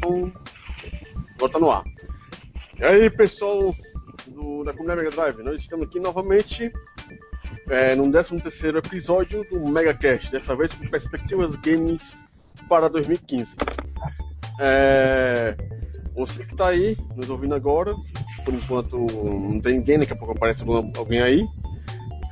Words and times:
Então, 0.00 0.32
agora 1.36 1.52
tá 1.52 1.58
no 1.58 1.70
ar. 1.70 1.84
E 2.78 2.84
aí, 2.84 3.10
pessoal 3.10 3.74
do, 4.28 4.64
da 4.64 4.72
comunidade 4.72 5.02
Mega 5.02 5.10
Drive, 5.10 5.42
nós 5.42 5.60
estamos 5.60 5.86
aqui 5.86 6.00
novamente 6.00 6.72
é, 7.68 7.94
no 7.94 8.10
13 8.10 8.36
episódio 8.78 9.44
do 9.50 9.60
MegaCast, 9.68 10.32
dessa 10.32 10.56
vez 10.56 10.72
com 10.72 10.88
perspectivas 10.88 11.54
games 11.56 12.16
para 12.66 12.88
2015. 12.88 13.56
É, 14.58 15.54
você 16.14 16.44
que 16.46 16.54
está 16.54 16.68
aí 16.68 16.96
nos 17.14 17.28
ouvindo 17.28 17.54
agora, 17.54 17.94
por 18.42 18.54
enquanto 18.54 18.96
não 18.96 19.60
tem 19.60 19.74
ninguém, 19.74 19.98
daqui 19.98 20.14
a 20.14 20.16
pouco 20.16 20.32
aparece 20.32 20.64
alguém 20.96 21.20
aí. 21.20 21.46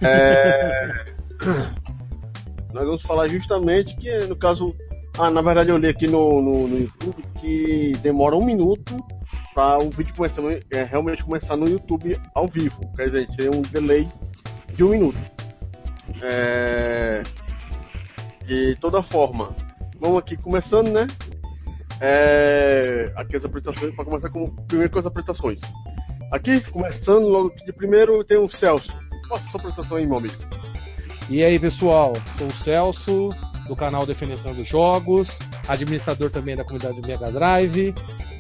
É, 0.01 1.13
nós 2.73 2.87
vamos 2.87 3.03
falar 3.03 3.29
justamente 3.29 3.95
que, 3.97 4.11
no 4.27 4.37
caso, 4.37 4.75
ah, 5.19 5.31
na 5.31 5.43
verdade 5.43 5.71
eu 5.71 5.77
li 5.77 5.89
aqui 5.89 6.07
no, 6.07 6.41
no, 6.41 6.69
no 6.69 6.79
YouTube 6.79 7.23
que 7.41 7.93
demora 8.03 8.37
um 8.37 8.45
minuto 8.45 8.97
para 9.55 9.77
o 9.83 9.91
vídeo 9.91 10.15
começar, 10.15 10.43
é, 10.71 10.85
realmente 10.85 11.25
começar 11.25 11.57
no 11.57 11.69
YouTube 11.69 12.17
ao 12.35 12.47
vivo. 12.47 12.81
Quer 12.95 13.07
dizer, 13.07 13.27
tem 13.37 13.49
um 13.49 13.63
delay 13.63 14.09
de 14.75 14.85
um 14.85 14.91
minuto. 14.91 15.19
É... 16.23 17.23
De 18.47 18.77
toda 18.77 19.03
forma, 19.03 19.55
vamos 19.99 20.19
aqui 20.19 20.37
começando, 20.37 20.89
né? 20.89 21.07
É... 22.01 23.13
Aqui 23.17 23.37
as 23.37 23.45
apresentações, 23.45 23.95
para 23.95 24.05
começar 24.05 24.31
com 24.31 24.49
primeiro 24.67 24.93
com 24.93 24.99
as 25.01 25.07
apresentações. 25.07 25.61
Aqui, 26.31 26.61
começando 26.71 27.27
logo 27.27 27.53
de 27.65 27.73
primeiro, 27.73 28.23
tem 28.23 28.37
o 28.37 28.49
Celso. 28.49 28.93
Faça 29.29 29.45
sua 29.51 29.61
apresentação 29.61 29.97
aí, 29.97 30.07
meu 30.07 30.19
amigo. 30.19 30.37
E 31.29 31.43
aí, 31.43 31.59
pessoal, 31.59 32.13
sou 32.39 32.47
o 32.47 32.53
Celso, 32.53 33.29
do 33.69 33.77
canal 33.77 34.05
dos 34.05 34.17
Jogos, 34.67 35.39
administrador 35.69 36.31
também 36.31 36.57
da 36.57 36.65
comunidade 36.65 37.01
Mega 37.01 37.31
Drive. 37.31 37.95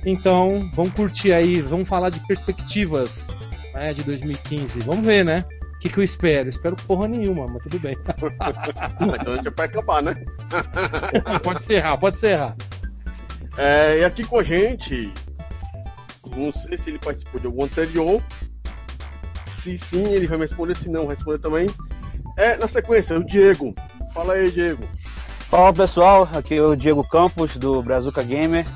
Então, 0.05 0.71
vamos 0.75 0.93
curtir 0.93 1.33
aí, 1.33 1.61
vamos 1.61 1.89
falar 1.89 2.11
de 2.11 2.19
perspectivas 2.27 3.29
né, 3.75 3.93
de 3.93 4.03
2015. 4.03 4.81
Vamos 4.81 5.05
ver, 5.05 5.25
né? 5.25 5.45
O 5.75 5.79
que, 5.79 5.89
que 5.89 5.99
eu 5.99 6.03
espero? 6.03 6.49
espero 6.49 6.75
porra 6.75 7.07
nenhuma, 7.07 7.47
mas 7.47 7.63
tudo 7.63 7.79
bem. 7.79 7.97
então 9.21 9.33
a 9.33 9.37
gente 9.37 9.51
vai 9.57 9.67
acabar, 9.67 10.03
né? 10.03 10.15
pode 11.45 11.63
encerrar, 11.63 11.97
pode 11.99 12.17
encerrar. 12.17 12.57
É, 13.57 14.01
e 14.01 14.05
aqui 14.05 14.25
com 14.25 14.39
a 14.39 14.43
gente, 14.43 15.13
não 16.37 16.53
sei 16.53 16.79
se 16.79 16.91
ele 16.91 16.99
participou 16.99 17.41
de 17.41 17.47
algum 17.47 17.65
anterior. 17.65 18.21
Se 19.47 19.77
sim, 19.77 20.05
ele 20.13 20.27
vai 20.27 20.39
me 20.39 20.45
responder. 20.45 20.77
Se 20.77 20.89
não, 20.89 21.07
responder 21.07 21.39
também. 21.39 21.69
É, 22.37 22.57
na 22.57 22.69
sequência, 22.69 23.19
o 23.19 23.25
Diego. 23.25 23.75
Fala 24.15 24.35
aí, 24.35 24.51
Diego. 24.51 24.83
Fala 25.49 25.73
pessoal, 25.73 26.29
aqui 26.35 26.57
é 26.57 26.63
o 26.63 26.77
Diego 26.77 27.03
Campos 27.03 27.57
do 27.57 27.83
Brazuca 27.83 28.23
Gamer. 28.23 28.67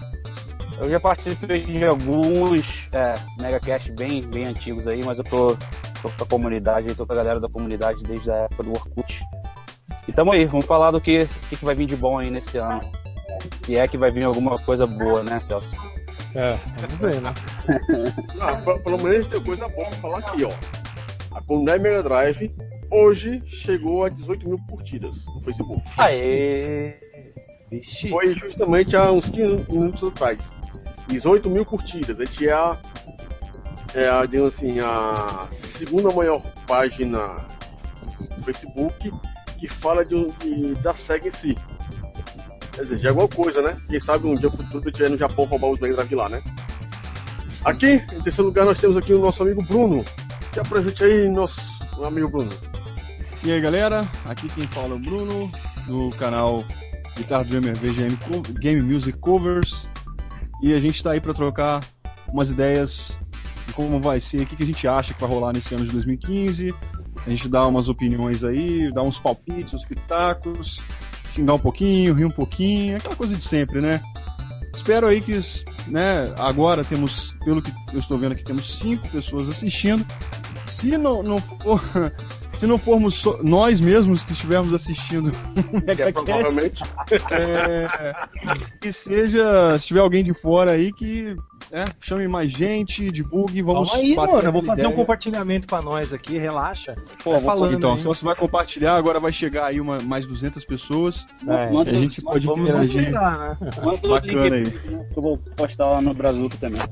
Eu 0.80 0.88
já 0.88 0.98
participei 0.98 1.66
de 1.66 1.84
alguns 1.84 2.62
é, 2.90 3.14
megacast 3.38 3.92
bem, 3.92 4.22
bem 4.22 4.46
antigos 4.46 4.86
aí, 4.86 5.04
mas 5.04 5.18
eu 5.18 5.24
tô, 5.24 5.54
tô 6.00 6.08
com 6.08 6.24
a 6.24 6.26
comunidade, 6.26 6.94
tô 6.94 7.06
com 7.06 7.12
a 7.12 7.16
galera 7.16 7.38
da 7.38 7.48
comunidade 7.48 8.02
desde 8.04 8.30
a 8.30 8.36
época 8.36 8.62
do 8.62 8.70
Orkut. 8.70 9.22
E 10.08 10.12
tamo 10.12 10.32
aí, 10.32 10.46
vamos 10.46 10.64
falar 10.64 10.90
do 10.90 11.00
que, 11.00 11.26
que, 11.50 11.56
que 11.56 11.64
vai 11.64 11.74
vir 11.74 11.84
de 11.84 11.94
bom 11.94 12.18
aí 12.18 12.30
nesse 12.30 12.56
ano. 12.56 12.80
Se 13.66 13.76
é 13.76 13.86
que 13.86 13.98
vai 13.98 14.10
vir 14.10 14.24
alguma 14.24 14.56
coisa 14.56 14.86
boa, 14.86 15.22
né, 15.22 15.38
Celso? 15.40 15.76
É, 16.34 16.56
vamos 16.78 16.98
ver, 16.98 17.20
né? 17.20 17.34
ah, 18.40 18.78
pelo 18.78 18.98
menos 18.98 19.26
tem 19.26 19.44
coisa 19.44 19.68
boa 19.68 19.88
pra 19.88 19.98
falar 19.98 20.18
aqui, 20.20 20.42
ó. 20.42 20.52
A 21.36 21.42
comunidade 21.42 21.82
Mega 21.82 22.02
Drive 22.02 22.50
hoje 22.92 23.42
chegou 23.46 24.04
a 24.04 24.08
18 24.08 24.46
mil 24.46 24.58
curtidas 24.68 25.24
no 25.26 25.40
Facebook. 25.40 25.82
Aê! 25.96 26.94
Vixe. 27.70 28.10
Foi 28.10 28.34
justamente 28.34 28.94
há 28.94 29.10
uns 29.10 29.30
15 29.30 29.72
minutos 29.72 30.04
atrás. 30.04 30.40
18 31.08 31.48
mil 31.48 31.64
curtidas. 31.64 32.20
A 32.20 32.24
gente 32.24 32.48
é 32.48 32.52
a, 32.52 32.76
é 33.94 34.08
a, 34.08 34.26
digamos 34.26 34.54
assim, 34.54 34.78
a 34.80 35.46
segunda 35.50 36.12
maior 36.12 36.42
página 36.66 37.36
do 38.36 38.44
Facebook 38.44 39.10
que 39.58 39.68
fala 39.68 40.04
de, 40.04 40.30
de 40.32 40.74
da 40.76 40.94
SEG 40.94 41.28
em 41.28 41.30
si. 41.30 41.58
Quer 42.72 42.82
dizer, 42.82 42.98
já 42.98 43.08
é 43.08 43.10
alguma 43.10 43.28
coisa, 43.28 43.62
né? 43.62 43.76
Quem 43.88 44.00
sabe 44.00 44.26
um 44.26 44.36
dia 44.36 44.50
futuro 44.50 44.88
eu 44.88 44.92
tiver 44.92 45.10
no 45.10 45.16
Japão 45.16 45.44
roubar 45.44 45.68
os 45.68 45.78
Drive 45.78 46.14
lá, 46.14 46.28
né? 46.28 46.42
Aqui, 47.64 48.02
em 48.12 48.22
terceiro 48.22 48.48
lugar, 48.48 48.64
nós 48.64 48.80
temos 48.80 48.96
aqui 48.96 49.14
o 49.14 49.20
nosso 49.20 49.42
amigo 49.42 49.62
Bruno. 49.62 50.04
Se 50.52 50.60
apresente 50.60 51.04
aí, 51.04 51.28
nosso 51.28 51.60
amigo 52.04 52.28
Bruno. 52.28 52.50
E 53.44 53.50
aí 53.50 53.60
galera, 53.60 54.08
aqui 54.24 54.48
quem 54.48 54.68
fala 54.68 54.90
é 54.90 54.94
o 54.94 54.98
Bruno, 55.00 55.50
do 55.88 56.10
canal 56.10 56.64
Guitar 57.16 57.44
Dreamer 57.44 57.76
VGM 57.76 58.16
Game 58.60 58.80
Music 58.80 59.18
Covers. 59.18 59.84
E 60.62 60.72
a 60.72 60.78
gente 60.78 60.94
está 60.94 61.10
aí 61.10 61.20
para 61.20 61.34
trocar 61.34 61.84
umas 62.28 62.50
ideias 62.50 63.18
de 63.66 63.74
como 63.74 64.00
vai 64.00 64.20
ser, 64.20 64.42
o 64.42 64.46
que, 64.46 64.54
que 64.54 64.62
a 64.62 64.66
gente 64.66 64.86
acha 64.86 65.12
que 65.12 65.20
vai 65.20 65.28
rolar 65.28 65.52
nesse 65.52 65.74
ano 65.74 65.84
de 65.84 65.90
2015. 65.90 66.72
A 67.26 67.30
gente 67.30 67.48
dá 67.48 67.66
umas 67.66 67.88
opiniões 67.88 68.44
aí, 68.44 68.92
dá 68.92 69.02
uns 69.02 69.18
palpites, 69.18 69.74
uns 69.74 69.84
pitacos, 69.84 70.80
xingar 71.34 71.54
um 71.54 71.58
pouquinho, 71.58 72.14
rir 72.14 72.26
um 72.26 72.30
pouquinho, 72.30 72.96
aquela 72.96 73.16
coisa 73.16 73.36
de 73.36 73.42
sempre, 73.42 73.80
né? 73.80 74.00
Espero 74.72 75.08
aí 75.08 75.20
que, 75.20 75.36
né, 75.88 76.32
agora 76.38 76.84
temos, 76.84 77.32
pelo 77.44 77.60
que 77.60 77.72
eu 77.92 77.98
estou 77.98 78.16
vendo 78.16 78.32
aqui, 78.32 78.44
temos 78.44 78.78
cinco 78.78 79.08
pessoas 79.08 79.48
assistindo. 79.48 80.06
Se 80.64 80.96
não, 80.96 81.24
não 81.24 81.40
for 81.40 81.82
se 82.54 82.66
não 82.66 82.78
formos 82.78 83.14
so, 83.14 83.38
nós 83.42 83.80
mesmos 83.80 84.24
que 84.24 84.32
estivermos 84.32 84.74
assistindo 84.74 85.32
o 85.72 85.86
Megacast, 85.86 86.82
é, 87.32 87.86
que 88.80 88.92
seja, 88.92 89.78
se 89.78 89.86
tiver 89.88 90.00
alguém 90.00 90.22
de 90.22 90.34
fora 90.34 90.72
aí 90.72 90.92
que 90.92 91.36
é, 91.70 91.86
chame 92.00 92.28
mais 92.28 92.50
gente, 92.50 93.10
divulgue, 93.10 93.62
vamos 93.62 93.90
Calma 93.90 94.04
aí, 94.04 94.14
mano, 94.14 94.40
eu 94.40 94.52
vou 94.52 94.64
fazer 94.64 94.82
ideia. 94.82 94.94
um 94.94 94.96
compartilhamento 94.96 95.66
para 95.66 95.82
nós 95.82 96.12
aqui, 96.12 96.36
relaxa. 96.36 96.94
Pô, 97.24 97.40
falando, 97.40 97.72
então, 97.72 97.98
se 97.98 98.04
você 98.04 98.24
vai 98.24 98.34
compartilhar, 98.34 98.94
agora 98.94 99.18
vai 99.18 99.32
chegar 99.32 99.66
aí 99.66 99.80
uma, 99.80 99.98
mais 100.02 100.26
200 100.26 100.64
pessoas. 100.66 101.26
É, 101.48 101.90
a 101.90 101.94
gente 101.94 102.20
pode 102.20 102.46
interagir. 102.46 103.10
Né? 103.10 103.56
Bacana 104.06 104.56
aí. 104.56 104.70
Que 104.70 105.16
eu 105.16 105.22
vou 105.22 105.38
postar 105.56 105.86
lá 105.86 106.02
no 106.02 106.12
Brazuca 106.12 106.56
também. 106.58 106.82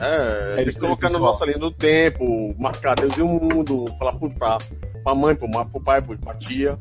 É, 0.00 0.54
é 0.60 0.64
tem 0.64 0.72
que 0.72 0.80
colocar 0.80 1.10
na 1.10 1.18
nossa 1.18 1.44
linha 1.44 1.58
do 1.58 1.70
tempo, 1.70 2.54
marcar 2.58 2.94
Deus 2.94 3.16
e 3.16 3.22
o 3.22 3.26
mundo, 3.26 3.86
falar 3.98 4.14
pra, 4.14 4.58
pra 5.02 5.14
mãe, 5.14 5.34
pro, 5.34 5.48
pro 5.66 5.80
pai, 5.80 6.00
pra 6.00 6.34
tia. 6.34 6.78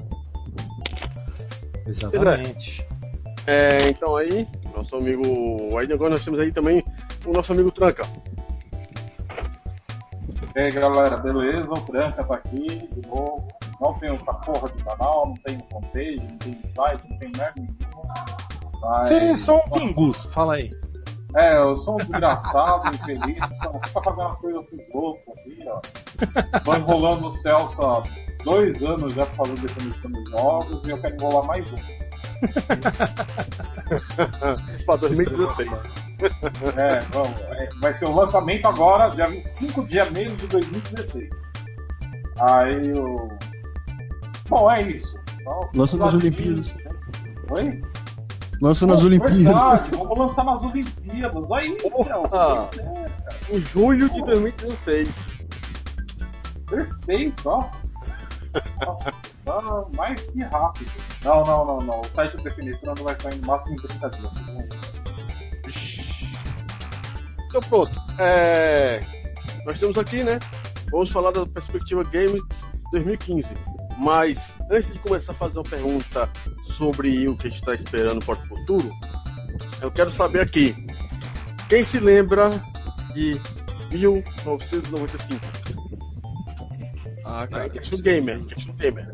Exatamente. 1.86 2.86
É, 3.48 3.90
então 3.90 4.16
aí, 4.16 4.48
nosso 4.76 4.96
amigo. 4.96 5.78
Aí 5.78 5.92
agora 5.92 6.12
nós 6.12 6.24
temos 6.24 6.40
aí 6.40 6.52
também 6.52 6.84
o 7.26 7.34
nosso 7.34 7.52
amigo 7.52 7.72
Tranca. 7.72 8.04
E 10.56 10.60
aí 10.60 10.70
galera, 10.70 11.18
beleza? 11.18 11.70
O 11.70 11.82
Tranca 11.82 12.24
tá 12.24 12.36
aqui 12.36 12.68
de 12.68 13.08
novo. 13.08 13.48
Não 13.80 13.94
tem 13.96 14.14
essa 14.14 14.34
porra 14.34 14.70
de 14.70 14.84
canal, 14.84 15.28
não 15.28 15.34
tem 15.34 15.58
fanpage, 15.72 16.18
não 16.18 16.38
tem 16.38 16.62
site, 16.76 17.10
não 17.10 17.18
tem 17.18 17.32
merda 17.36 17.54
nenhuma. 17.58 19.04
Você 19.04 19.16
é 19.16 19.38
só 19.38 19.58
um 19.58 19.70
pingus, 19.70 20.26
fala 20.34 20.56
aí. 20.56 20.72
É, 21.36 21.58
eu 21.58 21.78
sou 21.78 21.94
um 21.94 21.98
desgraçado, 21.98 22.96
infeliz, 22.96 23.38
só 23.58 23.70
pra 23.70 24.04
fazer 24.04 24.22
uma 24.22 24.36
coisa 24.36 24.60
muito 24.60 24.98
louca 24.98 25.32
aqui, 25.32 25.58
ó. 25.68 25.80
Tô 26.60 26.76
enrolando 26.76 27.30
o 27.30 27.36
Celso 27.38 27.82
há 27.82 28.04
dois 28.44 28.84
anos 28.84 29.14
já 29.14 29.26
fazendo 29.28 29.62
definição 29.62 30.12
dos 30.12 30.30
jogos 30.32 30.88
e 30.88 30.90
eu 30.90 31.02
quero 31.02 31.16
enrolar 31.16 31.46
mais 31.46 31.66
um. 31.72 31.78
pra 34.86 34.96
2016. 34.98 36.02
É, 36.22 37.00
vamos. 37.12 37.40
É, 37.52 37.70
vai 37.80 37.98
ser 37.98 38.06
o 38.06 38.16
lançamento 38.16 38.68
agora, 38.68 39.10
dia 39.10 39.28
25 39.28 39.88
de 39.88 39.96
janeiro 39.96 40.36
de 40.36 40.46
2016. 40.48 41.30
Aí 42.40 42.94
o. 43.00 43.30
Bom, 44.50 44.72
é 44.72 44.82
isso. 44.82 45.16
Então, 45.40 45.70
Lança 45.74 45.98
nas 45.98 46.14
Olimpíadas. 46.14 46.76
Oi? 47.52 47.82
Lança 48.62 48.86
nas 48.86 49.04
Olimpíadas. 49.04 49.42
Verdade, 49.44 49.90
vamos 49.98 50.20
lançar 50.20 50.46
nas 50.46 50.62
Olimpíadas. 50.62 51.52
Aí, 51.52 51.78
Celso. 51.80 52.70
Em 53.50 53.60
julho 53.66 54.08
de 54.14 54.24
2016. 54.24 55.10
Perfeito, 56.68 57.50
ó. 57.50 57.68
Nossa, 59.46 59.88
mais 59.98 60.22
que 60.22 60.44
rápido. 60.44 60.92
Não, 61.24 61.44
não, 61.44 61.66
não, 61.66 61.78
não. 61.80 62.02
O 62.02 62.06
site 62.14 62.38
do 62.38 62.44
definição 62.44 62.94
não 62.96 63.04
vai 63.04 63.16
sair 63.20 63.36
no 63.40 63.48
máximo 63.48 63.74
em 63.74 63.78
30 63.78 64.10
dias. 64.12 64.32
Então 67.48 67.62
pronto. 67.62 67.92
É... 68.20 69.02
Nós 69.66 69.80
temos 69.80 69.98
aqui, 69.98 70.24
né? 70.24 70.38
Vamos 70.92 71.10
falar 71.10 71.32
da 71.32 71.46
perspectiva 71.48 72.04
Games 72.04 72.44
2015. 72.92 73.48
Mas 74.02 74.58
antes 74.72 74.92
de 74.92 74.98
começar 74.98 75.32
a 75.32 75.36
fazer 75.36 75.60
uma 75.60 75.64
pergunta 75.64 76.28
sobre 76.64 77.28
o 77.28 77.38
que 77.38 77.46
a 77.46 77.50
gente 77.52 77.60
está 77.60 77.76
esperando 77.76 78.26
para 78.26 78.34
o 78.34 78.48
futuro, 78.48 78.92
eu 79.80 79.92
quero 79.92 80.12
saber 80.12 80.42
aqui. 80.42 80.76
Quem 81.70 81.84
se 81.84 82.00
lembra 82.00 82.50
de 83.14 83.40
1995? 83.92 85.40
Ah, 87.24 87.46
cara. 87.48 87.70
Question 87.70 88.02
Gamer. 88.02 88.44
Question 88.48 88.74
Gamer. 88.74 89.08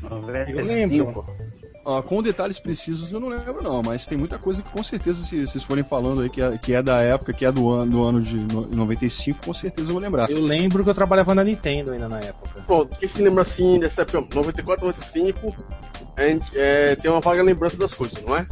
95. 0.00 1.45
Ó, 1.86 2.02
com 2.02 2.22
detalhes 2.22 2.58
precisos 2.58 3.10
eu 3.12 3.18
não 3.20 3.28
lembro 3.28 3.62
não, 3.62 3.80
mas 3.82 4.04
tem 4.06 4.18
muita 4.18 4.38
coisa 4.38 4.60
que 4.62 4.68
com 4.70 4.82
certeza 4.82 5.24
se 5.24 5.46
vocês 5.46 5.64
forem 5.64 5.82
falando 5.84 6.20
aí 6.20 6.28
que 6.28 6.42
é, 6.42 6.58
que 6.58 6.74
é 6.74 6.82
da 6.82 7.00
época, 7.00 7.32
que 7.32 7.46
é 7.46 7.50
do 7.52 7.70
ano, 7.70 7.90
do 7.90 8.02
ano 8.04 8.20
de 8.20 8.36
no- 8.36 8.66
95, 8.66 9.46
com 9.46 9.54
certeza 9.54 9.88
eu 9.88 9.94
vou 9.94 10.02
lembrar. 10.02 10.28
Eu 10.30 10.42
lembro 10.42 10.82
que 10.84 10.90
eu 10.90 10.94
trabalhava 10.94 11.34
na 11.34 11.42
Nintendo 11.44 11.92
ainda 11.92 12.08
na 12.08 12.18
época. 12.18 12.60
Pronto, 12.66 12.94
quem 12.98 13.08
se 13.08 13.22
lembra 13.22 13.42
assim 13.42 13.78
dessa 13.78 14.02
época, 14.02 14.26
94, 14.34 14.84
95, 14.84 15.54
a 16.16 16.22
gente 16.22 16.50
é, 16.54 16.96
tem 16.96 17.10
uma 17.10 17.20
vaga 17.20 17.42
lembrança 17.42 17.76
das 17.76 17.94
coisas, 17.94 18.22
não 18.22 18.36
é? 18.36 18.46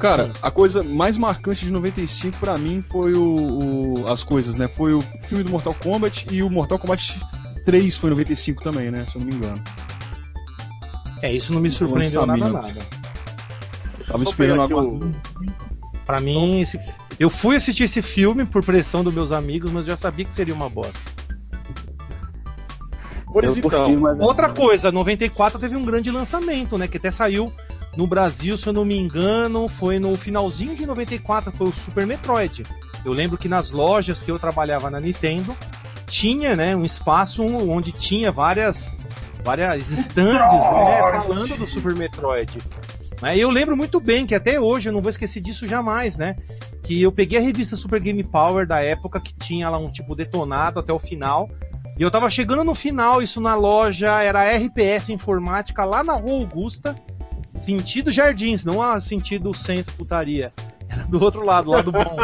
Cara, 0.00 0.30
a 0.42 0.50
coisa 0.50 0.82
mais 0.82 1.16
marcante 1.16 1.64
de 1.64 1.72
95 1.72 2.38
pra 2.38 2.58
mim 2.58 2.82
foi 2.82 3.14
o, 3.14 4.00
o- 4.02 4.12
as 4.12 4.22
coisas, 4.24 4.54
né? 4.56 4.68
Foi 4.68 4.92
o 4.92 5.00
filme 5.22 5.44
do 5.44 5.50
Mortal 5.50 5.74
Kombat 5.74 6.26
e 6.32 6.42
o 6.42 6.50
Mortal 6.50 6.78
Kombat 6.78 7.20
3 7.64 7.96
foi 7.96 8.10
em 8.10 8.12
95 8.12 8.62
também, 8.62 8.90
né? 8.90 9.06
Se 9.10 9.16
eu 9.16 9.20
não 9.20 9.28
me 9.28 9.34
engano. 9.34 9.62
É, 11.24 11.32
isso 11.32 11.54
não 11.54 11.60
me 11.60 11.70
surpreendeu 11.70 12.26
nada, 12.26 12.50
nada. 12.50 12.74
Tava 14.06 14.24
Só 14.24 14.28
esperando 14.30 14.60
agora. 14.60 14.86
o- 14.86 15.12
Pra 16.04 16.20
mim, 16.20 16.60
esse... 16.60 16.78
eu 17.18 17.30
fui 17.30 17.56
assistir 17.56 17.84
esse 17.84 18.02
filme 18.02 18.44
por 18.44 18.62
pressão 18.62 19.02
dos 19.02 19.14
meus 19.14 19.32
amigos, 19.32 19.70
mas 19.72 19.86
já 19.86 19.96
sabia 19.96 20.26
que 20.26 20.34
seria 20.34 20.52
uma 20.54 20.68
bosta. 20.68 20.92
Por 23.32 23.42
Eu 23.42 23.50
isso 23.52 23.60
então, 23.66 23.96
mas- 23.98 24.20
Outra 24.20 24.50
coisa, 24.50 24.92
94 24.92 25.58
teve 25.58 25.74
um 25.76 25.84
grande 25.86 26.10
lançamento, 26.10 26.76
né? 26.76 26.86
Que 26.86 26.98
até 26.98 27.10
saiu 27.10 27.50
no 27.96 28.06
Brasil, 28.06 28.58
se 28.58 28.66
eu 28.68 28.74
não 28.74 28.84
me 28.84 28.98
engano, 28.98 29.66
foi 29.66 29.98
no 29.98 30.14
finalzinho 30.16 30.76
de 30.76 30.84
94, 30.84 31.50
foi 31.56 31.68
o 31.68 31.72
Super 31.72 32.06
Metroid. 32.06 32.64
Eu 33.02 33.14
lembro 33.14 33.38
que 33.38 33.48
nas 33.48 33.70
lojas 33.70 34.20
que 34.20 34.30
eu 34.30 34.38
trabalhava 34.38 34.90
na 34.90 35.00
Nintendo, 35.00 35.56
tinha, 36.06 36.54
né, 36.54 36.76
um 36.76 36.84
espaço 36.84 37.42
onde 37.42 37.92
tinha 37.92 38.30
várias 38.30 38.94
várias 39.44 39.88
stands, 39.90 40.40
né, 40.40 41.02
falando 41.12 41.56
do 41.56 41.66
Super 41.66 41.94
Metroid. 41.94 42.58
E 43.34 43.40
eu 43.40 43.50
lembro 43.50 43.76
muito 43.76 44.00
bem 44.00 44.26
que 44.26 44.34
até 44.34 44.58
hoje 44.58 44.88
eu 44.88 44.92
não 44.92 45.00
vou 45.00 45.10
esquecer 45.10 45.40
disso 45.40 45.66
jamais, 45.68 46.16
né? 46.16 46.36
Que 46.82 47.00
eu 47.00 47.12
peguei 47.12 47.38
a 47.38 47.42
revista 47.42 47.76
Super 47.76 48.00
Game 48.00 48.22
Power 48.22 48.66
da 48.66 48.80
época 48.80 49.20
que 49.20 49.32
tinha 49.34 49.70
lá 49.70 49.78
um 49.78 49.90
tipo 49.90 50.14
detonado 50.14 50.80
até 50.80 50.92
o 50.92 50.98
final. 50.98 51.48
E 51.98 52.02
eu 52.02 52.10
tava 52.10 52.28
chegando 52.28 52.64
no 52.64 52.74
final, 52.74 53.22
isso 53.22 53.40
na 53.40 53.54
loja, 53.54 54.22
era 54.22 54.50
RPS 54.56 55.10
Informática 55.10 55.84
lá 55.84 56.02
na 56.02 56.14
Rua 56.14 56.40
Augusta, 56.40 56.94
sentido 57.60 58.10
Jardins, 58.10 58.64
não 58.64 58.82
a 58.82 59.00
sentido 59.00 59.54
centro 59.54 59.94
putaria. 59.94 60.52
Do 61.08 61.22
outro 61.22 61.44
lado, 61.44 61.70
lado 61.70 61.90
bom. 61.92 62.16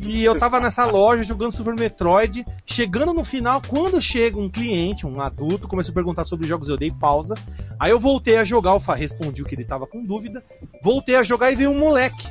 E 0.00 0.24
eu 0.24 0.38
tava 0.38 0.60
nessa 0.60 0.84
loja 0.86 1.22
jogando 1.22 1.52
Super 1.52 1.74
Metroid, 1.74 2.46
chegando 2.66 3.12
no 3.12 3.24
final, 3.24 3.60
quando 3.66 4.00
chega 4.00 4.38
um 4.38 4.48
cliente, 4.48 5.06
um 5.06 5.20
adulto, 5.20 5.68
começou 5.68 5.92
a 5.92 5.94
perguntar 5.94 6.24
sobre 6.24 6.46
jogos, 6.46 6.68
eu 6.68 6.76
dei 6.76 6.90
pausa. 6.90 7.34
Aí 7.78 7.90
eu 7.90 8.00
voltei 8.00 8.36
a 8.36 8.44
jogar, 8.44 8.72
eu 8.72 8.80
fa- 8.80 8.94
respondi 8.94 9.42
o 9.42 9.44
que 9.44 9.54
ele 9.54 9.64
tava 9.64 9.86
com 9.86 10.04
dúvida. 10.04 10.42
Voltei 10.82 11.16
a 11.16 11.22
jogar 11.22 11.50
e 11.52 11.56
veio 11.56 11.70
um 11.70 11.78
moleque. 11.78 12.26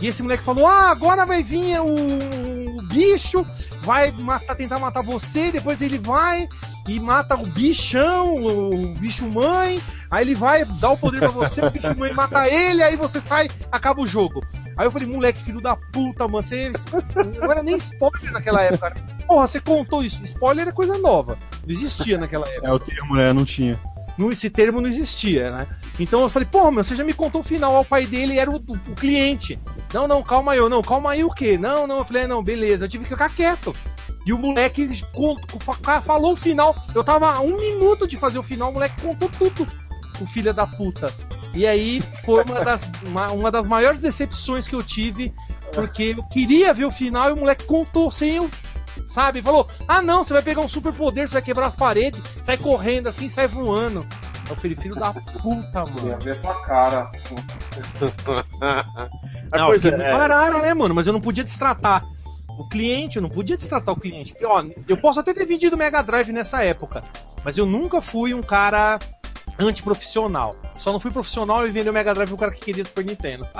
E 0.00 0.06
esse 0.06 0.22
moleque 0.22 0.44
falou: 0.44 0.66
Ah, 0.66 0.90
agora 0.90 1.24
vai 1.24 1.42
vir 1.42 1.78
o, 1.80 2.78
o 2.78 2.82
bicho, 2.88 3.44
vai 3.82 4.10
matar, 4.12 4.54
tentar 4.54 4.78
matar 4.78 5.02
você, 5.02 5.52
depois 5.52 5.80
ele 5.80 5.98
vai 5.98 6.48
e 6.88 7.00
mata 7.00 7.34
o 7.34 7.46
bichão, 7.46 8.34
o 8.34 8.94
bicho 8.94 9.26
mãe. 9.30 9.80
Aí 10.10 10.24
ele 10.24 10.34
vai 10.34 10.64
dar 10.64 10.90
o 10.90 10.96
poder 10.96 11.18
pra 11.18 11.28
você, 11.28 11.64
o 11.64 11.70
bicho 11.70 11.98
mãe 11.98 12.12
mata 12.12 12.46
ele, 12.48 12.82
aí 12.82 12.96
você 12.96 13.20
sai, 13.20 13.48
acaba 13.72 14.00
o 14.00 14.06
jogo. 14.06 14.44
Aí 14.76 14.86
eu 14.86 14.90
falei, 14.90 15.08
moleque, 15.08 15.42
filho 15.42 15.60
da 15.60 15.76
puta, 15.76 16.26
mano, 16.26 16.42
você. 16.42 16.72
Não 17.40 17.50
era 17.50 17.62
nem 17.62 17.76
spoiler 17.76 18.32
naquela 18.32 18.62
época. 18.62 18.94
Porra, 19.26 19.46
você 19.46 19.60
contou 19.60 20.02
isso. 20.02 20.22
Spoiler 20.24 20.68
é 20.68 20.72
coisa 20.72 20.98
nova. 20.98 21.38
Não 21.64 21.72
existia 21.72 22.18
naquela 22.18 22.46
época. 22.48 22.68
É 22.68 22.72
o 22.72 22.78
termo, 22.78 23.14
né? 23.14 23.32
Não 23.32 23.44
tinha. 23.44 23.78
Não, 24.16 24.30
esse 24.30 24.48
termo 24.48 24.80
não 24.80 24.88
existia, 24.88 25.50
né? 25.50 25.66
Então 25.98 26.20
eu 26.20 26.28
falei, 26.28 26.46
porra, 26.50 26.70
meu, 26.70 26.84
você 26.84 26.94
já 26.94 27.02
me 27.02 27.12
contou 27.12 27.40
o 27.40 27.44
final. 27.44 27.80
O 27.80 27.84
pai 27.84 28.06
dele 28.06 28.38
era 28.38 28.50
o, 28.50 28.56
o- 28.56 28.94
cliente. 28.94 29.58
Não, 29.92 30.06
não, 30.06 30.22
calma 30.22 30.52
aí, 30.52 30.58
eu, 30.58 30.68
não, 30.68 30.82
calma 30.82 31.10
aí 31.12 31.24
o 31.24 31.30
quê? 31.30 31.58
Não, 31.58 31.86
não, 31.86 31.98
eu 31.98 32.04
falei, 32.04 32.26
não, 32.26 32.42
beleza, 32.42 32.84
eu 32.84 32.88
tive 32.88 33.04
que 33.04 33.10
ficar 33.10 33.28
quieto. 33.30 33.74
E 34.26 34.32
o 34.32 34.38
moleque 34.38 34.88
falou 36.04 36.32
o 36.32 36.36
final. 36.36 36.74
Eu 36.94 37.04
tava 37.04 37.30
a 37.32 37.40
um 37.40 37.56
minuto 37.58 38.06
de 38.06 38.16
fazer 38.16 38.38
o 38.38 38.42
final, 38.42 38.70
o 38.70 38.74
moleque 38.74 39.00
contou 39.02 39.28
tudo. 39.28 39.66
O 40.20 40.26
filho 40.26 40.54
da 40.54 40.66
puta. 40.66 41.12
E 41.52 41.66
aí 41.66 42.00
foi 42.24 42.42
uma 42.44 42.64
das, 42.64 42.80
uma, 43.06 43.32
uma 43.32 43.50
das 43.50 43.66
maiores 43.66 44.00
decepções 44.00 44.66
que 44.66 44.74
eu 44.74 44.82
tive, 44.82 45.32
porque 45.72 46.14
eu 46.16 46.22
queria 46.24 46.72
ver 46.72 46.84
o 46.84 46.90
final 46.90 47.30
e 47.30 47.32
o 47.32 47.36
moleque 47.36 47.64
contou 47.64 48.10
sem 48.10 48.36
eu. 48.36 48.48
Sabe? 49.08 49.42
Falou: 49.42 49.68
Ah, 49.86 50.02
não, 50.02 50.24
você 50.24 50.32
vai 50.32 50.42
pegar 50.42 50.60
um 50.60 50.68
super 50.68 50.92
poder, 50.92 51.28
você 51.28 51.34
vai 51.34 51.42
quebrar 51.42 51.66
as 51.66 51.76
paredes, 51.76 52.22
sai 52.44 52.56
correndo 52.56 53.08
assim, 53.08 53.28
sai 53.28 53.46
voando. 53.46 54.06
Eu 54.48 54.56
falei: 54.56 54.76
Filho 54.76 54.94
da 54.94 55.12
puta, 55.12 55.78
Ia 55.78 55.84
mano. 56.04 56.18
ver 56.20 56.32
a 56.32 56.40
tua 56.40 56.62
cara. 56.64 57.10
a 59.52 59.58
Não, 59.58 59.66
coisa 59.66 59.88
é, 59.88 60.12
pararam, 60.12 60.60
né, 60.60 60.74
mano? 60.74 60.94
Mas 60.94 61.06
eu 61.06 61.12
não 61.12 61.20
podia 61.20 61.44
destratar 61.44 62.04
o 62.58 62.68
cliente, 62.68 63.16
eu 63.16 63.22
não 63.22 63.30
podia 63.30 63.56
destratar 63.56 63.94
o 63.94 64.00
cliente. 64.00 64.32
Porque, 64.32 64.46
ó, 64.46 64.64
eu 64.88 64.96
posso 64.96 65.20
até 65.20 65.32
ter 65.32 65.46
vendido 65.46 65.76
Mega 65.76 66.02
Drive 66.02 66.30
nessa 66.32 66.62
época, 66.62 67.02
mas 67.44 67.58
eu 67.58 67.66
nunca 67.66 68.00
fui 68.00 68.34
um 68.34 68.42
cara 68.42 68.98
antiprofissional. 69.58 70.56
Só 70.78 70.92
não 70.92 71.00
fui 71.00 71.10
profissional 71.10 71.66
e 71.66 71.70
vendeu 71.70 71.92
Mega 71.92 72.14
Drive 72.14 72.32
o 72.32 72.36
cara 72.36 72.52
que 72.52 72.60
queria 72.60 72.84
Super 72.84 73.04
Nintendo. 73.04 73.46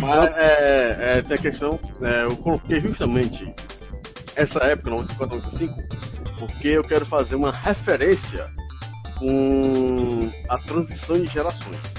Mas 0.00 0.36
é, 0.36 1.18
é, 1.18 1.22
tem 1.22 1.36
a 1.36 1.40
questão, 1.40 1.78
é, 2.00 2.24
eu 2.24 2.36
coloquei 2.36 2.80
justamente 2.80 3.54
essa 4.34 4.64
época, 4.64 4.90
94, 4.90 5.36
95, 5.36 5.82
porque 6.38 6.68
eu 6.68 6.82
quero 6.82 7.06
fazer 7.06 7.36
uma 7.36 7.52
referência 7.52 8.46
com 9.18 10.32
a 10.48 10.58
transição 10.58 11.16
de 11.16 11.26
gerações. 11.26 11.94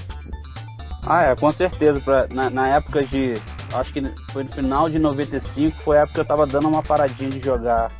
Ah, 1.06 1.22
é, 1.22 1.36
com 1.36 1.50
certeza. 1.52 2.00
Pra, 2.00 2.26
na, 2.32 2.50
na 2.50 2.68
época 2.68 3.04
de. 3.04 3.34
Acho 3.72 3.92
que 3.92 4.02
foi 4.30 4.44
no 4.44 4.52
final 4.52 4.88
de 4.88 4.98
95, 4.98 5.82
foi 5.82 5.98
a 5.98 6.00
época 6.00 6.14
que 6.14 6.20
eu 6.20 6.24
tava 6.24 6.46
dando 6.46 6.68
uma 6.68 6.82
paradinha 6.82 7.30
de 7.30 7.44
jogar 7.44 7.90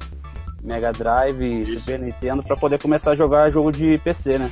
Mega 0.64 0.90
Drive 0.92 1.42
e 1.42 1.66
Super 1.66 1.98
Nintendo 2.00 2.42
pra 2.42 2.56
poder 2.56 2.80
começar 2.80 3.12
a 3.12 3.14
jogar 3.14 3.50
jogo 3.50 3.70
de 3.70 3.98
PC, 3.98 4.38
né? 4.38 4.50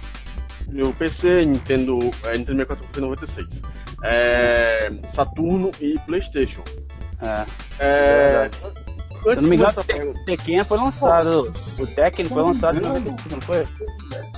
No 0.68 0.92
PC, 0.92 1.44
Nintendo, 1.46 1.98
é, 2.24 2.36
Nintendo 2.36 2.58
64 2.58 2.86
foi 2.92 3.02
96. 3.02 3.62
É, 4.04 4.92
Saturno 5.14 5.70
e 5.80 5.98
Playstation. 6.00 6.62
É. 7.20 7.46
É, 7.78 8.50
Se 8.52 8.62
eu 8.64 9.32
antes 9.32 9.42
não 9.42 9.50
me 9.50 9.56
engano, 9.56 9.72
o 9.80 10.24
Tekken 10.24 10.64
foi 10.64 10.78
lançado. 10.78 11.52
O 11.78 11.86
Tekken 11.86 12.26
foi 12.26 12.42
lançado 12.42 12.78
em 12.78 12.80
95, 12.82 13.28
não 13.30 13.40
foi? 13.40 13.64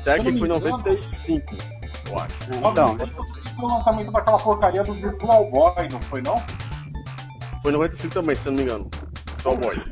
Tekken 0.04 0.38
foi 0.38 0.48
95, 0.48 1.56
eu 2.10 2.18
acho. 2.18 2.34
É, 2.52 2.68
Então, 2.70 2.96
Foi 2.98 3.64
o 3.64 3.66
lançamento 3.68 4.12
daquela 4.12 4.38
porcaria 4.38 4.84
do 4.84 4.94
Virtual 4.94 5.50
Boy, 5.50 5.88
não 5.90 6.00
foi 6.02 6.22
não? 6.22 6.42
Foi 7.62 7.72
95 7.72 8.14
também, 8.14 8.36
se 8.36 8.46
eu 8.46 8.52
não 8.52 8.58
me 8.58 8.64
engano. 8.64 8.90
Tall 9.42 9.56
Boy. 9.56 9.82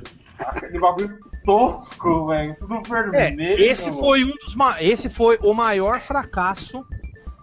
Aquele 0.49 0.79
bagulho 0.79 1.19
tosco, 1.45 2.27
velho. 2.27 2.57
Tudo 2.59 2.75
É, 3.15 3.27
vermelho. 3.31 3.63
esse 3.65 3.91
foi 3.91 4.25
um 4.25 4.31
dos 4.33 4.55
ma- 4.55 4.83
esse 4.83 5.09
foi 5.11 5.39
o 5.43 5.53
maior 5.53 6.01
fracasso. 6.01 6.85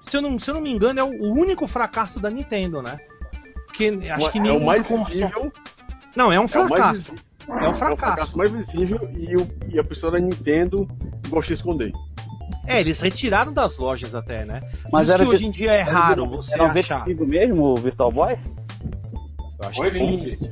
Se 0.01 0.18
eu 0.18 0.22
não, 0.22 0.39
se 0.39 0.50
eu 0.50 0.56
não 0.56 0.62
me 0.62 0.72
engano, 0.72 1.00
é 1.00 1.03
o 1.03 1.10
o 1.10 1.34
único 1.34 1.68
fracasso 1.68 2.20
da 2.20 2.29
Nintendo, 2.29 2.82
né? 2.82 3.00
Porque 3.68 3.91
acho 4.12 4.32
que 4.32 4.39
é 4.39 4.51
o 4.51 4.65
mais 4.65 4.86
visível. 4.86 5.51
Não, 6.15 6.32
é 6.32 6.39
um 6.39 6.46
É 6.46 6.48
mais 6.48 6.51
fracasso. 6.68 6.94
visível. 6.94 7.15
É 7.48 7.51
um 7.53 7.56
É 7.56 7.70
o 7.70 7.75
fracasso. 7.75 7.98
fracasso 7.98 8.38
mais 8.38 8.51
visível 8.51 9.10
e, 9.18 9.36
o, 9.36 9.48
e 9.74 9.79
a 9.79 9.84
pessoa 9.84 10.12
da 10.12 10.20
Nintendo 10.20 10.88
gosta 11.29 11.48
de 11.48 11.53
esconder. 11.53 11.91
É, 12.65 12.79
eles 12.79 13.00
retiraram 13.01 13.51
das 13.51 13.77
lojas 13.77 14.13
até, 14.13 14.46
né? 14.46 14.60
Mas 14.91 15.03
Diz 15.08 15.15
era 15.15 15.24
que 15.24 15.29
hoje 15.32 15.46
em 15.46 15.51
dia 15.51 15.72
é 15.72 15.82
raro 15.82 16.25
você 16.27 16.53
era 16.53 16.63
um 16.65 16.68
achar. 16.72 17.08
mesmo 17.08 17.63
o 17.63 17.75
Virtual 17.75 18.12
Boy? 18.12 18.38
Eu 19.62 19.70
acho 19.70 19.77
Foi 19.77 19.89
que 19.91 19.98
sim. 19.98 20.51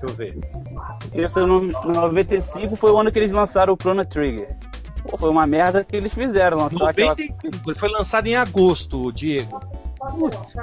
Deixa 0.00 0.06
eu 0.06 0.14
ver. 0.16 0.38
Porque 1.00 1.28
se 1.28 1.38
eu 1.40 1.46
não- 1.46 1.60
no 1.60 1.92
95 1.92 2.76
foi 2.76 2.90
o 2.92 2.98
ano 3.00 3.10
que 3.12 3.18
eles 3.18 3.32
lançaram 3.32 3.74
o 3.74 3.76
Chrono 3.80 4.04
Trigger. 4.04 4.56
Pô, 5.08 5.16
foi 5.16 5.30
uma 5.30 5.46
merda 5.46 5.82
que 5.84 5.96
eles 5.96 6.12
fizeram, 6.12 6.58
lançar 6.58 6.88
aquela 6.90 7.10
95, 7.10 7.70
ele 7.70 7.78
foi 7.78 7.88
lançado 7.88 8.26
em 8.26 8.34
agosto, 8.36 9.10
Diego. 9.12 9.58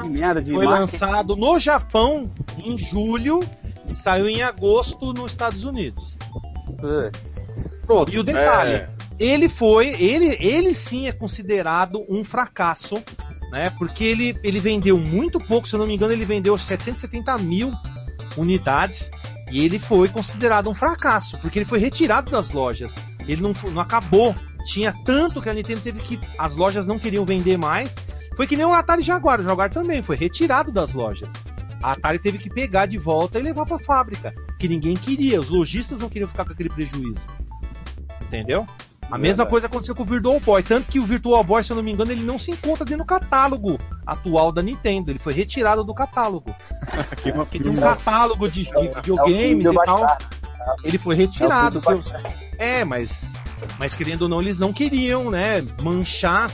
que 0.01 0.07
merda 0.07 0.41
de 0.41 0.51
Foi 0.51 0.65
marketing. 0.65 0.91
lançado 1.03 1.35
no 1.35 1.59
Japão 1.59 2.29
em 2.63 2.77
julho 2.77 3.39
e 3.91 3.95
saiu 3.95 4.29
em 4.29 4.41
agosto 4.43 5.11
nos 5.13 5.31
Estados 5.31 5.63
Unidos. 5.63 6.17
Pronto. 7.85 8.13
E 8.13 8.19
o 8.19 8.23
detalhe, 8.23 8.73
é, 8.73 8.89
ele 9.19 9.49
foi, 9.49 9.89
ele, 10.01 10.37
ele 10.39 10.73
sim 10.73 11.07
é 11.07 11.11
considerado 11.11 12.03
um 12.09 12.23
fracasso, 12.23 12.95
né? 13.51 13.71
Porque 13.77 14.03
ele, 14.03 14.37
ele 14.43 14.59
vendeu 14.59 14.97
muito 14.97 15.39
pouco, 15.39 15.67
se 15.67 15.75
eu 15.75 15.79
não 15.79 15.87
me 15.87 15.95
engano, 15.95 16.13
ele 16.13 16.25
vendeu 16.25 16.57
770 16.57 17.37
mil 17.39 17.71
unidades 18.37 19.11
e 19.51 19.63
ele 19.63 19.79
foi 19.79 20.07
considerado 20.07 20.69
um 20.69 20.73
fracasso, 20.73 21.37
porque 21.39 21.59
ele 21.59 21.65
foi 21.65 21.79
retirado 21.79 22.31
das 22.31 22.51
lojas. 22.51 22.93
Ele 23.27 23.41
não, 23.41 23.53
não 23.71 23.81
acabou. 23.81 24.35
Tinha 24.65 24.93
tanto 25.05 25.41
que 25.41 25.49
a 25.49 25.53
Nintendo 25.53 25.81
teve 25.81 25.99
que. 25.99 26.19
As 26.37 26.55
lojas 26.55 26.87
não 26.87 26.97
queriam 26.97 27.25
vender 27.25 27.57
mais. 27.57 27.93
Foi 28.35 28.47
que 28.47 28.55
nem 28.55 28.65
o 28.65 28.73
Atari 28.73 29.01
Jaguar. 29.01 29.39
O 29.39 29.43
Jaguar 29.43 29.69
também 29.69 30.01
foi 30.01 30.15
retirado 30.15 30.71
das 30.71 30.93
lojas. 30.93 31.31
A 31.83 31.93
Atari 31.93 32.19
teve 32.19 32.37
que 32.37 32.49
pegar 32.49 32.85
de 32.85 32.97
volta 32.97 33.39
e 33.39 33.43
levar 33.43 33.65
para 33.65 33.77
a 33.77 33.83
fábrica. 33.83 34.33
Que 34.59 34.67
ninguém 34.67 34.95
queria. 34.95 35.39
Os 35.39 35.49
lojistas 35.49 35.99
não 35.99 36.09
queriam 36.09 36.27
ficar 36.27 36.45
com 36.45 36.53
aquele 36.53 36.69
prejuízo. 36.69 37.25
Entendeu? 38.23 38.67
A 39.11 39.17
mesma 39.17 39.45
coisa 39.45 39.67
aconteceu 39.67 39.95
com 39.95 40.03
o 40.03 40.05
Virtual 40.05 40.39
Boy, 40.39 40.63
tanto 40.63 40.87
que 40.91 40.99
o 40.99 41.03
Virtual 41.05 41.43
Boy, 41.43 41.63
se 41.63 41.71
eu 41.71 41.75
não 41.75 41.83
me 41.83 41.91
engano, 41.91 42.11
ele 42.11 42.23
não 42.23 42.39
se 42.39 42.51
encontra 42.51 42.83
dentro 42.83 43.03
do 43.03 43.07
catálogo 43.07 43.79
atual 44.05 44.51
da 44.51 44.61
Nintendo, 44.61 45.11
ele 45.11 45.19
foi 45.19 45.33
retirado 45.33 45.83
do 45.83 45.93
catálogo. 45.93 46.53
Que 47.21 47.31
uma 47.31 47.45
Porque 47.45 47.59
tem 47.59 47.71
um 47.71 47.75
catálogo 47.75 48.49
de, 48.49 48.63
de 48.65 48.87
videogames 48.95 49.65
e 49.65 49.73
tal. 49.85 50.05
Ele 50.83 50.97
foi 50.97 51.15
retirado. 51.15 51.79
os- 51.79 52.11
É, 52.57 52.83
mas, 52.83 53.21
mas 53.79 53.93
querendo 53.93 54.23
ou 54.23 54.29
não, 54.29 54.41
eles 54.41 54.59
não 54.59 54.73
queriam, 54.73 55.29
né, 55.29 55.63
manchar. 55.81 56.49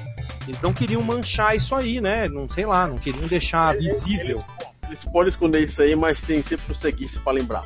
Eles 0.48 0.62
não 0.62 0.74
queriam 0.74 1.02
manchar 1.02 1.56
isso 1.56 1.74
aí, 1.76 2.02
né? 2.02 2.28
Não 2.28 2.50
sei 2.50 2.66
lá, 2.66 2.88
não 2.88 2.98
queriam 2.98 3.28
deixar 3.28 3.76
visível. 3.78 4.44
Eles 4.92 5.06
podem 5.06 5.30
esconder 5.30 5.62
isso 5.64 5.82
aí, 5.82 5.96
mas 5.96 6.20
tem 6.20 6.44
sempre 6.44 6.70
o 6.70 6.76
seguinte 6.76 7.18
pra 7.20 7.32
lembrar. 7.32 7.64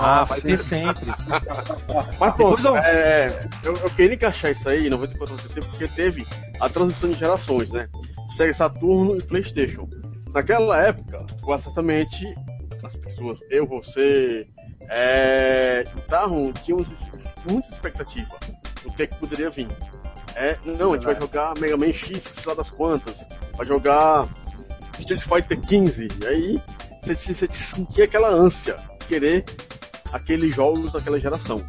Ah, 0.00 0.22
vai 0.22 0.40
ter 0.40 0.56
sempre. 0.60 1.04
Mas 2.18 2.34
pronto, 2.36 2.64
eu- 2.64 2.76
é, 2.76 3.40
eu, 3.64 3.74
eu 3.74 3.90
queria 3.90 4.14
encaixar 4.14 4.52
isso 4.52 4.68
aí, 4.68 4.88
94 4.88 5.34
96, 5.34 5.66
porque 5.66 5.88
teve 5.88 6.24
a 6.60 6.68
transição 6.68 7.10
de 7.10 7.18
gerações, 7.18 7.70
né? 7.72 7.88
Sega 8.36 8.54
Saturno 8.54 9.18
e 9.18 9.22
Playstation. 9.22 9.88
Naquela 10.32 10.80
época, 10.80 11.26
certamente, 11.58 12.34
as 12.84 12.94
pessoas, 12.94 13.40
eu, 13.50 13.66
você, 13.66 14.46
é, 14.88 15.84
estavam, 15.96 16.52
tinham 16.52 16.78
muita 17.50 17.68
expectativa 17.70 18.38
do 18.84 18.92
que, 18.92 19.08
que 19.08 19.16
poderia 19.16 19.50
vir. 19.50 19.68
É, 20.36 20.56
não, 20.64 20.92
a 20.92 20.96
gente 20.96 21.04
vai 21.04 21.20
jogar 21.20 21.52
Mega 21.58 21.76
Man 21.76 21.92
X, 21.92 22.22
sei 22.22 22.44
lá 22.46 22.54
das 22.54 22.70
quantas, 22.70 23.28
vai 23.56 23.66
jogar 23.66 24.28
Street 25.00 25.22
Fighter 25.22 25.60
15, 25.60 26.08
e 26.22 26.26
aí 26.26 26.62
você, 27.02 27.14
você, 27.14 27.34
você 27.34 27.52
sentia 27.52 28.04
aquela 28.04 28.28
ânsia, 28.28 28.76
de 29.00 29.06
querer 29.06 29.44
aqueles 30.12 30.54
jogos 30.54 30.92
daquela 30.92 31.18
geração. 31.20 31.64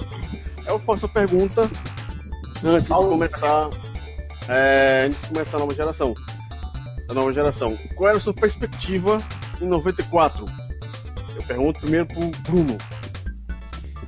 Eu 0.65 0.79
faço 0.79 1.05
a 1.05 1.09
pergunta 1.09 1.69
antes 2.63 2.88
de 2.88 2.93
começar, 2.93 3.69
é, 4.48 5.05
antes 5.07 5.21
de 5.21 5.27
começar 5.29 5.57
a 5.57 5.59
nova 5.59 5.74
geração. 5.74 6.13
A 7.09 7.13
nova 7.13 7.33
geração. 7.33 7.77
Qual 7.95 8.09
era 8.09 8.17
a 8.17 8.21
sua 8.21 8.33
perspectiva 8.33 9.21
em 9.62 9.67
94? 9.67 10.45
Eu 11.36 11.43
pergunto 11.43 11.79
primeiro 11.79 12.05
pro 12.05 12.29
Bruno. 12.43 12.77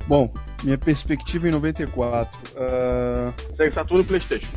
Bom, 0.06 0.32
minha 0.62 0.78
perspectiva 0.78 1.48
em 1.48 1.50
94. 1.50 2.38
ah, 2.56 3.32
Sega 3.54 3.72
Saturno 3.72 4.02
e 4.02 4.06
Playstation. 4.06 4.52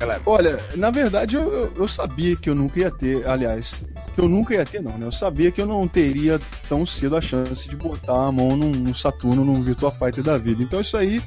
Época. 0.00 0.30
Olha, 0.30 0.58
na 0.76 0.90
verdade 0.90 1.36
eu, 1.36 1.72
eu- 1.76 1.88
sabia 1.88 2.36
que 2.36 2.48
eu 2.48 2.54
nunca 2.54 2.78
ia 2.80 2.90
ter, 2.90 3.26
aliás, 3.28 3.82
que 4.14 4.20
eu 4.20 4.28
nunca 4.28 4.54
ia 4.54 4.64
ter 4.64 4.80
não, 4.82 4.92
né? 4.96 5.06
Eu 5.06 5.12
sabia 5.12 5.50
que 5.50 5.60
eu 5.60 5.66
não 5.66 5.86
teria 5.88 6.38
tão 6.68 6.84
cedo 6.86 7.16
a 7.16 7.20
chance 7.20 7.68
de 7.68 7.76
botar 7.76 8.26
a 8.26 8.32
mão 8.32 8.56
num, 8.56 8.70
num 8.70 8.94
Saturno, 8.94 9.44
num 9.44 9.62
Virtua 9.62 9.90
Fighter 9.90 10.22
da 10.22 10.36
vida. 10.38 10.62
Então 10.62 10.80
isso 10.80 10.96
aí 10.96 11.20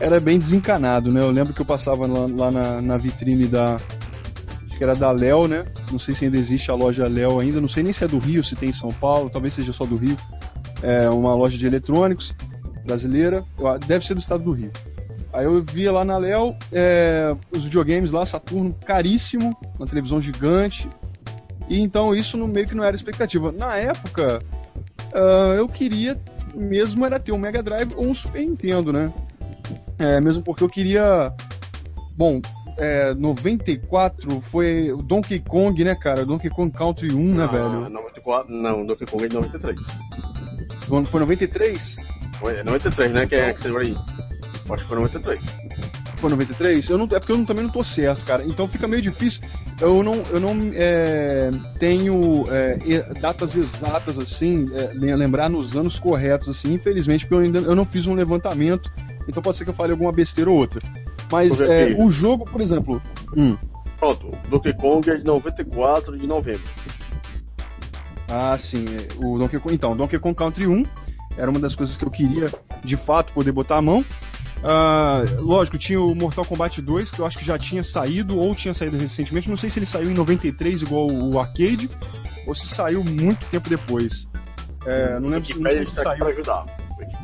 era 0.00 0.18
bem 0.20 0.38
desencanado, 0.38 1.12
né? 1.12 1.20
Eu 1.20 1.30
lembro 1.30 1.52
que 1.52 1.60
eu 1.60 1.66
passava 1.66 2.06
lá, 2.06 2.26
lá 2.28 2.50
na, 2.50 2.80
na 2.82 2.96
vitrine 2.96 3.46
da. 3.46 3.74
Acho 4.66 4.78
que 4.78 4.84
era 4.84 4.94
da 4.94 5.10
Léo, 5.10 5.46
né? 5.48 5.64
Não 5.90 5.98
sei 5.98 6.14
se 6.14 6.24
ainda 6.26 6.36
existe 6.36 6.70
a 6.70 6.74
loja 6.74 7.06
Léo 7.08 7.40
ainda, 7.40 7.60
não 7.60 7.68
sei 7.68 7.82
nem 7.82 7.92
se 7.92 8.04
é 8.04 8.08
do 8.08 8.18
Rio, 8.18 8.42
se 8.44 8.54
tem 8.56 8.68
em 8.70 8.74
São 8.74 8.92
Paulo, 8.92 9.30
talvez 9.30 9.54
seja 9.54 9.72
só 9.72 9.84
do 9.86 9.96
Rio. 9.96 10.16
É 10.82 11.08
uma 11.08 11.34
loja 11.34 11.56
de 11.56 11.66
eletrônicos 11.66 12.34
brasileira, 12.84 13.42
deve 13.86 14.06
ser 14.06 14.14
do 14.14 14.20
estado 14.20 14.44
do 14.44 14.52
Rio. 14.52 14.70
Aí 15.36 15.44
eu 15.44 15.62
via 15.62 15.92
lá 15.92 16.02
na 16.02 16.16
Léo 16.16 16.56
é, 16.72 17.36
os 17.50 17.64
videogames 17.64 18.10
lá, 18.10 18.24
Saturno 18.24 18.74
caríssimo, 18.84 19.54
uma 19.78 19.86
televisão 19.86 20.18
gigante. 20.20 20.88
E 21.68 21.80
então 21.80 22.14
isso 22.14 22.38
no 22.38 22.48
meio 22.48 22.66
que 22.66 22.74
não 22.74 22.82
era 22.82 22.96
expectativa. 22.96 23.52
Na 23.52 23.76
época, 23.76 24.38
ah, 25.12 25.54
eu 25.56 25.68
queria 25.68 26.18
mesmo 26.54 27.04
era 27.04 27.20
ter 27.20 27.32
um 27.32 27.38
Mega 27.38 27.62
Drive 27.62 27.92
ou 27.94 28.06
um 28.06 28.14
Super 28.14 28.40
Nintendo, 28.40 28.92
né? 28.92 29.12
É, 29.98 30.20
mesmo 30.20 30.42
porque 30.42 30.64
eu 30.64 30.68
queria. 30.68 31.32
Bom, 32.16 32.40
é, 32.78 33.12
94 33.14 34.40
foi 34.40 34.90
o 34.90 35.02
Donkey 35.02 35.40
Kong, 35.40 35.84
né, 35.84 35.94
cara? 35.94 36.24
Donkey 36.24 36.48
Kong 36.48 36.70
Country 36.70 37.12
1, 37.12 37.34
né, 37.34 37.44
Ah, 37.44 37.46
velho? 37.46 37.90
94, 37.90 38.50
não, 38.50 38.86
Donkey 38.86 39.06
Kong 39.06 39.24
é 39.24 39.28
de 39.28 39.34
93. 39.34 39.80
Quando 40.88 41.06
foi 41.06 41.20
93? 41.20 41.96
Foi, 42.40 42.56
é 42.56 42.64
93, 42.64 43.12
né? 43.12 43.26
Que 43.26 43.34
é 43.34 43.52
que 43.52 43.60
você 43.60 43.70
vai 43.70 43.86
aí. 43.86 43.96
Acho 44.68 44.82
que 44.82 44.88
foi 44.88 44.96
93. 44.98 45.40
Foi 46.16 46.30
93? 46.30 46.88
Eu 46.90 46.98
não, 46.98 47.04
é 47.04 47.18
porque 47.20 47.32
eu 47.32 47.36
não- 47.38 47.44
também 47.44 47.64
não 47.64 47.70
tô 47.70 47.84
certo, 47.84 48.24
cara. 48.24 48.44
Então 48.44 48.66
fica 48.66 48.88
meio 48.88 49.02
difícil. 49.02 49.42
Eu 49.80 50.02
não, 50.02 50.14
eu 50.30 50.40
não 50.40 50.56
é, 50.74 51.50
tenho 51.78 52.44
é, 52.48 53.12
datas 53.20 53.54
exatas, 53.54 54.18
assim, 54.18 54.70
é, 54.74 54.92
lem- 54.94 55.14
lembrar 55.14 55.48
nos 55.50 55.76
anos 55.76 55.98
corretos, 55.98 56.48
assim, 56.48 56.72
infelizmente, 56.74 57.26
porque 57.26 57.34
eu 57.34 57.40
ainda 57.40 57.58
eu 57.58 57.74
não 57.76 57.84
fiz 57.84 58.06
um 58.06 58.14
levantamento. 58.14 58.90
Então 59.28 59.42
pode 59.42 59.56
ser 59.58 59.64
que 59.64 59.70
eu 59.70 59.74
fale 59.74 59.92
alguma 59.92 60.10
besteira 60.12 60.50
ou 60.50 60.56
outra. 60.56 60.80
Mas 61.30 61.60
é, 61.60 61.94
o 61.98 62.08
jogo, 62.10 62.44
por 62.44 62.60
exemplo. 62.60 63.02
Hum, 63.36 63.56
Pronto, 63.98 64.30
Donkey 64.48 64.74
Kong 64.74 65.08
é 65.10 65.16
de 65.16 65.24
94 65.24 66.18
de 66.18 66.26
novembro. 66.26 66.62
Ah, 68.28 68.56
sim. 68.58 68.84
é, 68.88 69.24
O 69.24 69.38
Donkey 69.38 69.58
Kong, 69.58 69.74
então, 69.74 69.96
Donkey 69.96 70.18
Kong 70.18 70.34
Country 70.34 70.66
1 70.66 70.84
era 71.38 71.50
uma 71.50 71.60
das 71.60 71.74
coisas 71.76 71.96
que 71.96 72.04
eu 72.04 72.10
queria, 72.10 72.48
de 72.84 72.96
fato, 72.96 73.32
poder 73.32 73.52
botar 73.52 73.76
a 73.76 73.82
mão. 73.82 74.04
Ah, 74.64 75.22
lógico, 75.38 75.78
tinha 75.78 76.00
o 76.00 76.14
Mortal 76.14 76.44
Kombat 76.44 76.80
2, 76.80 77.10
que 77.12 77.20
eu 77.20 77.26
acho 77.26 77.38
que 77.38 77.44
já 77.44 77.58
tinha 77.58 77.84
saído, 77.84 78.38
ou 78.38 78.54
tinha 78.54 78.74
saído 78.74 78.96
recentemente. 78.96 79.48
Não 79.48 79.56
sei 79.56 79.70
se 79.70 79.78
ele 79.78 79.86
saiu 79.86 80.10
em 80.10 80.14
93, 80.14 80.82
igual 80.82 81.08
o 81.10 81.38
arcade, 81.38 81.88
ou 82.46 82.54
se 82.54 82.66
saiu 82.66 83.04
muito 83.04 83.46
tempo 83.46 83.68
depois. 83.68 84.26
É, 84.86 85.18
não 85.20 85.28
lembro 85.28 85.46
se, 85.46 85.58
não 85.58 85.70
sei 85.70 85.86
se 85.86 85.94
saiu. 85.94 86.18
para 86.18 86.28
ajudar. 86.28 86.66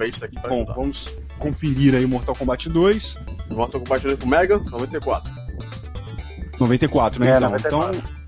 Está 0.01 0.27
aqui 0.27 0.35
para 0.35 0.49
Bom, 0.49 0.57
ajudar. 0.57 0.75
vamos 0.75 1.15
conferir 1.39 1.95
aí 1.95 2.05
o 2.05 2.09
Mortal 2.09 2.35
Kombat 2.35 2.69
2. 2.69 3.19
Mortal 3.51 3.81
Kombat 3.81 4.03
2 4.05 4.19
pro 4.19 4.29
Mega, 4.29 4.59
94. 4.59 5.33
94, 6.59 7.21
né? 7.21 7.31
É, 7.31 7.37
então, 7.37 7.51
94. 7.51 7.99
então. 7.99 8.23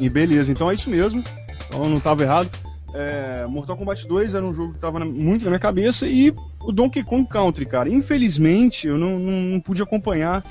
E 0.00 0.08
beleza, 0.08 0.52
então 0.52 0.70
é 0.70 0.74
isso 0.74 0.88
mesmo. 0.90 1.22
Então 1.66 1.88
não 1.88 1.98
estava 1.98 2.22
errado. 2.22 2.50
É, 2.94 3.46
Mortal 3.46 3.76
Kombat 3.76 4.06
2 4.06 4.34
era 4.34 4.44
um 4.44 4.52
jogo 4.52 4.70
que 4.72 4.78
estava 4.78 4.98
muito 5.04 5.44
na 5.44 5.50
minha 5.50 5.60
cabeça 5.60 6.06
e 6.06 6.34
o 6.60 6.72
Donkey 6.72 7.04
Kong 7.04 7.26
Country, 7.28 7.66
cara. 7.66 7.88
Infelizmente 7.88 8.88
eu 8.88 8.98
não, 8.98 9.18
não, 9.18 9.32
não 9.32 9.60
pude 9.60 9.82
acompanhar 9.82 10.42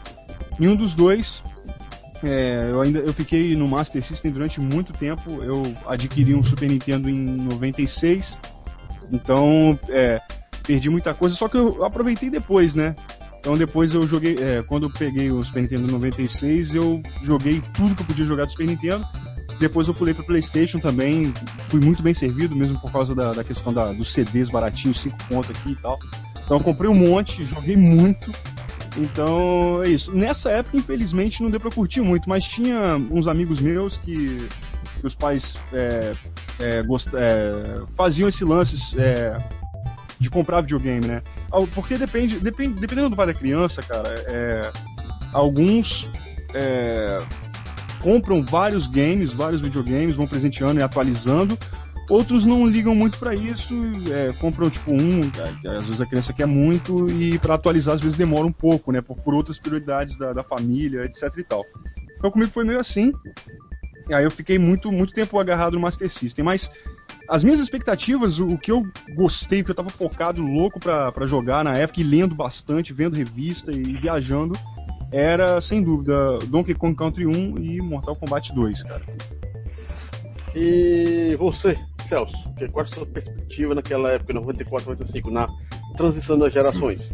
nenhum 0.57 0.75
dos 0.75 0.95
dois. 0.95 1.43
É, 2.23 2.67
eu 2.69 2.81
ainda 2.81 2.99
eu 2.99 3.13
fiquei 3.13 3.55
no 3.55 3.67
Master 3.67 4.03
System 4.03 4.31
durante 4.31 4.59
muito 4.59 4.93
tempo. 4.93 5.41
Eu 5.43 5.63
adquiri 5.85 6.35
um 6.35 6.43
Super 6.43 6.69
Nintendo 6.69 7.09
em 7.09 7.15
96, 7.15 8.39
então 9.11 9.77
é, 9.89 10.21
perdi 10.65 10.89
muita 10.89 11.13
coisa. 11.13 11.35
Só 11.35 11.47
que 11.47 11.57
eu 11.57 11.83
aproveitei 11.83 12.29
depois, 12.29 12.73
né? 12.73 12.95
Então 13.39 13.55
depois 13.55 13.93
eu 13.93 14.05
joguei, 14.05 14.35
é, 14.35 14.61
quando 14.63 14.87
eu 14.87 14.89
peguei 14.89 15.31
o 15.31 15.41
Super 15.41 15.61
Nintendo 15.61 15.87
em 15.87 15.91
96, 15.91 16.75
eu 16.75 17.01
joguei 17.23 17.61
tudo 17.73 17.95
que 17.95 18.01
eu 18.01 18.05
podia 18.05 18.25
jogar 18.25 18.45
do 18.45 18.51
Super 18.51 18.67
Nintendo. 18.67 19.05
Depois 19.59 19.87
eu 19.87 19.93
pulei 19.93 20.13
para 20.13 20.23
PlayStation 20.23 20.79
também, 20.79 21.33
fui 21.67 21.79
muito 21.81 22.01
bem 22.01 22.13
servido, 22.13 22.55
mesmo 22.55 22.79
por 22.79 22.91
causa 22.91 23.13
da, 23.13 23.33
da 23.33 23.43
questão 23.43 23.73
da, 23.73 23.91
dos 23.91 24.11
CDs 24.13 24.49
baratinhos, 24.49 24.99
5 25.01 25.17
pontos 25.27 25.49
aqui 25.51 25.71
e 25.71 25.75
tal. 25.75 25.99
Então 26.45 26.57
eu 26.57 26.63
comprei 26.63 26.89
um 26.89 26.95
monte, 26.95 27.43
joguei 27.45 27.75
muito. 27.75 28.31
Então 28.97 29.83
é 29.83 29.89
isso. 29.89 30.15
Nessa 30.15 30.49
época, 30.51 30.77
infelizmente, 30.77 31.43
não 31.43 31.49
deu 31.51 31.59
pra 31.59 31.69
curtir 31.69 32.01
muito, 32.01 32.27
mas 32.29 32.43
tinha 32.45 32.95
uns 33.11 33.27
amigos 33.27 33.59
meus 33.59 33.97
que, 33.97 34.47
que 34.99 35.05
os 35.05 35.13
pais 35.13 35.57
é, 35.73 36.11
é, 36.59 36.81
gost- 36.83 37.13
é, 37.13 37.81
faziam 37.95 38.27
esse 38.29 38.43
lance 38.43 38.99
é, 38.99 39.37
de 40.19 40.29
comprar 40.29 40.61
videogame, 40.61 41.05
né? 41.05 41.21
Porque 41.75 41.97
depende, 41.97 42.39
depende, 42.39 42.79
dependendo 42.79 43.09
do 43.09 43.15
pai 43.15 43.27
da 43.27 43.33
criança, 43.33 43.81
cara, 43.83 44.09
é, 44.27 44.71
alguns 45.33 46.09
é, 46.53 47.17
compram 48.01 48.41
vários 48.41 48.87
games, 48.87 49.31
vários 49.31 49.61
videogames, 49.61 50.15
vão 50.15 50.27
presenteando 50.27 50.79
e 50.79 50.83
atualizando. 50.83 51.57
Outros 52.09 52.43
não 52.43 52.65
ligam 52.65 52.95
muito 52.95 53.19
pra 53.19 53.35
isso, 53.35 53.75
é, 54.11 54.33
compram 54.33 54.67
tipo 54.67 54.91
um, 54.91 55.29
que 55.29 55.67
às 55.67 55.83
vezes 55.83 56.01
a 56.01 56.07
criança 56.07 56.33
quer 56.33 56.47
muito, 56.47 57.07
e 57.07 57.37
pra 57.37 57.53
atualizar 57.53 57.93
às 57.93 58.01
vezes 58.01 58.17
demora 58.17 58.47
um 58.47 58.51
pouco, 58.51 58.91
né? 58.91 58.99
Por, 58.99 59.15
por 59.17 59.35
outras 59.35 59.59
prioridades 59.59 60.17
da, 60.17 60.33
da 60.33 60.43
família, 60.43 61.05
etc 61.05 61.31
e 61.37 61.43
tal. 61.43 61.63
Então 62.17 62.31
comigo 62.31 62.51
foi 62.51 62.63
meio 62.63 62.79
assim. 62.79 63.13
E 64.09 64.13
aí 64.13 64.23
eu 64.23 64.31
fiquei 64.31 64.57
muito, 64.57 64.91
muito 64.91 65.13
tempo 65.13 65.39
agarrado 65.39 65.73
no 65.73 65.79
Master 65.79 66.09
System. 66.09 66.43
Mas 66.43 66.71
as 67.27 67.43
minhas 67.43 67.59
expectativas, 67.59 68.39
o, 68.39 68.57
que 68.57 68.71
eu 68.71 68.83
gostei, 69.15 69.61
o 69.61 69.63
que 69.63 69.69
eu 69.69 69.75
tava 69.75 69.89
focado, 69.89 70.41
louco 70.41 70.79
pra 70.79 71.27
jogar 71.27 71.63
na 71.63 71.77
época, 71.77 72.01
e 72.01 72.03
lendo 72.03 72.33
bastante, 72.33 72.91
vendo 72.91 73.15
revista 73.15 73.71
e 73.71 73.93
viajando, 73.93 74.57
era, 75.11 75.59
sem 75.61 75.83
dúvida, 75.83 76.39
Donkey 76.47 76.73
Kong 76.75 76.95
Country 76.95 77.25
1 77.25 77.57
e 77.59 77.81
Mortal 77.81 78.15
Kombat 78.15 78.53
2, 78.53 78.83
cara. 78.83 79.01
E 80.55 81.35
você, 81.37 81.77
Celso, 82.07 82.49
que- 82.55 82.67
qual 82.69 82.85
é 82.85 82.87
a 82.89 82.91
sua 82.91 83.05
perspectiva 83.05 83.75
naquela 83.75 84.09
época, 84.11 84.33
94, 84.33 84.89
95, 84.89 85.29
na 85.31 85.47
transição 85.95 86.37
das 86.37 86.51
gerações? 86.53 87.13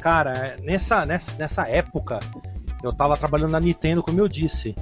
Cara, 0.00 0.56
nessa, 0.62 1.04
nessa, 1.04 1.36
nessa 1.38 1.68
época, 1.68 2.18
eu 2.82 2.92
tava 2.94 3.16
trabalhando 3.16 3.50
na 3.52 3.60
Nintendo, 3.60 4.02
como 4.02 4.18
eu 4.20 4.28
disse. 4.28 4.74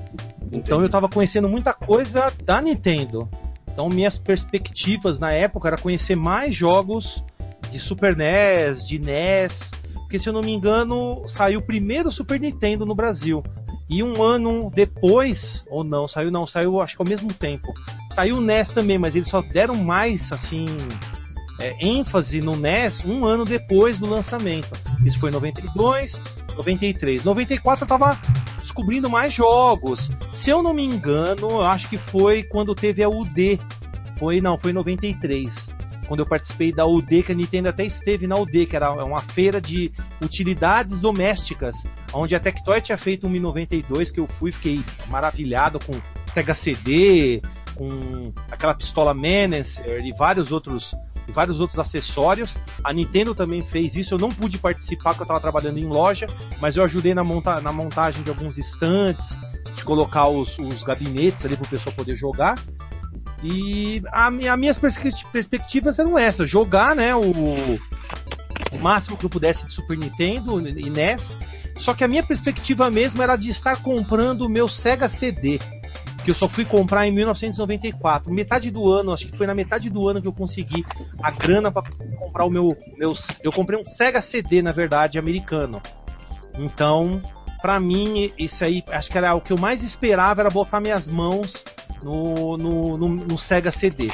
Então 0.53 0.81
eu 0.81 0.89
tava 0.89 1.09
conhecendo 1.09 1.49
muita 1.49 1.73
coisa 1.73 2.33
da 2.45 2.61
Nintendo. 2.63 3.29
Então 3.73 3.89
minhas 3.89 4.19
perspectivas 4.19 5.19
na 5.19 5.33
época 5.33 5.69
era 5.69 5.77
conhecer 5.77 6.17
mais 6.17 6.55
jogos 6.55 7.23
de 7.71 7.79
Super 7.79 8.17
NES, 8.17 8.87
de 8.87 8.99
NES, 8.99 9.71
porque 10.09 10.19
se 10.19 10.27
eu 10.27 10.33
não 10.33 10.41
me 10.41 10.53
engano, 10.53 11.23
saiu 11.29 11.61
o 11.61 11.63
primeiro 11.63 12.11
Super 12.11 12.41
Nintendo 12.41 12.87
no 12.87 12.95
Brasil. 12.95 13.45
E 13.91 14.03
um 14.03 14.23
ano 14.23 14.73
depois, 14.75 15.63
ou 15.69 15.85
não, 15.85 16.09
saiu 16.09 16.31
não, 16.31 16.47
saiu 16.47 16.81
acho 16.81 16.97
que 16.97 17.03
ao 17.03 17.09
mesmo 17.09 17.31
tempo. 17.31 17.67
Saiu 18.15 18.39
o 18.39 18.41
NES 18.41 18.71
também, 18.71 18.97
mas 18.97 19.15
eles 19.15 19.29
só 19.29 19.43
deram 19.43 19.75
mais 19.75 20.33
assim 20.33 20.65
é, 21.61 21.77
ênfase 21.87 22.41
no 22.41 22.57
NES 22.57 23.05
um 23.05 23.27
ano 23.27 23.45
depois 23.45 23.99
do 23.99 24.09
lançamento. 24.09 24.71
Isso 25.05 25.21
foi 25.21 25.29
em 25.29 25.35
92, 25.35 26.23
93. 26.57 27.23
94 27.23 27.85
eu 27.85 27.89
tava 27.89 28.19
descobrindo 28.63 29.11
mais 29.11 29.35
jogos. 29.35 30.11
Se 30.33 30.49
eu 30.49 30.63
não 30.63 30.73
me 30.73 30.85
engano, 30.85 31.61
acho 31.61 31.87
que 31.87 31.99
foi 31.99 32.45
quando 32.45 32.75
teve 32.75 33.03
a 33.03 33.11
UD. 33.11 33.61
Foi, 34.19 34.41
não, 34.41 34.59
foi 34.59 34.71
em 34.71 34.75
93. 34.75 35.69
Quando 36.09 36.21
eu 36.21 36.27
participei 36.27 36.73
da 36.73 36.87
UD, 36.87 37.23
que 37.23 37.33
a 37.33 37.35
Nintendo 37.35 37.69
até 37.69 37.85
esteve 37.85 38.27
na 38.27 38.35
UD, 38.37 38.67
que 38.67 38.75
era 38.75 38.91
uma 39.05 39.21
feira 39.21 39.61
de 39.61 39.93
utilidades 40.25 41.01
domésticas, 41.01 41.77
onde 42.15 42.35
a 42.35 42.41
Tectoy 42.41 42.81
tinha 42.81 42.97
feito 42.97 43.27
um 43.27 43.31
92 43.31 44.11
que 44.11 44.19
eu 44.19 44.27
fui, 44.27 44.51
fiquei 44.51 44.83
maravilhado 45.09 45.79
com 45.79 45.93
Sega 46.33 46.55
CD, 46.55 47.43
com 47.75 48.33
aquela 48.51 48.75
pistola 48.75 49.13
Menacer 49.13 50.05
e 50.05 50.13
vários 50.13 50.51
outros 50.51 50.95
e 51.29 51.33
vários 51.33 51.61
outros 51.61 51.79
acessórios. 51.79 52.57
A 52.83 52.93
Nintendo 52.93 53.35
também 53.35 53.63
fez 53.63 53.95
isso. 53.95 54.15
Eu 54.15 54.19
não 54.19 54.31
pude 54.31 54.59
participar 54.59 55.11
porque 55.11 55.23
eu 55.23 55.25
estava 55.25 55.41
trabalhando 55.41 55.79
em 55.79 55.87
loja, 55.87 56.27
mas 56.59 56.77
eu 56.77 56.83
ajudei 56.83 57.15
na, 57.15 57.23
monta 57.23 57.61
na 57.61 57.71
montagem 57.71 58.23
de 58.23 58.31
alguns 58.31 58.57
estantes, 58.57 59.37
de 59.77 59.85
colocar 59.85 60.27
os, 60.29 60.59
os 60.59 60.83
gabinetes 60.83 61.45
ali 61.45 61.55
para 61.55 61.67
o 61.67 61.69
pessoal 61.69 61.95
poder 61.95 62.17
jogar. 62.17 62.57
E 63.43 64.03
as 64.11 64.59
minhas 64.59 64.79
perspectivas 64.79 65.99
eram 65.99 66.19
essas: 66.19 66.49
jogar, 66.51 66.97
né, 66.97 67.15
o, 67.15 67.31
o 68.73 68.79
máximo 68.81 69.17
que 69.17 69.25
eu 69.25 69.31
pudesse 69.31 69.67
de 69.67 69.73
Super 69.73 69.97
Nintendo 69.97 70.61
e 70.69 70.91
NES. 70.91 71.39
Só 71.77 71.95
que 71.95 72.03
a 72.03 72.09
minha 72.09 72.25
perspectiva 72.25 72.91
mesmo 72.91 73.23
era 73.23 73.37
de 73.37 73.51
estar 73.51 73.81
comprando 73.81 74.43
o 74.43 74.49
meu 74.49 74.69
Sega 74.69 75.09
CD 75.09 75.61
que 76.29 76.33
eu 76.33 76.35
só 76.35 76.47
fui 76.47 76.67
comprar 76.67 77.07
em 77.07 77.11
1994. 77.11 78.31
Metade 78.31 78.71
do 78.71 78.87
ano, 78.87 79.13
acho 79.15 79.27
que 79.27 79.37
foi 79.39 79.47
na 79.47 79.55
metade 79.55 79.89
do 79.89 80.07
ano 80.07 80.21
que 80.21 80.29
eu 80.29 80.33
consegui 80.33 80.85
a 81.23 81.31
grana 81.31 81.73
para 81.73 81.91
comprar 82.19 82.45
o 82.45 82.51
meu, 82.51 82.77
meu. 82.99 83.15
Eu 83.43 83.51
comprei 83.51 83.81
um 83.81 83.87
Sega 83.87 84.21
CD, 84.21 84.61
na 84.61 84.71
verdade, 84.71 85.19
americano. 85.19 85.81
Então, 86.59 87.23
para 87.63 87.81
mim, 87.81 88.31
isso 88.39 88.63
aí, 88.63 88.85
acho 88.91 89.11
que 89.11 89.17
era 89.17 89.35
o 89.35 89.41
que 89.41 89.55
eu 89.55 89.59
mais 89.59 89.83
esperava 89.83 90.43
era 90.43 90.51
botar 90.51 90.81
minhas 90.81 91.09
mãos 91.09 91.65
no, 92.03 92.57
no, 92.57 92.97
no, 92.97 93.09
no 93.09 93.39
Sega 93.39 93.71
CD. 93.73 94.11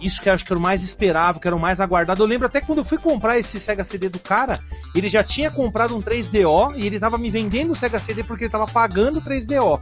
Isso 0.00 0.20
que 0.20 0.28
eu 0.28 0.34
acho 0.34 0.44
que 0.44 0.52
era 0.52 0.58
o 0.58 0.62
mais 0.62 0.82
esperava, 0.82 1.38
que 1.38 1.46
era 1.46 1.54
o 1.54 1.60
mais 1.60 1.78
aguardado. 1.78 2.22
Eu 2.22 2.26
lembro 2.26 2.46
até 2.46 2.60
quando 2.60 2.78
eu 2.78 2.84
fui 2.84 2.98
comprar 2.98 3.38
esse 3.38 3.60
Sega 3.60 3.84
CD 3.84 4.08
do 4.08 4.18
cara, 4.18 4.58
ele 4.94 5.08
já 5.08 5.22
tinha 5.22 5.50
comprado 5.50 5.96
um 5.96 6.00
3DO 6.00 6.76
e 6.76 6.86
ele 6.86 6.98
tava 6.98 7.16
me 7.16 7.30
vendendo 7.30 7.70
o 7.70 7.76
Sega 7.76 8.00
CD 8.00 8.24
porque 8.24 8.44
ele 8.44 8.50
tava 8.50 8.66
pagando 8.66 9.20
o 9.20 9.22
3DO. 9.22 9.80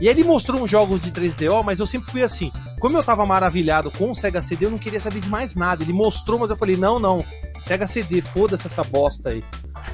E 0.00 0.08
ele 0.08 0.24
mostrou 0.24 0.62
uns 0.62 0.70
jogos 0.70 1.00
de 1.02 1.12
3DO, 1.12 1.62
mas 1.62 1.78
eu 1.78 1.86
sempre 1.86 2.10
fui 2.10 2.22
assim. 2.22 2.50
Como 2.80 2.96
eu 2.96 3.04
tava 3.04 3.24
maravilhado 3.24 3.90
com 3.92 4.10
o 4.10 4.14
Sega 4.14 4.42
CD, 4.42 4.66
eu 4.66 4.70
não 4.70 4.78
queria 4.78 4.98
saber 4.98 5.20
de 5.20 5.28
mais 5.28 5.54
nada. 5.54 5.84
Ele 5.84 5.92
mostrou, 5.92 6.38
mas 6.38 6.50
eu 6.50 6.56
falei, 6.56 6.76
não, 6.76 6.98
não. 6.98 7.24
Sega 7.64 7.86
CD, 7.86 8.22
foda-se 8.22 8.66
essa 8.66 8.82
bosta 8.82 9.28
aí. 9.28 9.44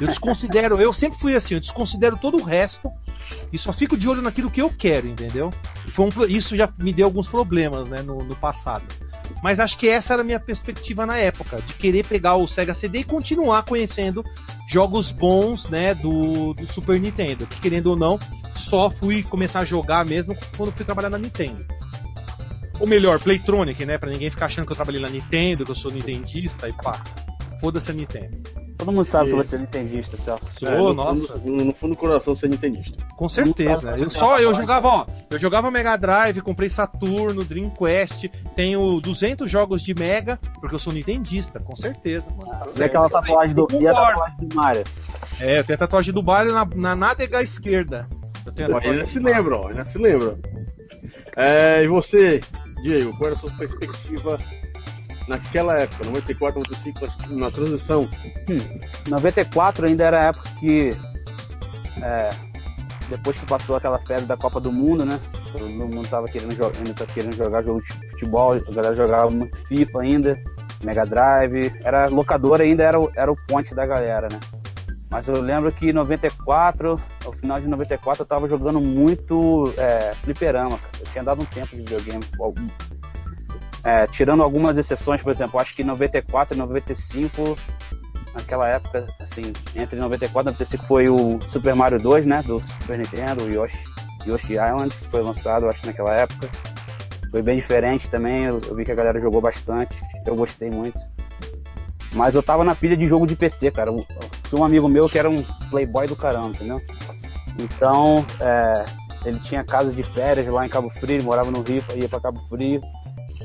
Eu 0.00 0.06
desconsidero, 0.06 0.80
eu 0.80 0.92
sempre 0.92 1.18
fui 1.18 1.34
assim, 1.34 1.54
eu 1.54 1.60
desconsidero 1.60 2.16
todo 2.16 2.38
o 2.38 2.42
resto 2.42 2.90
e 3.52 3.58
só 3.58 3.72
fico 3.72 3.96
de 3.96 4.08
olho 4.08 4.22
naquilo 4.22 4.50
que 4.50 4.60
eu 4.60 4.70
quero, 4.70 5.06
entendeu? 5.06 5.52
Um, 5.98 6.26
isso 6.26 6.56
já 6.56 6.68
me 6.78 6.92
deu 6.92 7.06
alguns 7.06 7.26
problemas, 7.26 7.88
né, 7.88 8.02
no, 8.02 8.18
no 8.18 8.34
passado. 8.36 8.84
Mas 9.42 9.60
acho 9.60 9.78
que 9.78 9.88
essa 9.88 10.12
era 10.12 10.22
a 10.22 10.24
minha 10.24 10.40
perspectiva 10.40 11.06
na 11.06 11.16
época, 11.16 11.60
de 11.62 11.74
querer 11.74 12.06
pegar 12.06 12.36
o 12.36 12.46
Sega 12.46 12.74
CD 12.74 13.00
e 13.00 13.04
continuar 13.04 13.64
conhecendo 13.64 14.24
jogos 14.68 15.10
bons, 15.10 15.68
né, 15.68 15.94
do, 15.94 16.54
do 16.54 16.70
Super 16.72 17.00
Nintendo. 17.00 17.46
Que 17.46 17.60
querendo 17.60 17.88
ou 17.88 17.96
não, 17.96 18.18
só 18.54 18.90
fui 18.90 19.22
começar 19.22 19.60
a 19.60 19.64
jogar 19.64 20.04
mesmo 20.04 20.36
quando 20.56 20.72
fui 20.72 20.84
trabalhar 20.84 21.10
na 21.10 21.18
Nintendo. 21.18 21.64
Ou 22.78 22.86
melhor, 22.86 23.18
Playtronic, 23.18 23.84
né, 23.86 23.96
pra 23.96 24.10
ninguém 24.10 24.30
ficar 24.30 24.46
achando 24.46 24.66
que 24.66 24.72
eu 24.72 24.76
trabalhei 24.76 25.00
na 25.00 25.08
Nintendo, 25.08 25.64
que 25.64 25.70
eu 25.70 25.74
sou 25.74 25.90
nintendista 25.90 26.68
e 26.68 26.72
pá. 26.72 27.02
Foda-se 27.60 27.90
a 27.90 27.94
Nintendo. 27.94 28.36
Todo 28.76 28.92
mundo 28.92 29.04
sabe 29.04 29.28
e... 29.28 29.30
que 29.30 29.36
você 29.36 29.56
é 29.56 29.58
nintendista, 29.58 30.16
Celso. 30.16 30.46
Sou, 30.58 30.68
é, 30.68 30.76
no 30.76 30.94
nossa. 30.94 31.38
Fundo, 31.38 31.64
no 31.64 31.74
fundo 31.74 31.94
do 31.94 31.96
coração 31.96 32.34
você 32.34 32.46
é 32.46 32.48
nintendista. 32.48 33.04
Com 33.16 33.28
certeza. 33.28 33.96
Eu 33.98 34.10
só 34.10 34.38
eu 34.38 34.54
jogava, 34.54 34.88
ó, 34.88 35.06
eu 35.30 35.38
jogava 35.38 35.70
Mega 35.70 35.96
Drive, 35.96 36.40
comprei 36.42 36.68
Saturno, 36.68 37.42
Dreamcast, 37.44 38.28
tenho 38.54 39.00
200 39.00 39.50
jogos 39.50 39.82
de 39.82 39.94
Mega, 39.94 40.38
porque 40.60 40.74
eu 40.74 40.78
sou 40.78 40.92
nintendista, 40.92 41.58
com 41.58 41.74
certeza, 41.76 42.26
mano. 42.30 42.60
Tá 42.60 42.70
e 42.76 42.84
aquela 42.84 43.08
tatuagem 43.08 43.54
do, 43.54 43.66
e 43.80 43.86
a 43.86 43.92
tatuagem 43.92 44.36
do 44.38 44.56
Mario? 44.56 44.84
É, 45.40 45.58
eu 45.58 45.64
tenho 45.64 45.74
a 45.74 45.78
tatuagem 45.78 46.12
do 46.12 46.22
Mario 46.22 46.52
na, 46.52 46.68
na 46.74 46.96
nádega 46.96 47.42
esquerda. 47.42 48.08
Eu 48.44 48.52
tenho 48.52 48.68
a 48.68 48.72
tatuagem 48.74 49.00
ainda 49.00 49.06
se 49.06 49.18
lembra, 49.18 49.56
ó, 49.56 49.68
ainda 49.68 49.84
se 49.86 49.98
lembra. 49.98 50.38
É, 51.34 51.82
e 51.82 51.88
você, 51.88 52.40
Diego, 52.82 53.16
qual 53.16 53.30
era 53.30 53.36
a 53.36 53.40
sua 53.40 53.50
perspectiva 53.52 54.38
naquela 55.28 55.74
época, 55.78 56.06
94, 56.06 56.60
95, 56.60 57.34
na 57.34 57.50
transição? 57.50 58.08
Hum, 58.48 58.80
94 59.08 59.86
ainda 59.86 60.04
era 60.04 60.20
a 60.20 60.24
época 60.26 60.48
que. 60.60 60.96
É, 62.02 62.30
depois 63.08 63.36
que 63.36 63.46
passou 63.46 63.76
aquela 63.76 63.98
febre 63.98 64.26
da 64.26 64.36
Copa 64.36 64.60
do 64.60 64.72
Mundo, 64.72 65.04
né? 65.04 65.20
Todo 65.52 65.68
mundo 65.68 66.08
tava 66.08 66.26
querendo, 66.26 66.54
jogar, 66.54 66.76
ainda 66.78 66.92
tava 66.92 67.12
querendo 67.12 67.36
jogar 67.36 67.62
jogo 67.62 67.82
de 67.82 68.10
futebol, 68.10 68.54
a 68.54 68.72
galera 68.72 68.94
jogava 68.94 69.30
muito 69.30 69.56
FIFA 69.68 70.00
ainda, 70.00 70.42
Mega 70.84 71.04
Drive, 71.04 71.72
era 71.84 72.08
locador 72.08 72.60
ainda, 72.60 72.82
era 72.82 73.00
o, 73.00 73.10
era 73.14 73.30
o 73.30 73.36
ponte 73.46 73.74
da 73.74 73.86
galera, 73.86 74.28
né? 74.30 74.38
Mas 75.08 75.28
eu 75.28 75.40
lembro 75.40 75.70
que 75.70 75.90
em 75.90 75.92
94, 75.92 77.00
ao 77.24 77.32
final 77.32 77.60
de 77.60 77.68
94, 77.68 78.22
eu 78.22 78.26
tava 78.26 78.48
jogando 78.48 78.80
muito 78.80 79.72
é, 79.78 80.12
fliperama, 80.14 80.76
cara. 80.76 80.92
Eu 81.00 81.06
tinha 81.06 81.24
dado 81.24 81.42
um 81.42 81.44
tempo 81.44 81.68
de 81.68 81.76
videogame. 81.76 82.24
É, 83.86 84.04
tirando 84.08 84.42
algumas 84.42 84.76
exceções, 84.76 85.22
por 85.22 85.30
exemplo, 85.30 85.60
acho 85.60 85.72
que 85.72 85.84
94 85.84 86.56
e 86.56 86.58
95, 86.58 87.56
naquela 88.34 88.66
época, 88.66 89.06
assim, 89.20 89.52
entre 89.76 89.94
94 89.96 90.50
e 90.50 90.52
95 90.52 90.84
foi 90.86 91.08
o 91.08 91.40
Super 91.42 91.72
Mario 91.76 92.00
2, 92.00 92.26
né, 92.26 92.42
do 92.42 92.58
Super 92.58 92.98
Nintendo, 92.98 93.44
o 93.44 93.48
Yoshi, 93.48 93.78
Yoshi 94.26 94.54
Island, 94.54 94.92
que 94.92 95.06
foi 95.06 95.22
lançado, 95.22 95.68
acho, 95.68 95.86
naquela 95.86 96.12
época. 96.14 96.50
Foi 97.30 97.40
bem 97.42 97.58
diferente 97.58 98.10
também, 98.10 98.46
eu, 98.46 98.60
eu 98.66 98.74
vi 98.74 98.84
que 98.84 98.90
a 98.90 98.94
galera 98.96 99.20
jogou 99.20 99.40
bastante, 99.40 99.94
eu 100.26 100.34
gostei 100.34 100.68
muito. 100.68 100.98
Mas 102.12 102.34
eu 102.34 102.42
tava 102.42 102.64
na 102.64 102.74
pilha 102.74 102.96
de 102.96 103.06
jogo 103.06 103.24
de 103.24 103.36
PC, 103.36 103.70
cara. 103.70 103.92
Um 103.92 104.64
amigo 104.64 104.88
meu 104.88 105.08
que 105.08 105.16
era 105.16 105.30
um 105.30 105.44
playboy 105.70 106.08
do 106.08 106.16
caramba, 106.16 106.48
entendeu? 106.48 106.80
Então, 107.56 108.26
é, 108.40 108.84
ele 109.24 109.38
tinha 109.38 109.62
casa 109.62 109.92
de 109.92 110.02
férias 110.02 110.48
lá 110.48 110.66
em 110.66 110.68
Cabo 110.68 110.90
Frio, 110.90 111.22
morava 111.22 111.52
no 111.52 111.62
Rio, 111.62 111.84
ia 111.94 112.08
para 112.08 112.20
Cabo 112.20 112.40
Frio. 112.48 112.80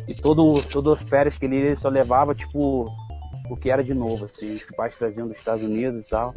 E 0.07 0.13
todo, 0.13 0.61
todo 0.63 0.95
férias 0.95 1.37
que 1.37 1.45
ele, 1.45 1.75
só 1.75 1.89
levava, 1.89 2.33
tipo, 2.33 2.91
o 3.49 3.57
que 3.57 3.69
era 3.69 3.83
de 3.83 3.93
novo, 3.93 4.25
assim, 4.25 4.55
os 4.55 4.65
pais 4.75 4.97
traziam 4.97 5.27
dos 5.27 5.37
Estados 5.37 5.63
Unidos 5.63 6.01
e 6.01 6.05
tal. 6.05 6.33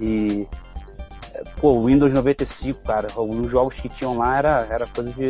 E 0.00 0.46
pô, 1.60 1.72
o 1.72 1.86
Windows 1.86 2.12
95, 2.12 2.80
cara, 2.82 3.08
os 3.16 3.50
jogos 3.50 3.76
que 3.76 3.88
tinham 3.88 4.16
lá 4.16 4.38
era, 4.38 4.66
era 4.70 4.86
coisa 4.86 5.12
de, 5.12 5.28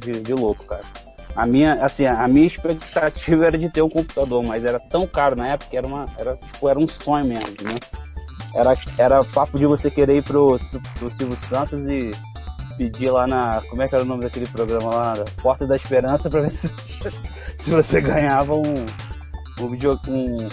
de, 0.00 0.20
de, 0.20 0.34
louco, 0.34 0.64
cara. 0.64 0.84
A 1.34 1.46
minha, 1.46 1.74
assim, 1.74 2.04
a 2.06 2.28
minha 2.28 2.46
expectativa 2.46 3.46
era 3.46 3.58
de 3.58 3.70
ter 3.70 3.82
um 3.82 3.88
computador, 3.88 4.42
mas 4.42 4.64
era 4.64 4.78
tão 4.78 5.06
caro 5.06 5.36
na 5.36 5.48
época, 5.48 5.76
era 5.76 5.86
uma, 5.86 6.06
era, 6.18 6.36
tipo, 6.36 6.68
era 6.68 6.78
um 6.78 6.86
sonho 6.86 7.24
mesmo, 7.24 7.56
né? 7.62 7.78
Era, 8.54 8.76
era 8.98 9.24
papo 9.24 9.58
de 9.58 9.64
você 9.64 9.90
querer 9.90 10.16
ir 10.16 10.22
pro, 10.22 10.58
pro 10.98 11.08
Silvio 11.08 11.36
Santos 11.36 11.86
e 11.86 12.10
pedir 12.76 13.10
lá 13.10 13.26
na. 13.26 13.62
Como 13.68 13.82
é 13.82 13.88
que 13.88 13.94
era 13.94 14.04
o 14.04 14.06
nome 14.06 14.22
daquele 14.22 14.46
programa 14.46 14.94
lá? 14.94 15.14
Porta 15.42 15.66
da 15.66 15.76
Esperança 15.76 16.28
pra 16.28 16.40
ver 16.40 16.50
se, 16.50 16.70
se 17.58 17.70
você 17.70 18.00
ganhava 18.00 18.54
um, 18.54 18.84
um, 19.60 19.70
video, 19.70 19.98
um, 20.08 20.48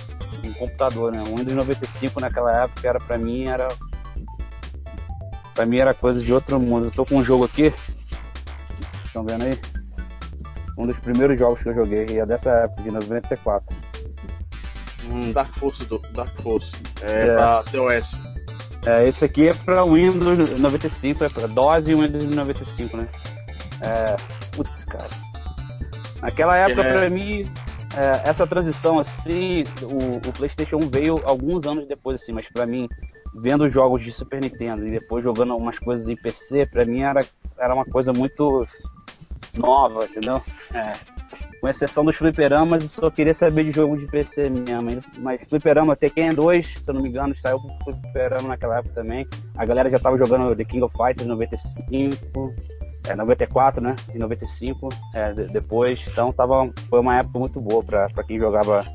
um 0.45 0.53
computador, 0.53 1.11
né? 1.11 1.21
Um 1.21 1.35
Windows 1.35 1.55
95 1.55 2.19
naquela 2.19 2.63
época 2.63 2.87
era 2.87 2.99
pra 2.99 3.17
mim 3.17 3.45
era. 3.45 3.67
Pra 5.53 5.65
mim 5.65 5.77
era 5.77 5.93
coisa 5.93 6.21
de 6.21 6.33
outro 6.33 6.59
mundo. 6.59 6.85
Eu 6.85 6.91
tô 6.91 7.05
com 7.05 7.17
um 7.17 7.23
jogo 7.23 7.45
aqui. 7.45 7.73
Estão 9.03 9.25
vendo 9.25 9.43
aí? 9.43 9.59
Um 10.77 10.87
dos 10.87 10.97
primeiros 10.99 11.37
jogos 11.37 11.61
que 11.61 11.67
eu 11.67 11.75
joguei, 11.75 12.05
e 12.09 12.19
é 12.19 12.25
dessa 12.25 12.51
época, 12.51 12.83
de 12.83 12.91
94. 12.91 13.75
Hum, 15.11 15.31
Dark 15.33 15.53
Force 15.57 15.85
do 15.85 15.99
Dark 16.13 16.39
Force. 16.41 16.71
É, 17.01 17.27
é. 17.27 17.35
pra 17.35 17.63
TOS. 17.63 18.15
É, 18.85 19.07
esse 19.07 19.25
aqui 19.25 19.47
é 19.47 19.53
para 19.53 19.83
Windows 19.83 20.59
95, 20.59 21.23
é 21.23 21.29
para 21.29 21.47
DOS 21.47 21.87
e 21.87 21.95
Windows 21.95 22.35
95, 22.35 22.97
né? 22.97 23.07
É, 23.81 24.15
putz, 24.55 24.85
cara. 24.85 25.09
Naquela 26.21 26.55
época, 26.55 26.83
é. 26.83 26.93
para 26.93 27.09
mim, 27.09 27.43
é, 27.95 28.29
essa 28.29 28.45
transição, 28.45 28.99
assim, 28.99 29.63
o, 29.83 30.29
o, 30.29 30.33
PlayStation 30.33 30.79
veio 30.79 31.19
alguns 31.23 31.65
anos 31.65 31.87
depois, 31.87 32.21
assim, 32.21 32.31
mas 32.31 32.47
para 32.49 32.65
mim, 32.65 32.87
vendo 33.33 33.69
jogos 33.69 34.03
de 34.03 34.11
Super 34.11 34.41
Nintendo 34.41 34.87
e 34.87 34.91
depois 34.91 35.23
jogando 35.23 35.53
algumas 35.53 35.77
coisas 35.79 36.07
em 36.07 36.15
PC, 36.15 36.65
para 36.65 36.85
mim 36.85 37.01
era, 37.01 37.19
era 37.57 37.73
uma 37.73 37.85
coisa 37.85 38.13
muito 38.13 38.65
nova, 39.57 40.05
entendeu? 40.05 40.41
É. 40.73 41.18
com 41.59 41.67
exceção 41.67 42.05
dos 42.05 42.15
fliperamas, 42.15 42.83
eu 42.83 42.89
só 42.89 43.09
queria 43.09 43.33
saber 43.33 43.65
de 43.65 43.71
jogo 43.71 43.97
de 43.97 44.05
PC 44.07 44.49
mesmo. 44.49 45.01
Mas 45.19 45.41
fliperama 45.47 45.95
Tekken 45.95 46.33
2, 46.33 46.65
se 46.65 46.89
eu 46.89 46.93
não 46.93 47.01
me 47.01 47.09
engano, 47.09 47.35
saiu 47.35 47.59
pro 47.59 47.93
fliperama 47.93 48.49
naquela 48.49 48.79
época 48.79 48.95
também. 48.95 49.27
A 49.57 49.65
galera 49.65 49.89
já 49.89 49.99
tava 49.99 50.17
jogando 50.17 50.55
The 50.55 50.63
King 50.63 50.83
of 50.83 50.95
Fighters 50.95 51.27
95, 51.27 52.53
é, 53.07 53.15
94, 53.15 53.81
né? 53.81 53.95
E 54.13 54.17
95, 54.17 54.89
é, 55.13 55.33
depois. 55.33 55.99
Então 56.07 56.31
tava, 56.31 56.71
foi 56.89 56.99
uma 56.99 57.17
época 57.17 57.39
muito 57.39 57.59
boa 57.59 57.83
pra, 57.83 58.09
pra 58.09 58.23
quem 58.23 58.39
jogava 58.39 58.85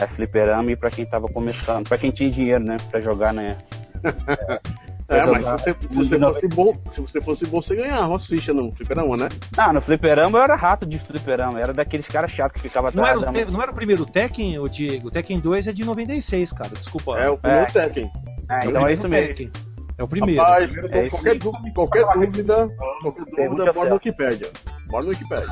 é, 0.00 0.06
fliperama 0.06 0.70
e 0.72 0.76
pra 0.76 0.90
quem 0.90 1.06
tava 1.06 1.28
começando. 1.28 1.88
Pra 1.88 1.98
quem 1.98 2.10
tinha 2.10 2.30
dinheiro, 2.30 2.64
né? 2.64 2.76
Pra 2.90 3.00
jogar, 3.00 3.32
né? 3.32 3.56
mas 5.08 5.44
se 5.44 5.50
você, 5.52 5.76
se 5.88 5.96
você 5.96 6.18
fosse 6.18 6.48
bom, 6.48 6.72
se 6.94 7.00
você 7.00 7.20
fosse 7.20 7.46
bom, 7.46 7.62
você 7.62 7.76
ganhava 7.76 8.08
uma 8.08 8.18
ficha 8.18 8.52
no 8.52 8.72
fliperama, 8.74 9.16
né? 9.16 9.28
Não, 9.56 9.72
no 9.74 9.80
fliperama 9.82 10.38
eu 10.38 10.42
era 10.42 10.54
rato 10.56 10.86
de 10.86 10.98
fliperama, 10.98 11.60
era 11.60 11.72
daqueles 11.72 12.06
caras 12.06 12.30
chatos 12.30 12.60
que 12.60 12.68
ficavam 12.68 12.90
Não 12.94 13.02
atrás 13.04 13.22
era, 13.36 13.48
o, 13.48 13.52
não 13.52 13.62
era 13.62 13.70
o 13.70 13.74
primeiro 13.74 14.04
Tekken, 14.06 14.58
o 14.58 14.68
Diego? 14.68 15.08
O 15.08 15.10
Tekken 15.10 15.38
2 15.40 15.66
é 15.66 15.72
de 15.72 15.84
96, 15.84 16.52
cara. 16.52 16.70
Desculpa. 16.70 17.18
É 17.18 17.28
o 17.28 17.36
primeiro 17.36 17.64
É. 17.64 17.66
Tekken. 17.66 18.10
É, 18.50 18.66
então 18.66 18.86
é 18.86 18.92
isso 18.92 19.08
mesmo. 19.08 19.28
Tekken. 19.28 19.50
É 19.98 20.02
o 20.02 20.08
primeiro. 20.08 20.40
Rapaz, 20.40 20.76
É 20.90 21.08
qualquer, 21.10 21.38
dúvida, 21.38 21.70
qualquer 21.74 22.04
dúvida, 22.14 22.68
qualquer 23.02 23.48
dúvida, 23.48 23.72
bora 23.72 23.88
no 23.90 23.94
Wikipedia. 23.96 24.50
Bora 24.88 25.04
no 25.04 25.10
Wikipedia. 25.10 25.46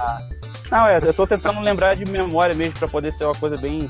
Não, 0.70 0.86
é, 0.86 0.98
eu 1.02 1.12
tô 1.14 1.26
tentando 1.26 1.60
lembrar 1.60 1.94
de 1.94 2.10
memória 2.10 2.54
mesmo 2.54 2.78
pra 2.78 2.88
poder 2.88 3.12
ser 3.12 3.24
uma 3.24 3.34
coisa 3.34 3.56
bem. 3.58 3.88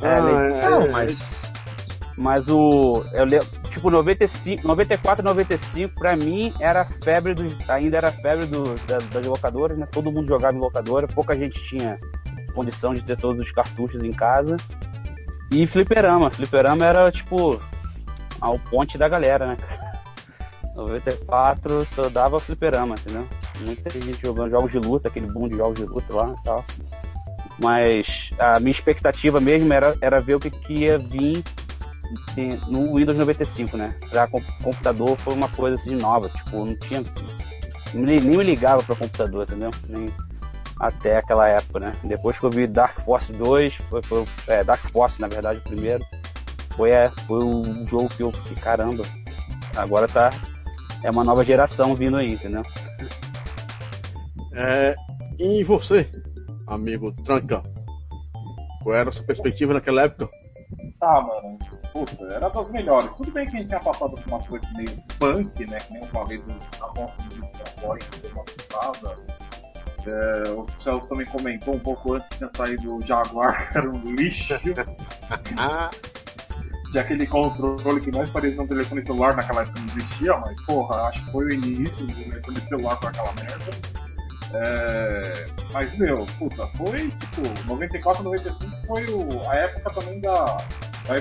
É, 0.00 0.06
Ah, 0.06 0.20
le- 0.20 0.54
é, 0.54 0.70
não, 0.70 0.82
é, 0.82 0.88
mas. 0.90 1.51
Mas 2.18 2.48
o. 2.48 3.02
Eu 3.12 3.24
lembro, 3.24 3.46
tipo, 3.70 3.90
95, 3.90 4.66
94, 4.66 5.24
95, 5.24 5.94
pra 5.98 6.14
mim 6.16 6.52
era 6.60 6.84
febre. 7.02 7.34
Ainda 7.68 7.96
era 7.96 8.12
febre 8.12 8.46
do, 8.46 8.74
da- 8.86 8.98
das 8.98 9.26
locadoras, 9.26 9.78
né? 9.78 9.86
Todo 9.90 10.12
mundo 10.12 10.28
jogava 10.28 10.56
em 10.56 10.60
locadora, 10.60 11.06
pouca 11.06 11.34
gente 11.34 11.58
tinha 11.64 11.98
condição 12.54 12.92
de 12.92 13.02
ter 13.02 13.16
todos 13.16 13.44
os 13.44 13.50
cartuchos 13.52 14.02
em 14.04 14.10
casa. 14.12 14.56
E 15.50 15.66
fliperama. 15.66 16.30
Fliperama 16.30 16.84
era 16.84 17.10
tipo 17.10 17.58
a- 18.40 18.50
o 18.50 18.58
ponte 18.58 18.98
da 18.98 19.08
galera, 19.08 19.46
né? 19.46 19.56
94 20.74 21.84
só 21.86 22.08
dava 22.08 22.38
fliperama, 22.40 22.94
entendeu? 22.94 23.26
Muita 23.60 23.90
gente 23.90 24.20
jogando 24.22 24.50
jogos 24.50 24.70
de 24.72 24.78
luta, 24.78 25.08
aquele 25.08 25.26
boom 25.26 25.48
de 25.48 25.56
jogos 25.56 25.78
de 25.78 25.84
luta 25.84 26.12
lá 26.14 26.34
e 26.38 26.44
tal. 26.44 26.64
Mas 27.62 28.30
a 28.38 28.58
minha 28.58 28.70
expectativa 28.72 29.38
mesmo 29.40 29.72
era, 29.72 29.94
era 30.00 30.18
ver 30.20 30.34
o 30.36 30.40
que, 30.40 30.50
que 30.50 30.72
ia 30.78 30.98
vir 30.98 31.42
no 32.68 32.94
Windows 32.96 33.16
95, 33.18 33.76
né? 33.76 33.94
Pra 34.10 34.26
com- 34.26 34.42
computador 34.62 35.16
foi 35.18 35.34
uma 35.34 35.48
coisa 35.48 35.76
assim 35.76 35.94
nova, 35.96 36.28
tipo, 36.28 36.64
não 36.64 36.76
tinha. 36.76 37.02
Nem, 37.94 38.20
nem 38.20 38.36
me 38.38 38.42
ligava 38.44 38.82
pra 38.82 38.96
computador, 38.96 39.44
entendeu? 39.44 39.70
Nem, 39.88 40.08
até 40.80 41.18
aquela 41.18 41.48
época, 41.48 41.80
né? 41.80 41.92
Depois 42.04 42.38
que 42.38 42.44
eu 42.44 42.50
vi 42.50 42.66
Dark 42.66 43.00
Force 43.04 43.32
2, 43.32 43.74
foi, 43.88 44.02
foi 44.02 44.24
é, 44.48 44.64
Dark 44.64 44.80
Force, 44.90 45.20
na 45.20 45.28
verdade, 45.28 45.58
o 45.60 45.62
primeiro, 45.62 46.04
foi, 46.76 46.90
é, 46.90 47.08
foi 47.26 47.38
o 47.44 47.86
jogo 47.86 48.08
que 48.08 48.22
eu 48.22 48.32
fiquei, 48.32 48.56
caramba, 48.56 49.02
agora 49.76 50.08
tá. 50.08 50.30
É 51.04 51.10
uma 51.10 51.24
nova 51.24 51.44
geração 51.44 51.94
vindo 51.94 52.16
aí, 52.16 52.32
entendeu? 52.34 52.62
É, 54.54 54.94
e 55.38 55.64
você, 55.64 56.08
amigo 56.66 57.12
Tranca? 57.24 57.62
Qual 58.82 58.94
era 58.94 59.08
a 59.08 59.12
sua 59.12 59.24
perspectiva 59.24 59.74
naquela 59.74 60.02
época? 60.02 60.28
Ah, 61.00 61.20
mano, 61.20 61.58
puta, 61.92 62.24
era 62.24 62.48
das 62.48 62.70
melhores. 62.70 63.10
Tudo 63.16 63.30
bem 63.30 63.46
que 63.46 63.56
a 63.56 63.60
gente 63.60 63.68
tinha 63.68 63.80
passado 63.80 64.14
por 64.14 64.26
uma 64.26 64.40
coisa 64.40 64.66
meio 64.74 65.02
punk, 65.18 65.66
né? 65.66 65.78
Que 65.78 65.92
nem 65.92 66.02
eu 66.02 66.08
falei 66.08 66.38
do 66.38 66.52
Afonso 66.80 67.14
de 67.28 67.40
Gamboy, 67.40 67.98
que 67.98 68.20
foi 68.20 68.32
uma 68.32 68.44
putada. 68.44 69.16
É, 70.04 70.50
o 70.50 70.66
Celso 70.82 71.06
também 71.06 71.26
comentou 71.26 71.74
um 71.74 71.78
pouco 71.78 72.14
antes 72.14 72.28
que 72.30 72.38
tinha 72.38 72.50
saído 72.56 72.96
o 72.96 73.02
Jaguar, 73.02 73.70
era 73.76 73.88
um 73.88 74.14
lixo. 74.14 74.58
De 76.92 76.98
aquele 76.98 77.26
controle 77.26 78.00
que 78.00 78.10
mais 78.10 78.28
parecia 78.30 78.60
um 78.60 78.66
telefone 78.66 79.04
celular 79.06 79.36
naquela 79.36 79.62
época 79.62 79.80
não 79.80 79.96
existia, 79.96 80.36
mas 80.38 80.60
porra, 80.66 80.96
acho 81.08 81.24
que 81.24 81.32
foi 81.32 81.44
o 81.44 81.52
início 81.52 82.06
do 82.06 82.14
telefone 82.14 82.60
celular 82.68 82.96
com 82.96 83.06
aquela 83.06 83.32
merda. 83.34 83.70
É, 84.54 85.46
mas 85.72 85.96
meu, 85.96 86.26
puta, 86.38 86.66
foi 86.76 87.08
tipo, 87.08 87.66
94, 87.66 88.22
95 88.22 88.86
foi 88.86 89.06
o, 89.06 89.48
a 89.48 89.56
época 89.56 90.00
também 90.00 90.20
da. 90.20 90.44
da 91.06 91.16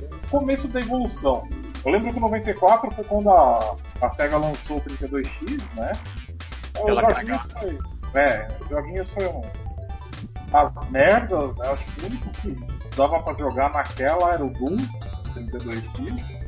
o, 0.00 0.14
o 0.14 0.28
começo 0.30 0.68
da 0.68 0.80
evolução. 0.80 1.46
Eu 1.84 1.92
lembro 1.92 2.12
que 2.12 2.20
94 2.20 2.90
foi 2.90 3.04
quando 3.04 3.30
a, 3.30 3.76
a 4.00 4.10
SEGA 4.10 4.38
lançou 4.38 4.78
o 4.78 4.80
32X, 4.80 5.62
né? 5.74 5.92
Aquela 6.74 7.08
Os 7.08 7.14
joguinhos 7.14 7.46
foi. 7.60 7.78
É, 8.14 8.48
os 8.60 8.68
joguinhos 8.68 9.10
foi 9.10 9.26
um. 9.26 9.42
As 10.52 10.90
merdas, 10.90 11.56
né? 11.56 11.68
acho 11.68 11.84
que 11.84 12.02
o 12.02 12.06
único 12.06 12.30
que 12.30 12.96
dava 12.96 13.20
pra 13.22 13.34
jogar 13.34 13.72
naquela 13.72 14.34
era 14.34 14.44
o 14.44 14.52
Doom 14.54 14.76
32X. 15.34 16.44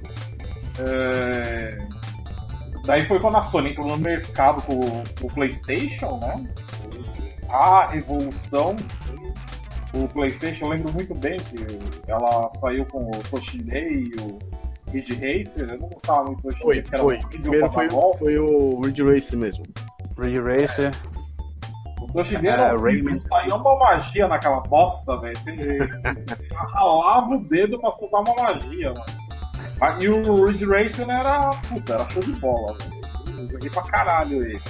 É... 0.79 1.87
Daí 2.85 3.05
foi 3.07 3.19
quando 3.19 3.37
a 3.37 3.43
Sony 3.43 3.71
entrou 3.71 3.89
no 3.89 3.99
mercado 3.99 4.63
com, 4.63 4.79
com 5.21 5.27
o 5.27 5.33
PlayStation, 5.33 6.19
né? 6.19 6.49
A 7.51 7.97
evolução. 7.97 8.77
O 10.03 10.09
PlayStation, 10.09 10.67
eu 10.67 10.71
lembro 10.71 10.93
muito 10.93 11.15
bem 11.15 11.37
que 11.37 11.57
ela 12.11 12.51
saiu 12.61 12.85
com 12.87 13.07
o 13.07 13.11
Toshinei 13.31 14.05
e 14.05 14.15
o 14.21 14.39
Ridge 14.93 15.15
Racer. 15.15 15.71
Eu 15.71 15.79
não 15.79 15.89
gostava 15.89 16.25
muito 16.25 16.43
do 16.43 16.49
Toshinei, 16.51 16.83
que 16.83 16.95
era 16.95 17.03
foi. 17.03 17.17
um 17.17 17.29
Primeiro 17.29 17.71
foi, 17.73 17.89
foi 18.19 18.39
o 18.39 18.81
Ridge 18.83 19.03
Race 19.03 19.37
mesmo. 19.37 19.65
Ridge 20.19 20.41
Racer. 20.41 20.91
O 22.03 22.07
Toshinei 22.13 22.51
É, 22.51 22.55
era 22.55 22.79
Rayman. 22.79 23.21
saiu 23.29 23.57
uma 23.57 23.79
magia 23.79 24.29
naquela 24.29 24.61
bosta, 24.61 25.19
velho. 25.21 25.37
Você 25.39 25.79
ralava 26.55 27.35
o 27.35 27.45
dedo 27.49 27.79
pra 27.79 27.93
soltar 27.93 28.21
uma 28.23 28.35
magia, 28.43 28.93
mano. 28.93 29.27
E 30.03 30.09
o 30.09 30.47
Ridge 30.47 30.65
Racer 30.67 31.09
era, 31.09 31.51
puta, 31.69 31.95
era 31.95 32.11
show 32.11 32.23
de 32.23 32.33
bola, 32.41 32.73
velho. 32.75 32.97
Eu 33.39 33.49
joguei 33.51 33.71
pra 33.71 33.83
caralho 33.83 34.43
ele. 34.43 34.61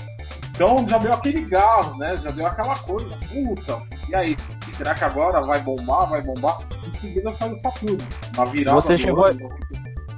Então 0.57 0.89
já 0.89 0.97
deu 0.99 1.13
aquele 1.13 1.43
gás, 1.43 1.97
né? 1.99 2.17
Já 2.17 2.31
deu 2.31 2.47
aquela 2.47 2.75
coisa, 2.79 3.15
puta. 3.29 3.83
E 4.09 4.17
aí, 4.17 4.37
será 4.77 4.95
que 4.95 5.05
agora 5.05 5.41
vai 5.43 5.61
bombar, 5.61 6.09
vai 6.09 6.23
bombar? 6.23 6.59
Em 6.87 6.95
seguida 6.97 7.31
saiu 7.33 7.55
o 7.57 7.61
Saturno. 7.61 7.99
Na 8.37 8.45
virada 8.47 8.75
Você 8.81 8.97
chegou 8.97 9.27
a- 9.27 9.31
ano, 9.31 9.51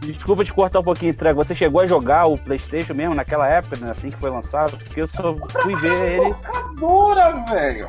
Desculpa 0.00 0.44
te 0.44 0.54
cortar 0.54 0.78
um 0.78 0.84
pouquinho, 0.84 1.10
Entrega. 1.10 1.34
Você 1.34 1.54
chegou 1.56 1.80
a 1.82 1.86
jogar 1.86 2.26
o 2.28 2.38
PlayStation 2.38 2.94
mesmo 2.94 3.14
naquela 3.16 3.46
época, 3.48 3.78
né, 3.84 3.90
assim 3.90 4.08
que 4.10 4.16
foi 4.16 4.30
lançado? 4.30 4.78
Porque 4.78 5.02
eu 5.02 5.08
só 5.08 5.34
fui 5.60 5.74
ver 5.76 6.12
ele. 6.14 6.28
locadora, 6.28 7.32
velho. 7.50 7.88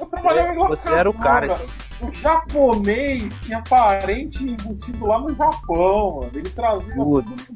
Eu 0.00 0.06
trabalhava 0.06 0.52
em 0.52 0.58
Você 0.58 0.92
era 0.92 1.08
o 1.08 1.14
cara. 1.14 1.46
locadora. 1.46 1.68
O 2.00 2.12
japonês 2.14 3.32
tinha 3.42 3.62
parente 3.68 4.44
embutido 4.44 5.06
lá 5.06 5.20
no 5.20 5.34
Japão, 5.34 6.16
mano. 6.16 6.30
Ele 6.34 6.50
trazia 6.50 6.94
Putz. 6.94 7.52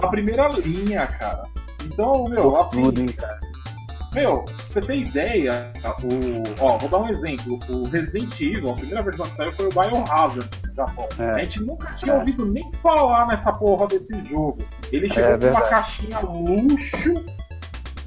na 0.00 0.08
primeira 0.08 0.48
linha, 0.48 1.06
cara. 1.06 1.44
Então, 1.84 2.24
meu, 2.24 2.50
Por 2.50 2.60
assim, 2.62 2.82
tudo, 2.82 3.00
hein, 3.00 3.06
cara. 3.08 3.40
meu, 4.14 4.42
pra 4.44 4.54
você 4.68 4.80
ter 4.80 4.96
ideia, 4.98 5.72
o. 6.02 6.62
Ó, 6.64 6.78
vou 6.78 6.88
dar 6.88 6.98
um 6.98 7.08
exemplo. 7.08 7.58
O 7.68 7.84
Resident 7.88 8.40
Evil, 8.40 8.70
a 8.72 8.74
primeira 8.74 9.02
versão 9.02 9.26
que 9.26 9.36
saiu 9.36 9.52
foi 9.52 9.66
o 9.66 9.70
Biohazard 9.70 10.50
no 10.68 10.74
Japão. 10.74 11.08
É. 11.18 11.30
A 11.30 11.38
gente 11.38 11.60
nunca 11.62 11.92
tinha 11.94 12.14
É. 12.14 12.18
ouvido 12.18 12.46
nem 12.46 12.70
falar 12.82 13.26
nessa 13.26 13.52
porra 13.52 13.86
desse 13.86 14.12
jogo. 14.26 14.58
Ele 14.92 15.08
chegou 15.08 15.38
com 15.38 15.46
uma 15.46 15.62
caixinha 15.62 16.20
luxo, 16.20 17.24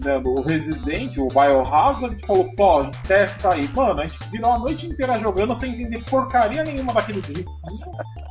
do 0.04 0.42
Resident, 0.42 1.18
o 1.18 1.28
Biohazard, 1.28 2.18
e 2.22 2.26
falou, 2.26 2.50
pô, 2.56 2.82
testa 3.08 3.54
aí. 3.54 3.68
Mano, 3.76 4.02
a 4.02 4.08
gente 4.08 4.30
virou 4.30 4.52
a 4.52 4.60
noite 4.60 4.88
inteira 4.88 5.20
jogando 5.20 5.58
sem 5.58 5.74
entender 5.74 6.04
porcaria 6.04 6.64
nenhuma 6.64 6.94
daquele 6.94 7.20
risquinho. 7.20 7.48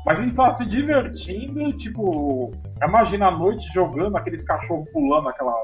Mas 0.04 0.18
a 0.18 0.22
gente 0.22 0.34
tava 0.34 0.54
se 0.54 0.66
divertindo, 0.66 1.72
tipo, 1.78 2.50
imagina 2.82 3.28
a 3.28 3.30
noite 3.30 3.64
jogando 3.72 4.16
aqueles 4.16 4.44
cachorros 4.44 4.88
pulando 4.90 5.28
aquela. 5.28 5.54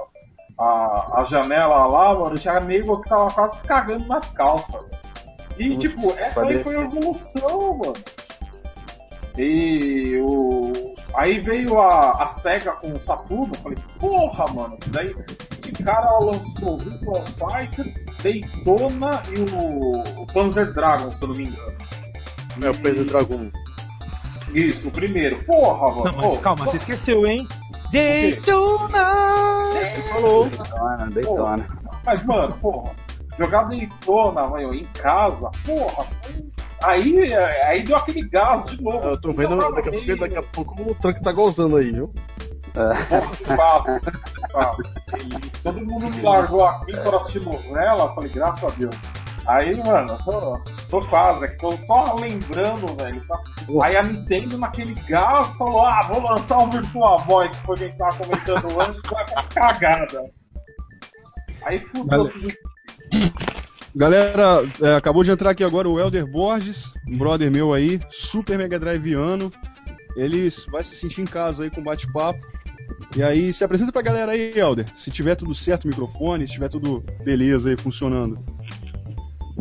A, 0.59 1.21
a 1.21 1.25
janela 1.27 1.87
lá, 1.87 2.18
mano, 2.18 2.37
já 2.37 2.59
nego 2.59 3.01
que 3.01 3.09
tava 3.09 3.29
quase 3.29 3.62
cagando 3.62 4.05
nas 4.07 4.29
calças. 4.31 4.85
E, 5.57 5.71
Putz, 5.71 5.81
tipo, 5.81 6.11
essa 6.18 6.44
aí 6.44 6.64
foi 6.64 6.77
a 6.77 6.81
evolução, 6.83 7.79
mano. 7.79 7.94
E 9.37 10.16
o. 10.18 10.73
Aí 11.14 11.40
veio 11.40 11.81
a, 11.81 12.25
a 12.25 12.29
SEGA 12.29 12.73
com 12.73 12.92
o 12.92 12.99
Saturno, 13.05 13.55
falei, 13.57 13.79
porra, 13.99 14.53
mano, 14.53 14.77
daí 14.88 15.14
cara 15.85 16.19
lançou 16.19 16.75
o 16.75 16.79
Virtua 16.79 17.23
Fighter, 17.23 18.05
Daytona 18.23 19.23
e 19.37 19.55
o, 19.55 20.23
o 20.23 20.27
Panzer 20.27 20.73
Dragon, 20.73 21.11
se 21.17 21.23
eu 21.23 21.29
não 21.29 21.35
me 21.35 21.45
engano. 21.45 21.73
É 22.62 22.71
o 22.71 22.75
Panzer 22.79 23.05
Dragon. 23.05 23.51
Isso, 24.55 24.88
o 24.88 24.91
primeiro. 24.91 25.43
Porra, 25.45 25.88
mano. 25.95 26.05
Não, 26.05 26.12
mas 26.17 26.35
Pô, 26.37 26.41
calma, 26.41 26.64
só- 26.64 26.71
você 26.71 26.77
esqueceu, 26.79 27.27
hein? 27.27 27.47
Daytona! 27.93 29.71
Ele 29.75 30.03
falou. 30.05 30.49
Daytona, 30.49 31.11
Daytona. 31.11 31.69
Mas, 32.05 32.25
mano, 32.25 32.55
porra, 32.55 32.91
jogar 33.38 33.64
Daytona, 33.64 34.49
velho, 34.49 34.75
em 34.75 34.85
casa, 34.85 35.51
porra, 35.64 36.07
aí, 36.83 37.35
aí 37.35 37.83
deu 37.83 37.97
aquele 37.97 38.29
gás 38.29 38.64
de 38.67 38.83
novo. 38.83 38.99
Eu 39.07 39.21
tô 39.21 39.33
vendo 39.33 39.57
daqui 39.57 39.88
a 39.88 39.93
pouco, 39.93 40.17
daqui 40.19 40.37
a 40.37 40.43
pouco 40.43 40.91
o 40.91 40.95
Tranca 40.95 41.21
tá 41.23 41.33
gozando 41.33 41.77
aí, 41.77 41.93
viu? 41.93 42.12
E 45.19 45.51
Todo 45.62 45.81
mundo 45.85 46.11
me 46.11 46.23
largou 46.23 46.64
aqui 46.64 46.93
para 46.93 47.17
assistir 47.17 47.41
novela, 47.43 48.14
falei, 48.14 48.31
graças 48.31 48.64
a 48.64 48.77
Deus. 48.77 48.97
Aí, 49.47 49.75
mano, 49.83 50.12
eu 50.12 50.19
tô, 50.19 50.61
tô 50.91 51.07
quase, 51.07 51.47
é 51.47 51.49
tô 51.57 51.73
só 51.87 52.14
lembrando, 52.17 52.87
velho. 53.03 53.21
tá? 53.27 53.41
Aí 53.83 53.97
a 53.97 54.03
Nintendo 54.03 54.59
naquele 54.59 54.95
gás 55.09 55.57
falou, 55.57 55.87
ah, 55.87 56.01
vou 56.07 56.23
lançar 56.23 56.59
um 56.59 56.69
Virtua 56.69 57.17
Boy, 57.25 57.49
que 57.49 57.57
foi 57.59 57.77
quem 57.77 57.97
tava 57.97 58.17
comentando 58.17 58.67
antes, 58.81 59.01
vai 59.11 59.27
ficar 59.27 59.49
cagada. 59.49 60.31
Aí 61.64 61.81
fudeu 61.81 62.31
tudo. 62.31 62.53
Galera, 63.97 64.62
é, 64.83 64.95
acabou 64.97 65.25
de 65.25 65.31
entrar 65.31 65.51
aqui 65.51 65.64
agora 65.64 65.88
o 65.88 65.99
Elder 65.99 66.27
Borges, 66.31 66.93
um 67.09 67.17
brother 67.17 67.51
meu 67.51 67.73
aí, 67.73 67.99
super 68.11 68.59
Mega 68.59 68.79
Driveano. 68.79 69.51
Ele 70.14 70.49
vai 70.71 70.85
se 70.85 70.95
sentir 70.95 71.23
em 71.23 71.27
casa 71.27 71.64
aí 71.64 71.71
com 71.71 71.83
bate-papo. 71.83 72.45
E 73.16 73.22
aí, 73.22 73.53
se 73.53 73.64
apresenta 73.64 73.90
pra 73.92 74.03
galera 74.03 74.33
aí, 74.33 74.51
Elder. 74.55 74.85
Se 74.94 75.11
tiver 75.11 75.35
tudo 75.35 75.55
certo 75.55 75.85
o 75.85 75.88
microfone, 75.88 76.46
se 76.46 76.53
tiver 76.55 76.68
tudo 76.68 77.03
beleza 77.24 77.70
aí, 77.70 77.77
funcionando. 77.77 78.38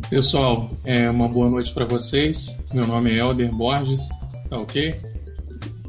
Pessoal, 0.09 0.69
é 0.85 1.09
uma 1.09 1.27
boa 1.27 1.49
noite 1.49 1.73
para 1.73 1.85
vocês. 1.85 2.59
Meu 2.73 2.85
nome 2.87 3.11
é 3.11 3.19
Elder 3.19 3.51
Borges, 3.53 4.07
tá 4.49 4.57
ok? 4.59 5.01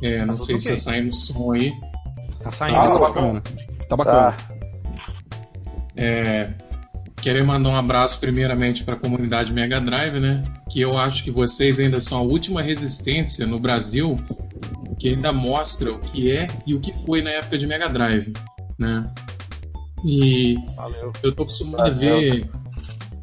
É, 0.03 0.25
não 0.25 0.35
tudo 0.37 0.47
sei 0.47 0.59
se 0.59 0.69
ok. 0.69 0.77
tá 0.77 0.83
saindo 0.83 1.15
som 1.15 1.53
aí. 1.53 1.73
Tá 2.41 2.49
Ah, 2.49 2.53
saindo. 2.53 2.75
Tá 2.89 2.99
bacana. 2.99 3.43
Tá 3.89 3.97
bacana. 3.97 4.37
É, 5.97 6.51
querer 7.21 7.45
mandar 7.45 7.71
um 7.71 7.77
abraço 7.77 8.19
primeiramente 8.21 8.85
para 8.85 8.95
a 8.95 8.99
comunidade 8.99 9.53
Mega 9.53 9.81
Drive, 9.81 10.19
né? 10.21 10.43
Que 10.71 10.81
eu 10.81 10.97
acho 10.99 11.25
que 11.25 11.31
vocês 11.31 11.79
ainda 11.81 12.01
são 12.01 12.19
a 12.19 12.23
última 12.23 12.63
resistência 12.63 13.47
no 13.47 13.59
Brasil 13.59 14.19
que 14.99 15.11
ainda 15.11 15.33
mostra 15.33 15.93
o 15.93 15.99
que 15.99 16.31
é 16.31 16.47
e 16.67 16.75
o 16.75 16.81
que 16.81 16.93
foi 17.07 17.23
na 17.23 17.31
época 17.31 17.57
de 17.57 17.67
Mega 17.67 17.89
Drive, 17.89 18.33
né? 18.79 19.11
E 20.05 20.57
Valeu. 20.77 21.13
eu 21.23 21.35
tô 21.35 21.43
acostumado 21.43 21.81
a 21.81 21.91
Valeu. 21.91 22.21
ver. 22.21 22.51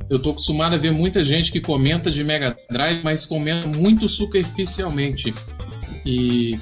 Eu 0.10 0.22
tô 0.22 0.32
acostumado 0.32 0.76
a 0.76 0.78
ver 0.78 0.92
muita 0.92 1.24
gente 1.24 1.52
que 1.52 1.60
comenta 1.60 2.12
de 2.12 2.24
Mega 2.24 2.56
Drive, 2.70 3.04
mas 3.04 3.26
comenta 3.26 3.68
muito 3.68 4.08
superficialmente. 4.08 5.34
E 6.06 6.60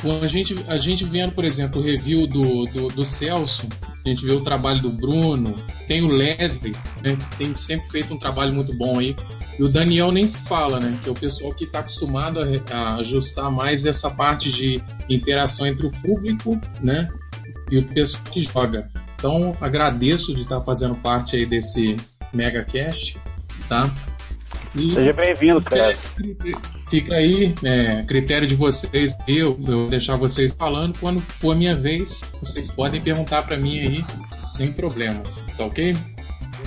quando 0.00 0.22
a 0.22 0.28
gente, 0.28 0.54
a 0.68 0.78
gente 0.78 1.04
vendo, 1.04 1.32
por 1.32 1.44
exemplo, 1.44 1.80
o 1.80 1.84
review 1.84 2.26
do, 2.26 2.64
do, 2.66 2.88
do 2.88 3.04
Celso, 3.04 3.68
a 4.10 4.14
gente 4.14 4.24
vê 4.24 4.32
o 4.32 4.42
trabalho 4.42 4.80
do 4.80 4.90
Bruno, 4.90 5.54
tem 5.88 6.02
o 6.02 6.08
Leslie, 6.08 6.76
né, 7.02 7.16
que 7.16 7.36
tem 7.36 7.54
sempre 7.54 7.88
feito 7.88 8.14
um 8.14 8.18
trabalho 8.18 8.52
muito 8.52 8.76
bom 8.76 8.98
aí. 8.98 9.16
E 9.58 9.62
o 9.62 9.68
Daniel 9.68 10.12
nem 10.12 10.26
se 10.26 10.46
fala, 10.46 10.78
né? 10.78 10.98
Que 11.02 11.08
é 11.08 11.12
o 11.12 11.14
pessoal 11.14 11.54
que 11.54 11.64
está 11.64 11.78
acostumado 11.78 12.38
a, 12.40 12.74
a 12.74 12.96
ajustar 12.96 13.50
mais 13.50 13.86
essa 13.86 14.10
parte 14.10 14.52
de 14.52 14.82
interação 15.08 15.66
entre 15.66 15.86
o 15.86 15.90
público, 15.90 16.60
né? 16.82 17.08
E 17.70 17.78
o 17.78 17.84
pessoal 17.88 18.22
que 18.24 18.40
joga. 18.40 18.90
Então, 19.16 19.56
agradeço 19.60 20.34
de 20.34 20.42
estar 20.42 20.60
fazendo 20.60 20.94
parte 20.96 21.36
aí 21.36 21.46
desse 21.46 21.96
Mega 22.34 22.64
Cast, 22.64 23.18
tá? 23.66 23.90
E 24.76 24.92
Seja 24.92 25.12
bem-vindo, 25.12 25.62
cara. 25.62 25.94
fica, 26.90 27.14
aí, 27.14 27.54
é, 27.64 28.02
critério 28.02 28.46
de 28.46 28.54
vocês, 28.54 29.16
eu, 29.26 29.36
eu 29.36 29.54
vou 29.54 29.88
deixar 29.88 30.16
vocês 30.16 30.52
falando. 30.52 30.98
Quando 30.98 31.20
for 31.20 31.52
a 31.52 31.54
minha 31.54 31.74
vez, 31.74 32.30
vocês 32.42 32.70
podem 32.70 33.00
perguntar 33.00 33.42
para 33.44 33.56
mim 33.56 33.78
aí, 33.78 34.04
sem 34.56 34.72
problemas, 34.72 35.42
tá 35.56 35.64
ok? 35.64 35.96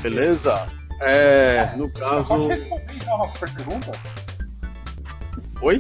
Beleza? 0.01 0.65
É, 1.01 1.71
no 1.77 1.89
caso. 1.91 2.47
responder 2.47 3.05
uma 3.11 3.27
pergunta? 3.27 3.91
Oi? 5.61 5.77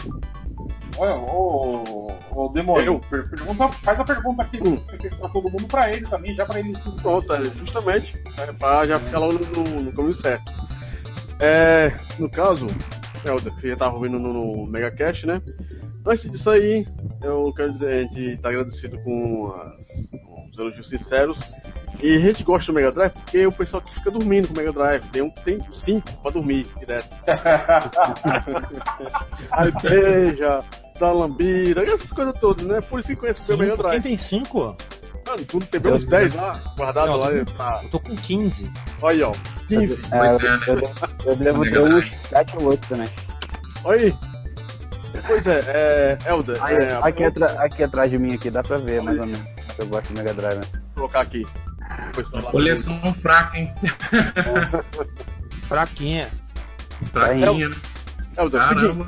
Olha, 0.97 1.15
ô, 1.15 2.11
ô 2.31 2.49
Demônio, 2.49 2.99
pergunta, 3.09 3.69
faz 3.83 3.99
a 3.99 4.03
pergunta 4.03 4.43
aqui 4.43 4.59
Hum. 4.61 4.77
pra 5.19 5.29
todo 5.29 5.49
mundo 5.49 5.65
pra 5.67 5.89
ele 5.91 6.05
também, 6.05 6.35
já 6.35 6.45
pra 6.45 6.59
ele 6.59 6.73
Pronto, 7.01 7.33
é, 7.33 7.43
justamente. 7.55 8.21
É, 8.37 8.51
pra 8.53 8.85
já 8.85 8.99
ficar 8.99 9.19
logo 9.19 9.33
no, 9.33 9.63
no, 9.63 9.81
no 9.81 9.91
caminho 9.95 10.13
certo. 10.13 10.51
É, 11.39 11.93
no 12.17 12.29
caso, 12.29 12.67
Helder, 13.25 13.53
você 13.53 13.69
já 13.69 13.75
tava 13.75 13.95
ouvindo 13.95 14.19
no, 14.19 14.33
no 14.33 14.71
Megacast, 14.71 15.25
né? 15.25 15.41
Antes 16.05 16.29
disso 16.31 16.49
aí, 16.49 16.87
eu 17.23 17.53
quero 17.55 17.73
dizer, 17.73 17.93
a 17.93 18.01
gente 18.01 18.37
tá 18.37 18.49
agradecido 18.49 18.97
com, 19.03 19.51
as- 19.53 20.09
com 20.25 20.49
os 20.51 20.57
elogios 20.57 20.89
sinceros. 20.89 21.39
E 22.01 22.15
a 22.15 22.19
gente 22.19 22.43
gosta 22.43 22.71
do 22.71 22.75
Mega 22.75 22.91
Drive 22.91 23.11
porque 23.11 23.45
o 23.45 23.51
pessoal 23.51 23.81
que 23.81 23.93
fica 23.93 24.09
dormindo 24.09 24.47
com 24.47 24.53
o 24.53 24.57
Mega 24.57 24.71
Drive 24.71 25.03
tem 25.11 25.21
um 25.21 25.29
tem 25.29 25.59
cinco 25.73 26.09
pra 26.21 26.31
dormir 26.31 26.65
direto. 26.79 27.09
Aí 29.51 29.71
beija, 29.81 30.63
dá 30.99 31.11
lambida, 31.11 31.83
essas 31.83 32.11
coisas 32.11 32.33
todas, 32.39 32.65
né? 32.65 32.79
Por 32.81 32.99
isso 32.99 33.09
que 33.09 33.15
conhece 33.17 33.51
o 33.51 33.57
Mega 33.57 33.75
Quem 33.75 33.83
Drive. 33.85 34.03
tem 34.03 34.17
5? 34.17 34.75
Mano, 35.29 35.45
tu 35.45 35.59
não 35.59 35.67
tem 35.67 35.93
uns 35.93 36.05
10 36.05 36.33
lá, 36.35 36.59
guardado 36.75 37.07
Não, 37.11 37.17
lá. 37.17 37.29
eu 37.31 37.45
Pra... 37.45 37.81
Eu 37.83 37.89
tô 37.89 37.99
com 37.99 38.15
15. 38.15 38.71
Olha 39.01 39.13
aí, 39.15 39.23
ó. 39.23 39.31
15. 39.67 39.93
É, 40.11 40.17
Pois 40.17 40.43
eu, 40.43 40.49
é, 40.49 40.57
né? 40.57 40.65
eu 40.67 41.29
eu 41.31 41.35
devo 41.35 41.61
ter 41.63 41.79
uns 41.81 42.15
7 42.15 42.57
ou 42.57 42.63
8 42.69 42.87
também. 42.87 43.07
Olha 43.83 44.01
aí. 44.01 44.15
Pois 45.27 45.45
é, 45.47 45.59
é. 45.67 46.17
Elder, 46.31 46.57
Aí, 46.63 46.75
é, 46.77 46.99
aqui, 47.01 47.19
vou 47.19 47.27
atra- 47.27 47.63
aqui 47.63 47.83
atrás 47.83 48.09
de 48.11 48.17
mim 48.17 48.33
aqui, 48.33 48.49
dá 48.49 48.63
pra 48.63 48.77
ver 48.77 49.01
mais 49.03 49.19
ou 49.19 49.25
menos. 49.27 49.41
Eu 49.77 49.87
gosto 49.87 50.07
de 50.07 50.13
Mega 50.19 50.33
Drive. 50.33 50.55
né? 50.57 50.63
colocar 50.95 51.21
aqui. 51.21 51.45
Coleção 52.51 52.99
fraca, 53.15 53.57
hein? 53.57 53.73
Fraquinha. 55.67 56.29
Fraquinha, 57.11 57.69
né? 57.69 57.75
Elder, 58.37 58.63
seguinte, 58.65 59.05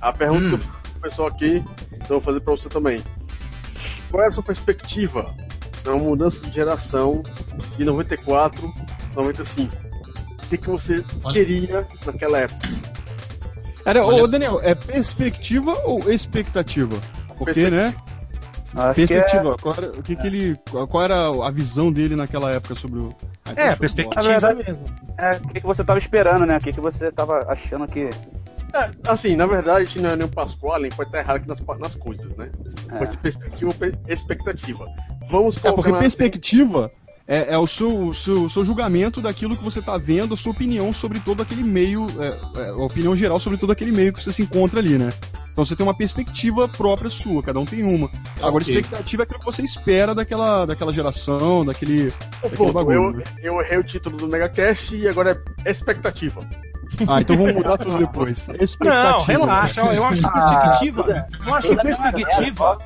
a 0.00 0.12
pergunta 0.12 0.44
Hum. 0.46 0.48
que 0.48 0.54
eu 0.54 0.58
fiz 0.58 0.68
pro 0.92 1.00
pessoal 1.00 1.28
aqui, 1.28 1.64
então 1.92 2.06
eu 2.08 2.08
vou 2.08 2.20
fazer 2.20 2.40
pra 2.40 2.52
você 2.52 2.68
também. 2.68 3.02
Qual 4.10 4.22
é 4.22 4.26
a 4.26 4.32
sua 4.32 4.42
perspectiva 4.42 5.34
na 5.84 5.92
mudança 5.94 6.40
de 6.40 6.52
geração 6.52 7.22
de 7.76 7.84
94 7.84 8.72
95? 9.14 9.74
O 10.44 10.48
que, 10.48 10.58
que 10.58 10.68
você 10.68 11.04
Olha. 11.24 11.32
queria 11.34 11.86
naquela 12.04 12.38
época? 12.40 12.68
Era, 13.84 14.04
ô. 14.06 14.26
Daniel, 14.28 14.60
é 14.62 14.74
perspectiva 14.74 15.72
ou 15.84 16.10
expectativa? 16.10 16.96
Porque, 17.36 17.68
né? 17.70 17.94
Acho 18.74 18.94
que 18.94 19.02
é, 19.02 19.06
Perspectiva. 19.06 19.56
Qual 19.60 19.74
era, 19.76 19.86
o 19.90 20.02
que 20.02 20.16
que 20.16 20.26
ele, 20.26 20.56
qual 20.88 21.04
era 21.04 21.46
a 21.46 21.50
visão 21.50 21.92
dele 21.92 22.14
naquela 22.16 22.50
época 22.52 22.74
sobre 22.74 23.00
o. 23.00 23.08
Então 23.50 23.64
É, 23.64 23.74
perspectiva 23.76 24.22
Na 24.22 24.28
verdade- 24.28 24.64
mesmo. 24.64 24.84
é 25.18 25.30
o 25.36 25.48
que, 25.48 25.60
que 25.60 25.66
você 25.66 25.84
tava 25.84 25.98
esperando, 25.98 26.46
né? 26.46 26.56
O 26.56 26.60
que, 26.60 26.72
que 26.72 26.80
você 26.80 27.10
tava 27.10 27.40
achando 27.48 27.86
que. 27.88 28.08
É, 28.74 28.90
assim, 29.08 29.36
na 29.36 29.44
verdade, 29.46 29.82
a 29.82 29.84
gente 29.84 30.00
não 30.00 30.10
é 30.10 30.16
nem 30.16 30.24
o 30.26 30.28
Pasquale, 30.30 30.88
pode 30.90 31.08
estar 31.10 31.18
errado 31.18 31.36
aqui 31.36 31.48
nas, 31.48 31.60
nas 31.78 31.94
coisas, 31.96 32.30
né? 32.36 32.50
É. 33.00 33.06
Ser 33.06 33.16
perspectiva 33.18 33.72
expectativa. 34.08 34.86
Vamos 35.30 35.56
É, 35.56 35.60
colocar 35.60 35.76
porque 35.76 35.90
na- 35.92 35.98
perspectiva 35.98 36.90
é, 37.26 37.54
é 37.54 37.58
o, 37.58 37.66
seu, 37.66 38.08
o 38.08 38.12
seu, 38.14 38.44
o 38.44 38.50
seu 38.50 38.64
julgamento 38.64 39.20
daquilo 39.20 39.56
que 39.56 39.62
você 39.64 39.78
está 39.78 39.96
vendo, 39.96 40.34
a 40.34 40.36
sua 40.36 40.52
opinião 40.52 40.92
sobre 40.92 41.20
todo 41.20 41.42
aquele 41.42 41.62
meio, 41.62 42.06
é, 42.20 42.60
é, 42.60 42.68
a 42.70 42.76
opinião 42.84 43.16
geral 43.16 43.38
sobre 43.40 43.58
todo 43.58 43.70
aquele 43.72 43.92
meio 43.92 44.12
que 44.12 44.22
você 44.22 44.32
se 44.32 44.42
encontra 44.42 44.80
ali, 44.80 44.98
né? 44.98 45.08
Então 45.52 45.64
você 45.64 45.76
tem 45.76 45.84
uma 45.84 45.96
perspectiva 45.96 46.66
própria 46.66 47.10
sua, 47.10 47.42
cada 47.42 47.60
um 47.60 47.64
tem 47.66 47.82
uma. 47.82 48.10
Agora, 48.40 48.62
expectativa 48.64 49.22
é 49.22 49.24
aquilo 49.24 49.38
que 49.38 49.44
você 49.44 49.62
espera 49.62 50.14
daquela, 50.14 50.64
daquela 50.64 50.92
geração, 50.92 51.64
daquele. 51.64 52.10
daquele 52.42 52.56
Pronto, 52.56 52.72
bagulho, 52.72 52.94
eu, 52.94 53.12
né? 53.12 53.24
eu 53.42 53.60
errei 53.60 53.78
o 53.78 53.84
título 53.84 54.16
do 54.16 54.26
Megacast 54.28 54.96
e 54.96 55.06
agora 55.06 55.42
é 55.64 55.70
expectativa. 55.70 56.40
Ah, 57.08 57.20
então 57.20 57.36
vamos 57.36 57.54
mudar 57.54 57.78
tudo 57.78 57.98
depois. 57.98 58.46
Não, 58.84 59.18
relaxa. 59.26 59.80
Eu 59.94 60.04
acho 60.06 60.22
que 60.22 60.30
perspectiva. 60.30 61.26
Eu 61.46 61.54
acho 61.54 61.68
que 61.68 61.74
é 61.74 61.76
perspectiva 61.82 62.78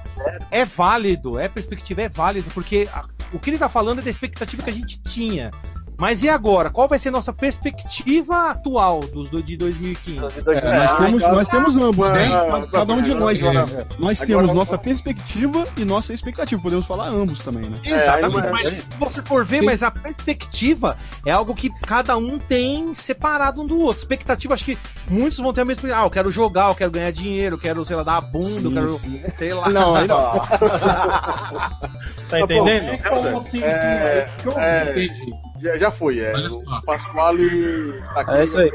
é 0.51 0.65
válido. 0.65 1.39
É 1.39 1.49
perspectiva, 1.49 2.03
é 2.03 2.09
válido, 2.09 2.49
porque 2.55 2.89
a- 2.93 3.05
o 3.33 3.39
que 3.39 3.51
ele 3.51 3.59
tá 3.59 3.69
falando 3.69 3.99
é 3.99 4.03
da 4.03 4.11
expectativa 4.11 4.63
que 4.63 4.71
a 4.71 4.73
gente 4.73 5.01
tinha. 5.03 5.51
Mas 5.99 6.23
e 6.23 6.29
agora? 6.29 6.69
Qual 6.71 6.87
vai 6.89 6.99
ser 6.99 7.09
a 7.09 7.13
nossa 7.13 7.33
perspectiva 7.33 8.51
atual 8.51 9.01
dos 9.01 9.31
do, 9.31 9.43
de 9.43 9.57
2015? 9.57 10.19
É, 10.19 10.79
nós, 10.79 10.93
É, 10.93 10.97
temos, 10.97 11.23
nós 11.23 11.49
temos 11.49 11.77
ambos, 11.77 12.11
né? 12.13 12.29
Cada 12.71 12.93
um 12.93 13.01
de 13.01 13.15
nós. 13.15 13.41
né? 13.41 13.65
Nós 13.99 14.19
temos 14.19 14.53
nossa 14.53 14.77
perspectiva 14.77 15.65
e 15.77 15.85
nossa 15.85 16.13
expectativa. 16.13 16.61
Podemos 16.61 16.87
falar 16.87 17.09
ambos 17.09 17.41
também, 17.41 17.69
né? 17.69 17.79
Exatamente, 17.85 18.41
aí, 18.47 18.53
mas 18.53 18.67
se 18.67 18.85
você 18.99 19.23
for 19.23 19.45
ver, 19.45 19.63
mas 19.63 19.83
a 19.83 19.91
perspectiva 19.91 20.99
é 21.25 21.31
algo 21.31 21.55
que 21.55 21.71
cada 21.81 22.17
um 22.17 22.39
tem 22.39 22.95
separado 22.95 23.63
um 23.63 23.67
do 23.67 23.81
outro. 23.81 24.03
Expectativa, 24.03 24.55
acho 24.55 24.65
que 24.65 24.79
muitos 25.09 25.39
vão 25.39 25.53
ter 25.53 25.63
a 25.63 25.65
mesma. 25.65 25.89
Ah, 25.97 26.05
eu 26.05 26.11
quero 26.11 26.31
jogar, 26.31 26.69
eu 26.69 26.75
quero 26.75 26.91
ganhar 26.91 27.11
dinheiro, 27.11 27.57
eu 27.57 27.61
quero, 27.61 27.85
sei 27.85 27.97
lá, 27.97 28.03
dar 28.03 28.17
a 28.19 28.21
bunda, 28.21 28.69
eu 28.69 28.73
quero. 28.73 29.37
Sei 29.39 29.55
lá. 29.55 29.69
Não, 29.71 29.95
aí 29.95 30.07
não. 30.07 30.17
Tá 32.29 32.41
entendendo? 32.41 32.89
É 32.91 32.99
como 32.99 33.39
assim, 33.39 33.63
É, 33.63 34.25
assim, 34.25 34.49
eu 34.49 34.59
é, 34.61 35.05
Entendi. 35.05 35.33
Já, 35.61 35.79
já 35.79 35.91
foi, 35.91 36.21
é. 36.21 36.33
O. 36.49 36.63
Pasquale 36.85 37.93
tá 38.15 38.21
aqui. 38.21 38.31
É 38.33 38.45
isso 38.45 38.59
aí, 38.59 38.71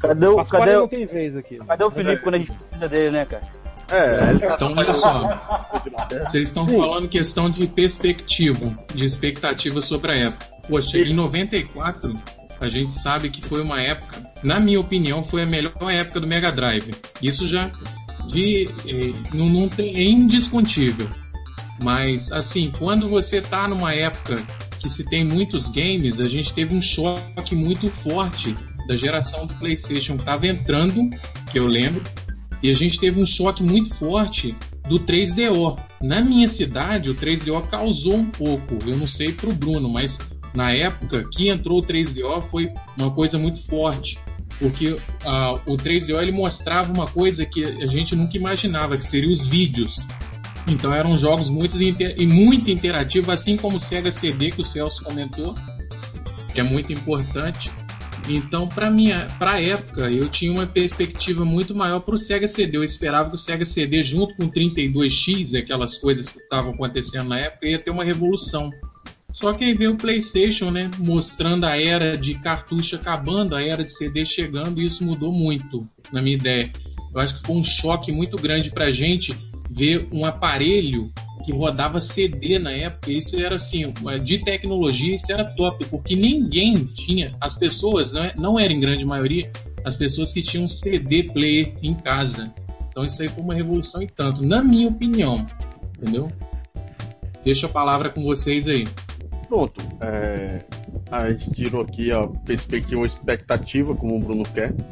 Cadê 0.00 0.26
o, 0.26 0.36
Pasquale 0.36 0.64
cadê, 0.64 0.76
não 0.76 0.84
o- 0.84 0.88
tem 0.88 1.06
vez 1.06 1.36
aqui. 1.36 1.58
cadê 1.66 1.84
o 1.84 1.90
Felipe 1.90 2.22
quando 2.22 2.34
a 2.36 2.38
gente 2.38 2.52
precisa 2.52 2.88
dele, 2.88 3.10
né, 3.10 3.24
cara? 3.24 3.42
É, 3.90 4.30
ele 4.30 4.38
tá 4.40 4.54
Então, 4.54 4.74
olha 4.76 4.94
só. 4.94 5.40
Vocês 6.28 6.48
estão 6.48 6.66
falando 6.66 7.08
questão 7.08 7.50
de 7.50 7.66
perspectiva, 7.66 8.76
de 8.94 9.04
expectativa 9.04 9.80
sobre 9.80 10.12
a 10.12 10.14
época. 10.14 10.46
Poxa, 10.68 10.98
em 10.98 11.14
94, 11.14 12.12
a 12.60 12.68
gente 12.68 12.92
sabe 12.94 13.30
que 13.30 13.40
foi 13.42 13.62
uma 13.62 13.80
época, 13.80 14.22
na 14.42 14.60
minha 14.60 14.78
opinião, 14.78 15.24
foi 15.24 15.42
a 15.42 15.46
melhor 15.46 15.72
época 15.90 16.20
do 16.20 16.26
Mega 16.26 16.52
Drive. 16.52 16.90
Isso 17.22 17.46
já 17.46 17.70
de, 18.28 18.68
eh, 18.86 19.14
não, 19.34 19.48
não 19.48 19.68
tem, 19.68 19.96
é 19.96 20.02
indiscutível. 20.02 21.08
Mas, 21.82 22.30
assim, 22.30 22.70
quando 22.78 23.08
você 23.08 23.40
tá 23.40 23.66
numa 23.66 23.94
época 23.94 24.36
que 24.78 24.88
se 24.88 25.04
tem 25.04 25.24
muitos 25.24 25.68
games, 25.68 26.20
a 26.20 26.28
gente 26.28 26.54
teve 26.54 26.74
um 26.74 26.80
choque 26.80 27.54
muito 27.54 27.88
forte 27.88 28.54
da 28.86 28.96
geração 28.96 29.46
do 29.46 29.54
PlayStation 29.54 30.14
que 30.14 30.22
estava 30.22 30.46
entrando, 30.46 31.10
que 31.50 31.58
eu 31.58 31.66
lembro, 31.66 32.02
e 32.62 32.70
a 32.70 32.72
gente 32.72 32.98
teve 32.98 33.20
um 33.20 33.26
choque 33.26 33.62
muito 33.62 33.94
forte 33.94 34.54
do 34.88 34.98
3DO. 34.98 35.78
Na 36.02 36.22
minha 36.22 36.48
cidade, 36.48 37.10
o 37.10 37.14
3DO 37.14 37.68
causou 37.68 38.16
um 38.16 38.30
pouco. 38.30 38.78
Eu 38.86 38.96
não 38.96 39.06
sei 39.06 39.32
pro 39.32 39.54
Bruno, 39.54 39.88
mas 39.88 40.18
na 40.54 40.72
época 40.72 41.28
que 41.30 41.48
entrou 41.48 41.78
o 41.78 41.82
3DO 41.82 42.42
foi 42.42 42.72
uma 42.96 43.10
coisa 43.10 43.38
muito 43.38 43.64
forte. 43.66 44.18
Porque 44.58 44.88
uh, 44.88 44.98
o 45.66 45.76
3DO 45.76 46.20
ele 46.20 46.32
mostrava 46.32 46.92
uma 46.92 47.06
coisa 47.06 47.46
que 47.46 47.62
a 47.64 47.86
gente 47.86 48.16
nunca 48.16 48.36
imaginava, 48.36 48.96
que 48.96 49.04
seria 49.04 49.30
os 49.30 49.46
vídeos. 49.46 50.04
Então 50.68 50.92
eram 50.92 51.16
jogos 51.16 51.48
muito, 51.48 51.82
inter... 51.82 52.14
muito 52.28 52.70
interativos, 52.70 53.30
assim 53.30 53.56
como 53.56 53.76
o 53.76 53.80
Sega 53.80 54.10
CD 54.10 54.50
que 54.50 54.60
o 54.60 54.64
Celso 54.64 55.02
comentou, 55.02 55.54
que 56.52 56.60
é 56.60 56.62
muito 56.62 56.92
importante. 56.92 57.70
Então, 58.28 58.68
para 58.68 58.90
minha, 58.90 59.26
para 59.38 59.58
época, 59.58 60.10
eu 60.10 60.28
tinha 60.28 60.52
uma 60.52 60.66
perspectiva 60.66 61.46
muito 61.46 61.74
maior 61.74 62.00
para 62.00 62.14
o 62.14 62.18
Sega 62.18 62.46
CD. 62.46 62.76
Eu 62.76 62.84
esperava 62.84 63.30
que 63.30 63.36
o 63.36 63.38
Sega 63.38 63.64
CD, 63.64 64.02
junto 64.02 64.34
com 64.36 64.44
o 64.44 64.52
32X, 64.52 65.58
aquelas 65.58 65.96
coisas 65.96 66.28
que 66.28 66.38
estavam 66.40 66.72
acontecendo 66.72 67.28
na 67.28 67.38
época, 67.38 67.66
ia 67.66 67.78
ter 67.78 67.90
uma 67.90 68.04
revolução. 68.04 68.70
Só 69.30 69.54
que 69.54 69.64
aí 69.64 69.74
veio 69.74 69.92
o 69.92 69.96
PlayStation, 69.96 70.70
né, 70.70 70.90
mostrando 70.98 71.64
a 71.64 71.80
era 71.80 72.18
de 72.18 72.34
cartucho 72.34 72.96
acabando, 72.96 73.54
a 73.54 73.62
era 73.62 73.82
de 73.82 73.92
CD 73.92 74.24
chegando, 74.24 74.80
e 74.82 74.86
isso 74.86 75.04
mudou 75.04 75.32
muito, 75.32 75.88
na 76.12 76.20
minha 76.20 76.36
ideia. 76.36 76.70
Eu 77.14 77.20
acho 77.20 77.36
que 77.36 77.46
foi 77.46 77.56
um 77.56 77.64
choque 77.64 78.12
muito 78.12 78.36
grande 78.36 78.70
para 78.70 78.90
gente 78.90 79.34
ver 79.70 80.08
um 80.12 80.24
aparelho 80.24 81.12
que 81.44 81.52
rodava 81.52 82.00
CD 82.00 82.58
na 82.58 82.70
época, 82.72 83.10
isso 83.10 83.36
era 83.36 83.54
assim, 83.54 83.92
de 84.22 84.38
tecnologia, 84.38 85.14
isso 85.14 85.32
era 85.32 85.44
top, 85.54 85.86
porque 85.86 86.14
ninguém 86.14 86.84
tinha, 86.84 87.32
as 87.40 87.54
pessoas, 87.54 88.12
não, 88.12 88.24
é, 88.24 88.34
não 88.36 88.60
era 88.60 88.72
em 88.72 88.80
grande 88.80 89.04
maioria, 89.04 89.50
as 89.84 89.96
pessoas 89.96 90.32
que 90.32 90.42
tinham 90.42 90.68
CD 90.68 91.24
player 91.24 91.72
em 91.82 91.94
casa. 91.94 92.52
Então 92.88 93.04
isso 93.04 93.22
aí 93.22 93.28
foi 93.28 93.42
uma 93.42 93.54
revolução 93.54 94.02
e 94.02 94.06
tanto, 94.06 94.44
na 94.44 94.62
minha 94.62 94.88
opinião, 94.88 95.46
entendeu? 95.96 96.28
Deixa 97.44 97.66
a 97.66 97.70
palavra 97.70 98.10
com 98.10 98.22
vocês 98.24 98.66
aí. 98.66 98.84
Pronto, 99.48 99.82
é, 100.02 100.58
a 101.10 101.30
gente 101.30 101.50
tirou 101.52 101.80
aqui 101.82 102.12
a 102.12 102.26
perspectiva, 102.44 103.02
a 103.02 103.06
expectativa, 103.06 103.94
como 103.94 104.16
o 104.16 104.20
Bruno 104.20 104.44
quer. 104.44 104.74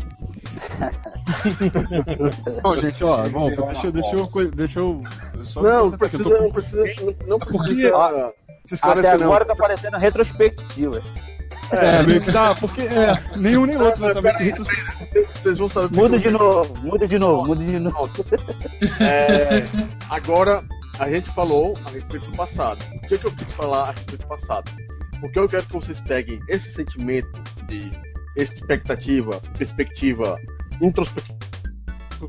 Bom, 2.62 2.76
gente, 2.78 3.04
ó, 3.04 3.28
bom, 3.28 3.50
deixa, 3.50 3.92
deixa, 3.92 4.16
eu, 4.16 4.50
deixa 4.50 4.80
eu. 4.80 5.02
Só 5.44 5.62
não, 5.62 5.90
não 5.90 5.98
precisa, 5.98 6.24
tô... 6.24 6.30
não 6.30 6.50
precisa, 6.50 6.84
não, 7.26 7.38
precisa. 7.38 7.94
Ó, 7.94 8.32
até 8.82 9.10
agora 9.10 9.44
não. 9.44 9.54
tá 9.54 9.62
parecendo 9.62 9.98
retrospectiva. 9.98 11.02
É, 11.70 12.02
meio 12.04 12.20
que 12.20 12.30
dá, 12.30 12.54
porque 12.54 12.82
é, 12.82 13.18
nenhum 13.36 13.66
nem 13.66 13.76
outro 13.76 14.06
é, 14.06 14.14
também 14.14 14.36
tem 14.36 14.54
Vocês 14.54 15.58
vão 15.58 15.68
saber. 15.68 15.96
Muda 15.96 16.16
de 16.16 16.30
novo, 16.30 16.72
muda 16.80 17.06
de 17.06 17.18
novo, 17.18 17.46
muda 17.46 17.64
de 17.64 17.78
novo. 17.78 18.24
É, 19.00 19.66
agora, 20.08 20.62
a 20.98 21.10
gente 21.10 21.28
falou 21.30 21.78
a 21.86 21.90
respeito 21.90 22.30
do 22.30 22.36
passado. 22.36 22.84
O 22.94 23.00
que, 23.08 23.14
é 23.14 23.18
que 23.18 23.26
eu 23.26 23.32
quis 23.32 23.52
falar 23.52 23.88
a 23.88 23.90
respeito 23.92 24.22
do 24.22 24.28
passado? 24.28 24.70
Porque 25.20 25.38
eu 25.38 25.48
quero 25.48 25.66
que 25.66 25.72
vocês 25.72 26.00
peguem 26.00 26.40
esse 26.48 26.72
sentimento 26.72 27.42
de 27.66 27.90
expectativa, 28.36 29.40
perspectiva 29.56 30.38
introspectiva 30.80 31.36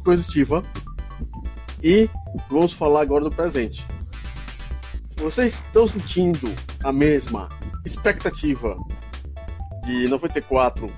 positiva 0.04 0.64
e 1.82 2.10
vamos 2.50 2.74
falar 2.74 3.02
agora 3.02 3.24
do 3.24 3.32
presente. 3.32 3.86
Vocês 5.18 5.56
estão 5.56 5.88
sentindo 5.88 6.54
a 6.84 6.92
mesma 6.92 7.50
expectativa 7.86 8.78
de 9.86 10.08
94 10.08 10.90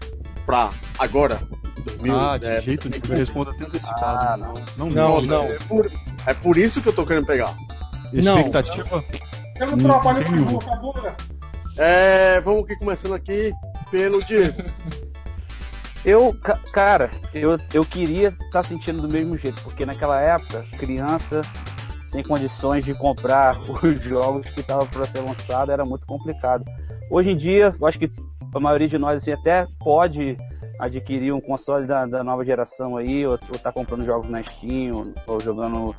para 0.45 0.71
agora? 0.97 1.39
2000, 1.97 2.19
ah, 2.19 2.37
de 2.37 2.45
é, 2.45 2.61
jeito 2.61 2.89
nenhum. 2.89 3.17
Responda 3.17 3.51
até 3.51 3.65
antecipado. 3.65 4.03
Ah, 4.03 4.37
não. 4.37 4.89
Não, 4.89 4.89
não. 4.89 5.21
não. 5.21 5.43
É, 5.43 5.57
por, 5.59 5.91
é 6.25 6.33
por 6.33 6.57
isso 6.57 6.81
que 6.81 6.89
eu 6.89 6.93
tô 6.93 7.05
querendo 7.05 7.25
pegar. 7.25 7.55
Expectativa? 8.13 9.03
Eu 9.59 9.67
não 9.67 9.77
trabalho 9.77 10.25
com 10.25 10.53
locadora. 10.53 11.15
É, 11.77 12.41
vamos 12.41 12.63
aqui 12.63 12.75
começando 12.77 13.13
aqui 13.13 13.53
pelo 13.89 14.23
Diego. 14.23 14.63
Eu, 16.05 16.33
cara, 16.71 17.11
eu, 17.33 17.59
eu 17.73 17.83
queria 17.83 18.29
estar 18.29 18.49
tá 18.49 18.63
sentindo 18.63 19.01
do 19.01 19.09
mesmo 19.09 19.37
jeito, 19.37 19.61
porque 19.63 19.85
naquela 19.85 20.21
época, 20.21 20.65
criança 20.77 21.41
sem 22.09 22.23
condições 22.23 22.85
de 22.85 22.93
comprar 22.93 23.55
os 23.83 24.01
jogos 24.01 24.49
que 24.49 24.61
estavam 24.61 24.87
para 24.87 25.03
ser 25.05 25.19
lançado 25.19 25.71
era 25.71 25.85
muito 25.85 26.05
complicado. 26.05 26.63
Hoje 27.11 27.31
em 27.31 27.37
dia, 27.37 27.75
eu 27.79 27.85
acho 27.85 27.99
que 27.99 28.09
a 28.53 28.59
maioria 28.59 28.87
de 28.87 28.97
nós 28.97 29.21
assim, 29.21 29.31
até 29.31 29.67
pode 29.79 30.37
adquirir 30.79 31.33
um 31.33 31.41
console 31.41 31.85
da, 31.85 32.05
da 32.05 32.23
nova 32.23 32.45
geração 32.45 32.95
aí, 32.95 33.25
ou, 33.25 33.33
ou 33.33 33.59
tá 33.59 33.71
comprando 33.71 34.05
jogos 34.05 34.29
na 34.29 34.41
Steam, 34.41 34.95
ou, 34.95 35.33
ou 35.35 35.39
jogando 35.41 35.93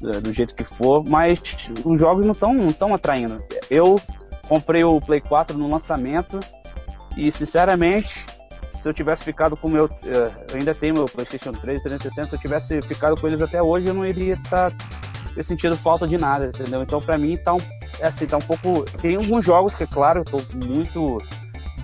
do, 0.00 0.10
é, 0.10 0.20
do, 0.20 0.32
jeito 0.32 0.54
que 0.54 0.62
for, 0.62 1.02
mas 1.08 1.40
os 1.84 1.98
jogos 1.98 2.24
não 2.26 2.32
estão 2.32 2.52
não 2.52 2.68
tão 2.68 2.94
atraindo. 2.94 3.42
Eu 3.70 4.00
comprei 4.46 4.84
o 4.84 5.00
Play 5.00 5.20
4 5.20 5.56
no 5.56 5.68
lançamento 5.68 6.38
e, 7.16 7.32
sinceramente, 7.32 8.26
se 8.78 8.88
eu 8.88 8.94
tivesse 8.94 9.24
ficado 9.24 9.56
com 9.56 9.68
o 9.68 9.70
meu. 9.70 9.86
Eh, 10.04 10.30
eu 10.50 10.58
ainda 10.58 10.74
tenho 10.74 10.94
meu 10.94 11.06
PlayStation 11.06 11.50
3 11.50 11.82
360, 11.82 12.28
se 12.28 12.36
eu 12.36 12.38
tivesse 12.38 12.82
ficado 12.82 13.20
com 13.20 13.26
eles 13.26 13.40
até 13.40 13.60
hoje, 13.60 13.86
eu 13.86 13.94
não 13.94 14.06
iria 14.06 14.34
estar 14.34 14.70
tá, 14.70 14.76
ter 15.34 15.42
sentido 15.42 15.76
falta 15.76 16.06
de 16.06 16.16
nada, 16.16 16.46
entendeu? 16.46 16.82
Então, 16.82 17.00
pra 17.00 17.18
mim, 17.18 17.36
tá 17.36 17.54
um, 17.54 17.58
é 17.98 18.06
assim, 18.06 18.26
tá 18.26 18.36
um 18.36 18.40
pouco. 18.40 18.84
Tem 18.98 19.16
alguns 19.16 19.44
jogos 19.44 19.74
que, 19.74 19.86
claro, 19.86 20.20
eu 20.20 20.24
tô 20.24 20.40
muito 20.66 21.18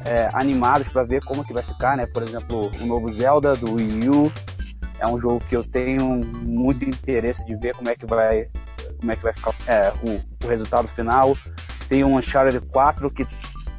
é, 0.04 0.28
animados 0.32 0.88
para 0.88 1.04
ver 1.04 1.22
como 1.24 1.44
que 1.44 1.52
vai 1.52 1.62
ficar, 1.62 1.96
né? 1.96 2.06
Por 2.06 2.22
exemplo, 2.22 2.70
o 2.80 2.86
novo 2.86 3.08
Zelda 3.08 3.54
do 3.54 3.74
Wii 3.74 4.08
U 4.08 4.32
é 4.98 5.06
um 5.06 5.20
jogo 5.20 5.40
que 5.48 5.56
eu 5.56 5.64
tenho 5.64 6.20
muito 6.42 6.84
interesse 6.84 7.44
de 7.44 7.56
ver 7.56 7.74
como 7.74 7.88
é 7.88 7.96
que 7.96 8.06
vai, 8.06 8.48
como 9.00 9.12
é 9.12 9.16
que 9.16 9.22
vai 9.22 9.32
ficar 9.32 9.54
é, 9.66 9.92
o, 10.02 10.44
o 10.44 10.48
resultado 10.48 10.88
final. 10.88 11.32
Tem 11.88 12.04
um 12.04 12.16
Uncharted 12.16 12.60
4 12.68 13.10
que 13.10 13.26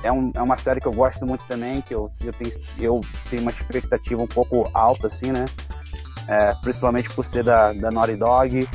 é, 0.03 0.11
um, 0.11 0.31
é 0.35 0.41
uma 0.41 0.57
série 0.57 0.81
que 0.81 0.87
eu 0.87 0.91
gosto 0.91 1.25
muito 1.25 1.45
também, 1.45 1.81
que 1.81 1.95
eu, 1.95 2.11
eu, 2.21 2.33
tenho, 2.33 2.51
eu 2.77 3.01
tenho 3.29 3.41
uma 3.41 3.51
expectativa 3.51 4.21
um 4.21 4.27
pouco 4.27 4.69
alta, 4.73 5.07
assim, 5.07 5.31
né? 5.31 5.45
É, 6.27 6.53
principalmente 6.61 7.09
por 7.09 7.25
ser 7.25 7.43
da, 7.43 7.71
da 7.73 7.89
Naughty 7.89 8.17
Dog. 8.17 8.67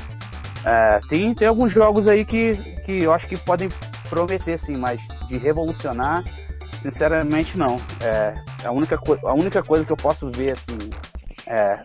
É, 0.64 1.00
tem, 1.08 1.34
tem 1.34 1.46
alguns 1.46 1.70
jogos 1.70 2.08
aí 2.08 2.24
que, 2.24 2.54
que 2.84 3.02
eu 3.02 3.12
acho 3.12 3.26
que 3.26 3.36
podem 3.36 3.68
prometer, 4.08 4.54
assim, 4.54 4.76
mas 4.76 5.00
de 5.28 5.36
revolucionar, 5.36 6.24
sinceramente, 6.80 7.58
não. 7.58 7.76
É, 8.02 8.34
a, 8.64 8.70
única 8.70 9.00
a 9.24 9.32
única 9.34 9.62
coisa 9.62 9.84
que 9.84 9.92
eu 9.92 9.96
posso 9.96 10.30
ver, 10.30 10.52
assim, 10.52 10.78
é 11.46 11.80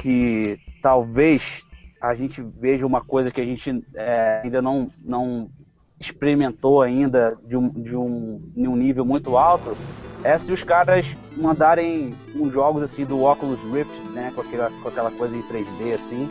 que 0.00 0.58
talvez 0.82 1.64
a 2.00 2.14
gente 2.14 2.40
veja 2.40 2.86
uma 2.86 3.00
coisa 3.00 3.30
que 3.30 3.40
a 3.40 3.44
gente 3.44 3.84
é, 3.94 4.40
ainda 4.44 4.62
não, 4.62 4.88
não 5.04 5.50
experimentou 5.98 6.80
ainda 6.80 7.36
de 7.44 7.56
um, 7.56 7.68
de 7.68 7.96
um, 7.96 8.40
de 8.54 8.68
um 8.68 8.76
nível 8.76 9.04
muito 9.04 9.36
alto 9.36 9.76
é 10.24 10.38
se 10.38 10.52
os 10.52 10.62
caras 10.62 11.06
mandarem 11.36 12.14
uns 12.34 12.52
jogos 12.52 12.82
assim 12.82 13.04
do 13.04 13.22
Oculus 13.24 13.60
Rift, 13.72 13.92
né, 14.12 14.32
com 14.34 14.40
aquela, 14.40 14.70
com 14.82 14.88
aquela 14.88 15.10
coisa 15.12 15.36
em 15.36 15.42
3D 15.42 15.94
assim, 15.94 16.28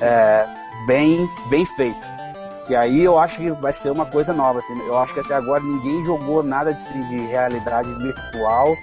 é, 0.00 0.46
bem, 0.86 1.28
bem 1.48 1.64
feito. 1.76 2.19
Que 2.70 2.76
aí 2.76 3.02
eu 3.02 3.18
acho 3.18 3.36
que 3.36 3.50
vai 3.50 3.72
ser 3.72 3.90
uma 3.90 4.06
coisa 4.06 4.32
nova. 4.32 4.60
Assim. 4.60 4.78
Eu 4.86 4.96
acho 4.96 5.12
que 5.12 5.18
até 5.18 5.34
agora 5.34 5.60
ninguém 5.60 6.04
jogou 6.04 6.40
nada 6.40 6.72
de, 6.72 7.08
de 7.08 7.16
realidade 7.26 7.92
virtual 7.94 8.76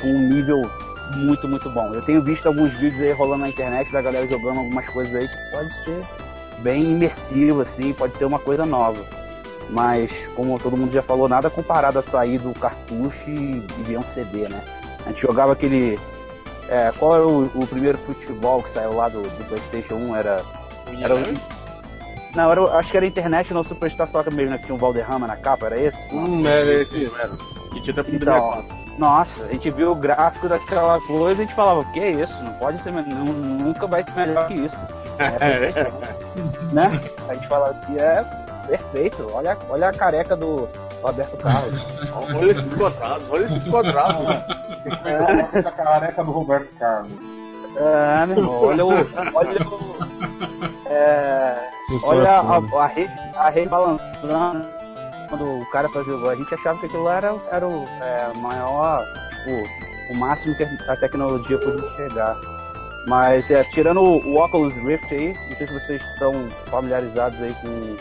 com 0.00 0.08
um 0.08 0.28
nível 0.28 0.68
muito, 1.14 1.46
muito 1.46 1.70
bom. 1.70 1.94
Eu 1.94 2.02
tenho 2.02 2.20
visto 2.20 2.48
alguns 2.48 2.72
vídeos 2.72 3.00
aí 3.00 3.12
rolando 3.12 3.42
na 3.42 3.48
internet 3.48 3.92
da 3.92 4.02
galera 4.02 4.26
jogando 4.26 4.58
algumas 4.58 4.84
coisas 4.88 5.14
aí 5.14 5.28
que 5.28 5.36
pode 5.52 5.72
ser 5.84 6.02
bem 6.64 6.82
imersivo, 6.82 7.60
assim, 7.60 7.92
pode 7.92 8.16
ser 8.16 8.24
uma 8.24 8.40
coisa 8.40 8.66
nova. 8.66 9.00
Mas, 9.70 10.10
como 10.34 10.58
todo 10.58 10.76
mundo 10.76 10.92
já 10.92 11.00
falou, 11.00 11.28
nada 11.28 11.48
comparado 11.48 12.00
a 12.00 12.02
sair 12.02 12.40
do 12.40 12.52
cartucho 12.52 13.30
e, 13.30 13.64
ver 13.84 13.98
um 13.98 14.02
CD, 14.02 14.48
né? 14.48 14.60
A 15.06 15.10
gente 15.10 15.22
jogava 15.22 15.52
aquele. 15.52 15.96
É, 16.68 16.92
qual 16.98 17.14
era 17.14 17.24
o, 17.24 17.44
o, 17.54 17.66
primeiro 17.68 17.98
futebol 17.98 18.64
que 18.64 18.70
saiu 18.70 18.96
lá 18.96 19.08
do, 19.08 19.22
do 19.22 19.44
PlayStation 19.46 19.94
1? 19.94 20.16
Era. 20.16 20.44
era 21.00 21.14
o, 21.14 21.61
não, 22.34 22.50
era, 22.50 22.62
acho 22.78 22.90
que 22.90 22.96
era 22.96 23.06
International 23.06 23.64
Superstar 23.64 24.08
Soccer 24.08 24.32
mesmo, 24.34 24.50
né? 24.52 24.58
Que 24.58 24.66
tinha 24.66 24.74
um 24.74 24.78
Valderrama 24.78 25.26
na 25.26 25.36
capa, 25.36 25.66
era 25.66 25.80
esse? 25.80 26.14
Hum, 26.14 26.46
era 26.46 26.72
esse, 26.74 27.10
era. 27.18 27.32
E 27.74 27.80
tinha 27.80 28.00
até 28.00 28.10
então, 28.10 28.64
Nossa, 28.98 29.44
a 29.44 29.48
gente 29.48 29.70
viu 29.70 29.92
o 29.92 29.94
gráfico 29.94 30.48
daquela 30.48 31.00
coisa 31.00 31.40
e 31.40 31.44
a 31.44 31.46
gente 31.46 31.56
falava, 31.56 31.80
o 31.80 31.92
que 31.92 32.00
é 32.00 32.10
isso? 32.10 32.34
Não 32.42 32.52
pode 32.54 32.82
ser, 32.82 32.92
nunca 32.92 33.86
vai 33.86 34.04
ser 34.04 34.26
melhor 34.26 34.48
que 34.48 34.54
isso. 34.54 34.76
É, 35.18 35.70
né? 36.72 37.00
A 37.28 37.34
gente 37.34 37.46
falava 37.46 37.74
que 37.86 37.98
é 37.98 38.24
Perfeito. 38.66 39.28
Olha, 39.32 39.56
olha 39.68 39.88
a 39.88 39.92
careca 39.92 40.36
do 40.36 40.68
Roberto 41.02 41.36
Carlos. 41.38 41.84
olha 42.34 42.50
esses 42.52 42.74
quadrados, 42.74 43.26
olha 43.30 43.44
esses 43.44 43.64
quadrados. 43.64 44.26
É. 45.04 45.58
Essa 45.58 45.70
careca 45.70 46.24
do 46.24 46.32
Roberto 46.32 46.68
Carlos. 46.76 47.12
É, 47.76 48.26
meu 48.26 48.36
irmão, 48.38 48.62
olha 48.62 48.84
o. 48.84 48.90
Olha 49.34 49.66
o. 49.66 49.92
É, 50.86 51.72
Olha 52.04 52.28
é 52.28 52.30
a, 52.30 52.40
a, 52.40 52.86
rede, 52.86 53.12
a 53.36 53.50
rede 53.50 53.68
balançando 53.68 54.66
quando 55.28 55.60
o 55.60 55.66
cara 55.70 55.88
fazia 55.88 56.14
o 56.14 56.20
gol. 56.20 56.30
A 56.30 56.36
gente 56.36 56.54
achava 56.54 56.78
que 56.78 56.86
aquilo 56.86 57.04
lá 57.04 57.16
era, 57.16 57.34
era 57.50 57.66
o 57.66 57.84
é, 57.84 58.38
maior, 58.38 59.04
tipo, 59.30 60.12
o 60.12 60.16
máximo 60.16 60.54
que 60.56 60.64
a 60.64 60.96
tecnologia 60.96 61.58
podia 61.58 61.90
chegar. 61.96 62.36
Mas 63.06 63.50
é, 63.50 63.64
tirando 63.64 64.00
o, 64.00 64.24
o 64.24 64.44
Oculus 64.44 64.74
Rift 64.74 65.12
aí, 65.12 65.34
não 65.48 65.56
sei 65.56 65.66
se 65.66 65.72
vocês 65.72 66.02
estão 66.12 66.32
familiarizados 66.66 67.40
aí 67.42 67.54
com, 67.60 67.96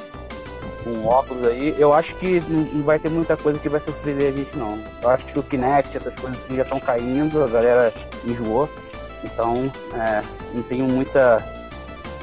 com 0.83 0.89
o 0.91 1.07
óculos 1.07 1.47
aí, 1.47 1.75
eu 1.77 1.91
acho 1.91 2.15
que 2.17 2.39
não 2.41 2.83
vai 2.83 2.99
ter 2.99 3.09
muita 3.09 3.35
coisa 3.35 3.57
que 3.57 3.67
vai 3.67 3.81
surpreender 3.81 4.31
a 4.31 4.37
gente 4.37 4.55
não. 4.55 4.79
Eu 5.01 5.09
acho 5.09 5.25
que 5.25 5.39
o 5.39 5.43
Kinect, 5.43 5.97
essas 5.97 6.13
coisas 6.15 6.39
já 6.49 6.61
estão 6.61 6.79
caindo, 6.79 7.43
a 7.43 7.47
galera 7.47 7.93
enjoou. 8.25 8.69
Então, 9.23 9.71
é, 9.93 10.21
não 10.53 10.63
tenho 10.63 10.85
muita 10.85 11.43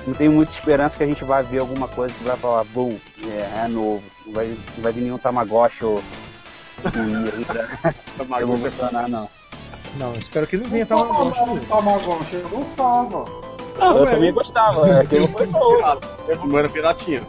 não 0.06 0.14
tenho 0.14 0.32
muita 0.32 0.52
esperança 0.52 0.96
que 0.96 1.02
a 1.02 1.06
gente 1.06 1.22
vai 1.22 1.42
ver 1.42 1.58
alguma 1.58 1.86
coisa 1.86 2.14
que 2.14 2.24
vai 2.24 2.36
falar, 2.36 2.64
bum, 2.64 2.96
é, 3.24 3.64
é 3.64 3.68
novo. 3.68 4.02
Não 4.24 4.32
vai, 4.32 4.46
não 4.46 4.82
vai 4.82 4.92
vir 4.92 5.02
nenhum 5.02 5.18
Tamagotchi 5.18 5.84
ou 5.84 6.02
aí 6.84 7.44
pra 7.44 8.38
revolucionar, 8.38 9.08
não. 9.08 9.28
Não, 9.96 10.14
espero 10.14 10.46
que 10.46 10.56
não 10.56 10.68
venha 10.68 10.86
Tamagotchi. 10.86 11.38
Tamagotchi, 11.38 11.66
Tamagotchi, 11.66 12.34
eu 12.36 12.48
gostava. 12.48 13.24
eu 13.98 14.06
também 14.06 14.32
gostava, 14.32 14.88
é, 14.88 15.00
aquilo 15.00 15.28
foi 15.28 15.46
bom. 15.46 15.74
Não 16.46 16.58
era 16.58 16.68
piratinha. 16.68 17.22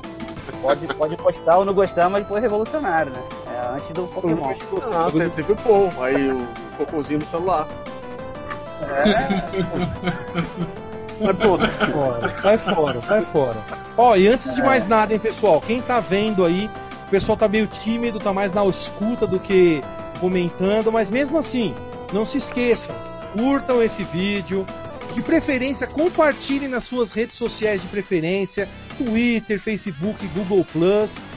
Pode, 0.61 0.87
pode 0.87 1.15
gostar 1.15 1.57
ou 1.57 1.65
não 1.65 1.73
gostar, 1.73 2.09
mas 2.09 2.27
foi 2.27 2.39
revolucionário, 2.39 3.11
né? 3.11 3.21
É, 3.47 3.75
antes 3.75 3.89
do 3.89 4.07
Pokémon. 4.07 4.53
Ah, 4.93 5.11
teve, 5.11 5.29
teve 5.29 5.51
o 5.53 5.55
Paul, 5.57 5.89
aí 6.01 6.31
o 6.31 6.47
cocôzinho 6.77 7.19
no 7.19 7.25
celular. 7.27 7.67
Pronto, 11.37 11.67
Fora, 11.91 12.35
sai 12.37 12.57
fora, 12.57 13.01
sai 13.01 13.25
fora. 13.25 13.57
Ó, 13.97 14.15
e 14.15 14.27
antes 14.27 14.55
de 14.55 14.61
mais 14.61 14.87
nada, 14.87 15.13
hein, 15.13 15.19
pessoal, 15.19 15.59
quem 15.59 15.81
tá 15.81 15.99
vendo 15.99 16.45
aí, 16.45 16.69
o 17.07 17.09
pessoal 17.09 17.37
tá 17.37 17.47
meio 17.47 17.67
tímido, 17.67 18.19
tá 18.19 18.31
mais 18.31 18.53
na 18.53 18.65
escuta 18.65 19.27
do 19.27 19.39
que 19.39 19.81
comentando, 20.19 20.91
mas 20.91 21.11
mesmo 21.11 21.37
assim, 21.37 21.75
não 22.13 22.25
se 22.25 22.37
esqueçam, 22.37 22.95
curtam 23.35 23.83
esse 23.83 24.03
vídeo, 24.03 24.65
de 25.13 25.21
preferência 25.21 25.87
compartilhem 25.87 26.69
nas 26.69 26.83
suas 26.85 27.11
redes 27.11 27.35
sociais 27.35 27.81
de 27.81 27.87
preferência, 27.87 28.69
Twitter, 28.97 29.59
Facebook, 29.59 30.25
Google. 30.27 30.65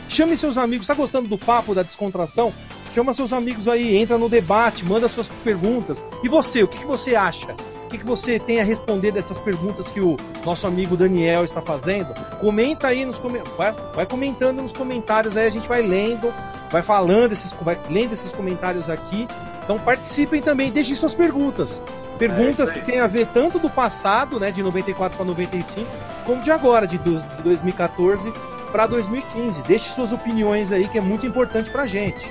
Chame 0.08 0.36
seus 0.36 0.58
amigos, 0.58 0.86
tá 0.86 0.94
gostando 0.94 1.28
do 1.28 1.38
papo, 1.38 1.74
da 1.74 1.82
descontração? 1.82 2.52
Chama 2.94 3.14
seus 3.14 3.32
amigos 3.32 3.68
aí, 3.68 3.96
entra 3.96 4.18
no 4.18 4.28
debate, 4.28 4.84
manda 4.84 5.08
suas 5.08 5.28
perguntas. 5.42 6.04
E 6.22 6.28
você, 6.28 6.62
o 6.62 6.68
que, 6.68 6.78
que 6.78 6.86
você 6.86 7.14
acha? 7.16 7.54
O 7.86 7.88
que, 7.88 7.98
que 7.98 8.04
você 8.06 8.38
tem 8.38 8.60
a 8.60 8.64
responder 8.64 9.12
dessas 9.12 9.38
perguntas 9.38 9.88
que 9.90 10.00
o 10.00 10.16
nosso 10.44 10.66
amigo 10.66 10.96
Daniel 10.96 11.44
está 11.44 11.60
fazendo? 11.62 12.12
Comenta 12.38 12.88
aí 12.88 13.04
nos 13.04 13.18
comentários, 13.18 13.56
vai, 13.56 13.72
vai 13.94 14.06
comentando 14.06 14.62
nos 14.62 14.72
comentários 14.72 15.36
aí, 15.36 15.46
a 15.46 15.50
gente 15.50 15.68
vai 15.68 15.82
lendo, 15.82 16.32
vai 16.70 16.82
falando 16.82 17.32
esses, 17.32 17.52
vai 17.62 17.78
lendo 17.90 18.12
esses 18.12 18.32
comentários 18.32 18.88
aqui. 18.90 19.26
Então 19.64 19.78
participem 19.78 20.42
também, 20.42 20.70
deixem 20.70 20.94
suas 20.96 21.14
perguntas. 21.14 21.80
Perguntas 22.18 22.68
É 22.68 22.72
que 22.74 22.80
têm 22.82 23.00
a 23.00 23.06
ver 23.06 23.26
tanto 23.28 23.58
do 23.58 23.68
passado, 23.70 24.38
né, 24.38 24.50
de 24.50 24.62
94 24.62 25.16
para 25.16 25.26
95, 25.26 25.88
como 26.24 26.40
de 26.42 26.50
agora, 26.50 26.86
de 26.86 26.98
do- 26.98 27.20
de 27.36 27.42
2014 27.42 28.32
para 28.70 28.86
2015. 28.86 29.62
Deixe 29.62 29.90
suas 29.94 30.12
opiniões 30.12 30.72
aí, 30.72 30.86
que 30.88 30.98
é 30.98 31.00
muito 31.00 31.26
importante 31.26 31.70
pra 31.70 31.86
gente. 31.86 32.26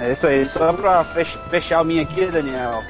É 0.00 0.12
isso 0.12 0.26
aí, 0.26 0.46
só 0.48 0.72
pra 0.72 1.02
fech- 1.04 1.38
fechar 1.50 1.82
o 1.82 1.84
minha 1.84 2.02
aqui, 2.02 2.26
Daniel. 2.26 2.82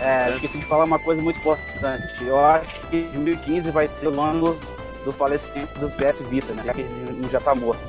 É, 0.00 0.30
esqueci 0.34 0.58
de 0.58 0.64
falar 0.66 0.84
uma 0.84 0.98
coisa 0.98 1.20
muito 1.22 1.38
importante. 1.38 2.24
Eu 2.24 2.44
acho 2.44 2.80
que 2.88 3.02
2015 3.12 3.70
vai 3.70 3.86
ser 3.86 4.08
o 4.08 4.20
ano 4.20 4.58
do 5.04 5.12
falecimento 5.12 5.78
do 5.78 5.88
PS 5.90 6.20
Vita, 6.28 6.52
né? 6.54 6.62
Já 6.64 6.72
que 6.74 6.80
ele 6.80 7.28
já 7.30 7.40
tá 7.40 7.54
morto. 7.54 7.80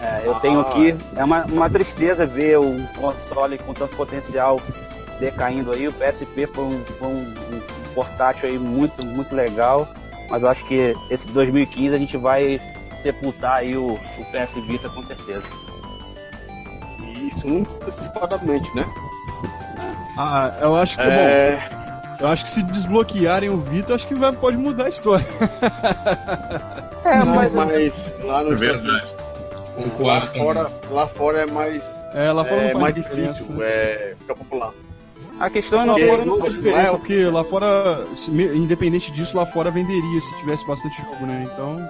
É, 0.00 0.22
eu 0.26 0.36
Ah. 0.36 0.40
tenho 0.40 0.60
aqui, 0.60 0.94
é 1.16 1.24
uma, 1.24 1.44
uma 1.46 1.70
tristeza 1.70 2.26
ver 2.26 2.58
um 2.58 2.86
console 2.88 3.56
com 3.58 3.72
tanto 3.72 3.96
potencial 3.96 4.60
decaindo 5.18 5.72
aí. 5.72 5.88
O 5.88 5.92
PSP 5.92 6.46
foi 6.46 6.64
um, 6.64 6.84
foi 6.98 7.08
um, 7.08 7.20
um 7.52 7.60
portátil 7.94 8.48
aí 8.48 8.58
muito, 8.58 9.04
muito 9.06 9.34
legal. 9.34 9.88
Mas 10.28 10.42
eu 10.42 10.48
acho 10.50 10.64
que 10.66 10.94
esse 11.10 11.26
2015 11.28 11.94
a 11.94 11.98
gente 11.98 12.16
vai 12.16 12.60
sepultar 13.02 13.58
aí 13.58 13.76
o, 13.76 13.94
o 13.94 14.24
PS 14.32 14.54
Vita 14.66 14.88
com 14.88 15.02
certeza. 15.02 15.42
Isso 17.28 17.46
muito 17.48 17.70
antecipadamente, 17.86 18.74
né? 18.76 18.86
Ah, 20.18 20.52
eu 20.60 20.74
acho 20.76 20.96
que, 20.98 21.04
bom, 21.04 21.10
É, 21.10 21.68
eu 22.20 22.28
acho 22.28 22.44
que 22.44 22.50
se 22.50 22.62
desbloquearem 22.62 23.48
o 23.50 23.56
Vita, 23.58 23.94
acho 23.94 24.06
que 24.06 24.14
vai, 24.14 24.32
pode 24.32 24.56
mudar 24.56 24.84
a 24.86 24.88
história. 24.88 25.26
É, 27.04 27.24
mas, 27.24 27.52
lá 28.22 28.44
no 28.44 28.52
É 28.52 28.56
verdade. 28.56 29.06
lá 29.06 29.74
Concordo. 29.74 30.26
também. 30.28 30.42
fora, 30.42 30.66
lá 30.90 31.06
fora 31.08 31.38
é 31.40 31.46
mais, 31.46 31.82
É, 32.14 32.30
lá 32.30 32.44
fora 32.44 32.62
é 32.62 32.72
não 32.74 32.80
mais 32.80 32.94
difícil, 32.94 33.46
né? 33.50 33.64
é, 33.66 34.14
ficar 34.20 34.34
popular. 34.36 34.70
A 35.40 35.50
questão 35.50 35.80
é 35.80 35.84
Lá 35.84 35.86
não 35.86 35.94
Porque- 35.94 36.08
fora 36.10 36.24
não 36.24 36.38
faz 36.38 36.54
diferença, 36.54 36.82
Não 36.82 36.94
é- 36.94 36.98
porque 36.98 37.24
lá 37.24 37.42
fora, 37.42 38.04
independente 38.54 39.10
disso, 39.10 39.36
lá 39.36 39.44
fora 39.46 39.70
venderia 39.72 40.20
se 40.20 40.36
tivesse 40.38 40.64
bastante 40.64 41.02
jogo, 41.02 41.26
né? 41.26 41.48
Então, 41.52 41.88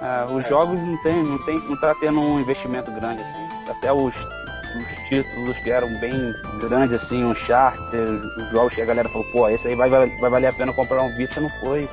É, 0.00 0.32
os 0.32 0.46
jogos 0.48 0.78
não 0.78 0.96
tem, 1.02 1.22
não 1.24 1.38
tem, 1.38 1.58
não 1.68 1.76
tá 1.76 1.94
tendo 2.00 2.20
um 2.20 2.38
investimento 2.38 2.90
grande 2.92 3.22
assim. 3.22 3.41
Até 3.72 3.92
os, 3.92 4.14
os 4.14 5.08
títulos 5.08 5.56
que 5.58 5.70
eram 5.70 5.92
bem 5.98 6.34
grandes 6.60 7.02
assim, 7.02 7.24
um 7.24 7.34
charter, 7.34 8.08
os 8.08 8.50
jogos 8.50 8.74
que 8.74 8.82
a 8.82 8.84
galera 8.84 9.08
falou, 9.08 9.26
pô, 9.32 9.48
esse 9.48 9.68
aí 9.68 9.74
vai, 9.74 9.88
vai, 9.88 10.08
vai 10.18 10.30
valer 10.30 10.48
a 10.48 10.52
pena 10.52 10.72
comprar 10.72 11.02
um 11.02 11.14
Vita, 11.14 11.40
não 11.40 11.50
foi. 11.60 11.88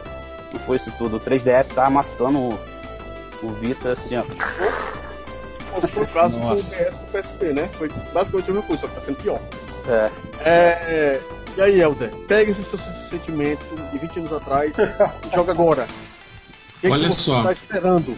Não 0.54 0.60
foi 0.62 0.78
isso 0.78 0.92
tudo. 0.98 1.18
O 1.18 1.20
3DS 1.20 1.74
tá 1.74 1.86
amassando 1.86 2.40
o, 2.40 2.60
o 3.44 3.52
Vita 3.54 3.94
assim, 3.94 4.18
ó. 4.18 4.24
Foi 5.88 6.04
o 6.04 6.08
caso 6.08 6.38
com 6.40 6.46
o 6.46 6.50
Nossa. 6.50 6.76
PS 6.76 6.98
com 6.98 7.04
o 7.04 7.22
PSP, 7.22 7.54
né? 7.54 7.70
Foi 7.74 7.90
basicamente 8.12 8.50
a 8.50 8.54
mesma 8.54 8.68
coisa, 8.68 8.82
só 8.82 8.88
que 8.88 8.96
tá 8.96 9.02
sendo 9.02 9.18
pior. 9.18 9.40
É. 9.88 10.12
É, 10.42 11.22
e 11.58 11.62
aí, 11.62 11.82
Helder, 11.82 12.10
pega 12.28 12.52
esse 12.52 12.64
seu 12.64 12.80
sentimento 13.10 13.64
de 13.92 13.98
20 13.98 14.20
anos 14.20 14.34
atrás 14.34 14.74
e 14.78 15.36
joga 15.36 15.52
agora. 15.52 15.84
O 15.84 16.82
que 16.82 16.88
que 16.88 16.94
Olha 16.94 17.12
você 17.12 17.20
só. 17.20 17.44
tá 17.44 17.52
esperando? 17.52 18.18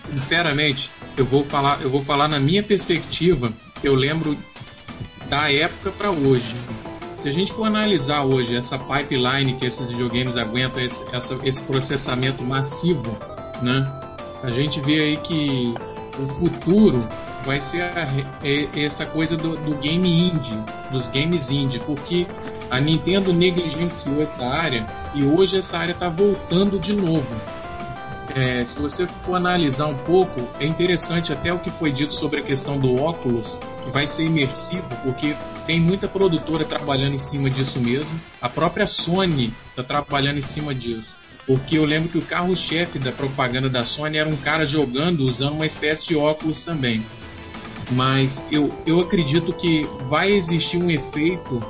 Sinceramente, 0.00 0.90
eu 1.20 1.26
vou 1.26 1.44
falar, 1.44 1.80
eu 1.82 1.90
vou 1.90 2.02
falar 2.04 2.28
na 2.28 2.40
minha 2.40 2.62
perspectiva. 2.62 3.52
Eu 3.84 3.94
lembro 3.94 4.36
da 5.28 5.50
época 5.52 5.90
para 5.92 6.10
hoje. 6.10 6.54
Se 7.14 7.28
a 7.28 7.32
gente 7.32 7.52
for 7.52 7.64
analisar 7.64 8.24
hoje 8.24 8.56
essa 8.56 8.78
pipeline 8.78 9.54
que 9.54 9.66
esses 9.66 9.88
videogames 9.90 10.36
aguentam, 10.36 10.80
esse, 10.82 11.04
essa- 11.12 11.38
esse 11.44 11.62
processamento 11.62 12.42
massivo, 12.42 13.16
né? 13.62 13.84
A 14.42 14.50
gente 14.50 14.80
vê 14.80 15.00
aí 15.02 15.16
que 15.18 15.74
o 16.18 16.26
futuro 16.38 17.06
vai 17.44 17.60
ser 17.60 17.82
a 17.82 18.08
é- 18.42 18.68
essa 18.74 19.04
coisa 19.04 19.36
do, 19.36 19.56
do 19.58 19.74
game 19.76 20.08
indie, 20.30 20.58
dos 20.90 21.08
games 21.10 21.50
indie, 21.50 21.78
porque 21.80 22.26
a 22.70 22.80
Nintendo 22.80 23.32
negligenciou 23.34 24.22
essa 24.22 24.46
área 24.46 24.86
e 25.14 25.22
hoje 25.24 25.58
essa 25.58 25.76
área 25.78 25.92
está 25.92 26.08
voltando 26.08 26.78
de 26.78 26.94
novo. 26.94 27.26
É, 28.34 28.64
se 28.64 28.78
você 28.78 29.06
for 29.06 29.34
analisar 29.34 29.86
um 29.86 29.96
pouco, 29.96 30.48
é 30.60 30.66
interessante 30.66 31.32
até 31.32 31.52
o 31.52 31.58
que 31.58 31.70
foi 31.70 31.90
dito 31.90 32.14
sobre 32.14 32.40
a 32.40 32.42
questão 32.42 32.78
do 32.78 33.00
óculos, 33.00 33.58
que 33.84 33.90
vai 33.90 34.06
ser 34.06 34.24
imersivo, 34.24 34.84
porque 35.02 35.36
tem 35.66 35.80
muita 35.80 36.08
produtora 36.08 36.64
trabalhando 36.64 37.14
em 37.14 37.18
cima 37.18 37.50
disso 37.50 37.80
mesmo. 37.80 38.10
A 38.40 38.48
própria 38.48 38.86
Sony 38.86 39.52
está 39.70 39.82
trabalhando 39.82 40.38
em 40.38 40.42
cima 40.42 40.74
disso. 40.74 41.20
Porque 41.46 41.78
eu 41.78 41.84
lembro 41.84 42.08
que 42.08 42.18
o 42.18 42.22
carro-chefe 42.22 42.98
da 42.98 43.10
propaganda 43.10 43.68
da 43.68 43.84
Sony 43.84 44.18
era 44.18 44.28
um 44.28 44.36
cara 44.36 44.64
jogando 44.64 45.20
usando 45.20 45.54
uma 45.54 45.66
espécie 45.66 46.06
de 46.06 46.16
óculos 46.16 46.64
também. 46.64 47.04
Mas 47.90 48.44
eu, 48.52 48.72
eu 48.86 49.00
acredito 49.00 49.52
que 49.52 49.84
vai 50.08 50.30
existir 50.30 50.76
um 50.76 50.88
efeito 50.88 51.60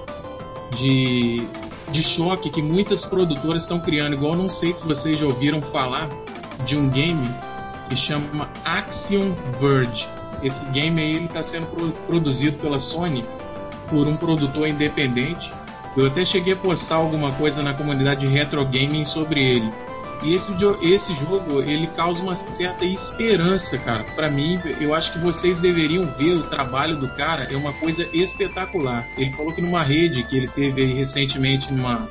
de, 0.77 1.47
de 1.91 2.03
choque 2.03 2.51
que 2.51 2.61
muitas 2.61 3.07
produtoras 3.07 3.63
estão 3.63 3.81
criando. 3.81 4.13
Igual 4.15 4.37
não 4.37 4.51
sei 4.51 4.75
se 4.75 4.87
vocês 4.87 5.19
já 5.19 5.25
ouviram 5.25 5.63
falar 5.63 6.11
de 6.65 6.77
um 6.77 6.89
game 6.89 7.29
que 7.89 7.97
chama 7.97 8.49
Axiom 8.65 9.35
Verge. 9.61 10.09
Esse 10.43 10.65
game 10.67 11.01
aí 11.01 11.25
está 11.25 11.43
sendo 11.43 11.67
pro- 11.67 11.93
produzido 12.07 12.59
pela 12.59 12.79
Sony 12.79 13.25
por 13.89 14.07
um 14.07 14.17
produtor 14.17 14.69
independente. 14.69 15.53
Eu 15.97 16.07
até 16.07 16.25
cheguei 16.25 16.53
a 16.53 16.57
postar 16.57 16.97
alguma 16.97 17.33
coisa 17.33 17.63
na 17.63 17.75
comunidade 17.75 18.21
de 18.21 18.27
retro 18.29 18.65
gaming 18.65 19.05
sobre 19.05 19.43
ele. 19.43 19.71
E 20.23 20.35
esse, 20.35 20.53
esse 20.83 21.15
jogo 21.15 21.63
ele 21.63 21.87
causa 21.89 22.23
uma 22.23 22.35
certa 22.35 22.85
esperança, 22.85 23.79
cara. 23.79 24.05
Para 24.15 24.29
mim, 24.29 24.61
eu 24.79 24.95
acho 24.95 25.13
que 25.13 25.19
vocês 25.19 25.61
deveriam 25.61 26.05
ver 26.13 26.35
o 26.35 26.43
trabalho 26.43 26.97
do 26.97 27.09
cara. 27.09 27.49
É 27.51 27.57
uma 27.57 27.73
coisa 27.73 28.07
espetacular. 28.13 29.07
Ele 29.17 29.33
falou 29.33 29.53
que 29.53 29.63
numa 29.63 29.83
rede 29.83 30.23
que 30.23 30.37
ele 30.37 30.49
teve 30.49 30.85
recentemente 30.93 31.73
numa 31.73 32.07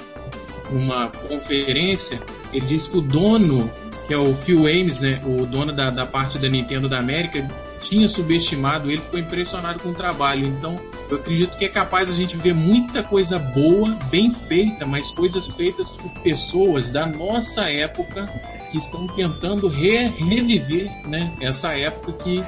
uma 0.71 1.09
conferência, 1.09 2.19
ele 2.53 2.65
disse 2.65 2.91
que 2.91 2.97
o 2.97 3.01
dono, 3.01 3.69
que 4.09 4.13
é 4.15 4.17
o 4.17 4.33
Phil 4.33 4.65
Ames, 4.65 5.01
né, 5.01 5.21
o 5.23 5.45
dono 5.45 5.71
da, 5.71 5.91
da 5.91 6.03
parte 6.03 6.39
da 6.39 6.49
Nintendo 6.49 6.89
da 6.89 6.97
América, 6.97 7.47
tinha 7.83 8.07
subestimado 8.07 8.89
ele, 8.89 8.99
ficou 8.99 9.19
impressionado 9.19 9.83
com 9.83 9.89
o 9.89 9.93
trabalho. 9.93 10.47
Então, 10.47 10.81
eu 11.11 11.17
acredito 11.17 11.55
que 11.55 11.65
é 11.65 11.69
capaz 11.69 12.09
a 12.09 12.11
gente 12.11 12.35
ver 12.35 12.55
muita 12.55 13.03
coisa 13.03 13.37
boa, 13.37 13.95
bem 14.09 14.33
feita, 14.33 14.83
mas 14.83 15.11
coisas 15.11 15.51
feitas 15.51 15.91
por 15.91 16.09
pessoas 16.23 16.91
da 16.91 17.05
nossa 17.05 17.69
época 17.69 18.25
que 18.71 18.79
estão 18.79 19.05
tentando 19.05 19.67
re 19.67 20.07
reviver 20.07 20.89
né, 21.07 21.31
essa 21.39 21.77
época 21.77 22.13
que 22.13 22.43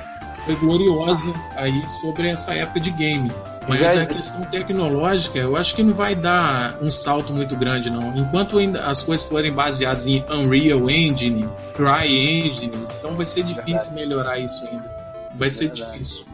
foi 0.45 0.55
gloriosa 0.55 1.31
aí 1.55 1.87
sobre 2.01 2.27
essa 2.27 2.55
época 2.55 2.79
de 2.79 2.89
game. 2.89 3.31
Mas 3.67 3.95
a 3.95 4.05
questão 4.05 4.41
tecnológica, 4.45 5.37
eu 5.37 5.55
acho 5.55 5.75
que 5.75 5.83
não 5.83 5.93
vai 5.93 6.15
dar 6.15 6.77
um 6.81 6.89
salto 6.89 7.31
muito 7.31 7.55
grande, 7.55 7.89
não. 7.89 8.15
Enquanto 8.17 8.57
ainda 8.57 8.87
as 8.87 9.01
coisas 9.01 9.25
forem 9.27 9.53
baseadas 9.53 10.07
em 10.07 10.23
Unreal 10.29 10.89
Engine, 10.89 11.47
CryEngine, 11.75 12.87
então 12.97 13.15
vai 13.15 13.25
ser 13.25 13.43
difícil 13.43 13.93
melhorar 13.93 14.39
isso 14.39 14.65
ainda. 14.65 14.89
Vai 15.35 15.49
ser 15.49 15.69
difícil. 15.69 16.25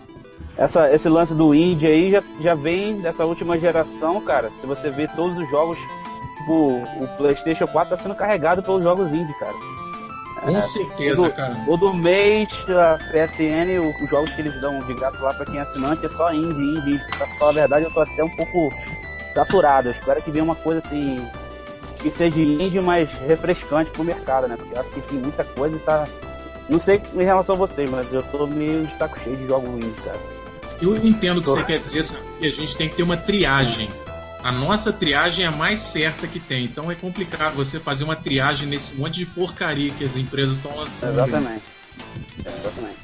Essa, 0.58 0.90
esse 0.92 1.08
lance 1.08 1.34
do 1.36 1.54
indie 1.54 1.86
aí 1.86 2.12
já, 2.12 2.24
já 2.42 2.56
vem 2.56 3.00
dessa 3.00 3.26
última 3.26 3.60
geração, 3.60 4.20
cara. 4.22 4.50
Se 4.60 4.66
você 4.66 4.90
vê 4.90 5.08
todos 5.08 5.38
os 5.38 5.48
jogos, 5.50 5.78
tipo, 6.38 6.82
o 7.00 7.08
PlayStation 7.18 7.68
4 7.68 7.96
tá 7.96 8.02
sendo 8.02 8.16
carregado 8.16 8.64
pelos 8.64 8.82
jogos 8.82 9.12
indie, 9.12 9.38
cara. 9.38 9.54
Com 10.42 10.56
é, 10.56 10.62
certeza, 10.62 11.30
cara. 11.32 11.56
Todo 11.66 11.94
mês, 11.94 12.48
a 12.70 12.98
PSN, 13.12 13.80
os 14.02 14.10
jogos 14.10 14.30
que 14.32 14.42
eles 14.42 14.60
dão 14.62 14.80
de 14.80 14.94
graça 14.94 15.18
lá 15.22 15.34
pra 15.34 15.46
quem 15.46 15.58
é 15.58 15.62
assinante 15.62 16.06
é 16.06 16.10
só 16.10 16.34
indie, 16.34 16.80
indie. 16.80 17.00
Pra 17.18 17.28
falar 17.38 17.52
a 17.52 17.54
verdade, 17.54 17.86
eu 17.86 17.92
tô 17.92 18.02
até 18.02 18.24
um 18.24 18.36
pouco 18.36 18.74
saturado. 19.34 19.90
Eu 19.90 19.94
espero 19.94 20.22
que 20.22 20.32
venha 20.32 20.44
uma 20.44 20.56
coisa 20.56 20.86
assim, 20.86 21.28
que 22.00 22.12
seja 22.12 22.40
indie, 22.40 22.80
mas 22.80 23.10
refrescante 23.28 23.92
pro 23.92 24.04
mercado, 24.04 24.48
né? 24.48 24.56
Porque 24.56 24.76
eu 24.76 24.82
acho 24.82 24.90
que 24.92 25.02
tem 25.02 25.20
muita 25.20 25.44
coisa 25.44 25.76
e 25.76 25.80
tá. 25.80 26.08
Não 26.70 26.80
sei 26.80 27.02
em 27.14 27.24
relação 27.24 27.56
a 27.56 27.58
vocês, 27.58 27.90
mas 27.90 28.12
eu 28.12 28.22
tô 28.24 28.46
meio 28.46 28.86
de 28.86 28.96
saco 28.96 29.18
cheio 29.20 29.38
de 29.38 29.48
jogos 29.48 29.70
indie, 29.70 30.02
cara. 30.04 30.20
Eu 30.82 30.96
entendo 30.98 31.40
o 31.40 31.42
que 31.42 31.50
você 31.50 31.64
quer 31.64 31.80
dizer, 31.80 32.04
sabe? 32.04 32.24
Que 32.40 32.46
a 32.46 32.52
gente 32.52 32.78
tem 32.78 32.90
que 32.90 32.96
ter 32.96 33.04
uma 33.04 33.18
triagem. 33.18 33.90
A 34.44 34.52
nossa 34.52 34.94
triagem 34.94 35.46
é 35.46 35.48
a 35.48 35.52
mais 35.52 35.80
certa 35.80 36.28
que 36.28 36.40
tem. 36.40 36.66
Então 36.66 36.92
é 36.92 36.96
complicado 36.96 37.56
você 37.56 37.80
fazer 37.80 38.04
uma 38.04 38.16
triagem 38.16 38.68
nesse 38.68 38.96
monte 38.96 39.20
de 39.20 39.26
porcaria 39.26 39.92
que 39.92 40.04
as 40.04 40.16
empresas 40.16 40.58
estão 40.58 40.76
lançando. 40.76 41.14
Exatamente. 41.14 41.64
Exatamente. 42.40 42.98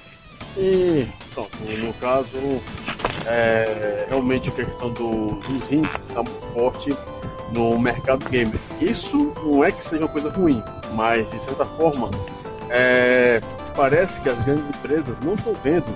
E, 0.58 1.08
pronto, 1.34 1.58
no 1.64 1.94
caso, 1.96 2.62
é, 3.26 4.06
realmente 4.08 4.50
a 4.50 4.52
questão 4.52 4.94
do, 4.94 5.36
dos 5.40 5.72
índios 5.72 5.94
está 6.08 6.22
muito 6.22 6.54
forte 6.54 6.96
no 7.52 7.78
mercado 7.80 8.30
gamer. 8.30 8.60
Isso 8.80 9.34
não 9.44 9.64
é 9.64 9.72
que 9.72 9.84
seja 9.84 10.04
uma 10.04 10.10
coisa 10.10 10.30
ruim, 10.30 10.64
mas 10.94 11.30
de 11.32 11.40
certa 11.42 11.66
forma, 11.66 12.12
é, 12.70 13.42
parece 13.76 14.22
que 14.22 14.30
as 14.30 14.40
grandes 14.44 14.66
empresas 14.76 15.20
não 15.22 15.36
estão 15.36 15.56
vendo 15.64 15.96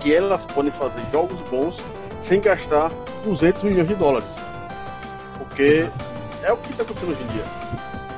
que 0.00 0.12
elas 0.14 0.44
podem 0.46 0.72
fazer 0.72 1.02
jogos 1.12 1.38
bons 1.48 1.76
sem 2.20 2.40
gastar 2.40 2.90
200 3.24 3.62
milhões 3.62 3.88
de 3.88 3.94
dólares. 3.94 4.30
Porque 5.38 5.88
é 6.42 6.52
o 6.52 6.56
que 6.56 6.70
está 6.70 6.82
acontecendo 6.82 7.10
hoje 7.10 7.22
em 7.22 7.26
dia. 7.28 7.44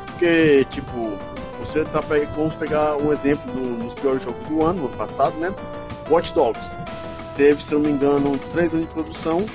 Porque, 0.07 0.67
tipo, 0.71 1.19
você 1.61 1.85
tá 1.85 2.01
vamos 2.35 2.55
pegar 2.55 2.97
um 2.97 3.13
exemplo 3.13 3.51
do, 3.53 3.85
dos 3.85 3.95
piores 3.95 4.23
jogos 4.23 4.47
do 4.47 4.65
ano, 4.65 4.87
ano 4.87 4.97
passado, 4.97 5.37
né? 5.39 5.55
Watch 6.11 6.35
Dogs. 6.35 6.69
Teve, 7.37 7.63
se 7.63 7.73
não 7.73 7.81
me 7.81 7.91
engano, 7.91 8.39
3 8.53 8.75
anos 8.75 8.87
de 8.87 8.93
produção 8.93 9.47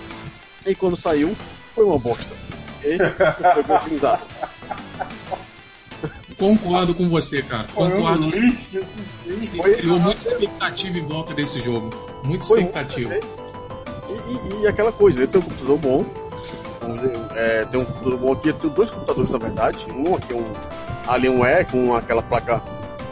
e 0.65 0.73
quando 0.73 0.97
saiu 0.97 1.35
foi 1.75 1.85
uma 1.85 1.97
bosta. 1.99 2.35
E 2.83 2.97
foi 2.97 3.75
otimizado. 3.75 4.21
Concordo 6.37 6.93
com 6.93 7.09
você, 7.09 7.41
cara. 7.41 7.67
Concordo. 7.73 8.29
Foi, 8.29 9.75
criou 9.75 9.99
muita 9.99 10.27
expectativa 10.27 10.97
em 10.97 11.05
volta 11.07 11.33
desse 11.33 11.61
jogo. 11.61 11.89
Muita 12.23 12.43
expectativa. 12.43 13.19
E, 14.09 14.13
e, 14.13 14.61
e, 14.61 14.67
aquela 14.67 14.91
coisa, 14.91 15.21
eu 15.21 15.27
tenho 15.27 15.43
um 15.43 15.47
computador 15.47 15.77
bom. 15.77 16.05
É, 17.35 17.65
tem 17.65 17.79
um 17.79 17.85
computador 17.85 18.17
bom 18.19 18.33
aqui, 18.33 18.49
eu 18.49 18.53
tenho 18.53 18.73
dois 18.73 18.91
computadores 18.91 19.31
na 19.31 19.37
verdade. 19.37 19.87
Um 19.91 20.15
aqui 20.15 20.33
um 20.33 20.53
Alienware 21.07 21.65
com 21.69 21.95
aquela 21.95 22.21
placa 22.21 22.61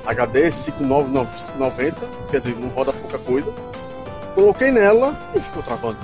HD 0.06 0.52
5990, 0.52 1.96
quer 2.30 2.42
dizer, 2.42 2.56
não 2.60 2.70
roda 2.70 2.94
pouca 2.94 3.18
coisa. 3.20 3.52
Coloquei 4.36 4.72
nela 4.72 5.18
e 5.34 5.40
ficou 5.40 5.64
travando. 5.64 5.98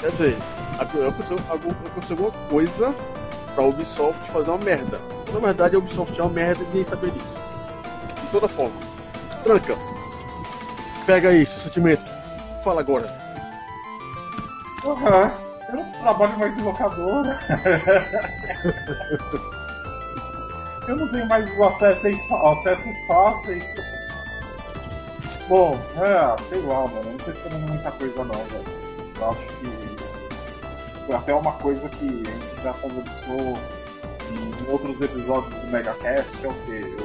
Quer 0.00 0.10
dizer, 0.12 0.36
aconteceu, 0.78 1.36
aconteceu 1.36 2.16
alguma 2.16 2.40
coisa 2.48 2.94
pra 3.54 3.64
Ubisoft 3.64 4.30
fazer 4.30 4.50
uma 4.50 4.58
merda. 4.58 5.00
Na 5.32 5.38
verdade, 5.38 5.76
a 5.76 5.78
Ubisoft 5.78 6.18
é 6.18 6.22
uma 6.22 6.32
merda 6.32 6.62
e 6.62 6.66
ninguém 6.66 6.84
saber 6.84 7.10
disso. 7.10 7.28
De 8.22 8.28
toda 8.30 8.48
forma, 8.48 8.74
tranca. 9.44 9.76
Pega 11.06 11.30
seu 11.44 11.58
sentimento. 11.58 12.02
Fala 12.64 12.80
agora. 12.80 13.29
Uhum. 14.84 15.30
Eu 15.68 15.76
não 15.76 15.92
trabalho 15.92 16.36
mais 16.38 16.56
de 16.56 16.62
locadora. 16.62 17.38
eu 20.88 20.96
não 20.96 21.06
tenho 21.08 21.26
mais 21.26 21.44
os 21.50 21.60
acessos, 21.66 22.18
acessos 22.30 23.06
fáceis. 23.06 23.64
Bom, 25.48 25.78
é, 25.96 26.36
sei 26.48 26.62
lá, 26.62 26.86
mano. 26.86 27.10
Não 27.10 27.18
tô 27.18 27.32
muita 27.68 27.90
coisa 27.92 28.24
não, 28.24 28.34
velho. 28.34 28.64
Eu 29.18 29.30
acho 29.30 29.46
que 29.58 29.68
foi 31.06 31.16
até 31.16 31.34
uma 31.34 31.52
coisa 31.52 31.88
que 31.88 32.06
a 32.06 32.30
gente 32.30 32.62
já 32.62 32.72
conversou 32.74 33.58
em 34.30 34.70
outros 34.70 35.00
episódios 35.00 35.54
do 35.54 35.66
MegaCast, 35.66 36.30
que 36.38 36.46
é 36.46 36.48
o 36.48 36.54
que? 36.54 36.96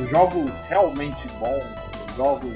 Os 0.00 0.08
jogos 0.08 0.50
realmente 0.68 1.28
bons, 1.38 1.62
os 2.08 2.16
jogos 2.16 2.54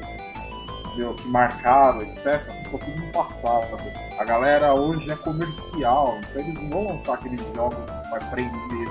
que 0.94 1.02
marcaram, 1.28 2.00
etc., 2.02 2.55
ficou 2.76 2.78
tudo 2.78 3.06
no 3.06 3.12
passado. 3.12 3.78
A 4.18 4.24
galera 4.24 4.74
hoje 4.74 5.10
é 5.10 5.16
comercial, 5.16 6.18
então 6.18 6.42
eles 6.42 6.54
não 6.54 6.70
vão 6.70 6.96
lançar 6.96 7.14
aqueles 7.14 7.40
jogos 7.54 7.78
que 7.78 8.10
vai 8.10 8.20
prender. 8.30 8.88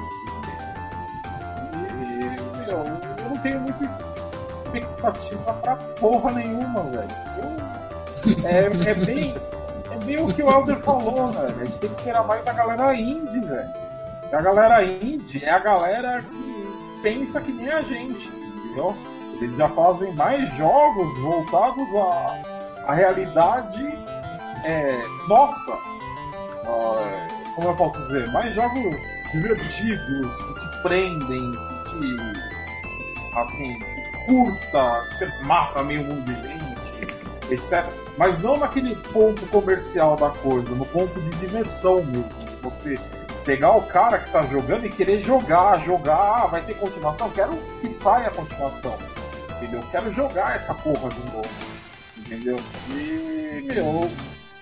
E, 1.73 2.65
meu, 2.65 2.77
eu 2.77 3.29
não 3.29 3.38
tenho 3.38 3.59
muita 3.61 3.86
expectativa 4.65 5.53
pra 5.53 5.75
porra 5.75 6.31
nenhuma, 6.33 6.81
velho. 6.83 7.25
É, 8.43 8.89
é, 8.89 8.93
bem, 8.95 9.36
é 9.91 9.97
bem 10.03 10.21
o 10.21 10.33
que 10.33 10.41
o 10.41 10.49
Elder 10.49 10.79
falou, 10.79 11.31
velho. 11.31 11.61
A 11.61 11.65
gente 11.65 11.77
tem 11.79 11.89
que 11.89 11.95
esperar 11.95 12.25
mais 12.25 12.43
da 12.43 12.53
galera 12.53 12.95
indie, 12.95 13.39
velho. 13.39 13.69
A 14.31 14.41
galera 14.41 14.83
indie 14.83 15.43
é 15.43 15.51
a 15.51 15.59
galera 15.59 16.21
que 16.21 16.99
pensa 17.01 17.39
que 17.39 17.51
nem 17.51 17.69
a 17.69 17.81
gente, 17.81 18.27
entendeu? 18.27 18.95
Eles 19.39 19.55
já 19.57 19.69
fazem 19.69 20.13
mais 20.13 20.53
jogos 20.55 21.19
voltados 21.19 21.88
à, 21.95 22.55
à 22.88 22.93
realidade 22.93 23.88
é, 24.63 25.05
nossa. 25.27 25.71
Uh, 26.63 27.53
como 27.55 27.69
eu 27.69 27.75
posso 27.75 28.01
dizer? 28.07 28.27
Mais 28.31 28.53
jogos 28.53 28.95
divertidos, 29.31 30.41
que 30.43 30.53
te 30.53 30.81
prendem, 30.81 31.51
que 31.51 31.99
te. 31.99 33.38
assim, 33.38 33.79
que 33.79 34.25
curta, 34.25 35.07
que 35.09 35.17
você 35.17 35.43
mata 35.43 35.83
meio 35.83 36.03
mundo 36.03 36.31
gente, 36.31 37.53
etc. 37.53 37.86
Mas 38.17 38.41
não 38.41 38.57
naquele 38.57 38.95
ponto 38.95 39.45
comercial 39.47 40.15
da 40.15 40.29
coisa, 40.29 40.69
no 40.69 40.86
ponto 40.86 41.19
de 41.21 41.29
diversão 41.38 42.03
mesmo. 42.03 42.29
Você 42.63 42.99
pegar 43.45 43.75
o 43.75 43.83
cara 43.83 44.17
que 44.17 44.31
tá 44.31 44.41
jogando 44.43 44.86
e 44.86 44.89
querer 44.89 45.23
jogar, 45.23 45.86
jogar, 45.86 46.43
ah, 46.43 46.47
vai 46.47 46.61
ter 46.61 46.73
continuação, 46.75 47.29
quero 47.29 47.55
que 47.79 47.93
saia 47.93 48.27
a 48.27 48.31
continuação. 48.31 48.97
Entendeu? 49.57 49.83
Quero 49.91 50.11
jogar 50.11 50.55
essa 50.55 50.73
porra 50.73 51.09
de 51.09 51.31
novo. 51.31 51.74
Entendeu? 52.26 52.59
E, 52.89 53.61
meu, 53.67 54.09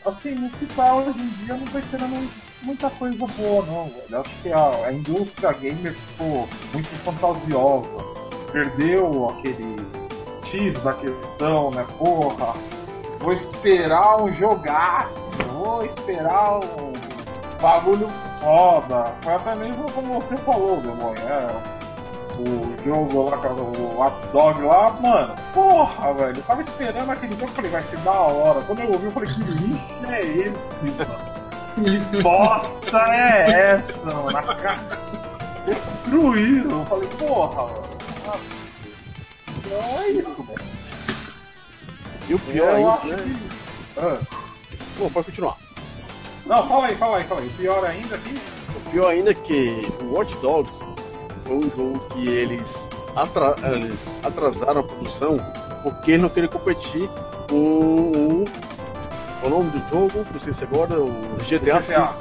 assim, 0.05 0.35
no 0.35 0.49
que 0.49 0.65
tá 0.67 0.93
hoje 0.95 1.19
em 1.19 1.27
dia 1.45 1.55
não 1.55 1.65
tô 1.65 1.79
esperando 1.79 2.29
muita 2.61 2.89
coisa 2.89 3.25
boa 3.25 3.65
não, 3.65 3.85
velho. 3.85 4.19
Acho 4.19 4.41
que 4.41 4.51
a, 4.51 4.87
a 4.87 4.93
indústria 4.93 5.53
gamer 5.53 5.93
ficou 5.93 6.47
muito 6.73 6.89
fantasiosa. 7.03 8.13
Perdeu 8.51 9.29
aquele 9.29 9.77
X 10.45 10.79
da 10.81 10.93
questão, 10.93 11.71
né? 11.71 11.85
Porra, 11.97 12.53
vou 13.19 13.33
esperar 13.33 14.21
um 14.21 14.33
jogaço, 14.33 15.31
vou 15.53 15.85
esperar 15.85 16.59
um 16.59 16.93
bagulho 17.61 18.09
foda. 18.41 19.15
Foi 19.21 19.33
até 19.33 19.55
mesmo 19.55 19.89
como 19.91 20.21
você 20.21 20.35
falou, 20.37 20.81
Demônio. 20.81 21.23
É, 21.23 21.82
o 22.43 22.75
jogo 22.85 23.29
lá, 23.29 23.37
o 23.37 23.97
Watch 23.97 24.27
Dog 24.27 24.61
lá, 24.61 24.91
mano, 25.01 25.35
porra, 25.53 26.13
velho. 26.13 26.37
Eu 26.37 26.43
tava 26.43 26.61
esperando 26.61 27.09
aquele 27.09 27.33
jogo, 27.39 27.47
falei, 27.47 27.71
vai 27.71 27.83
ser 27.83 27.97
da 27.99 28.11
hora. 28.11 28.61
Quando 28.61 28.79
eu 28.79 28.91
ouvi, 28.91 29.05
eu 29.05 29.11
falei, 29.11 29.33
que 29.33 29.43
lixo 29.43 30.05
é 30.07 30.19
esse, 30.19 30.61
mano? 30.97 31.33
Que 31.75 32.21
bosta 32.21 32.97
é 32.97 33.49
essa, 33.49 33.97
mano? 34.05 34.37
A 34.37 34.43
cara 34.43 34.79
destruído. 35.65 36.69
Eu 36.69 36.85
falei, 36.85 37.09
porra, 37.17 37.63
mano. 37.63 37.83
Então 39.57 40.01
é 40.01 40.09
isso, 40.09 40.43
mano. 40.43 40.73
E 42.29 42.33
o 42.33 42.39
pior 42.39 42.79
eu 42.79 42.91
ainda, 42.91 43.15
né? 43.15 43.23
Que... 43.23 43.99
Ah. 43.99 44.17
Bom, 44.97 45.09
pode 45.09 45.25
continuar. 45.25 45.57
Não, 46.45 46.67
fala 46.67 46.87
aí, 46.87 46.95
fala 46.95 47.17
aí, 47.17 47.23
fala 47.23 47.41
aí. 47.41 47.47
O 47.47 47.51
pior 47.51 47.85
ainda 47.85 48.15
aqui? 48.15 48.41
O 48.75 48.89
pior 48.91 49.09
ainda 49.09 49.31
é 49.31 49.33
que 49.33 49.87
o 50.01 50.13
Watch 50.13 50.35
Dogs 50.37 50.79
foi 51.45 51.55
um 51.57 51.63
jogo 51.63 51.99
que 52.09 52.27
eles, 52.27 52.87
atra 53.15 53.55
eles 53.75 54.19
atrasaram 54.23 54.81
a 54.81 54.83
produção 54.83 55.37
porque 55.83 56.11
eles 56.11 56.21
não 56.21 56.29
queriam 56.29 56.51
competir 56.51 57.09
com 57.49 57.55
o, 57.55 58.45
o 59.43 59.49
nome 59.49 59.69
do 59.71 59.89
jogo, 59.89 60.25
não 60.31 60.39
sei 60.39 60.53
se 60.53 60.63
agora, 60.63 60.99
o 60.99 61.37
GTA, 61.39 61.81
GTA. 61.81 62.13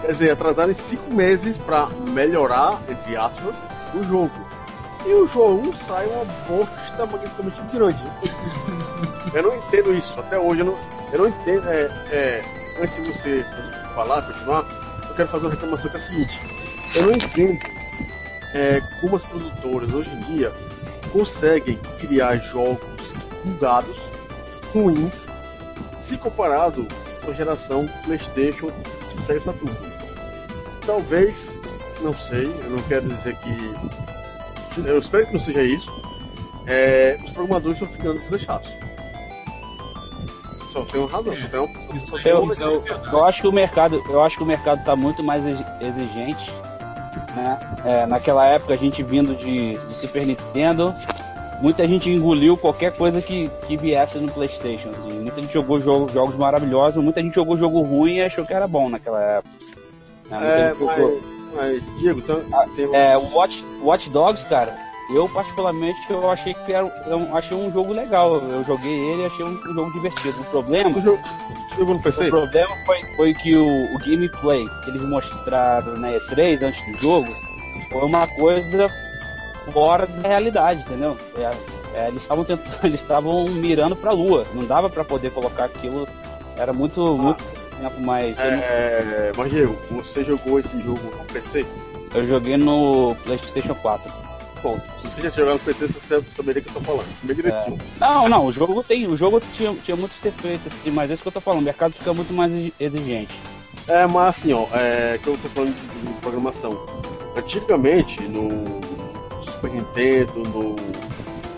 Quer 0.00 0.12
dizer, 0.12 0.30
atrasaram 0.30 0.70
em 0.70 0.74
cinco 0.74 1.14
meses 1.14 1.58
para 1.58 1.88
melhorar, 2.10 2.78
entre 2.88 3.16
aspas, 3.16 3.54
o 3.94 4.02
jogo. 4.04 4.32
E 5.06 5.12
o 5.12 5.28
jogo 5.28 5.74
sai 5.86 6.06
uma 6.06 6.24
bosta 6.48 7.06
magnificamente 7.06 7.60
grande. 7.72 8.02
eu 9.34 9.42
não 9.42 9.56
entendo 9.56 9.94
isso, 9.94 10.18
até 10.18 10.38
hoje 10.38 10.60
eu 10.60 10.66
não, 10.66 10.78
eu 11.12 11.18
não 11.18 11.28
entendo. 11.28 11.68
É, 11.68 11.82
é, 12.10 12.44
antes 12.82 12.96
de 12.96 13.12
você 13.12 13.46
falar, 13.94 14.22
continuar, 14.22 14.64
eu 15.08 15.14
quero 15.14 15.28
fazer 15.28 15.46
uma 15.46 15.54
reclamação 15.54 15.90
que 15.90 15.96
é 15.96 16.00
a 16.00 16.02
seguinte: 16.02 16.40
eu 16.94 17.02
não 17.02 17.12
entendo 17.12 17.73
é, 18.54 18.80
como 19.00 19.16
as 19.16 19.22
produtoras 19.22 19.92
hoje 19.92 20.10
em 20.10 20.20
dia 20.36 20.50
conseguem 21.12 21.76
criar 22.00 22.36
jogos 22.36 22.80
bugados, 23.44 23.96
ruins, 24.72 25.26
se 26.00 26.16
comparado 26.16 26.86
com 27.24 27.30
a 27.30 27.34
geração 27.34 27.88
PlayStation 28.04 28.70
de 29.14 29.22
Sega 29.26 29.40
Saturn. 29.40 29.76
Talvez, 30.86 31.60
não 32.00 32.14
sei, 32.14 32.44
eu 32.64 32.70
não 32.70 32.82
quero 32.84 33.08
dizer 33.08 33.36
que. 33.36 34.80
Eu 34.86 34.98
espero 34.98 35.26
que 35.26 35.32
não 35.34 35.40
seja 35.40 35.62
isso. 35.62 35.90
É, 36.66 37.18
os 37.22 37.30
programadores 37.30 37.80
estão 37.80 37.88
ficando 37.94 38.18
desleixados. 38.20 38.70
Só 40.72 40.84
tem 40.84 41.00
uma 41.00 41.08
razão. 41.10 41.32
É, 41.32 41.96
isso 41.96 42.16
é 42.16 42.78
verdade. 42.80 43.12
Eu 43.12 43.24
acho 43.24 43.40
que 43.42 43.46
o 43.46 43.52
mercado, 43.52 44.02
eu 44.08 44.20
acho 44.20 44.36
que 44.36 44.42
o 44.42 44.46
mercado 44.46 44.80
está 44.80 44.96
muito 44.96 45.22
mais 45.22 45.46
exi- 45.46 45.64
exigente, 45.80 46.50
né? 47.34 47.58
É, 47.84 48.06
naquela 48.06 48.46
época 48.46 48.74
a 48.74 48.76
gente 48.76 49.02
vindo 49.02 49.34
de, 49.36 49.76
de 49.76 49.94
Super 49.96 50.26
Nintendo, 50.26 50.94
muita 51.60 51.86
gente 51.86 52.08
engoliu 52.10 52.56
qualquer 52.56 52.92
coisa 52.92 53.20
que, 53.22 53.50
que 53.66 53.76
viesse 53.76 54.18
no 54.18 54.30
PlayStation, 54.30 54.90
assim. 54.90 55.10
Muita 55.10 55.40
gente 55.40 55.52
jogou 55.52 55.80
jogo- 55.80 56.08
jogos 56.12 56.36
maravilhosos, 56.36 57.02
muita 57.02 57.22
gente 57.22 57.34
jogou 57.34 57.56
jogo 57.56 57.80
ruim 57.82 58.16
e 58.16 58.22
achou 58.22 58.44
que 58.44 58.52
era 58.52 58.66
bom 58.66 58.88
naquela 58.88 59.20
época. 59.22 59.54
né? 60.30 60.38
É, 60.70 60.74
mas, 60.78 61.22
mas, 61.54 61.98
Diego, 61.98 62.20
então, 62.20 62.40
tem 62.74 62.94
É, 62.94 63.16
o 63.16 63.34
Watch, 63.34 63.64
Watch 63.82 64.10
Dogs, 64.10 64.44
cara, 64.46 64.74
eu 65.10 65.28
particularmente 65.28 65.98
eu 66.10 66.30
achei 66.30 66.54
que 66.54 66.72
era, 66.72 66.86
eu 67.06 67.36
achei 67.36 67.56
um 67.56 67.70
jogo 67.72 67.92
legal. 67.92 68.34
Eu 68.36 68.64
joguei 68.64 68.92
ele 69.10 69.22
e 69.22 69.26
achei 69.26 69.44
um, 69.44 69.50
um 69.50 69.74
jogo 69.74 69.92
divertido. 69.92 70.40
O 70.40 70.44
problema 70.44 70.90
o 70.90 71.00
jogo, 71.00 71.20
o 71.74 71.78
jogo 71.78 71.94
no 71.94 72.02
PC? 72.02 72.26
o 72.26 72.30
problema 72.30 72.76
foi, 72.86 73.02
foi 73.16 73.34
que 73.34 73.54
o, 73.56 73.94
o 73.94 73.98
gameplay 73.98 74.66
que 74.82 74.90
eles 74.90 75.02
mostraram 75.02 75.96
na 75.96 76.10
E3 76.12 76.62
antes 76.62 76.86
do 76.92 76.98
jogo 76.98 77.28
foi 77.90 78.02
uma 78.02 78.26
coisa 78.26 78.90
fora 79.72 80.06
da 80.06 80.28
realidade, 80.28 80.80
entendeu? 80.80 81.16
É, 81.36 81.50
é, 81.98 82.08
eles 82.08 82.22
estavam 82.22 82.44
tentando, 82.44 82.78
eles 82.84 83.00
estavam 83.00 83.44
mirando 83.48 83.94
pra 83.96 84.12
lua, 84.12 84.46
não 84.54 84.64
dava 84.64 84.88
pra 84.90 85.04
poder 85.04 85.30
colocar 85.30 85.64
aquilo, 85.64 86.06
era 86.58 86.72
muito, 86.72 87.16
muito 87.16 87.42
tempo, 87.80 88.00
mas 88.00 88.38
eu, 88.38 88.44
não- 88.50 88.58
É, 88.62 89.32
mas 89.36 89.50
Diego, 89.50 89.76
você 89.90 90.24
jogou 90.24 90.58
esse 90.60 90.80
jogo 90.80 91.00
no 91.18 91.24
PC? 91.24 91.64
eu 92.14 92.26
joguei 92.28 92.56
no 92.56 93.16
PlayStation 93.24 93.74
4. 93.74 94.12
Se 95.00 95.08
você 95.08 95.22
já 95.22 95.30
jogar 95.30 95.52
no 95.54 95.58
PC, 95.60 95.86
você 95.88 96.22
saberia 96.36 96.60
o 96.60 96.64
que 96.64 96.70
eu 96.70 96.74
tô 96.74 96.80
falando. 96.80 97.06
Bem 97.22 97.36
direitinho. 97.36 97.78
Não, 98.00 98.28
não, 98.28 98.46
o 98.46 98.52
jogo 98.52 98.82
tem, 98.82 99.06
o 99.06 99.16
jogo 99.16 99.40
tinha, 99.54 99.72
tinha 99.74 99.96
muitos 99.96 100.18
defeitos, 100.22 100.66
assim, 100.72 100.90
mas 100.90 101.10
é 101.10 101.14
isso 101.14 101.22
que 101.22 101.28
eu 101.28 101.32
tô 101.32 101.40
falando, 101.40 101.60
o 101.60 101.64
mercado 101.64 101.92
fica 101.92 102.12
muito 102.14 102.32
mais 102.32 102.50
exi- 102.52 102.74
exigente. 102.80 103.34
É, 103.86 104.06
mas 104.06 104.28
assim, 104.38 104.52
ó, 104.52 104.66
é 104.72 105.18
que 105.22 105.28
eu 105.28 105.36
tô 105.36 105.48
falando 105.48 105.74
de, 105.74 106.06
de 106.08 106.20
programação. 106.20 106.86
Antigamente, 107.36 108.22
no 108.22 108.80
Super 109.42 109.70
Nintendo, 109.70 110.32
no, 110.48 110.76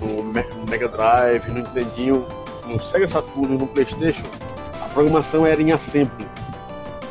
no 0.07 0.23
Me- 0.25 0.45
Mega 0.69 0.89
Drive, 0.89 1.47
no 1.49 1.55
Nintendinho, 1.63 2.27
no 2.67 2.83
Sega 2.83 3.07
Saturn 3.07 3.55
e 3.55 3.59
no 3.59 3.67
Playstation, 3.69 4.25
a 4.83 4.89
programação 4.89 5.47
era 5.47 5.63
em 5.63 5.71
assembly. 5.71 6.27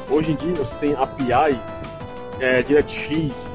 Hoje 0.10 0.32
em 0.34 0.36
dia 0.36 0.54
você 0.56 0.76
tem 0.76 0.94
API, 0.94 1.60
é, 2.42 2.62
DirectX, 2.64 3.48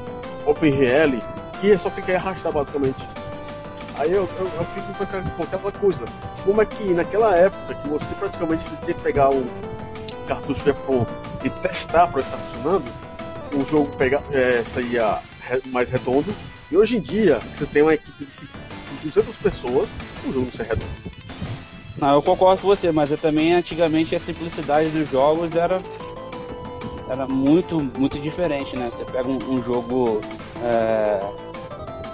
OpenGL, 0.45 1.19
que 1.61 1.71
é 1.71 1.77
só 1.77 1.89
clicar 1.91 2.15
e 2.15 2.15
arrastar 2.15 2.51
basicamente. 2.51 3.07
Aí 3.97 4.11
eu, 4.11 4.27
eu, 4.39 4.45
eu 4.47 4.65
fico 4.73 4.93
com 4.95 5.03
aquela, 5.43 5.71
coisa. 5.71 6.05
Como 6.43 6.59
é 6.59 6.65
que 6.65 6.91
naquela 6.91 7.35
época 7.37 7.75
que 7.75 7.87
você 7.87 8.13
praticamente 8.15 8.65
tinha 8.65 8.95
que 8.95 9.01
pegar 9.01 9.29
o 9.29 9.45
cartucho 10.27 10.75
e 11.43 11.49
testar 11.49 12.07
para 12.07 12.21
estar 12.21 12.37
funcionando, 12.37 12.91
o 13.53 13.65
jogo 13.65 13.95
pegar, 13.95 14.23
é, 14.33 14.63
saía 14.73 15.19
mais 15.67 15.89
redondo. 15.91 16.33
E 16.71 16.77
hoje 16.77 16.97
em 16.97 17.01
dia, 17.01 17.39
você 17.53 17.65
tem 17.65 17.83
uma 17.83 17.93
equipe 17.93 18.25
de 18.25 19.09
200 19.09 19.35
pessoas, 19.37 19.89
o 20.25 20.33
jogo 20.33 20.45
não 20.45 20.51
sai 20.51 20.67
redondo. 20.67 20.91
Não, 21.97 22.15
eu 22.15 22.21
concordo 22.23 22.61
com 22.61 22.67
você, 22.67 22.91
mas 22.91 23.11
também 23.19 23.53
antigamente 23.53 24.15
a 24.15 24.19
simplicidade 24.19 24.89
dos 24.89 25.09
jogos 25.11 25.55
era 25.55 25.79
era 27.07 27.27
muito 27.27 27.77
muito 27.79 28.17
diferente, 28.17 28.75
né? 28.77 28.89
Você 28.89 29.03
pega 29.03 29.27
um, 29.27 29.37
um 29.37 29.61
jogo 29.61 30.21
é, 30.63 31.19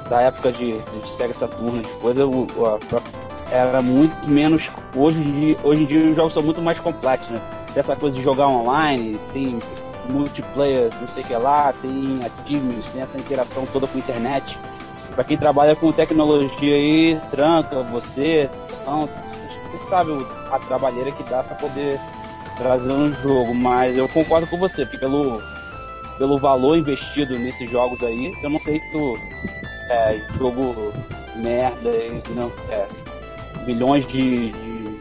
da 0.10 0.22
época 0.22 0.52
de, 0.52 0.78
de 0.80 1.10
Sega 1.10 1.34
Saturn, 1.34 1.82
de 1.82 1.90
coisa, 2.02 2.26
o- 2.26 2.48
o- 2.56 2.66
a- 2.66 2.80
era 3.52 3.82
muito 3.82 4.28
menos. 4.28 4.70
Hoje 4.96 5.20
em 5.20 5.32
dia, 5.32 5.58
hoje 5.64 5.84
em 5.84 5.86
dia 5.86 6.10
os 6.10 6.16
jogos 6.16 6.34
são 6.34 6.44
muito 6.44 6.62
mais 6.62 6.80
complexos, 6.80 7.30
né? 7.30 7.42
Tem 7.74 7.80
essa 7.80 7.96
coisa 7.96 8.16
de 8.16 8.24
jogar 8.24 8.48
online, 8.48 9.20
tem 9.34 9.60
multiplayer, 10.10 10.90
não 11.02 11.08
sei 11.10 11.24
o 11.24 11.28
que 11.28 11.34
lá, 11.36 11.74
tem 11.82 12.20
achievements, 12.26 12.86
tem 12.92 13.02
essa 13.02 13.18
interação 13.18 13.66
toda 13.72 13.88
com 13.88 13.98
a 13.98 14.00
internet. 14.00 14.58
Pra 15.16 15.24
quem 15.24 15.38
trabalha 15.38 15.76
com 15.76 15.92
tecnologia 15.92 16.76
aí, 16.76 17.20
tranca, 17.32 17.82
você, 17.84 18.50
são, 18.86 19.10
você 19.72 19.90
sabe 19.90 20.12
a 20.52 20.60
trabalheira 20.60 21.12
que 21.12 21.24
dá 21.24 21.42
pra 21.44 21.56
poder 21.56 22.00
trazer 22.58 22.92
um 22.92 23.14
jogo, 23.16 23.54
mas 23.56 23.98
eu 23.98 24.08
concordo 24.08 24.46
com 24.48 24.58
você, 24.58 24.84
porque 24.86 24.98
pelo, 25.00 25.42
pelo 26.18 26.38
valor 26.38 26.78
investido 26.78 27.38
nesses 27.38 27.70
jogos 27.70 28.02
aí, 28.04 28.32
eu 28.44 28.50
não 28.50 28.60
sei 28.60 28.80
que 28.80 28.92
tu 28.92 29.14
é, 29.90 30.22
jogo 30.38 30.94
merda, 31.36 31.92
não, 32.36 32.52
é, 32.70 32.86
milhões 33.66 34.08
de, 34.08 34.52
de, 34.52 35.00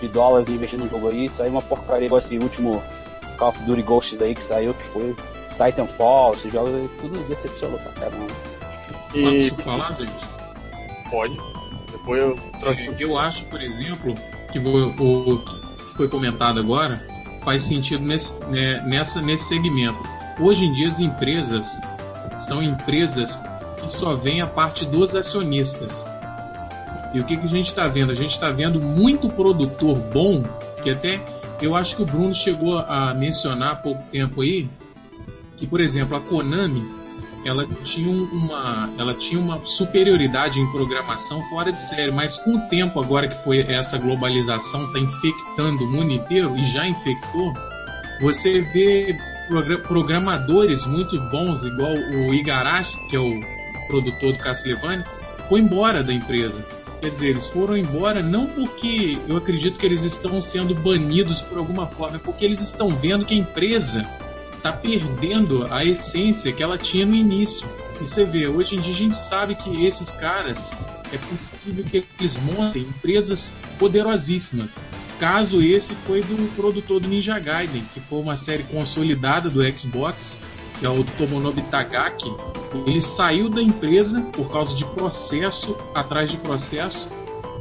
de- 0.00 0.08
dólares 0.08 0.48
investindo 0.48 0.84
no 0.84 0.90
jogo 0.90 1.08
aí, 1.08 1.28
saiu 1.28 1.50
uma 1.52 1.62
porcaria 1.62 2.06
igual 2.06 2.20
esse 2.20 2.38
último 2.38 2.82
Call 3.38 3.48
of 3.48 3.58
Duty 3.64 3.82
Ghosts 3.82 4.22
aí 4.22 4.34
que 4.34 4.42
saiu, 4.42 4.72
que 4.74 4.84
foi 4.88 5.16
Titanfall, 5.56 6.34
esses 6.34 6.52
jogos 6.52 6.74
aí, 6.74 6.88
tudo 7.00 7.18
decepcionou 7.28 7.78
pra 7.80 7.92
caramba. 7.92 8.26
E 9.14 9.50
Posso 9.50 9.62
falar, 9.62 9.92
gente? 9.94 10.26
pode. 11.10 11.36
Depois 11.90 12.20
eu 12.22 12.36
troco. 12.60 12.78
É, 12.80 12.94
eu 12.98 13.18
acho, 13.18 13.44
por 13.46 13.60
exemplo, 13.60 14.14
que 14.52 14.58
vo- 14.60 14.94
o 14.98 15.38
que 15.38 15.96
foi 15.96 16.08
comentado 16.08 16.60
agora 16.60 17.00
faz 17.44 17.62
sentido 17.62 18.04
nesse, 18.04 18.34
né, 18.46 18.82
nessa, 18.86 19.20
nesse 19.22 19.44
segmento. 19.44 19.98
Hoje 20.38 20.66
em 20.66 20.72
dia 20.72 20.88
as 20.88 21.00
empresas 21.00 21.80
são 22.36 22.62
empresas 22.62 23.40
que 23.86 23.92
só 23.92 24.14
veem 24.14 24.40
a 24.40 24.46
parte 24.46 24.84
dos 24.84 25.14
acionistas. 25.14 26.06
E 27.14 27.20
o 27.20 27.24
que, 27.24 27.36
que 27.36 27.44
a 27.44 27.48
gente 27.48 27.68
está 27.68 27.88
vendo? 27.88 28.10
A 28.10 28.14
gente 28.14 28.32
está 28.32 28.50
vendo 28.50 28.80
muito 28.80 29.28
produtor 29.28 29.96
bom, 29.96 30.44
que 30.82 30.90
até 30.90 31.20
eu 31.62 31.74
acho 31.74 31.96
que 31.96 32.02
o 32.02 32.06
Bruno 32.06 32.34
chegou 32.34 32.78
a 32.78 33.14
mencionar 33.14 33.72
há 33.72 33.76
pouco 33.76 34.02
tempo 34.12 34.42
aí, 34.42 34.68
que 35.56 35.66
por 35.66 35.80
exemplo 35.80 36.16
a 36.16 36.20
Konami 36.20 36.84
ela 37.46 37.64
tinha 37.84 38.08
um- 38.10 38.24
uma 38.32 38.90
ela 38.98 39.14
tinha 39.14 39.40
uma 39.40 39.64
superioridade 39.64 40.60
em 40.60 40.70
programação 40.72 41.40
fora 41.48 41.72
de 41.72 41.80
série, 41.80 42.10
mas 42.10 42.36
com 42.38 42.56
o 42.56 42.60
tempo 42.68 43.00
agora 43.00 43.28
que 43.28 43.42
foi 43.44 43.60
essa 43.60 43.96
globalização 43.96 44.84
está 44.86 44.98
infectando 44.98 45.84
o 45.84 45.86
mundo 45.90 46.12
inteiro 46.12 46.54
e 46.58 46.64
já 46.66 46.86
infectou, 46.86 47.54
você 48.20 48.60
vê 48.72 49.16
progra- 49.48 49.78
programadores 49.78 50.84
muito 50.86 51.18
bons, 51.30 51.62
igual 51.62 51.92
o 51.94 52.34
Igarashi, 52.34 52.92
que 53.08 53.16
é 53.16 53.20
o 53.20 53.55
produtor 53.86 54.32
do 54.32 54.38
Castlevania, 54.38 55.04
foi 55.48 55.60
embora 55.60 56.02
da 56.02 56.12
empresa. 56.12 56.64
Quer 57.00 57.10
dizer, 57.10 57.28
eles 57.28 57.46
foram 57.48 57.76
embora 57.76 58.22
não 58.22 58.46
porque 58.46 59.18
eu 59.28 59.36
acredito 59.36 59.78
que 59.78 59.86
eles 59.86 60.02
estão 60.02 60.40
sendo 60.40 60.74
banidos 60.74 61.42
por 61.42 61.58
alguma 61.58 61.86
forma, 61.86 62.16
é 62.16 62.18
porque 62.18 62.44
eles 62.44 62.60
estão 62.60 62.88
vendo 62.88 63.24
que 63.24 63.34
a 63.34 63.38
empresa 63.38 64.06
está 64.56 64.72
perdendo 64.72 65.66
a 65.72 65.84
essência 65.84 66.52
que 66.52 66.62
ela 66.62 66.76
tinha 66.76 67.06
no 67.06 67.14
início. 67.14 67.66
E 68.00 68.06
você 68.06 68.24
vê, 68.24 68.48
hoje 68.48 68.76
em 68.76 68.80
dia 68.80 68.92
a 68.92 68.96
gente 68.96 69.16
sabe 69.16 69.54
que 69.54 69.84
esses 69.84 70.14
caras 70.14 70.74
é 71.12 71.18
possível 71.18 71.84
que 71.84 72.04
eles 72.18 72.36
montem 72.36 72.82
empresas 72.82 73.52
poderosíssimas. 73.78 74.76
Caso 75.18 75.62
esse 75.62 75.94
foi 75.94 76.20
do 76.22 76.54
produtor 76.56 77.00
do 77.00 77.08
Ninja 77.08 77.38
Gaiden, 77.38 77.84
que 77.94 78.00
foi 78.00 78.20
uma 78.20 78.36
série 78.36 78.64
consolidada 78.64 79.48
do 79.48 79.62
Xbox, 79.76 80.40
que 80.78 80.86
é 80.86 80.88
o 80.88 81.02
Tomonobu 81.04 81.60
Tagaki. 81.62 82.32
Ele 82.86 83.00
saiu 83.00 83.48
da 83.48 83.62
empresa 83.62 84.20
por 84.32 84.50
causa 84.50 84.74
de 84.76 84.84
processo 84.84 85.76
atrás 85.94 86.30
de 86.30 86.36
processo. 86.36 87.08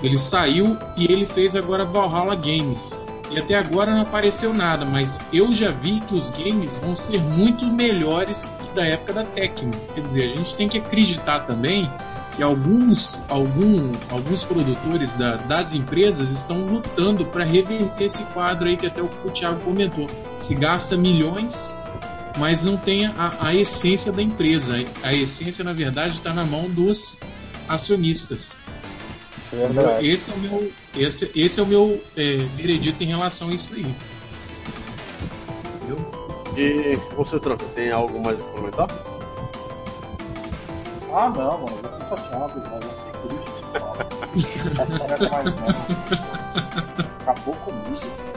Ele 0.04 0.18
saiu 0.18 0.78
e 0.98 1.06
ele 1.06 1.26
fez 1.26 1.56
agora 1.56 1.86
Valhalla 1.86 2.36
Games. 2.36 3.00
E 3.32 3.40
até 3.40 3.56
agora 3.56 3.92
não 3.92 4.02
apareceu 4.02 4.54
nada, 4.54 4.86
mas 4.86 5.20
eu 5.34 5.52
já 5.52 5.72
vi 5.72 6.00
que 6.02 6.14
os 6.14 6.30
games 6.30 6.76
vão 6.78 6.96
ser 6.96 7.20
muito 7.20 7.66
melhores 7.66 8.52
que 8.62 8.70
da 8.76 8.86
época 8.86 9.14
da 9.14 9.24
Tecmo. 9.24 9.72
Quer 9.96 10.02
dizer, 10.02 10.24
a 10.34 10.36
gente 10.36 10.56
tem 10.56 10.70
que 10.70 10.78
acreditar 10.78 11.40
também 11.42 11.90
que 12.36 12.44
alguns, 12.44 13.24
algum, 13.30 13.94
alguns 14.12 14.44
produtores 14.44 15.16
da- 15.18 15.38
das 15.38 15.74
empresas 15.74 16.30
estão 16.32 16.66
lutando 16.66 17.26
para 17.26 17.44
reverter 17.46 18.04
esse 18.04 18.24
quadro 18.26 18.68
aí 18.68 18.76
que 18.78 18.86
até 18.86 19.02
o, 19.02 19.10
o 19.24 19.32
Thiago 19.32 19.60
comentou. 19.62 20.06
Se 20.38 20.54
gasta 20.54 20.96
milhões 20.96 21.76
mas 22.38 22.64
não 22.66 22.78
tem 22.78 23.06
a, 23.06 23.36
a 23.40 23.56
essência 23.56 24.12
da 24.12 24.22
empresa. 24.22 24.76
A 25.04 25.14
essência, 25.14 25.64
na 25.64 25.74
verdade, 25.74 26.16
está 26.16 26.34
na 26.34 26.44
mão 26.44 26.70
dos 26.70 27.20
acionistas. 27.68 28.56
Verdade. 29.52 30.08
Esse 30.08 30.32
é 30.32 30.34
o 30.34 30.38
meu, 30.38 30.72
esse, 30.98 31.32
esse 31.36 31.60
é 31.60 31.64
o 31.64 31.66
meu 31.66 32.02
é, 32.16 32.38
veredito 32.56 33.02
em 33.04 33.08
relação 33.08 33.50
a 33.50 33.54
isso 33.54 33.74
aí. 33.74 33.96
Entendeu? 35.76 35.98
E 36.58 36.96
você, 37.16 37.40
Tranca, 37.40 37.66
tem 37.74 37.92
algo 37.92 38.22
mais 38.22 38.40
a 38.40 38.44
comentar? 38.44 38.88
Ah, 41.14 41.30
não, 41.30 41.60
mano, 41.60 41.80
eu 41.84 41.90
tô 41.90 42.18
chateado, 42.18 42.60
mano. 42.60 43.06
Essa 44.36 44.86
não 44.86 45.06
é 45.06 45.30
mais 45.30 45.56
não. 45.56 45.70
Acabou 47.22 47.56
comigo. 47.56 48.36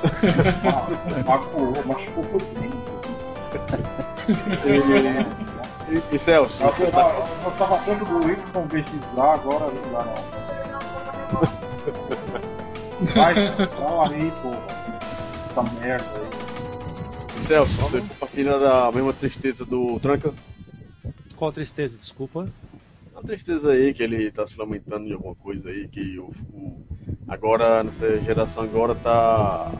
Magoou, 1.26 1.84
machucou 1.86 2.24
dentro. 2.54 2.99
E, 5.88 6.14
e 6.14 6.18
Celso, 6.18 6.62
Eu, 6.62 6.68
você 6.72 6.84
eu, 6.84 6.90
tá- 6.92 7.28
eu 7.44 7.50
tava 7.52 7.78
falando 7.78 8.04
do 8.04 8.26
Wilson 8.26 8.66
VXA, 8.66 9.22
agora 9.34 9.66
não 9.66 9.92
dá 9.92 10.04
não. 10.04 10.40
Vai, 13.14 13.34
fala 13.68 14.08
aí, 14.10 14.30
porra. 14.42 14.62
Essa 15.50 15.62
merda 15.80 16.04
aí. 16.14 17.42
Celso, 17.42 17.72
você 17.80 18.00
compartilha 18.00 18.58
da 18.58 18.92
mesma 18.92 19.12
tristeza 19.12 19.64
do 19.64 19.98
Tranca? 19.98 20.32
Qual 21.36 21.50
tristeza, 21.50 21.96
desculpa. 21.96 22.46
A 23.16 23.22
tristeza 23.22 23.72
aí 23.72 23.92
que 23.92 24.02
ele 24.02 24.30
tá 24.30 24.46
se 24.46 24.56
lamentando 24.58 25.06
de 25.06 25.12
alguma 25.14 25.34
coisa 25.34 25.68
aí, 25.70 25.88
que 25.88 26.18
o, 26.18 26.30
o- 26.54 26.80
agora, 27.26 27.82
nessa 27.82 28.18
geração 28.20 28.62
agora 28.62 28.94
tá. 28.94 29.72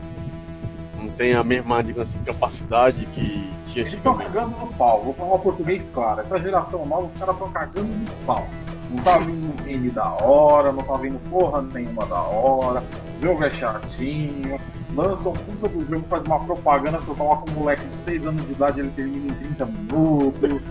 Não 0.97 1.09
tem 1.09 1.33
a 1.33 1.43
mesma, 1.43 1.81
digamos 1.83 2.09
assim, 2.09 2.23
capacidade 2.23 3.05
que 3.07 3.49
Eles 3.75 3.93
estão 3.93 4.17
cagando 4.17 4.57
no 4.57 4.67
pau, 4.73 5.01
vou 5.03 5.13
falar 5.13 5.37
português 5.39 5.89
claro. 5.93 6.21
Essa 6.21 6.39
geração 6.39 6.85
nova, 6.85 7.07
os 7.07 7.19
caras 7.19 7.35
estão 7.35 7.51
cagando 7.51 7.87
no 7.87 8.25
pau. 8.25 8.45
Não 8.89 9.03
tá 9.03 9.17
vindo 9.19 9.63
game 9.63 9.89
da 9.89 10.09
hora, 10.21 10.71
não 10.71 10.83
tá 10.83 10.97
vindo 10.97 11.17
porra 11.29 11.61
nenhuma 11.73 12.05
da 12.07 12.21
hora, 12.21 12.83
o 13.19 13.23
jogo 13.23 13.45
é 13.45 13.49
chatinho, 13.51 14.57
lançam 14.93 15.31
puta 15.31 15.69
do 15.69 15.87
jogo, 15.89 16.05
faz 16.09 16.23
uma 16.25 16.39
propaganda, 16.43 16.97
você 16.97 17.13
coloca 17.13 17.49
um 17.49 17.53
moleque 17.53 17.85
de 17.85 18.03
6 18.03 18.25
anos 18.25 18.45
de 18.45 18.51
idade, 18.51 18.79
ele 18.81 18.89
termina 18.89 19.31
em 19.31 19.55
30 19.55 19.65
minutos. 19.65 20.61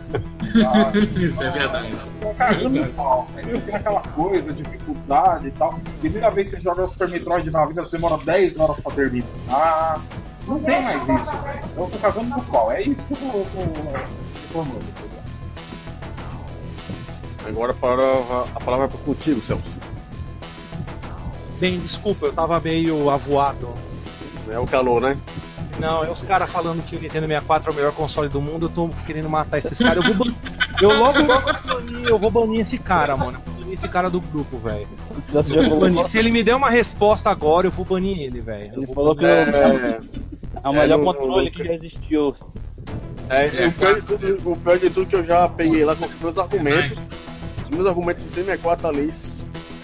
sabe? 0.60 0.98
Isso 1.24 1.42
é 1.42 1.50
verdade. 1.50 1.94
Estão 2.14 2.34
cagando 2.34 2.80
no 2.80 2.88
pau, 2.88 3.26
velho. 3.34 3.60
Tem 3.62 3.74
aquela 3.74 4.02
coisa, 4.02 4.52
dificuldade 4.52 5.48
e 5.48 5.50
tal. 5.52 5.80
Primeira 6.00 6.30
vez 6.30 6.50
que 6.50 6.56
você 6.56 6.62
joga 6.62 6.86
Super 6.88 7.08
Metroid 7.08 7.50
na 7.50 7.64
vida, 7.64 7.82
você 7.82 7.96
demora 7.96 8.18
10 8.22 8.58
horas 8.58 8.80
pra 8.80 8.92
terminar. 8.92 10.00
Não 10.46 10.58
tem 10.60 10.82
mais 10.82 11.02
isso, 11.02 11.08
velho. 11.42 11.60
Então 11.72 11.84
eu 11.84 11.90
tô 11.90 11.98
cagando 11.98 12.28
no 12.28 12.42
pau. 12.44 12.72
É 12.72 12.82
isso 12.82 12.94
que 13.02 13.12
eu 13.12 13.46
entendeu? 13.54 15.20
Agora 17.46 17.72
a 17.72 17.74
palavra, 17.74 18.04
a 18.54 18.60
palavra 18.60 18.86
é 18.86 19.04
contigo, 19.04 19.40
Celso. 19.44 19.62
Bem, 21.58 21.78
desculpa, 21.78 22.26
eu 22.26 22.32
tava 22.32 22.58
meio 22.60 23.10
avoado. 23.10 23.68
É 24.50 24.58
o 24.58 24.66
calor, 24.66 25.00
né? 25.00 25.16
Não, 25.78 26.04
é 26.04 26.10
os 26.10 26.22
caras 26.22 26.50
falando 26.50 26.84
que 26.84 26.96
o 26.96 27.00
Nintendo 27.00 27.26
64 27.26 27.70
é 27.70 27.72
o 27.72 27.76
melhor 27.76 27.92
console 27.92 28.28
do 28.28 28.40
mundo, 28.40 28.66
eu 28.66 28.70
tô 28.70 28.88
querendo 29.06 29.28
matar 29.28 29.58
esses 29.58 29.78
caras. 29.78 29.96
Eu 30.04 30.14
vou 30.14 30.26
ban- 30.26 30.34
Eu 30.80 30.98
logo, 30.98 31.18
logo 31.20 31.52
banir, 31.66 32.08
eu 32.08 32.18
vou 32.18 32.30
banir 32.30 32.60
esse 32.60 32.78
cara, 32.78 33.16
mano. 33.16 33.38
Banir 33.70 33.78
esse 33.78 33.88
cara 33.88 34.10
do 34.10 34.20
grupo, 34.20 34.58
velho. 34.58 34.88
Se 36.08 36.18
ele 36.18 36.30
me 36.30 36.42
der 36.42 36.54
uma 36.56 36.70
resposta 36.70 37.30
agora, 37.30 37.66
eu 37.66 37.70
vou 37.70 37.84
banir 37.84 38.18
ele, 38.20 38.40
velho. 38.40 38.72
Ele 38.76 38.86
falou 38.92 39.14
que 39.14 39.22
banir. 39.22 39.54
É, 39.54 40.00
é 40.64 40.68
o 40.68 40.72
melhor 40.72 40.98
não- 40.98 41.04
controle 41.04 41.44
não- 41.46 41.52
que 41.52 41.64
já 41.64 41.74
existiu. 41.74 42.34
é, 43.28 43.46
é, 43.64 43.66
o, 43.68 43.72
pior 43.72 43.94
de 43.94 44.02
tudo, 44.02 44.50
o 44.52 44.56
pior 44.56 44.78
de 44.78 44.90
tudo 44.90 45.06
que 45.06 45.16
eu 45.16 45.24
já 45.24 45.48
peguei 45.48 45.84
lá 45.84 45.94
com 45.94 46.06
os 46.06 46.20
meus 46.20 46.36
argumentos. 46.38 46.98
Os 47.64 47.70
meus 47.70 47.86
argumentos 47.86 48.22
do 48.24 48.30
T64 48.30 48.84
ali, 48.88 49.12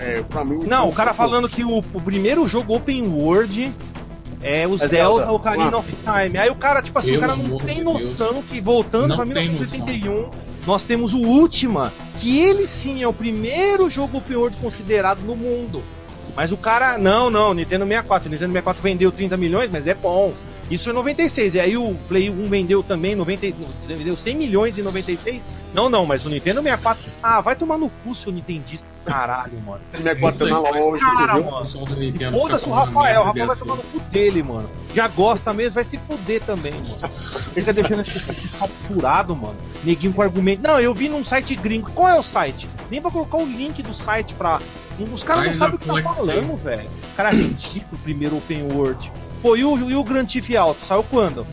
é, 0.01 0.23
pra 0.23 0.45
mim. 0.45 0.65
Não, 0.67 0.89
o 0.89 0.93
cara 0.93 1.15
falando 1.15 1.49
que 1.49 1.63
o, 1.65 1.79
o 1.79 2.01
primeiro 2.01 2.47
jogo 2.49 2.75
Open 2.75 3.07
World 3.07 3.73
é 4.43 4.67
o 4.67 4.75
É 4.75 4.79
Zelda, 4.79 4.89
Zelda. 4.89 5.33
Ocarina 5.33 5.71
Ah. 5.73 5.79
of 5.79 5.97
Time. 5.97 6.37
Aí 6.39 6.51
o 6.51 6.57
cara, 6.57 6.83
tipo 6.83 6.99
assim, 6.99 7.13
Pelo 7.13 7.19
o 7.19 7.21
cara 7.29 7.37
não 7.37 7.59
tem 7.59 7.83
noção 7.85 8.43
que 8.43 8.61
voltando 8.61 9.09
Não 9.09 9.17
pra 9.17 9.25
tem 9.27 9.49
1971, 9.51 10.29
nós 10.67 10.83
temos 10.83 11.15
o 11.15 11.19
Ultima, 11.19 11.93
que 12.21 12.39
ele 12.39 12.67
sim 12.67 13.03
é 13.03 13.09
o 13.09 13.13
primeiro 13.13 13.89
jogo 13.89 14.19
Open 14.19 14.37
World 14.37 14.57
considerado 14.57 15.21
no 15.21 15.37
mundo. 15.37 15.83
Mas 16.35 16.53
o 16.53 16.57
cara, 16.57 16.99
não, 16.99 17.31
não, 17.31 17.55
Nintendo 17.55 17.87
64. 17.87 18.29
Nintendo 18.29 18.53
64 18.53 18.83
vendeu 18.83 19.13
30 19.13 19.37
milhões, 19.37 19.71
mas 19.71 19.87
é 19.87 19.95
bom. 19.95 20.35
Isso 20.71 20.91
em 20.91 20.93
96. 20.93 21.55
E 21.55 21.61
aí 21.61 21.77
o 21.77 21.95
Play 22.09 22.29
1 22.29 22.47
vendeu 22.47 22.83
também 22.83 23.15
90, 23.15 23.47
vendeu 23.87 24.17
100 24.17 24.37
milhões 24.37 24.77
em 24.77 24.83
96. 24.83 25.41
Não, 25.73 25.89
não, 25.89 26.05
mas 26.05 26.27
o 26.27 26.29
Nintendo 26.29 26.63
64. 26.63 27.03
Ah, 27.23 27.41
vai 27.41 27.55
tomar 27.55 27.79
no 27.79 27.89
cu, 27.89 28.15
seu 28.15 28.33
Nintendista. 28.33 28.96
Caralho, 29.07 29.61
mano. 29.61 29.81
T64 29.95 30.21
na 30.21 30.29
Isso 30.29 30.45
aí, 30.45 30.51
loja, 30.53 30.99
cara, 31.05 31.35
viu? 31.35 31.45
mano. 31.45 31.61
O 31.61 32.41
Foda-se 32.41 32.69
o 32.69 32.73
Rafael, 32.73 33.21
o 33.21 33.25
Rafael 33.25 33.47
vai 33.47 33.57
tomar 33.57 33.77
no 33.77 33.83
cu 33.85 34.01
dele, 34.11 34.43
mano. 34.43 34.69
Já 34.95 35.09
gosta 35.09 35.53
mesmo, 35.53 35.75
vai 35.75 35.85
se 35.85 35.99
fuder 35.99 36.43
também, 36.43 36.73
mano. 36.73 37.09
Fica 37.55 37.73
deixando 37.73 38.01
esse, 38.01 38.19
esse 38.19 38.49
sapo 38.49 38.73
furado, 38.87 39.35
mano. 39.37 39.57
Neguinho 39.85 40.13
com 40.13 40.23
argumento. 40.23 40.63
Não, 40.63 40.81
eu 40.81 40.93
vi 40.93 41.09
num 41.09 41.25
site 41.25 41.55
gringo. 41.55 41.91
Qual 41.93 42.09
é 42.09 42.19
o 42.19 42.23
site? 42.23 42.69
Nem 42.91 43.01
pra 43.01 43.11
colocar 43.11 43.39
o 43.39 43.47
link 43.47 43.83
do 43.83 43.95
site 43.95 44.35
pra. 44.35 44.59
Os 45.13 45.23
caras 45.23 45.47
não 45.47 45.55
sabem 45.55 45.77
o 45.77 45.79
que 45.79 45.87
tá 45.87 46.03
falando, 46.15 46.57
velho. 46.57 46.89
Cara, 47.17 47.31
ridículo, 47.31 48.01
primeiro 48.03 48.39
Open 48.39 48.63
World. 48.73 49.13
Pô, 49.43 49.55
e 49.57 49.65
o, 49.65 49.91
e 49.91 49.95
o 49.95 50.03
Grand 50.03 50.25
Theft 50.27 50.55
Auto? 50.57 50.85
Saiu 50.85 51.03
quando? 51.05 51.47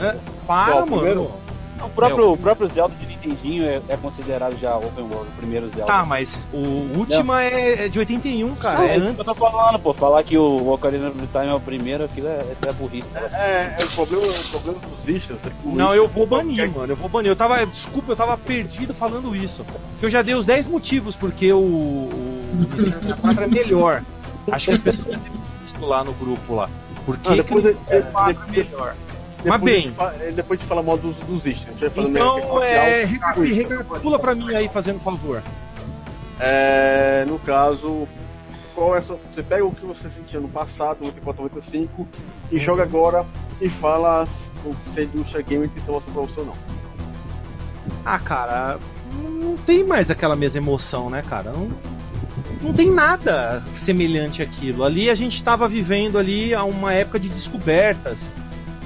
É, 0.00 0.16
para, 0.46 0.72
Qual, 0.72 0.86
mano. 0.86 0.96
primeiro? 0.96 1.30
O 1.84 1.90
próprio, 1.90 2.32
o 2.32 2.36
próprio 2.36 2.68
Zelda 2.68 2.94
de 2.96 3.06
Nintendinho 3.06 3.64
é, 3.64 3.80
é 3.88 3.96
considerado 3.96 4.58
já 4.58 4.76
Open 4.76 5.04
World, 5.04 5.28
o 5.28 5.36
primeiro 5.36 5.68
Zelda. 5.68 5.86
Tá, 5.86 6.04
mas 6.04 6.46
o 6.52 6.98
Última 6.98 7.42
é, 7.42 7.86
é 7.86 7.88
de 7.88 7.98
81, 7.98 8.54
cara. 8.56 8.78
Não, 8.78 8.84
é 8.84 8.94
é 8.94 8.96
antes. 8.96 9.14
que 9.14 9.20
eu 9.20 9.24
tô 9.24 9.34
falando, 9.34 9.78
pô. 9.78 9.94
Falar 9.94 10.22
que 10.22 10.36
o 10.36 10.70
Ocarina 10.72 11.08
of 11.08 11.18
Time 11.18 11.48
é 11.48 11.54
o 11.54 11.60
primeiro, 11.60 12.04
aquilo 12.04 12.28
é, 12.28 12.44
é 12.66 12.72
burrice. 12.72 13.08
É, 13.14 13.76
é 13.78 13.84
o 13.84 13.88
problema, 13.90 14.26
o 14.26 14.50
problema 14.50 14.80
dos 14.80 15.08
istas. 15.08 15.38
é 15.46 15.50
Não, 15.64 15.94
eu 15.94 16.08
vou 16.08 16.26
banir, 16.26 16.70
mano. 16.70 16.92
Eu 16.92 16.96
vou 16.96 17.08
banir. 17.08 17.30
Eu 17.30 17.36
tava. 17.36 17.64
Desculpa, 17.66 18.12
eu 18.12 18.16
tava 18.16 18.36
perdido 18.36 18.92
falando 18.94 19.34
isso. 19.34 19.64
Porque 19.64 20.06
eu 20.06 20.10
já 20.10 20.22
dei 20.22 20.34
os 20.34 20.44
10 20.46 20.66
motivos 20.66 21.14
porque 21.16 21.52
o. 21.52 21.58
O 21.58 22.56
Nintendo 22.56 22.90
64 22.90 23.44
é 23.44 23.46
melhor. 23.48 24.02
Acho 24.50 24.66
que 24.66 24.72
as 24.72 24.80
pessoas 24.80 25.06
devem 25.08 25.22
ter 25.22 25.38
visto 25.64 25.86
lá 25.86 26.04
no 26.04 26.12
grupo 26.12 26.54
lá. 26.54 26.68
Porque 27.06 27.28
Ah, 27.28 27.34
depois, 27.34 27.64
é- 27.66 27.70
é- 27.88 28.02
64 28.02 28.42
é 28.46 28.50
melhor. 28.50 28.68
depois, 28.70 28.94
Mas 29.50 29.60
bem. 29.60 29.78
a 29.78 29.80
gente 29.82 29.94
fala- 29.94 30.14
é, 30.20 30.30
depois 30.30 30.58
de 30.60 30.66
falar 30.66 30.82
mal 30.82 30.96
dos, 30.96 31.16
dos 31.20 31.44
istas, 31.46 31.68
a 31.68 31.70
gente 31.72 31.80
vai 31.80 31.90
falando 31.90 32.10
Então, 32.10 32.40
que 32.40 32.64
é. 32.64 33.02
é, 33.02 33.04
recapi- 33.04 33.52
Recapitula 33.52 34.18
pra 34.18 34.34
mim 34.34 34.54
aí, 34.54 34.68
fazendo 34.68 35.00
favor. 35.00 35.42
é, 36.40 37.24
no 37.26 37.38
caso, 37.38 38.08
qual 38.74 38.96
é 38.96 39.02
sua- 39.02 39.18
você 39.30 39.42
pega 39.42 39.64
o 39.64 39.72
que 39.74 39.84
você 39.86 40.10
sentia 40.10 40.40
no 40.40 40.48
passado, 40.48 40.98
94, 41.00 41.42
95, 41.42 42.08
e 42.50 42.58
joga 42.58 42.82
agora 42.82 43.24
e 43.60 43.68
fala 43.68 44.26
o 44.64 44.74
que 44.74 44.88
se 44.88 45.00
a 45.00 45.02
indústria 45.04 45.42
game 45.42 45.68
tem 45.68 45.82
salvação 45.82 46.12
pra 46.12 46.22
você 46.22 46.40
ou 46.40 46.46
não. 46.46 46.56
Ah, 48.04 48.18
cara, 48.18 48.78
não 49.22 49.56
tem 49.58 49.84
mais 49.84 50.10
aquela 50.10 50.34
mesma 50.36 50.58
emoção, 50.58 51.08
né, 51.08 51.22
cara? 51.28 51.52
Não, 51.52 51.70
não 52.62 52.72
tem 52.72 52.90
nada 52.90 53.62
semelhante 53.76 54.42
àquilo. 54.42 54.84
Ali 54.84 55.08
a 55.08 55.14
gente 55.14 55.36
estava 55.36 55.68
vivendo 55.68 56.18
ali 56.18 56.52
a 56.54 56.64
uma 56.64 56.92
época 56.92 57.18
de 57.20 57.28
descobertas, 57.28 58.30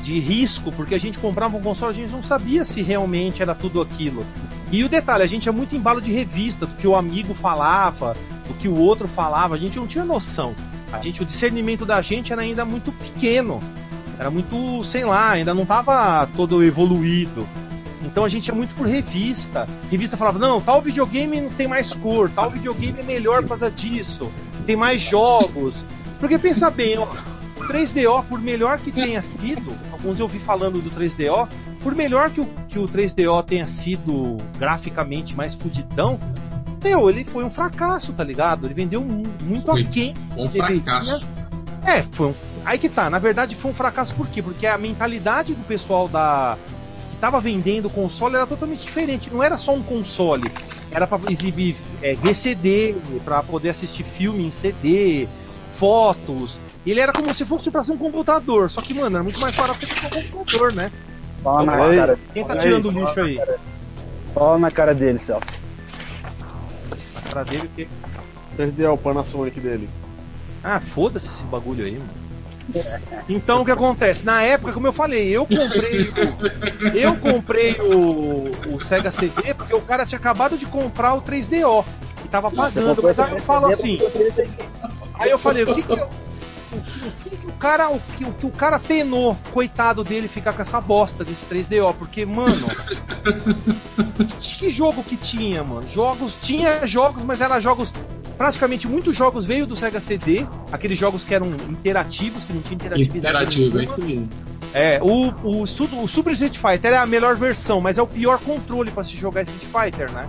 de 0.02 0.18
risco, 0.18 0.72
porque 0.72 0.94
a 0.94 0.98
gente 0.98 1.18
comprava 1.18 1.56
um 1.56 1.62
console, 1.62 1.92
a 1.92 1.94
gente 1.94 2.10
não 2.10 2.22
sabia 2.22 2.64
se 2.64 2.82
realmente 2.82 3.42
era 3.42 3.54
tudo 3.54 3.80
aquilo. 3.80 4.24
E 4.70 4.84
o 4.84 4.88
detalhe, 4.88 5.22
a 5.22 5.26
gente 5.26 5.48
é 5.48 5.52
muito 5.52 5.74
embalo 5.74 6.00
de 6.00 6.12
revista, 6.12 6.66
do 6.66 6.74
que 6.76 6.86
o 6.86 6.96
amigo 6.96 7.34
falava, 7.34 8.16
do 8.46 8.54
que 8.54 8.68
o 8.68 8.76
outro 8.76 9.08
falava, 9.08 9.54
a 9.54 9.58
gente 9.58 9.78
não 9.78 9.86
tinha 9.86 10.04
noção. 10.04 10.54
A 10.92 11.00
gente, 11.00 11.22
o 11.22 11.26
discernimento 11.26 11.84
da 11.84 12.00
gente 12.00 12.32
era 12.32 12.42
ainda 12.42 12.64
muito 12.64 12.92
pequeno. 12.92 13.60
Era 14.18 14.30
muito, 14.30 14.82
sei 14.84 15.04
lá, 15.04 15.30
ainda 15.30 15.54
não 15.54 15.62
estava 15.62 16.26
todo 16.36 16.62
evoluído. 16.64 17.46
Então 18.02 18.24
a 18.24 18.28
gente 18.28 18.50
é 18.50 18.54
muito 18.54 18.74
por 18.74 18.86
revista. 18.86 19.66
Revista 19.90 20.16
falava, 20.16 20.38
não, 20.38 20.60
tal 20.60 20.82
videogame 20.82 21.40
não 21.40 21.50
tem 21.50 21.68
mais 21.68 21.92
cor, 21.94 22.30
tal 22.30 22.50
videogame 22.50 23.00
é 23.00 23.02
melhor 23.02 23.42
por 23.42 23.50
causa 23.50 23.70
disso, 23.70 24.30
tem 24.66 24.76
mais 24.76 25.00
jogos. 25.00 25.76
Porque 26.18 26.38
pensa 26.38 26.70
bem, 26.70 26.96
3DO, 27.68 28.24
por 28.24 28.40
melhor 28.40 28.78
que 28.78 28.90
tenha 28.90 29.22
sido, 29.22 29.72
alguns 29.92 30.18
eu 30.18 30.26
vi 30.26 30.38
falando 30.38 30.80
do 30.82 30.90
3DO, 30.90 31.48
por 31.82 31.94
melhor 31.94 32.30
que 32.30 32.40
o, 32.40 32.46
que 32.68 32.78
o 32.78 32.88
3DO 32.88 33.44
tenha 33.44 33.68
sido 33.68 34.36
graficamente 34.58 35.36
mais 35.36 35.54
fudidão, 35.54 36.18
meu, 36.82 37.10
ele 37.10 37.24
foi 37.24 37.44
um 37.44 37.50
fracasso, 37.50 38.12
tá 38.12 38.22
ligado? 38.24 38.66
Ele 38.66 38.74
vendeu 38.74 39.00
mu- 39.04 39.22
muito 39.42 39.66
Foi 39.66 39.82
aquém. 39.82 40.14
Um 40.36 40.46
deveria. 40.48 40.82
fracasso. 40.82 41.26
É, 41.84 42.02
foi 42.12 42.28
um. 42.28 42.34
Aí 42.64 42.78
que 42.78 42.88
tá, 42.88 43.08
na 43.10 43.18
verdade 43.18 43.54
foi 43.56 43.70
um 43.70 43.74
fracasso 43.74 44.14
por 44.14 44.26
quê? 44.28 44.42
Porque 44.42 44.66
a 44.66 44.76
mentalidade 44.78 45.54
do 45.54 45.64
pessoal 45.64 46.06
da. 46.08 46.56
que 47.10 47.16
tava 47.16 47.40
vendendo 47.40 47.86
o 47.86 47.90
console 47.90 48.36
era 48.36 48.46
totalmente 48.46 48.82
diferente. 48.84 49.28
Não 49.32 49.42
era 49.42 49.56
só 49.58 49.74
um 49.74 49.82
console. 49.82 50.50
Era 50.90 51.06
pra 51.06 51.18
exibir 51.30 51.76
é, 52.00 52.14
VCD, 52.14 52.94
pra 53.24 53.42
poder 53.42 53.70
assistir 53.70 54.04
filme 54.04 54.46
em 54.46 54.50
CD, 54.50 55.26
fotos. 55.74 56.58
Ele 56.90 57.00
era 57.00 57.12
como 57.12 57.32
se 57.34 57.44
fosse 57.44 57.70
pra 57.70 57.82
ser 57.84 57.92
um 57.92 57.98
computador. 57.98 58.70
Só 58.70 58.80
que, 58.80 58.94
mano, 58.94 59.16
era 59.16 59.22
muito 59.22 59.40
mais 59.40 59.54
barato 59.54 59.78
que 59.86 60.06
um 60.16 60.30
computador, 60.30 60.72
né? 60.72 60.90
Fala 61.42 61.64
na 61.64 61.84
aí. 61.84 61.96
cara, 61.96 62.18
Quem 62.32 62.44
tá 62.44 62.56
tirando 62.56 62.86
o 62.86 62.90
aí. 62.90 62.96
lixo 63.04 63.20
aí? 63.20 63.40
fala 64.34 64.58
na 64.58 64.70
cara 64.70 64.94
dele, 64.94 65.18
Celso. 65.18 65.46
Na 67.14 67.20
cara 67.22 67.44
dele 67.44 67.66
o 67.66 67.70
quê? 67.76 67.88
3D 68.56 68.92
o 68.92 68.96
Panasonic 68.98 69.60
dele. 69.60 69.88
Ah, 70.62 70.80
foda-se 70.80 71.26
esse 71.26 71.44
bagulho 71.44 71.84
aí, 71.84 71.92
mano. 71.92 72.28
Então 73.28 73.62
o 73.62 73.64
que 73.64 73.70
acontece? 73.70 74.26
Na 74.26 74.42
época, 74.42 74.72
como 74.74 74.86
eu 74.86 74.92
falei, 74.92 75.28
eu 75.34 75.46
comprei 75.46 76.02
o, 76.10 76.94
eu 76.94 77.16
comprei 77.16 77.72
o, 77.80 78.50
o 78.74 78.80
Sega 78.84 79.10
CD 79.10 79.54
porque 79.54 79.74
o 79.74 79.80
cara 79.80 80.04
tinha 80.04 80.18
acabado 80.18 80.58
de 80.58 80.66
comprar 80.66 81.14
o 81.14 81.22
3DO 81.22 81.82
e 82.24 82.28
tava 82.28 82.50
pagando, 82.50 83.02
mas 83.02 83.18
aí 83.18 83.32
eu 83.32 83.40
falo 83.40 83.66
assim, 83.68 83.98
aí 85.14 85.30
eu 85.30 85.38
falei, 85.38 85.62
o 85.64 85.74
que 85.74 85.82
que 85.82 85.92
eu- 85.92 86.08
o 86.72 86.80
que- 86.80 87.06
o 87.08 87.12
que 87.30 87.36
que 87.36 87.46
o 87.46 87.52
cara, 87.52 87.88
o 87.90 88.00
que, 88.00 88.24
o 88.24 88.32
que 88.32 88.46
o 88.46 88.50
cara 88.50 88.78
penou, 88.78 89.36
coitado 89.52 90.02
dele, 90.04 90.28
ficar 90.28 90.52
com 90.52 90.62
essa 90.62 90.80
bosta 90.80 91.24
desse 91.24 91.44
3DO, 91.46 91.94
porque, 91.98 92.24
mano, 92.26 92.66
que, 94.40 94.56
que 94.58 94.70
jogo 94.70 95.02
que 95.02 95.16
tinha, 95.16 95.62
mano? 95.64 95.86
Jogos, 95.88 96.34
tinha 96.42 96.86
jogos, 96.86 97.22
mas 97.24 97.40
eram 97.40 97.60
jogos 97.60 97.92
praticamente 98.36 98.86
muitos 98.86 99.16
jogos 99.16 99.44
veio 99.44 99.66
do 99.66 99.74
Sega 99.74 99.98
CD, 99.98 100.46
aqueles 100.70 100.96
jogos 100.98 101.24
que 101.24 101.34
eram 101.34 101.48
interativos, 101.68 102.44
que 102.44 102.52
não 102.52 102.60
tinha 102.62 102.74
interatividade. 102.76 103.18
Interativo, 103.18 103.80
é 103.80 103.84
isso 103.84 104.04
mesmo. 104.04 104.28
É, 104.72 105.00
o, 105.02 105.28
o, 105.42 105.62
o 105.62 106.06
Super 106.08 106.32
Street 106.34 106.56
Fighter 106.58 106.92
é 106.92 106.98
a 106.98 107.06
melhor 107.06 107.34
versão, 107.36 107.80
mas 107.80 107.98
é 107.98 108.02
o 108.02 108.06
pior 108.06 108.38
controle 108.38 108.90
pra 108.90 109.02
se 109.02 109.16
jogar 109.16 109.42
Street 109.42 109.62
Fighter, 109.64 110.12
né? 110.12 110.28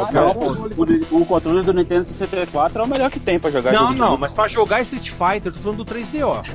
É 0.00 0.02
o 0.02 0.06
pior 0.08 0.34
controle. 0.34 1.06
O, 1.10 1.18
o 1.18 1.26
controle 1.26 1.62
do 1.62 1.72
Nintendo 1.72 2.04
64 2.04 2.82
é 2.82 2.84
o 2.84 2.88
melhor 2.88 3.10
que 3.10 3.20
tem 3.20 3.38
pra 3.38 3.50
jogar 3.50 3.72
Não, 3.72 3.92
não, 3.92 4.16
mas 4.16 4.32
pra 4.32 4.48
jogar 4.48 4.80
Street 4.80 5.10
Fighter, 5.10 5.46
eu 5.46 5.52
tô 5.52 5.60
falando 5.60 5.84
do 5.84 5.94
3DO. 5.94 6.46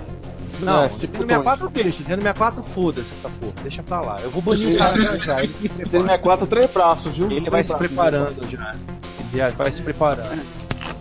Não, 0.62 0.84
É, 0.84 0.84
Nintendo 0.84 1.00
tipo 1.00 1.18
64 1.18 1.70
deixa, 1.70 2.00
Nintendo 2.00 2.22
64 2.22 2.64
foda-se 2.64 3.12
essa 3.12 3.30
porra, 3.30 3.54
deixa 3.62 3.84
pra 3.84 4.02
lá. 4.02 4.18
Eu 4.22 4.30
vou 4.32 4.42
banir 4.42 4.76
o 4.76 4.78
cara 4.78 5.20
já. 5.20 5.36
Tem 5.38 5.50
64 5.50 6.48
três 6.48 6.72
braços, 6.72 7.16
viu? 7.16 7.30
Ele 7.30 7.50
vai 7.50 7.64
se 7.64 7.76
preparando 7.76 8.50
já. 8.50 8.76
Ele 9.34 9.56
vai 9.56 9.72
se 9.72 9.82
preparando. 9.82 10.42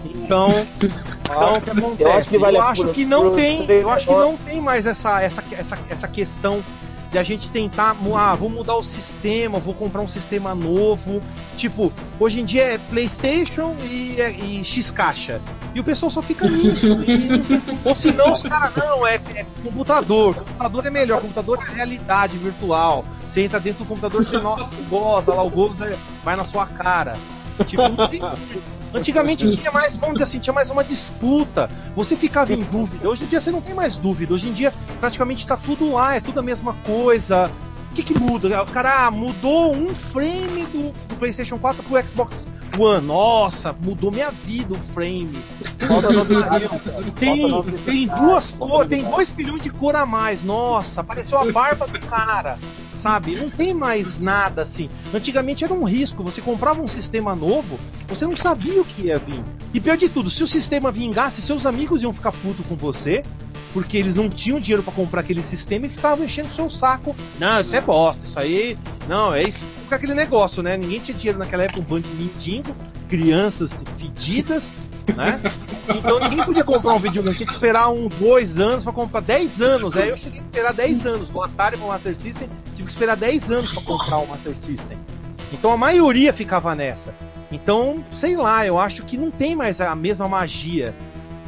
Então, 0.04 0.48
então 0.80 1.56
o 1.56 1.60
que 1.60 1.70
acontece? 1.70 2.02
Eu 2.02 2.12
acho 2.12 2.28
que 2.30 2.38
vale 2.38 2.56
eu 2.56 2.62
acho 2.62 2.88
que 2.88 3.04
não 3.04 3.34
tem, 3.34 3.64
eu 3.70 3.90
acho 3.90 4.06
que 4.06 4.12
não 4.12 4.36
tem 4.36 4.60
mais 4.60 4.86
essa, 4.86 5.22
essa, 5.22 5.42
essa, 5.52 5.78
essa 5.88 6.08
questão 6.08 6.60
de 7.14 7.18
a 7.18 7.22
gente 7.22 7.48
tentar, 7.48 7.94
ah, 8.16 8.34
vou 8.34 8.50
mudar 8.50 8.74
o 8.74 8.82
sistema, 8.82 9.60
vou 9.60 9.72
comprar 9.72 10.00
um 10.00 10.08
sistema 10.08 10.52
novo. 10.52 11.22
Tipo, 11.56 11.92
hoje 12.18 12.40
em 12.40 12.44
dia 12.44 12.64
é 12.74 12.76
PlayStation 12.78 13.72
e, 13.84 14.16
e 14.20 14.64
X 14.64 14.90
caixa. 14.90 15.40
E 15.72 15.78
o 15.78 15.84
pessoal 15.84 16.10
só 16.10 16.20
fica 16.20 16.48
nisso. 16.48 16.88
Ou 17.86 17.94
senão 17.94 18.32
os 18.32 18.42
caras, 18.42 18.74
não, 18.74 19.06
é, 19.06 19.20
é 19.32 19.46
computador. 19.62 20.34
Computador 20.34 20.86
é 20.86 20.90
melhor, 20.90 21.20
computador 21.20 21.58
é 21.70 21.72
realidade 21.76 22.36
virtual. 22.36 23.04
Você 23.28 23.42
entra 23.42 23.60
dentro 23.60 23.84
do 23.84 23.88
computador, 23.88 24.24
você 24.24 24.36
nossa, 24.38 24.68
goza 24.90 25.32
lá, 25.34 25.42
o 25.44 25.50
gozo 25.50 25.74
vai- 25.74 25.96
vai 26.24 26.34
na 26.34 26.44
sua 26.44 26.66
cara. 26.66 27.12
Tipo, 27.64 27.88
não 27.90 28.08
tem- 28.08 28.20
Antigamente 28.94 29.50
tinha 29.50 29.72
mais, 29.72 29.96
vamos 29.96 30.14
dizer 30.14 30.24
assim, 30.24 30.38
tinha 30.38 30.54
mais 30.54 30.70
uma 30.70 30.84
disputa. 30.84 31.68
Você 31.96 32.16
ficava 32.16 32.52
em 32.52 32.62
dúvida. 32.62 33.08
Hoje 33.08 33.24
em 33.24 33.26
dia 33.26 33.40
você 33.40 33.50
não 33.50 33.60
tem 33.60 33.74
mais 33.74 33.96
dúvida. 33.96 34.32
Hoje 34.32 34.48
em 34.48 34.52
dia 34.52 34.72
praticamente 35.00 35.44
tá 35.44 35.56
tudo 35.56 35.92
lá, 35.92 36.14
é 36.14 36.20
tudo 36.20 36.38
a 36.38 36.42
mesma 36.42 36.74
coisa. 36.86 37.50
O 37.90 37.94
que, 37.94 38.04
que 38.04 38.18
muda? 38.18 38.62
O 38.62 38.66
cara 38.66 39.06
ah, 39.06 39.10
mudou 39.10 39.74
um 39.74 39.92
frame 39.94 40.64
do, 40.66 40.92
do 41.08 41.16
PlayStation 41.16 41.58
4 41.58 41.82
pro 41.82 42.08
Xbox 42.08 42.46
One. 42.78 43.06
Nossa, 43.06 43.72
mudou 43.72 44.10
minha 44.10 44.30
vida 44.30 44.74
o 44.74 44.78
frame. 44.92 45.38
Tem, 47.14 47.62
tem 47.84 48.06
duas 48.06 48.52
cores, 48.52 48.88
tem. 48.88 49.04
2 49.04 49.30
bilhões 49.30 49.62
de 49.62 49.70
cor 49.70 49.94
a 49.96 50.06
mais. 50.06 50.42
Nossa, 50.44 51.00
apareceu 51.00 51.38
a 51.38 51.50
barba 51.50 51.86
do 51.86 51.98
cara. 52.00 52.58
Sabe? 52.98 53.36
Não 53.36 53.50
tem 53.50 53.74
mais 53.74 54.18
nada 54.18 54.62
assim. 54.62 54.88
Antigamente 55.12 55.62
era 55.62 55.74
um 55.74 55.84
risco. 55.84 56.24
Você 56.24 56.40
comprava 56.40 56.80
um 56.80 56.88
sistema 56.88 57.34
novo, 57.34 57.78
você 58.08 58.24
não 58.24 58.34
sabia 58.34 58.80
o 58.80 58.84
que 58.84 59.08
ia 59.08 59.18
vir. 59.18 59.42
E 59.74 59.80
pior 59.80 59.96
de 59.96 60.08
tudo, 60.08 60.30
se 60.30 60.42
o 60.42 60.46
sistema 60.46 60.90
vingasse, 60.90 61.42
seus 61.42 61.66
amigos 61.66 62.02
iam 62.02 62.14
ficar 62.14 62.32
putos 62.32 62.64
com 62.66 62.74
você. 62.74 63.22
Porque 63.74 63.98
eles 63.98 64.14
não 64.14 64.30
tinham 64.30 64.60
dinheiro 64.60 64.84
pra 64.84 64.92
comprar 64.92 65.20
aquele 65.20 65.42
sistema 65.42 65.86
e 65.86 65.90
ficavam 65.90 66.24
enchendo 66.24 66.48
o 66.48 66.52
seu 66.52 66.70
saco. 66.70 67.14
Não, 67.40 67.60
isso 67.60 67.74
é 67.74 67.80
bosta, 67.80 68.24
isso 68.24 68.38
aí. 68.38 68.78
Não, 69.08 69.34
é 69.34 69.42
isso. 69.42 69.62
Fica 69.82 69.96
aquele 69.96 70.14
negócio, 70.14 70.62
né? 70.62 70.76
Ninguém 70.76 71.00
tinha 71.00 71.16
dinheiro 71.16 71.38
naquela 71.38 71.64
época, 71.64 71.80
um 71.80 71.82
bando 71.82 72.06
de 72.08 72.14
mendigo, 72.14 72.74
crianças 73.08 73.72
fedidas, 73.98 74.72
né? 75.16 75.40
Então 75.86 76.18
ninguém 76.18 76.42
podia 76.42 76.64
comprar 76.64 76.94
um 76.94 76.98
videogame, 76.98 77.36
tinha 77.36 77.46
que 77.46 77.52
esperar 77.52 77.90
um, 77.90 78.08
dois 78.08 78.58
anos 78.58 78.84
pra 78.84 78.92
comprar 78.92 79.20
10 79.20 79.60
anos. 79.60 79.94
Aí 79.94 80.08
eu 80.08 80.16
cheguei 80.16 80.40
a 80.40 80.42
esperar 80.42 80.72
10 80.72 81.06
anos. 81.06 81.28
Do 81.28 81.42
Atari 81.42 81.76
pro 81.76 81.88
Master 81.88 82.16
System, 82.16 82.48
tive 82.74 82.84
que 82.84 82.92
esperar 82.92 83.14
10 83.14 83.50
anos 83.50 83.72
pra 83.74 83.82
comprar 83.82 84.16
o 84.16 84.26
Master 84.26 84.56
System. 84.56 84.96
Então 85.52 85.70
a 85.70 85.76
maioria 85.76 86.32
ficava 86.32 86.74
nessa. 86.74 87.14
Então, 87.52 88.02
sei 88.14 88.34
lá, 88.34 88.66
eu 88.66 88.78
acho 88.78 89.04
que 89.04 89.18
não 89.18 89.30
tem 89.30 89.54
mais 89.54 89.78
a 89.78 89.94
mesma 89.94 90.26
magia. 90.26 90.94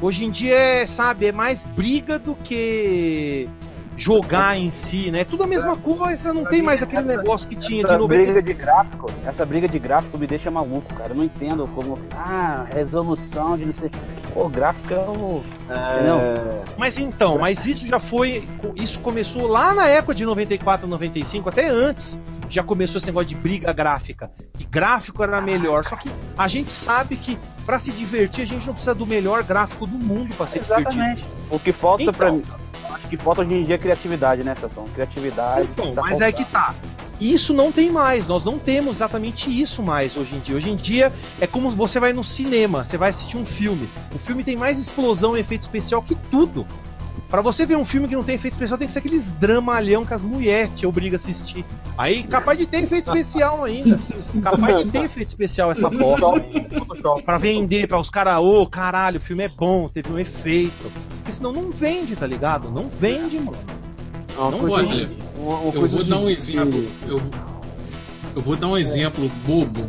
Hoje 0.01 0.25
em 0.27 0.31
dia 0.31 0.55
é, 0.55 0.87
sabe, 0.87 1.27
é 1.27 1.33
mais 1.33 1.65
briga 1.65 2.19
do 2.19 2.35
que 2.35 3.49
jogar 3.97 4.59
em 4.59 4.71
si, 4.71 5.11
né? 5.11 5.21
É 5.21 5.25
tudo 5.25 5.45
a 5.45 5.47
mesma 5.47 5.77
coisa, 5.77 6.33
não 6.33 6.45
tem 6.45 6.63
mais 6.63 6.83
aquele 6.83 7.05
negócio 7.05 7.49
que 7.49 7.57
tinha 7.57 7.83
de 7.83 7.89
Essa 7.91 7.99
90 7.99 8.23
briga 8.23 8.43
de 8.43 8.53
gráfico, 8.55 9.11
essa 9.25 9.47
briga 9.47 9.69
de 9.69 9.79
gráfico 9.79 10.19
me 10.19 10.27
deixa 10.27 10.51
maluco, 10.51 10.95
cara. 10.95 11.11
Eu 11.11 11.17
não 11.17 11.25
entendo 11.25 11.69
como. 11.75 11.99
Ah, 12.15 12.67
resolução 12.73 13.57
de 13.57 13.65
não 13.65 13.73
sei. 13.73 13.91
Pô, 14.35 14.49
gráfico 14.49 14.93
é 14.93 14.99
o. 14.99 15.43
É... 15.71 16.63
Mas 16.77 16.99
então, 16.99 17.39
mas 17.39 17.65
isso 17.67 17.87
já 17.87 17.99
foi. 17.99 18.47
Isso 18.77 19.01
começou 19.01 19.47
lá 19.47 19.75
na 19.75 19.89
época 19.89 20.15
de 20.15 20.25
94, 20.25 20.87
95, 20.87 21.49
até 21.49 21.69
antes. 21.69 22.19
Já 22.49 22.63
começou 22.63 22.99
esse 22.99 23.07
negócio 23.07 23.29
de 23.29 23.35
briga 23.35 23.73
gráfica. 23.73 24.31
Que 24.57 24.65
gráfico 24.65 25.21
era 25.23 25.41
melhor. 25.41 25.85
Só 25.85 25.97
que 25.97 26.09
a 26.39 26.47
gente 26.47 26.71
sabe 26.71 27.17
que 27.17 27.37
pra 27.65 27.79
se 27.81 27.91
divertir 27.91 28.45
a 28.45 28.47
gente 28.47 28.65
não 28.65 28.73
precisa 28.75 28.95
do 28.95 29.05
melhor 29.05 29.43
gráfico 29.43 29.85
do 29.85 29.99
mundo 29.99 30.33
pra 30.37 30.47
se 30.47 30.61
divertir. 30.61 30.87
Exatamente. 30.93 31.25
O 31.51 31.59
que 31.59 31.73
falta 31.73 32.05
Então. 32.05 32.15
pra 32.15 32.31
mim. 32.31 32.43
Acho 32.91 33.09
que 33.09 33.17
falta 33.17 33.43
hoje 33.43 33.55
em 33.55 33.65
dia 33.65 33.79
criatividade, 33.79 34.43
né, 34.43 34.55
Sassão? 34.55 34.85
Criatividade. 34.95 35.69
Então, 35.73 35.95
tá 35.95 36.03
mas 36.03 36.21
é 36.21 36.33
que 36.33 36.45
tá. 36.45 36.75
Isso 37.21 37.55
não 37.55 37.73
tem 37.73 37.91
mais, 37.91 38.27
nós 38.27 38.45
não 38.45 38.59
temos 38.59 38.97
exatamente 38.97 39.49
isso 39.49 39.83
mais 39.83 40.17
hoje 40.17 40.35
em 40.35 40.39
dia. 40.39 40.57
Hoje 40.57 40.71
em 40.71 40.77
dia 40.77 41.11
é 41.41 41.47
como 41.47 41.71
você 41.71 41.99
vai 41.99 42.13
no 42.13 42.23
cinema, 42.23 42.85
você 42.85 42.99
vai 42.99 43.11
assistir 43.11 43.39
um 43.39 43.47
filme. 43.47 43.89
O 44.15 44.19
filme 44.19 44.45
tem 44.45 44.57
mais 44.57 44.79
explosão 44.79 45.37
e 45.37 45.41
efeito 45.41 45.63
especial 45.63 46.03
que 46.03 46.15
tudo. 46.31 46.67
Pra 47.29 47.43
você 47.43 47.67
ver 47.67 47.77
um 47.77 47.85
filme 47.85 48.07
que 48.07 48.15
não 48.15 48.23
tem 48.23 48.37
efeito 48.37 48.55
especial, 48.55 48.79
tem 48.79 48.87
que 48.87 48.93
ser 48.93 49.01
aqueles 49.01 49.33
dramalhão 49.33 50.07
que 50.07 50.15
as 50.15 50.23
mulheres 50.23 50.71
te 50.77 50.87
obrigam 50.87 51.19
a 51.19 51.21
assistir. 51.21 51.65
Aí, 51.99 52.23
capaz 52.23 52.57
de 52.57 52.67
ter 52.67 52.85
efeito 52.85 53.09
especial 53.09 53.65
ainda. 53.65 53.99
Capaz 54.43 54.85
de 54.85 54.91
ter 54.91 55.05
efeito 55.05 55.29
especial 55.29 55.73
essa 55.73 55.91
bosta. 55.91 56.27
pra 57.25 57.39
vender, 57.39 57.89
pra 57.89 57.99
os 57.99 58.11
caras, 58.11 58.39
ô 58.39 58.65
caralho, 58.67 59.19
o 59.19 59.21
filme 59.21 59.43
é 59.43 59.49
bom, 59.49 59.89
teve 59.89 60.13
um 60.13 60.19
efeito. 60.19 60.91
Porque 61.17 61.33
senão 61.33 61.53
não 61.53 61.73
vende, 61.73 62.15
tá 62.15 62.27
ligado? 62.27 62.71
Não 62.71 62.89
vende, 62.89 63.41
mano. 63.41 63.59
Não 64.39 64.59
coisa, 64.59 64.77
olha, 64.77 65.11
uma, 65.39 65.59
uma 65.59 65.75
Eu 65.75 65.89
vou 65.89 66.05
dar 66.05 66.19
um 66.19 66.29
exemplo. 66.29 66.89
Eu, 67.09 67.23
eu 68.37 68.43
vou 68.43 68.55
dar 68.55 68.69
um 68.69 68.77
exemplo 68.77 69.29
bobo. 69.47 69.89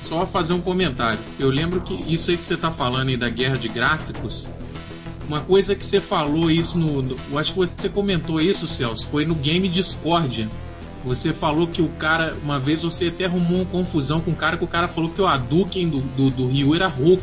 Só 0.00 0.26
fazer 0.26 0.54
um 0.54 0.60
comentário. 0.60 1.18
Eu 1.38 1.50
lembro 1.50 1.80
que 1.82 1.94
isso 2.10 2.30
aí 2.30 2.36
que 2.36 2.44
você 2.44 2.56
tá 2.56 2.70
falando 2.70 3.08
aí 3.08 3.16
da 3.16 3.28
guerra 3.28 3.56
de 3.56 3.68
gráficos. 3.68 4.48
Uma 5.30 5.42
coisa 5.42 5.76
que 5.76 5.86
você 5.86 6.00
falou 6.00 6.50
isso 6.50 6.76
no, 6.76 7.00
no- 7.02 7.16
Eu 7.30 7.38
acho 7.38 7.52
que 7.52 7.58
você 7.60 7.88
comentou 7.88 8.40
isso, 8.40 8.66
Celso. 8.66 9.06
Foi 9.06 9.24
no 9.24 9.36
game 9.36 9.68
Discordia. 9.68 10.48
Você 11.04 11.32
falou 11.32 11.68
que 11.68 11.80
o 11.80 11.88
cara. 11.90 12.36
Uma 12.42 12.58
vez 12.58 12.82
você 12.82 13.06
até 13.06 13.26
arrumou 13.26 13.58
uma 13.58 13.64
confusão 13.64 14.20
com 14.20 14.32
o 14.32 14.34
cara 14.34 14.56
que 14.56 14.64
o 14.64 14.66
cara 14.66 14.88
falou 14.88 15.08
que 15.08 15.22
o 15.22 15.26
Hadouken 15.28 15.88
do, 15.88 16.00
do, 16.00 16.30
do 16.30 16.74
era 16.74 16.88
rouco. 16.88 17.22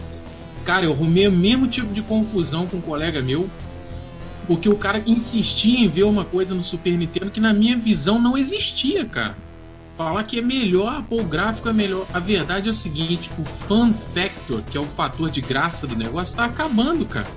Cara, 0.64 0.86
eu 0.86 0.94
arrumei 0.94 1.28
o 1.28 1.32
mesmo 1.34 1.68
tipo 1.68 1.94
de 1.94 2.02
confusão 2.02 2.66
com 2.66 2.78
um 2.78 2.82
colega 2.82 3.22
meu. 3.22 3.50
Porque 4.48 4.70
o 4.70 4.78
cara 4.78 5.04
insistia 5.06 5.78
em 5.78 5.90
ver 5.90 6.04
uma 6.04 6.24
coisa 6.24 6.56
no 6.56 6.64
Super 6.64 6.98
Nintendo 6.98 7.30
que 7.30 7.42
na 7.42 7.54
minha 7.54 7.78
visão 7.78 8.22
não 8.22 8.38
existia, 8.38 9.04
cara. 9.04 9.36
Falar 9.98 10.24
que 10.24 10.40
é 10.40 10.42
melhor, 10.42 11.04
pô, 11.10 11.18
o 11.20 11.26
gráfico 11.26 11.68
é 11.68 11.74
melhor. 11.74 12.06
A 12.14 12.20
verdade 12.20 12.70
é 12.70 12.72
o 12.72 12.74
seguinte, 12.74 13.30
o 13.38 13.44
fun 13.44 13.92
factor, 13.92 14.62
que 14.62 14.78
é 14.78 14.80
o 14.80 14.86
fator 14.86 15.30
de 15.30 15.42
graça 15.42 15.86
do 15.86 15.96
negócio, 15.98 16.38
tá 16.38 16.46
acabando, 16.46 17.06
cara. 17.06 17.28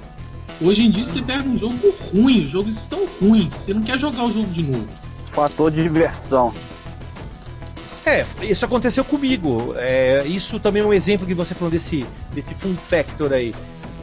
Hoje 0.62 0.84
em 0.84 0.90
dia 0.90 1.06
você 1.06 1.22
pega 1.22 1.42
um 1.42 1.56
jogo 1.56 1.94
ruim, 2.12 2.44
os 2.44 2.50
jogos 2.50 2.76
estão 2.76 3.06
ruins, 3.20 3.54
você 3.54 3.72
não 3.72 3.82
quer 3.82 3.98
jogar 3.98 4.24
o 4.24 4.30
jogo 4.30 4.48
de 4.48 4.62
novo. 4.62 4.88
Fator 5.32 5.70
de 5.70 5.82
diversão. 5.82 6.52
É, 8.04 8.26
isso 8.42 8.64
aconteceu 8.64 9.04
comigo. 9.04 9.74
É, 9.76 10.22
isso 10.26 10.60
também 10.60 10.82
é 10.82 10.84
um 10.84 10.92
exemplo 10.92 11.26
que 11.26 11.32
você 11.32 11.54
falou 11.54 11.70
desse, 11.70 12.04
desse 12.32 12.54
Fun 12.56 12.74
Factor 12.74 13.32
aí. 13.32 13.54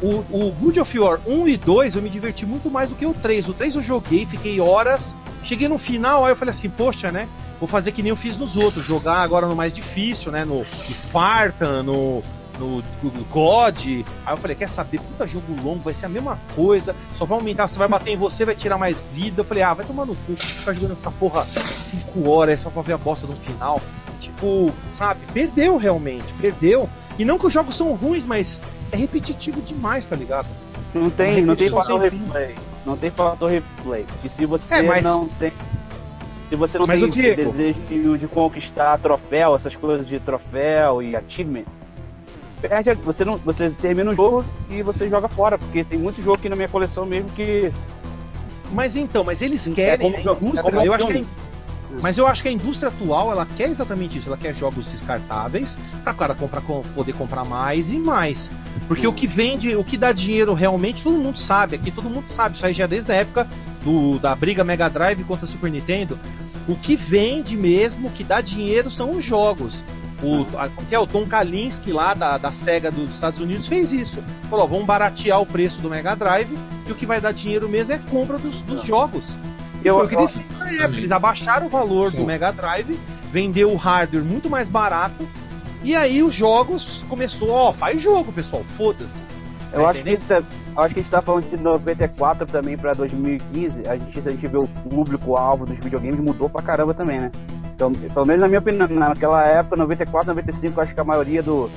O, 0.02 0.24
o 0.32 0.52
Good 0.52 0.80
of 0.80 1.00
War 1.00 1.20
1 1.28 1.48
e 1.48 1.58
2 1.58 1.96
eu 1.96 2.02
me 2.02 2.10
diverti 2.10 2.46
muito 2.46 2.72
mais 2.72 2.90
do 2.90 2.96
que 2.96 3.06
o 3.06 3.14
3. 3.14 3.50
O 3.50 3.54
3 3.54 3.76
eu 3.76 3.82
joguei, 3.82 4.26
fiquei 4.26 4.60
horas. 4.60 5.16
Cheguei 5.44 5.68
no 5.68 5.78
final, 5.78 6.26
aí 6.26 6.32
eu 6.32 6.36
falei 6.36 6.54
assim, 6.54 6.70
poxa, 6.70 7.12
né? 7.12 7.28
Vou 7.60 7.68
fazer 7.68 7.92
que 7.92 8.04
nem 8.04 8.10
eu 8.10 8.16
fiz 8.16 8.38
nos 8.38 8.58
outros, 8.58 8.86
jogar 8.86 9.22
agora 9.22 9.48
no 9.48 9.56
mais 9.56 9.72
difícil, 9.72 10.32
né? 10.32 10.44
No 10.44 10.66
Spartan, 10.66 11.84
no, 11.84 12.24
no, 12.60 12.78
no 13.04 13.24
God. 13.32 13.78
Aí 13.86 14.04
eu 14.34 14.38
falei, 14.38 14.56
quer 14.56 14.70
saber, 14.70 15.00
puta 15.00 15.26
jogo 15.28 15.54
longo, 15.64 15.80
vai 15.80 15.94
ser 15.94 16.06
a 16.06 16.10
mesma 16.10 16.38
coisa, 16.56 16.96
só 17.14 17.26
vai 17.26 17.38
aumentar, 17.38 17.68
você 17.68 17.78
vai 17.78 17.88
bater 17.88 18.12
em 18.12 18.18
você, 18.18 18.46
vai 18.46 18.56
tirar 18.56 18.78
mais 18.78 19.04
vida. 19.14 19.42
Eu 19.42 19.46
falei, 19.46 19.64
ah, 19.64 19.74
vai 19.74 19.86
tomar 19.86 20.06
no 20.06 20.16
cu, 20.16 20.36
ficar 20.36 20.74
jogando 20.74 20.94
essa 20.94 21.12
porra 21.12 21.46
5 21.46 22.30
horas 22.30 22.60
só 22.60 22.70
pra 22.70 22.82
ver 22.82 22.94
a 22.94 22.98
bosta 22.98 23.26
no 23.28 23.36
final. 23.38 23.82
Tipo, 24.20 24.72
sabe, 24.96 25.20
perdeu 25.34 25.78
realmente, 25.78 26.34
perdeu. 26.34 26.90
E 27.20 27.26
não 27.26 27.38
que 27.38 27.48
os 27.48 27.54
jogos 27.54 27.76
são 27.76 27.94
ruins, 27.94 28.26
mas 28.26 28.62
é 28.92 28.98
repetitivo 28.98 29.62
demais, 29.62 30.06
tá 30.06 30.16
ligado? 30.16 30.48
Não 30.94 31.10
tem, 31.10 31.44
não 31.46 31.56
tem 31.56 31.70
fator 31.70 32.00
replay. 32.00 32.56
Não 32.86 32.96
tem 32.98 33.12
fator 33.12 33.50
replay. 33.50 34.06
E 34.24 34.30
se 34.30 34.46
você 34.46 34.76
É, 34.76 34.82
mas- 34.82 35.04
não 35.04 35.28
tem. 35.28 35.52
Se 36.50 36.56
você 36.56 36.78
não 36.80 36.88
Mas, 36.88 37.02
tem 37.02 37.36
desejo 37.36 38.18
de 38.18 38.26
conquistar 38.26 38.98
troféu, 39.00 39.54
essas 39.54 39.76
coisas 39.76 40.08
de 40.08 40.18
troféu 40.18 41.02
e 41.02 41.14
achievement, 41.14 41.66
perde, 42.62 42.94
você, 42.94 43.24
não, 43.26 43.38
você 43.38 43.70
termina 43.70 44.12
o 44.12 44.16
jogo 44.16 44.46
e 44.70 44.82
você 44.82 45.10
joga 45.10 45.28
fora, 45.28 45.58
porque 45.58 45.84
tem 45.84 45.98
muito 46.00 46.22
jogo 46.22 46.36
aqui 46.36 46.50
na 46.50 46.56
minha 46.56 46.68
coleção 46.68 47.06
mesmo 47.06 47.30
que. 47.32 47.72
Mas 48.72 48.96
então, 48.96 49.24
mas 49.24 49.42
eles 49.42 49.68
É 49.68 49.72
querem, 49.72 50.12
como 50.12 50.18
a 50.30 50.34
indústria, 50.34 50.82
é 50.82 50.88
eu 50.88 50.94
acho 50.94 51.06
que 51.08 51.12
a 51.14 51.16
filme. 51.16 51.28
Mas 52.02 52.18
eu 52.18 52.28
acho 52.28 52.42
que 52.42 52.50
a 52.50 52.52
indústria 52.52 52.90
atual, 52.90 53.32
ela 53.32 53.48
quer 53.56 53.70
exatamente 53.70 54.18
isso. 54.18 54.28
Ela 54.28 54.38
quer 54.38 54.54
jogos 54.54 54.86
descartáveis 54.86 55.78
para 56.04 56.12
o 56.12 56.16
cara 56.16 56.36
comprar, 56.36 56.62
com- 56.62 56.84
poder 56.94 57.14
comprar 57.14 57.46
mais 57.46 57.92
e 57.92 57.98
mais. 57.98 58.52
Porque 58.88 59.08
o 59.08 59.14
que 59.14 59.26
vende, 59.26 59.76
o 59.76 59.84
que 59.84 59.98
dá 59.98 60.12
dinheiro 60.12 60.54
realmente, 60.54 61.02
todo 61.02 61.18
mundo 61.18 61.40
sabe. 61.40 61.76
Aqui 61.76 61.90
todo 61.90 62.10
mundo 62.10 62.26
sabe. 62.36 62.56
Isso 62.58 62.66
aí 62.66 62.74
já 62.74 62.84
é 62.84 62.88
desde 62.88 63.12
a 63.12 63.16
época 63.16 63.48
do, 63.84 64.20
da 64.20 64.36
briga 64.36 64.64
Mega 64.64 64.90
Drive 64.90 65.24
contra 65.24 65.48
Super 65.48 65.72
Nintendo. 65.72 66.20
O 66.68 66.76
que 66.76 66.98
vende 66.98 67.56
mesmo, 67.56 68.10
o 68.10 68.12
que 68.12 68.24
dá 68.24 68.42
dinheiro 68.42 68.92
são 68.92 69.12
os 69.12 69.24
jogos. 69.24 69.82
O, 70.24 70.46
a, 70.58 70.68
que 70.68 70.96
é 70.96 71.00
o 71.00 71.06
Tom 71.06 71.26
Kalinske 71.28 71.92
lá 71.92 72.14
da, 72.14 72.38
da 72.38 72.52
SEGA 72.52 72.90
dos 72.92 73.12
Estados 73.12 73.40
Unidos 73.40 73.68
fez 73.68 73.92
isso. 73.92 74.24
Falou, 74.50 74.68
vamos 74.68 74.86
baratear 74.86 75.40
o 75.42 75.46
preço 75.46 75.80
do 75.80 75.90
Mega 75.90 76.16
Drive 76.16 76.58
e 76.88 76.92
o 76.92 76.96
que 76.96 77.06
vai 77.06 77.22
dar 77.22 77.32
dinheiro 77.32 77.70
mesmo 77.70 77.92
é 77.94 77.96
a 77.96 78.00
compra 78.00 78.38
dos, 78.40 78.60
dos 78.62 78.84
jogos. 78.84 79.24
Eu- 79.84 79.96
foi 79.98 80.06
o 80.06 80.10
que 80.10 80.16
ele 80.16 80.28
fez 80.28 80.58
na 80.58 80.72
época. 80.72 80.98
Eles 80.98 81.12
abaixaram 81.12 81.68
o 81.68 81.70
valor 81.70 82.12
Sim. 82.12 82.18
do 82.18 82.26
Mega 82.26 82.52
Drive, 82.52 83.00
vendeu 83.32 83.72
o 83.72 83.76
hardware 83.76 84.24
muito 84.24 84.50
mais 84.50 84.68
barato, 84.70 85.28
e 85.84 85.96
aí 85.96 86.24
os 86.24 86.34
jogos 86.34 87.04
começou, 87.08 87.52
ó, 87.52 87.72
faz 87.72 88.02
jogo, 88.02 88.32
pessoal, 88.34 88.64
foda-se. 88.76 89.22
Eu 89.72 89.84
Tá 89.84 89.90
acho 89.90 90.02
que, 90.04 90.10
eu 90.10 90.82
acho 90.84 90.94
que 90.94 91.00
a 91.00 91.04
gente 91.04 91.12
tá 91.12 91.22
falando 91.22 91.50
de 91.50 91.58
94 91.58 92.46
também 92.48 92.76
pra 92.78 92.94
2015. 92.94 93.82
A 93.88 93.96
gente, 93.98 94.18
a 94.20 94.32
gente 94.32 94.48
vê 94.48 94.58
o 94.58 94.68
público-alvo 94.68 95.66
dos 95.66 95.78
videogames, 95.78 96.20
mudou 96.20 96.50
pra 96.50 96.62
caramba 96.62 96.94
também, 96.94 97.20
né? 97.20 97.32
Então, 97.78 97.92
pelo 97.92 98.26
menos 98.26 98.42
na 98.42 98.48
minha 98.48 98.60
opinião, 98.60 98.88
naquela 98.88 99.44
época, 99.46 99.76
94, 99.76 100.30
95, 100.30 100.80
eu 100.80 100.84
acho 100.84 100.96
que 100.96 101.00
a 101.00 101.04
maioria 101.04 101.44
do, 101.44 101.70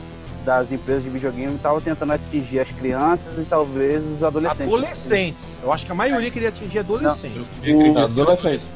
das 0.47 0.73
empresas 0.73 1.05
de 1.05 1.11
videogame 1.11 1.55
estavam 1.55 1.79
tentando 1.79 2.15
atingir 2.15 2.59
as 2.59 2.71
crianças 2.71 3.39
e 3.39 3.45
talvez 3.45 4.03
os 4.03 4.25
adolescentes. 4.25 4.67
Adolescentes. 4.67 5.59
Eu 5.63 5.71
acho 5.71 5.85
que 5.85 5.93
a 5.93 5.95
maioria 5.95 6.31
queria 6.31 6.49
atingir 6.49 6.79
adolescentes. 6.79 7.45
Acredito. 7.59 7.99
Adolescentes. 7.99 8.71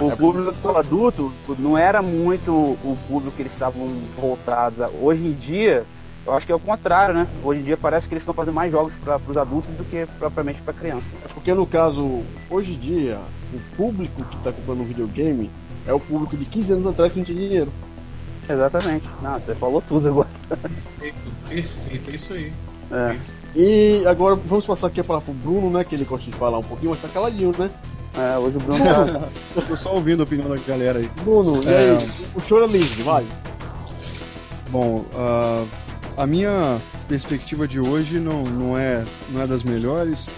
O 0.00 0.16
público 0.16 0.78
adulto 0.78 1.30
não 1.58 1.76
era 1.76 2.00
muito 2.00 2.50
o 2.50 2.96
público 3.06 3.36
que 3.36 3.42
eles 3.42 3.52
estavam 3.52 3.86
voltados 4.16 4.80
a. 4.80 4.88
Hoje 4.88 5.26
em 5.26 5.32
dia, 5.32 5.84
eu 6.26 6.32
acho 6.32 6.46
que 6.46 6.52
é 6.52 6.54
o 6.54 6.58
contrário, 6.58 7.14
né? 7.14 7.28
Hoje 7.44 7.60
em 7.60 7.64
dia 7.64 7.76
parece 7.76 8.08
que 8.08 8.14
eles 8.14 8.22
estão 8.22 8.32
fazendo 8.34 8.54
mais 8.54 8.72
jogos 8.72 8.94
para 9.04 9.20
os 9.28 9.36
adultos 9.36 9.70
do 9.76 9.84
que 9.84 10.06
propriamente 10.18 10.62
para 10.62 10.72
criança. 10.72 11.14
É 11.22 11.28
porque 11.28 11.52
no 11.52 11.66
caso, 11.66 12.22
hoje 12.48 12.72
em 12.72 12.78
dia, 12.78 13.20
o 13.52 13.76
público 13.76 14.24
que 14.24 14.38
tá 14.38 14.50
comprando 14.50 14.80
um 14.80 14.84
videogame 14.84 15.50
é 15.86 15.92
o 15.92 16.00
público 16.00 16.36
de 16.36 16.44
15 16.44 16.72
anos 16.72 16.86
atrás 16.86 17.12
que 17.12 17.18
não 17.18 17.24
tinha 17.26 17.38
dinheiro. 17.38 17.72
Exatamente. 18.48 19.08
Não, 19.22 19.34
você 19.34 19.54
falou 19.54 19.82
tudo 19.82 20.08
agora. 20.08 20.28
Perfeito, 20.48 21.16
perfeito, 21.48 22.10
é 22.10 22.14
isso 22.14 22.32
aí. 22.34 22.52
É. 22.90 23.10
É 23.10 23.14
isso. 23.16 23.34
E 23.54 24.04
agora 24.06 24.36
vamos 24.36 24.64
passar 24.64 24.86
aqui 24.86 25.00
a 25.00 25.04
palavra 25.04 25.32
pro 25.32 25.34
Bruno, 25.34 25.70
né? 25.70 25.82
Que 25.84 25.94
ele 25.96 26.04
gosta 26.04 26.30
de 26.30 26.36
falar 26.36 26.58
um 26.58 26.62
pouquinho, 26.62 26.90
mas 26.92 27.00
tá 27.02 27.08
caladinho, 27.08 27.52
né? 27.58 27.70
É, 28.16 28.38
hoje 28.38 28.56
o 28.56 28.60
Bruno 28.60 28.84
tá. 28.84 29.28
Eu 29.56 29.62
tô 29.62 29.76
só 29.76 29.94
ouvindo 29.94 30.20
a 30.20 30.24
opinião 30.24 30.48
da 30.48 30.56
galera 30.56 31.00
aí. 31.00 31.10
Bruno, 31.22 31.62
e 31.62 31.66
É. 31.68 31.90
aí? 31.98 32.10
O 32.34 32.40
choro 32.40 32.64
é 32.64 32.68
livre, 32.68 33.02
vai. 33.02 33.24
Bom, 34.70 35.04
ah, 35.14 35.64
a 36.16 36.26
minha 36.26 36.78
perspectiva 37.08 37.66
de 37.68 37.80
hoje 37.80 38.18
não, 38.20 38.42
não, 38.44 38.78
é, 38.78 39.04
não 39.30 39.42
é 39.42 39.46
das 39.46 39.62
melhores. 39.62 40.28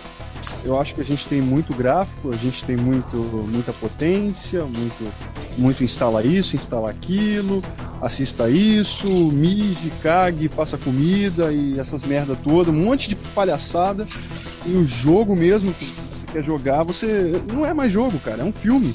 Eu 0.64 0.78
acho 0.80 0.94
que 0.94 1.00
a 1.00 1.04
gente 1.04 1.26
tem 1.26 1.40
muito 1.40 1.74
gráfico, 1.74 2.30
a 2.30 2.36
gente 2.36 2.64
tem 2.64 2.76
muito, 2.76 3.16
muita 3.16 3.72
potência, 3.72 4.64
muito, 4.64 5.12
muito 5.56 5.84
instala 5.84 6.22
isso, 6.22 6.56
instala 6.56 6.90
aquilo, 6.90 7.62
assista 8.02 8.50
isso, 8.50 9.06
mije, 9.32 9.92
cague, 10.02 10.48
faça 10.48 10.76
comida 10.76 11.52
e 11.52 11.78
essas 11.78 12.02
merda 12.02 12.36
toda, 12.36 12.70
um 12.70 12.84
monte 12.84 13.08
de 13.08 13.16
palhaçada. 13.16 14.06
E 14.66 14.72
o 14.72 14.84
jogo 14.84 15.34
mesmo 15.36 15.72
que 15.72 15.86
você 15.86 16.32
quer 16.32 16.44
jogar, 16.44 16.82
você 16.82 17.40
não 17.52 17.64
é 17.64 17.72
mais 17.72 17.92
jogo, 17.92 18.18
cara, 18.18 18.42
é 18.42 18.44
um 18.44 18.52
filme. 18.52 18.94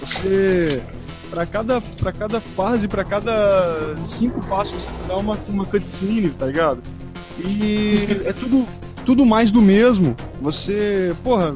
Você 0.00 0.82
Pra 1.30 1.44
cada, 1.46 1.80
pra 1.80 2.12
cada 2.12 2.40
fase, 2.40 2.86
pra 2.86 3.02
cada 3.02 3.96
cinco 4.06 4.40
passos, 4.46 4.82
você 4.82 5.08
dá 5.08 5.16
uma, 5.16 5.36
uma 5.48 5.64
cutscene, 5.64 6.30
tá 6.30 6.46
ligado? 6.46 6.80
E 7.44 8.06
é 8.24 8.32
tudo, 8.32 8.64
tudo 9.04 9.24
mais 9.24 9.50
do 9.50 9.62
mesmo. 9.62 10.16
Você, 10.40 11.14
porra, 11.22 11.54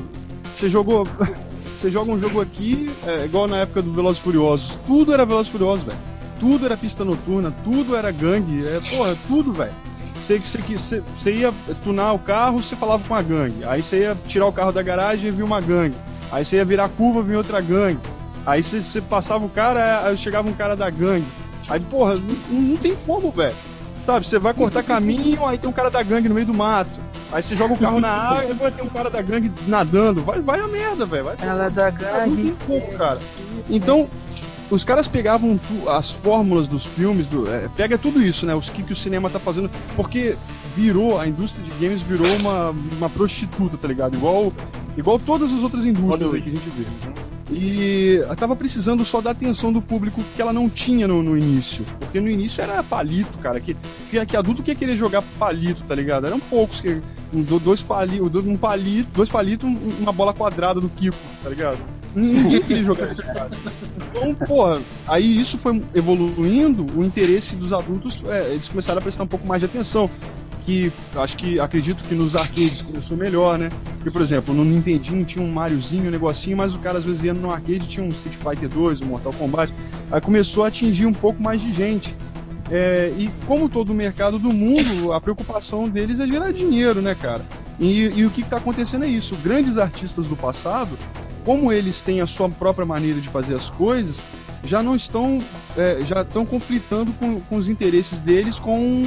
você 0.54 0.68
jogou. 0.68 1.06
Você 1.78 1.92
joga 1.92 2.10
um 2.10 2.18
jogo 2.18 2.40
aqui, 2.40 2.90
é, 3.06 3.24
igual 3.24 3.46
na 3.46 3.58
época 3.58 3.80
do 3.80 3.92
Velozes 3.92 4.18
Furiosos. 4.18 4.76
Tudo 4.84 5.14
era 5.14 5.24
Velozes 5.24 5.52
Furiosos, 5.52 5.84
velho. 5.84 5.98
Tudo 6.40 6.66
era 6.66 6.76
pista 6.76 7.04
noturna, 7.04 7.54
tudo 7.62 7.94
era 7.94 8.10
gangue, 8.10 8.66
é, 8.66 8.80
porra, 8.80 9.16
tudo, 9.28 9.52
velho. 9.52 9.70
Você, 10.20 10.40
você, 10.40 11.00
você, 11.16 11.32
ia 11.32 11.54
tunar 11.84 12.14
o 12.14 12.18
carro, 12.18 12.60
você 12.60 12.74
falava 12.74 13.06
com 13.06 13.14
a 13.14 13.22
gangue. 13.22 13.64
Aí 13.64 13.80
você 13.80 14.00
ia 14.00 14.16
tirar 14.26 14.46
o 14.46 14.52
carro 14.52 14.72
da 14.72 14.82
garagem 14.82 15.28
e 15.28 15.30
via 15.30 15.44
uma 15.44 15.60
gangue. 15.60 15.94
Aí 16.32 16.44
você 16.44 16.56
ia 16.56 16.64
virar 16.64 16.88
curva, 16.88 17.22
vinha 17.22 17.38
outra 17.38 17.60
gangue. 17.60 18.00
Aí 18.44 18.60
você, 18.60 18.82
você 18.82 19.00
passava 19.00 19.46
o 19.46 19.48
cara, 19.48 20.04
aí 20.04 20.16
chegava 20.16 20.48
um 20.48 20.54
cara 20.54 20.74
da 20.74 20.90
gangue. 20.90 21.26
Aí, 21.68 21.78
porra, 21.78 22.16
não, 22.16 22.60
não 22.60 22.76
tem 22.76 22.96
como, 23.06 23.30
velho. 23.30 23.54
Sabe, 24.08 24.26
você 24.26 24.38
vai 24.38 24.54
cortar 24.54 24.82
caminho, 24.82 25.44
aí 25.44 25.58
tem 25.58 25.68
um 25.68 25.72
cara 25.72 25.90
da 25.90 26.02
gangue 26.02 26.30
no 26.30 26.34
meio 26.34 26.46
do 26.46 26.54
mato. 26.54 26.98
Aí 27.30 27.42
você 27.42 27.54
joga 27.54 27.74
o 27.74 27.78
carro 27.78 28.00
na 28.00 28.08
água, 28.08 28.40
aí 28.40 28.54
vai 28.54 28.70
ter 28.70 28.80
um 28.80 28.88
cara 28.88 29.10
da 29.10 29.20
gangue 29.20 29.52
nadando. 29.66 30.22
Vai, 30.22 30.40
vai 30.40 30.58
a 30.60 30.66
merda, 30.66 31.04
velho. 31.04 31.24
Vai 31.24 31.36
Ela 31.42 31.68
da 31.68 31.90
não 32.26 32.34
tem 32.34 32.56
como, 32.66 32.86
cara. 32.96 33.18
Então, 33.68 34.08
os 34.70 34.82
caras 34.82 35.06
pegavam 35.06 35.58
tu- 35.58 35.90
as 35.90 36.10
fórmulas 36.10 36.66
dos 36.66 36.86
filmes, 36.86 37.26
do, 37.26 37.52
é, 37.52 37.68
pega 37.76 37.98
tudo 37.98 38.22
isso, 38.22 38.46
né? 38.46 38.54
Os 38.54 38.70
que, 38.70 38.82
que 38.82 38.94
o 38.94 38.96
cinema 38.96 39.28
tá 39.28 39.38
fazendo, 39.38 39.70
porque 39.94 40.36
virou, 40.74 41.20
a 41.20 41.28
indústria 41.28 41.62
de 41.62 41.70
games 41.72 42.00
virou 42.00 42.34
uma, 42.34 42.70
uma 42.96 43.10
prostituta, 43.10 43.76
tá 43.76 43.86
ligado? 43.86 44.14
Igual, 44.16 44.50
igual 44.96 45.18
todas 45.18 45.52
as 45.52 45.62
outras 45.62 45.84
indústrias 45.84 46.32
aí 46.32 46.40
que 46.40 46.48
a 46.48 46.52
gente 46.52 46.70
vê. 46.70 46.86
E 47.50 48.20
tava 48.36 48.54
precisando 48.54 49.04
só 49.04 49.20
da 49.20 49.30
atenção 49.30 49.72
do 49.72 49.80
público 49.80 50.22
que 50.36 50.42
ela 50.42 50.52
não 50.52 50.68
tinha 50.68 51.08
no, 51.08 51.22
no 51.22 51.36
início. 51.36 51.84
Porque 51.98 52.20
no 52.20 52.28
início 52.28 52.62
era 52.62 52.82
palito, 52.82 53.38
cara. 53.38 53.58
Que, 53.60 53.74
que, 54.10 54.24
que 54.26 54.36
adulto 54.36 54.62
que 54.62 54.70
ia 54.70 54.74
querer 54.74 54.96
jogar 54.96 55.22
palito, 55.38 55.82
tá 55.84 55.94
ligado? 55.94 56.26
Eram 56.26 56.38
poucos 56.40 56.80
que. 56.80 57.00
um, 57.32 57.42
do- 57.42 57.58
Dois 57.58 57.82
palitos, 57.82 58.46
um 58.46 58.56
palito, 58.56 59.08
dois 59.14 59.28
palitos, 59.30 59.68
um- 59.68 59.78
uma 60.00 60.12
bola 60.12 60.32
quadrada 60.34 60.80
do 60.80 60.88
Kiko, 60.88 61.16
tá 61.42 61.48
ligado? 61.50 61.78
Ninguém 62.14 62.62
queria 62.62 62.82
jogar 62.82 63.12
isso, 63.12 63.22
cara. 63.22 63.50
Então, 64.10 64.34
porra, 64.46 64.80
aí 65.06 65.38
isso 65.40 65.58
foi 65.58 65.82
evoluindo, 65.94 66.86
o 66.98 67.04
interesse 67.04 67.54
dos 67.54 67.72
adultos, 67.72 68.24
é, 68.26 68.50
eles 68.52 68.68
começaram 68.68 68.98
a 68.98 69.02
prestar 69.02 69.24
um 69.24 69.26
pouco 69.26 69.46
mais 69.46 69.60
de 69.60 69.66
atenção. 69.66 70.10
Que 70.68 70.92
acho 71.16 71.34
que 71.38 71.58
acredito 71.58 72.04
que 72.04 72.14
nos 72.14 72.36
arcades 72.36 72.82
começou 72.82 73.16
melhor, 73.16 73.58
né? 73.58 73.70
Porque, 73.94 74.10
por 74.10 74.20
exemplo, 74.20 74.52
no 74.52 74.66
Nintendinho 74.66 75.24
tinha 75.24 75.42
um 75.42 75.50
Mariozinho, 75.50 76.08
um 76.08 76.10
negocinho, 76.10 76.58
mas 76.58 76.74
o 76.74 76.78
cara 76.78 76.98
às 76.98 77.06
vezes 77.06 77.24
ia 77.24 77.32
no 77.32 77.50
arcade 77.50 77.88
tinha 77.88 78.04
um 78.04 78.10
Street 78.10 78.36
Fighter 78.36 78.68
2, 78.68 79.00
um 79.00 79.06
Mortal 79.06 79.32
Kombat. 79.32 79.72
Aí 80.10 80.20
começou 80.20 80.66
a 80.66 80.68
atingir 80.68 81.06
um 81.06 81.12
pouco 81.14 81.42
mais 81.42 81.62
de 81.62 81.72
gente. 81.72 82.14
É, 82.70 83.10
e 83.16 83.30
como 83.46 83.66
todo 83.70 83.92
o 83.92 83.94
mercado 83.94 84.38
do 84.38 84.52
mundo, 84.52 85.14
a 85.14 85.20
preocupação 85.22 85.88
deles 85.88 86.20
é 86.20 86.26
gerar 86.26 86.52
dinheiro, 86.52 87.00
né, 87.00 87.14
cara? 87.14 87.46
E, 87.80 88.02
e 88.14 88.26
o 88.26 88.30
que 88.30 88.42
está 88.42 88.58
acontecendo 88.58 89.06
é 89.06 89.08
isso. 89.08 89.36
Grandes 89.42 89.78
artistas 89.78 90.26
do 90.26 90.36
passado, 90.36 90.98
como 91.46 91.72
eles 91.72 92.02
têm 92.02 92.20
a 92.20 92.26
sua 92.26 92.46
própria 92.50 92.84
maneira 92.84 93.22
de 93.22 93.28
fazer 93.30 93.54
as 93.54 93.70
coisas, 93.70 94.22
já 94.64 94.82
não 94.82 94.96
estão, 94.96 95.40
é, 95.76 95.98
já 96.04 96.22
estão 96.22 96.44
conflitando 96.44 97.12
com, 97.12 97.40
com 97.40 97.56
os 97.56 97.68
interesses 97.68 98.20
deles 98.20 98.58
com 98.58 99.04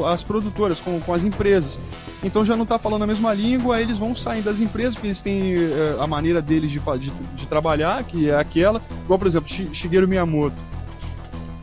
o- 0.00 0.06
as 0.06 0.22
produtoras, 0.22 0.80
com, 0.80 0.98
com 1.00 1.12
as 1.12 1.22
empresas. 1.24 1.78
Então 2.22 2.44
já 2.44 2.56
não 2.56 2.62
está 2.62 2.78
falando 2.78 3.02
a 3.02 3.06
mesma 3.06 3.32
língua, 3.34 3.76
aí 3.76 3.82
eles 3.82 3.98
vão 3.98 4.14
sair 4.14 4.40
das 4.42 4.60
empresas, 4.60 4.94
porque 4.94 5.08
eles 5.08 5.20
têm 5.20 5.54
é, 5.54 5.96
a 6.00 6.06
maneira 6.06 6.40
deles 6.40 6.70
de, 6.70 6.80
de, 6.98 7.10
de 7.36 7.46
trabalhar, 7.46 8.02
que 8.04 8.30
é 8.30 8.36
aquela. 8.38 8.80
Igual, 9.04 9.18
por 9.18 9.28
exemplo, 9.28 9.48
Shi- 9.48 9.68
Shigeru 9.72 10.08
Miyamoto. 10.08 10.56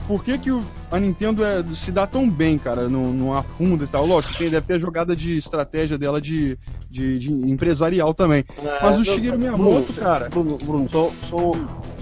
Por 0.07 0.23
que, 0.23 0.37
que 0.37 0.51
o- 0.51 0.63
a 0.91 0.99
Nintendo 0.99 1.43
é- 1.43 1.63
se 1.73 1.91
dá 1.91 2.05
tão 2.05 2.29
bem, 2.29 2.57
cara, 2.57 2.89
no 2.89 3.33
afunda 3.35 3.85
e 3.85 3.87
tal? 3.87 4.05
Lógico, 4.05 4.37
tem, 4.37 4.49
deve 4.49 4.67
ter 4.67 4.73
a 4.73 4.79
jogada 4.79 5.15
de 5.15 5.37
estratégia 5.37 5.97
dela 5.97 6.19
de, 6.19 6.57
de, 6.89 7.17
empresarial 7.49 8.13
também. 8.13 8.43
Mas 8.81 8.99
o 8.99 9.03
Shigeru 9.05 9.39
Miyamoto, 9.39 9.93
cara. 9.93 10.27
Bruno, 10.29 10.57
Bruno 10.57 10.89
só, 10.89 11.11
só, 11.29 11.53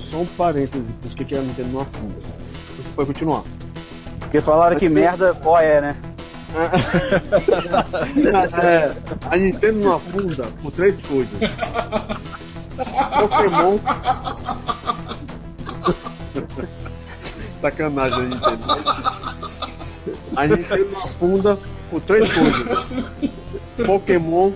só 0.09 0.17
um 0.17 0.25
parêntese, 0.25 0.87
por 1.01 1.11
que 1.11 1.35
a 1.35 1.41
Nintendo 1.41 1.69
não 1.69 1.81
afunda? 1.81 2.15
Você 2.77 2.89
pode 2.95 3.07
continuar. 3.07 3.43
Porque 4.19 4.41
falaram 4.41 4.77
que 4.77 4.89
merda 4.89 5.35
ó 5.43 5.59
é, 5.59 5.81
né? 5.81 5.95
é, 8.63 8.95
a 9.29 9.37
Nintendo 9.37 9.79
não 9.79 9.95
afunda 9.95 10.47
por 10.61 10.71
três 10.71 10.99
coisas. 11.01 11.39
Pokémon. 13.19 13.77
Sacanagem 17.61 18.17
a 18.17 18.21
Nintendo. 18.21 18.63
A 20.35 20.47
Nintendo 20.47 20.89
não 20.91 21.03
afunda 21.03 21.59
por 21.89 22.01
três 22.01 22.29
coisas. 22.33 22.65
Pokémon, 23.85 24.51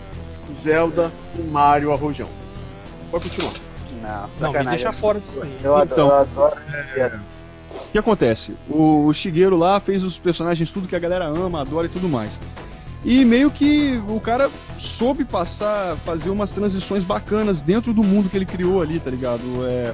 Zelda 0.62 1.12
e 1.38 1.42
Mario 1.44 1.92
Arrojão. 1.92 2.30
Pode 3.12 3.30
continuar. 3.30 3.54
Não, 4.04 4.52
Não, 4.52 4.60
me 4.60 4.66
deixa 4.70 4.92
fora 4.92 5.20
disso 5.20 5.42
aí. 5.42 5.58
Eu 5.64 5.76
adoro, 5.76 5.92
Então, 5.94 6.08
eu 6.10 6.16
adoro. 6.16 7.20
O 7.72 7.92
que 7.94 7.98
acontece? 7.98 8.56
O, 8.70 9.06
o 9.06 9.14
Shigeru 9.14 9.58
lá 9.58 9.80
fez 9.80 10.04
os 10.04 10.18
personagens 10.18 10.72
tudo 10.72 10.88
que 10.88 10.96
a 10.96 11.00
galera 11.00 11.26
ama, 11.26 11.62
adora 11.62 11.88
e 11.88 11.90
tudo 11.90 12.10
mais. 12.10 12.40
E 13.06 13.26
meio 13.26 13.52
que 13.52 14.02
o 14.08 14.20
cara 14.20 14.50
soube 14.78 15.26
passar, 15.26 15.96
fazer 15.98 16.30
umas 16.30 16.52
transições 16.52 17.04
bacanas 17.04 17.62
dentro 17.62 17.94
do 17.94 18.04
mundo 18.04 18.30
que 18.30 18.38
ele 18.38 18.46
criou 18.46 18.82
ali, 18.82 19.00
tá 19.00 19.12
ligado? 19.12 19.42
É, 19.68 19.94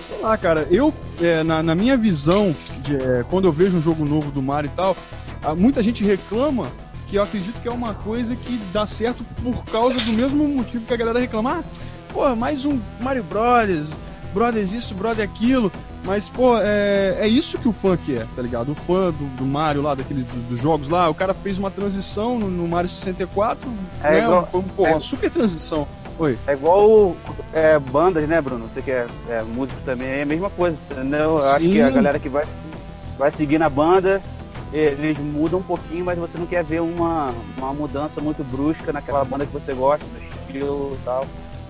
sei 0.00 0.20
lá, 0.20 0.36
cara, 0.36 0.66
eu, 0.70 0.94
é, 1.20 1.42
na, 1.42 1.62
na 1.62 1.74
minha 1.74 1.96
visão, 1.96 2.54
de, 2.82 2.96
é, 2.96 3.24
quando 3.28 3.46
eu 3.46 3.52
vejo 3.52 3.76
um 3.76 3.82
jogo 3.82 4.04
novo 4.04 4.30
do 4.30 4.40
Mario 4.40 4.70
e 4.72 4.76
tal, 4.76 4.96
muita 5.56 5.82
gente 5.82 6.04
reclama 6.04 6.68
que 7.08 7.16
eu 7.16 7.22
acredito 7.22 7.60
que 7.60 7.68
é 7.68 7.72
uma 7.72 7.92
coisa 7.92 8.34
que 8.34 8.58
dá 8.72 8.86
certo 8.86 9.24
por 9.42 9.64
causa 9.66 9.98
do 10.00 10.12
mesmo 10.12 10.46
motivo 10.48 10.86
que 10.86 10.94
a 10.94 10.96
galera 10.96 11.18
reclama. 11.20 11.58
Ah, 11.58 11.64
pô, 12.14 12.34
mais 12.36 12.64
um 12.64 12.80
Mario 13.00 13.24
Brothers, 13.24 13.90
Brothers 14.32 14.72
isso, 14.72 14.94
Brother 14.94 15.24
aquilo. 15.24 15.70
Mas, 16.04 16.28
pô, 16.28 16.56
é, 16.58 17.16
é 17.20 17.26
isso 17.28 17.56
que 17.58 17.66
o 17.66 17.72
fã 17.72 17.96
quer, 17.96 18.26
tá 18.36 18.42
ligado? 18.42 18.72
O 18.72 18.74
fã 18.74 19.10
do, 19.10 19.36
do 19.36 19.44
Mario 19.46 19.80
lá, 19.80 19.94
daquele, 19.94 20.22
do- 20.22 20.48
dos 20.50 20.58
jogos 20.60 20.86
lá, 20.88 21.08
o 21.08 21.14
cara 21.14 21.32
fez 21.32 21.58
uma 21.58 21.70
transição 21.70 22.38
no, 22.38 22.48
no 22.50 22.68
Mario 22.68 22.90
64, 22.90 23.68
É 24.02 24.10
né? 24.12 24.18
igual- 24.24 24.46
foi 24.46 24.62
pô, 24.76 24.86
é- 24.86 24.90
uma 24.90 25.00
super 25.00 25.30
transição. 25.30 25.88
Oi. 26.18 26.38
É 26.46 26.52
igual 26.52 27.16
é, 27.54 27.78
bandas, 27.78 28.28
né, 28.28 28.38
Bruno? 28.40 28.68
Você 28.68 28.82
que 28.82 28.90
é, 28.90 29.06
é 29.30 29.42
músico 29.42 29.80
também, 29.84 30.06
é 30.08 30.22
a 30.22 30.26
mesma 30.26 30.50
coisa, 30.50 30.76
entendeu? 30.90 31.18
Eu 31.20 31.38
acho 31.38 31.58
que 31.60 31.80
a 31.80 31.90
galera 31.90 32.18
que 32.18 32.28
vai, 32.28 32.44
vai 33.18 33.30
seguir 33.30 33.58
na 33.58 33.68
banda, 33.70 34.20
eles 34.74 35.16
mudam 35.18 35.60
um 35.60 35.62
pouquinho, 35.62 36.04
mas 36.04 36.18
você 36.18 36.36
não 36.36 36.46
quer 36.46 36.62
ver 36.62 36.80
uma, 36.82 37.32
uma 37.56 37.72
mudança 37.72 38.20
muito 38.20 38.44
brusca 38.44 38.92
naquela 38.92 39.24
banda 39.24 39.46
que 39.46 39.52
você 39.52 39.72
gosta, 39.72 40.04
no 40.04 40.22
estilo 40.46 40.98
e 41.00 41.04
tal. 41.04 41.26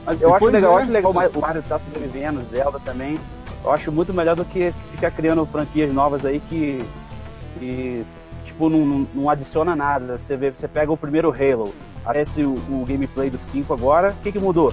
Mas 0.07 0.20
eu 0.20 0.34
acho 0.34 0.44
legal, 0.46 0.70
é. 0.72 0.74
eu 0.74 0.78
acho 0.82 0.92
legal 0.92 1.11
o 1.11 1.14
Mario- 1.14 1.32
o 1.34 1.40
Mario 1.40 1.62
tá 1.62 1.78
sobrevivendo, 1.78 2.42
Zelda 2.42 2.78
também. 2.80 3.18
Eu 3.64 3.70
acho 3.72 3.90
muito 3.90 4.12
melhor 4.12 4.36
do 4.36 4.44
que 4.44 4.72
ficar 4.90 5.11
criando 5.11 5.44
franquias 5.46 5.92
novas 5.92 6.24
aí 6.26 6.40
que, 6.40 6.84
que 7.59 8.05
tipo, 8.44 8.68
não, 8.68 8.84
não, 8.84 9.07
não 9.14 9.30
adiciona 9.30 9.74
nada. 9.74 10.18
Você 10.18 10.36
vê, 10.36 10.50
você 10.50 10.68
pega 10.68 10.92
o 10.92 10.96
primeiro 10.96 11.30
Halo, 11.32 11.74
aparece 12.02 12.42
o, 12.44 12.52
o 12.55 12.84
gameplay 12.86 13.30
do 13.30 13.38
5 13.38 13.72
agora, 13.72 14.11
o 14.11 14.22
que, 14.22 14.32
que 14.32 14.38
mudou? 14.38 14.72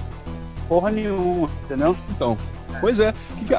Porra 0.68 0.92
nenhuma, 0.92 1.50
entendeu? 1.64 1.96
Então, 2.10 2.38
pois 2.80 3.00
é. 3.00 3.14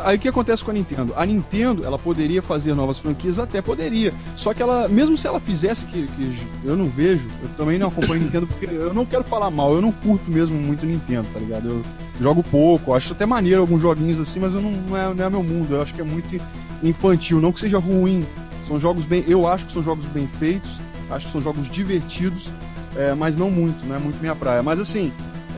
Aí 0.04 0.16
o 0.16 0.20
que 0.20 0.28
acontece 0.28 0.64
com 0.64 0.70
a 0.70 0.74
Nintendo? 0.74 1.12
A 1.16 1.26
Nintendo, 1.26 1.84
ela 1.84 1.98
poderia 1.98 2.42
fazer 2.42 2.74
novas 2.74 2.98
franquias, 2.98 3.38
até 3.38 3.60
poderia. 3.60 4.12
Só 4.36 4.54
que 4.54 4.62
ela, 4.62 4.88
mesmo 4.88 5.16
se 5.16 5.26
ela 5.26 5.40
fizesse, 5.40 5.86
que, 5.86 6.06
que 6.06 6.46
eu 6.64 6.76
não 6.76 6.88
vejo, 6.88 7.28
eu 7.42 7.48
também 7.56 7.78
não 7.78 7.88
acompanho 7.88 8.22
Nintendo, 8.22 8.46
porque 8.46 8.66
eu 8.66 8.94
não 8.94 9.04
quero 9.04 9.24
falar 9.24 9.50
mal, 9.50 9.74
eu 9.74 9.82
não 9.82 9.92
curto 9.92 10.30
mesmo 10.30 10.56
muito 10.56 10.86
Nintendo, 10.86 11.26
tá 11.32 11.40
ligado? 11.40 11.68
Eu 11.68 11.82
jogo 12.20 12.42
pouco, 12.42 12.94
acho 12.94 13.12
até 13.12 13.26
maneiro 13.26 13.60
alguns 13.60 13.82
joguinhos 13.82 14.20
assim, 14.20 14.40
mas 14.40 14.54
eu 14.54 14.60
não, 14.60 14.70
não, 14.70 14.96
é, 14.96 15.14
não 15.14 15.24
é 15.24 15.30
meu 15.30 15.42
mundo, 15.42 15.74
eu 15.74 15.82
acho 15.82 15.94
que 15.94 16.00
é 16.00 16.04
muito 16.04 16.40
infantil, 16.82 17.40
não 17.40 17.52
que 17.52 17.60
seja 17.60 17.78
ruim. 17.78 18.24
São 18.66 18.78
jogos 18.78 19.04
bem. 19.04 19.24
Eu 19.26 19.46
acho 19.46 19.66
que 19.66 19.72
são 19.72 19.82
jogos 19.82 20.06
bem 20.06 20.28
feitos, 20.38 20.80
acho 21.10 21.26
que 21.26 21.32
são 21.32 21.40
jogos 21.40 21.68
divertidos, 21.68 22.48
é, 22.96 23.14
mas 23.14 23.36
não 23.36 23.50
muito, 23.50 23.84
não 23.86 23.96
é 23.96 23.98
muito 23.98 24.20
minha 24.20 24.34
praia. 24.34 24.62
Mas 24.62 24.78
assim, 24.78 25.12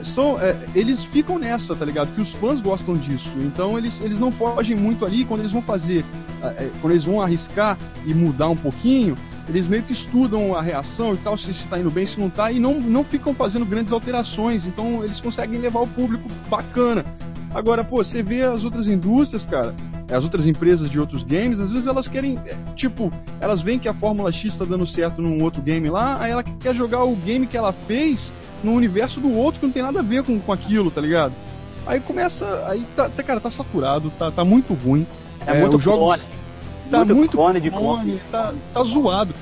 são, 0.05 0.41
é, 0.41 0.57
eles 0.75 1.05
ficam 1.05 1.39
nessa, 1.39 1.75
tá 1.75 1.85
ligado? 1.85 2.15
Que 2.15 2.21
os 2.21 2.33
fãs 2.33 2.61
gostam 2.61 2.97
disso. 2.97 3.37
Então 3.39 3.79
eles, 3.79 4.01
eles 4.01 4.19
não 4.19 4.31
fogem 4.31 4.77
muito 4.77 5.05
ali 5.05 5.25
quando 5.25 5.41
eles 5.41 5.53
vão 5.53 5.63
fazer, 5.63 6.05
é, 6.43 6.71
quando 6.81 6.93
eles 6.93 7.05
vão 7.05 7.21
arriscar 7.21 7.79
e 8.07 8.15
mudar 8.15 8.49
um 8.49 8.57
pouquinho. 8.57 9.17
Eles 9.49 9.67
meio 9.67 9.83
que 9.83 9.93
estudam 9.93 10.55
a 10.55 10.63
reação 10.63 11.13
e 11.13 11.19
tal, 11.19 11.37
se 11.37 11.51
está 11.51 11.79
indo 11.79 11.91
bem, 11.91 12.07
se 12.07 12.19
não 12.19 12.31
tá, 12.31 12.51
e 12.51 12.59
não, 12.59 12.81
não 12.81 13.05
ficam 13.05 13.35
fazendo 13.35 13.67
grandes 13.67 13.93
alterações. 13.93 14.67
Então 14.67 15.05
eles 15.05 15.21
conseguem 15.21 15.59
levar 15.61 15.81
o 15.81 15.87
público 15.87 16.29
bacana. 16.49 17.05
Agora, 17.55 17.85
pô, 17.85 18.03
você 18.03 18.21
vê 18.21 18.43
as 18.43 18.65
outras 18.65 18.89
indústrias, 18.89 19.47
cara, 19.47 19.73
as 20.11 20.25
outras 20.25 20.45
empresas 20.47 20.91
de 20.91 20.99
outros 20.99 21.23
games, 21.23 21.61
às 21.61 21.71
vezes 21.73 21.87
elas 21.87 22.09
querem, 22.09 22.37
é, 22.47 22.57
tipo, 22.75 23.13
elas 23.41 23.63
veem 23.63 23.79
que 23.79 23.89
a 23.89 23.95
Fórmula 23.95 24.33
X 24.33 24.57
tá 24.57 24.65
dando 24.65 24.85
certo 24.85 25.23
num 25.23 25.41
outro 25.43 25.63
game 25.63 25.89
lá, 25.89 26.21
aí 26.21 26.33
ela 26.33 26.43
quer 26.43 26.75
jogar 26.75 27.05
o 27.05 27.15
game 27.15 27.47
que 27.47 27.57
ela 27.57 27.73
fez 27.73 28.35
no 28.63 28.73
universo 28.73 29.21
do 29.21 29.33
outro 29.33 29.61
que 29.61 29.67
não 29.67 29.73
tem 29.73 29.83
nada 29.85 30.01
a 30.01 30.03
ver 30.03 30.25
com, 30.25 30.39
com 30.41 30.53
aquilo, 30.53 30.91
tá 30.91 31.01
ligado? 31.01 31.33
Aí 31.87 32.01
começa, 32.01 32.65
aí 32.67 32.85
tá, 32.97 33.09
tá- 33.09 33.23
cara, 33.23 33.39
tá 33.39 33.51
saturado, 33.51 34.11
tá, 34.19 34.33
tá 34.33 34.45
muito 34.45 34.75
ruim. 34.75 35.07
É, 35.47 35.61
muito 35.61 35.77
os 35.77 35.83
jogos 35.83 36.17
clone. 36.17 36.23
tá 36.91 36.99
muito 37.05 37.15
muito 37.15 37.37
clone 37.37 37.61
de 37.61 37.71
clone. 37.71 38.21
tá, 38.33 38.53
tá 38.73 38.83
zoado. 38.83 39.33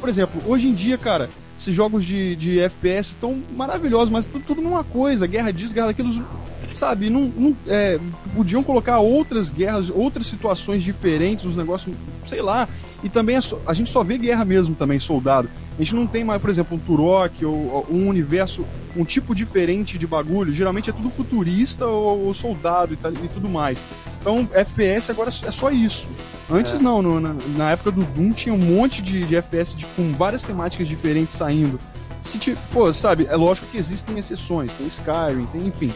Por 0.00 0.08
exemplo, 0.08 0.40
hoje 0.46 0.68
em 0.68 0.74
dia, 0.74 0.96
cara, 0.96 1.28
esses 1.58 1.74
jogos 1.74 2.04
de, 2.04 2.36
de 2.36 2.60
FPS 2.60 3.10
estão 3.10 3.42
maravilhosos, 3.54 4.10
mas 4.10 4.24
tudo, 4.24 4.44
tudo 4.44 4.62
numa 4.62 4.84
coisa, 4.84 5.26
guerra 5.26 5.50
disso, 5.52 5.74
guerra 5.74 5.88
daquilo, 5.88 6.24
sabe? 6.72 7.10
Não, 7.10 7.32
não- 7.36 7.56
é, 7.66 7.98
podiam 8.34 8.62
colocar 8.62 8.98
outras 8.98 9.50
guerras, 9.50 9.90
outras 9.90 10.26
situações 10.26 10.82
diferentes, 10.82 11.44
os 11.44 11.56
negócios, 11.56 11.94
sei 12.26 12.40
lá. 12.42 12.68
E 13.02 13.08
também 13.08 13.36
é 13.36 13.40
só- 13.40 13.60
a 13.66 13.72
gente 13.74 13.90
só 13.90 14.02
vê 14.02 14.18
guerra 14.18 14.44
mesmo 14.44 14.74
também, 14.74 14.98
soldado. 14.98 15.48
A 15.78 15.82
gente 15.82 15.94
não 15.94 16.06
tem 16.06 16.24
mais, 16.24 16.40
por 16.40 16.50
exemplo, 16.50 16.76
um 16.76 16.80
Turok 16.80 17.44
ou, 17.44 17.54
ou 17.54 17.86
um 17.90 18.08
universo, 18.08 18.64
um 18.96 19.04
tipo 19.04 19.34
diferente 19.34 19.96
de 19.96 20.06
bagulho. 20.06 20.52
Geralmente 20.52 20.90
é 20.90 20.92
tudo 20.92 21.08
futurista 21.08 21.86
ou, 21.86 22.26
ou 22.26 22.34
soldado 22.34 22.94
e, 22.94 22.96
tal- 22.96 23.12
e 23.12 23.28
tudo 23.28 23.48
mais. 23.48 23.78
Então, 24.20 24.48
FPS 24.52 25.10
agora 25.12 25.28
é 25.28 25.50
só 25.52 25.70
isso. 25.70 26.10
Antes 26.50 26.80
É. 26.80 26.82
não, 26.82 27.00
no- 27.00 27.20
na, 27.20 27.34
na 27.56 27.70
época 27.70 27.92
do 27.92 28.02
Doom 28.02 28.32
tinha 28.32 28.52
um 28.54 28.58
monte 28.58 29.00
de, 29.00 29.24
de 29.24 29.36
FPS 29.36 29.76
de- 29.76 29.84
com 29.96 30.12
várias 30.14 30.42
temáticas 30.42 30.88
diferentes 30.88 31.36
saindo. 31.36 31.78
Se, 32.20 32.36
ti- 32.36 32.56
pô, 32.72 32.92
sabe, 32.92 33.26
é 33.30 33.36
lógico 33.36 33.68
que 33.70 33.78
existem 33.78 34.18
exceções, 34.18 34.72
tem 34.72 34.88
Skyrim, 34.88 35.46
tem 35.52 35.66
enfim. 35.68 35.92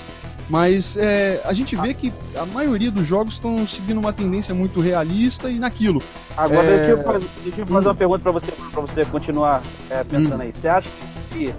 Mas 0.48 0.96
é, 0.96 1.40
a 1.44 1.52
gente 1.52 1.74
vê 1.76 1.94
que 1.94 2.12
a 2.36 2.44
maioria 2.46 2.90
dos 2.90 3.06
jogos 3.06 3.34
estão 3.34 3.66
seguindo 3.66 3.98
uma 3.98 4.12
tendência 4.12 4.54
muito 4.54 4.80
realista 4.80 5.48
e 5.50 5.58
naquilo. 5.58 6.02
Agora 6.36 6.66
É, 6.66 6.76
deixa, 6.78 6.90
eu 6.92 7.02
fazer, 7.04 7.26
deixa 7.44 7.60
eu 7.62 7.66
fazer 7.66 7.88
uma 7.88 7.94
pergunta 7.94 8.18
pra 8.20 8.32
você, 8.32 8.52
pra 8.70 8.80
você 8.82 9.04
continuar 9.04 9.62
é, 9.90 10.04
pensando 10.04 10.38
Hum. 10.40 10.42
aí. 10.42 10.52
Você 10.52 10.68
acha 10.68 10.88
que 11.30 11.54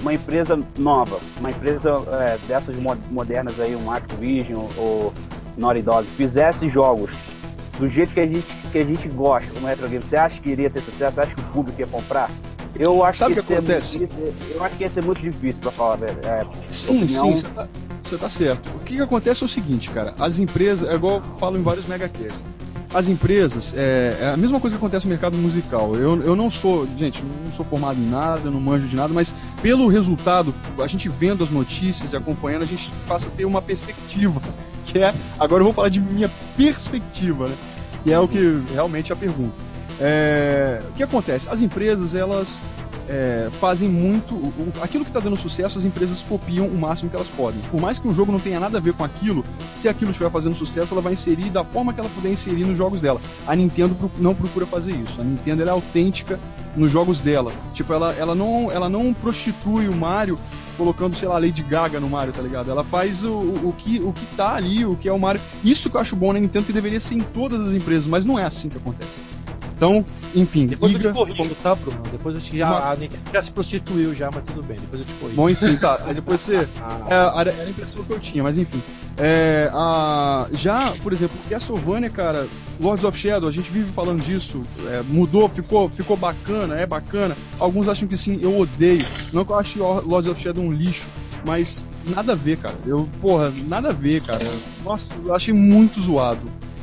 uma 0.00 0.14
empresa 0.14 0.58
nova, 0.78 1.18
uma 1.38 1.50
empresa 1.50 1.90
é, 2.20 2.38
dessas 2.46 2.76
mo- 2.76 2.96
modernas 3.10 3.58
aí, 3.58 3.74
um 3.74 3.90
Activision 3.90 4.66
ou 4.76 5.12
Naughty 5.56 5.82
Dog, 5.82 6.06
fizesse 6.16 6.68
jogos 6.68 7.10
do 7.78 7.88
jeito 7.88 8.12
que 8.14 8.20
a 8.20 8.26
gente, 8.26 8.46
que 8.70 8.78
a 8.78 8.84
gente 8.84 9.08
gosta, 9.08 9.50
como 9.54 9.66
retro 9.66 9.88
game, 9.88 10.04
você 10.04 10.16
acha 10.16 10.40
que 10.40 10.50
iria 10.50 10.68
ter 10.70 10.80
sucesso? 10.82 11.14
Você 11.16 11.20
acha 11.22 11.34
que 11.34 11.40
o 11.40 11.44
público 11.44 11.80
ia 11.80 11.86
comprar? 11.86 12.30
Eu 12.80 13.04
acho 13.04 13.18
Sabe 13.18 13.34
que 13.34 13.40
o 13.40 13.44
que 13.44 13.52
ia 13.52 13.60
ser 13.60 13.72
acontece? 13.72 14.08
eu 14.54 14.64
acho 14.64 14.76
que 14.76 14.84
ia 14.84 14.90
ser 14.90 15.04
muito 15.04 15.20
difícil 15.20 15.60
pra 15.60 15.70
falar, 15.70 15.96
velho. 15.96 16.18
É, 16.24 16.46
Sim, 16.70 17.02
opinião- 17.02 17.26
sim, 17.26 17.36
você 17.36 17.48
tá, 17.48 17.68
você 18.02 18.16
tá 18.16 18.30
certo. 18.30 18.70
O 18.74 18.78
que, 18.78 18.96
que 18.96 19.02
acontece 19.02 19.42
é 19.42 19.46
o 19.46 19.48
seguinte, 19.48 19.90
cara. 19.90 20.14
As 20.18 20.38
empresas, 20.38 20.88
é 20.88 20.94
igual 20.94 21.16
eu 21.16 21.22
falo 21.38 21.58
em 21.58 21.62
vários 21.62 21.86
megacasts. 21.86 22.40
As 22.94 23.06
empresas, 23.06 23.74
é, 23.76 24.16
é 24.20 24.30
a 24.34 24.36
mesma 24.36 24.58
coisa 24.58 24.74
que 24.76 24.80
acontece 24.82 25.04
no 25.04 25.10
mercado 25.10 25.36
musical. 25.36 25.94
Eu, 25.94 26.22
eu 26.22 26.34
não 26.34 26.50
sou, 26.50 26.88
gente, 26.96 27.22
não 27.44 27.52
sou 27.52 27.66
formado 27.66 28.00
em 28.00 28.08
nada, 28.08 28.50
não 28.50 28.58
manjo 28.60 28.88
de 28.88 28.96
nada, 28.96 29.12
mas 29.12 29.32
pelo 29.60 29.86
resultado, 29.86 30.54
a 30.82 30.86
gente 30.86 31.06
vendo 31.08 31.44
as 31.44 31.50
notícias 31.50 32.14
e 32.14 32.16
acompanhando, 32.16 32.62
a 32.62 32.66
gente 32.66 32.90
passa 33.06 33.28
a 33.28 33.30
ter 33.30 33.44
uma 33.44 33.60
perspectiva. 33.60 34.40
Que 34.86 34.98
é, 34.98 35.14
agora 35.38 35.60
eu 35.60 35.66
vou 35.66 35.72
falar 35.74 35.88
de 35.88 36.00
minha 36.00 36.28
perspectiva, 36.56 37.46
né? 37.46 37.54
Que 38.02 38.12
é 38.12 38.18
o 38.18 38.26
que 38.26 38.60
realmente 38.72 39.12
é 39.12 39.14
a 39.14 39.16
pergunta. 39.16 39.54
É, 40.00 40.80
o 40.90 40.92
que 40.94 41.02
acontece? 41.02 41.48
As 41.50 41.60
empresas, 41.60 42.14
elas 42.14 42.62
é, 43.08 43.48
fazem 43.60 43.88
muito. 43.88 44.34
o- 44.34 44.72
aquilo 44.82 45.04
que 45.04 45.10
está 45.10 45.20
dando 45.20 45.36
sucesso, 45.36 45.78
as 45.78 45.84
empresas 45.84 46.22
copiam 46.22 46.66
o 46.66 46.78
máximo 46.78 47.10
que 47.10 47.16
elas 47.16 47.28
podem. 47.28 47.60
Por 47.70 47.80
mais 47.80 47.98
que 47.98 48.08
um 48.08 48.14
jogo 48.14 48.32
não 48.32 48.40
tenha 48.40 48.58
nada 48.58 48.78
a 48.78 48.80
ver 48.80 48.92
com 48.94 49.04
aquilo, 49.04 49.44
se 49.80 49.88
aquilo 49.88 50.10
estiver 50.10 50.30
fazendo 50.30 50.54
sucesso, 50.54 50.94
ela 50.94 51.02
vai 51.02 51.12
inserir 51.12 51.50
da 51.50 51.62
forma 51.64 51.92
que 51.92 52.00
ela 52.00 52.08
puder 52.08 52.32
inserir 52.32 52.64
nos 52.64 52.78
jogos 52.78 53.00
dela. 53.00 53.20
A 53.46 53.54
Nintendo 53.54 53.96
não 54.18 54.34
procura 54.34 54.64
fazer 54.64 54.92
isso. 54.94 55.20
A 55.20 55.24
Nintendo 55.24 55.62
é 55.64 55.68
autêntica 55.68 56.38
nos 56.76 56.90
jogos 56.90 57.20
dela. 57.20 57.52
Tipo, 57.74 57.92
ela, 57.92 58.14
ela, 58.14 58.34
não, 58.34 58.70
ela 58.70 58.88
não 58.88 59.12
prostitui 59.12 59.88
o 59.88 59.94
Mario 59.94 60.38
colocando, 60.78 61.14
sei 61.14 61.28
lá, 61.28 61.36
Lady 61.36 61.62
Gaga 61.62 62.00
no 62.00 62.08
Mario, 62.08 62.32
tá 62.32 62.40
ligado? 62.40 62.70
Ela 62.70 62.82
faz 62.84 63.22
o, 63.22 63.28
o, 63.32 63.68
o 63.68 63.74
que, 63.76 63.98
o 64.00 64.12
que 64.14 64.24
tá 64.34 64.54
ali, 64.54 64.82
o 64.86 64.96
que 64.96 65.08
é 65.08 65.12
o 65.12 65.18
Mario. 65.18 65.40
Isso 65.62 65.90
que 65.90 65.96
eu 65.96 66.00
acho 66.00 66.16
bom 66.16 66.32
na 66.32 66.38
Nintendo, 66.40 66.64
que 66.64 66.72
deveria 66.72 67.00
ser 67.00 67.16
em 67.16 67.20
todas 67.20 67.60
as 67.68 67.74
empresas, 67.74 68.06
mas 68.06 68.24
não 68.24 68.38
é 68.38 68.44
assim 68.44 68.68
que 68.70 68.78
acontece. 68.78 69.18
Então, 69.80 70.04
enfim, 70.34 70.66
Depois 70.66 70.92
eu 70.92 71.00
te 71.00 71.08
corrijo, 71.08 71.54
tá, 71.62 71.74
Bruno? 71.74 72.02
Depois 72.12 72.34
eu 72.34 72.40
te, 72.42 72.54
já, 72.58 72.68
Uma- 72.68 72.92
a 72.92 72.96
já 73.32 73.42
se 73.42 73.50
prostituiu 73.50 74.14
já, 74.14 74.30
mas 74.30 74.44
tudo 74.44 74.62
bem, 74.62 74.76
depois 74.78 75.00
eu 75.00 75.06
te 75.06 75.14
corrijo. 75.14 75.36
Bom, 75.36 75.48
enfim, 75.48 75.74
tá. 75.78 76.02
Aí 76.04 76.14
depois 76.14 76.38
você. 76.42 76.68
Ah, 76.82 77.00
É, 77.08 77.40
era 77.40 77.50
era 77.50 77.62
a 77.62 77.70
impressão 77.70 78.04
que 78.04 78.12
eu 78.12 78.20
tinha, 78.20 78.42
mas 78.42 78.58
enfim. 78.58 78.78
É, 79.16 79.70
a, 79.72 80.46
já, 80.52 80.92
por 81.02 81.14
exemplo, 81.14 81.34
Castlevania, 81.48 82.10
cara, 82.10 82.46
Lords 82.78 83.04
of 83.06 83.16
Shadow, 83.16 83.48
a 83.48 83.52
gente 83.52 83.70
vive 83.70 83.90
falando 83.92 84.22
disso, 84.22 84.60
é, 84.86 85.02
mudou, 85.08 85.48
ficou, 85.48 85.88
ficou 85.88 86.14
bacana, 86.14 86.76
é 86.78 86.86
bacana. 86.86 87.34
Alguns 87.58 87.88
acham 87.88 88.06
que 88.06 88.18
sim, 88.18 88.38
eu 88.42 88.58
odeio. 88.58 89.04
Não 89.32 89.46
que 89.46 89.52
eu 89.52 89.58
ache 89.58 89.78
Lords 89.78 90.30
of 90.30 90.38
Shadow 90.38 90.62
um 90.62 90.72
lixo, 90.72 91.08
mas 91.46 91.82
nada 92.06 92.32
a 92.32 92.36
ver, 92.36 92.58
cara. 92.58 92.74
Eu, 92.86 93.08
porra, 93.18 93.50
nada 93.66 93.88
a 93.88 93.92
ver, 93.94 94.20
cara. 94.20 94.44
Nossa, 94.84 95.14
eu 95.24 95.34
achei 95.34 95.54
muito 95.54 95.98
zoado. 96.02 96.42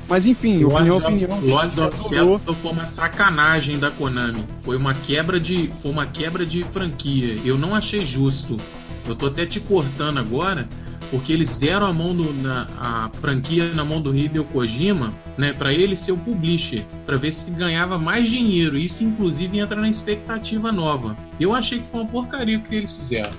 Mas 0.09 0.25
enfim, 0.25 0.63
opinião, 0.63 0.99
Lords 0.99 1.03
opinião. 1.03 1.38
of, 1.38 1.47
Lords 1.47 1.77
of. 1.77 2.09
Shadow 2.09 2.39
foi 2.39 2.71
uma 2.71 2.85
sacanagem 2.85 3.77
da 3.77 3.91
Konami. 3.91 4.43
Foi 4.63 4.77
uma 4.77 4.93
quebra 4.93 5.39
de, 5.39 5.69
foi 5.81 5.91
uma 5.91 6.05
quebra 6.05 6.45
de 6.45 6.63
franquia. 6.63 7.38
Eu 7.43 7.57
não 7.57 7.75
achei 7.75 8.05
justo. 8.05 8.57
Eu 9.05 9.15
tô 9.15 9.27
até 9.27 9.45
te 9.45 9.59
cortando 9.59 10.17
agora, 10.17 10.67
porque 11.09 11.31
eles 11.34 11.57
deram 11.57 11.88
a 11.88 11.93
mão 11.93 12.15
do, 12.15 12.34
na, 12.41 12.67
a 12.77 13.09
franquia 13.13 13.73
na 13.73 13.84
mão 13.84 14.01
do 14.01 14.15
Hideo 14.15 14.45
Kojima, 14.45 15.13
né, 15.38 15.53
para 15.53 15.73
ele 15.73 15.95
ser 15.95 16.13
o 16.13 16.17
publisher, 16.17 16.85
para 17.05 17.17
ver 17.17 17.31
se 17.31 17.51
ganhava 17.51 17.97
mais 17.97 18.29
dinheiro. 18.29 18.77
Isso 18.77 19.03
inclusive 19.03 19.59
entra 19.59 19.79
na 19.79 19.89
expectativa 19.89 20.71
nova. 20.71 21.17
Eu 21.39 21.53
achei 21.53 21.79
que 21.79 21.88
foi 21.88 22.01
uma 22.01 22.09
porcaria 22.09 22.57
o 22.57 22.61
que 22.61 22.75
eles 22.75 22.95
fizeram. 22.95 23.35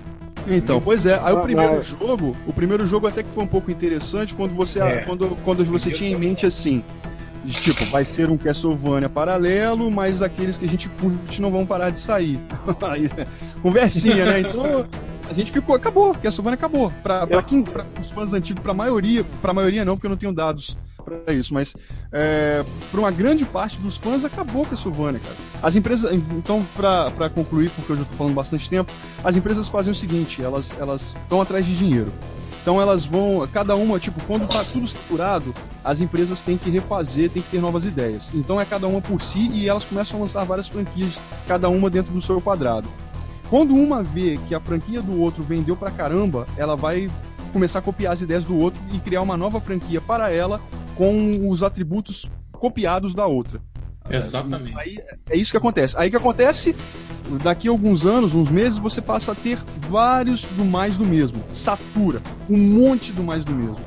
Então, 0.51 0.81
pois 0.81 1.05
é. 1.07 1.15
Aí 1.23 1.33
o 1.33 1.39
Ah, 1.39 1.43
primeiro 1.43 1.77
mas- 1.77 1.87
jogo, 1.87 2.37
o 2.47 2.53
primeiro 2.53 2.87
jogo 2.87 3.07
até 3.07 3.23
que 3.23 3.29
foi 3.31 3.45
um 3.45 3.49
pouco 3.49 3.71
interessante 3.71 4.35
quando 4.35 4.55
você, 4.55 4.81
É. 4.81 4.99
quando, 5.03 5.37
quando 5.45 5.65
você 5.65 5.91
tinha 5.91 6.11
em 6.11 6.17
mente 6.17 6.47
assim, 6.47 6.83
de 7.45 7.53
tipo, 7.53 7.85
vai 7.87 8.05
ser 8.05 8.29
um 8.31 8.37
Castlevania 8.37 9.09
paralelo, 9.09 9.91
mas 9.91 10.23
aqueles 10.23 10.59
que 10.59 10.65
a 10.65 10.69
gente 10.69 10.89
curte 10.89 11.41
não 11.41 11.51
vão 11.51 11.65
parar 11.65 11.91
de 11.91 11.99
sair. 11.99 12.39
Conversinha, 13.63 14.25
né? 14.27 14.41
Então 14.41 14.87
a 15.29 15.33
gente 15.35 15.51
ficou, 15.53 15.75
acabou, 15.77 16.15
Castlevania 16.15 16.55
acabou. 16.55 16.93
Pra, 17.03 17.27
pra 17.27 17.43
quem, 17.43 17.63
pra 17.63 17.85
os 18.01 18.11
fãs 18.11 18.33
antigos, 18.33 18.63
pra 18.63 18.75
maioria, 18.75 19.25
pra 19.43 19.53
maioria 19.53 19.85
não, 19.85 19.95
porque 19.97 20.07
eu 20.07 20.11
não 20.11 20.17
tenho 20.17 20.33
dados 20.33 20.77
pra 21.09 21.33
isso, 21.33 21.53
mas 21.55 21.75
é, 22.13 22.65
pra 22.91 23.01
uma 23.01 23.11
grande 23.11 23.45
parte 23.45 23.79
dos 23.79 23.97
fãs 23.97 24.25
acabou 24.25 24.67
Castlevania, 24.67 25.21
cara. 25.21 25.35
As 25.63 25.77
empresas, 25.77 26.13
então, 26.13 26.65
pra 26.75 27.31
concluir, 27.35 27.71
porque 27.71 27.93
eu 27.93 27.97
já 27.97 28.05
tô 28.05 28.15
falando 28.17 28.35
bastante 28.35 28.69
tempo, 28.69 28.93
as 29.25 29.37
empresas 29.37 29.69
fazem 29.69 29.93
o 29.93 29.97
seguinte, 29.97 30.43
elas 30.43 30.73
elas 30.79 31.15
estão 31.23 31.41
atrás 31.41 31.65
de 31.67 31.77
dinheiro. 31.77 32.13
Então 32.63 32.81
elas 32.83 33.07
vão, 33.07 33.49
cada 33.51 33.75
uma, 33.77 33.99
tipo, 33.99 34.23
quando 34.27 34.47
tá 34.47 34.63
tudo 34.65 34.87
saturado, 34.87 35.55
as 35.83 36.01
empresas 36.01 36.43
têm 36.43 36.59
que 36.59 36.69
refazer, 36.69 37.31
têm 37.31 37.43
que 37.43 37.49
ter 37.49 37.61
novas 37.61 37.85
ideias. 37.85 38.31
Então 38.35 38.61
é 38.61 38.65
cada 38.65 38.87
uma 38.87 39.01
por 39.01 39.23
si 39.23 39.49
e 39.55 39.67
elas 39.69 39.87
começam 39.87 40.19
a 40.19 40.23
lançar 40.23 40.45
várias 40.45 40.69
franquias, 40.69 41.19
cada 41.47 41.71
uma 41.71 41.89
dentro 41.89 42.13
do 42.13 42.21
seu 42.21 42.41
quadrado. 42.41 42.87
Quando 43.49 43.75
uma 43.75 44.03
vê 44.03 44.39
que 44.47 44.55
a 44.55 44.61
franquia 44.61 45.01
do 45.01 45.19
outro 45.19 45.43
vendeu 45.43 45.75
pra 45.77 45.91
caramba, 45.91 46.47
ela 46.59 46.77
vai 46.77 47.11
começar 47.55 47.79
a 47.79 47.83
copiar 47.83 48.13
as 48.13 48.21
ideias 48.21 48.45
do 48.45 48.55
outro 48.59 48.79
e 48.93 48.99
criar 48.99 49.23
uma 49.23 49.37
nova 49.37 49.59
franquia 49.61 50.01
para 50.01 50.31
ela 50.31 50.61
com 50.99 51.49
os 51.49 51.63
atributos 51.63 52.29
copiados 52.51 53.15
da 53.15 53.25
outra. 53.25 53.63
Exatamente. 54.11 54.77
Aí 54.77 54.99
é 55.31 55.37
isso 55.37 55.53
que 55.53 55.57
acontece. 55.57 55.95
Aí 55.97 56.11
que 56.11 56.17
acontece, 56.17 56.75
daqui 57.43 57.69
a 57.69 57.71
alguns 57.71 58.05
anos, 58.05 58.35
uns 58.35 58.51
meses, 58.51 58.79
você 58.79 59.01
passa 59.01 59.31
a 59.31 59.35
ter 59.35 59.59
vários 59.89 60.43
do 60.43 60.65
mais 60.65 60.97
do 60.97 61.05
mesmo. 61.05 61.41
Satura. 61.53 62.21
Um 62.51 62.59
monte 62.59 63.13
do 63.13 63.23
mais 63.23 63.45
do 63.45 63.53
mesmo. 63.53 63.79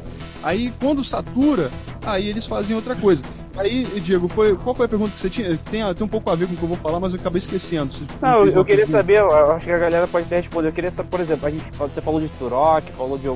Aí 0.42 0.72
quando 0.80 1.04
satura, 1.04 1.70
aí 2.06 2.30
eles 2.30 2.48
fazem 2.48 2.76
outra 2.76 2.96
coisa. 2.96 3.22
Aí, 3.58 3.84
Diego, 4.00 4.30
foi, 4.30 4.56
qual 4.56 4.74
foi 4.74 4.86
a 4.86 4.90
pergunta 4.90 5.14
que 5.14 5.20
você 5.20 5.30
tinha? 5.30 5.50
Tem, 5.70 5.94
tem 5.94 6.06
um 6.06 6.08
pouco 6.08 6.30
a 6.30 6.36
ver 6.36 6.48
com 6.48 6.54
o 6.54 6.58
que 6.58 6.64
eu 6.64 6.70
vou 6.70 6.78
falar, 6.78 7.02
mas 7.02 7.14
eu 7.14 7.20
acabei 7.20 7.40
esquecendo. 7.40 7.92
Você 7.92 8.06
Não, 8.22 8.38
eu, 8.38 8.48
eu 8.48 8.64
queria 8.64 8.86
pergunta. 8.86 8.98
saber, 9.00 9.18
eu 9.18 9.52
acho 9.52 9.66
que 9.66 9.72
a 9.74 9.78
galera 9.78 10.08
pode 10.08 10.26
até 10.28 10.38
responder. 10.38 10.70
Eu 10.70 10.72
queria 10.72 10.90
saber, 10.92 11.10
por 11.10 11.20
exemplo, 11.20 11.48
a 11.48 11.52
gente, 11.52 11.70
você 11.78 12.00
falou 12.02 12.22
de 12.22 12.30
Turok, 12.30 12.90
falou 12.94 13.18
de. 13.18 13.28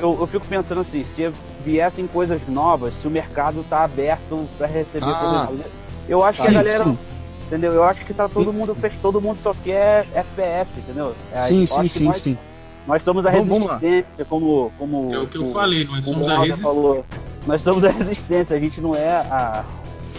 Eu, 0.00 0.16
eu 0.20 0.26
fico 0.26 0.46
pensando 0.46 0.80
assim, 0.80 1.02
se 1.04 1.30
viessem 1.64 2.06
coisas 2.06 2.40
novas, 2.48 2.94
se 2.94 3.06
o 3.06 3.10
mercado 3.10 3.64
tá 3.68 3.82
aberto 3.84 4.48
para 4.56 4.66
receber 4.68 5.04
Ah. 5.04 5.14
coisas 5.14 5.32
novas. 5.58 5.72
Eu 6.08 6.24
acho 6.24 6.40
que 6.40 6.46
Sim, 6.48 6.54
a 6.56 6.62
galera. 6.62 6.84
sim. 6.84 6.98
Entendeu? 7.46 7.72
Eu 7.72 7.82
acho 7.84 8.04
que 8.04 8.12
tá 8.14 8.28
todo 8.28 8.52
mundo 8.52 8.76
todo 9.02 9.20
mundo 9.20 9.38
só 9.42 9.52
quer 9.64 10.06
FPS, 10.14 10.78
entendeu? 10.78 11.14
É, 11.32 11.40
Sim, 11.40 11.62
eu 11.62 11.66
sim, 11.66 11.82
que 11.82 11.88
sim, 11.88 12.04
nós, 12.04 12.16
sim. 12.18 12.38
nós 12.86 13.02
somos 13.02 13.24
a 13.26 13.30
Vamos- 13.30 13.48
vamos 13.48 13.68
resistência, 13.80 14.24
como, 14.26 14.70
como. 14.78 15.12
É 15.14 15.18
o 15.18 15.26
que 15.26 15.38
eu 15.38 15.42
como- 15.42 15.54
falei, 15.54 15.84
nós 15.86 16.04
somos 16.04 16.28
o 16.28 16.30
a 16.30 16.38
resistência. 16.40 16.62
falou. 16.64 17.04
Nós 17.46 17.62
somos 17.62 17.84
a 17.84 17.90
resistência, 17.90 18.54
a 18.56 18.60
gente 18.60 18.80
não 18.80 18.94
é 18.94 19.08
a. 19.10 19.64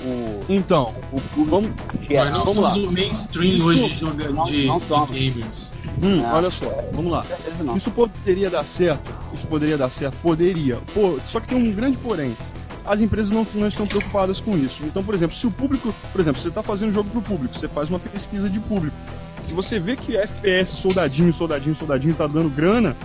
O, 0.04 0.40
Então, 0.50 0.94
o 1.12 1.20
público 1.22 1.46
vamos, 1.46 1.70
geral. 2.08 2.26
Nós 2.26 2.34
não 2.34 2.40
vamos 2.54 2.74
somos 2.74 2.84
lá. 2.84 2.90
o 2.90 2.94
mainstream 2.94 3.46
Isso- 3.58 3.68
hoje 3.68 3.96
de, 3.96 4.04
Não- 4.34 4.44
de, 4.46 4.66
não 4.66 4.80
de 4.80 5.14
gamers. 5.32 5.74
Hum, 6.02 6.18
Não. 6.22 6.34
olha 6.34 6.50
só, 6.52 6.68
vamos 6.94 7.12
lá. 7.12 7.26
Isso 7.76 7.92
poderia 7.92 8.50
dar 8.50 8.64
certo? 8.66 9.12
Isso 9.34 9.48
poderia 9.48 9.78
dar 9.78 9.90
certo? 9.90 10.16
Poderia. 10.22 10.80
Pô, 10.94 11.18
só 11.26 11.40
que 11.40 11.48
tem 11.48 11.58
um 11.58 11.72
grande 11.74 11.98
porém. 11.98 12.36
As 12.86 13.02
empresas 13.02 13.30
não, 13.30 13.46
não 13.54 13.68
estão 13.68 13.86
preocupadas 13.86 14.40
com 14.40 14.58
isso. 14.58 14.84
Então, 14.84 15.04
por 15.04 15.14
exemplo, 15.14 15.36
se 15.36 15.46
o 15.46 15.52
público. 15.52 15.94
Por 16.12 16.20
exemplo, 16.22 16.42
você 16.42 16.48
está 16.50 16.64
fazendo 16.64 16.90
um 16.90 16.94
jogo 16.94 17.10
pro 17.10 17.22
público, 17.22 17.56
você 17.56 17.68
faz 17.68 17.90
uma 17.90 18.00
pesquisa 18.00 18.50
de 18.50 18.60
público. 18.60 18.96
Se 19.44 19.54
você 19.54 19.80
vê 19.80 19.96
que 19.96 20.16
FPS, 20.18 20.76
soldadinho, 20.78 21.34
soldadinho, 21.34 21.76
soldadinho 21.76 22.14
tá 22.16 22.26
dando 22.28 22.50
grana, 22.50 22.96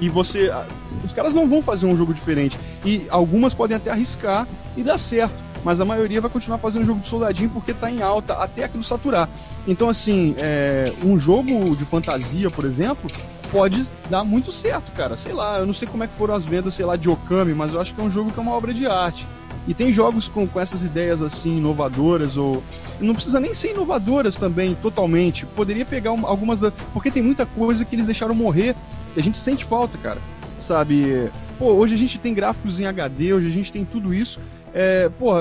e 0.00 0.08
você. 0.08 0.50
ah, 0.50 0.66
Os 1.04 1.12
caras 1.12 1.34
não 1.34 1.48
vão 1.48 1.62
fazer 1.62 1.86
um 1.86 1.96
jogo 1.96 2.14
diferente. 2.14 2.58
E 2.84 3.06
algumas 3.10 3.52
podem 3.54 3.76
até 3.76 3.90
arriscar 3.90 4.46
e 4.76 4.82
dar 4.82 4.98
certo. 4.98 5.44
Mas 5.64 5.80
a 5.80 5.84
maioria 5.84 6.20
vai 6.20 6.30
continuar 6.30 6.58
fazendo 6.58 6.84
jogo 6.86 7.00
de 7.00 7.08
soldadinho 7.08 7.50
porque 7.50 7.74
tá 7.74 7.90
em 7.90 8.00
alta 8.02 8.34
até 8.34 8.64
aquilo 8.64 8.84
saturar. 8.84 9.28
Então, 9.66 9.88
assim, 9.88 10.34
é, 10.38 10.84
um 11.04 11.18
jogo 11.18 11.74
de 11.76 11.84
fantasia, 11.84 12.50
por 12.50 12.64
exemplo, 12.64 13.10
pode 13.50 13.84
dar 14.08 14.22
muito 14.24 14.52
certo, 14.52 14.92
cara. 14.92 15.16
Sei 15.16 15.32
lá, 15.32 15.58
eu 15.58 15.66
não 15.66 15.74
sei 15.74 15.88
como 15.88 16.04
é 16.04 16.06
que 16.06 16.14
foram 16.14 16.34
as 16.34 16.44
vendas, 16.44 16.74
sei 16.74 16.84
lá, 16.86 16.94
de 16.96 17.08
Okami, 17.10 17.52
mas 17.54 17.74
eu 17.74 17.80
acho 17.80 17.94
que 17.94 18.00
é 18.00 18.04
um 18.04 18.10
jogo 18.10 18.30
que 18.30 18.38
é 18.38 18.42
uma 18.42 18.52
obra 18.52 18.72
de 18.72 18.86
arte. 18.86 19.26
E 19.66 19.74
tem 19.74 19.92
jogos 19.92 20.28
com, 20.28 20.46
com 20.46 20.60
essas 20.60 20.84
ideias 20.84 21.20
assim, 21.20 21.58
inovadoras, 21.58 22.36
ou. 22.36 22.62
Não 23.00 23.14
precisa 23.14 23.40
nem 23.40 23.52
ser 23.52 23.72
inovadoras 23.72 24.36
também, 24.36 24.76
totalmente. 24.76 25.44
Poderia 25.44 25.84
pegar 25.84 26.12
um- 26.12 26.24
algumas 26.24 26.60
da. 26.60 26.70
Porque 26.92 27.10
tem 27.10 27.22
muita 27.22 27.44
coisa 27.44 27.84
que 27.84 27.96
eles 27.96 28.06
deixaram 28.06 28.34
morrer, 28.34 28.76
que 29.12 29.18
a 29.18 29.22
gente 29.22 29.36
sente 29.36 29.64
falta, 29.64 29.98
cara. 29.98 30.20
Sabe? 30.60 31.28
Pô, 31.58 31.72
hoje 31.72 31.94
a 31.94 31.98
gente 31.98 32.18
tem 32.18 32.32
gráficos 32.32 32.78
em 32.78 32.86
HD, 32.86 33.32
hoje 33.32 33.48
a 33.48 33.50
gente 33.50 33.72
tem 33.72 33.84
tudo 33.84 34.14
isso. 34.14 34.38
É, 34.72 35.10
pô, 35.18 35.32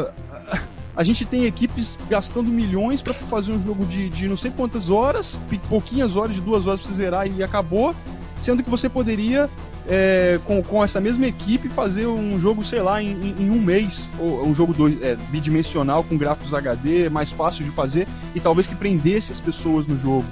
a 0.95 1.03
gente 1.03 1.25
tem 1.25 1.45
equipes 1.45 1.97
gastando 2.09 2.49
milhões 2.49 3.01
pra 3.01 3.13
fazer 3.13 3.51
um 3.51 3.61
jogo 3.61 3.85
de, 3.85 4.09
de 4.09 4.27
não 4.27 4.37
sei 4.37 4.51
quantas 4.51 4.89
horas, 4.89 5.37
pouquinhas 5.69 6.15
horas, 6.15 6.35
de 6.35 6.41
duas 6.41 6.67
horas 6.67 6.79
pra 6.81 6.89
você 6.89 6.95
zerar 6.95 7.27
e 7.27 7.43
acabou. 7.43 7.93
Sendo 8.39 8.61
que 8.63 8.69
você 8.69 8.87
poderia, 8.89 9.49
é, 9.87 10.39
com, 10.45 10.61
com 10.61 10.83
essa 10.83 10.99
mesma 10.99 11.25
equipe, 11.25 11.69
fazer 11.69 12.05
um 12.05 12.39
jogo, 12.39 12.63
sei 12.63 12.81
lá, 12.81 13.01
em, 13.01 13.11
em- 13.39 13.49
um 13.49 13.59
mês. 13.61 14.09
Ou 14.19 14.45
um 14.45 14.53
jogo 14.53 14.73
dois, 14.73 15.01
é, 15.01 15.15
bidimensional 15.31 16.03
com 16.03 16.17
gráficos 16.17 16.53
HD, 16.53 17.09
mais 17.09 17.31
fácil 17.31 17.63
de 17.63 17.71
fazer, 17.71 18.07
e 18.35 18.39
talvez 18.39 18.67
que 18.67 18.75
prendesse 18.75 19.31
as 19.31 19.39
pessoas 19.39 19.87
no 19.87 19.97
jogo. 19.97 20.25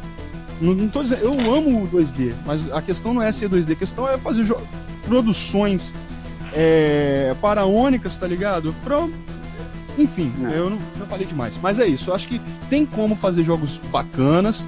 Não, 0.62 0.74
não 0.74 0.88
tô 0.90 1.02
dizendo, 1.02 1.22
eu 1.24 1.32
amo 1.54 1.84
o 1.84 1.88
2D, 1.88 2.34
mas 2.46 2.72
a 2.72 2.82
questão 2.82 3.14
não 3.14 3.22
é 3.22 3.32
ser 3.32 3.50
2D, 3.50 3.72
a 3.72 3.76
questão 3.76 4.08
é 4.08 4.18
fazer 4.18 4.46
produções 5.08 5.94
é, 6.54 7.36
paraônicas, 7.42 8.18
tá 8.18 8.28
ligado? 8.28 8.74
Pra, 8.84 9.08
enfim, 9.98 10.32
É. 10.52 10.58
eu 10.58 10.70
não 10.70 11.06
falei 11.08 11.26
demais. 11.26 11.58
Mas 11.62 11.80
é 11.80 11.86
isso, 11.88 12.10
eu 12.10 12.16
acho 12.16 12.28
que 12.28 12.40
tem 12.70 12.86
como 12.86 13.16
fazer 13.16 13.44
jogos 13.44 13.80
bacanas, 13.92 14.68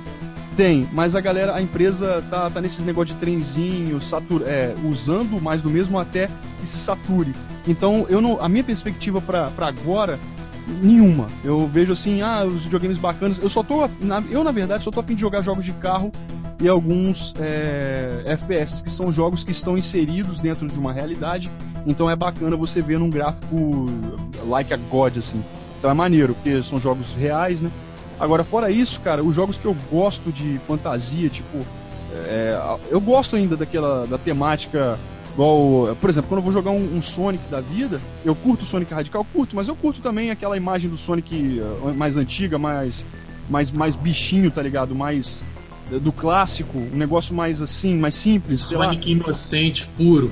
tem, 0.55 0.87
mas 0.93 1.15
a 1.15 1.21
galera, 1.21 1.53
a 1.55 1.61
empresa 1.61 2.23
tá, 2.29 2.49
tá 2.49 2.61
nesses 2.61 2.85
negócio 2.85 3.13
de 3.13 3.19
trenzinho, 3.19 3.99
satur, 3.99 4.41
é, 4.45 4.73
usando 4.85 5.41
mais 5.41 5.61
do 5.61 5.69
mesmo 5.69 5.99
até 5.99 6.29
que 6.61 6.67
se 6.67 6.77
sature. 6.77 7.33
Então, 7.67 8.05
eu 8.09 8.21
não, 8.21 8.41
a 8.41 8.47
minha 8.47 8.63
perspectiva 8.63 9.19
pra 9.19 9.49
pra 9.49 9.67
agora, 9.67 10.17
nenhuma. 10.81 11.27
Eu 11.43 11.67
vejo 11.67 11.91
assim, 11.93 12.21
ah, 12.21 12.43
os 12.45 12.63
videogames 12.63 12.97
bacanas. 12.97 13.37
Eu 13.41 13.49
só 13.49 13.61
tô, 13.63 13.87
na- 14.01 14.23
eu 14.31 14.43
na 14.43 14.51
verdade 14.51 14.83
só 14.83 14.91
tô 14.91 14.99
afim 14.99 15.15
de 15.15 15.21
jogar 15.21 15.41
jogos 15.41 15.65
de 15.65 15.73
carro 15.73 16.11
e 16.59 16.67
alguns 16.67 17.33
é, 17.39 18.23
FPS, 18.25 18.81
que 18.81 18.89
são 18.89 19.11
jogos 19.11 19.43
que 19.43 19.51
estão 19.51 19.77
inseridos 19.77 20.39
dentro 20.39 20.67
de 20.67 20.79
uma 20.79 20.93
realidade. 20.93 21.51
Então 21.85 22.09
é 22.09 22.15
bacana 22.15 22.55
você 22.55 22.81
ver 22.81 22.97
num 22.97 23.09
gráfico 23.09 23.85
like 24.47 24.73
a 24.73 24.77
God, 24.77 25.17
assim. 25.17 25.43
Então 25.79 25.91
é 25.91 25.93
maneiro, 25.93 26.33
porque 26.33 26.63
são 26.63 26.79
jogos 26.79 27.13
reais, 27.13 27.61
né? 27.61 27.69
Agora, 28.19 28.43
fora 28.43 28.71
isso, 28.71 29.01
cara, 29.01 29.23
os 29.23 29.35
jogos 29.35 29.57
que 29.57 29.65
eu 29.65 29.75
gosto 29.91 30.31
de 30.31 30.57
fantasia, 30.59 31.29
tipo. 31.29 31.57
é, 32.13 32.77
eu 32.89 33.01
gosto 33.01 33.35
ainda 33.35 33.57
daquela. 33.57 34.07
da 34.07 34.17
temática. 34.17 34.97
Igual, 35.33 35.97
por 35.99 36.09
exemplo, 36.09 36.29
quando 36.29 36.37
eu 36.37 36.43
vou 36.43 36.53
jogar 36.53 36.71
um, 36.71 36.95
um 36.95 37.01
Sonic 37.01 37.43
da 37.51 37.59
vida, 37.59 37.99
eu 38.23 38.33
curto 38.33 38.61
o 38.61 38.65
Sonic 38.65 38.93
Radical, 38.93 39.25
curto, 39.33 39.53
mas 39.53 39.67
eu 39.67 39.75
curto 39.75 39.99
também 39.99 40.31
aquela 40.31 40.55
imagem 40.55 40.89
do 40.89 40.95
Sonic 40.95 41.59
eh, 41.59 41.91
mais 41.91 42.15
antiga, 42.15 42.57
mais, 42.57 43.05
mais, 43.49 43.69
mais 43.69 43.97
bichinho, 43.97 44.49
tá 44.49 44.61
ligado? 44.61 44.95
Mais 44.95 45.43
do 45.89 46.11
clássico, 46.11 46.77
um 46.77 46.95
negócio 46.97 47.33
mais 47.35 47.61
assim, 47.61 47.95
mais 47.97 48.15
simples, 48.15 48.65
sei 48.65 48.77
lá. 48.77 48.93
Inocente, 48.93 49.87
puro. 49.95 50.31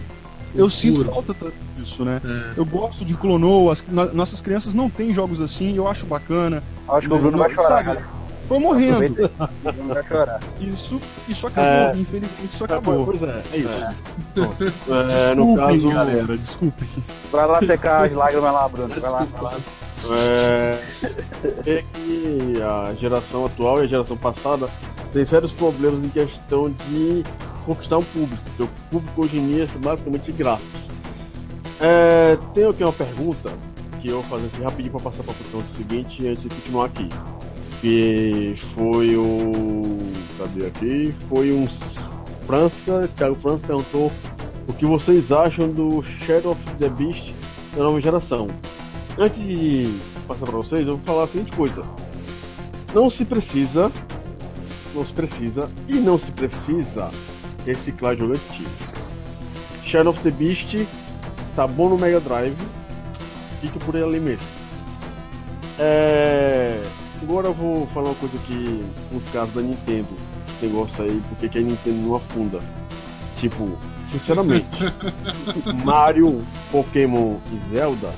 Eu 0.55 0.69
sinto 0.69 0.97
Puro. 1.01 1.11
falta 1.11 1.33
tanto 1.33 1.55
disso, 1.77 2.05
né? 2.05 2.21
É. 2.23 2.53
Eu 2.59 2.65
gosto 2.65 3.03
de 3.03 3.15
Clonou, 3.15 3.71
as, 3.71 3.83
no- 3.87 4.13
nossas 4.13 4.39
crianças 4.39 4.75
não 4.75 4.87
têm 4.87 5.11
jogos 5.13 5.41
assim, 5.41 5.75
eu 5.75 5.87
acho 5.87 6.05
bacana. 6.05 6.61
Acho 6.87 7.07
que 7.07 7.13
o 7.13 7.17
Bruno 7.17 7.31
Não, 7.37 7.39
vai 7.39 7.53
chorar, 7.53 7.69
sabe? 7.83 7.83
cara. 7.85 8.23
Foi 8.47 8.59
morrendo. 8.59 9.31
Vai 9.87 10.03
chorar. 10.05 10.39
Isso, 10.59 10.99
isso 11.29 11.47
acabou, 11.47 11.71
É. 11.71 11.93
infelizmente 11.97 12.53
isso 12.53 12.65
acabou. 12.65 13.05
Pois 13.05 13.23
é, 13.23 13.41
é 13.53 13.57
isso. 13.57 13.69
É. 13.69 15.31
É, 15.31 15.35
no 15.35 15.55
caso, 15.55 15.89
galera, 15.89 16.37
desculpem. 16.37 16.87
Vai 17.31 17.47
lá 17.47 17.61
secar 17.63 18.05
as 18.05 18.11
lágrimas 18.11 18.53
lá, 18.53 18.67
Bruno. 18.67 18.93
Vai 18.99 19.09
lá, 19.09 19.23
vai 19.31 19.41
lá. 19.43 19.53
É, 20.11 20.79
é 21.65 21.83
que 21.93 22.61
a 22.61 22.93
geração 22.99 23.45
atual 23.45 23.79
e 23.81 23.85
a 23.85 23.87
geração 23.87 24.17
passada 24.17 24.67
tem 25.13 25.23
sérios 25.23 25.51
problemas 25.51 26.03
em 26.03 26.09
questão 26.09 26.69
de 26.71 27.23
conquistar 27.65 27.99
um 27.99 28.03
público. 28.03 28.41
O 28.59 28.67
público 28.89 29.21
hoje 29.21 29.37
em 29.37 29.47
dia 29.47 29.63
é 29.63 29.77
basicamente 29.77 30.31
gráficos. 30.31 30.81
É, 31.79 32.37
tenho 32.53 32.69
aqui 32.69 32.83
uma 32.83 32.91
pergunta 32.91 33.51
que 34.01 34.07
eu 34.07 34.21
vou 34.21 34.23
fazer 34.23 34.47
aqui 34.47 34.61
rapidinho 34.61 34.91
para 34.91 35.01
passar 35.01 35.23
para 35.23 35.33
a 35.33 35.35
questão 35.35 35.63
seguinte 35.77 36.27
antes 36.27 36.43
de 36.43 36.49
continuar 36.49 36.85
aqui. 36.85 37.07
Que 37.79 38.55
foi 38.73 39.15
o. 39.15 39.99
Cadê 40.37 40.65
aqui? 40.65 41.15
Foi 41.29 41.51
um 41.51 41.67
França, 42.47 43.09
Thiago 43.15 43.35
França 43.35 43.65
perguntou 43.65 44.11
o 44.67 44.73
que 44.73 44.85
vocês 44.85 45.31
acham 45.31 45.69
do 45.69 46.01
Shadow 46.01 46.53
of 46.53 46.61
the 46.79 46.89
Beast 46.89 47.33
da 47.75 47.83
nova 47.83 48.01
geração. 48.01 48.49
Antes 49.17 49.37
de 49.39 49.93
passar 50.27 50.45
para 50.45 50.57
vocês, 50.57 50.87
eu 50.87 50.97
vou 50.97 51.05
falar 51.05 51.23
a 51.23 51.27
seguinte 51.27 51.51
coisa: 51.51 51.83
não 52.93 53.09
se 53.09 53.25
precisa, 53.25 53.91
não 54.93 55.05
se 55.05 55.13
precisa 55.13 55.69
e 55.87 55.93
não 55.93 56.17
se 56.17 56.31
precisa 56.31 57.09
reciclar 57.65 58.15
jogo 58.15 58.33
antigo. 58.33 58.69
Shadow 59.83 60.11
of 60.13 60.21
the 60.21 60.31
Beast 60.31 60.85
tá 61.55 61.67
bom 61.67 61.89
no 61.89 61.97
Mega 61.97 62.19
Drive, 62.19 62.55
fique 63.61 63.77
por 63.79 63.95
ele 63.95 64.03
ali 64.05 64.19
mesmo. 64.19 64.45
É, 65.79 66.81
agora 67.21 67.47
eu 67.47 67.53
vou 67.53 67.87
falar 67.87 68.09
uma 68.09 68.15
coisa 68.15 68.37
que, 68.45 68.85
no 69.11 69.19
caso 69.31 69.51
da 69.51 69.61
Nintendo, 69.61 70.07
esse 70.47 70.65
negócio 70.65 71.03
aí, 71.03 71.21
porque 71.29 71.49
que 71.49 71.57
a 71.57 71.61
Nintendo 71.61 71.97
não 71.97 72.15
afunda. 72.15 72.59
Tipo, 73.37 73.69
sinceramente, 74.07 74.67
Mario, 75.83 76.43
Pokémon 76.71 77.37
e 77.51 77.73
Zelda 77.75 78.13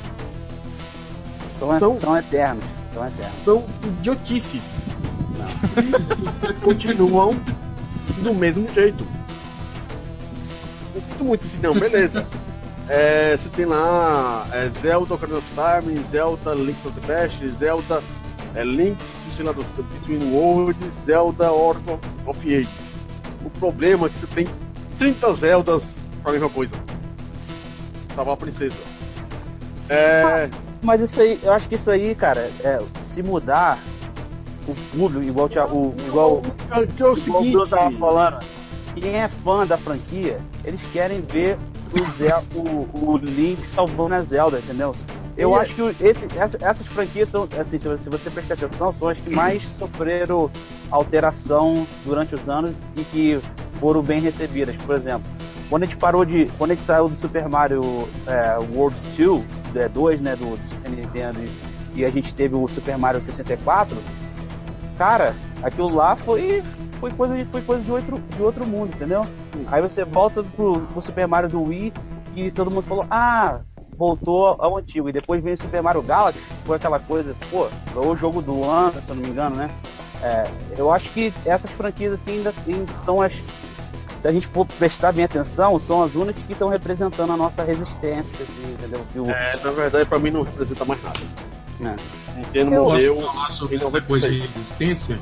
São, 1.57 1.79
São- 1.79 1.97
são 1.97 2.17
eternos. 2.17 2.63
São 2.93 3.07
eternos. 3.07 3.35
são 3.43 3.63
idiotices. 3.83 4.61
E 5.77 6.53
continuam 6.61 7.39
do 8.21 8.33
mesmo 8.33 8.67
jeito. 8.73 9.05
Eu 10.93 11.01
sinto 11.01 11.23
muito 11.23 11.45
assim, 11.45 11.57
não, 11.61 11.73
beleza. 11.73 12.25
É, 12.87 13.35
você 13.35 13.49
tem 13.49 13.65
lá 13.65 14.47
é, 14.51 14.69
Zelda 14.69 15.15
Ocarina 15.15 15.39
of 15.39 15.47
Time, 15.49 15.99
Zelda 16.11 16.53
Link 16.53 16.79
to 16.83 16.91
the 16.91 17.07
Past, 17.07 17.47
Zelda 17.57 18.01
é, 18.53 18.63
Link 18.63 18.97
sei 19.35 19.45
lá, 19.45 19.51
do, 19.51 19.63
Between 19.63 20.31
Worlds, 20.31 20.93
Zelda 21.05 21.51
Oracle 21.51 21.99
of 22.25 22.39
Ages. 22.47 22.69
O 23.43 23.49
problema 23.49 24.07
é 24.07 24.09
que 24.09 24.19
você 24.19 24.27
tem 24.27 24.47
30 24.97 25.33
Zeldas 25.33 25.95
pra 26.23 26.31
mesma 26.31 26.49
coisa. 26.49 26.75
Salvar 28.15 28.35
a 28.35 28.37
princesa. 28.37 28.75
É. 29.89 30.49
Mas 30.81 31.01
isso 31.01 31.19
aí, 31.19 31.39
eu 31.43 31.51
acho 31.51 31.67
que 31.67 31.75
isso 31.75 31.91
aí, 31.91 32.15
cara, 32.15 32.49
é, 32.63 32.79
se 33.03 33.21
mudar 33.21 33.77
o 34.67 34.75
público, 34.95 35.23
igual, 35.25 35.47
o 35.47 35.75
o- 35.75 35.95
igual, 36.07 36.41
é, 36.71 36.85
que 36.85 37.01
é 37.03 37.05
o 37.07 37.11
o 37.13 37.17
seguinte. 37.17 37.51
Bruno 37.51 37.67
tava 37.67 37.91
falando, 37.91 38.39
quem 38.95 39.15
é 39.15 39.27
fã 39.29 39.65
da 39.65 39.77
franquia, 39.77 40.39
eles 40.63 40.81
querem 40.93 41.21
ver 41.21 41.57
o, 41.93 42.11
Zel, 42.17 42.43
o, 42.55 42.87
o 43.11 43.17
Link 43.17 43.59
salvando 43.73 44.15
a 44.15 44.21
Zelda, 44.21 44.59
entendeu? 44.59 44.95
Eu 45.37 45.51
E- 45.51 45.55
acho 45.55 45.75
que 45.75 45.81
o- 45.81 45.95
esse, 46.01 46.25
essa- 46.37 46.57
essas 46.61 46.87
franquias 46.87 47.29
são, 47.29 47.47
assim, 47.59 47.77
se 47.77 47.87
você, 47.87 48.29
prestar 48.29 48.53
atenção, 48.53 48.93
são 48.93 49.09
as 49.09 49.17
que 49.19 49.29
mais 49.29 49.63
sofreram 49.77 50.49
alteração 50.89 51.85
durante 52.05 52.35
os 52.35 52.47
anos 52.47 52.71
e 52.95 53.01
que 53.03 53.39
foram 53.79 54.01
bem 54.01 54.21
recebidas. 54.21 54.75
Por 54.77 54.95
exemplo, 54.95 55.23
quando 55.69 55.83
a 55.83 55.85
gente 55.85 55.97
parou 55.97 56.23
de. 56.23 56.45
Quando 56.57 56.71
a 56.71 56.73
gente 56.75 56.85
saiu 56.85 57.09
do 57.09 57.15
Super 57.15 57.47
Mario 57.49 58.07
é, 58.27 58.57
World 58.75 58.95
2, 59.17 59.43
é, 59.75 59.89
2, 59.89 60.21
né, 60.21 60.35
do, 60.35 60.57
Super 60.69 60.89
Nintendo, 60.91 61.39
e 61.93 62.05
a 62.05 62.09
gente 62.09 62.33
teve 62.33 62.55
o 62.55 62.67
Super 62.67 62.97
Mario 62.97 63.21
64, 63.21 63.95
cara, 64.97 65.35
aquilo 65.63 65.93
lá 65.93 66.15
foi, 66.15 66.63
foi 66.99 67.11
coisa, 67.11 67.35
de, 67.37 67.45
foi 67.45 67.61
coisa 67.61 67.83
de, 67.83 67.91
outro, 67.91 68.19
de 68.35 68.41
outro 68.41 68.65
mundo, 68.65 68.91
entendeu? 68.95 69.25
Aí 69.71 69.81
você 69.81 70.03
volta 70.03 70.43
pro, 70.43 70.79
pro 70.81 71.01
Super 71.01 71.27
Mario 71.27 71.49
do 71.49 71.61
Wii 71.63 71.93
e 72.35 72.51
todo 72.51 72.69
mundo 72.71 72.83
falou, 72.87 73.05
ah, 73.09 73.59
voltou 73.97 74.47
ao 74.59 74.77
antigo. 74.77 75.07
E 75.09 75.11
depois 75.13 75.41
veio 75.43 75.55
o 75.55 75.61
Super 75.61 75.81
Mario 75.81 76.01
Galaxy, 76.01 76.39
que 76.39 76.67
foi 76.67 76.75
aquela 76.77 76.99
coisa, 76.99 77.35
pô, 77.49 77.67
foi 77.93 78.05
o 78.07 78.15
jogo 78.15 78.41
do 78.41 78.63
ano, 78.63 78.93
se 79.01 79.09
eu 79.09 79.15
não 79.15 79.21
me 79.23 79.29
engano, 79.29 79.55
né? 79.55 79.69
É, 80.23 80.47
eu 80.77 80.91
acho 80.91 81.09
que 81.11 81.33
essas 81.45 81.69
franquias 81.71 82.13
assim 82.13 82.37
ainda 82.37 82.53
são 83.03 83.21
as. 83.21 83.31
Se 84.21 84.27
a 84.27 84.31
gente 84.31 84.47
for 84.47 84.65
prestar 84.65 85.11
bem 85.11 85.23
atenção, 85.23 85.77
são 85.77 86.01
as 86.01 86.15
únicas 86.15 86.41
que 86.45 86.53
estão 86.53 86.67
representando 86.67 87.31
a 87.31 87.37
nossa 87.37 87.63
resistência, 87.63 88.43
assim, 88.43 88.73
entendeu? 88.73 88.99
O- 89.17 89.29
É, 89.29 89.55
na 89.63 89.69
verdade, 89.71 90.05
pra 90.05 90.17
mim 90.17 90.31
não 90.31 90.41
representa 90.41 90.83
mais 90.83 91.03
nada. 91.03 91.19
É. 91.81 91.95
Nintendo 92.35 92.73
Eu 92.73 92.83
morreu. 92.83 93.15
posso 93.15 93.27
falar 93.27 93.49
sobre 93.49 93.75
essa 93.77 94.01
coisa 94.01 94.29
de 94.29 94.37
96. 94.37 94.55
resistência? 94.55 95.19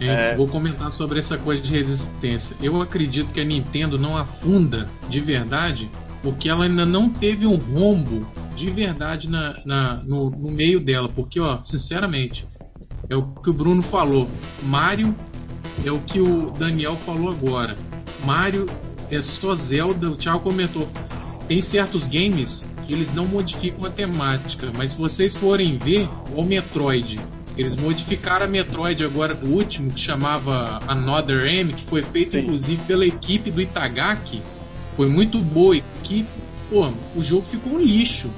É, 0.00 0.06
É. 0.32 0.36
Vou 0.36 0.48
comentar 0.48 0.90
sobre 0.90 1.18
essa 1.18 1.36
coisa 1.36 1.60
de 1.62 1.72
resistência. 1.72 2.56
Eu 2.62 2.80
acredito 2.80 3.32
que 3.34 3.40
a 3.40 3.44
Nintendo 3.44 3.98
não 3.98 4.16
afunda 4.16 4.88
de 5.08 5.20
verdade 5.20 5.90
porque 6.22 6.48
ela 6.48 6.64
ainda 6.64 6.84
não 6.86 7.08
teve 7.10 7.46
um 7.46 7.56
rombo 7.56 8.26
de 8.54 8.70
verdade 8.70 9.28
na, 9.28 9.56
na- 9.64 9.94
no, 10.04 10.30
no 10.30 10.50
meio 10.50 10.78
dela. 10.80 11.08
Porque, 11.08 11.38
ó, 11.40 11.62
sinceramente, 11.62 12.46
é 13.08 13.16
o 13.16 13.22
que 13.26 13.50
o 13.50 13.52
Bruno 13.52 13.82
falou. 13.82 14.28
Mario 14.62 15.14
é 15.84 15.90
o 15.90 15.98
que 15.98 16.20
o 16.20 16.50
Daniel 16.50 16.96
falou 16.96 17.30
agora. 17.30 17.74
Mario 18.24 18.66
é 19.10 19.20
só 19.20 19.54
Zelda. 19.54 20.10
O 20.10 20.16
Thiago 20.16 20.40
comentou. 20.40 20.88
Tem 21.48 21.60
certos 21.60 22.06
games 22.06 22.66
eles 22.92 23.14
não 23.14 23.26
modificam 23.26 23.84
a 23.84 23.90
temática, 23.90 24.70
mas 24.76 24.92
se 24.92 24.98
vocês 24.98 25.36
forem 25.36 25.78
ver, 25.78 26.08
o 26.34 26.42
Metroid, 26.42 27.20
eles 27.56 27.76
modificaram 27.76 28.46
a 28.46 28.48
Metroid 28.48 29.04
agora, 29.04 29.38
o 29.42 29.48
último, 29.48 29.90
que 29.90 30.00
chamava 30.00 30.78
Another 30.86 31.46
M, 31.46 31.72
que 31.72 31.84
foi 31.84 32.02
feito 32.02 32.32
Sim. 32.32 32.38
inclusive 32.38 32.82
pela 32.84 33.04
equipe 33.04 33.50
do 33.50 33.60
Itagaki. 33.60 34.42
Foi 34.96 35.08
muito 35.08 35.38
boa 35.38 35.76
equipe. 35.76 36.28
Pô, 36.70 36.90
o 37.14 37.22
jogo 37.22 37.44
ficou 37.44 37.74
um 37.74 37.78
lixo. 37.78 38.30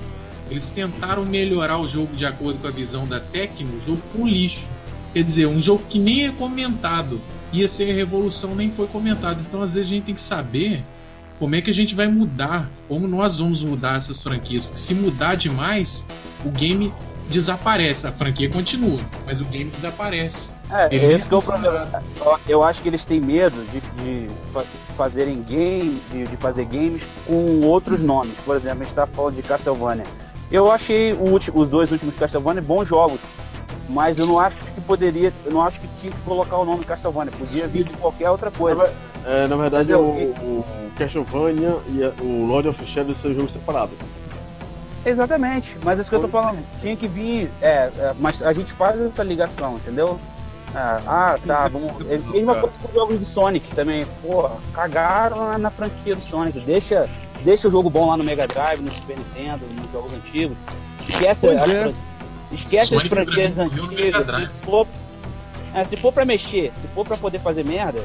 Eles 0.51 0.71
tentaram 0.71 1.25
melhorar 1.25 1.79
o 1.79 1.87
jogo 1.87 2.15
de 2.15 2.27
acordo 2.27 2.59
com 2.61 2.67
a 2.67 2.71
visão 2.71 3.07
da 3.07 3.21
Tecno, 3.21 3.77
o 3.77 3.81
jogo 3.81 3.99
ficou 3.99 4.23
um 4.23 4.29
lixo. 4.29 4.69
Quer 5.13 5.23
dizer, 5.23 5.47
um 5.47 5.61
jogo 5.61 5.85
que 5.89 5.99
nem 5.99 6.27
é 6.27 6.33
comentado. 6.33 7.21
Ia 7.53 7.69
ser 7.69 7.91
a 7.91 7.95
revolução, 7.95 8.55
nem 8.55 8.71
foi 8.71 8.87
comentado. 8.87 9.43
Então, 9.47 9.63
às 9.63 9.75
vezes, 9.75 9.89
a 9.89 9.95
gente 9.95 10.05
tem 10.05 10.15
que 10.15 10.21
saber 10.21 10.83
como 11.43 11.57
é 11.57 11.61
que 11.61 11.71
a 11.71 11.75
gente 11.75 11.93
vai 11.97 12.07
mudar, 12.07 12.71
como 12.87 13.09
nós 13.09 13.37
vamos 13.41 13.65
mudar 13.65 13.97
essas 13.97 14.21
franquias. 14.23 14.65
Porque 14.65 14.79
se 14.79 14.95
mudar 14.95 15.35
demais, 15.35 16.07
o 16.45 16.51
game 16.51 16.95
desaparece. 17.29 18.07
A 18.07 18.13
franquia 18.13 18.49
continua, 18.49 19.01
mas 19.27 19.41
o 19.41 19.45
game 19.47 19.69
desaparece. 19.69 20.53
É, 20.71 20.87
Ele 20.95 21.15
esse 21.15 21.27
que 21.27 21.35
é 21.35 21.37
o 21.37 21.43
problema. 21.43 21.89
Eu- 22.49 22.63
acho 22.63 22.81
que 22.81 22.87
eles 22.89 23.05
têm 23.05 23.21
medo 23.21 23.57
de, 23.73 23.81
de 23.81 24.29
fa- 24.53 24.65
fazerem 24.97 25.43
game, 25.43 26.01
de, 26.13 26.29
de 26.29 26.37
fazer 26.37 26.65
games 26.67 27.03
com 27.27 27.61
outros 27.67 27.99
nomes. 27.99 28.35
Por 28.45 28.55
exemplo, 28.55 28.83
a 28.83 28.85
gente 28.85 28.95
tá 28.95 29.05
falando 29.09 29.35
de 29.35 29.43
Castlevania. 29.43 30.05
Eu 30.49 30.71
achei 30.71 31.13
o 31.13 31.29
ulti- 31.29 31.51
os 31.53 31.69
dois 31.69 31.91
últimos 31.91 32.15
Castlevania 32.15 32.63
bons 32.63 32.87
jogos, 32.87 33.19
mas 33.89 34.17
eu 34.17 34.27
não 34.27 34.39
acho 34.39 34.55
que 34.59 34.81
poderia, 34.83 35.33
eu 35.45 35.51
não 35.51 35.63
acho 35.63 35.81
que 35.81 35.89
tinha 36.01 36.13
que 36.13 36.21
colocar 36.21 36.57
o 36.59 36.65
nome 36.65 36.85
Castlevania. 36.85 37.33
Podia 37.37 37.67
vir 37.67 37.83
de 37.83 37.93
qualquer 37.95 38.31
outra 38.31 38.49
coisa. 38.49 38.93
É, 39.25 39.47
na 39.47 39.57
verdade, 39.57 39.93
o, 39.95 40.01
o 40.01 40.65
Castlevania 40.97 41.77
e 41.89 42.23
o 42.23 42.47
Lord 42.47 42.69
of 42.69 42.87
Shadows 42.87 43.19
são 43.19 43.33
jogos 43.33 43.53
separados. 43.53 43.97
Exatamente, 45.05 45.77
mas 45.83 45.99
é 45.99 46.03
isso 46.03 46.11
que 46.11 46.17
eu 46.17 46.21
tô 46.21 46.29
falando. 46.29 46.59
Tinha 46.81 46.97
que 46.97 47.09
vir, 47.09 47.51
é, 47.61 47.91
é, 47.97 48.15
mas 48.21 48.41
a 48.43 48.53
gente 48.53 48.73
faz 48.73 49.01
essa 49.01 49.23
ligação, 49.23 49.75
entendeu? 49.75 50.19
Ah, 50.75 51.03
ah, 51.07 51.39
tá, 51.45 51.69
vamos. 51.69 51.93
É 52.09 52.17
a 52.17 52.33
mesma 52.33 52.55
coisa 52.55 52.75
com 52.81 52.89
os 52.89 52.95
jogos 52.95 53.19
de 53.19 53.25
Sonic 53.25 53.75
também. 53.75 54.07
Pô, 54.23 54.49
cagaram 54.73 55.59
na, 55.59 55.71
franquia 55.71 56.17
do 56.17 56.23
Sonic. 56.23 56.61
Deixa, 56.61 57.09
deixa 57.45 57.69
o 57.69 57.71
jogo 57.71 57.91
bom 57.91 58.09
lá 58.09 58.17
no 58.17 58.25
Mega 58.25 58.47
Drive, 58.47 58.81
no 58.81 58.91
Super 58.91 59.19
Nintendo, 59.19 59.61
nos 59.75 59.93
jogos 59.93 60.15
antigos. 60.15 60.57
Esquece 61.09 61.47
Pois 61.47 61.63
as, 61.63 61.69
é. 61.69 61.95
esquece 62.53 62.83
as 62.83 62.89
Sonic 63.03 63.09
franquias 63.09 63.57
Mega 63.57 63.83
antigas. 63.83 64.27
Se 64.27 64.63
for, 64.63 64.87
é, 65.75 65.85
se 65.85 65.97
for 65.97 66.13
pra 66.13 66.25
mexer, 66.25 66.73
se 66.81 66.89
for 66.95 67.05
pra 67.05 67.19
poder 67.19 67.41
fazer 67.41 67.65
merda, 67.65 68.03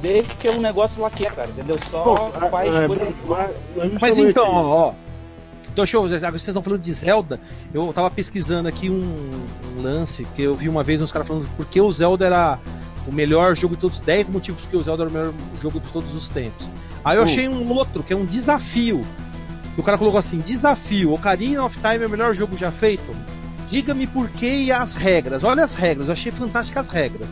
deixa 0.00 0.34
que 0.34 0.48
o 0.48 0.60
negócio 0.60 1.00
lá 1.02 1.10
que 1.10 1.26
é, 1.26 1.30
cara, 1.30 1.48
entendeu? 1.48 1.78
Só 1.90 2.02
Bom, 2.04 2.30
faz 2.50 2.74
é, 2.74 2.86
coisa. 2.86 3.12
mas, 3.26 3.50
mas 3.76 3.92
Mas 4.00 4.18
então, 4.18 4.48
ó. 4.52 4.92
Então, 5.62 5.84
deixa 5.84 5.96
eu, 5.96 6.04
agora 6.04 6.30
vocês 6.30 6.48
estão 6.48 6.62
falando 6.62 6.80
de 6.80 6.92
Zelda. 6.92 7.40
Eu 7.72 7.92
tava 7.92 8.10
pesquisando 8.10 8.68
aqui 8.68 8.88
um, 8.88 9.46
um 9.76 9.82
lance 9.82 10.24
que 10.34 10.42
eu 10.42 10.54
vi 10.54 10.68
uma 10.68 10.82
vez 10.82 11.02
uns 11.02 11.12
caras 11.12 11.28
falando 11.28 11.46
por 11.56 11.66
que 11.66 11.80
o 11.80 11.92
Zelda 11.92 12.24
era 12.26 12.58
o 13.06 13.12
melhor 13.12 13.54
jogo 13.54 13.74
de 13.74 13.80
todos, 13.82 14.00
10 14.00 14.28
motivos 14.30 14.64
que 14.68 14.76
o 14.76 14.82
Zelda 14.82 15.02
era 15.04 15.10
o 15.10 15.12
melhor 15.12 15.32
jogo 15.60 15.78
de 15.80 15.88
todos 15.90 16.14
os 16.14 16.28
tempos. 16.28 16.68
Aí 17.04 17.16
eu 17.16 17.22
Hum. 17.22 17.26
achei 17.26 17.48
um 17.48 17.70
outro, 17.72 18.02
que 18.02 18.12
é 18.12 18.16
um 18.16 18.24
desafio. 18.24 19.04
O 19.76 19.82
cara 19.82 19.98
colocou 19.98 20.18
assim: 20.18 20.38
desafio, 20.38 21.12
Ocarina 21.12 21.62
of 21.64 21.76
Time 21.78 22.02
é 22.04 22.06
o 22.06 22.10
melhor 22.10 22.34
jogo 22.34 22.56
já 22.56 22.70
feito? 22.70 23.14
Diga-me 23.68 24.06
por 24.06 24.28
que 24.30 24.48
e 24.48 24.72
as 24.72 24.94
regras. 24.94 25.44
Olha 25.44 25.64
as 25.64 25.74
regras, 25.74 26.06
eu 26.06 26.12
achei 26.14 26.32
fantásticas 26.32 26.86
as 26.86 26.92
regras. 26.92 27.28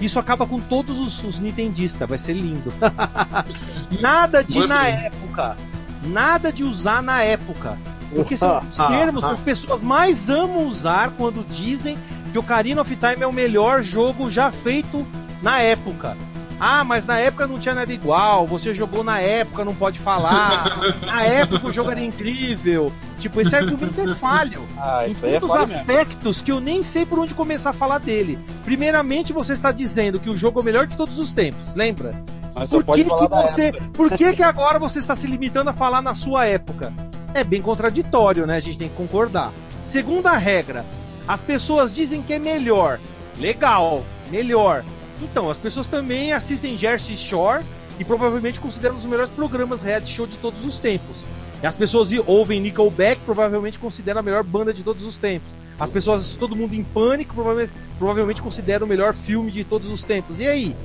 Isso 0.00 0.18
acaba 0.18 0.46
com 0.46 0.58
todos 0.58 0.98
os, 0.98 1.22
os 1.24 1.38
nintendistas, 1.38 2.08
vai 2.08 2.18
ser 2.18 2.32
lindo. 2.34 2.72
Nada 4.00 4.42
de 4.42 4.54
Muito 4.56 4.68
na 4.68 4.82
bem. 4.82 4.94
época. 5.06 5.56
Nada 6.04 6.52
de 6.52 6.64
usar 6.64 7.02
na 7.02 7.22
época. 7.22 7.76
Porque 8.14 8.36
são 8.36 8.58
os 8.58 8.80
Ah, 8.80 8.88
termos 8.88 9.24
que 9.24 9.30
ah. 9.30 9.34
as 9.34 9.40
pessoas 9.40 9.82
mais 9.82 10.28
amam 10.30 10.66
usar 10.66 11.10
quando 11.16 11.46
dizem 11.46 11.96
que 12.32 12.38
Ocarina 12.38 12.80
of 12.82 12.96
Time 12.96 13.22
é 13.22 13.26
o 13.26 13.32
melhor 13.32 13.82
jogo 13.82 14.30
já 14.30 14.50
feito 14.50 15.06
na 15.42 15.58
época. 15.60 16.16
Ah, 16.62 16.84
mas 16.84 17.06
na 17.06 17.18
época 17.18 17.46
não 17.46 17.58
tinha 17.58 17.74
nada 17.74 17.90
igual, 17.90 18.46
você 18.46 18.74
jogou 18.74 19.02
na 19.02 19.18
época, 19.18 19.64
não 19.64 19.74
pode 19.74 19.98
falar. 19.98 20.78
Na 21.06 21.22
época 21.24 21.68
o 21.68 21.72
jogo 21.72 21.90
era 21.90 22.00
incrível. 22.00 22.92
Tipo, 23.18 23.40
esse 23.40 23.56
argumento 23.56 23.98
é 24.00 24.14
falho 24.14 24.62
Ah, 24.76 25.06
em 25.06 25.12
isso 25.12 25.24
aí 25.24 25.34
é 25.36 25.40
foda 25.40 25.60
mesmo. 25.66 25.78
aspectos 25.80 26.42
que 26.42 26.52
eu 26.52 26.60
nem 26.60 26.82
sei 26.82 27.06
por 27.06 27.18
onde 27.18 27.32
começar 27.34 27.70
a 27.70 27.72
falar 27.72 27.98
dele. 27.98 28.38
Primeiramente, 28.64 29.32
você 29.32 29.54
está 29.54 29.72
dizendo 29.72 30.20
que 30.20 30.28
o 30.28 30.36
jogo 30.36 30.58
é 30.60 30.62
o 30.62 30.64
melhor 30.64 30.86
de 30.86 30.96
todos 30.98 31.18
os 31.18 31.32
tempos, 31.32 31.74
lembra? 31.74 32.14
Mas 32.54 32.68
Por 32.68 32.84
que, 32.84 33.04
que 33.04 33.28
você, 33.28 33.72
por 33.94 34.10
que 34.10 34.32
que 34.34 34.42
agora 34.42 34.78
você 34.78 34.98
está 34.98 35.16
se 35.16 35.26
limitando 35.26 35.70
a 35.70 35.72
falar 35.72 36.02
na 36.02 36.12
sua 36.14 36.44
época? 36.44 36.92
É 37.32 37.42
bem 37.42 37.62
contraditório, 37.62 38.46
né? 38.46 38.56
A 38.56 38.60
gente 38.60 38.76
tem 38.76 38.88
que 38.88 38.96
concordar. 38.96 39.50
Segunda 39.90 40.36
regra, 40.36 40.84
as 41.26 41.40
pessoas 41.40 41.94
dizem 41.94 42.20
que 42.22 42.32
é 42.34 42.38
melhor. 42.38 42.98
Legal, 43.38 44.04
melhor. 44.30 44.84
Então, 45.22 45.50
as 45.50 45.58
pessoas 45.58 45.86
também 45.86 46.32
assistem 46.32 46.76
Jersey 46.76 47.16
Shore 47.16 47.64
e 47.98 48.04
provavelmente 48.04 48.60
consideram 48.60 48.96
os 48.96 49.04
melhores 49.04 49.30
programas 49.30 49.82
reality 49.82 50.10
show 50.10 50.26
de 50.26 50.36
todos 50.38 50.64
os 50.64 50.78
tempos. 50.78 51.24
As 51.62 51.74
pessoas 51.74 52.10
ouvem 52.26 52.60
Nickelback, 52.60 53.20
provavelmente 53.24 53.78
consideram 53.78 54.20
a 54.20 54.22
melhor 54.22 54.42
banda 54.42 54.72
de 54.72 54.82
todos 54.82 55.04
os 55.04 55.18
tempos. 55.18 55.50
As 55.78 55.90
pessoas 55.90 56.20
assistem 56.20 56.40
Todo 56.40 56.56
Mundo 56.56 56.74
em 56.74 56.82
Pânico, 56.82 57.34
provavelmente, 57.34 57.72
provavelmente 57.98 58.42
consideram 58.42 58.86
o 58.86 58.88
melhor 58.88 59.14
filme 59.14 59.50
de 59.50 59.64
todos 59.64 59.90
os 59.90 60.02
tempos. 60.02 60.40
E 60.40 60.46
aí? 60.46 60.76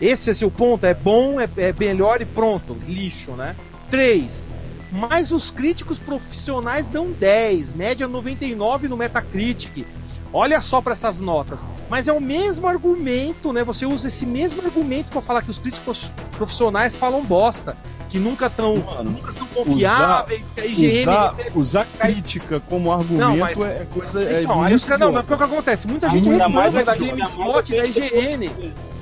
Esse 0.00 0.30
é 0.30 0.34
seu 0.34 0.50
ponto? 0.50 0.86
É 0.86 0.94
bom, 0.94 1.40
é, 1.40 1.48
é 1.56 1.74
melhor 1.78 2.22
e 2.22 2.24
pronto. 2.24 2.76
Lixo, 2.86 3.32
né? 3.32 3.56
3. 3.90 4.48
Mas 4.92 5.30
os 5.30 5.50
críticos 5.50 5.98
profissionais 5.98 6.88
dão 6.88 7.12
10, 7.12 7.74
média 7.74 8.08
99 8.08 8.88
no 8.88 8.96
Metacritic. 8.96 9.86
Olha 10.32 10.60
só 10.60 10.80
para 10.80 10.92
essas 10.92 11.18
notas. 11.18 11.60
Mas 11.88 12.06
é 12.06 12.12
o 12.12 12.20
mesmo 12.20 12.66
argumento, 12.66 13.52
né? 13.52 13.64
Você 13.64 13.84
usa 13.84 14.08
esse 14.08 14.24
mesmo 14.24 14.62
argumento 14.62 15.10
para 15.10 15.20
falar 15.20 15.42
que 15.42 15.50
os 15.50 15.58
críticos 15.58 16.10
profissionais 16.36 16.94
falam 16.94 17.24
bosta, 17.24 17.76
que 18.10 18.18
nunca 18.18 18.46
estão 18.46 18.76
Mano, 18.76 19.10
nunca 19.12 19.32
são 19.32 19.46
confiáveis, 19.46 20.42
que 20.54 20.60
a 20.60 20.66
IGN 20.66 21.00
usar, 21.02 21.34
usar 21.54 21.86
crítica 21.98 22.60
como 22.68 22.90
argumento 22.92 23.20
Não, 23.20 23.36
mas- 23.36 23.58
é 23.58 23.86
coisa. 23.88 24.22
É 24.22 24.42
então, 24.42 24.62
aí 24.62 24.70
muito 24.70 24.76
os 24.76 24.84
caras. 24.84 25.00
Não, 25.00 25.12
mas 25.12 25.24
o 25.24 25.26
que 25.36 25.44
acontece? 25.44 25.86
Muita 25.86 26.10
gente 26.10 26.28
reclama 26.28 26.54
mais 26.60 26.72
da 26.72 26.78
ainda 26.80 26.96
mais 26.96 27.16
GameSpot, 27.16 27.76
da. 27.76 27.86
IGN. 27.86 28.50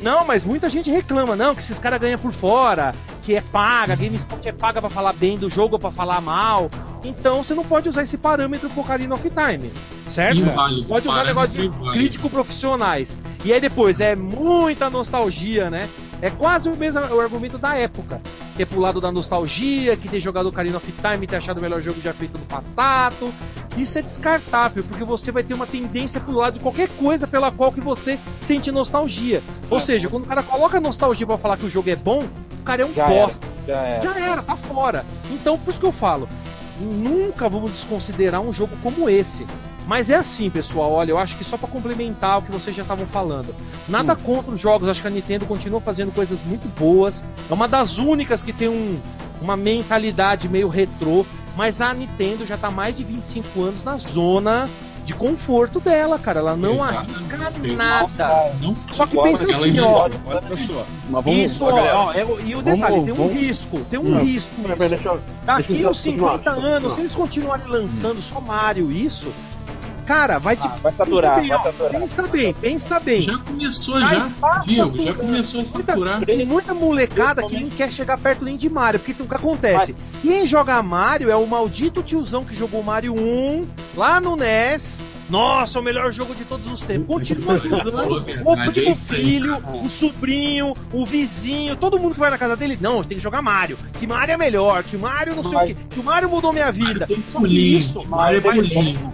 Não, 0.02 0.24
mas 0.24 0.44
muita 0.44 0.68
gente 0.68 0.90
reclama, 0.90 1.34
não, 1.34 1.54
que 1.54 1.60
esses 1.60 1.78
caras 1.78 1.98
ganham 2.00 2.18
por 2.18 2.32
fora, 2.32 2.94
que 3.24 3.34
é 3.34 3.40
paga, 3.40 3.94
a 3.94 3.96
GameSpot 3.96 4.46
é 4.46 4.52
paga 4.52 4.80
pra 4.80 4.90
falar 4.90 5.12
bem 5.14 5.36
do 5.36 5.50
jogo 5.50 5.74
ou 5.74 5.78
pra 5.78 5.90
falar 5.90 6.20
mal. 6.20 6.70
Então 7.02 7.42
você 7.42 7.54
não 7.54 7.64
pode 7.64 7.88
usar 7.88 8.02
esse 8.02 8.18
parâmetro 8.18 8.68
pro 8.70 8.82
Ocarina 8.82 9.14
of 9.14 9.28
Time, 9.30 9.72
certo? 10.08 10.38
Inválido. 10.38 10.86
Pode 10.86 11.08
usar 11.08 11.24
negócio 11.24 11.50
de 11.50 11.66
inválido. 11.66 11.92
crítico 11.92 12.28
profissionais. 12.30 13.16
E 13.44 13.52
aí 13.52 13.60
depois, 13.60 14.00
é 14.00 14.14
muita 14.14 14.90
nostalgia, 14.90 15.70
né? 15.70 15.88
É 16.20 16.30
quase 16.30 16.68
o 16.68 16.76
mesmo 16.76 17.00
o 17.00 17.20
argumento 17.20 17.58
da 17.58 17.74
época. 17.76 18.20
Ter 18.56 18.66
pulado 18.66 19.00
da 19.00 19.12
nostalgia, 19.12 19.96
que 19.96 20.08
ter 20.08 20.20
jogado 20.20 20.46
Ocarina 20.46 20.76
of 20.76 20.92
Time 20.92 21.24
e 21.24 21.26
ter 21.26 21.36
achado 21.36 21.58
o 21.58 21.60
melhor 21.60 21.80
jogo 21.80 22.00
já 22.00 22.12
feito 22.12 22.36
no 22.36 22.44
passado. 22.44 23.32
Isso 23.76 23.96
é 23.98 24.02
descartável, 24.02 24.82
porque 24.82 25.04
você 25.04 25.30
vai 25.30 25.44
ter 25.44 25.54
uma 25.54 25.66
tendência 25.66 26.20
pro 26.20 26.32
lado 26.32 26.54
de 26.54 26.60
qualquer 26.60 26.88
coisa 26.88 27.26
pela 27.26 27.52
qual 27.52 27.70
que 27.70 27.80
você 27.80 28.18
sente 28.40 28.72
nostalgia. 28.72 29.40
Ou 29.70 29.78
seja, 29.78 30.08
quando 30.08 30.24
o 30.24 30.28
cara 30.28 30.42
coloca 30.42 30.80
nostalgia 30.80 31.26
pra 31.26 31.38
falar 31.38 31.56
que 31.56 31.66
o 31.66 31.70
jogo 31.70 31.88
é 31.88 31.96
bom, 31.96 32.24
o 32.60 32.64
cara 32.64 32.82
é 32.82 32.86
um 32.86 32.92
Já 32.92 33.06
bosta. 33.06 33.46
Já 33.66 33.82
é. 33.82 34.00
Já 34.02 34.18
era, 34.18 34.42
tá 34.42 34.56
fora. 34.56 35.04
Então, 35.30 35.56
por 35.56 35.70
isso 35.70 35.78
que 35.78 35.86
eu 35.86 35.92
falo, 35.92 36.28
nunca 36.80 37.48
vamos 37.48 37.70
desconsiderar 37.70 38.40
um 38.40 38.52
jogo 38.52 38.76
como 38.82 39.08
esse. 39.08 39.46
Mas 39.88 40.10
é 40.10 40.16
assim, 40.16 40.50
pessoal, 40.50 40.92
olha, 40.92 41.12
eu 41.12 41.18
acho 41.18 41.34
que 41.38 41.42
só 41.42 41.56
pra 41.56 41.66
complementar 41.66 42.38
o 42.38 42.42
que 42.42 42.52
vocês 42.52 42.76
já 42.76 42.82
estavam 42.82 43.06
falando. 43.06 43.54
Nada 43.88 44.14
contra 44.14 44.52
os 44.54 44.60
jogos, 44.60 44.86
acho 44.86 45.00
que 45.00 45.06
a 45.08 45.10
Nintendo 45.10 45.46
continua 45.46 45.80
fazendo 45.80 46.12
coisas 46.12 46.38
muito 46.44 46.68
boas. 46.78 47.24
É 47.50 47.54
uma 47.54 47.66
das 47.66 47.96
únicas 47.96 48.42
que 48.42 48.52
tem 48.52 48.68
um, 48.68 49.00
uma 49.40 49.56
mentalidade 49.56 50.46
meio 50.46 50.68
retrô, 50.68 51.24
mas 51.56 51.80
a 51.80 51.94
Nintendo 51.94 52.44
já 52.44 52.58
tá 52.58 52.70
mais 52.70 52.98
de 52.98 53.02
25 53.02 53.62
anos 53.62 53.82
na 53.82 53.96
zona 53.96 54.68
de 55.06 55.14
conforto 55.14 55.80
dela, 55.80 56.18
cara. 56.18 56.40
Ela 56.40 56.54
não 56.54 56.74
Exatamente. 56.74 57.10
arrisca 57.14 57.36
nada. 57.38 58.54
Não 58.60 58.76
Só 58.92 59.06
que 59.06 59.16
pensa 59.22 59.44
ela 59.50 59.64
assim, 59.66 59.80
ó. 59.80 60.08
Olha 60.26 60.56
só. 60.58 60.84
Mas 61.08 61.24
vamos, 61.24 61.38
Isso, 61.40 61.64
ó, 61.64 61.68
ó, 61.68 61.74
galera, 61.76 61.96
ó, 61.98 62.12
é 62.12 62.26
e 62.44 62.54
o 62.54 62.60
detalhe, 62.60 62.80
vamos- 62.82 63.04
tem 63.06 63.12
um 63.14 63.16
vamos- 63.16 63.32
risco, 63.32 63.80
tem 63.90 63.98
um 63.98 64.02
Hum. 64.18 64.22
risco. 64.22 64.50
Peraí, 64.62 64.88
deixa 64.90 65.08
eu- 65.08 65.20
Daqui 65.46 65.86
uns 65.86 65.98
50 66.02 66.50
continuar, 66.50 66.68
anos, 66.76 66.92
se 66.94 67.00
eles 67.00 67.14
continuarem 67.14 67.66
lançando 67.66 68.20
só 68.20 68.38
Mario 68.38 68.92
isso, 68.92 69.32
cara, 70.08 70.38
vai 70.38 70.56
te. 70.56 70.66
Ah, 70.66 70.78
vai 70.82 70.92
saturar, 70.92 71.34
pensa 71.34 71.40
bem, 71.40 71.48
vai 71.48 71.58
saturar. 71.62 72.00
Pensa 72.00 72.28
bem, 72.28 72.54
pensa 72.54 73.00
bem. 73.00 73.22
Já 73.22 73.38
começou, 73.38 74.00
já. 74.00 74.28
Viu? 74.64 74.98
Já 74.98 75.14
começou 75.14 75.60
a 75.60 75.64
saturar. 75.66 76.24
Tem 76.24 76.46
muita 76.46 76.72
molecada 76.72 77.46
que 77.46 77.60
não 77.60 77.68
quer 77.68 77.92
chegar 77.92 78.18
perto 78.18 78.42
nem 78.42 78.56
de 78.56 78.70
Mario, 78.70 78.98
porque 78.98 79.22
o 79.22 79.26
que 79.26 79.34
acontece? 79.34 79.94
Quem 80.22 80.46
joga 80.46 80.82
Mario 80.82 81.30
é 81.30 81.36
o 81.36 81.46
maldito 81.46 82.02
tiozão 82.02 82.42
que 82.42 82.54
jogou 82.54 82.82
Mario 82.82 83.12
1 83.14 83.68
lá 83.94 84.18
no 84.18 84.34
NES. 84.34 84.98
Nossa, 85.28 85.78
o 85.78 85.82
melhor 85.82 86.10
jogo 86.12 86.34
de 86.34 86.44
todos 86.44 86.70
os 86.70 86.80
tempos. 86.82 87.06
Continua 87.06 87.58
jogando. 87.58 88.16
O 88.44 88.72
primo 88.72 88.88
aí, 88.88 88.94
filho, 88.94 89.56
o 89.84 89.88
sobrinho, 89.90 90.74
o 90.92 91.04
vizinho, 91.04 91.76
todo 91.76 91.98
mundo 91.98 92.14
que 92.14 92.20
vai 92.20 92.30
na 92.30 92.38
casa 92.38 92.56
dele, 92.56 92.78
não, 92.80 93.02
tem 93.04 93.16
que 93.18 93.22
jogar 93.22 93.42
Mario. 93.42 93.76
Que 93.98 94.06
Mario 94.06 94.32
é 94.34 94.36
melhor, 94.38 94.82
que 94.82 94.96
Mario 94.96 95.36
não 95.36 95.42
sei 95.44 95.52
Mas- 95.52 95.70
o 95.70 95.74
que. 95.74 95.84
Que 95.88 96.00
o 96.00 96.02
Mario 96.02 96.28
mudou 96.30 96.52
minha 96.52 96.72
vida. 96.72 97.06
Tem 97.06 97.22
Só 97.30 97.40
que 97.40 97.76
isso, 97.76 98.02
Mario 98.08 98.40
vai, 98.40 98.62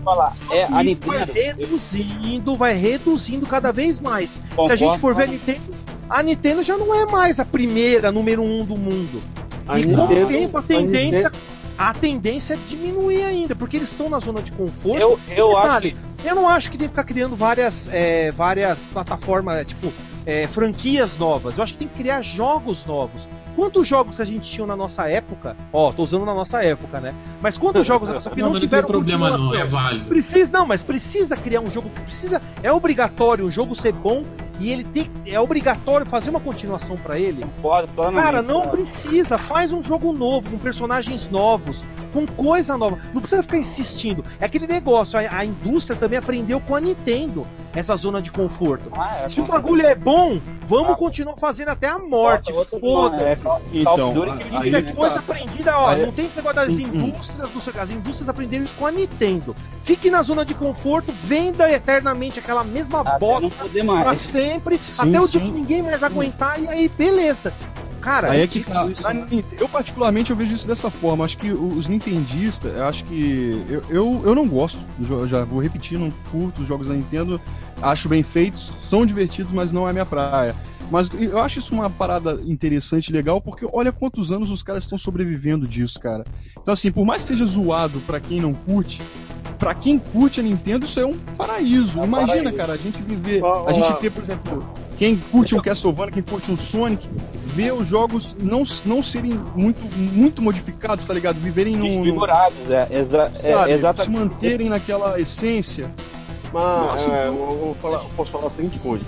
falar. 0.04 0.36
É, 0.50 0.64
a 0.64 0.68
vai 0.68 0.84
Nintendo. 0.84 1.32
reduzindo, 1.32 2.56
vai 2.56 2.74
reduzindo 2.74 3.46
cada 3.46 3.72
vez 3.72 3.98
mais. 4.00 4.38
Se 4.66 4.72
a 4.72 4.76
gente 4.76 4.98
for 4.98 5.14
ver 5.14 5.24
a 5.24 5.26
Nintendo, 5.26 5.60
a 6.08 6.22
Nintendo 6.22 6.62
já 6.62 6.76
não 6.76 6.94
é 6.94 7.06
mais 7.06 7.40
a 7.40 7.44
primeira, 7.44 8.12
número 8.12 8.42
um 8.42 8.64
do 8.64 8.76
mundo. 8.76 9.20
A 9.66 9.80
e 9.80 9.84
com 9.84 9.94
o 9.94 9.96
Nintendo- 10.08 10.28
tempo 10.28 10.56
a 10.56 10.60
a 10.60 10.62
tendência, 10.62 11.18
Nintendo- 11.30 11.36
a 11.78 11.92
tendência 11.92 12.54
é 12.54 12.58
diminuir 12.68 13.22
ainda, 13.22 13.54
porque 13.54 13.76
eles 13.76 13.90
estão 13.90 14.08
na 14.08 14.18
zona 14.18 14.40
de 14.42 14.52
conforto. 14.52 15.00
Eu, 15.00 15.18
eu 15.36 15.56
acho 15.56 15.62
Detalhe, 15.64 15.96
eu 16.24 16.34
não 16.34 16.48
acho 16.48 16.70
que 16.70 16.78
tem 16.78 16.88
que 16.88 16.92
ficar 16.92 17.04
criando 17.04 17.36
várias, 17.36 17.88
é, 17.92 18.30
várias 18.30 18.86
plataformas, 18.86 19.56
é, 19.56 19.64
tipo, 19.64 19.92
é, 20.26 20.46
franquias 20.46 21.18
novas. 21.18 21.58
Eu 21.58 21.64
acho 21.64 21.74
que 21.74 21.80
tem 21.80 21.88
que 21.88 21.94
criar 21.94 22.22
jogos 22.22 22.84
novos. 22.86 23.26
Quantos 23.54 23.86
jogos 23.86 24.20
a 24.20 24.24
gente 24.24 24.50
tinha 24.50 24.66
na 24.66 24.74
nossa 24.74 25.08
época? 25.08 25.56
Ó, 25.72 25.92
tô 25.92 26.02
usando 26.02 26.24
na 26.24 26.34
nossa 26.34 26.62
época, 26.62 27.00
né? 27.00 27.14
Mas 27.40 27.56
quantos 27.56 27.86
jogos 27.86 28.08
nossa 28.08 28.30
Não, 28.30 28.52
não, 28.52 28.58
tiveram 28.58 28.88
problema 28.88 29.36
não, 29.36 29.54
é 29.54 29.64
válido. 29.64 30.06
Precisa, 30.06 30.50
não, 30.50 30.66
mas 30.66 30.82
precisa 30.82 31.36
criar 31.36 31.60
um 31.60 31.70
jogo 31.70 31.88
que 31.90 32.00
precisa. 32.00 32.42
É 32.62 32.72
obrigatório 32.72 33.44
o 33.44 33.50
jogo 33.50 33.74
ser 33.74 33.92
bom 33.92 34.24
e 34.60 34.70
ele 34.70 34.84
tem. 34.84 35.10
É 35.26 35.38
obrigatório 35.40 36.06
fazer 36.06 36.30
uma 36.30 36.40
continuação 36.40 36.96
pra 36.96 37.18
ele. 37.18 37.42
Concordo. 37.56 37.92
Cara, 38.12 38.42
não 38.42 38.64
sabe? 38.64 38.76
precisa. 38.84 39.38
Faz 39.38 39.72
um 39.72 39.82
jogo 39.82 40.12
novo, 40.12 40.50
com 40.50 40.58
personagens 40.58 41.28
novos, 41.28 41.84
com 42.12 42.26
coisa 42.26 42.76
nova. 42.76 42.98
Não 43.12 43.20
precisa 43.20 43.42
ficar 43.42 43.58
insistindo. 43.58 44.24
É 44.40 44.44
aquele 44.46 44.66
negócio, 44.66 45.18
a, 45.18 45.22
a 45.38 45.44
indústria 45.44 45.96
também 45.98 46.18
aprendeu 46.18 46.60
com 46.60 46.74
a 46.76 46.80
Nintendo 46.80 47.46
essa 47.74 47.96
zona 47.96 48.22
de 48.22 48.30
conforto. 48.30 48.88
Ah, 48.96 49.22
é, 49.24 49.28
Se 49.28 49.40
o 49.40 49.46
bagulho 49.46 49.84
é 49.84 49.96
bom, 49.96 50.40
vamos 50.68 50.90
Ah. 50.92 50.96
continuar 50.96 51.36
fazendo 51.36 51.70
até 51.70 51.88
a 51.88 51.98
morte. 51.98 52.52
Foda-se. 52.52 53.44
é, 53.44 53.48
of 53.50 53.62
Então, 53.72 54.12
Duty 54.14 54.38
que 54.38 54.56
aí 54.56 54.68
Isso 54.68 54.76
é 54.76 54.82
que 54.82 54.92
coisa 54.92 55.14
tá. 55.14 55.20
aprendida, 55.20 55.78
ó. 55.78 55.88
Aí- 55.88 56.06
Não 56.06 56.12
tem 56.12 56.26
esse 56.26 56.36
negócio 56.36 56.56
das 56.56 56.68
hum. 56.72 56.80
indústrias, 56.80 57.50
do 57.50 57.60
seu- 57.60 57.82
as 57.82 57.90
indústrias 57.90 58.28
aprenderam 58.28 58.64
isso 58.64 58.74
com 58.78 58.86
a 58.86 58.92
Nintendo. 58.92 59.56
Fique 59.82 60.08
na 60.08 60.22
zona 60.22 60.44
de 60.44 60.54
conforto, 60.54 61.10
venda 61.24 61.70
eternamente 61.70 62.38
aquela 62.38 62.62
mesma 62.62 63.00
Até 63.00 63.18
bosta 63.18 63.40
não 63.40 63.50
poder 63.50 63.84
pra 63.84 63.94
mais. 63.94 64.20
Sempre, 64.44 64.78
Sim, 64.78 64.94
até 64.98 65.20
o 65.20 65.28
dia 65.28 65.40
sim. 65.40 65.46
que 65.46 65.52
ninguém 65.52 65.82
mais 65.82 66.02
aguentar, 66.02 66.60
e 66.60 66.68
aí, 66.68 66.88
beleza. 66.88 67.52
Cara, 68.00 68.32
Aí 68.32 68.42
é 68.42 68.46
que 68.46 68.58
ridículo 68.58 68.84
tá. 68.84 68.92
isso, 68.92 69.02
né? 69.02 69.44
Eu, 69.58 69.66
particularmente, 69.66 70.30
eu 70.30 70.36
vejo 70.36 70.54
isso 70.54 70.68
dessa 70.68 70.90
forma. 70.90 71.24
Acho 71.24 71.38
que 71.38 71.50
os 71.50 71.88
nintendistas, 71.88 72.76
eu 72.76 72.84
acho 72.84 73.02
que. 73.04 73.64
Eu, 73.66 73.82
eu, 73.88 74.22
eu 74.26 74.34
não 74.34 74.46
gosto, 74.46 74.78
eu 75.08 75.26
já 75.26 75.42
vou 75.42 75.58
repetir, 75.58 75.98
não 75.98 76.12
curto 76.30 76.60
os 76.60 76.68
jogos 76.68 76.88
da 76.88 76.94
Nintendo. 76.94 77.40
Acho 77.80 78.06
bem 78.06 78.22
feitos, 78.22 78.70
são 78.82 79.06
divertidos, 79.06 79.50
mas 79.52 79.72
não 79.72 79.88
é 79.88 79.92
minha 79.92 80.04
praia. 80.04 80.54
Mas 80.90 81.10
eu 81.18 81.38
acho 81.38 81.58
isso 81.58 81.74
uma 81.74 81.88
parada 81.88 82.38
interessante 82.44 83.08
e 83.08 83.12
legal, 83.12 83.40
porque 83.40 83.66
olha 83.72 83.90
quantos 83.90 84.30
anos 84.30 84.50
os 84.50 84.62
caras 84.62 84.84
estão 84.84 84.98
sobrevivendo 84.98 85.66
disso, 85.66 85.98
cara. 85.98 86.24
Então, 86.60 86.72
assim, 86.72 86.92
por 86.92 87.04
mais 87.04 87.22
que 87.22 87.28
seja 87.30 87.46
zoado 87.46 87.98
pra 88.00 88.20
quem 88.20 88.40
não 88.40 88.52
curte, 88.52 89.02
pra 89.58 89.74
quem 89.74 89.98
curte 89.98 90.40
a 90.40 90.42
Nintendo, 90.42 90.84
isso 90.84 91.00
é 91.00 91.06
um 91.06 91.16
paraíso. 91.36 91.98
É 91.98 92.02
um 92.02 92.06
Imagina, 92.06 92.34
paraíso. 92.36 92.56
cara, 92.56 92.72
a 92.74 92.76
gente 92.76 93.00
viver. 93.02 93.42
A 93.66 93.72
gente 93.72 93.92
ter, 93.94 94.10
por 94.10 94.22
exemplo, 94.22 94.68
quem 94.98 95.16
curte 95.16 95.54
um 95.54 95.60
Castlevania, 95.60 96.12
quem 96.12 96.22
curte 96.22 96.52
um 96.52 96.56
Sonic, 96.56 97.08
ver 97.46 97.72
os 97.72 97.88
jogos 97.88 98.36
não, 98.38 98.62
não 98.84 99.02
serem 99.02 99.32
muito, 99.56 99.80
muito 99.96 100.42
modificados, 100.42 101.06
tá 101.06 101.14
ligado? 101.14 101.36
Viverem 101.36 101.76
num. 101.76 102.04
Figurados, 102.04 102.70
é, 102.70 102.88
exa 102.90 103.22
é, 103.22 103.52
sabe, 103.54 103.64
se 103.68 103.72
exatamente. 103.72 104.10
manterem 104.20 104.68
naquela 104.68 105.18
essência. 105.18 105.90
Mas 106.52 106.62
Nossa, 106.62 107.10
é, 107.10 107.26
eu, 107.28 107.34
vou 107.34 107.74
falar- 107.80 108.02
eu 108.04 108.10
posso 108.16 108.30
falar 108.30 108.46
a 108.46 108.50
seguinte 108.50 108.78
coisa: 108.78 109.06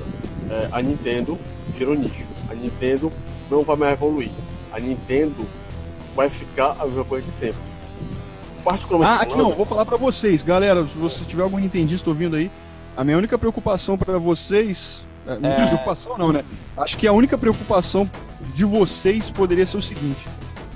É, 0.50 0.68
a 0.72 0.80
Nintendo 0.82 1.38
virou 1.74 1.94
nicho. 1.94 2.24
A 2.50 2.54
Nintendo 2.54 3.12
não 3.50 3.62
vai 3.62 3.76
mais 3.76 3.92
evoluir. 3.94 4.30
A 4.72 4.78
Nintendo 4.80 5.46
vai 6.14 6.28
ficar 6.30 6.76
a 6.78 6.86
mesma 6.86 7.04
coisa 7.04 7.26
de 7.30 7.36
sempre. 7.36 7.60
Particularmente 8.64 9.20
Ah, 9.20 9.22
aqui 9.22 9.36
não, 9.38 9.52
vou 9.52 9.64
falar 9.64 9.84
pra 9.86 9.96
vocês, 9.96 10.42
galera. 10.42 10.84
Se 10.86 10.98
você 10.98 11.24
tiver 11.24 11.42
algum 11.42 11.58
nintendista 11.58 12.10
ouvindo 12.10 12.36
aí, 12.36 12.50
a 12.96 13.04
minha 13.04 13.16
única 13.16 13.38
preocupação 13.38 13.96
pra 13.96 14.18
vocês. 14.18 15.04
é, 15.26 15.38
Não 15.38 15.48
É. 15.50 15.66
preocupação 15.66 16.16
não, 16.18 16.32
né? 16.32 16.44
Acho 16.76 16.96
que 16.96 17.06
a 17.06 17.12
única 17.12 17.36
preocupação 17.38 18.08
de 18.54 18.64
vocês 18.64 19.28
poderia 19.30 19.66
ser 19.66 19.76
o 19.76 19.82
seguinte. 19.82 20.26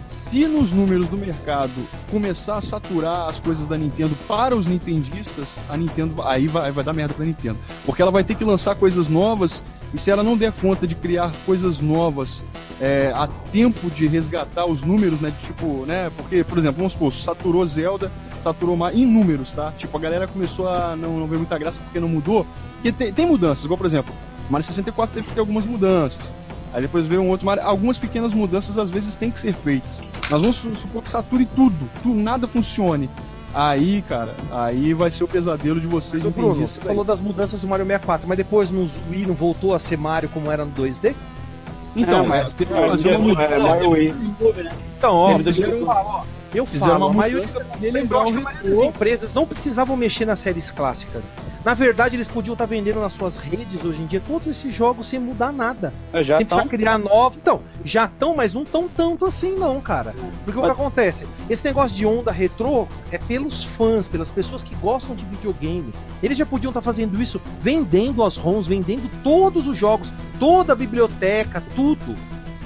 Se 0.08 0.46
nos 0.46 0.70
números 0.70 1.08
do 1.08 1.16
mercado 1.16 1.72
começar 2.10 2.56
a 2.56 2.60
saturar 2.60 3.28
as 3.28 3.40
coisas 3.40 3.66
da 3.66 3.76
Nintendo 3.76 4.14
para 4.28 4.54
os 4.54 4.64
nintendistas, 4.66 5.56
a 5.68 5.76
Nintendo 5.76 6.22
aí 6.22 6.46
vai, 6.46 6.70
vai 6.70 6.84
dar 6.84 6.92
merda 6.92 7.14
pra 7.14 7.24
Nintendo. 7.26 7.58
Porque 7.84 8.00
ela 8.02 8.12
vai 8.12 8.22
ter 8.22 8.36
que 8.36 8.44
lançar 8.44 8.76
coisas 8.76 9.08
novas 9.08 9.62
e 9.92 9.98
se 9.98 10.10
ela 10.10 10.22
não 10.22 10.36
der 10.36 10.52
conta 10.52 10.86
de 10.86 10.94
criar 10.94 11.32
coisas 11.44 11.80
novas 11.80 12.44
é, 12.80 13.12
a 13.14 13.26
tempo 13.52 13.90
de 13.90 14.06
resgatar 14.06 14.64
os 14.66 14.82
números, 14.82 15.20
né? 15.20 15.32
Tipo, 15.46 15.84
né? 15.86 16.10
Porque, 16.16 16.44
por 16.44 16.58
exemplo, 16.58 16.78
vamos 16.78 16.92
supor, 16.92 17.12
saturou 17.12 17.66
Zelda, 17.66 18.10
saturou 18.42 18.76
mais 18.76 18.96
em 18.96 19.04
números, 19.04 19.50
tá? 19.52 19.72
Tipo, 19.76 19.96
a 19.96 20.00
galera 20.00 20.26
começou 20.26 20.68
a 20.68 20.94
não, 20.96 21.18
não 21.18 21.26
ver 21.26 21.36
muita 21.38 21.58
graça 21.58 21.80
porque 21.80 21.98
não 22.00 22.08
mudou. 22.08 22.46
Porque 22.74 22.92
tem, 22.92 23.12
tem 23.12 23.26
mudanças, 23.26 23.64
igual, 23.64 23.76
por 23.76 23.86
exemplo, 23.86 24.14
Mario 24.48 24.66
64 24.66 25.14
teve 25.14 25.26
que 25.26 25.34
ter 25.34 25.40
algumas 25.40 25.64
mudanças. 25.64 26.32
Aí 26.72 26.80
depois 26.82 27.06
veio 27.08 27.20
um 27.22 27.28
outro 27.28 27.44
Mario. 27.44 27.64
Algumas 27.64 27.98
pequenas 27.98 28.32
mudanças 28.32 28.78
às 28.78 28.90
vezes 28.90 29.16
têm 29.16 29.28
que 29.30 29.40
ser 29.40 29.52
feitas. 29.52 30.02
Nós 30.30 30.40
vamos 30.40 30.56
su- 30.56 30.74
supor 30.76 31.02
que 31.02 31.10
sature 31.10 31.44
tudo, 31.44 31.76
tudo 32.00 32.14
nada 32.14 32.46
funcione. 32.46 33.10
Aí, 33.52 34.02
cara, 34.08 34.34
aí 34.52 34.94
vai 34.94 35.10
ser 35.10 35.24
o 35.24 35.28
pesadelo 35.28 35.80
de 35.80 35.86
vocês, 35.88 36.22
Mas, 36.22 36.32
Bruno, 36.32 36.54
você 36.54 36.78
aí. 36.80 36.86
falou 36.86 37.04
das 37.04 37.18
mudanças 37.20 37.60
do 37.60 37.66
Mario 37.66 37.84
64, 37.84 38.28
mas 38.28 38.36
depois 38.38 38.70
no 38.70 38.88
Wii 39.10 39.26
não 39.26 39.34
voltou 39.34 39.74
a 39.74 39.78
ser 39.80 39.98
Mario 39.98 40.28
como 40.28 40.50
era 40.50 40.64
no 40.64 40.70
2D? 40.70 41.14
Então, 41.96 42.24
É, 42.24 42.28
mas- 42.28 42.44
mas 42.44 42.68
mas 42.70 42.90
fazer 42.90 43.08
uma 43.08 43.14
é, 43.14 43.18
mudança. 43.18 43.54
é, 43.54 43.58
Mario 43.58 43.90
Wii. 43.90 44.14
Então, 44.98 45.14
ó, 45.14 45.30
Eles 45.32 45.58
eu 45.58 45.86
ó, 45.88 46.22
eu 46.54 46.66
Fizeram 46.66 46.92
falo, 46.92 47.06
uma 47.06 47.12
a 47.12 47.28
maioria 47.28 47.48
pra 47.48 47.60
Eu 47.62 48.20
acho 48.20 48.32
que 48.32 48.38
a 48.38 48.42
maioria 48.42 48.70
das 48.74 48.84
empresas 48.84 49.34
não 49.34 49.46
precisavam 49.46 49.96
mexer 49.96 50.24
nas 50.24 50.38
séries 50.40 50.70
clássicas. 50.70 51.30
Na 51.64 51.74
verdade, 51.74 52.16
eles 52.16 52.26
podiam 52.26 52.54
estar 52.54 52.64
vendendo 52.64 53.00
nas 53.00 53.12
suas 53.12 53.36
redes 53.36 53.84
hoje 53.84 54.00
em 54.02 54.06
dia 54.06 54.22
todos 54.26 54.46
esses 54.46 54.72
jogos 54.74 55.06
sem 55.08 55.18
mudar 55.20 55.52
nada. 55.52 55.92
Eu 56.12 56.24
já 56.24 56.38
sem 56.38 56.46
tão- 56.46 56.58
precisar 56.58 56.76
criar 56.76 56.98
novos. 56.98 57.38
Então, 57.38 57.60
já 57.84 58.06
estão, 58.06 58.34
mas 58.34 58.54
não 58.54 58.64
tão 58.64 58.88
tanto 58.88 59.26
assim 59.26 59.54
não, 59.58 59.78
cara. 59.80 60.14
Porque 60.44 60.58
o 60.58 60.62
que 60.62 60.68
Mas- 60.68 60.70
acontece? 60.70 61.26
Esse 61.50 61.62
negócio 61.64 61.94
de 61.96 62.06
onda 62.06 62.32
retrô 62.32 62.88
é 63.12 63.18
pelos 63.18 63.64
fãs, 63.64 64.08
pelas 64.08 64.30
pessoas 64.30 64.62
que 64.62 64.74
gostam 64.76 65.14
de 65.14 65.24
videogame. 65.26 65.92
Eles 66.22 66.38
já 66.38 66.46
podiam 66.46 66.70
estar 66.70 66.80
fazendo 66.80 67.20
isso 67.22 67.40
vendendo 67.60 68.24
as 68.24 68.36
ROMs, 68.36 68.66
vendendo 68.66 69.08
todos 69.22 69.66
os 69.66 69.76
jogos, 69.76 70.10
toda 70.38 70.72
a 70.72 70.76
biblioteca, 70.76 71.62
tudo. 71.76 72.16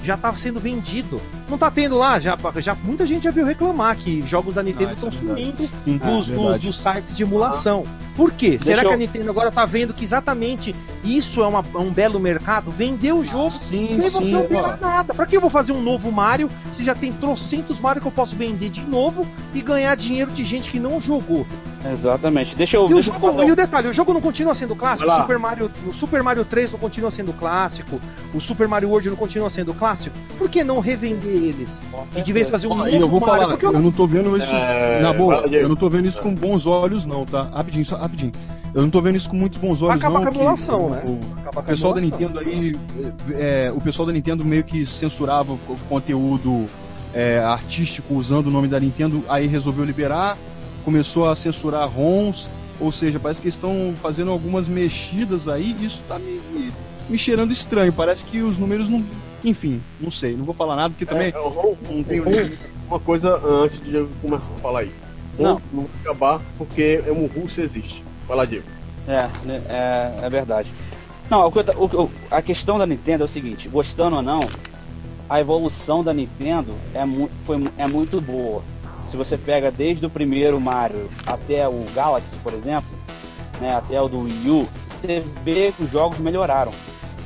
Já 0.03 0.15
tá 0.15 0.33
sendo 0.35 0.59
vendido. 0.59 1.19
Não 1.47 1.57
tá 1.59 1.69
tendo 1.69 1.95
lá, 1.97 2.19
já, 2.19 2.35
já 2.57 2.75
muita 2.83 3.05
gente 3.05 3.23
já 3.23 3.31
viu 3.31 3.45
reclamar 3.45 3.95
que 3.97 4.21
jogos 4.21 4.55
da 4.55 4.63
Nintendo 4.63 4.91
Ah, 4.91 4.93
isso 4.93 5.07
estão 5.07 5.29
é 5.31 5.35
sumindo 5.35 5.69
nos, 5.85 6.01
é 6.01 6.05
nos- 6.09 6.27
verdade. 6.27 6.67
nos 6.67 6.79
sites 6.79 7.15
de 7.15 7.23
emulação. 7.23 7.83
Por 8.15 8.31
quê? 8.31 8.57
Será 8.63 8.81
eu- 8.81 8.87
que 8.89 8.93
a 8.93 8.97
Nintendo 8.97 9.29
agora 9.29 9.51
tá 9.51 9.65
vendo 9.65 9.93
que 9.93 10.03
exatamente 10.05 10.73
isso 11.03 11.43
é, 11.43 11.47
uma- 11.47 11.63
é 11.75 11.77
um 11.77 11.91
belo 11.91 12.19
mercado? 12.19 12.71
Vender 12.71 13.11
o 13.13 13.23
jogo 13.25 13.51
Sim, 13.51 13.99
sem 14.01 14.09
você 14.09 14.55
ó. 14.55 14.77
nada. 14.81 15.13
Pra 15.13 15.25
que 15.25 15.35
eu 15.37 15.41
vou 15.41 15.49
fazer 15.49 15.73
um 15.73 15.81
novo 15.81 16.11
Mario 16.11 16.49
se 16.75 16.83
já 16.83 16.95
tem 16.95 17.11
trocentos 17.13 17.79
Mario 17.79 18.01
que 18.01 18.07
eu 18.07 18.11
posso 18.11 18.35
vender 18.35 18.69
de 18.69 18.81
novo 18.81 19.27
e 19.53 19.61
ganhar 19.61 19.93
dinheiro 19.95 20.31
de 20.31 20.43
gente 20.43 20.71
que 20.71 20.79
não 20.79 20.99
jogou? 20.99 21.45
Exatamente. 21.91 22.55
Deixa 22.55 22.77
eu 22.77 22.83
E 22.83 22.85
o, 22.85 22.93
deixa 22.95 23.09
eu 23.09 23.13
jogo, 23.13 23.27
falar- 23.31 23.45
e 23.45 23.51
o 23.51 23.55
detalhe, 23.55 23.87
o 23.89 23.93
jogo 23.93 24.13
não 24.13 24.21
continua 24.21 24.55
sendo 24.55 24.75
clássico? 24.75 25.11
O. 25.11 25.21
Super, 25.21 25.37
Mario, 25.37 25.71
o 25.85 25.93
Super 25.93 26.23
Mario 26.23 26.43
3 26.45 26.71
não 26.71 26.79
continua 26.79 27.11
sendo 27.11 27.31
clássico? 27.33 28.01
O 28.33 28.41
Super 28.41 28.67
Mario 28.67 28.89
World 28.89 29.09
não 29.09 29.15
continua 29.15 29.49
sendo 29.51 29.73
clássico? 29.73 30.15
Por 30.37 30.49
que 30.49 30.63
não 30.63 30.79
revender 30.79 31.34
eles? 31.35 31.69
E 32.15 32.21
de 32.21 32.33
vez 32.33 32.49
fazer 32.49 32.67
um 32.67 32.75
novo 32.75 32.89
eu 32.89 33.07
vou 33.09 33.19
Mario? 33.19 33.35
falar, 33.35 33.47
Porque 33.51 33.65
eu 33.65 33.73
eu 33.73 33.81
não 33.81 33.91
tô 33.91 34.07
vendo 34.07 34.35
isso. 34.37 34.51
É, 34.51 35.01
na 35.01 35.13
boa, 35.13 35.35
eu 35.51 35.69
não 35.69 35.75
tô 35.75 35.89
vendo 35.89 36.07
isso 36.07 36.21
com 36.21 36.33
bons 36.33 36.65
olhos, 36.65 37.05
não, 37.05 37.25
tá? 37.25 37.43
Rapidinho, 37.53 37.85
só 37.85 37.97
rapidinho. 37.97 38.31
Eu 38.73 38.81
não 38.81 38.89
tô 38.89 39.01
vendo 39.01 39.15
isso 39.15 39.29
com 39.29 39.37
muitos 39.37 39.57
bons 39.57 39.81
olhos, 39.81 39.97
Acaba 40.03 40.19
não. 40.19 40.25
com 40.31 40.37
a 40.37 40.41
emulação, 40.41 40.85
o- 40.87 40.89
né? 40.89 41.03
O, 41.07 41.59
o 41.59 41.63
pessoal 41.63 41.93
da 41.93 42.01
emulação. 42.01 42.27
Nintendo 42.29 42.39
aí. 42.39 42.75
é, 43.33 43.71
o 43.73 43.79
pessoal 43.79 44.05
da 44.05 44.11
Nintendo 44.13 44.43
meio 44.43 44.63
que 44.63 44.85
censurava 44.85 45.53
o 45.53 45.59
conteúdo 45.87 46.65
é, 47.13 47.39
artístico 47.39 48.13
usando 48.15 48.47
o 48.47 48.51
nome 48.51 48.67
da 48.67 48.79
Nintendo, 48.79 49.23
aí 49.29 49.47
resolveu 49.47 49.85
liberar, 49.85 50.37
começou 50.83 51.29
a 51.29 51.35
censurar 51.35 51.87
ROMs, 51.89 52.49
ou 52.77 52.91
seja, 52.91 53.17
parece 53.17 53.39
que 53.41 53.47
eles 53.47 53.55
estão 53.55 53.93
fazendo 54.01 54.29
algumas 54.31 54.67
mexidas 54.67 55.47
aí, 55.47 55.73
e 55.79 55.85
isso 55.85 56.03
tá 56.09 56.19
me, 56.19 56.41
me, 56.53 56.71
me 57.09 57.17
cheirando 57.17 57.53
estranho. 57.53 57.93
Parece 57.93 58.25
que 58.25 58.41
os 58.41 58.57
números 58.57 58.89
não. 58.89 59.01
Enfim, 59.45 59.81
não 60.01 60.09
sei, 60.11 60.35
não 60.35 60.43
vou 60.45 60.53
falar 60.55 60.75
nada, 60.75 60.89
porque 60.89 61.05
também 61.05 61.31
É, 61.33 61.39
o 61.39 61.47
Ron- 61.49 61.77
não 61.89 62.03
tenho. 62.03 62.23
uma 62.89 62.99
coisa 62.99 63.35
antes 63.45 63.79
de 63.83 63.95
eu 63.95 64.09
começar 64.21 64.51
a 64.53 64.59
falar 64.59 64.79
aí. 64.81 64.91
Não. 65.37 65.61
Não, 65.71 65.83
vai 65.83 65.89
acabar 66.01 66.41
porque 66.57 67.03
é 67.05 67.11
um 67.11 67.27
russo 67.27 67.61
existe. 67.61 68.03
Vai 68.27 68.37
lá, 68.37 68.45
Diego. 68.45 68.65
É, 69.07 69.29
né, 69.45 69.61
é, 69.69 70.25
é 70.25 70.29
verdade. 70.29 70.71
Não, 71.29 71.47
o 71.47 72.03
o 72.03 72.11
a 72.31 72.41
questão 72.41 72.77
da 72.79 72.85
Nintendo 72.85 73.23
é 73.23 73.25
o 73.25 73.27
seguinte, 73.27 73.67
gostando 73.69 74.15
ou 74.15 74.21
não, 74.21 74.41
a 75.29 75.39
evolução 75.39 76.03
da 76.03 76.13
Nintendo 76.13 76.73
é, 76.93 77.03
mu 77.05 77.29
foi, 77.45 77.63
é 77.77 77.87
muito 77.87 78.19
boa. 78.21 78.63
Se 79.05 79.15
você 79.17 79.37
pega 79.37 79.71
desde 79.71 80.05
o 80.05 80.09
primeiro 80.09 80.59
Mario 80.59 81.09
até 81.25 81.67
o 81.67 81.85
Galaxy, 81.93 82.35
por 82.43 82.53
exemplo, 82.53 82.89
né, 83.61 83.75
até 83.75 84.01
o 84.01 84.07
do 84.07 84.21
Wii 84.21 84.49
U, 84.49 84.67
você 84.89 85.23
vê 85.43 85.71
que 85.75 85.83
os 85.83 85.91
jogos 85.91 86.17
melhoraram. 86.19 86.71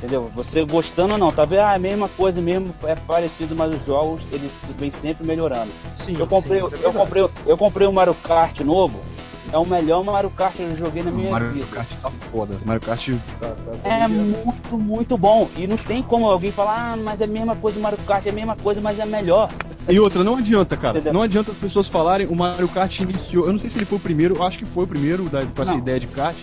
Entendeu? 0.00 0.30
Você 0.34 0.64
gostando 0.64 1.12
ou 1.12 1.18
não, 1.18 1.30
tá 1.30 1.44
vendo? 1.44 1.60
Ah, 1.60 1.72
é 1.72 1.76
a 1.76 1.78
mesma 1.78 2.08
coisa 2.08 2.40
mesmo, 2.40 2.74
é 2.84 2.94
parecido, 2.94 3.54
mas 3.54 3.74
os 3.74 3.84
jogos 3.84 4.22
eles 4.32 4.50
vêm 4.78 4.90
sempre 4.90 5.26
melhorando. 5.26 5.70
Sim, 6.06 6.16
Eu 6.18 6.26
comprei, 6.26 6.58
sim, 6.60 6.68
é 6.82 6.86
eu 6.86 6.92
comprei, 6.92 7.28
eu 7.46 7.58
comprei 7.58 7.86
o 7.86 7.92
Mario 7.92 8.14
Kart 8.14 8.58
novo. 8.60 8.98
É 9.52 9.58
o 9.58 9.66
melhor 9.66 10.02
Mario 10.02 10.30
Kart 10.30 10.54
que 10.54 10.62
eu 10.62 10.76
joguei 10.76 11.02
na 11.02 11.10
minha 11.10 11.30
Mario 11.30 11.50
vida. 11.50 11.66
Kart 11.70 11.88
tá 12.00 12.10
foda. 12.32 12.56
Mario 12.64 12.80
Kart 12.80 13.08
É 13.84 14.08
muito, 14.08 14.78
muito 14.78 15.18
bom. 15.18 15.50
E 15.54 15.66
não 15.66 15.76
tem 15.76 16.02
como 16.02 16.30
alguém 16.30 16.50
falar, 16.52 16.92
ah, 16.92 16.96
mas 16.96 17.20
é 17.20 17.24
a 17.24 17.26
mesma 17.26 17.54
coisa 17.56 17.78
do 17.78 17.82
Mario 17.82 17.98
Kart, 18.06 18.24
é 18.24 18.30
a 18.30 18.32
mesma 18.32 18.56
coisa, 18.56 18.80
mas 18.80 18.98
é 18.98 19.04
melhor. 19.04 19.50
E 19.88 19.98
outra, 19.98 20.22
não 20.24 20.36
adianta, 20.36 20.76
cara. 20.76 20.98
Entendeu? 20.98 21.12
Não 21.12 21.22
adianta 21.22 21.50
as 21.50 21.58
pessoas 21.58 21.86
falarem, 21.86 22.26
o 22.26 22.34
Mario 22.34 22.68
Kart 22.68 23.00
iniciou. 23.00 23.44
Eu 23.46 23.52
não 23.52 23.58
sei 23.58 23.68
se 23.68 23.76
ele 23.76 23.84
foi 23.84 23.98
o 23.98 24.00
primeiro, 24.00 24.36
eu 24.36 24.42
acho 24.44 24.58
que 24.58 24.64
foi 24.64 24.84
o 24.84 24.86
primeiro 24.86 25.24
da, 25.24 25.44
com 25.44 25.62
essa 25.62 25.72
Não. 25.72 25.78
ideia 25.78 25.98
de 26.00 26.06
kart. 26.06 26.36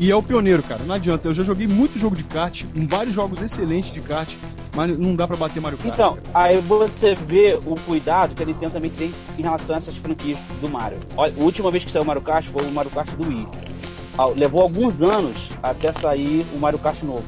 E 0.00 0.10
é 0.10 0.16
o 0.16 0.22
pioneiro, 0.22 0.62
cara. 0.62 0.82
Não 0.84 0.94
adianta. 0.94 1.28
Eu 1.28 1.34
já 1.34 1.44
joguei 1.44 1.66
muito 1.66 1.98
jogo 1.98 2.16
de 2.16 2.24
kart, 2.24 2.64
em 2.74 2.86
vários 2.86 3.14
jogos 3.14 3.38
excelentes 3.42 3.92
de 3.92 4.00
kart, 4.00 4.30
mas 4.74 4.98
não 4.98 5.14
dá 5.14 5.28
pra 5.28 5.36
bater 5.36 5.60
Mario 5.60 5.76
Kart. 5.76 5.92
Então, 5.92 6.16
aí 6.32 6.58
você 6.58 7.14
vê 7.14 7.58
o 7.66 7.78
cuidado 7.80 8.34
que 8.34 8.42
a 8.42 8.46
Nintendo 8.46 8.72
também 8.72 8.90
tem 8.90 9.12
em 9.38 9.42
relação 9.42 9.74
a 9.74 9.78
essas 9.78 9.94
franquias 9.96 10.38
do 10.62 10.70
Mario. 10.70 11.00
Olha, 11.18 11.34
a 11.38 11.42
última 11.42 11.70
vez 11.70 11.84
que 11.84 11.90
saiu 11.90 12.02
o 12.02 12.06
Mario 12.06 12.22
Kart 12.22 12.46
foi 12.46 12.64
o 12.64 12.72
Mario 12.72 12.90
Kart 12.90 13.10
do 13.10 13.28
Wii. 13.28 13.46
Levou 14.36 14.62
alguns 14.62 15.02
anos 15.02 15.36
até 15.62 15.92
sair 15.92 16.46
o 16.54 16.58
Mario 16.58 16.78
Kart 16.78 17.02
novo, 17.02 17.24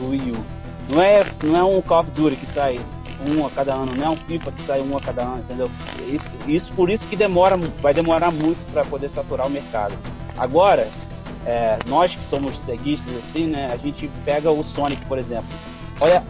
do 0.00 0.10
Wii 0.10 0.32
U. 0.32 0.36
Não 0.90 1.00
é, 1.00 1.24
não 1.44 1.56
é 1.56 1.62
um 1.62 1.80
Call 1.80 2.00
of 2.00 2.10
Duty 2.10 2.34
que 2.34 2.46
sai 2.46 2.80
um 3.24 3.46
a 3.46 3.50
cada 3.50 3.72
ano, 3.72 3.92
não 3.96 4.04
é 4.04 4.10
um 4.10 4.16
FIFA 4.16 4.50
que 4.50 4.62
sai 4.62 4.80
um 4.80 4.96
a 4.96 5.00
cada 5.00 5.22
ano, 5.22 5.38
entendeu? 5.38 5.70
Isso, 6.08 6.24
isso 6.48 6.72
por 6.72 6.90
isso 6.90 7.06
que 7.06 7.14
demora, 7.14 7.56
vai 7.80 7.94
demorar 7.94 8.32
muito 8.32 8.58
para 8.72 8.84
poder 8.84 9.08
saturar 9.10 9.46
o 9.46 9.50
mercado. 9.50 9.94
Agora, 10.36 10.88
é, 11.46 11.78
nós 11.86 12.14
que 12.16 12.24
somos 12.24 12.58
ceguistas 12.60 13.14
assim, 13.16 13.46
né? 13.46 13.70
A 13.72 13.76
gente 13.76 14.10
pega 14.24 14.50
o 14.50 14.62
Sonic, 14.64 15.04
por 15.06 15.16
exemplo. 15.18 15.46
Olha, 16.00 16.22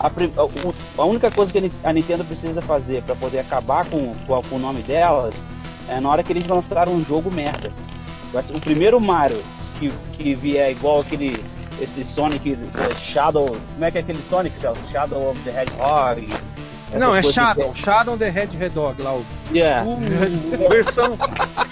a, 0.00 0.06
a- 0.08 0.72
a 0.98 1.04
única 1.04 1.30
coisa 1.30 1.52
que 1.52 1.58
a 1.58 1.60
Ni- 1.60 1.72
a 1.84 1.92
Nintendo 1.92 2.24
precisa 2.24 2.60
fazer 2.62 3.02
para 3.02 3.14
poder 3.14 3.40
acabar 3.40 3.84
com, 3.84 4.12
com, 4.26 4.42
com 4.42 4.56
o 4.56 4.58
nome 4.58 4.80
delas 4.82 5.34
é 5.88 6.00
na 6.00 6.08
hora 6.08 6.22
que 6.22 6.32
eles 6.32 6.46
lançaram 6.46 6.92
um 6.92 7.04
jogo 7.04 7.30
merda. 7.30 7.70
O 8.54 8.60
primeiro 8.60 8.98
Mario 8.98 9.42
que, 9.78 9.92
que 10.14 10.34
vier 10.34 10.70
igual 10.70 11.00
aquele 11.00 11.44
esse 11.80 12.02
Sonic 12.04 12.52
é, 12.52 12.94
Shadow, 12.94 13.46
como 13.74 13.84
é 13.84 13.90
que 13.90 13.98
é 13.98 14.00
aquele 14.00 14.22
Sonic? 14.22 14.56
Shadow 14.90 15.30
of 15.30 15.40
the 15.40 15.50
Hedgehog. 15.50 16.32
Essas 16.96 17.00
Não, 17.00 17.14
é 17.14 17.22
coisas 17.22 17.34
Shadow. 17.34 17.74
Shadow 17.74 18.16
the 18.18 18.28
Hedgehog 18.28 19.02
lá. 19.02 19.14
O, 19.14 19.24
Yeah. 19.52 19.86
o, 19.86 19.92
o 19.94 20.68
versão. 20.70 21.12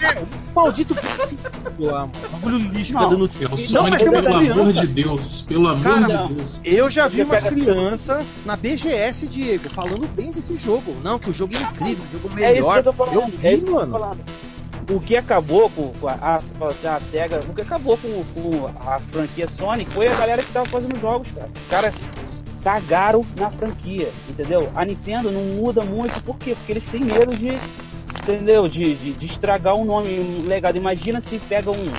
É, 0.01 0.19
o 0.21 0.55
maldito 0.55 0.95
lá, 1.79 1.99
mano. 2.01 2.11
Bagulho 2.31 2.57
lixo, 2.57 2.93
Não, 2.93 3.01
tá 3.01 3.07
dando 3.09 3.31
É 3.41 3.45
o 3.45 3.49
Não, 3.49 3.57
Sonic, 3.57 3.89
mas 3.91 3.99
tem 4.01 4.09
umas 4.09 4.25
pelo 4.25 4.35
amor 4.37 4.53
crianças. 4.53 4.75
de 4.75 4.87
Deus. 4.87 5.41
Pelo 5.41 5.67
amor 5.67 5.83
Cara, 5.83 6.27
de 6.27 6.33
Deus. 6.35 6.61
Eu 6.63 6.89
já 6.89 7.07
vi 7.07 7.23
umas 7.23 7.43
crianças 7.43 8.25
na 8.45 8.55
BGS, 8.55 9.27
Diego, 9.27 9.69
falando 9.69 10.07
bem 10.15 10.31
desse 10.31 10.57
jogo. 10.63 10.95
Não, 11.03 11.17
que 11.17 11.29
o 11.29 11.33
jogo 11.33 11.55
é 11.55 11.59
incrível, 11.61 12.03
o 12.03 12.11
jogo 12.29 12.39
é 12.39 12.43
É 12.43 12.51
isso 12.51 12.53
que 12.55 12.61
melhor. 12.61 12.77
eu 12.77 12.83
tô 12.83 12.91
falando. 12.93 13.15
Eu 13.15 13.25
vi, 13.27 13.47
é 13.47 13.53
isso 13.53 13.63
que 13.65 13.69
eu 13.69 13.73
tô 13.73 13.79
mano. 13.79 13.91
falando. 13.99 14.19
o 14.91 14.99
que 14.99 15.15
acabou 15.17 15.69
com 15.69 16.07
a, 16.07 16.11
a, 16.11 16.35
a 16.95 16.99
SEGA, 16.99 17.43
o 17.49 17.53
que 17.53 17.61
acabou 17.61 17.97
com, 17.97 18.23
com, 18.33 18.67
a 18.87 18.99
franquia 19.11 19.47
Sonic 19.49 19.91
foi 19.91 20.07
a 20.07 20.15
galera 20.15 20.43
que 20.43 20.51
tava 20.51 20.65
fazendo 20.67 20.99
jogos, 20.99 21.29
cara. 21.31 21.49
Os 21.55 21.69
caras 21.69 21.93
cagaram 22.63 23.25
na 23.37 23.49
franquia, 23.49 24.09
entendeu? 24.29 24.69
A 24.75 24.85
Nintendo 24.85 25.31
não 25.31 25.41
muda 25.41 25.83
muito, 25.83 26.21
por 26.23 26.37
quê? 26.37 26.55
Porque 26.55 26.73
eles 26.73 26.87
têm 26.87 27.01
medo 27.01 27.35
de, 27.35 27.57
entendeu? 28.19 28.67
De, 28.67 28.95
de, 28.95 29.13
de 29.13 29.25
estragar 29.25 29.75
um 29.75 29.85
nome, 29.85 30.19
um 30.19 30.47
legado. 30.47 30.77
Imagina 30.77 31.19
se 31.19 31.39
pega 31.39 31.71
um, 31.71 31.91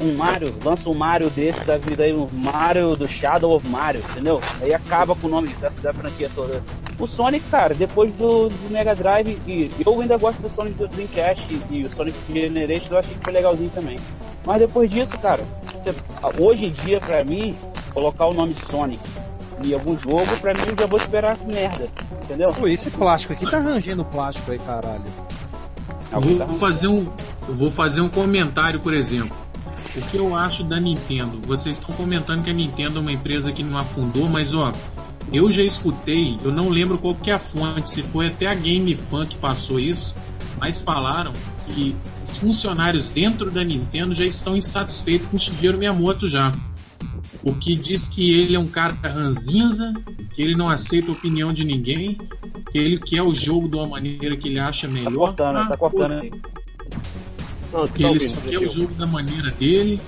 um 0.00 0.14
Mario, 0.14 0.54
lança 0.64 0.88
um 0.88 0.94
Mario 0.94 1.30
desse 1.30 1.64
da 1.64 1.76
vida 1.76 2.04
aí, 2.04 2.14
um 2.14 2.28
Mario 2.32 2.96
do 2.96 3.08
Shadow 3.08 3.54
of 3.54 3.66
Mario, 3.68 4.02
entendeu? 4.10 4.40
Aí 4.60 4.72
acaba 4.72 5.14
com 5.14 5.26
o 5.26 5.30
nome 5.30 5.48
da, 5.60 5.70
da 5.82 5.92
franquia 5.92 6.30
toda. 6.34 6.62
O 6.98 7.06
Sonic, 7.08 7.44
cara, 7.50 7.74
depois 7.74 8.12
do, 8.12 8.48
do, 8.48 8.70
Mega 8.70 8.94
Drive, 8.94 9.36
e 9.46 9.70
eu 9.84 10.00
ainda 10.00 10.16
gosto 10.16 10.40
do 10.40 10.48
Sonic 10.54 10.76
do 10.78 10.86
Dreamcast 10.86 11.44
e, 11.50 11.78
e 11.78 11.84
o 11.84 11.90
Sonic 11.90 12.16
Generation, 12.32 12.92
eu 12.92 12.98
achei 12.98 13.14
que 13.14 13.24
foi 13.24 13.32
legalzinho 13.32 13.70
também. 13.70 13.98
Mas 14.46 14.58
depois 14.58 14.88
disso, 14.88 15.18
cara, 15.18 15.42
você, 15.82 15.92
hoje 16.40 16.66
em 16.66 16.70
dia, 16.70 17.00
pra 17.00 17.24
mim, 17.24 17.56
colocar 17.92 18.26
o 18.26 18.34
nome 18.34 18.54
Sonic 18.54 19.00
em 19.62 19.74
algum 19.74 19.98
jogo, 19.98 20.36
pra 20.40 20.54
mim 20.54 20.62
eu 20.68 20.76
já 20.76 20.86
vou 20.86 20.98
esperar 20.98 21.36
merda, 21.46 21.88
entendeu? 22.22 22.52
Pô, 22.52 22.66
esse 22.66 22.90
plástico 22.90 23.32
aqui 23.32 23.50
tá 23.50 23.58
arranjando 23.58 24.04
plástico 24.04 24.50
aí, 24.50 24.58
caralho. 24.58 25.04
Eu 26.12 26.20
vou 26.46 26.58
fazer 26.58 26.88
um, 26.88 27.06
eu 27.48 27.54
vou 27.54 27.70
fazer 27.70 28.00
um 28.00 28.08
comentário, 28.08 28.80
por 28.80 28.94
exemplo. 28.94 29.36
O 29.96 30.00
que 30.00 30.16
eu 30.16 30.34
acho 30.34 30.64
da 30.64 30.80
Nintendo? 30.80 31.40
Vocês 31.46 31.78
estão 31.78 31.94
comentando 31.94 32.42
que 32.42 32.50
a 32.50 32.52
Nintendo 32.52 32.98
é 32.98 33.00
uma 33.00 33.12
empresa 33.12 33.52
que 33.52 33.62
não 33.62 33.78
afundou, 33.78 34.28
mas 34.28 34.54
ó, 34.54 34.72
eu 35.32 35.50
já 35.50 35.62
escutei, 35.62 36.38
eu 36.42 36.52
não 36.52 36.68
lembro 36.68 36.98
qual 36.98 37.14
que 37.14 37.30
é 37.30 37.34
a 37.34 37.38
fonte, 37.38 37.88
se 37.88 38.02
foi 38.02 38.26
até 38.26 38.46
a 38.46 38.54
Game 38.54 38.94
Fan 38.94 39.26
que 39.26 39.36
passou 39.36 39.78
isso, 39.78 40.14
mas 40.60 40.82
falaram 40.82 41.32
que 41.66 41.94
os 42.26 42.38
funcionários 42.38 43.10
dentro 43.10 43.50
da 43.50 43.64
Nintendo 43.64 44.14
já 44.14 44.24
estão 44.24 44.56
insatisfeitos 44.56 45.28
com 45.28 45.36
o 45.36 45.40
Shigeru 45.40 45.78
Miyamoto 45.78 46.26
já. 46.26 46.52
O 47.44 47.54
que 47.54 47.76
diz 47.76 48.08
que 48.08 48.32
ele 48.32 48.54
é 48.54 48.58
um 48.58 48.66
cara 48.66 48.96
ranzinza, 49.02 49.92
que 50.34 50.40
ele 50.40 50.54
não 50.54 50.68
aceita 50.68 51.10
a 51.10 51.12
opinião 51.12 51.52
de 51.52 51.62
ninguém, 51.62 52.16
que 52.72 52.78
ele 52.78 52.98
quer 52.98 53.22
o 53.22 53.34
jogo 53.34 53.68
de 53.68 53.76
uma 53.76 53.86
maneira 53.86 54.34
que 54.36 54.48
ele 54.48 54.58
acha 54.58 54.88
melhor. 54.88 55.34
Tá 55.34 55.44
cortando, 55.44 55.56
ah, 55.56 55.66
tá 55.66 55.76
cortando 55.76 56.12
aí. 56.12 56.32
Não, 57.72 57.88
que 57.88 58.04
ele 58.04 58.18
só 58.18 58.36
quer 58.36 58.58
o 58.58 58.68
jogo 58.68 58.94
da 58.94 59.06
maneira 59.06 59.50
dele. 59.50 60.00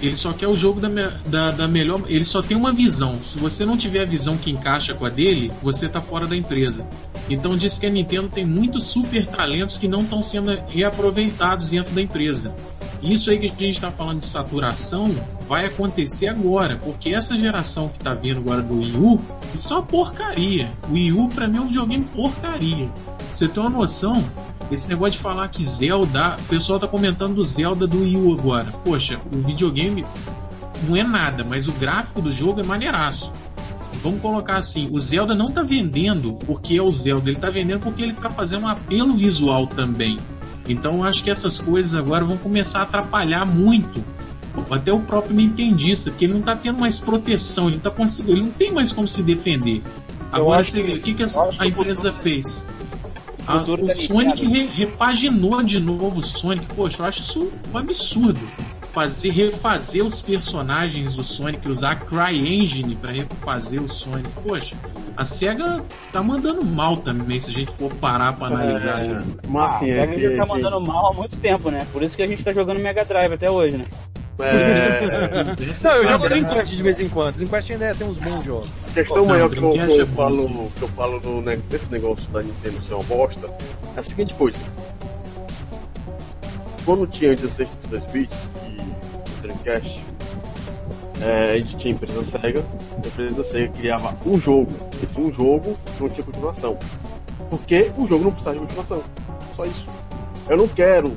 Ele 0.00 0.16
só 0.16 0.32
quer 0.32 0.48
o 0.48 0.54
jogo 0.56 0.80
da, 0.80 0.88
da, 1.26 1.50
da, 1.52 1.68
melhor. 1.68 2.02
Ele 2.08 2.24
só 2.24 2.42
tem 2.42 2.56
uma 2.56 2.72
visão. 2.72 3.22
Se 3.22 3.38
você 3.38 3.64
não 3.64 3.76
tiver 3.76 4.02
a 4.02 4.04
visão 4.04 4.36
que 4.36 4.50
encaixa 4.50 4.94
com 4.94 5.06
a 5.06 5.08
dele, 5.08 5.52
você 5.62 5.88
tá 5.88 6.00
fora 6.00 6.26
da 6.26 6.36
empresa. 6.36 6.84
Então 7.30 7.56
diz 7.56 7.78
que 7.78 7.86
a 7.86 7.90
Nintendo 7.90 8.28
tem 8.28 8.44
muitos 8.44 8.84
super 8.88 9.24
talentos 9.26 9.78
que 9.78 9.86
não 9.86 10.02
estão 10.02 10.20
sendo 10.20 10.50
reaproveitados 10.66 11.70
dentro 11.70 11.94
da 11.94 12.02
empresa. 12.02 12.52
Isso 13.02 13.30
aí 13.30 13.38
que 13.38 13.46
a 13.46 13.48
gente 13.48 13.70
está 13.70 13.90
falando 13.90 14.20
de 14.20 14.26
saturação 14.26 15.12
vai 15.48 15.66
acontecer 15.66 16.28
agora, 16.28 16.76
porque 16.76 17.10
essa 17.10 17.36
geração 17.36 17.88
que 17.88 17.98
está 17.98 18.14
vindo 18.14 18.38
agora 18.38 18.62
do 18.62 18.78
Wii 18.78 18.96
U, 18.96 19.20
isso 19.54 19.72
é 19.72 19.76
uma 19.76 19.82
porcaria. 19.82 20.70
O 20.88 20.92
Wii 20.92 21.12
U 21.12 21.28
para 21.28 21.48
mim 21.48 21.58
é 21.58 21.60
um 21.60 21.66
videogame 21.66 22.04
porcaria. 22.04 22.88
Você 23.32 23.48
tem 23.48 23.60
uma 23.60 23.70
noção? 23.70 24.24
Esse 24.70 24.88
negócio 24.88 25.12
de 25.12 25.18
falar 25.18 25.48
que 25.48 25.64
Zelda. 25.64 26.36
O 26.38 26.44
pessoal 26.44 26.78
tá 26.78 26.86
comentando 26.86 27.34
do 27.34 27.42
Zelda 27.42 27.86
do 27.86 28.02
Wii 28.02 28.16
U 28.16 28.32
agora. 28.32 28.70
Poxa, 28.84 29.20
o 29.34 29.38
videogame 29.38 30.06
não 30.86 30.96
é 30.96 31.02
nada, 31.02 31.44
mas 31.44 31.66
o 31.68 31.72
gráfico 31.72 32.22
do 32.22 32.30
jogo 32.30 32.60
é 32.60 32.64
maneiraço. 32.64 33.32
Vamos 34.02 34.20
colocar 34.20 34.56
assim: 34.56 34.88
o 34.92 34.98
Zelda 34.98 35.34
não 35.34 35.50
tá 35.50 35.62
vendendo 35.62 36.34
porque 36.46 36.76
é 36.76 36.82
o 36.82 36.90
Zelda, 36.90 37.30
ele 37.30 37.38
tá 37.38 37.50
vendendo 37.50 37.80
porque 37.80 38.02
ele 38.02 38.12
tá 38.12 38.30
fazendo 38.30 38.64
um 38.64 38.68
apelo 38.68 39.16
visual 39.16 39.66
também. 39.66 40.18
Então 40.72 40.98
eu 40.98 41.04
acho 41.04 41.22
que 41.22 41.30
essas 41.30 41.58
coisas 41.58 41.94
agora 41.94 42.24
vão 42.24 42.36
começar 42.36 42.80
a 42.80 42.82
atrapalhar 42.82 43.44
muito 43.44 44.02
até 44.70 44.92
o 44.92 45.00
próprio 45.00 45.34
Nintendista, 45.34 46.10
porque 46.10 46.26
ele 46.26 46.34
não 46.34 46.42
tá 46.42 46.54
tendo 46.54 46.78
mais 46.78 46.98
proteção, 46.98 47.68
ele, 47.68 47.78
tá 47.78 47.90
conseguindo, 47.90 48.32
ele 48.32 48.42
não 48.42 48.52
tem 48.52 48.70
mais 48.70 48.92
como 48.92 49.08
se 49.08 49.22
defender. 49.22 49.82
Agora, 50.30 50.62
você, 50.62 50.82
que, 50.82 50.92
o 50.92 51.00
que, 51.00 51.14
que 51.14 51.22
a, 51.22 51.26
a 51.58 51.66
empresa 51.66 52.12
fez? 52.12 52.66
A, 53.46 53.62
o 53.62 53.90
Sonic 53.90 54.46
re, 54.46 54.66
repaginou 54.66 55.62
de 55.62 55.80
novo 55.80 56.20
o 56.20 56.22
Sonic. 56.22 56.66
Poxa, 56.74 57.02
eu 57.02 57.06
acho 57.06 57.22
isso 57.22 57.52
um 57.72 57.78
absurdo. 57.78 58.40
Fazer, 58.92 59.30
refazer 59.30 60.04
os 60.04 60.20
personagens 60.20 61.14
do 61.14 61.24
Sonic, 61.24 61.66
usar 61.66 61.92
a 61.92 61.96
CryEngine 61.96 62.94
para 62.94 63.10
refazer 63.10 63.82
o 63.82 63.88
Sonic. 63.88 64.28
Poxa, 64.42 64.76
a 65.16 65.24
SEGA 65.24 65.82
tá 66.12 66.22
mandando 66.22 66.64
mal 66.64 66.98
também, 66.98 67.40
se 67.40 67.50
a 67.50 67.54
gente 67.54 67.72
for 67.76 67.92
parar 67.94 68.34
pra 68.34 68.48
analisar. 68.48 69.04
É, 69.04 69.18
mas, 69.48 69.76
assim, 69.76 69.90
ah, 69.92 70.04
a 70.04 70.06
SEGA 70.06 70.26
é, 70.26 70.36
já 70.36 70.46
tá 70.46 70.54
mandando 70.54 70.80
mal 70.80 71.10
há 71.10 71.14
muito 71.14 71.38
tempo, 71.38 71.70
né? 71.70 71.86
Por 71.90 72.02
isso 72.02 72.16
que 72.16 72.22
a 72.22 72.26
gente 72.26 72.44
tá 72.44 72.52
jogando 72.52 72.80
Mega 72.80 73.04
Drive 73.04 73.32
até 73.32 73.50
hoje, 73.50 73.78
né? 73.78 73.86
É... 74.38 75.54
não, 75.84 75.90
eu 75.96 76.06
jogo 76.06 76.28
Dreamcast 76.28 76.76
de 76.76 76.82
vez 76.82 77.00
em 77.00 77.08
quando. 77.08 77.36
Dreamcast 77.36 77.72
ainda 77.72 77.94
tem 77.94 78.06
uns 78.06 78.18
bons 78.18 78.44
jogos. 78.44 78.68
A 78.88 78.94
questão 78.94 79.26
maior 79.26 79.50
que 79.50 79.58
eu, 79.58 79.72
que 79.72 80.00
eu 80.00 80.06
falo, 80.08 80.72
que 80.76 80.82
eu 80.82 80.88
falo 80.88 81.20
do, 81.20 81.40
né, 81.40 81.58
desse 81.68 81.90
negócio 81.90 82.28
da 82.30 82.42
Nintendo 82.42 82.82
ser 82.82 82.94
uma 82.94 83.04
bosta 83.04 83.48
é 83.96 84.00
a 84.00 84.02
seguinte 84.02 84.34
coisa. 84.34 84.58
Quando 86.84 87.06
tinha 87.06 87.34
16 87.36 87.70
32 87.82 88.06
bits 88.12 88.48
e 88.68 88.71
o 88.71 88.71
Dreamcast, 89.42 90.02
é, 91.20 91.56
a 91.56 91.76
tinha 91.76 91.92
a 91.92 91.96
empresa 91.96 92.24
Sega, 92.24 92.64
a 92.92 93.06
empresa 93.06 93.44
Sega 93.44 93.72
criava 93.72 94.16
um 94.26 94.38
jogo. 94.38 94.72
Esse 95.02 95.20
um 95.20 95.32
jogo 95.32 95.76
não 96.00 96.08
tinha 96.08 96.24
continuação. 96.24 96.78
Porque 97.50 97.92
o 97.98 98.06
jogo 98.06 98.24
não 98.24 98.30
precisava 98.30 98.56
de 98.56 98.62
continuação. 98.62 99.02
Só 99.54 99.64
isso. 99.64 99.86
Eu 100.48 100.56
não 100.56 100.68
quero 100.68 101.12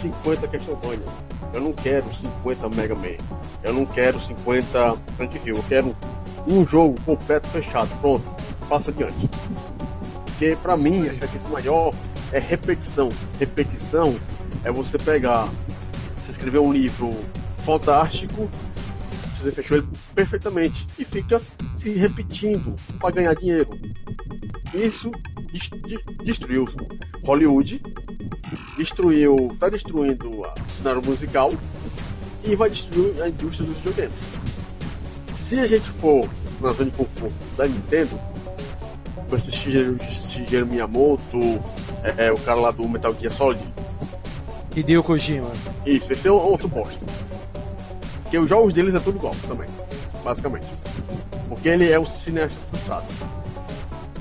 50 0.00 0.46
Castlevania 0.46 1.28
eu 1.52 1.60
não 1.60 1.72
quero 1.72 2.04
50 2.14 2.68
Mega 2.70 2.94
Man. 2.94 3.16
Eu 3.62 3.72
não 3.72 3.86
quero 3.86 4.20
50 4.20 4.96
Silent 5.16 5.34
Hill. 5.44 5.56
Eu 5.56 5.62
quero 5.64 5.96
um 6.46 6.66
jogo 6.66 7.00
completo 7.02 7.48
fechado. 7.48 7.88
Pronto, 8.00 8.24
passa 8.68 8.90
adiante. 8.90 9.28
Porque 10.26 10.56
para 10.62 10.76
mim 10.76 11.08
a 11.08 11.14
chatice 11.14 11.48
maior 11.48 11.94
é 12.32 12.38
repetição. 12.38 13.08
Repetição 13.38 14.14
é 14.64 14.70
você 14.70 14.98
pegar, 14.98 15.48
você 16.22 16.32
escrever 16.32 16.58
um 16.58 16.72
livro 16.72 17.14
fantástico, 17.68 18.48
você 19.36 19.52
fechou 19.52 19.76
ele 19.76 19.88
perfeitamente 20.14 20.86
e 20.98 21.04
fica 21.04 21.38
se 21.76 21.90
repetindo 21.90 22.74
para 22.98 23.10
ganhar 23.10 23.34
dinheiro. 23.34 23.68
Isso 24.72 25.12
destruiu 26.24 26.66
Hollywood, 27.22 27.82
destruiu, 28.78 29.50
está 29.52 29.68
destruindo 29.68 30.30
o 30.30 30.46
cenário 30.74 31.02
musical 31.04 31.52
e 32.42 32.56
vai 32.56 32.70
destruir 32.70 33.20
a 33.22 33.28
indústria 33.28 33.68
dos 33.68 33.76
videogames. 33.76 34.22
Se 35.30 35.60
a 35.60 35.66
gente 35.66 35.90
for 35.90 36.26
na 36.62 36.72
zona 36.72 36.90
de 36.90 36.96
conforto 36.96 37.34
da 37.54 37.66
Nintendo, 37.66 38.18
com 39.28 39.36
esse 39.36 39.52
Shigeru, 39.52 40.66
Miyamoto, 40.66 41.38
é, 42.02 42.28
é, 42.28 42.32
o 42.32 42.38
cara 42.38 42.58
lá 42.58 42.70
do 42.70 42.88
Metal 42.88 43.14
Gear 43.20 43.32
Solid. 43.32 43.62
Hideo 44.74 45.02
Kojima. 45.02 45.50
Isso, 45.84 46.10
esse 46.10 46.28
é 46.28 46.32
outro 46.32 46.66
bosta. 46.66 47.27
Porque 48.28 48.36
os 48.36 48.48
jogos 48.50 48.74
deles 48.74 48.94
é 48.94 49.00
tudo 49.00 49.16
igual 49.16 49.34
também, 49.48 49.66
basicamente. 50.22 50.66
Porque 51.48 51.66
ele 51.66 51.90
é 51.90 51.98
um 51.98 52.04
cineasta 52.04 52.60
frustrado. 52.68 53.06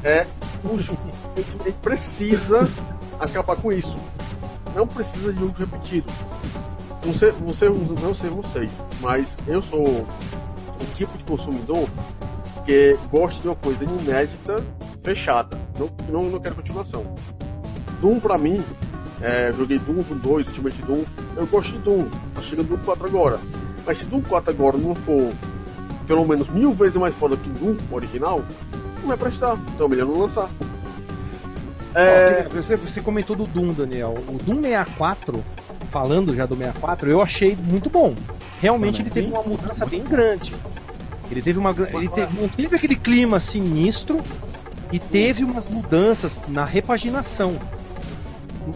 É 0.02 0.26
um 0.64 0.80
jogo. 0.80 1.12
Ele 1.36 1.74
precisa 1.82 2.70
acabar 3.20 3.58
com 3.58 3.70
isso. 3.70 3.98
Não 4.74 4.88
precisa 4.88 5.34
de 5.34 5.40
jogo 5.42 5.54
repetido. 5.58 6.08
Você, 7.04 7.32
você, 7.32 7.68
não 7.68 8.16
sei 8.16 8.30
vocês, 8.30 8.72
mas 9.02 9.28
eu 9.46 9.62
sou 9.62 9.86
um 9.86 10.94
tipo 10.94 11.18
de 11.18 11.26
consumidor 11.26 11.90
que 12.64 12.98
gosta 13.12 13.42
de 13.42 13.50
uma 13.50 13.58
coisa 13.58 13.84
inédita, 13.84 14.64
fechada. 15.04 15.58
Não, 15.78 15.90
não, 16.08 16.30
não 16.30 16.40
quero 16.40 16.56
continuação. 16.56 17.14
Doom 18.00 18.22
pra 18.22 18.38
mim, 18.38 18.64
é, 19.22 19.52
joguei 19.54 19.80
Doom, 19.80 20.04
Doom 20.04 20.18
2, 20.18 20.48
Ultimate 20.48 20.82
Doom, 20.84 21.04
eu 21.36 21.48
gosto 21.48 21.74
de 21.74 21.80
Doom. 21.80 22.10
Tá 22.36 22.42
chegando 22.42 22.68
Doom 22.70 22.78
4 22.78 23.08
agora. 23.08 23.40
Mas 23.86 24.00
se 24.00 24.06
Doom 24.06 24.22
4 24.22 24.52
agora 24.52 24.78
não 24.78 24.96
for 24.96 25.32
pelo 26.06 26.26
menos 26.26 26.50
mil 26.50 26.72
vezes 26.72 26.96
mais 26.96 27.14
foda 27.16 27.36
que 27.36 27.50
Doom 27.50 27.76
original, 27.92 28.44
não 29.02 29.08
vai 29.08 29.18
prestar. 29.18 29.58
Então 29.74 29.88
é 29.88 29.90
melhor 29.90 30.08
não 30.08 30.20
lançar. 30.20 30.50
É... 31.94 32.48
Você, 32.50 32.76
você 32.76 33.02
comentou 33.02 33.36
do 33.36 33.46
Doom, 33.46 33.74
Daniel. 33.74 34.14
O 34.28 34.38
Doom 34.38 34.62
64, 34.62 35.44
falando 35.92 36.34
já 36.34 36.46
do 36.46 36.56
64, 36.56 37.10
eu 37.10 37.22
achei 37.22 37.56
muito 37.56 37.90
bom. 37.90 38.16
Realmente 38.62 39.02
ele 39.02 39.10
teve 39.10 39.28
uma 39.28 39.44
mudança 39.44 39.86
bem 39.86 40.04
grande. 40.04 40.54
Ele 41.30 41.42
teve 41.42 41.60
uma. 41.60 41.72
Ele 41.72 42.08
teve, 42.08 42.40
não 42.40 42.48
teve 42.48 42.76
aquele 42.76 42.96
clima 42.96 43.40
sinistro 43.40 44.22
e 44.92 45.00
teve 45.00 45.44
umas 45.44 45.68
mudanças 45.68 46.40
na 46.48 46.64
repaginação. 46.64 47.58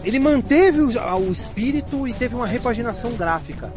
Ele 0.04 0.18
manteve 0.18 0.80
o, 0.80 0.88
o 0.88 1.32
espírito 1.32 2.06
e 2.06 2.12
teve 2.12 2.34
uma 2.34 2.46
repaginação 2.46 3.12
gráfica. 3.12 3.72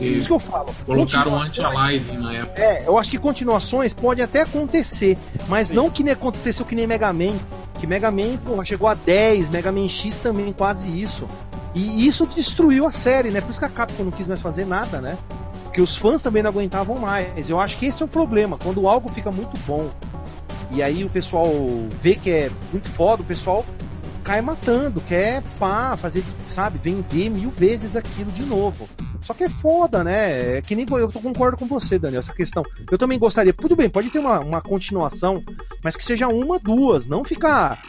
Isso 0.00 0.26
que 0.26 0.32
eu 0.32 0.38
falo. 0.38 0.74
Colocaram 0.84 1.40
anti-aliasing 1.40 2.18
na 2.18 2.34
época. 2.34 2.62
É, 2.62 2.86
eu 2.86 2.98
acho 2.98 3.10
que 3.10 3.18
continuações 3.18 3.94
podem 3.94 4.22
até 4.22 4.42
acontecer, 4.42 5.16
mas 5.48 5.68
Sim. 5.68 5.74
não 5.74 5.90
que 5.90 6.02
nem 6.02 6.12
aconteceu 6.12 6.66
que 6.66 6.74
nem 6.74 6.86
Mega 6.86 7.12
Man. 7.12 7.34
Que 7.78 7.86
Mega 7.86 8.10
Man, 8.10 8.36
porra, 8.44 8.64
chegou 8.64 8.88
a 8.88 8.94
10, 8.94 9.48
Mega 9.48 9.72
Man 9.72 9.88
X 9.88 10.18
também 10.18 10.52
quase 10.52 10.86
isso. 11.00 11.26
E 11.74 12.06
isso 12.06 12.26
destruiu 12.26 12.86
a 12.86 12.92
série, 12.92 13.30
né? 13.30 13.40
Por 13.40 13.50
isso 13.50 13.58
que 13.58 13.64
a 13.64 13.70
Capcom 13.70 14.04
não 14.04 14.10
quis 14.10 14.26
mais 14.26 14.40
fazer 14.40 14.66
nada, 14.66 15.00
né? 15.00 15.16
Porque 15.64 15.80
os 15.80 15.96
fãs 15.96 16.22
também 16.22 16.42
não 16.42 16.50
aguentavam 16.50 16.98
mais. 16.98 17.48
Eu 17.48 17.60
acho 17.60 17.78
que 17.78 17.86
esse 17.86 18.02
é 18.02 18.06
o 18.06 18.08
problema. 18.08 18.58
Quando 18.58 18.86
algo 18.88 19.10
fica 19.10 19.30
muito 19.30 19.58
bom 19.66 19.90
e 20.70 20.82
aí 20.82 21.04
o 21.04 21.08
pessoal 21.08 21.46
vê 22.02 22.16
que 22.16 22.30
é 22.30 22.50
muito 22.72 22.90
foda, 22.92 23.22
o 23.22 23.24
pessoal 23.24 23.64
cai 24.26 24.42
matando, 24.42 25.00
quer 25.02 25.40
pá, 25.56 25.96
fazer, 25.96 26.24
sabe, 26.52 26.80
vender 26.82 27.30
mil 27.30 27.48
vezes 27.52 27.94
aquilo 27.94 28.32
de 28.32 28.42
novo. 28.42 28.88
Só 29.22 29.32
que 29.32 29.44
é 29.44 29.48
foda, 29.48 30.02
né? 30.02 30.58
É 30.58 30.62
que 30.62 30.74
nem 30.74 30.84
eu 30.90 31.12
concordo 31.12 31.56
com 31.56 31.64
você, 31.64 31.96
Daniel, 31.96 32.20
essa 32.20 32.34
questão. 32.34 32.64
Eu 32.90 32.98
também 32.98 33.20
gostaria, 33.20 33.52
tudo 33.52 33.76
bem, 33.76 33.88
pode 33.88 34.10
ter 34.10 34.18
uma, 34.18 34.40
uma 34.40 34.60
continuação, 34.60 35.42
mas 35.82 35.94
que 35.94 36.02
seja 36.02 36.26
uma, 36.26 36.58
duas, 36.58 37.06
não 37.06 37.24
ficar 37.24 37.80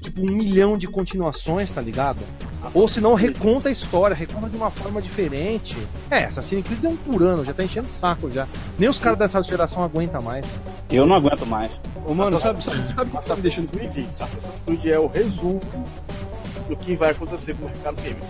tipo 0.00 0.22
um 0.22 0.30
milhão 0.30 0.76
de 0.76 0.86
continuações, 0.86 1.70
tá 1.70 1.80
ligado? 1.80 2.18
Ou 2.74 2.88
se 2.88 3.00
não, 3.00 3.14
reconta 3.14 3.68
a 3.68 3.72
história, 3.72 4.14
reconta 4.14 4.48
de 4.48 4.56
uma 4.56 4.70
forma 4.70 5.00
diferente. 5.00 5.76
É, 6.10 6.24
Assassin's 6.24 6.64
Creed 6.64 6.84
é 6.84 6.88
um 6.88 6.96
por 6.96 7.22
ano, 7.22 7.44
já 7.44 7.54
tá 7.54 7.64
enchendo 7.64 7.88
o 7.88 7.98
saco 7.98 8.30
já. 8.30 8.46
Nem 8.78 8.88
os 8.88 8.98
caras 8.98 9.18
dessa 9.18 9.42
geração 9.42 9.82
aguentam 9.82 10.20
mais. 10.22 10.46
Eu 10.90 11.06
não 11.06 11.16
aguento 11.16 11.46
mais. 11.46 11.70
Ô, 12.04 12.14
mano, 12.14 12.38
sabe, 12.38 12.62
sabe, 12.62 12.78
sabe 12.94 13.10
o 13.16 13.20
que 13.20 13.28
tá 13.28 13.36
me 13.36 13.42
deixando 13.42 13.68
Creed, 13.68 14.06
Assassin's 14.14 14.44
Creed 14.66 14.86
é 14.86 14.98
o 14.98 15.06
resumo 15.06 15.60
do 16.68 16.76
que 16.76 16.96
vai 16.96 17.10
acontecer 17.10 17.54
com 17.54 17.66
o 17.66 17.68
mercado 17.68 18.02
game. 18.02 18.20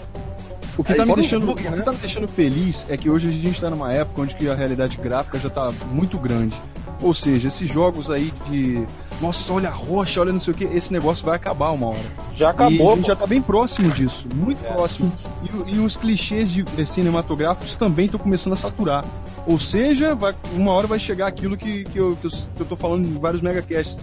O 0.77 0.85
que, 0.85 0.95
tá 0.95 1.05
me 1.05 1.15
deixando, 1.17 1.47
bug, 1.47 1.67
o 1.67 1.71
né? 1.73 1.79
que 1.79 1.83
tá 1.83 1.93
me 1.93 1.99
deixando 1.99 2.29
feliz 2.29 2.87
é 2.89 2.97
que 2.97 3.11
hoje 3.11 3.27
a 3.27 3.31
gente 3.33 3.61
tá 3.61 3.69
numa 3.69 3.93
época 3.93 4.23
onde 4.23 4.49
a 4.49 4.55
realidade 4.55 4.97
gráfica 4.97 5.37
já 5.37 5.51
tá 5.51 5.73
muito 5.91 6.17
grande. 6.19 6.57
Ou 7.03 7.13
seja, 7.13 7.49
esses 7.49 7.69
jogos 7.69 8.11
aí 8.11 8.33
de. 8.49 8.87
Nossa, 9.21 9.53
olha 9.53 9.69
a 9.69 9.73
rocha, 9.73 10.21
olha 10.21 10.33
não 10.33 10.41
sei 10.41 10.55
o 10.55 10.57
que, 10.57 10.65
esse 10.65 10.93
negócio 10.93 11.27
vai 11.27 11.35
acabar 11.35 11.71
uma 11.73 11.89
hora. 11.89 11.99
Já 12.37 12.45
e 12.45 12.47
a 12.47 12.51
acabou. 12.51 12.97
gente 12.97 13.07
já 13.09 13.17
tá 13.17 13.27
bem 13.27 13.43
próximo 13.43 13.91
disso, 13.91 14.29
muito 14.35 14.59
próximo. 14.73 15.13
E, 15.67 15.75
e 15.75 15.79
os 15.81 15.97
clichês 15.97 16.51
de, 16.53 16.65
eh, 16.79 16.85
cinematográficos 16.85 17.75
também 17.75 18.05
estão 18.07 18.21
começando 18.21 18.53
a 18.53 18.57
saturar. 18.57 19.05
Ou 19.47 19.59
seja, 19.59 20.15
vai- 20.15 20.35
uma 20.55 20.71
hora 20.73 20.87
vai 20.87 20.99
chegar 21.01 21.27
aquilo 21.27 21.57
que, 21.57 21.83
que, 21.85 21.99
eu, 21.99 22.15
que, 22.17 22.27
eu, 22.29 22.31
que 22.31 22.61
eu 22.61 22.67
tô 22.67 22.77
falando 22.77 23.07
em 23.09 23.19
vários 23.19 23.43
megacasts. 23.43 23.99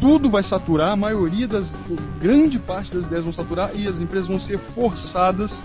Tudo 0.00 0.28
vai 0.30 0.42
saturar, 0.42 0.90
a 0.92 0.96
maioria 0.96 1.46
das. 1.46 1.74
grande 2.20 2.58
parte 2.58 2.92
das 2.94 3.06
ideias 3.06 3.24
vão 3.24 3.32
saturar 3.32 3.70
e 3.74 3.86
as 3.86 4.00
empresas 4.00 4.28
vão 4.28 4.38
ser 4.40 4.58
forçadas 4.58 5.62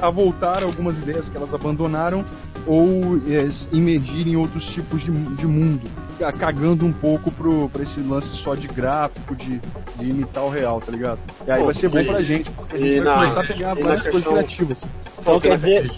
a 0.00 0.10
voltar 0.10 0.62
algumas 0.62 0.98
ideias 0.98 1.28
que 1.28 1.36
elas 1.36 1.52
abandonaram 1.54 2.24
ou 2.66 3.18
é, 3.28 3.48
imergir 3.72 4.26
em 4.28 4.36
outros 4.36 4.66
tipos 4.66 5.02
de, 5.02 5.10
de 5.10 5.46
mundo, 5.46 5.88
ca- 6.18 6.32
cagando 6.32 6.84
um 6.84 6.92
pouco 6.92 7.30
pro, 7.30 7.68
pra 7.70 7.82
esse 7.82 8.00
lance 8.00 8.36
só 8.36 8.54
de 8.54 8.66
gráfico, 8.68 9.34
de, 9.34 9.60
de 9.96 10.10
imitar 10.10 10.44
o 10.44 10.48
real, 10.50 10.80
tá 10.80 10.92
ligado? 10.92 11.18
E 11.46 11.50
aí 11.50 11.58
Pô, 11.60 11.66
vai 11.66 11.74
ser 11.74 11.88
bom 11.88 11.98
e- 12.00 12.04
pra 12.04 12.22
gente, 12.22 12.50
porque 12.50 12.76
a 12.76 12.78
gente 12.78 12.94
vai 12.96 13.04
na- 13.04 13.14
começar 13.14 13.40
a 13.42 13.46
pegar 13.46 13.74
várias 13.74 14.02
coisas 14.02 14.12
questão- 14.12 14.32
criativas. 14.34 14.82
Então 15.20 15.40
quer 15.40 15.56
dizer, 15.56 15.70
É 15.70 15.84
então 15.84 15.90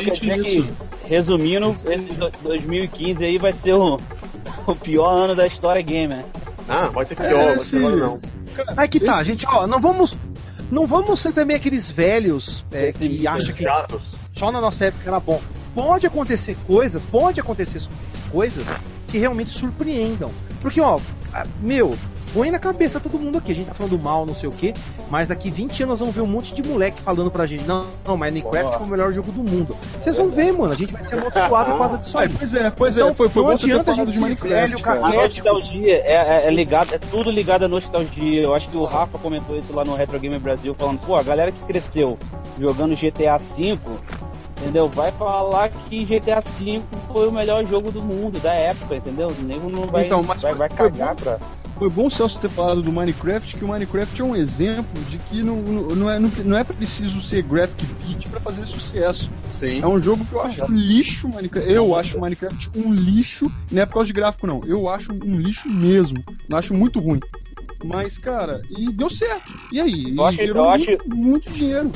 quer 0.00 0.14
justamente 0.14 0.20
dizer 0.20 0.38
isso. 0.38 0.66
que, 0.66 1.08
resumindo, 1.08 1.68
esse 1.70 2.14
do- 2.14 2.32
2015 2.42 3.24
aí 3.24 3.38
vai 3.38 3.52
ser 3.52 3.74
o, 3.74 3.98
o 4.66 4.74
pior 4.74 5.10
ano 5.24 5.34
da 5.34 5.46
história 5.46 5.80
gamer. 5.82 6.24
Ah, 6.68 6.88
vai 6.88 7.06
ter 7.06 7.14
pior, 7.16 7.30
É, 7.30 7.56
vai 7.56 7.64
ter 7.64 7.78
não. 7.96 8.20
Aí 8.76 8.88
que 8.88 9.00
tá, 9.00 9.12
Esse- 9.20 9.24
gente, 9.24 9.46
ó, 9.48 9.66
não 9.66 9.80
vamos. 9.80 10.18
Não 10.70 10.86
vamos 10.86 11.20
ser 11.20 11.32
também 11.32 11.56
aqueles 11.56 11.90
velhos 11.90 12.64
é, 12.70 12.92
que 12.92 13.26
acham 13.26 13.54
que 13.54 13.64
só 14.38 14.52
na 14.52 14.60
nossa 14.60 14.86
época 14.86 15.08
era 15.08 15.20
bom. 15.20 15.40
Pode 15.74 16.06
acontecer 16.06 16.56
coisas, 16.66 17.04
pode 17.04 17.40
acontecer 17.40 17.82
coisas 18.30 18.66
que 19.08 19.18
realmente 19.18 19.50
surpreendam. 19.50 20.30
Porque, 20.60 20.80
ó, 20.80 20.98
meu, 21.60 21.96
põe 22.32 22.50
na 22.50 22.58
cabeça 22.58 23.00
todo 23.00 23.18
mundo 23.18 23.38
aqui. 23.38 23.52
A 23.52 23.54
gente 23.54 23.66
tá 23.68 23.74
falando 23.74 23.98
mal, 23.98 24.24
não 24.26 24.34
sei 24.34 24.48
o 24.48 24.52
quê, 24.52 24.72
mas 25.10 25.28
daqui 25.28 25.50
20 25.50 25.82
anos 25.84 25.98
vamos 25.98 26.14
ver 26.14 26.20
um 26.20 26.26
monte 26.26 26.54
de 26.54 26.62
moleque 26.66 27.02
falando 27.02 27.30
pra 27.30 27.46
gente: 27.46 27.64
não, 27.64 27.86
não 28.06 28.16
Minecraft 28.16 28.78
foi 28.78 28.86
o 28.86 28.90
melhor 28.90 29.12
jogo 29.12 29.30
do 29.32 29.42
mundo. 29.42 29.76
Vocês 30.02 30.16
vão 30.16 30.30
ver, 30.30 30.52
mano, 30.52 30.72
a 30.72 30.76
gente 30.76 30.92
vai 30.92 31.04
ser 31.06 31.16
amaldiçoado 31.16 31.70
por 31.72 31.78
causa 31.78 31.98
disso 31.98 32.18
Aí, 32.18 32.26
aí. 32.28 32.34
pois 32.38 32.54
é, 32.54 32.70
pois 32.70 32.96
é, 32.96 33.00
Então, 33.00 33.14
foi, 33.14 33.28
foi 33.28 33.42
não 33.42 33.50
adianta 33.50 33.90
a 33.90 33.94
gente 33.94 34.12
de 34.12 34.20
Minecraft, 34.20 34.48
velho, 34.48 34.80
cara. 34.80 35.06
A 35.06 35.12
nostalgia 35.12 35.96
é, 35.96 36.12
é, 36.12 36.46
é 36.46 36.50
ligado, 36.50 36.94
é 36.94 36.98
tudo 36.98 37.30
ligado 37.30 37.64
à 37.64 37.68
nostalgia. 37.68 38.42
Eu 38.42 38.54
acho 38.54 38.68
que 38.68 38.76
o 38.76 38.84
Rafa 38.84 39.18
comentou 39.18 39.56
isso 39.56 39.72
lá 39.72 39.84
no 39.84 39.94
Retro 39.94 40.18
Gamer 40.18 40.40
Brasil, 40.40 40.74
falando, 40.78 40.98
pô, 41.00 41.16
a 41.16 41.22
galera 41.22 41.52
que 41.52 41.60
cresceu 41.66 42.18
jogando 42.58 42.96
GTA 42.96 43.38
V, 43.38 43.78
entendeu? 44.60 44.88
Vai 44.88 45.12
falar 45.12 45.70
que 45.70 46.04
GTA 46.04 46.40
V 46.40 46.82
foi 47.12 47.28
o 47.28 47.32
melhor 47.32 47.64
jogo 47.64 47.90
do 47.90 48.02
mundo, 48.02 48.40
da 48.40 48.52
época, 48.52 48.96
entendeu? 48.96 49.28
O 49.28 49.42
nego 49.42 49.68
não 49.68 49.86
vai, 49.86 50.06
Então, 50.06 50.22
mas 50.22 50.42
vai, 50.42 50.54
vai 50.54 50.68
cagar 50.68 51.14
pra. 51.14 51.38
Foi 51.78 51.88
bom 51.88 52.06
o 52.06 52.10
Celso 52.10 52.40
ter 52.40 52.48
falado 52.48 52.82
do 52.82 52.90
Minecraft, 52.90 53.56
que 53.56 53.64
o 53.64 53.68
Minecraft 53.68 54.20
é 54.20 54.24
um 54.24 54.34
exemplo 54.34 55.00
de 55.08 55.16
que 55.18 55.44
não, 55.44 55.56
não, 55.56 56.10
é, 56.10 56.18
não, 56.18 56.58
é 56.58 56.64
preciso 56.64 57.20
ser 57.20 57.42
graphic 57.42 57.86
beat 58.04 58.28
pra 58.28 58.40
fazer 58.40 58.66
sucesso. 58.66 59.30
Sim. 59.60 59.80
É 59.80 59.86
um 59.86 60.00
jogo 60.00 60.24
que 60.24 60.32
eu 60.32 60.42
acho 60.42 60.64
um 60.64 60.74
lixo, 60.74 61.28
Minecraft. 61.28 61.72
Eu 61.72 61.94
acho 61.94 62.18
o 62.18 62.20
Minecraft 62.20 62.70
um 62.74 62.92
lixo, 62.92 63.50
não 63.70 63.82
é 63.82 63.86
por 63.86 63.94
causa 63.94 64.08
de 64.08 64.12
gráfico 64.12 64.46
não. 64.46 64.60
Eu 64.64 64.88
acho 64.88 65.12
um 65.12 65.40
lixo 65.40 65.68
mesmo. 65.68 66.24
Eu 66.48 66.56
acho 66.56 66.74
muito 66.74 66.98
ruim. 66.98 67.20
Mas, 67.84 68.18
cara, 68.18 68.60
e 68.76 68.90
deu 68.90 69.08
certo. 69.08 69.54
E 69.70 69.80
aí? 69.80 70.06
E 70.10 70.36
gerou 70.36 70.76
muito, 70.76 71.16
muito 71.16 71.50
dinheiro. 71.50 71.92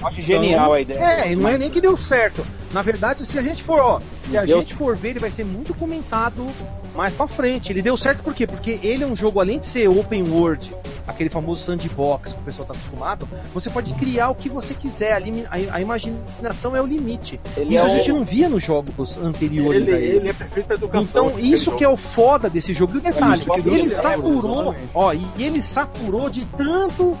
Eu 0.00 0.06
acho 0.08 0.22
genial 0.22 0.72
a 0.72 0.80
ideia. 0.80 0.98
É, 0.98 1.32
e 1.32 1.36
não 1.36 1.48
é 1.48 1.56
nem 1.56 1.70
que 1.70 1.80
deu 1.80 1.96
certo. 1.96 2.46
Na 2.72 2.82
verdade, 2.82 3.24
se 3.24 3.38
a 3.38 3.42
gente 3.42 3.62
for, 3.62 3.78
ó, 3.80 4.00
se 4.28 4.36
a 4.36 4.44
Deu- 4.44 4.58
gente 4.60 4.74
for 4.74 4.94
ver, 4.96 5.10
ele 5.10 5.18
vai 5.20 5.30
ser 5.30 5.44
muito 5.44 5.72
comentado 5.72 6.46
mais 6.94 7.14
pra 7.14 7.26
frente. 7.26 7.72
Ele 7.72 7.80
deu 7.80 7.96
certo 7.96 8.22
por 8.22 8.34
quê? 8.34 8.46
Porque 8.46 8.78
ele 8.82 9.04
é 9.04 9.06
um 9.06 9.16
jogo, 9.16 9.40
além 9.40 9.58
de 9.58 9.66
ser 9.66 9.88
open 9.88 10.24
world, 10.30 10.74
aquele 11.06 11.30
famoso 11.30 11.62
sandbox 11.64 12.32
que 12.34 12.38
o 12.40 12.42
pessoal 12.42 12.66
tá 12.68 12.74
acostumado, 12.74 13.26
você 13.54 13.70
pode 13.70 13.92
criar 13.94 14.28
o 14.30 14.34
que 14.34 14.48
você 14.50 14.74
quiser. 14.74 15.12
A, 15.14 15.18
limi- 15.18 15.46
a- 15.50 15.80
imaginação 15.80 16.76
é 16.76 16.82
o 16.82 16.86
limite. 16.86 17.40
Ele 17.56 17.76
Isso 17.76 17.84
é 17.84 17.88
a 17.88 17.92
o- 17.94 17.96
gente 17.96 18.12
não 18.12 18.24
via 18.24 18.48
nos 18.48 18.62
jogos 18.62 19.16
anteriores 19.16 19.86
Ele, 19.88 19.96
a 19.96 19.98
ele. 20.00 20.16
ele 20.18 20.28
é 20.28 20.32
perfeito 20.34 20.66
pra 20.66 20.76
educação. 20.76 21.28
Então, 21.28 21.38
isso 21.38 21.72
que 21.76 21.84
é 21.84 21.88
o 21.88 21.96
foda 21.96 22.50
desse 22.50 22.74
jogo. 22.74 22.94
E 22.96 22.98
o 22.98 23.00
detalhe, 23.00 23.34
isso 23.34 23.50
que 23.50 23.62
deu 23.62 23.72
ele 23.74 23.90
saturou, 23.94 24.74
ó, 24.94 25.12
e 25.14 25.24
ele 25.38 25.62
saturou 25.62 26.28
de 26.28 26.44
tanto. 26.44 27.16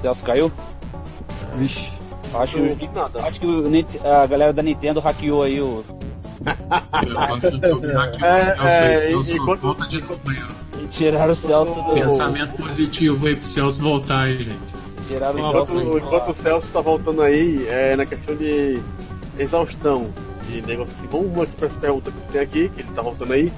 Celso 0.00 0.22
caiu? 0.24 0.50
Vixe. 1.56 1.92
Acho, 2.32 2.58
acho 3.26 3.40
que 3.40 3.46
o 3.46 3.64
a 4.04 4.26
galera 4.26 4.52
da 4.52 4.62
Nintendo 4.62 5.00
hackeou 5.00 5.42
aí 5.42 5.60
o. 5.60 5.84
Eu 7.06 7.18
acho 7.18 7.40
que 7.50 7.66
eu 7.66 7.80
vi 7.80 7.86
aqui 7.96 8.22
o 8.22 8.26
É, 8.26 8.40
Celso 8.40 8.66
é, 8.66 9.12
enquanto- 9.36 9.60
volta 9.60 9.86
de 9.88 9.98
e 9.98 10.86
Tiraram 10.88 11.32
o 11.32 11.36
Celso 11.36 11.74
do. 11.74 11.92
Pensamento 11.92 12.54
positivo 12.62 13.26
aí 13.26 13.36
pro 13.36 13.46
Celso 13.46 13.80
voltar 13.82 14.20
aí, 14.22 14.38
gente. 14.44 14.74
Tiraram 15.08 15.34
o 15.34 15.48
Enquanto, 15.48 15.72
Celso. 15.80 15.98
enquanto 15.98 16.30
o 16.30 16.34
Celso 16.34 16.68
tá 16.68 16.80
voltando 16.80 17.22
aí, 17.22 17.66
é 17.68 17.96
na 17.96 18.06
questão 18.06 18.36
de 18.36 18.80
exaustão 19.38 20.08
de 20.48 20.62
negócio 20.62 20.94
assim. 20.96 21.08
Vamos 21.10 21.38
aqui 21.42 21.52
para 21.52 21.66
as 21.66 21.76
perguntas 21.76 22.14
que 22.14 22.32
tem 22.32 22.40
aqui, 22.40 22.68
que 22.68 22.80
ele 22.82 22.88
tá 22.94 23.02
voltando 23.02 23.32
aí. 23.32 23.52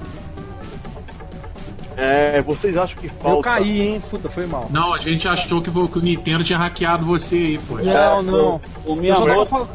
É, 1.97 2.41
vocês 2.41 2.75
acham 2.77 2.97
que 2.99 3.07
falta. 3.09 3.37
Eu 3.37 3.41
caí, 3.41 3.81
hein? 3.81 4.03
Puta, 4.09 4.29
foi 4.29 4.45
mal. 4.47 4.67
Não, 4.71 4.93
a 4.93 4.97
gente 4.99 5.27
achou 5.27 5.61
que, 5.61 5.69
o 5.99 6.01
Nintendo 6.01 6.43
tinha 6.43 6.57
hackeado 6.57 7.05
você 7.05 7.35
aí, 7.35 7.57
pô. 7.59 7.77
Não, 7.77 8.21
não. 8.23 8.61
O 8.85 8.91
Eu 8.91 8.95
só 8.95 8.95
Miyamoto. 9.25 9.69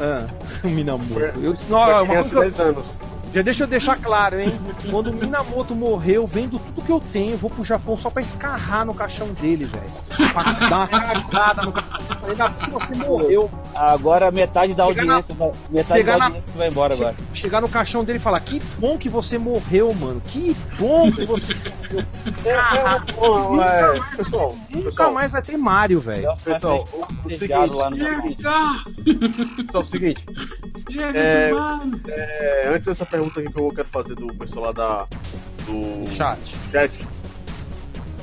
Ah, 0.00 0.26
o 0.64 0.68
Minamoto. 0.68 1.18
Eu, 1.20 1.56
não, 1.68 1.84
Pra 1.84 2.02
uma 2.02 2.06
coisa 2.06 2.22
de 2.22 2.28
que 2.30 2.36
eu- 2.36 2.40
10 2.42 2.60
anos. 2.60 2.84
Já 3.32 3.42
deixa 3.42 3.64
eu 3.64 3.68
deixar 3.68 3.96
claro, 3.98 4.40
hein? 4.40 4.52
Quando 4.90 5.10
o 5.10 5.14
Minamoto 5.14 5.74
morreu, 5.74 6.26
vendo 6.26 6.58
tudo 6.58 6.82
que 6.84 6.92
eu 6.92 7.00
tenho, 7.12 7.32
eu 7.32 7.38
vou 7.38 7.50
pro 7.50 7.62
Japão 7.64 7.96
só 7.96 8.10
pra 8.10 8.22
escarrar 8.22 8.84
no 8.84 8.94
caixão 8.94 9.28
dele, 9.34 9.64
velho. 9.66 10.32
Pra 10.32 10.42
dar 10.68 10.78
uma 10.78 10.88
cagada 10.88 11.62
no 11.62 11.72
caixão. 11.72 12.18
Ainda 12.28 12.48
você 12.70 12.94
morreu. 13.06 13.50
Agora 13.74 14.30
metade 14.30 14.74
da 14.74 14.84
Chegar 14.86 15.04
na- 15.04 15.14
audiência 15.16 15.34
vai, 15.36 15.52
metade 15.70 16.02
da 16.02 16.16
na- 16.18 16.24
audiência 16.26 16.52
vai 16.56 16.68
embora 16.68 16.94
agora. 16.94 17.14
Che- 17.32 17.40
Chegar 17.48 17.60
no 17.60 17.68
caixão 17.68 18.04
dele 18.04 18.18
e 18.18 18.20
falar: 18.20 18.40
Que 18.40 18.60
bom 18.78 18.98
que 18.98 19.08
você 19.08 19.38
morreu, 19.38 19.94
mano. 19.94 20.20
Que 20.26 20.56
bom 20.78 21.10
que 21.12 21.24
você. 21.24 21.52
É, 22.44 22.50
é, 22.50 23.12
bom, 23.14 23.62
é, 23.62 24.00
pessoal, 24.16 24.54
Nunca 24.74 24.84
pessoal, 24.90 25.12
mais 25.12 25.32
vai 25.32 25.42
ter 25.42 25.56
Mario, 25.56 26.00
velho. 26.00 26.34
pessoal, 26.44 26.84
o, 26.92 27.26
o 27.26 27.30
seguinte, 27.30 27.70
lá 27.72 27.90
no 27.90 27.96
pessoal, 27.96 29.82
o 29.82 29.86
seguinte, 29.86 30.24
É, 31.14 31.50
é, 32.08 32.68
antes 32.74 32.86
dessa 32.86 33.04
pergunta 33.06 33.17
aqui 33.26 33.52
que 33.52 33.60
eu 33.60 33.68
quero 33.70 33.88
fazer 33.88 34.14
do 34.14 34.26
pessoal 34.34 34.66
lá 34.66 34.72
da, 34.72 35.06
do 35.66 36.10
Chat. 36.12 36.38
chat, 36.70 37.06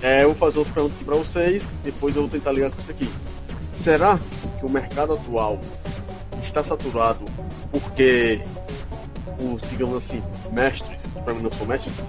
é, 0.01 0.23
eu 0.23 0.27
vou 0.27 0.35
fazer 0.35 0.59
outra 0.59 0.73
pergunta 0.73 0.95
aqui 0.95 1.03
pra 1.05 1.15
vocês, 1.15 1.65
depois 1.83 2.15
eu 2.15 2.23
vou 2.23 2.31
tentar 2.31 2.51
ligar 2.51 2.71
com 2.71 2.79
isso 2.81 2.91
aqui. 2.91 3.09
Será 3.81 4.19
que 4.59 4.65
o 4.65 4.69
mercado 4.69 5.13
atual 5.13 5.59
está 6.43 6.63
saturado 6.63 7.23
porque 7.71 8.41
os, 9.39 9.61
digamos 9.69 9.97
assim, 9.97 10.23
mestres, 10.51 11.11
pra 11.23 11.33
mim 11.33 11.41
não 11.43 11.51
são 11.51 11.65
mestres, 11.67 12.05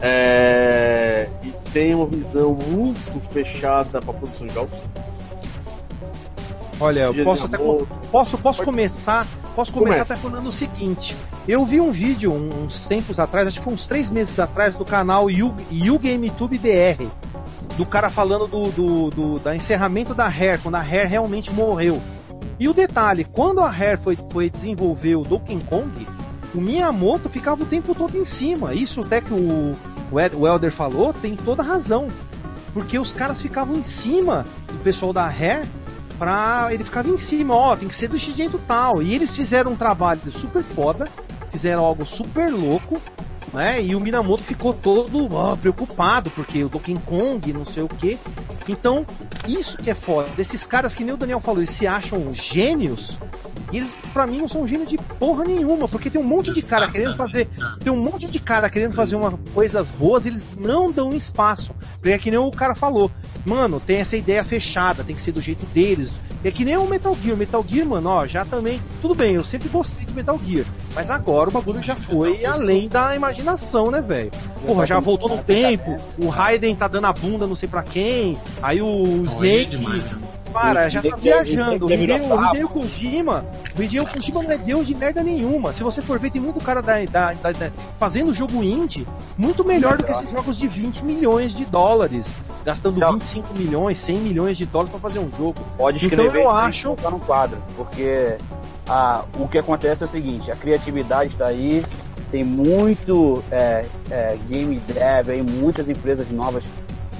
é, 0.00 1.28
e 1.42 1.50
tem 1.72 1.94
uma 1.94 2.06
visão 2.06 2.52
muito 2.54 3.20
fechada 3.32 4.00
para 4.00 4.12
produção 4.12 4.46
de 4.46 4.52
jogos? 4.54 4.78
Olha, 6.78 7.00
eu 7.14 7.24
posso 7.24 7.46
até. 7.46 7.56
Posso, 7.56 8.36
posso 8.38 8.38
Pode- 8.58 8.64
começar? 8.64 9.26
Posso 9.56 9.72
começar 9.72 9.94
Comece. 9.94 10.12
até 10.12 10.22
falando 10.22 10.48
o 10.48 10.52
seguinte. 10.52 11.16
Eu 11.48 11.64
vi 11.64 11.80
um 11.80 11.90
vídeo 11.90 12.30
uns 12.30 12.84
tempos 12.84 13.18
atrás, 13.18 13.48
acho 13.48 13.58
que 13.58 13.64
foi 13.64 13.72
uns 13.72 13.86
três 13.86 14.10
meses 14.10 14.38
atrás, 14.38 14.76
do 14.76 14.84
canal 14.84 15.30
You, 15.30 15.54
You 15.72 15.98
GameTube 15.98 16.58
BR. 16.58 17.06
do 17.78 17.86
cara 17.86 18.10
falando 18.10 18.46
do, 18.46 18.70
do, 18.70 19.10
do 19.10 19.38
da 19.38 19.56
encerramento 19.56 20.14
da 20.14 20.28
Rare, 20.28 20.58
quando 20.58 20.74
a 20.74 20.80
Rare 20.80 21.06
realmente 21.06 21.50
morreu. 21.50 22.02
E 22.60 22.68
o 22.68 22.74
detalhe, 22.74 23.24
quando 23.24 23.60
a 23.60 23.70
Rare 23.70 23.96
foi, 23.96 24.18
foi 24.30 24.50
desenvolver 24.50 25.16
o 25.16 25.22
Donkey 25.22 25.58
Kong, 25.60 26.06
o 26.54 26.60
Miyamoto 26.60 27.30
ficava 27.30 27.62
o 27.62 27.66
tempo 27.66 27.94
todo 27.94 28.14
em 28.14 28.26
cima. 28.26 28.74
Isso 28.74 29.00
até 29.00 29.22
que 29.22 29.32
o, 29.32 29.74
o, 30.12 30.20
Ed, 30.20 30.36
o 30.36 30.46
Elder 30.46 30.70
falou 30.70 31.14
tem 31.14 31.34
toda 31.34 31.62
razão. 31.62 32.08
Porque 32.74 32.98
os 32.98 33.14
caras 33.14 33.40
ficavam 33.40 33.76
em 33.76 33.82
cima 33.82 34.44
do 34.68 34.82
pessoal 34.82 35.14
da 35.14 35.26
Rare 35.26 35.66
pra. 36.18 36.68
Ele 36.70 36.84
ficava 36.84 37.08
em 37.08 37.18
cima, 37.18 37.54
ó, 37.54 37.76
tem 37.76 37.88
que 37.88 37.94
ser 37.94 38.08
do 38.08 38.16
jeito 38.16 38.58
tal. 38.66 39.02
E 39.02 39.14
eles 39.14 39.34
fizeram 39.34 39.72
um 39.72 39.76
trabalho 39.76 40.20
super 40.32 40.62
foda, 40.62 41.08
fizeram 41.50 41.84
algo 41.84 42.04
super 42.04 42.52
louco, 42.52 43.00
né? 43.52 43.82
E 43.82 43.94
o 43.94 44.00
Minamoto 44.00 44.44
ficou 44.44 44.72
todo 44.72 45.28
preocupado, 45.60 46.30
porque 46.30 46.62
o 46.64 46.68
Donkey 46.68 46.94
Kong, 47.04 47.52
não 47.52 47.64
sei 47.64 47.82
o 47.82 47.88
que. 47.88 48.18
Então, 48.68 49.06
isso 49.46 49.76
que 49.76 49.90
é 49.90 49.94
foda. 49.94 50.28
Desses 50.36 50.66
caras 50.66 50.94
que 50.94 51.04
nem 51.04 51.14
o 51.14 51.16
Daniel 51.16 51.40
falou, 51.40 51.60
eles 51.60 51.70
se 51.70 51.86
acham 51.86 52.32
gênios. 52.34 53.18
Eles, 53.72 53.94
pra 54.12 54.26
mim, 54.26 54.38
não 54.38 54.48
são 54.48 54.66
gênios 54.66 54.88
de 54.88 54.96
porra 54.96 55.44
nenhuma, 55.44 55.88
porque 55.88 56.08
tem 56.08 56.20
um 56.20 56.24
monte 56.24 56.52
de 56.52 56.62
cara 56.62 56.88
querendo 56.88 57.16
fazer. 57.16 57.48
Tem 57.80 57.92
um 57.92 57.96
monte 57.96 58.26
de 58.28 58.38
cara 58.38 58.70
querendo 58.70 58.94
fazer 58.94 59.16
uma, 59.16 59.36
coisas 59.52 59.90
boas 59.92 60.24
e 60.24 60.28
eles 60.28 60.44
não 60.56 60.90
dão 60.90 61.10
espaço. 61.10 61.74
Porque 61.94 62.10
é 62.10 62.18
que 62.18 62.30
nem 62.30 62.38
o 62.38 62.50
cara 62.50 62.74
falou, 62.74 63.10
mano, 63.44 63.80
tem 63.80 63.98
essa 63.98 64.16
ideia 64.16 64.44
fechada, 64.44 65.02
tem 65.02 65.16
que 65.16 65.22
ser 65.22 65.32
do 65.32 65.40
jeito 65.40 65.66
deles. 65.66 66.14
É 66.44 66.50
que 66.50 66.64
nem 66.64 66.76
o 66.76 66.86
Metal 66.86 67.16
Gear. 67.22 67.36
Metal 67.36 67.64
Gear, 67.66 67.86
mano, 67.86 68.08
ó, 68.08 68.26
já 68.26 68.44
também. 68.44 68.80
Tudo 69.02 69.14
bem, 69.14 69.34
eu 69.34 69.44
sempre 69.44 69.68
gostei 69.68 70.04
de 70.04 70.12
Metal 70.12 70.38
Gear. 70.44 70.66
Mas 70.94 71.10
agora 71.10 71.50
o 71.50 71.52
bagulho 71.52 71.82
já 71.82 71.96
foi 71.96 72.44
além 72.44 72.88
da 72.88 73.14
imaginação, 73.14 73.90
né, 73.90 74.00
velho? 74.00 74.30
Porra, 74.66 74.86
já 74.86 75.00
voltou 75.00 75.28
no 75.28 75.42
tempo. 75.42 75.96
O 76.18 76.28
Raiden 76.28 76.74
tá 76.74 76.88
dando 76.88 77.06
a 77.06 77.12
bunda 77.12 77.46
não 77.46 77.56
sei 77.56 77.68
pra 77.68 77.82
quem. 77.82 78.38
Aí 78.62 78.80
o 78.80 79.24
Snake. 79.24 79.76
Para, 80.60 80.88
já 80.88 81.02
tá 81.02 81.16
viajando. 81.16 81.86
O 81.86 81.92
Hideo, 81.92 82.68
Kojima, 82.68 83.44
o 83.78 83.82
Hideo 83.82 84.06
Kojima 84.06 84.42
não 84.42 84.50
é 84.50 84.58
deus 84.58 84.86
de 84.86 84.94
merda 84.94 85.22
nenhuma. 85.22 85.72
Se 85.72 85.82
você 85.82 86.00
for 86.02 86.18
ver, 86.18 86.30
tem 86.30 86.40
muito 86.40 86.62
cara 86.64 86.80
da, 86.80 87.04
da, 87.04 87.32
da, 87.34 87.52
da 87.52 87.70
fazendo 87.98 88.32
jogo 88.32 88.62
indie 88.62 89.06
muito 89.36 89.64
melhor 89.64 89.96
do 89.96 90.04
que 90.04 90.12
esses 90.12 90.30
jogos 90.30 90.56
de 90.58 90.66
20 90.66 91.04
milhões 91.04 91.54
de 91.54 91.64
dólares. 91.66 92.36
Gastando 92.64 92.98
Não. 92.98 93.12
25 93.12 93.54
milhões, 93.54 94.00
100 94.00 94.16
milhões 94.16 94.56
de 94.56 94.66
dólares 94.66 94.90
pra 94.90 95.00
fazer 95.00 95.18
um 95.18 95.30
jogo. 95.30 95.54
Pode 95.76 96.04
Então 96.04 96.24
escrever 96.24 96.44
eu 96.44 96.50
isso 96.50 96.58
e 96.58 96.62
acho- 96.68 96.82
colocar 96.96 97.10
no 97.10 97.18
quadro, 97.20 97.58
porque 97.76 98.36
a, 98.88 99.24
o 99.38 99.46
que 99.46 99.58
acontece 99.58 100.02
é 100.02 100.06
o 100.06 100.08
seguinte, 100.10 100.50
a 100.50 100.56
criatividade 100.56 101.32
está 101.32 101.46
aí, 101.46 101.84
tem 102.30 102.42
muito 102.42 103.42
é, 103.52 103.84
é, 104.10 104.36
game 104.48 104.80
dev 104.80 105.30
aí, 105.30 105.42
muitas 105.42 105.88
empresas 105.88 106.28
novas 106.30 106.64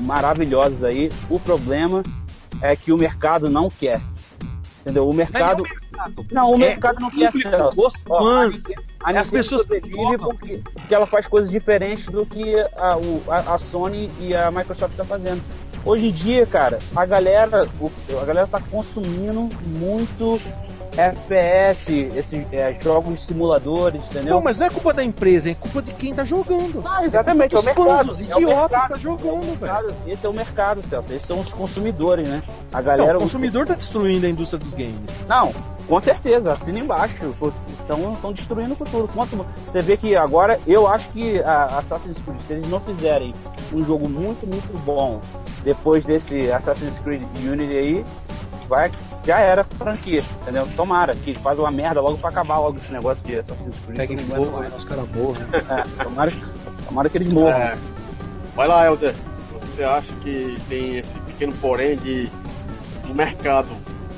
maravilhosas 0.01 0.85
aí. 0.85 1.11
O 1.31 1.39
problema 1.39 2.03
é 2.63 2.75
que 2.77 2.93
o 2.93 2.97
mercado 2.97 3.49
não 3.51 3.69
quer. 3.71 4.01
Entendeu? 4.81 5.09
O 5.09 5.13
mercado. 5.13 5.65
Não, 6.31 6.53
o 6.53 6.55
É 6.55 6.59
mercado 6.59 7.01
não 7.01 7.11
quer. 7.11 7.33
Celso. 7.33 7.81
os 7.87 7.95
Ó, 8.09 8.49
a 9.03 9.11
As 9.11 9.29
pessoas 9.31 9.63
sobrevive 9.63 10.17
porque, 10.19 10.61
porque 10.75 10.95
ela 10.95 11.07
faz 11.07 11.27
coisas 11.27 11.51
diferentes 11.51 12.07
do 12.07 12.25
que 12.25 12.55
a, 12.77 12.97
o- 12.97 13.23
a- 13.29 13.55
a 13.55 13.59
Sony 13.59 14.11
e 14.21 14.35
a 14.35 14.49
Microsoft 14.51 14.93
estão 14.93 15.05
fazendo. 15.07 15.43
Hoje 15.85 16.09
em 16.09 16.13
dia, 16.13 16.47
cara, 16.47 16.79
a 16.95 17.05
galera, 17.05 17.69
o- 17.81 17.91
a 18.21 18.25
galera 18.25 18.47
tá 18.47 18.61
consumindo 18.71 19.49
muito 19.67 20.41
FPS, 20.97 21.93
esses 22.17 22.47
é, 22.53 22.77
jogos 22.81 23.25
simuladores, 23.27 24.03
entendeu? 24.07 24.35
Não, 24.35 24.43
mas 24.43 24.57
não 24.59 24.67
é 24.67 24.71
culpa 24.71 24.93
da 24.93 25.05
empresa, 25.05 25.51
é 25.51 25.55
culpa 25.55 25.83
de 25.83 25.93
quem 25.95 26.15
tá 26.15 26.25
jogando. 26.25 26.83
Ah, 26.85 27.05
exatamente, 27.05 27.55
é 27.55 27.59
o 27.59 27.61
Os 27.61 27.65
fãs, 27.67 27.77
mercado. 27.77 28.13
os 28.13 28.21
é 28.21 28.23
o 28.23 28.41
idiotas 28.41 28.71
mercado, 28.71 28.89
tá 28.91 28.99
jogando, 28.99 29.41
velho. 29.41 29.61
mercado. 29.61 29.95
Esse 30.07 30.27
é 30.27 30.29
o 30.29 30.33
mercado, 30.33 30.83
Celso. 30.83 31.13
Esses 31.13 31.27
são 31.27 31.41
os 31.41 31.53
consumidores, 31.53 32.29
né? 32.29 32.43
A 32.73 32.79
Não, 32.79 32.85
galera. 32.85 33.19
o 33.19 33.21
consumidor 33.21 33.67
tá 33.67 33.75
destruindo 33.75 34.27
a 34.27 34.29
indústria 34.31 34.59
dos 34.59 34.73
games. 34.73 34.99
Não, 35.29 35.53
com 35.89 36.01
certeza, 36.01 36.53
assina 36.53 36.79
embaixo. 36.79 37.35
Estão 37.81 38.33
destruindo 38.33 38.73
o 38.73 38.77
futuro. 38.77 39.09
Quanto, 39.15 39.37
você 39.67 39.81
vê 39.81 39.97
que 39.97 40.17
agora, 40.17 40.59
eu 40.67 40.89
acho 40.89 41.09
que 41.11 41.41
a 41.43 41.65
Assassin's 41.79 42.19
Creed, 42.19 42.41
se 42.47 42.53
eles 42.55 42.69
não 42.69 42.81
fizerem 42.81 43.33
um 43.73 43.83
jogo 43.83 44.09
muito, 44.09 44.47
muito 44.47 44.77
bom 44.85 45.21
depois 45.63 46.05
desse 46.05 46.51
Assassin's 46.51 46.99
Creed 47.01 47.23
Unity 47.45 47.73
aí, 47.73 48.05
vai, 48.67 48.91
já 49.25 49.41
era 49.41 49.65
franquia, 49.65 50.23
entendeu? 50.43 50.69
Tomara 50.77 51.15
que 51.15 51.35
faz 51.35 51.59
uma 51.59 51.71
merda 51.71 52.01
logo 52.01 52.19
pra 52.19 52.31
acabar 52.31 52.59
logo 52.59 52.79
esse 52.79 52.93
negócio 52.93 53.25
de 53.25 53.39
Assassin's 53.39 53.75
Creed. 53.85 53.97
Não 53.97 54.05
aguento 54.05 54.29
fogo, 54.29 54.57
mais. 54.59 54.75
os 54.75 54.85
caras 54.85 55.09
morram. 55.15 55.47
É, 55.53 56.05
tomara, 56.05 56.33
tomara 56.87 57.09
que 57.09 57.19
eles 57.19 57.33
morram. 57.33 57.57
É. 57.57 57.77
Vai 58.55 58.69
lá, 58.69 58.87
Helder. 58.87 59.15
Você 59.63 59.83
acha 59.83 60.13
que 60.23 60.57
tem 60.69 60.99
esse 60.99 61.19
pequeno 61.21 61.53
porém 61.61 61.97
de 61.97 62.31
o 63.09 63.15
mercado 63.15 63.69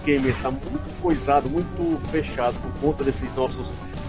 gamer 0.05 0.31
está 0.31 0.51
muito 0.51 1.03
coisado, 1.03 1.51
muito 1.51 2.01
fechado 2.11 2.57
por 2.61 2.73
conta 2.81 3.05
desses 3.05 3.35
nossos 3.35 3.66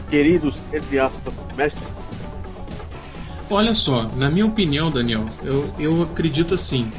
queridos, 0.10 0.60
entre 0.72 0.99
aspas, 0.99 1.44
mestres? 1.56 1.90
Olha 3.49 3.74
só, 3.74 4.03
na 4.16 4.30
minha 4.30 4.45
opinião, 4.45 4.91
Daniel, 4.91 5.26
eu, 5.44 5.74
eu 5.80 6.03
acredito 6.03 6.53
assim. 6.53 6.91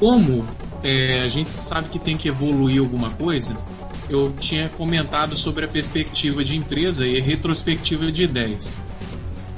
Como 0.00 0.44
é, 0.82 1.22
a 1.22 1.28
gente 1.28 1.50
sabe 1.50 1.88
que 1.88 1.98
tem 1.98 2.16
que 2.16 2.28
evoluir 2.28 2.80
alguma 2.80 3.10
coisa, 3.10 3.56
eu 4.08 4.34
tinha 4.38 4.68
comentado 4.70 5.36
sobre 5.36 5.64
a 5.64 5.68
perspectiva 5.68 6.44
de 6.44 6.56
empresa 6.56 7.06
e 7.06 7.18
a 7.18 7.22
retrospectiva 7.22 8.10
de 8.10 8.22
ideias. 8.22 8.78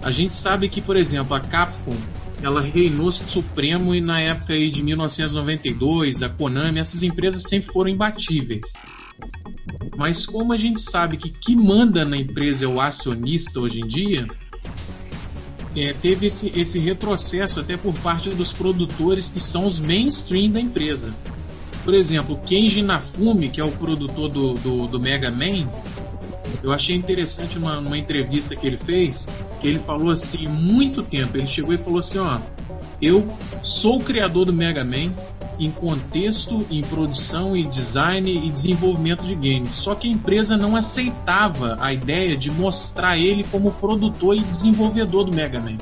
A 0.02 0.10
gente 0.10 0.34
sabe 0.34 0.68
que, 0.68 0.80
por 0.80 0.96
exemplo, 0.96 1.34
a 1.34 1.40
Capcom 1.40 1.96
ela 2.42 2.60
reinou 2.60 3.12
supremo 3.12 3.94
e 3.94 4.00
na 4.00 4.20
época 4.20 4.54
aí 4.54 4.70
de 4.70 4.82
1992, 4.82 6.22
a 6.22 6.28
Konami, 6.28 6.80
essas 6.80 7.02
empresas 7.02 7.42
sempre 7.42 7.70
foram 7.72 7.90
imbatíveis. 7.90 8.62
Mas 9.96 10.24
como 10.24 10.52
a 10.52 10.56
gente 10.56 10.80
sabe 10.80 11.18
que 11.18 11.30
que 11.30 11.54
manda 11.54 12.04
na 12.04 12.16
empresa 12.16 12.64
é 12.64 12.68
o 12.68 12.80
acionista 12.80 13.60
hoje 13.60 13.82
em 13.82 13.86
dia, 13.86 14.26
é, 15.76 15.92
teve 15.92 16.26
esse, 16.26 16.52
esse 16.58 16.78
retrocesso 16.78 17.60
até 17.60 17.76
por 17.76 17.94
parte 17.94 18.30
dos 18.30 18.52
produtores 18.52 19.30
que 19.30 19.40
são 19.40 19.66
os 19.66 19.78
mainstream 19.78 20.50
da 20.50 20.60
empresa. 20.60 21.14
Por 21.84 21.94
exemplo, 21.94 22.38
Kenji 22.44 22.80
Inafune, 22.80 23.48
que 23.48 23.60
é 23.60 23.64
o 23.64 23.72
produtor 23.72 24.28
do, 24.28 24.54
do, 24.54 24.86
do 24.86 25.00
Mega 25.00 25.30
Man, 25.30 25.68
eu 26.62 26.72
achei 26.72 26.94
interessante 26.94 27.56
uma, 27.56 27.78
uma 27.78 27.96
entrevista 27.96 28.54
que 28.54 28.66
ele 28.66 28.76
fez, 28.76 29.28
que 29.60 29.68
ele 29.68 29.78
falou 29.78 30.10
assim, 30.10 30.46
muito 30.46 31.02
tempo, 31.02 31.36
ele 31.36 31.46
chegou 31.46 31.72
e 31.72 31.78
falou 31.78 32.00
assim, 32.00 32.18
ó, 32.18 32.38
eu 33.00 33.26
sou 33.62 33.98
o 33.98 34.04
criador 34.04 34.44
do 34.44 34.52
Mega 34.52 34.84
Man 34.84 35.12
em 35.60 35.70
contexto, 35.70 36.66
em 36.70 36.80
produção 36.80 37.54
e 37.54 37.64
design 37.64 38.46
e 38.46 38.50
desenvolvimento 38.50 39.24
de 39.24 39.34
games. 39.34 39.74
Só 39.74 39.94
que 39.94 40.08
a 40.08 40.10
empresa 40.10 40.56
não 40.56 40.74
aceitava 40.74 41.76
a 41.80 41.92
ideia 41.92 42.34
de 42.36 42.50
mostrar 42.50 43.18
ele 43.18 43.44
como 43.44 43.70
produtor 43.72 44.34
e 44.34 44.40
desenvolvedor 44.40 45.24
do 45.24 45.36
Mega 45.36 45.60
Man. 45.60 45.76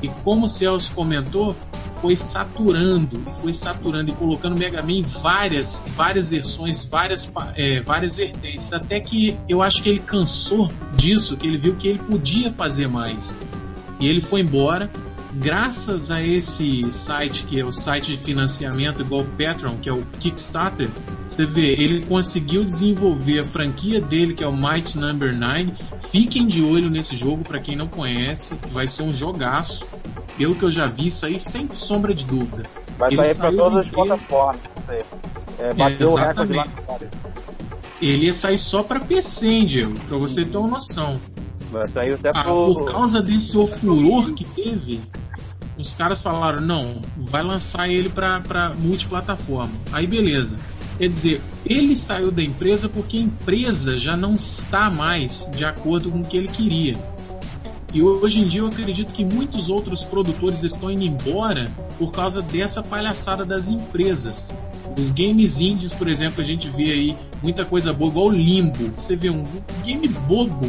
E 0.00 0.08
como 0.22 0.44
o 0.44 0.48
Celso 0.48 0.92
comentou, 0.94 1.56
foi 2.00 2.14
saturando, 2.14 3.20
foi 3.42 3.52
saturando 3.52 4.12
e 4.12 4.14
colocando 4.14 4.56
Mega 4.56 4.80
Man 4.82 4.92
em 4.92 5.02
várias, 5.02 5.82
várias 5.96 6.30
versões, 6.30 6.84
várias, 6.84 7.30
é, 7.56 7.80
várias 7.80 8.16
vertentes. 8.16 8.72
Até 8.72 9.00
que 9.00 9.36
eu 9.48 9.62
acho 9.62 9.82
que 9.82 9.88
ele 9.88 9.98
cansou 9.98 10.70
disso, 10.96 11.36
que 11.36 11.46
ele 11.46 11.58
viu 11.58 11.74
que 11.74 11.88
ele 11.88 11.98
podia 11.98 12.52
fazer 12.52 12.86
mais. 12.86 13.40
E 13.98 14.06
ele 14.06 14.20
foi 14.20 14.42
embora. 14.42 14.88
Graças 15.40 16.10
a 16.10 16.20
esse 16.20 16.90
site, 16.90 17.44
que 17.44 17.60
é 17.60 17.64
o 17.64 17.70
site 17.70 18.16
de 18.16 18.24
financiamento 18.24 19.02
igual 19.02 19.22
o 19.22 19.24
Patreon, 19.24 19.76
que 19.78 19.88
é 19.88 19.92
o 19.92 20.04
Kickstarter, 20.18 20.88
você 21.28 21.46
vê, 21.46 21.74
ele 21.74 22.04
conseguiu 22.06 22.64
desenvolver 22.64 23.40
a 23.40 23.44
franquia 23.44 24.00
dele, 24.00 24.34
que 24.34 24.42
é 24.42 24.48
o 24.48 24.52
Might 24.52 24.98
Number 24.98 25.36
9. 25.36 25.72
Fiquem 26.10 26.46
de 26.46 26.62
olho 26.62 26.90
nesse 26.90 27.16
jogo, 27.16 27.44
para 27.44 27.60
quem 27.60 27.76
não 27.76 27.86
conhece, 27.86 28.58
vai 28.72 28.88
ser 28.88 29.04
um 29.04 29.12
jogaço. 29.12 29.86
Pelo 30.36 30.56
que 30.56 30.64
eu 30.64 30.70
já 30.70 30.86
vi, 30.86 31.06
isso 31.06 31.24
aí 31.26 31.38
sem 31.38 31.68
sombra 31.72 32.12
de 32.12 32.24
dúvida. 32.24 32.64
Vai 32.98 33.10
ele 33.12 33.24
sair 33.24 33.34
pra 33.36 33.46
saiu 33.46 33.58
todas 33.58 33.72
da 33.74 33.80
as 33.80 33.88
plataformas. 33.88 34.60
É, 35.58 35.74
bateu 35.74 36.10
o 36.10 36.14
recorde 36.16 36.52
lá. 36.54 36.64
exatamente. 36.66 37.10
Ele 38.00 38.26
ia 38.26 38.32
sair 38.32 38.58
só 38.58 38.82
para 38.82 39.00
PC, 39.00 39.62
Diego? 39.62 39.94
Pra 40.08 40.16
você 40.16 40.44
ter 40.44 40.56
uma 40.56 40.68
noção. 40.68 41.20
Vai 41.70 41.88
sair 41.88 42.14
até 42.14 42.30
Ah, 42.34 42.44
por 42.44 42.84
causa 42.90 43.20
desse 43.20 43.52
furor 43.78 44.32
que 44.32 44.44
teve, 44.44 45.00
os 45.78 45.94
caras 45.94 46.20
falaram: 46.20 46.60
não, 46.60 47.00
vai 47.16 47.42
lançar 47.42 47.88
ele 47.88 48.08
pra 48.08 48.72
multiplataforma. 48.76 49.72
Aí 49.92 50.06
beleza. 50.06 50.58
Quer 50.98 51.08
dizer, 51.08 51.40
ele 51.64 51.94
saiu 51.94 52.32
da 52.32 52.42
empresa 52.42 52.88
porque 52.88 53.18
a 53.18 53.20
empresa 53.20 53.96
já 53.96 54.16
não 54.16 54.34
está 54.34 54.90
mais 54.90 55.48
de 55.54 55.64
acordo 55.64 56.10
com 56.10 56.20
o 56.20 56.24
que 56.24 56.36
ele 56.36 56.48
queria. 56.48 56.96
E 57.92 58.02
hoje 58.02 58.40
em 58.40 58.46
dia 58.46 58.60
eu 58.60 58.66
acredito 58.66 59.14
que 59.14 59.24
muitos 59.24 59.70
outros 59.70 60.04
produtores 60.04 60.62
estão 60.62 60.90
indo 60.90 61.04
embora 61.04 61.70
por 61.98 62.12
causa 62.12 62.42
dessa 62.42 62.82
palhaçada 62.82 63.46
das 63.46 63.70
empresas. 63.70 64.54
Os 64.98 65.10
games 65.10 65.60
indies, 65.60 65.94
por 65.94 66.08
exemplo, 66.08 66.40
a 66.40 66.44
gente 66.44 66.68
vê 66.68 66.92
aí 66.92 67.16
muita 67.42 67.64
coisa 67.64 67.92
boa, 67.92 68.10
igual 68.10 68.26
o 68.26 68.30
Limbo. 68.30 68.92
Você 68.96 69.16
vê 69.16 69.30
um 69.30 69.44
game 69.84 70.06
bobo, 70.08 70.68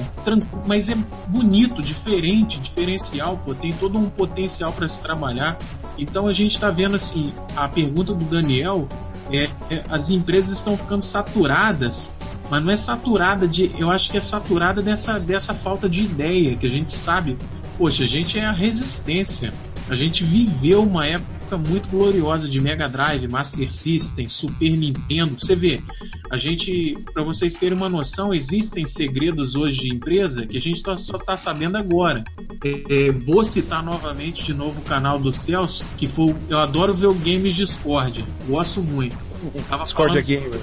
mas 0.66 0.88
é 0.88 0.96
bonito, 1.28 1.82
diferente, 1.82 2.60
diferencial, 2.60 3.38
pô, 3.44 3.54
tem 3.54 3.74
todo 3.74 3.98
um 3.98 4.10
potencial 4.10 4.72
para 4.72 4.88
se 4.88 5.02
trabalhar. 5.02 5.58
Então 5.98 6.28
a 6.28 6.32
gente 6.32 6.52
está 6.56 6.70
vendo 6.70 6.96
assim, 6.96 7.34
a 7.56 7.68
pergunta 7.68 8.14
do 8.14 8.24
Daniel 8.24 8.88
é, 9.32 9.50
é, 9.70 9.84
as 9.90 10.10
empresas 10.10 10.58
estão 10.58 10.78
ficando 10.78 11.04
saturadas, 11.04 12.12
mas 12.50 12.64
não 12.64 12.72
é 12.72 12.78
saturada 12.78 13.48
de, 13.48 13.72
eu 13.80 13.90
acho 13.90 14.12
que 14.12 14.18
é 14.18 14.22
saturada 14.22 14.82
dessa, 14.82 15.20
dessa 15.20 15.54
falta 15.54 15.88
de 15.88 16.02
ideia 16.02 16.56
que 16.56 16.66
a 16.66 16.70
gente 16.70 16.92
sabe. 16.92 17.38
Poxa, 17.78 18.04
a 18.04 18.08
gente 18.08 18.38
é 18.38 18.46
a 18.46 18.52
resistência. 18.52 19.54
A 19.90 19.96
gente 19.96 20.24
viveu 20.24 20.84
uma 20.84 21.06
época 21.06 21.58
muito 21.58 21.90
gloriosa 21.90 22.48
de 22.48 22.60
Mega 22.62 22.88
Drive, 22.88 23.28
Master 23.28 23.72
System, 23.72 24.28
Super 24.28 24.72
Nintendo. 24.78 25.36
Você 25.40 25.56
vê, 25.56 25.82
a 26.30 26.38
gente, 26.38 26.96
para 27.12 27.24
vocês 27.24 27.56
terem 27.56 27.76
uma 27.76 27.90
noção, 27.90 28.34
existem 28.34 28.86
segredos 28.86 29.56
hoje 29.56 29.78
de 29.78 29.90
empresa 29.90 30.46
que 30.46 30.58
a 30.58 30.60
gente 30.60 30.84
tá, 30.84 30.96
só 30.96 31.16
está 31.16 31.36
sabendo 31.36 31.78
agora. 31.78 32.24
É, 32.64 33.08
é, 33.08 33.12
vou 33.12 33.44
citar 33.44 33.84
novamente 33.84 34.44
de 34.44 34.54
novo 34.54 34.80
o 34.80 34.84
canal 34.84 35.18
do 35.18 35.34
Celso, 35.34 35.84
que 35.98 36.08
foi, 36.08 36.36
eu 36.50 36.60
adoro 36.60 36.94
ver 36.94 37.08
o 37.08 37.14
Games 37.16 37.56
Discord, 37.56 38.24
gosto 38.48 38.82
muito. 38.84 39.18
Discord 39.84 40.18
é 40.18 40.22
Gamer. 40.22 40.60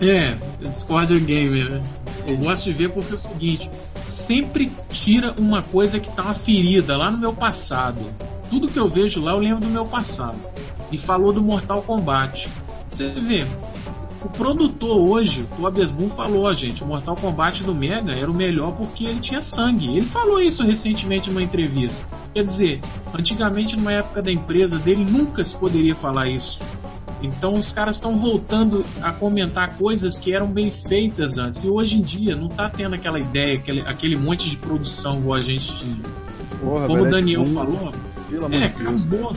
É, 0.00 0.36
Discord 0.60 1.16
é 1.16 1.18
Gamer, 1.18 1.70
né? 1.70 1.82
Eu 2.26 2.36
gosto 2.36 2.64
de 2.64 2.72
ver 2.72 2.92
porque 2.92 3.12
é 3.12 3.14
o 3.14 3.18
seguinte, 3.18 3.70
sempre 4.04 4.70
tira 4.90 5.34
uma 5.38 5.62
coisa 5.62 6.00
que 6.00 6.10
tá 6.10 6.22
uma 6.22 6.34
ferida 6.34 6.96
lá 6.96 7.10
no 7.10 7.18
meu 7.18 7.32
passado. 7.32 8.00
Tudo 8.50 8.68
que 8.68 8.78
eu 8.78 8.88
vejo 8.88 9.20
lá 9.20 9.32
eu 9.32 9.38
lembro 9.38 9.60
do 9.60 9.68
meu 9.68 9.84
passado. 9.84 10.38
E 10.90 10.98
falou 10.98 11.32
do 11.32 11.42
Mortal 11.42 11.82
Kombat. 11.82 12.48
Você 12.90 13.08
vê, 13.08 13.46
o 14.22 14.28
produtor 14.28 14.98
hoje, 14.98 15.46
o 15.58 15.66
Abesbum 15.66 16.08
falou, 16.10 16.52
gente, 16.54 16.82
o 16.82 16.86
Mortal 16.86 17.14
Kombat 17.14 17.62
do 17.62 17.74
Mega 17.74 18.12
era 18.12 18.30
o 18.30 18.34
melhor 18.34 18.72
porque 18.72 19.04
ele 19.04 19.20
tinha 19.20 19.40
sangue. 19.40 19.96
Ele 19.96 20.06
falou 20.06 20.40
isso 20.40 20.64
recentemente 20.64 21.30
numa 21.30 21.42
entrevista. 21.42 22.06
Quer 22.34 22.44
dizer, 22.44 22.80
antigamente 23.14 23.76
numa 23.76 23.92
época 23.92 24.22
da 24.22 24.32
empresa 24.32 24.78
dele 24.78 25.04
nunca 25.08 25.44
se 25.44 25.56
poderia 25.56 25.94
falar 25.94 26.28
isso. 26.28 26.58
Então 27.26 27.54
os 27.54 27.72
caras 27.72 27.96
estão 27.96 28.16
voltando 28.16 28.84
a 29.02 29.12
comentar 29.12 29.76
coisas 29.76 30.18
que 30.18 30.32
eram 30.32 30.48
bem 30.48 30.70
feitas 30.70 31.38
antes. 31.38 31.64
E 31.64 31.68
hoje 31.68 31.98
em 31.98 32.00
dia 32.00 32.36
não 32.36 32.48
tá 32.48 32.70
tendo 32.70 32.94
aquela 32.94 33.18
ideia, 33.18 33.58
aquele, 33.58 33.80
aquele 33.82 34.16
monte 34.16 34.48
de 34.48 34.56
produção 34.56 35.18
igual 35.18 35.34
a 35.38 35.42
gente 35.42 35.76
tinha. 35.76 36.00
Porra, 36.60 36.86
Como 36.86 37.02
o 37.02 37.10
Daniel 37.10 37.44
falou, 37.46 37.92
é, 38.50 38.64
acabou. 38.64 39.32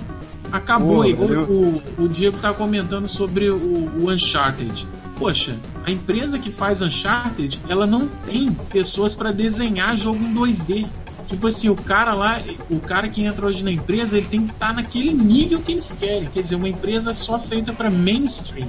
Acabou, 0.51 0.95
Porra, 0.95 1.07
igual 1.09 1.29
o, 1.29 1.81
o 1.97 2.07
Diego 2.07 2.37
tá 2.37 2.53
comentando 2.53 3.07
sobre 3.07 3.49
o, 3.49 3.91
o 3.99 4.09
Uncharted. 4.09 4.87
Poxa, 5.17 5.57
a 5.85 5.91
empresa 5.91 6.39
que 6.39 6.49
faz 6.51 6.81
Uncharted, 6.81 7.59
ela 7.67 7.85
não 7.85 8.07
tem 8.25 8.51
pessoas 8.71 9.13
para 9.13 9.31
desenhar 9.31 9.95
jogo 9.97 10.23
em 10.23 10.33
2D. 10.33 10.87
Tipo 11.29 11.45
assim, 11.45 11.69
o 11.69 11.75
cara 11.75 12.13
lá, 12.13 12.41
o 12.71 12.79
cara 12.79 13.07
que 13.07 13.23
entra 13.23 13.45
hoje 13.45 13.63
na 13.63 13.71
empresa, 13.71 14.17
ele 14.17 14.27
tem 14.27 14.45
que 14.47 14.51
estar 14.51 14.69
tá 14.69 14.73
naquele 14.73 15.13
nível 15.13 15.61
que 15.61 15.71
eles 15.71 15.91
querem. 15.91 16.27
Quer 16.27 16.41
dizer, 16.41 16.55
uma 16.55 16.67
empresa 16.67 17.13
só 17.13 17.39
feita 17.39 17.71
para 17.71 17.91
mainstream. 17.91 18.67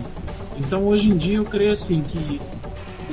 Então 0.59 0.87
hoje 0.87 1.09
em 1.09 1.17
dia 1.17 1.39
eu 1.39 1.45
creio 1.45 1.73
assim 1.73 2.03
que 2.03 2.39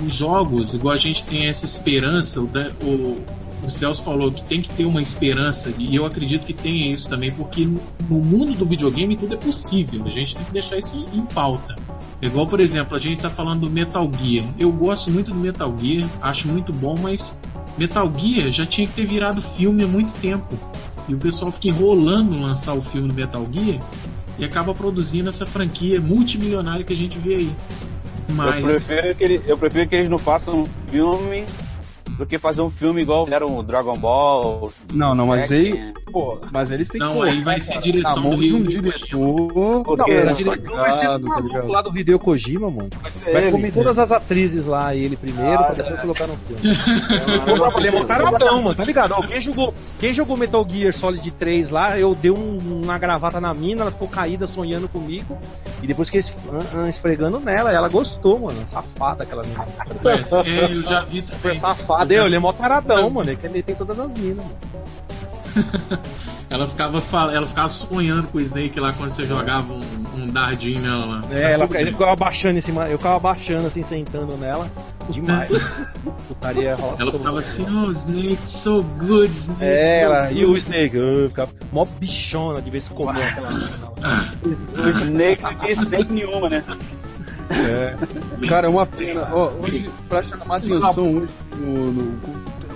os 0.06 0.14
jogos, 0.14 0.74
igual 0.74 0.94
a 0.94 0.98
gente 0.98 1.24
tem 1.24 1.48
essa 1.48 1.66
esperança, 1.66 2.42
o, 2.42 2.50
o, 2.84 3.26
o 3.66 3.70
Celso 3.70 4.04
falou 4.04 4.32
que 4.32 4.44
tem 4.44 4.62
que 4.62 4.70
ter 4.70 4.86
uma 4.86 5.02
esperança, 5.02 5.74
e 5.78 5.96
eu 5.96 6.06
acredito 6.06 6.46
que 6.46 6.54
tenha 6.54 6.92
isso 6.92 7.10
também, 7.10 7.32
porque 7.32 7.66
no 7.66 8.20
mundo 8.20 8.54
do 8.54 8.66
videogame 8.66 9.16
tudo 9.16 9.34
é 9.34 9.38
possível, 9.38 10.04
a 10.06 10.10
gente 10.10 10.36
tem 10.36 10.46
que 10.46 10.52
deixar 10.52 10.78
isso 10.78 11.06
em 11.14 11.26
pauta. 11.26 11.76
Igual, 12.22 12.48
por 12.48 12.60
exemplo, 12.60 12.98
a 12.98 13.00
gente 13.00 13.22
tá 13.22 13.30
falando 13.30 13.62
do 13.62 13.70
Metal 13.70 14.10
Gear. 14.20 14.44
Eu 14.58 14.72
gosto 14.72 15.12
muito 15.12 15.32
do 15.32 15.38
Metal 15.38 15.74
Gear, 15.80 16.10
acho 16.22 16.48
muito 16.48 16.74
bom, 16.74 16.96
mas 17.00 17.40
Metal 17.78 18.12
Gear 18.16 18.52
já 18.52 18.66
tinha 18.66 18.88
que 18.88 18.94
ter 18.94 19.06
virado 19.06 19.42
filme 19.42 19.84
há 19.84 19.88
muito 19.88 20.12
tempo. 20.20 20.58
E 21.08 21.14
o 21.14 21.18
pessoal 21.18 21.52
fica 21.52 21.68
enrolando 21.68 22.38
lançar 22.40 22.74
o 22.74 22.82
filme 22.82 23.08
do 23.08 23.14
Metal 23.14 23.48
Gear 23.52 23.82
e 24.38 24.46
acaba 24.46 24.74
produzindo 24.74 25.30
essa 25.30 25.46
franquia 25.46 26.02
multimilionária 26.02 26.84
que 26.84 26.94
a 26.94 26.98
gente 26.98 27.18
vê 27.18 27.36
aí. 27.36 27.56
Mas... 28.34 28.58
Eu, 28.58 28.68
prefiro 28.68 29.16
que 29.16 29.24
ele, 29.24 29.42
eu 29.48 29.58
prefiro 29.58 29.90
que 29.90 29.96
eles 29.96 30.10
não 30.10 30.18
façam 30.18 30.62
um 30.62 30.66
filme 30.90 31.46
do 32.18 32.26
que 32.26 32.38
fazer 32.38 32.62
um 32.62 32.70
filme 32.70 33.02
igual 33.02 33.26
fizeram 33.26 33.58
o 33.58 33.64
Dragon 33.64 33.96
Ball. 33.96 34.72
Não, 34.94 35.14
não, 35.14 35.28
mas 35.28 35.52
aí. 35.52 35.94
Pô, 36.12 36.40
mas 36.52 36.72
eles 36.72 36.90
têm 36.90 37.00
não, 37.00 37.14
que. 37.14 37.20
Não, 37.20 37.24
aí 37.24 37.42
vai 37.42 37.60
ser 37.60 37.80
direção 37.80 38.30
do 38.30 38.38
Rio. 38.38 38.58
um 38.58 38.64
diretor. 38.64 39.84
Porque 39.84 40.14
não, 40.14 40.30
a 40.30 40.34
direção 40.34 40.76
vai 40.76 41.00
ser 41.00 41.20
do 41.20 41.28
maluco 41.28 41.68
lá 41.68 41.82
do 41.82 41.98
Hideo 41.98 42.20
Kojima, 42.20 42.72
mano. 42.72 42.90
Vai 43.32 43.52
comer 43.52 43.72
todas 43.72 44.00
as 44.00 44.12
atrizes 44.12 44.66
lá 44.66 44.96
e 44.96 45.04
ele 45.04 45.16
primeiro, 45.16 45.60
ah, 45.60 45.64
pra 45.64 45.76
depois 45.76 46.00
é. 46.00 46.02
colocar 46.02 46.28
no 46.28 46.38
filme. 46.38 46.78
Ele 47.78 47.92
montaram 47.92 48.28
Adão, 48.28 48.62
mano, 48.62 48.76
tá 48.76 48.84
ligado? 48.84 49.14
Ó, 49.14 49.22
quem, 49.22 49.40
jogou, 49.40 49.74
quem 50.00 50.14
jogou 50.14 50.36
Metal 50.36 50.66
Gear 50.68 50.94
Solid 50.94 51.30
3 51.32 51.70
lá, 51.70 52.00
eu 52.00 52.16
dei 52.16 52.32
um, 52.32 52.58
uma 52.84 52.98
gravata 52.98 53.40
na 53.40 53.54
mina, 53.54 53.82
ela 53.82 53.92
ficou 53.92 54.08
caída 54.08 54.48
sonhando 54.48 54.88
comigo. 54.88 55.38
E 55.82 55.86
depois 55.86 56.10
que 56.10 56.18
uh, 56.18 56.22
uh, 56.22 56.88
esfregando 56.88 57.40
nela, 57.40 57.72
ela 57.72 57.88
gostou, 57.88 58.40
mano. 58.40 58.68
Safada 58.68 59.24
aquela 59.24 59.44
mina. 59.44 59.66
É, 60.04 60.74
eu 60.74 60.84
já 60.84 61.02
vi 61.02 61.22
também. 61.22 61.38
Super 61.38 61.58
safada 61.60 62.07
Cadê? 62.08 62.26
Ele 62.26 62.36
é 62.36 62.40
mó 62.40 62.54
taradão, 62.54 63.10
mano. 63.10 63.30
Ele 63.30 63.62
tem 63.62 63.76
todas 63.76 64.00
as 64.00 64.14
minas, 64.18 64.38
mano. 64.38 64.58
ela 66.50 66.68
ficava 66.68 67.04
ela 67.34 67.48
ficava 67.48 67.70
sonhando 67.70 68.28
com 68.28 68.38
o 68.38 68.42
Snake 68.42 68.80
lá 68.80 68.94
quando 68.94 69.10
você 69.10 69.26
jogava 69.26 69.74
um, 69.74 69.82
um 70.16 70.28
dardinho 70.28 70.80
nela 70.82 71.06
lá. 71.06 71.22
É, 71.32 71.54
ela, 71.54 71.68
ele 71.74 71.92
ficava 71.92 72.14
abaixando 72.14 72.58
em 72.58 72.62
cima, 72.62 72.88
eu 72.88 72.98
ficava 72.98 73.18
abaixando 73.18 73.68
assim, 73.68 73.84
sentando 73.84 74.38
nela. 74.38 74.70
Demais. 75.10 75.52
Putaria 76.28 76.78
Ela 77.00 77.12
ficava 77.12 77.40
assim, 77.40 77.66
oh 77.70 77.92
Snake, 77.92 78.48
so 78.48 78.84
good, 78.84 79.32
Snake. 79.32 79.64
É, 79.64 80.06
so 80.06 80.14
ela, 80.14 80.32
e 80.32 80.46
o 80.46 80.58
Snake, 80.58 80.96
eu 80.96 81.30
ficava 81.30 81.52
mó 81.72 81.86
bichona 81.86 82.62
de 82.62 82.70
vez 82.70 82.90
em 82.90 82.94
quando 82.94 83.20
aquela. 83.20 83.50
O 84.78 84.90
Snake 85.04 85.44
não 85.44 85.56
tinha 85.56 85.72
Snake 85.74 86.14
nenhuma, 86.14 86.50
né? 86.50 86.64
É. 87.50 88.48
Cara, 88.48 88.68
é 88.68 88.70
uma 88.70 88.86
pena. 88.86 89.28
Ó, 89.32 89.52
hoje, 89.64 89.90
pra 90.10 90.22
chamar 90.22 90.58
atenção 90.58 91.18
hoje 91.18 91.34
no, 91.58 91.92
no, 91.92 92.20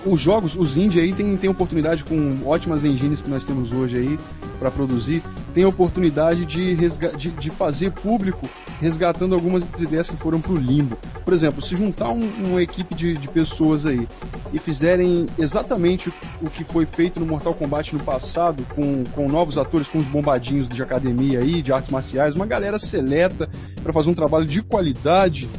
os 0.05 0.19
jogos, 0.19 0.55
os 0.55 0.77
indie 0.77 0.99
aí 0.99 1.13
tem, 1.13 1.37
tem 1.37 1.49
oportunidade 1.49 2.03
com 2.03 2.39
ótimas 2.45 2.83
engines 2.83 3.21
que 3.21 3.29
nós 3.29 3.45
temos 3.45 3.71
hoje 3.71 3.97
aí 3.97 4.19
para 4.59 4.71
produzir, 4.71 5.23
tem 5.53 5.65
oportunidade 5.65 6.45
de, 6.45 6.75
de, 6.75 7.31
de, 7.31 7.49
fazer 7.49 7.91
público 7.91 8.47
resgatando 8.79 9.33
algumas 9.33 9.63
ideias 9.77 10.09
que 10.09 10.15
foram 10.15 10.39
pro 10.39 10.55
limbo. 10.55 10.97
Por 11.25 11.33
exemplo, 11.33 11.61
se 11.61 11.75
juntar 11.75 12.09
um, 12.09 12.27
uma 12.45 12.61
equipe 12.61 12.93
de, 12.93 13.15
de 13.15 13.27
pessoas 13.27 13.85
aí 13.85 14.07
e 14.53 14.59
fizerem 14.59 15.25
exatamente 15.37 16.13
o 16.41 16.49
que 16.49 16.63
foi 16.63 16.85
feito 16.85 17.19
no 17.19 17.25
Mortal 17.25 17.53
Kombat 17.53 17.93
no 17.95 18.03
passado, 18.03 18.65
com, 18.75 19.03
com 19.15 19.27
novos 19.27 19.57
atores, 19.57 19.87
com 19.87 19.97
os 19.97 20.07
bombadinhos 20.07 20.69
de 20.69 20.81
academia 20.81 21.39
aí, 21.39 21.61
de 21.61 21.73
artes 21.73 21.91
marciais, 21.91 22.35
uma 22.35 22.45
galera 22.45 22.77
seleta 22.77 23.49
para 23.81 23.93
fazer 23.93 24.09
um 24.09 24.15
trabalho 24.15 24.45
de 24.45 24.61
qualidade, 24.61 25.49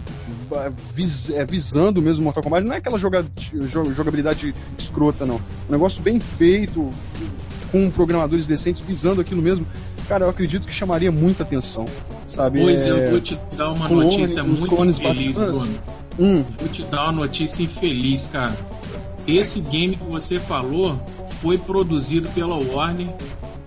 vis, 0.95 1.31
é, 1.31 1.45
visando 1.45 2.01
mesmo 2.01 2.25
Mortal 2.25 2.43
Kombat, 2.43 2.67
não 2.67 2.75
é 2.75 2.79
aquela 2.79 2.99
joga, 2.99 3.25
jogabilidade 3.95 4.55
escrota, 4.77 5.27
não. 5.27 5.37
Um 5.69 5.73
negócio 5.73 6.03
bem 6.03 6.21
feito, 6.21 6.91
com 7.71 7.91
programadores 7.91 8.47
decentes, 8.47 8.83
visando 8.83 9.21
aquilo 9.21 9.43
mesmo. 9.43 9.67
Cara, 10.09 10.25
eu 10.25 10.31
acredito 10.31 10.67
que 10.67 10.73
chamaria 10.73 11.11
muita 11.11 11.43
atenção, 11.43 11.87
sabe? 12.27 12.61
Pois 12.61 12.83
é, 12.83 12.91
eu 12.91 13.11
vou 13.13 13.21
te 13.21 13.39
dar 13.57 13.73
uma 13.73 13.89
notícia 13.89 14.43
muito 14.45 14.85
infeliz, 14.85 15.35
Bruno. 15.35 15.79
Hum. 16.19 16.45
Vou 16.59 16.69
te 16.69 16.83
dar 16.85 17.05
uma 17.05 17.13
notícia 17.13 17.63
infeliz, 17.63 18.29
cara. 18.29 18.55
Esse 19.27 19.61
game 19.61 19.97
que 19.97 20.05
você 20.05 20.39
falou 20.39 21.01
foi 21.41 21.57
produzido 21.57 22.29
pela 22.31 22.57
Warner 22.57 23.09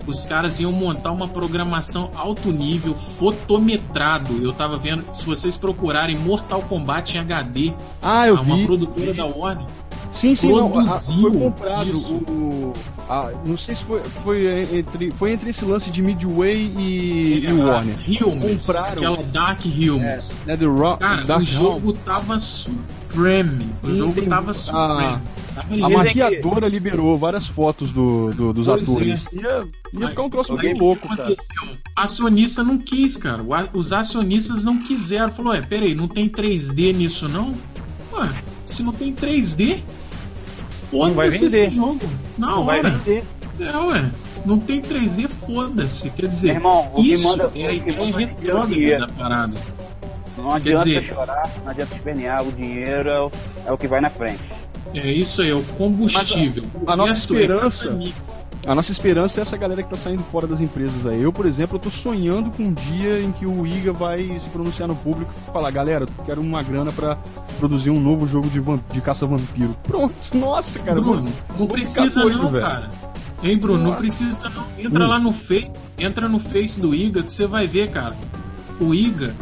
os 0.06 0.24
caras 0.24 0.60
iam 0.60 0.72
montar 0.72 1.12
uma 1.12 1.28
programação 1.28 2.10
alto 2.14 2.52
nível, 2.52 2.94
fotometrado. 2.94 4.42
Eu 4.42 4.52
tava 4.52 4.76
vendo, 4.76 5.04
se 5.12 5.24
vocês 5.24 5.56
procurarem 5.56 6.16
Mortal 6.16 6.62
Kombat 6.62 7.16
em 7.16 7.20
HD, 7.20 7.72
ah, 8.02 8.26
eu 8.26 8.34
uma 8.34 8.56
vi, 8.56 8.66
produtora 8.66 9.14
da 9.14 9.26
Warner. 9.26 9.66
Sim, 10.12 10.34
sim, 10.34 10.50
não, 10.50 10.78
a, 10.78 10.98
foi 10.98 11.30
comprado 11.30 11.92
o, 11.92 12.72
a, 13.06 13.32
não 13.44 13.58
sei 13.58 13.74
se 13.74 13.84
foi, 13.84 14.00
foi 14.24 14.78
entre 14.78 15.10
foi 15.10 15.32
entre 15.32 15.50
esse 15.50 15.62
lance 15.64 15.90
de 15.90 16.00
Midway 16.00 16.72
e, 16.78 17.46
é, 17.46 17.50
e 17.50 17.52
Warner. 17.52 17.96
Hilmes, 18.08 18.66
compraram 18.66 18.92
aquela 18.92 19.22
Dark 19.24 19.66
Hilmes. 19.66 20.38
É, 20.46 20.52
é 20.52 20.56
do 20.56 20.74
Rock, 20.74 21.00
Cara, 21.00 21.22
Dark 21.22 21.42
o 21.42 21.44
jogo 21.44 21.90
Helm. 21.90 21.98
tava 22.04 22.38
supreme. 22.38 23.70
O 23.82 23.94
jogo 23.94 24.14
tem, 24.14 24.26
tava 24.26 24.54
supreme. 24.54 25.18
A 25.82 25.88
maquiadora 25.88 26.68
liberou 26.68 27.16
várias 27.16 27.46
fotos 27.46 27.92
do, 27.92 28.30
do 28.30 28.52
dos 28.52 28.66
pois 28.66 28.82
atores. 28.82 29.26
É. 29.32 29.36
Ia, 29.36 29.64
ia 29.92 30.08
ficar 30.08 30.22
um 30.22 30.30
troço 30.30 30.56
bem 30.56 30.74
louco, 30.74 31.08
cara. 31.08 31.34
Acionista 31.94 32.62
não 32.62 32.78
quis, 32.78 33.16
cara. 33.16 33.42
Os 33.72 33.92
acionistas 33.92 34.64
não 34.64 34.78
quiseram. 34.78 35.30
Falou, 35.30 35.54
é, 35.54 35.62
peraí, 35.62 35.94
não 35.94 36.08
tem 36.08 36.28
3D 36.28 36.94
nisso 36.94 37.28
não? 37.28 37.54
Ué, 38.12 38.28
se 38.64 38.82
não 38.82 38.92
tem 38.92 39.14
3D, 39.14 39.80
pode 40.90 41.14
vai 41.14 41.30
vender. 41.30 41.66
esse 41.66 41.76
jogo. 41.76 42.00
Na 42.36 42.48
não 42.48 42.66
hora. 42.66 42.82
Vai 42.82 42.92
vender. 42.92 43.24
É, 43.58 43.76
ué. 43.76 44.10
Não 44.44 44.60
tem 44.60 44.80
3D, 44.80 45.28
foda-se. 45.28 46.10
Quer 46.10 46.26
dizer, 46.26 46.50
irmão, 46.50 46.92
isso 46.98 47.26
manda, 47.26 47.50
é 47.56 47.66
a 47.66 47.72
ideia 47.72 48.16
retrógrada 48.16 48.98
da 48.98 49.08
parada. 49.08 49.60
Não 50.36 50.52
adianta 50.52 50.84
dizer, 50.84 51.02
chorar, 51.02 51.50
não 51.64 51.70
adianta 51.70 51.94
espernear, 51.94 52.46
o 52.46 52.52
dinheiro 52.52 53.08
é 53.08 53.20
o, 53.20 53.32
é 53.66 53.72
o 53.72 53.78
que 53.78 53.88
vai 53.88 54.00
na 54.00 54.10
frente. 54.10 54.42
É 54.94 55.10
isso 55.10 55.42
aí, 55.42 55.50
é 55.50 55.54
o 55.54 55.62
combustível. 55.62 56.64
A, 56.86 56.92
a 56.92 56.96
nossa 56.96 57.12
esperança. 57.12 57.98
A 58.66 58.74
nossa 58.74 58.90
esperança 58.90 59.40
é 59.40 59.42
essa 59.42 59.56
galera 59.56 59.80
que 59.80 59.88
tá 59.88 59.96
saindo 59.96 60.24
fora 60.24 60.44
das 60.44 60.60
empresas 60.60 61.06
aí. 61.06 61.22
Eu, 61.22 61.32
por 61.32 61.46
exemplo, 61.46 61.76
eu 61.76 61.80
tô 61.80 61.88
sonhando 61.88 62.50
com 62.50 62.64
um 62.64 62.74
dia 62.74 63.20
em 63.22 63.30
que 63.30 63.46
o 63.46 63.64
IGA 63.64 63.92
vai 63.92 64.40
se 64.40 64.48
pronunciar 64.48 64.88
no 64.88 64.96
público 64.96 65.32
e 65.32 65.52
falar, 65.52 65.70
galera, 65.70 66.04
eu 66.04 66.24
quero 66.24 66.40
uma 66.40 66.60
grana 66.64 66.90
para 66.90 67.16
produzir 67.60 67.90
um 67.90 68.00
novo 68.00 68.26
jogo 68.26 68.48
de, 68.48 68.60
de 68.92 69.00
caça-vampiro. 69.00 69.76
Pronto, 69.84 70.14
nossa, 70.36 70.80
cara. 70.80 71.00
Bruno, 71.00 71.32
não 71.56 71.68
precisa 71.68 72.20
doido, 72.20 72.42
não, 72.42 72.50
velho. 72.50 72.64
cara. 72.64 72.90
Hein, 73.40 73.58
Bruno, 73.58 73.78
nossa. 73.78 73.90
não 73.90 73.98
precisa 73.98 74.48
não. 74.50 74.66
Entra 74.76 75.04
hum. 75.04 75.08
lá 75.08 75.18
no 75.20 75.32
Face, 75.32 75.70
entra 75.96 76.28
no 76.28 76.40
Face 76.40 76.80
do 76.80 76.92
IGA 76.92 77.22
que 77.22 77.32
você 77.32 77.46
vai 77.46 77.68
ver, 77.68 77.90
cara. 77.90 78.16
O 78.80 78.92
IGA, 78.92 79.32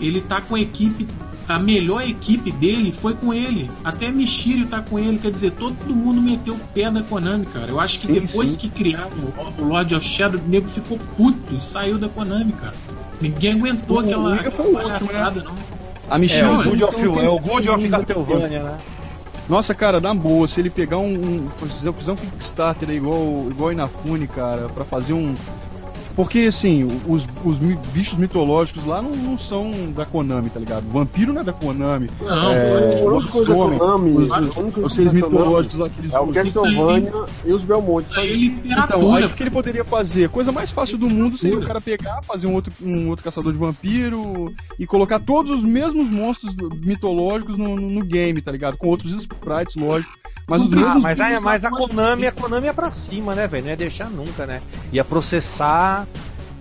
ele 0.00 0.20
tá 0.20 0.40
com 0.40 0.56
a 0.56 0.60
equipe 0.60 1.06
a 1.48 1.58
melhor 1.58 2.02
equipe 2.02 2.52
dele 2.52 2.92
foi 2.92 3.14
com 3.14 3.32
ele. 3.32 3.70
Até 3.82 4.10
Michirio 4.10 4.66
tá 4.66 4.82
com 4.82 4.98
ele, 4.98 5.18
quer 5.18 5.30
dizer, 5.30 5.52
todo 5.52 5.74
mundo 5.94 6.20
meteu 6.20 6.54
o 6.54 6.58
pé 6.74 6.90
da 6.90 7.02
Konami, 7.02 7.46
cara. 7.46 7.70
Eu 7.70 7.80
acho 7.80 8.00
que 8.00 8.06
sim, 8.06 8.20
depois 8.20 8.50
sim. 8.50 8.58
que 8.58 8.68
criaram 8.68 9.10
o 9.58 9.64
Lord 9.64 9.94
of 9.94 10.04
Shadow, 10.06 10.38
o 10.38 10.48
nego 10.48 10.68
ficou 10.68 10.98
puto 11.16 11.54
e 11.54 11.60
saiu 11.60 11.96
da 11.96 12.08
Konami, 12.08 12.52
cara. 12.52 12.74
Ninguém 13.20 13.52
aguentou 13.54 13.96
o 13.96 14.00
aquela, 14.00 14.34
aquela 14.34 14.72
palhaçada, 14.72 15.40
né? 15.40 15.46
não. 15.46 15.78
A 16.10 16.18
Michirio 16.18 16.52
é, 16.52 16.58
o 16.58 16.64
Good 16.64 16.84
of, 16.84 17.00
é 17.00 17.28
o 17.28 17.38
Good 17.38 17.68
of 17.70 17.88
Castlevania, 17.88 18.62
né? 18.62 18.78
Nossa, 19.48 19.74
cara, 19.74 19.98
na 19.98 20.12
boa, 20.12 20.46
se 20.46 20.60
ele 20.60 20.68
pegar 20.68 20.98
um. 20.98 21.14
um 21.14 21.48
fazer 21.48 21.88
um 21.88 22.16
Kickstarter 22.16 22.90
igual, 22.90 23.46
igual 23.50 23.72
Inafune, 23.72 24.26
cara, 24.26 24.68
para 24.68 24.84
fazer 24.84 25.14
um, 25.14 25.34
porque, 26.18 26.40
assim, 26.40 26.82
os, 27.06 27.28
os 27.44 27.58
bichos 27.92 28.18
mitológicos 28.18 28.84
lá 28.84 29.00
não, 29.00 29.14
não, 29.14 29.38
são 29.38 29.70
da 29.92 30.04
Konami, 30.04 30.50
tá 30.50 30.58
ligado? 30.58 30.82
vampiro 30.90 31.32
não 31.32 31.42
é 31.42 31.44
da 31.44 31.52
Konami. 31.52 32.10
Não, 32.20 32.52
é, 32.52 33.02
o 33.04 33.08
Lobisomem, 33.08 34.16
os, 34.16 34.76
os 34.78 34.94
seres 34.94 35.12
mitológicos 35.12 35.78
lá, 35.78 35.86
aqueles 35.86 36.12
É 36.12 36.18
o 36.18 36.26
Castlevania 36.26 37.12
e 37.44 37.52
os 37.52 37.64
Belmont. 37.64 38.04
Então, 38.64 39.14
aí 39.14 39.24
o 39.26 39.30
que 39.30 39.44
ele 39.44 39.50
poderia 39.50 39.84
fazer? 39.84 40.24
A 40.24 40.28
coisa 40.28 40.50
mais 40.50 40.72
fácil 40.72 40.98
do 40.98 41.08
mundo 41.08 41.38
seria 41.38 41.56
o 41.56 41.64
cara 41.64 41.80
pegar, 41.80 42.20
fazer 42.22 42.48
um 42.48 42.54
outro, 42.54 42.72
um 42.82 43.10
outro 43.10 43.24
caçador 43.24 43.52
de 43.52 43.58
vampiro 43.58 44.52
e 44.76 44.88
colocar 44.88 45.20
todos 45.20 45.52
os 45.52 45.62
mesmos 45.62 46.10
monstros 46.10 46.52
mitológicos 46.84 47.56
no, 47.56 47.76
no, 47.76 47.88
no 47.88 48.04
game, 48.04 48.42
tá 48.42 48.50
ligado? 48.50 48.76
Com 48.76 48.88
outros 48.88 49.12
sprites, 49.12 49.76
lógico. 49.76 50.18
Mas, 50.48 50.62
os 50.62 50.86
ah, 50.86 50.98
mas, 51.00 51.20
a, 51.20 51.40
mas 51.40 51.64
a 51.64 51.70
Konami, 51.70 52.26
a 52.26 52.32
Konami 52.32 52.68
é 52.68 52.72
pra 52.72 52.90
cima, 52.90 53.34
né, 53.34 53.46
velho? 53.46 53.64
Não 53.64 53.70
ia 53.70 53.76
deixar 53.76 54.08
nunca, 54.08 54.46
né? 54.46 54.62
Ia 54.90 55.04
processar. 55.04 56.06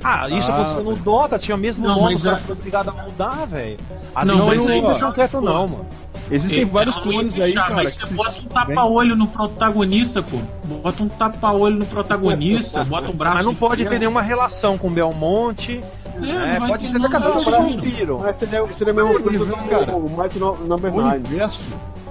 Ah, 0.04 0.30
isso 0.30 0.52
ah, 0.52 0.56
aconteceu 0.56 0.84
no 0.84 0.96
Dota, 0.98 1.40
tinha 1.40 1.56
mesmo 1.58 1.88
não, 1.88 2.02
mas 2.02 2.22
o 2.22 2.26
cara 2.26 2.38
foi 2.38 2.56
obrigado 2.56 2.90
a 2.90 2.92
mudar, 2.92 3.46
velho. 3.48 3.78
Não, 4.26 4.46
mas 4.46 4.68
aí 4.68 4.82
não 4.82 4.90
deixam 4.90 5.12
quieto 5.14 5.42
não, 5.42 5.68
mano. 5.68 5.86
Existem 6.30 6.66
vários 6.66 6.98
clones 6.98 7.40
aí, 7.40 7.54
cara. 7.54 7.76
Mas 7.76 7.94
você 7.94 8.14
bota 8.14 8.42
um 8.42 8.46
tapa-olho 8.46 9.16
no 9.16 9.28
protagonista, 9.28 10.22
pô. 10.22 10.38
Bota 10.66 11.04
um 11.04 11.08
tapa-olho 11.08 11.78
no 11.78 11.86
protagonista, 11.86 12.84
bota 12.86 13.10
um 13.10 13.14
braço. 13.14 13.36
Mas 13.38 13.46
não 13.46 13.56
pode 13.56 13.86
ter 13.88 14.00
nenhuma 14.00 14.22
relação 14.22 14.78
com 14.78 14.90
Belmonte. 14.90 15.82
É, 16.22 16.56
é 16.56 16.68
pode 16.68 16.88
ser 16.88 17.00
da 17.00 17.10
casa 17.10 17.32
do 17.32 17.42
vampiro. 17.42 18.20
Mas 18.20 18.38
seria, 18.38 18.66
seria 18.74 18.94
mesmo 18.94 19.22
coisa, 19.22 19.46
cara. 19.70 19.96
O 19.96 20.10
Might 20.10 20.38
Number 20.38 20.92
9. 20.92 20.94
O 20.94 21.20
universo 21.20 21.60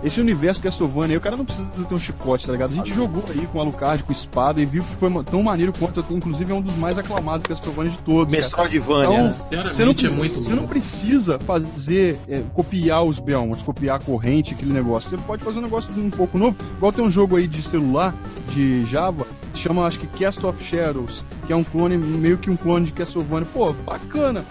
esse 0.03 0.21
universo 0.21 0.63
Castlevania 0.63 1.15
aí, 1.15 1.17
o 1.17 1.21
cara 1.21 1.37
não 1.37 1.45
precisa 1.45 1.69
ter 1.69 1.95
um 1.95 1.99
chicote, 1.99 2.47
tá 2.47 2.53
ligado? 2.53 2.73
A 2.73 2.77
gente 2.77 2.95
jogou 2.95 3.25
aí 3.29 3.47
com 3.53 3.61
Alucard, 3.61 4.05
com 4.05 4.13
espada 4.13 4.61
e 4.61 4.67
viu 4.67 4.85
que 4.85 4.95
foi 4.97 5.11
tão 5.25 5.43
maneiro 5.43 5.73
quanto, 5.73 6.05
inclusive 6.11 6.53
é 6.53 6.55
um 6.55 6.61
dos 6.61 6.77
mais 6.77 6.99
aclamados 6.99 7.47
Castlevania 7.47 7.91
de 7.91 7.99
todos. 7.99 8.35
Metroidvania. 8.35 9.07
Então, 9.07 9.33
você 9.33 9.85
não, 9.85 9.93
é 9.93 10.11
muito 10.11 10.35
você 10.35 10.55
não 10.55 10.67
precisa 10.67 11.39
fazer, 11.39 12.19
é, 12.29 12.43
copiar 12.53 13.05
os 13.05 13.19
Belmonts, 13.19 13.63
copiar 13.63 13.97
a 13.97 14.01
corrente, 14.01 14.55
aquele 14.55 14.73
negócio. 14.73 15.11
Você 15.11 15.17
pode 15.25 15.43
fazer 15.43 15.59
um 15.59 15.63
negócio 15.63 15.91
um 15.97 16.11
pouco 16.11 16.39
novo. 16.39 16.57
Igual 16.77 16.93
tem 16.93 17.05
um 17.05 17.11
jogo 17.11 17.37
aí 17.37 17.47
de 17.47 17.63
celular, 17.63 18.15
de 18.49 18.85
Java, 18.85 19.27
chama 19.55 19.87
acho 19.87 19.99
que 19.99 20.07
Cast 20.07 20.45
of 20.45 20.63
Shadows, 20.63 21.25
que 21.47 21.53
é 21.53 21.57
um 21.57 21.65
clone, 21.65 21.97
meio 21.97 22.39
que 22.39 22.51
um 22.51 22.57
clone 22.57 22.87
de 22.87 22.93
Castlevania. 22.93 23.49
Pô, 23.53 23.73
bacana 23.73 24.45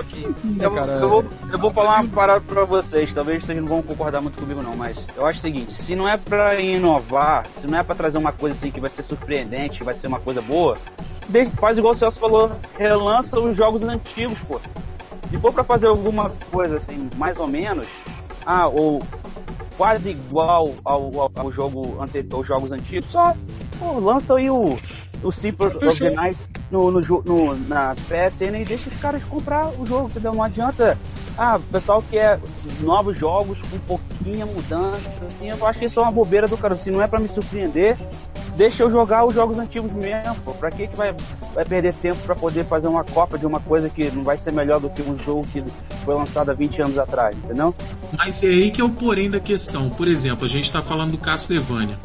aqui, 0.00 0.26
né, 0.44 0.64
eu, 0.64 0.70
cara? 0.72 0.92
Eu 0.92 1.08
vou, 1.08 1.24
eu 1.52 1.58
vou 1.58 1.70
falar 1.70 2.00
uma 2.00 2.08
parada 2.08 2.40
pra 2.40 2.64
vocês, 2.64 3.12
talvez 3.12 3.44
vocês 3.44 3.58
não 3.58 3.68
vão 3.68 3.82
concordar 3.82 4.20
muito 4.20 4.38
comigo 4.38 4.62
não, 4.62 4.76
mas 4.76 4.96
eu 5.16 5.26
acho 5.26 5.38
o 5.38 5.42
seguinte, 5.42 5.72
se 5.72 5.94
não 5.94 6.08
é 6.08 6.16
pra 6.16 6.60
inovar, 6.60 7.46
se 7.60 7.66
não 7.66 7.78
é 7.78 7.82
pra 7.82 7.94
trazer 7.94 8.18
uma 8.18 8.32
coisa 8.32 8.56
assim 8.56 8.70
que 8.70 8.80
vai 8.80 8.90
ser 8.90 9.02
surpreendente, 9.02 9.78
que 9.78 9.84
vai 9.84 9.94
ser 9.94 10.06
uma 10.06 10.20
coisa 10.20 10.40
boa, 10.40 10.76
faz 11.60 11.78
igual 11.78 11.94
o 11.94 11.96
Celso 11.96 12.18
falou, 12.18 12.50
relança 12.78 13.38
os 13.38 13.56
jogos 13.56 13.82
antigos, 13.84 14.38
pô. 14.40 14.60
Se 15.30 15.38
for 15.38 15.52
pra 15.52 15.62
fazer 15.62 15.86
alguma 15.86 16.30
coisa 16.50 16.76
assim, 16.76 17.08
mais 17.16 17.38
ou 17.38 17.46
menos, 17.46 17.86
ah, 18.44 18.66
ou 18.66 19.00
quase 19.76 20.10
igual 20.10 20.74
ao, 20.84 21.20
ao, 21.20 21.32
ao 21.36 21.52
jogo 21.52 22.02
ante, 22.02 22.26
aos 22.32 22.46
jogos 22.46 22.72
antigos, 22.72 23.08
só 23.10 23.34
pô, 23.78 23.98
lança 24.00 24.34
aí 24.34 24.50
o, 24.50 24.76
o 25.22 25.32
Simple 25.32 25.66
of 25.66 25.98
the 25.98 26.10
Night 26.10 26.38
no, 26.70 26.90
no, 26.90 27.00
no, 27.00 27.54
na 27.68 27.94
PSN 27.94 28.60
e 28.60 28.64
deixa 28.64 28.88
os 28.88 28.96
caras 28.96 29.22
comprar 29.24 29.68
o 29.78 29.86
jogo, 29.86 30.08
entendeu? 30.08 30.32
Não 30.32 30.42
adianta. 30.42 30.96
Ah, 31.38 31.56
o 31.56 31.60
pessoal 31.60 32.04
quer 32.10 32.38
novos 32.80 33.18
jogos 33.18 33.58
com 33.70 33.78
pouquinha 33.78 34.44
mudança, 34.44 35.24
assim, 35.24 35.48
eu 35.48 35.66
acho 35.66 35.78
que 35.78 35.86
isso 35.86 35.98
é 35.98 36.02
uma 36.02 36.12
bobeira 36.12 36.46
do 36.46 36.56
cara. 36.56 36.76
Se 36.76 36.90
não 36.90 37.00
é 37.00 37.06
para 37.06 37.20
me 37.20 37.28
surpreender, 37.28 37.96
deixa 38.56 38.82
eu 38.82 38.90
jogar 38.90 39.24
os 39.24 39.34
jogos 39.34 39.58
antigos 39.58 39.90
mesmo. 39.92 40.34
Pô. 40.44 40.52
Pra 40.52 40.70
que, 40.70 40.86
que 40.86 40.96
vai, 40.96 41.14
vai 41.54 41.64
perder 41.64 41.94
tempo 41.94 42.18
para 42.18 42.34
poder 42.34 42.64
fazer 42.66 42.88
uma 42.88 43.04
cópia 43.04 43.38
de 43.38 43.46
uma 43.46 43.60
coisa 43.60 43.88
que 43.88 44.10
não 44.10 44.22
vai 44.22 44.36
ser 44.36 44.52
melhor 44.52 44.80
do 44.80 44.90
que 44.90 45.02
um 45.02 45.18
jogo 45.18 45.46
que 45.46 45.64
foi 46.04 46.14
lançado 46.14 46.50
há 46.50 46.54
20 46.54 46.82
anos 46.82 46.98
atrás, 46.98 47.34
entendeu? 47.36 47.74
Mas 48.16 48.42
é 48.42 48.48
aí 48.48 48.70
que 48.70 48.80
é 48.80 48.84
o 48.84 48.90
porém 48.90 49.30
da 49.30 49.40
questão. 49.40 49.88
Por 49.88 50.08
exemplo, 50.08 50.44
a 50.44 50.48
gente 50.48 50.70
tá 50.70 50.82
falando 50.82 51.12
do 51.12 51.18
Castlevania. 51.18 51.98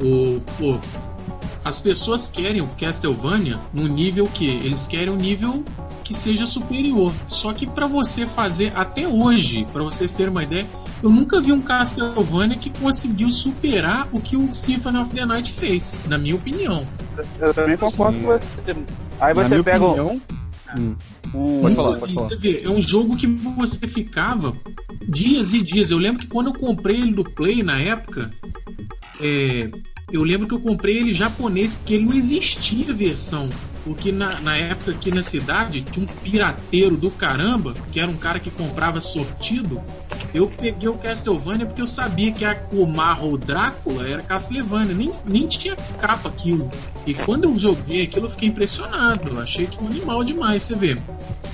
O, 0.00 0.40
pô, 0.58 0.78
as 1.64 1.80
pessoas 1.80 2.28
querem 2.28 2.60
o 2.60 2.66
Castlevania 2.68 3.58
no 3.72 3.86
nível 3.86 4.24
que 4.26 4.46
eles 4.46 4.86
querem 4.86 5.10
um 5.10 5.16
nível 5.16 5.62
que 6.02 6.12
seja 6.12 6.46
superior. 6.46 7.12
Só 7.28 7.52
que 7.52 7.66
para 7.66 7.86
você 7.86 8.26
fazer 8.26 8.72
até 8.74 9.06
hoje, 9.06 9.66
para 9.72 9.82
vocês 9.82 10.12
terem 10.14 10.30
uma 10.30 10.42
ideia, 10.42 10.66
eu 11.02 11.10
nunca 11.10 11.40
vi 11.40 11.52
um 11.52 11.60
Castlevania 11.60 12.56
que 12.56 12.70
conseguiu 12.70 13.30
superar 13.30 14.08
o 14.12 14.20
que 14.20 14.36
o 14.36 14.52
Symphony 14.54 14.98
of 14.98 15.14
the 15.14 15.24
Night 15.24 15.52
fez, 15.52 16.00
na 16.06 16.18
minha 16.18 16.34
opinião. 16.34 16.86
Eu 17.38 17.54
também 17.54 17.76
concordo 17.76 18.18
com 18.18 18.26
você. 18.26 18.76
Aí 19.20 19.34
você 19.34 19.62
pega 19.62 19.84
opinião, 19.84 20.20
Hum. 20.78 20.96
Hum, 21.34 21.60
pode 21.60 21.74
falar, 21.74 21.98
pode 21.98 22.14
falar. 22.14 22.28
Você 22.28 22.36
vê, 22.36 22.62
é 22.62 22.70
um 22.70 22.80
jogo 22.80 23.16
que 23.16 23.26
você 23.26 23.86
ficava 23.86 24.52
dias 25.08 25.52
e 25.52 25.62
dias. 25.62 25.90
Eu 25.90 25.98
lembro 25.98 26.20
que 26.20 26.26
quando 26.26 26.48
eu 26.48 26.54
comprei 26.54 26.96
ele 26.96 27.12
do 27.12 27.24
Play 27.24 27.62
na 27.62 27.78
época, 27.80 28.30
é, 29.20 29.70
eu 30.12 30.22
lembro 30.22 30.46
que 30.46 30.54
eu 30.54 30.60
comprei 30.60 30.98
ele 30.98 31.12
japonês 31.12 31.74
porque 31.74 31.94
ele 31.94 32.04
não 32.04 32.14
existia 32.14 32.92
versão. 32.92 33.48
Porque 33.84 34.12
na, 34.12 34.38
na 34.40 34.56
época 34.56 34.92
aqui 34.92 35.10
na 35.10 35.22
cidade 35.22 35.80
tinha 35.80 36.04
um 36.04 36.08
pirateiro 36.08 36.96
do 36.96 37.10
caramba, 37.10 37.74
que 37.90 37.98
era 37.98 38.10
um 38.10 38.16
cara 38.16 38.38
que 38.38 38.50
comprava 38.50 39.00
sortido. 39.00 39.82
Eu 40.32 40.46
peguei 40.48 40.88
o 40.88 40.94
Castlevania 40.94 41.66
porque 41.66 41.82
eu 41.82 41.86
sabia 41.86 42.30
que 42.30 42.44
a 42.44 42.54
Kumar 42.54 43.24
ou 43.24 43.36
Drácula 43.36 44.08
era 44.08 44.22
Castlevania, 44.22 44.94
nem, 44.94 45.10
nem 45.26 45.46
tinha 45.48 45.74
capa 46.00 46.28
aquilo. 46.28 46.70
E 47.06 47.12
quando 47.12 47.44
eu 47.44 47.58
joguei 47.58 48.02
aquilo 48.02 48.26
eu 48.26 48.30
fiquei 48.30 48.48
impressionado, 48.48 49.30
eu 49.30 49.40
achei 49.40 49.66
que 49.66 49.82
um 49.82 49.88
animal 49.88 50.22
demais, 50.22 50.62
você 50.62 50.76
vê. 50.76 50.96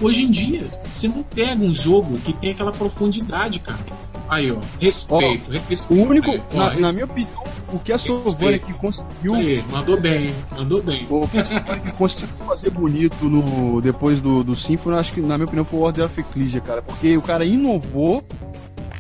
Hoje 0.01 0.23
em 0.23 0.31
dia, 0.31 0.69
você 0.85 1.09
não 1.09 1.23
pega 1.23 1.65
um 1.65 1.75
jogo 1.75 2.19
que 2.21 2.33
tem 2.33 2.51
aquela 2.51 2.73
profundidade, 2.73 3.59
cara. 3.61 3.85
Aí, 4.29 4.53
ó, 4.53 4.59
respeito, 4.79 5.49
ó, 5.49 5.53
respeito. 5.53 5.95
O 5.95 6.07
único, 6.07 6.31
ó, 6.31 6.57
na, 6.57 6.65
respeito. 6.65 6.81
na, 6.83 6.93
minha 6.93 7.05
opinião, 7.07 7.45
o 7.73 7.79
que 7.79 7.93
a 7.93 7.99
Sovânia 7.99 8.59
que 8.59 8.73
conseguiu. 8.73 9.35
Aí, 9.35 9.65
mandou 9.71 10.01
bem, 10.01 10.31
mandou 10.57 10.83
bem. 10.83 11.07
O 11.11 11.27
que 11.29 11.39
a 11.39 11.93
conseguiu 11.93 12.37
fazer 12.47 12.71
bonito 12.71 13.29
no, 13.29 13.81
depois 13.81 14.21
do, 14.21 14.43
do 14.43 14.55
Symphony, 14.55 14.97
acho 14.97 15.13
que, 15.13 15.21
na 15.21 15.37
minha 15.37 15.47
opinião, 15.47 15.65
foi 15.65 15.79
o 15.79 15.83
Order 15.83 16.07
of 16.07 16.21
Ecclesia, 16.21 16.61
cara. 16.61 16.83
Porque 16.83 17.17
o 17.17 17.23
cara 17.23 17.45
inovou 17.45 18.25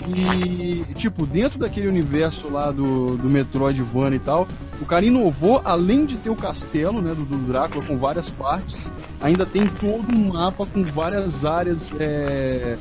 e, 0.07 0.85
tipo, 0.95 1.27
dentro 1.27 1.59
daquele 1.59 1.89
universo 1.89 2.49
lá 2.49 2.70
do, 2.70 3.16
do 3.16 3.28
Metroidvania 3.28 4.16
e 4.16 4.20
tal, 4.20 4.47
o 4.81 4.86
cara 4.86 5.05
inovou, 5.05 5.61
além 5.65 6.07
de 6.07 6.16
ter 6.16 6.31
o 6.31 6.36
castelo, 6.36 7.03
né, 7.03 7.15
do, 7.15 7.24
do 7.24 7.36
Drácula 7.39 7.85
com 7.85 7.99
várias 7.99 8.31
partes, 8.31 8.90
ainda 9.20 9.45
tem 9.45 9.66
todo 9.66 10.11
um 10.15 10.32
mapa 10.32 10.65
com 10.65 10.85
várias 10.85 11.45
áreas 11.45 11.93
é, 11.99 12.78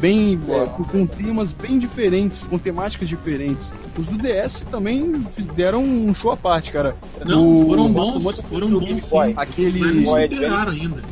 bem 0.00 0.40
é, 0.48 0.66
com, 0.66 0.84
com, 0.84 1.06
temas 1.06 1.52
bem 1.52 1.78
diferentes, 1.78 2.46
com 2.46 2.58
temáticas 2.58 3.08
diferentes. 3.08 3.72
Os 3.98 4.06
do 4.06 4.16
DS 4.16 4.62
também 4.70 5.24
deram 5.38 5.82
um 5.82 6.14
show 6.14 6.32
à 6.32 6.36
parte, 6.36 6.72
cara. 6.72 6.96
Não, 7.26 7.62
o, 7.62 7.66
foram 7.66 7.92
bons, 7.92 8.40
foram 8.40 8.68
bons 8.68 9.02
sim. 9.02 9.34
Aquele... 9.36 9.80
Mas 9.80 10.30
superaram 10.30 10.72
ainda. 10.72 11.02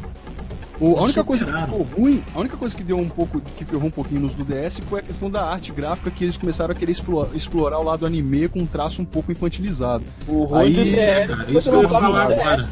O, 0.81 0.97
a 0.97 1.03
única 1.03 1.25
coisa 1.25 1.45
que 1.45 1.53
ficou 1.53 1.83
ruim, 1.83 2.23
a 2.33 2.39
única 2.39 2.57
coisa 2.57 2.77
que 2.77 2.85
deu 2.85 2.99
um 2.99 3.09
pouco, 3.09 3.41
que 3.57 3.65
ferrou 3.65 3.87
um 3.87 3.91
pouquinho 3.91 4.21
nos 4.21 4.35
do 4.35 4.45
DS 4.45 4.79
foi 4.89 5.01
a 5.01 5.03
questão 5.03 5.29
da 5.29 5.45
arte 5.45 5.73
gráfica, 5.73 6.09
que 6.09 6.23
eles 6.23 6.37
começaram 6.37 6.71
a 6.71 6.75
querer 6.75 6.93
explorar, 6.93 7.35
explorar 7.35 7.79
o 7.81 7.83
lado 7.83 8.07
anime 8.07 8.49
com 8.49 8.61
um 8.61 8.67
traço 8.67 9.03
um 9.03 9.05
pouco 9.05 9.33
infantilizado. 9.33 10.05
O 10.29 10.45
ruim 10.45 10.67
Aí, 10.67 10.73
do 10.73 10.85
DS, 10.85 10.99
é, 10.99 11.27
isso 11.49 11.71
que 11.71 11.77
eu 11.77 11.83
ia 11.83 11.89
falar 11.89 12.33
agora. 12.33 12.69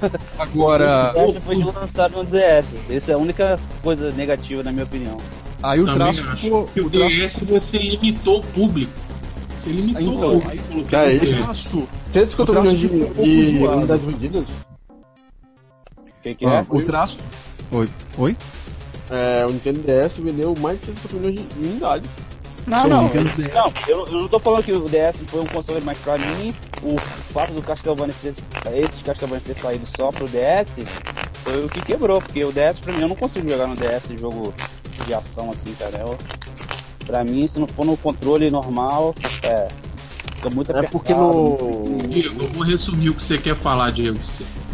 Agora. 0.38 1.12
O 1.14 1.32
DS 1.32 1.44
foi 1.44 1.56
lançado 1.56 2.16
no 2.16 2.24
DS. 2.24 2.66
Essa 2.88 3.12
é 3.12 3.14
a 3.14 3.18
única 3.18 3.58
coisa 3.82 4.10
negativa, 4.10 4.62
na 4.62 4.72
minha 4.72 4.84
opinião. 4.84 5.18
Aí 5.62 5.78
o 5.78 5.92
traço 5.92 6.24
ficou. 6.36 6.68
O, 6.74 6.80
o 6.80 6.90
DS 6.90 7.40
você 7.40 7.76
limitou 7.76 8.38
o 8.38 8.42
público. 8.42 8.92
Você 9.60 9.70
limitou 9.70 10.02
Então, 10.02 10.38
o. 10.38 10.96
É 10.96 11.18
do 11.18 11.24
isso. 11.24 11.26
DS. 11.26 11.36
Traço, 11.36 11.88
150 12.12 12.42
O 12.42 12.54
traço 12.54 12.76
milhões 12.76 13.46
de, 13.46 13.58
unidades 13.66 14.06
vendidas. 14.06 14.66
O 14.88 16.22
que, 16.22 16.46
ah, 16.46 16.66
é? 16.70 16.74
o 16.74 16.84
traço. 16.84 17.18
Oi. 17.70 17.88
Oi? 18.16 18.36
É, 19.10 19.44
o 19.46 19.50
Nintendo 19.50 19.80
DS 19.80 20.18
vendeu 20.18 20.54
mais 20.60 20.80
de 20.80 20.86
150 20.86 21.28
milhões 21.28 21.48
de 21.48 21.68
unidades. 21.68 22.10
Não, 22.66 22.88
não. 22.88 23.02
Não, 23.02 23.72
eu, 23.88 24.06
eu 24.06 24.12
não 24.12 24.28
tô 24.28 24.38
falando 24.38 24.64
que 24.64 24.72
o 24.72 24.88
DS 24.88 25.16
foi 25.26 25.40
um 25.40 25.46
console, 25.46 25.80
mas 25.82 25.98
pra 25.98 26.16
mim, 26.16 26.54
o 26.82 26.98
fato 27.32 27.52
do 27.52 27.62
Castlevania 27.62 28.14
ter, 28.22 28.34
esses 28.76 29.02
Castlevania 29.02 29.42
ter 29.44 29.54
saído 29.60 29.86
só 29.96 30.12
pro 30.12 30.28
DS 30.28 30.76
foi 31.42 31.64
o 31.64 31.68
que 31.68 31.80
quebrou, 31.82 32.20
porque 32.20 32.44
o 32.44 32.52
DS 32.52 32.78
pra 32.80 32.92
mim 32.92 33.02
eu 33.02 33.08
não 33.08 33.16
consigo 33.16 33.48
jogar 33.48 33.66
no 33.66 33.76
DS 33.76 34.20
jogo 34.20 34.54
de 35.06 35.14
ação 35.14 35.50
assim, 35.50 35.74
cara. 35.74 35.98
Eu, 35.98 36.18
pra 37.10 37.24
mim, 37.24 37.46
se 37.46 37.58
não 37.58 37.66
for 37.66 37.84
no 37.84 37.96
controle 37.96 38.50
normal, 38.50 39.14
é. 39.42 39.68
Fica 40.36 40.50
muito 40.50 40.70
É 40.72 40.78
apertado. 40.78 40.92
porque 40.92 41.12
no. 41.12 42.08
Diego, 42.08 42.44
eu 42.44 42.48
vou 42.52 42.62
resumir 42.64 43.10
o 43.10 43.14
que 43.14 43.22
você 43.22 43.36
quer 43.36 43.54
falar, 43.54 43.90
Diego. 43.90 44.18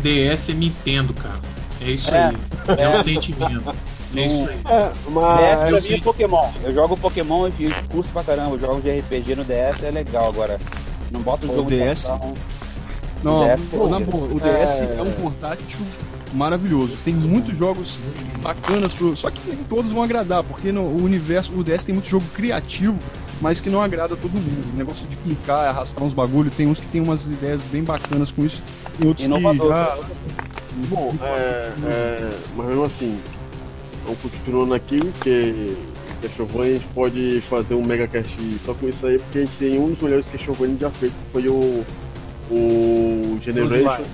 DS 0.02 0.50
é 0.50 0.52
Nintendo, 0.54 1.12
cara. 1.14 1.40
É 1.80 1.90
isso 1.90 2.10
É, 2.14 2.26
aí. 2.26 2.36
É, 2.78 2.88
o 2.88 3.02
sentimento. 3.02 3.74
É 4.14 4.24
isso 4.26 4.48
aí. 4.48 4.58
É, 4.66 4.88
DS 4.88 4.96
mas. 5.10 5.58
pra 5.58 5.70
mim 5.72 5.80
sim. 5.80 5.94
é 5.94 6.00
Pokémon. 6.00 6.48
Eu 6.62 6.72
jogo 6.74 6.96
Pokémon 6.96 7.48
e 7.48 7.70
curto 7.90 8.08
pra 8.12 8.22
caramba. 8.22 8.50
Eu 8.54 8.58
jogo 8.60 8.80
de 8.80 8.90
RPG 8.98 9.34
no 9.34 9.44
DS 9.44 9.82
é 9.82 9.90
legal 9.90 10.28
agora. 10.28 10.58
Não 11.10 11.20
bota 11.20 11.46
um 11.46 11.50
O 11.50 11.56
jogo 11.56 11.70
de 11.70 11.78
DS? 11.78 12.04
ação. 12.06 12.34
Não, 13.24 13.44
DS, 13.44 13.60
pô, 13.70 13.88
na 13.88 14.00
pô, 14.00 14.10
boa, 14.18 14.34
o 14.34 14.38
DS 14.40 14.70
é... 14.98 15.02
um 15.02 15.10
portátil 15.22 15.78
maravilhoso. 16.36 16.96
Tem 17.04 17.14
muitos 17.14 17.56
jogos 17.56 17.98
bacanas, 18.42 18.94
pro... 18.94 19.16
só 19.16 19.30
que 19.30 19.40
nem 19.48 19.64
todos 19.64 19.90
vão 19.90 20.02
agradar, 20.02 20.44
porque 20.44 20.70
no 20.70 20.82
o 20.82 21.02
universo, 21.02 21.52
o 21.52 21.64
DS 21.64 21.84
tem 21.84 21.94
muito 21.94 22.08
jogo 22.08 22.24
criativo, 22.34 22.98
mas 23.40 23.60
que 23.60 23.70
não 23.70 23.80
agrada 23.80 24.16
todo 24.16 24.32
mundo. 24.32 24.72
O 24.74 24.76
negócio 24.76 25.06
de 25.08 25.16
clicar, 25.16 25.68
arrastar 25.68 26.04
uns 26.04 26.12
bagulho, 26.12 26.50
tem 26.50 26.66
uns 26.66 26.78
que 26.78 26.86
tem 26.88 27.00
umas 27.00 27.26
ideias 27.26 27.62
bem 27.72 27.82
bacanas 27.82 28.30
com 28.30 28.44
isso, 28.44 28.62
tem 28.98 29.08
outros 29.08 29.26
Inovador. 29.26 29.72
que 29.72 29.78
já... 29.78 29.98
Bom, 30.88 31.14
é, 31.22 31.72
é, 31.86 32.30
mas 32.54 32.66
mesmo 32.66 32.84
assim, 32.84 33.18
vamos 34.04 34.20
continuando 34.20 34.74
aqui, 34.74 35.00
porque 35.00 35.74
Castlevania 36.20 36.62
a 36.62 36.78
gente 36.78 36.88
pode 36.88 37.40
fazer 37.48 37.74
um 37.74 37.82
Mega 37.82 38.06
Cast 38.06 38.36
só 38.62 38.74
com 38.74 38.86
isso 38.86 39.06
aí, 39.06 39.18
porque 39.18 39.38
a 39.38 39.44
gente 39.44 39.56
tem 39.56 39.78
um 39.78 39.90
dos 39.90 40.02
melhores 40.02 40.28
Castlevania 40.28 40.76
já 40.78 40.90
feito, 40.90 41.14
que 41.14 41.30
foi 41.32 41.48
o, 41.48 41.82
o 42.50 43.38
Generation 43.40 44.04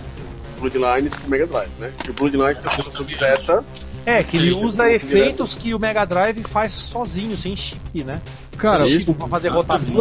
Bloodlines 0.71 1.15
pro 1.15 1.29
Mega 1.29 1.47
Drive, 1.47 1.71
né? 1.79 1.93
Que 2.03 2.11
o 2.11 2.15
Bloodlines 2.15 2.59
tem 2.59 2.67
uma 2.71 2.77
versão 2.83 3.05
direta, 3.05 3.65
É, 4.05 4.23
que 4.23 4.37
ele 4.37 4.51
Sim, 4.51 4.65
usa 4.65 4.91
efeitos 4.91 5.55
que 5.55 5.75
o 5.75 5.79
Mega 5.79 6.05
Drive 6.05 6.43
faz 6.49 6.73
sozinho, 6.73 7.37
sem 7.37 7.55
chip, 7.55 8.03
né? 8.05 8.21
Cara, 8.59 8.85
Tem 8.85 8.97
o 8.97 8.99
chip 9.01 9.15
pra 9.15 9.29
fazer 9.29 9.49
rotação, 9.49 9.95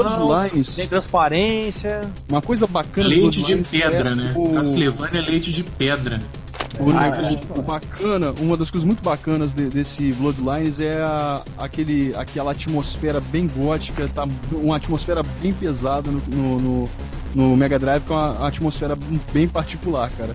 tem 0.76 0.88
transparência. 0.88 2.02
uma 2.30 2.42
coisa 2.42 2.66
bacana 2.68 3.08
Leite 3.08 3.30
de 3.30 3.56
Bloodlines 3.56 3.70
pedra, 3.70 4.10
é 4.10 4.16
né? 4.16 4.32
o- 4.36 4.54
Castlevania 4.54 5.20
é 5.20 5.24
leite 5.24 5.52
de 5.52 5.64
pedra. 5.64 6.20
O, 6.80 6.85
o- 7.56 7.60
o 7.60 7.61
bacana, 7.61 8.34
uma 8.39 8.56
das 8.57 8.72
coisas 8.72 8.85
muito 8.85 9.03
bacanas 9.03 9.53
de- 9.53 9.69
desse 9.69 10.11
Bloodlines 10.14 10.80
é 10.80 11.02
a- 11.02 11.43
aquele, 11.57 12.14
aquela 12.15 12.52
atmosfera 12.52 13.19
bem 13.19 13.48
gótica, 13.48 14.10
tá 14.14 14.27
uma 14.52 14.77
atmosfera 14.77 15.22
bem 15.41 15.53
pesada 15.53 16.10
no, 16.10 16.19
no, 16.60 16.89
no- 17.35 17.57
Mega 17.57 17.77
Drive 17.77 18.03
com 18.03 18.14
uma 18.14 18.48
atmosfera 18.48 18.98
bem 19.34 19.48
particular, 19.48 20.10
cara. 20.18 20.34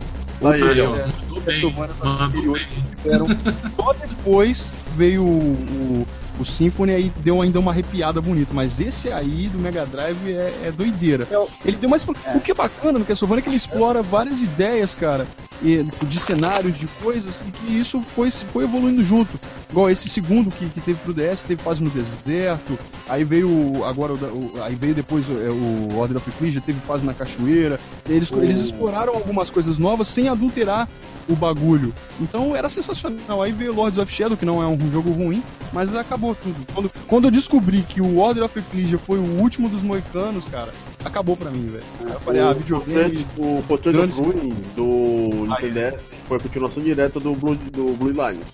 Aí, 0.52 0.60
ó. 0.82 0.90
ó, 0.92 1.06
mandou 1.24 1.40
bem. 1.40 1.60
Mandou 2.04 2.52
bem. 2.52 3.54
Só 3.76 3.92
depois 3.94 4.72
veio 4.96 5.22
o, 5.24 6.06
o, 6.40 6.44
Symphony 6.44 6.92
e 7.06 7.12
deu 7.22 7.40
ainda 7.42 7.58
uma 7.60 7.70
arrepiada 7.70 8.20
bonita, 8.20 8.52
mas 8.54 8.78
esse 8.80 9.10
aí 9.12 9.48
do 9.48 9.58
Mega 9.58 9.84
Drive 9.86 10.28
é, 10.30 10.52
é 10.66 10.72
doideira. 10.76 11.26
Eu- 11.30 11.48
Ele 11.64 11.76
deu 11.76 11.88
mais. 11.90 12.04
O 12.34 12.40
que 12.40 12.50
é 12.50 12.54
bacana 12.54 12.98
no 12.98 13.04
Castlevania 13.04 13.40
é 13.40 13.42
que 13.42 13.48
ele 13.48 13.56
explora 13.56 14.02
várias 14.02 14.40
ideias, 14.40 14.94
cara, 14.94 15.26
de 15.62 16.20
cenários, 16.20 16.78
de 16.78 16.86
coisas, 17.02 17.42
e 17.46 17.50
que 17.50 17.78
isso 17.78 18.00
foi, 18.00 18.30
foi 18.30 18.64
evoluindo 18.64 19.02
junto. 19.02 19.38
Igual 19.70 19.90
esse 19.90 20.08
segundo 20.08 20.50
que, 20.50 20.68
que 20.68 20.80
teve 20.80 20.98
pro 21.00 21.14
DS, 21.14 21.42
teve 21.44 21.62
fase 21.62 21.82
no 21.82 21.90
deserto, 21.90 22.78
aí 23.08 23.24
veio 23.24 23.48
o- 23.48 23.84
agora 23.84 24.12
o, 24.14 24.52
aí 24.62 24.74
veio 24.74 24.94
depois 24.94 25.28
o, 25.28 25.32
é, 25.32 25.48
o 25.50 25.96
Order 25.98 26.18
of 26.18 26.28
Ecclesia, 26.28 26.60
teve 26.64 26.78
fase 26.80 27.04
na 27.04 27.14
cachoeira. 27.14 27.80
Eles, 28.08 28.30
eles 28.32 28.58
exploraram 28.60 29.14
algumas 29.14 29.48
coisas 29.50 29.78
novas 29.78 30.08
sem 30.08 30.28
adulterar 30.28 30.88
o 31.28 31.34
bagulho. 31.34 31.92
Então 32.20 32.54
era 32.54 32.68
sensacional. 32.68 33.42
Aí 33.42 33.52
veio 33.52 33.74
Lords 33.74 33.98
of 33.98 34.12
Shadow, 34.12 34.36
que 34.36 34.44
não 34.44 34.62
é 34.62 34.66
um 34.66 34.90
jogo 34.90 35.10
ruim, 35.10 35.42
mas 35.72 35.94
acabou 35.94 36.34
tudo. 36.34 36.56
Quando, 36.72 36.90
quando 37.06 37.24
eu 37.26 37.30
descobri 37.30 37.82
que 37.82 38.00
o 38.00 38.18
Order 38.18 38.44
of 38.44 38.58
Ecclesia 38.58 38.98
foi 38.98 39.18
o 39.18 39.40
último 39.40 39.68
dos 39.68 39.82
moicanos, 39.82 40.44
cara, 40.46 40.72
acabou 41.04 41.36
pra 41.36 41.50
mim, 41.50 41.66
velho. 41.66 41.84
Aí 42.04 42.12
Eu 42.12 42.20
falei, 42.20 42.42
ah, 42.42 42.52
videogame. 42.52 43.26
O 43.36 43.62
Portrait 43.66 43.98
of 43.98 44.20
Ruin 44.20 44.54
do 44.74 45.46
Nintendo 45.46 45.74
DS 45.74 46.02
foi 46.28 46.36
a 46.36 46.40
continuação 46.40 46.82
direta 46.82 47.20
do 47.20 47.34
Blue, 47.34 47.54
do 47.54 47.96
Blue 47.96 48.10
Lines. 48.10 48.52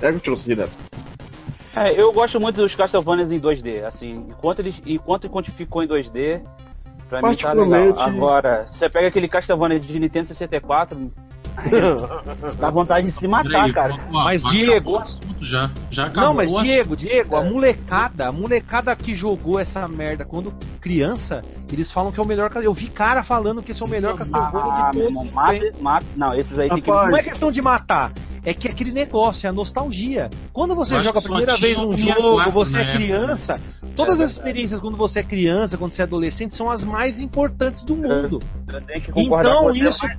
É 0.00 0.08
a 0.08 0.12
continuação 0.12 0.46
direta. 0.46 0.72
É, 1.76 2.00
eu 2.00 2.12
gosto 2.12 2.40
muito 2.40 2.56
dos 2.56 2.74
Castlevanias 2.74 3.30
em 3.30 3.38
2D, 3.38 3.84
assim, 3.84 4.26
enquanto 4.28 4.60
eles, 4.60 4.74
enquanto 4.84 5.26
enquanto 5.26 5.52
ficou 5.52 5.82
em 5.82 5.86
2D, 5.86 6.42
pra 7.08 7.22
mim 7.22 7.36
tá 7.36 7.52
legal. 7.52 8.00
Agora, 8.00 8.66
você 8.68 8.88
pega 8.88 9.06
aquele 9.06 9.28
Castlevania 9.28 9.78
de 9.78 9.98
Nintendo 10.00 10.26
64, 10.26 11.12
dá 12.58 12.70
vontade 12.70 13.06
de 13.06 13.12
se 13.12 13.26
matar, 13.28 13.48
Peraí, 13.50 13.72
cara. 13.72 13.94
ó, 14.12 14.24
Mas, 14.24 14.42
Diego- 14.44 14.96
assunto 14.96 15.44
já. 15.44 15.70
Já 15.90 16.06
acabou. 16.06 16.28
Não, 16.28 16.34
mas. 16.34 16.52
Diego, 16.62 16.96
Diego, 16.96 17.36
a 17.36 17.42
molecada, 17.42 18.28
a 18.28 18.32
molecada 18.32 18.94
que 18.96 19.14
jogou 19.14 19.58
essa 19.58 19.86
merda 19.88 20.24
quando 20.24 20.52
criança, 20.80 21.42
eles 21.72 21.90
falam 21.92 22.12
que 22.12 22.20
é 22.20 22.22
o 22.22 22.26
melhor. 22.26 22.50
Eu 22.62 22.72
vi 22.74 22.88
cara 22.88 23.22
falando 23.22 23.62
que 23.62 23.72
esse 23.72 23.82
é 23.82 23.86
o 23.86 23.88
melhor 23.88 24.16
Castlevania 24.16 24.60
Ah, 24.64 24.90
de 24.90 24.98
meu 24.98 25.12
todos. 25.12 25.32
mata, 25.82 26.06
não, 26.16 26.34
esses 26.34 26.58
aí 26.58 26.68
tem 26.68 26.80
que... 26.80 26.90
Rapaz, 26.90 27.10
Não 27.10 27.18
é 27.18 27.22
questão 27.22 27.50
de 27.52 27.62
matar. 27.62 28.12
É 28.48 28.54
que 28.54 28.66
aquele 28.66 28.92
negócio, 28.92 29.46
é 29.46 29.50
a 29.50 29.52
nostalgia. 29.52 30.30
Quando 30.54 30.74
você 30.74 30.94
Eu 30.94 31.02
joga 31.02 31.18
a 31.18 31.22
primeira 31.22 31.54
vez 31.58 31.78
um 31.78 31.92
64 31.92 32.22
jogo, 32.22 32.50
você 32.50 32.72
na 32.72 32.78
é 32.78 32.82
época, 32.82 32.96
criança, 32.98 33.60
todas 33.94 34.18
É 34.18 34.22
as 34.24 34.30
experiências 34.30 34.80
quando 34.80 34.96
você 34.96 35.18
é 35.20 35.22
criança, 35.22 35.76
quando 35.76 35.92
você 35.92 36.00
é 36.00 36.04
adolescente, 36.04 36.56
são 36.56 36.70
as 36.70 36.82
mais 36.82 37.20
importantes 37.20 37.84
do 37.84 37.94
mundo. 37.94 38.40
Eu 38.66 38.80
tenho 38.80 39.02
que 39.02 39.12
concordar 39.12 39.50
Então 39.50 39.62
com 39.64 39.74
você, 39.74 39.88
isso. 39.88 39.98
mas- 40.02 40.18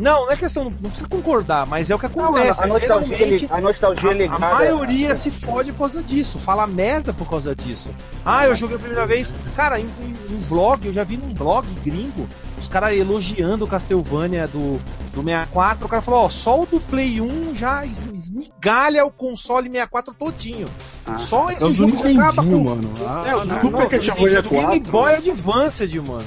Não, 0.00 0.24
não 0.24 0.30
é 0.32 0.36
questão, 0.38 0.64
não 0.64 0.72
precisa 0.72 1.06
concordar, 1.08 1.66
mas 1.66 1.90
é 1.90 1.94
o 1.94 1.98
que 1.98 2.08
Não, 2.16 2.24
acontece. 2.34 2.58
a 2.62 2.66
nostalgia, 2.66 3.16
a 3.50 3.60
nostalgia 3.60 4.30
a, 4.32 4.34
a 4.34 4.38
maioria 4.38 5.14
se 5.14 5.30
fode 5.30 5.70
por 5.72 5.78
causa 5.90 6.02
disso, 6.02 6.38
fala 6.38 6.66
merda 6.66 7.12
por 7.12 7.28
causa 7.28 7.54
disso. 7.54 7.90
Ah, 8.24 8.46
eu 8.46 8.56
joguei 8.56 8.76
a 8.76 8.78
primeira 8.80 9.06
vez. 9.06 9.32
Cara, 9.54 9.78
em, 9.78 9.84
em, 9.84 10.34
em 10.34 10.38
blog, 10.48 10.86
eu 10.86 10.94
já 10.94 11.04
vi 11.04 11.16
num 11.18 11.34
blog 11.34 11.66
gringo, 11.84 12.26
os 12.60 12.68
caras 12.68 12.96
elogiando 12.96 13.64
o 13.64 13.68
Castlevania 13.68 14.46
do, 14.48 14.78
do 15.12 15.22
64. 15.22 15.86
O 15.86 15.88
cara 15.88 16.02
falou: 16.02 16.20
Ó, 16.24 16.28
só 16.28 16.62
o 16.62 16.66
do 16.66 16.80
Play 16.80 17.20
1 17.20 17.54
já 17.54 17.84
es- 17.86 18.06
esmigalha 18.14 19.04
o 19.04 19.10
console 19.10 19.68
64 19.68 20.14
todinho. 20.14 20.68
Ah. 21.06 21.16
Só 21.18 21.50
esse 21.50 21.70
jogo 21.72 21.96
já 21.96 22.10
acaba 22.28 22.42
com. 22.42 22.64
mano. 22.64 22.90
Ah, 23.06 23.22
É, 23.26 23.36
o 23.36 23.44
não, 23.44 23.60
Super 23.60 23.80
não, 23.80 23.88
Castlevania 23.88 24.42
do 24.42 24.48
Game 24.50 24.80
4. 24.80 24.90
Boy 24.92 25.14
Advanced, 25.14 25.94
mano. 26.02 26.24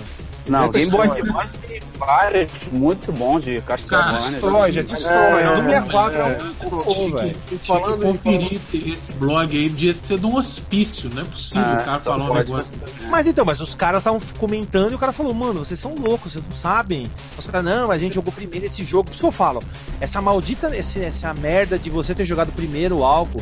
Não, 0.52 0.69
Game 0.69 0.91
Boy 0.91 1.07
Advance 1.07 1.49
tem 1.68 1.80
vários 1.98 2.52
muito 2.72 3.11
bons 3.11 3.44
de 3.44 3.61
Castlevania. 3.61 4.32
Destrói, 4.32 4.72
já 4.72 4.82
destrói. 4.82 5.41
É, 5.41 5.49
o 5.52 5.56
do 5.56 5.64
64 5.69 6.18
é, 6.19 6.22
é, 6.22 6.44
um 6.44 6.53
cocô, 6.69 6.94
Tinha 6.94 7.15
velho. 7.15 7.30
que, 7.48 7.57
tinha 7.57 7.60
que 7.60 7.68
Falando 7.68 8.02
conferir 8.02 8.53
esse, 8.53 8.90
esse 8.90 9.14
blog 9.14 9.57
aí, 9.57 9.69
devia 9.69 9.94
ser 9.94 10.19
de 10.19 10.26
um 10.26 10.36
hospício, 10.36 11.10
não 11.14 11.22
é 11.22 11.26
possível 11.26 11.68
Ah, 11.68 11.78
o 11.82 11.86
cara 11.86 11.99
falar 11.99 12.30
um 12.30 12.34
negócio 12.34 12.76
desse. 12.78 13.03
Mas 13.10 13.28
então, 13.28 13.45
mas 13.45 13.61
os 13.61 13.76
caras 13.76 13.99
estavam 14.02 14.19
comentando 14.38 14.91
e 14.91 14.95
o 14.95 14.99
cara 14.99 15.11
falou, 15.14 15.34
mano, 15.34 15.64
vocês 15.65 15.80
são 15.80 15.95
loucos, 15.95 16.34
vocês 16.34 16.44
não 16.49 16.57
sabem. 16.57 17.10
Os 17.38 17.45
caras, 17.48 17.64
não, 17.65 17.91
a 17.91 17.98
gente 17.98 18.15
jogou 18.15 18.34
primeiro 18.34 18.65
esse 18.65 18.84
jogo. 18.84 19.06
Por 19.06 19.11
isso 19.14 19.22
que 19.22 19.28
eu 19.28 19.32
falo, 19.32 19.61
essa 19.99 20.22
maldita, 20.22 20.76
esse- 20.76 21.03
essa 21.03 21.34
merda 21.34 21.78
de 21.80 21.90
você 21.90 22.14
ter 22.15 22.26
jogado 22.26 22.52
primeiro 22.52 23.03
algo 23.03 23.41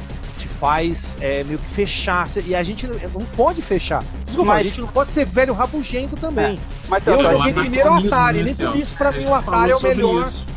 faz 0.59 1.15
é, 1.21 1.43
meio 1.43 1.57
que 1.57 1.69
fechar. 1.73 2.27
E 2.45 2.53
a 2.55 2.61
gente 2.63 2.85
não, 2.85 2.95
pode 3.35 3.61
fechar. 3.61 4.03
Eu 4.27 4.33
falo, 4.33 4.51
a 4.51 4.53
Mas- 4.55 4.63
gente 4.65 4.81
não 4.81 4.87
pode 4.87 5.11
ser 5.11 5.25
velho 5.25 5.53
rabugento 5.53 6.15
também. 6.17 6.57
Mas 6.87 7.05
Eu 7.07 7.17
Mas 7.21 7.31
joguei 7.31 7.51
é 7.51 7.53
primeiro 7.53 7.89
o 7.89 7.93
Atari, 7.93 8.43
nem 8.43 8.55
por 8.55 8.75
isso 8.75 8.95
pra 8.97 9.11
mim 9.11 9.25
o 9.25 9.33
Atari 9.35 9.71
é 9.71 9.75
o 9.75 9.81
melhor. 9.81 10.27
isso. 10.27 10.48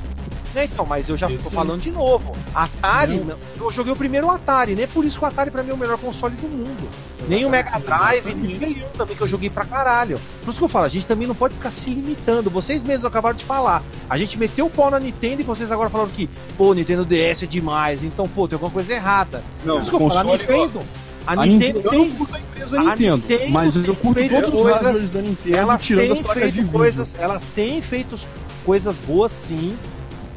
Né, 0.55 0.65
então, 0.65 0.85
mas 0.85 1.09
eu 1.09 1.17
já 1.17 1.31
Esse- 1.31 1.45
tô 1.49 1.51
falando 1.57 1.81
de 1.81 1.91
novo. 1.91 2.33
Atari, 2.55 3.19
Não. 3.21 3.37
eu 3.59 3.73
joguei 3.73 3.91
o 3.93 3.97
primeiro 3.97 4.29
Atari, 4.31 4.75
nem 4.75 4.87
por 4.87 5.03
isso 5.05 5.19
que 5.19 5.25
o 5.25 5.29
Atari 5.29 5.51
pra 5.51 5.63
mim 5.63 5.71
é 5.71 5.75
o 5.75 5.79
melhor 5.79 5.97
console 5.99 6.35
do 6.37 6.47
mundo. 6.49 6.89
Nem 7.27 7.45
o 7.47 7.51
Mega 7.51 7.79
Drive, 7.79 8.35
nem 8.35 8.55
o 8.55 8.59
Play 8.59 8.85
1 8.85 8.89
também, 8.99 9.17
que 9.17 9.23
eu 9.23 9.27
joguei 9.29 9.49
pra 9.49 9.65
caralho. 9.65 10.21
Por 10.45 10.51
isso 10.51 10.59
que 10.59 10.65
eu 10.65 10.69
falo, 10.69 10.85
a 10.85 10.89
gente 10.89 11.07
também 11.07 11.27
não 11.27 11.35
pode 11.35 11.55
ficar 11.55 11.71
se 11.71 11.89
limitando. 11.89 12.51
Vocês 12.51 12.83
mesmos 12.83 13.05
acabaram 13.07 13.37
de 13.37 13.45
falar. 13.45 13.83
A 14.11 14.19
gente 14.19 14.39
meteu 14.39 14.67
o 14.67 14.71
pau 14.71 14.91
na 14.91 14.99
Nintendo 15.01 15.41
e 15.41 15.45
vocês 15.45 15.71
agora 15.73 15.89
falaram 15.89 16.11
que, 16.11 16.29
pô, 16.59 16.75
Nintendo 16.75 17.05
DS 17.05 17.45
é 17.45 17.47
demais, 17.47 18.03
então, 18.05 18.29
pô, 18.29 18.47
tem 18.47 18.57
alguma 18.57 18.73
coisa 18.73 18.93
errada. 18.93 19.43
Não, 19.65 19.77
Por 19.77 19.83
isso 19.83 19.91
que 19.97 20.03
eu 20.03 20.11
falo, 20.11 20.33
a 20.33 20.37
Nintendo. 20.37 20.83
A, 21.25 21.33
A 21.35 21.47
Nintendo 21.47 21.79
Nintendo, 21.79 21.79
eu 21.87 21.91
tem 21.91 22.09
não 22.09 22.17
curto 22.17 22.35
a 22.35 22.39
empresa 22.41 22.81
a 22.81 22.85
Nintendo, 22.85 23.17
Nintendo 23.19 23.51
mas 23.53 23.77
eu 23.77 23.95
curto 23.95 24.29
todos 24.29 24.49
os 24.49 24.55
coisas- 24.55 24.73
hardwares 24.83 25.11
da 25.11 25.23
Nintendo, 25.23 25.57
elas 25.57 25.83
tirando 25.83 26.13
as 26.15 26.19
placas 26.19 26.35
de 26.35 26.41
feito 26.51 26.55
vídeo. 26.67 26.73
coisas, 26.73 27.15
elas 27.17 27.45
têm 27.55 27.81
feito 27.81 28.19
coisas 28.67 28.97
boas 29.07 29.31
sim, 29.31 29.77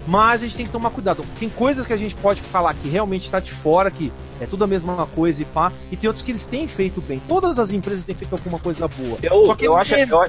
mas 0.07 0.41
a 0.41 0.45
gente 0.45 0.55
tem 0.57 0.65
que 0.65 0.71
tomar 0.71 0.89
cuidado. 0.91 1.23
Tem 1.39 1.49
coisas 1.49 1.85
que 1.85 1.93
a 1.93 1.97
gente 1.97 2.15
pode 2.15 2.41
falar 2.41 2.73
que 2.73 2.87
realmente 2.87 3.23
está 3.23 3.39
de 3.39 3.51
fora, 3.51 3.89
que 3.89 4.11
é 4.39 4.45
tudo 4.45 4.63
a 4.63 4.67
mesma 4.67 5.05
coisa 5.07 5.41
e 5.41 5.45
pá. 5.45 5.71
E 5.91 5.95
tem 5.97 6.07
outros 6.07 6.23
que 6.23 6.31
eles 6.31 6.45
têm 6.45 6.67
feito 6.67 7.01
bem. 7.01 7.21
Todas 7.27 7.57
as 7.59 7.71
empresas 7.71 8.03
têm 8.03 8.15
feito 8.15 8.33
alguma 8.33 8.59
coisa 8.59 8.87
boa. 8.87 9.17
Eu, 9.21 9.45
Só 9.45 9.55
que 9.55 9.67
eu 9.67 9.77
é 9.77 9.81
acho, 9.81 9.95
menos, 9.95 10.11
eu, 10.11 10.17
eu 10.17 10.23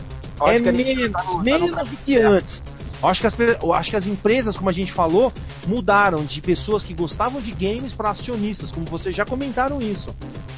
acho 0.46 0.50
é 0.50 0.58
gente 0.72 0.72
menos, 0.72 1.10
tá 1.12 1.22
no- 1.22 1.30
tá 1.30 1.36
no 1.38 1.42
menos 1.44 1.70
do 1.90 1.96
que 1.98 2.16
antes. 2.18 2.62
Eu 3.02 3.08
acho 3.10 3.20
que, 3.20 3.26
as, 3.26 3.36
eu 3.62 3.72
acho 3.74 3.90
que 3.90 3.96
as 3.96 4.06
empresas, 4.06 4.56
como 4.56 4.70
a 4.70 4.72
gente 4.72 4.90
falou, 4.90 5.30
mudaram 5.66 6.24
de 6.24 6.40
pessoas 6.40 6.82
que 6.82 6.94
gostavam 6.94 7.42
de 7.42 7.52
games 7.52 7.92
para 7.92 8.08
acionistas, 8.10 8.72
como 8.72 8.86
vocês 8.86 9.14
já 9.14 9.24
comentaram 9.24 9.78
isso. 9.80 10.08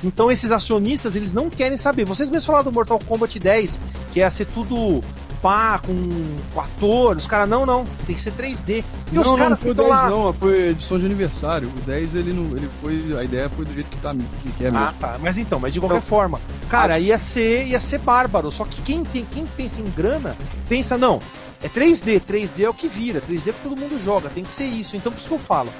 Então 0.04 0.30
esses 0.30 0.52
acionistas, 0.52 1.16
eles 1.16 1.32
não 1.32 1.50
querem 1.50 1.76
saber. 1.76 2.04
Vocês 2.04 2.28
mesmos 2.30 2.46
falaram 2.46 2.66
do 2.66 2.72
Mortal 2.72 3.00
Kombat 3.00 3.36
10, 3.40 3.80
que 4.12 4.20
ia 4.20 4.30
ser 4.30 4.46
tudo 4.46 5.02
pá, 5.40 5.78
com, 5.78 5.94
com 6.52 6.60
ator. 6.60 7.16
Os 7.16 7.26
caras, 7.26 7.48
não, 7.48 7.64
não, 7.64 7.84
tem 8.06 8.14
que 8.14 8.22
ser 8.22 8.32
3D. 8.32 8.84
E 9.10 9.14
não, 9.14 9.22
os 9.22 9.38
caras 9.38 9.50
não 9.50 9.56
foi 9.56 9.70
o 9.70 9.74
ficam 9.74 9.88
10 9.88 9.88
lá. 9.88 10.10
não, 10.10 10.32
foi 10.32 10.68
edição 10.68 10.98
de 10.98 11.06
aniversário. 11.06 11.68
O 11.68 11.80
10 11.80 12.14
ele 12.14 12.32
não. 12.32 12.56
Ele 12.56 12.68
foi. 12.80 13.18
A 13.18 13.24
ideia 13.24 13.48
foi 13.48 13.64
do 13.64 13.72
jeito 13.72 13.88
que 13.88 13.96
tá 13.98 14.14
que, 14.14 14.52
que 14.52 14.64
é 14.64 14.70
mesmo. 14.70 14.86
Ah, 14.86 14.94
tá. 14.98 15.16
Mas 15.20 15.36
então, 15.36 15.58
mas 15.58 15.72
de 15.72 15.80
qualquer 15.80 16.02
forma, 16.02 16.40
cara, 16.68 16.98
ia 16.98 17.18
ser, 17.18 17.66
ia 17.66 17.80
ser 17.80 17.98
bárbaro. 17.98 18.50
Só 18.50 18.64
que 18.64 18.80
quem 18.82 19.04
tem, 19.04 19.24
quem 19.24 19.46
pensa 19.46 19.80
em 19.80 19.90
grana, 19.90 20.36
pensa 20.68 20.96
não. 20.96 21.20
É 21.62 21.68
3D, 21.68 22.20
3D 22.20 22.60
é 22.60 22.70
o 22.70 22.74
que 22.74 22.86
vira, 22.86 23.20
3D 23.20 23.48
é 23.48 23.52
que 23.52 23.62
todo 23.62 23.76
mundo 23.76 24.00
joga, 24.02 24.28
tem 24.28 24.44
que 24.44 24.52
ser 24.52 24.64
isso. 24.64 24.96
Então 24.96 25.10
por 25.10 25.18
isso 25.18 25.28
que 25.28 25.34
eu 25.34 25.40
falo. 25.40 25.70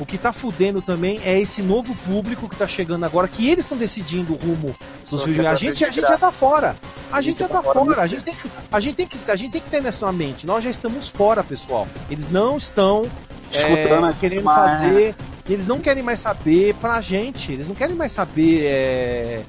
O 0.00 0.04
que 0.04 0.18
tá 0.18 0.32
fudendo 0.32 0.82
também 0.82 1.20
é 1.24 1.38
esse 1.38 1.62
novo 1.62 1.94
público 2.04 2.48
que 2.48 2.56
tá 2.56 2.66
chegando 2.66 3.04
agora, 3.04 3.28
que 3.28 3.48
eles 3.48 3.64
estão 3.64 3.78
decidindo 3.78 4.32
o 4.32 4.36
rumo 4.36 4.74
dos 5.08 5.20
Só 5.20 5.26
vídeos. 5.26 5.36
que 5.46 5.46
A 5.46 5.54
gente, 5.54 5.84
a 5.84 5.90
gente 5.90 6.00
já 6.08 6.18
tá 6.18 6.32
fora. 6.32 6.74
A 7.12 7.20
gente 7.20 7.38
já 7.38 7.48
tá 7.48 7.62
fora 7.62 7.78
fora. 7.78 8.02
A 8.02 8.06
gente 8.08 8.22
tem 8.22 8.34
que, 8.34 8.50
a 8.72 8.80
gente 8.80 8.96
tem 8.96 9.06
que, 9.06 9.30
a 9.30 9.36
gente 9.36 9.52
tem 9.52 9.60
que 9.60 9.70
ter 9.70 9.80
nessa 9.80 10.10
mente. 10.12 10.46
Nós 10.46 10.64
já 10.64 10.70
estamos 10.70 11.08
fora, 11.08 11.44
pessoal. 11.44 11.86
Eles 12.10 12.28
não 12.28 12.56
estão 12.56 13.08
é, 13.52 14.12
querendo 14.18 14.42
mas- 14.44 14.80
fazer. 14.82 15.14
Eles 15.48 15.66
não 15.68 15.78
querem 15.78 16.02
mais 16.02 16.18
saber 16.20 16.74
pra 16.80 17.00
gente. 17.00 17.52
Eles 17.52 17.68
não 17.68 17.74
querem 17.74 17.94
mais 17.94 18.10
saber. 18.10 18.64
é, 18.64 19.42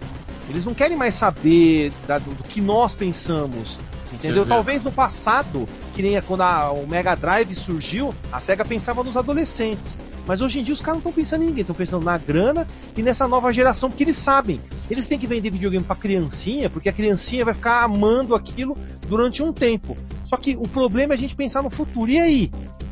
eles 0.47 0.63
não 0.63 0.75
querem 0.75 0.95
mais 0.95 1.15
saber 1.15 1.91
da- 2.07 2.19
do, 2.19 2.31
do 2.35 2.43
que 2.43 2.61
nós 2.61 2.93
pensamos. 2.93 3.79
Isso 4.13 4.27
Entendeu? 4.27 4.43
é 4.43 4.45
Talvez 4.45 4.83
no 4.83 4.91
passado, 4.91 5.67
que 5.95 6.01
nem 6.03 6.21
quando 6.21 6.41
a- 6.41 6.71
o 6.71 6.85
Mega 6.87 7.15
Drive 7.15 7.55
surgiu, 7.55 8.13
a 8.31 8.39
SEGA 8.39 8.63
pensava 8.63 9.03
nos 9.03 9.17
adolescentes. 9.17 9.97
Mas 10.27 10.41
hoje 10.41 10.59
em 10.59 10.63
dia 10.63 10.73
os 10.73 10.81
caras 10.81 10.95
não 10.95 11.09
estão 11.09 11.11
pensando 11.11 11.43
em 11.43 11.47
ninguém, 11.47 11.61
estão 11.61 11.75
pensando 11.75 12.03
na 12.03 12.17
grana 12.17 12.67
e 12.97 13.01
nessa 13.01 13.27
nova 13.27 13.51
geração, 13.51 13.89
porque 13.89 14.03
eles 14.03 14.17
sabem. 14.17 14.59
Eles 14.89 15.07
têm 15.07 15.19
que 15.19 15.27
vender 15.27 15.49
videogame 15.49 15.83
pra 15.83 15.95
criancinha, 15.95 16.69
porque 16.69 16.89
a 16.89 16.93
criancinha 16.93 17.45
vai 17.45 17.53
ficar 17.53 17.83
amando 17.83 18.35
aquilo 18.35 18.77
durante 19.07 19.43
um 19.43 19.53
tempo. 19.53 19.97
Só 20.25 20.37
que 20.37 20.55
o 20.57 20.67
problema 20.67 21.13
é 21.13 21.15
a 21.15 21.17
gente 21.17 21.35
pensar 21.35 21.61
no 21.61 21.69
futuro. 21.69 22.09
E 22.11 22.19
aí? 22.19 22.51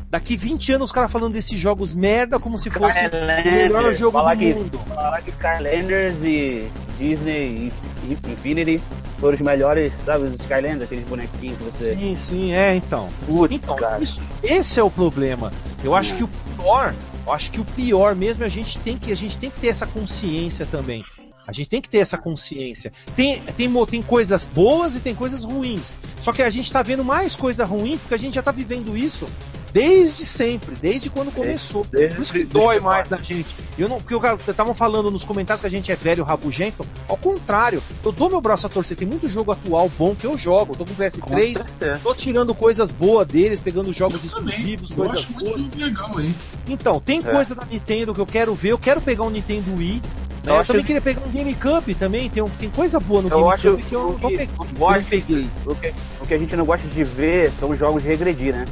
Daqui 0.09 0.37
20 0.37 0.73
anos 0.73 0.85
os 0.85 0.91
caras 0.91 1.11
falando 1.11 1.33
desses 1.33 1.59
jogos 1.59 1.91
merda 1.93 2.39
como 2.39 2.57
se 2.59 2.69
fosse 2.69 2.99
o 2.99 3.11
melhor 3.11 3.65
Skylanders, 3.65 3.97
jogo 3.97 4.11
falar 4.11 4.35
do 4.35 4.39
que, 4.39 4.53
mundo. 4.53 4.77
falar 4.93 5.21
que 5.23 5.29
Skylanders 5.31 6.23
e 6.23 6.69
Disney 6.99 7.71
e 8.07 8.13
Infinity 8.31 8.79
foram 9.17 9.33
os 9.35 9.41
melhores, 9.41 9.91
sabe, 10.05 10.25
os 10.25 10.35
Skylanders, 10.35 10.83
aqueles 10.83 11.03
bonequinhos 11.07 11.57
que 11.57 11.63
você. 11.63 11.95
Sim, 11.95 12.15
sim, 12.27 12.53
é 12.53 12.75
então. 12.75 13.09
Putz, 13.25 13.55
Então, 13.55 13.75
cara. 13.75 14.03
isso- 14.03 14.21
esse 14.43 14.79
é 14.79 14.83
o 14.83 14.91
problema. 14.91 15.51
Eu 15.83 15.95
acho 15.95 16.13
que 16.15 16.23
o 16.23 16.27
pior, 16.27 16.93
eu 17.25 17.33
acho 17.33 17.51
que 17.51 17.59
o 17.59 17.65
pior 17.65 18.13
mesmo 18.15 18.43
é 18.43 18.45
a 18.45 18.49
gente 18.49 18.77
tem 18.79 18.95
que 18.95 19.11
a 19.11 19.15
gente 19.15 19.39
tem 19.39 19.49
que 19.49 19.59
ter 19.59 19.69
essa 19.69 19.87
consciência 19.87 20.63
também. 20.67 21.03
A 21.47 21.51
gente 21.51 21.69
tem 21.69 21.81
que 21.81 21.89
ter 21.89 21.97
essa 21.99 22.17
consciência. 22.17 22.91
Tem, 23.15 23.41
tem, 23.57 23.85
tem 23.85 24.01
coisas 24.01 24.45
boas 24.45 24.95
e 24.95 24.99
tem 24.99 25.13
coisas 25.13 25.43
ruins. 25.43 25.93
Só 26.21 26.31
que 26.31 26.41
a 26.41 26.49
gente 26.49 26.71
tá 26.71 26.81
vendo 26.81 27.03
mais 27.03 27.35
coisa 27.35 27.65
ruim 27.65 27.97
porque 27.97 28.13
a 28.13 28.17
gente 28.17 28.35
já 28.35 28.41
tá 28.41 28.51
vivendo 28.51 28.95
isso 28.97 29.27
desde 29.73 30.23
sempre, 30.23 30.75
desde 30.79 31.09
quando 31.09 31.33
começou. 31.33 31.83
desde- 31.91 32.15
Por 32.15 32.21
isso 32.21 32.31
que 32.31 32.37
desde- 32.39 32.53
dói 32.53 32.67
desde 32.75 32.85
mais 32.85 33.09
na 33.09 33.17
gente. 33.17 33.55
Eu 33.77 33.89
não, 33.89 33.99
porque 33.99 34.15
estavam 34.51 34.73
falando 34.75 35.09
nos 35.09 35.23
comentários 35.23 35.61
que 35.61 35.67
a 35.67 35.69
gente 35.69 35.91
é 35.91 35.95
velho, 35.95 36.23
rabugento. 36.23 36.85
Ao 37.09 37.17
contrário, 37.17 37.81
eu 38.05 38.11
dou 38.11 38.29
meu 38.29 38.39
braço 38.39 38.67
a 38.67 38.69
torcer. 38.69 38.95
Tem 38.95 39.07
muito 39.07 39.27
jogo 39.27 39.51
atual 39.51 39.89
bom 39.97 40.15
que 40.15 40.25
eu 40.27 40.37
jogo. 40.37 40.73
Eu 40.73 40.77
tô 40.77 40.85
com 40.85 40.93
o 40.93 40.95
PS3, 40.95 41.53
certeza. 41.57 41.99
tô 42.03 42.13
tirando 42.13 42.53
coisas 42.53 42.91
boas 42.91 43.27
deles, 43.27 43.59
pegando 43.59 43.91
jogos 43.91 44.23
Eu 44.23 44.29
também. 44.29 44.49
exclusivos, 44.53 44.89
Eu 44.91 44.95
coisas 44.97 45.13
acho 45.19 45.33
muito 45.33 45.45
boas. 45.49 45.61
jogo 45.63 45.77
legal 45.77 46.17
aí. 46.19 46.33
Então, 46.69 46.99
tem 47.01 47.17
É. 47.19 47.21
coisa 47.23 47.55
da 47.55 47.65
Nintendo 47.65 48.13
que 48.13 48.21
eu 48.21 48.27
quero 48.27 48.53
ver. 48.53 48.71
Eu 48.73 48.79
quero 48.79 49.01
pegar 49.01 49.23
um 49.23 49.29
Nintendo 49.31 49.75
Wii. 49.75 50.01
Eu 50.45 50.55
acho 50.57 50.67
também 50.67 50.81
que- 50.81 50.87
queria 50.87 51.01
pegar 51.01 51.21
um 51.25 51.31
GameCube 51.31 51.95
também. 51.95 52.29
Tem, 52.29 52.43
um- 52.43 52.49
tem 52.49 52.69
coisa 52.69 52.99
boa 52.99 53.21
no 53.21 53.29
Eu 53.29 53.49
acho 53.49 53.63
GameCube 53.63 53.83
que 53.89 53.95
eu 53.95 53.99
o 54.01 54.11
não 54.11 54.19
tô 54.19 54.27
que- 54.27 54.33
eu 54.35 54.47
não 54.79 55.03
peguei. 55.03 55.47
O 55.65 55.75
que, 55.75 55.93
o 56.21 56.25
que 56.27 56.33
a 56.33 56.37
gente 56.37 56.55
não 56.55 56.65
gosta 56.65 56.87
de 56.87 57.03
ver 57.03 57.51
são 57.59 57.69
os 57.69 57.79
jogos 57.79 58.03
regredir, 58.03 58.53
né? 58.53 58.65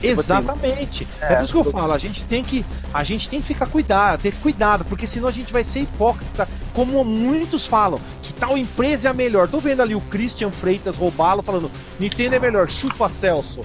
Tipo 0.00 0.20
assim, 0.20 0.32
Exatamente. 0.32 1.06
É, 1.20 1.24
é, 1.24 1.34
por 1.36 1.44
isso 1.44 1.52
que 1.52 1.58
eu 1.58 1.64
eu- 1.64 1.72
falo, 1.72 1.92
a 1.92 1.98
gente 1.98 2.24
tem 2.24 2.42
que 2.42 2.64
a 2.94 3.04
gente 3.04 3.28
tem 3.28 3.38
que 3.40 3.46
ficar 3.48 3.66
cuidado, 3.66 4.20
ter 4.22 4.32
cuidado, 4.36 4.82
porque 4.86 5.06
senão 5.06 5.28
a 5.28 5.30
gente 5.30 5.52
vai 5.52 5.62
ser 5.62 5.80
hipócrita, 5.80 6.48
como 6.72 7.04
muitos 7.04 7.66
falam, 7.66 8.00
que 8.22 8.32
tal 8.32 8.56
empresa 8.56 9.08
é 9.08 9.10
a 9.10 9.14
melhor. 9.14 9.46
Tô 9.46 9.58
vendo 9.60 9.82
ali 9.82 9.94
o 9.94 10.00
Christian 10.00 10.50
Freitas 10.50 10.96
roubá-lo 10.96 11.42
falando, 11.42 11.70
Nintendo 11.98 12.34
é 12.34 12.38
melhor, 12.38 12.66
chupa 12.68 13.10
Celso. 13.10 13.60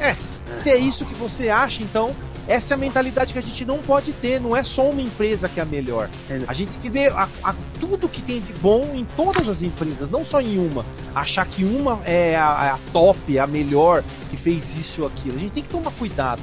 É, 0.00 0.16
se 0.62 0.70
é 0.70 0.78
isso 0.78 1.04
que 1.04 1.14
você 1.14 1.50
acha, 1.50 1.82
então 1.82 2.10
essa 2.48 2.74
é 2.74 2.76
a 2.76 2.78
mentalidade 2.78 3.32
que 3.32 3.38
a 3.38 3.42
gente 3.42 3.64
não 3.64 3.78
pode 3.78 4.12
ter, 4.12 4.40
não 4.40 4.56
é 4.56 4.62
só 4.62 4.88
uma 4.88 5.00
empresa 5.02 5.48
que 5.48 5.58
é 5.58 5.62
a 5.62 5.66
melhor. 5.66 6.08
A 6.46 6.52
gente 6.52 6.70
tem 6.72 6.80
que 6.80 6.90
ver 6.90 7.12
a- 7.12 7.28
a- 7.42 7.54
tudo 7.80 8.08
que 8.08 8.22
tem 8.22 8.40
de 8.40 8.52
bom 8.54 8.90
em 8.94 9.04
todas 9.16 9.48
as 9.48 9.62
empresas, 9.62 10.10
não 10.10 10.24
só 10.24 10.40
em 10.40 10.58
uma. 10.58 10.84
Achar 11.14 11.44
que 11.46 11.64
uma 11.64 12.00
é 12.04 12.36
a, 12.36 12.74
a 12.74 12.78
top, 12.92 13.38
a 13.38 13.46
melhor, 13.46 14.02
que 14.30 14.36
fez 14.36 14.76
isso 14.76 15.02
ou 15.02 15.08
aquilo. 15.08 15.36
A 15.36 15.40
gente 15.40 15.52
tem 15.52 15.62
que 15.62 15.68
tomar 15.68 15.90
cuidado. 15.92 16.42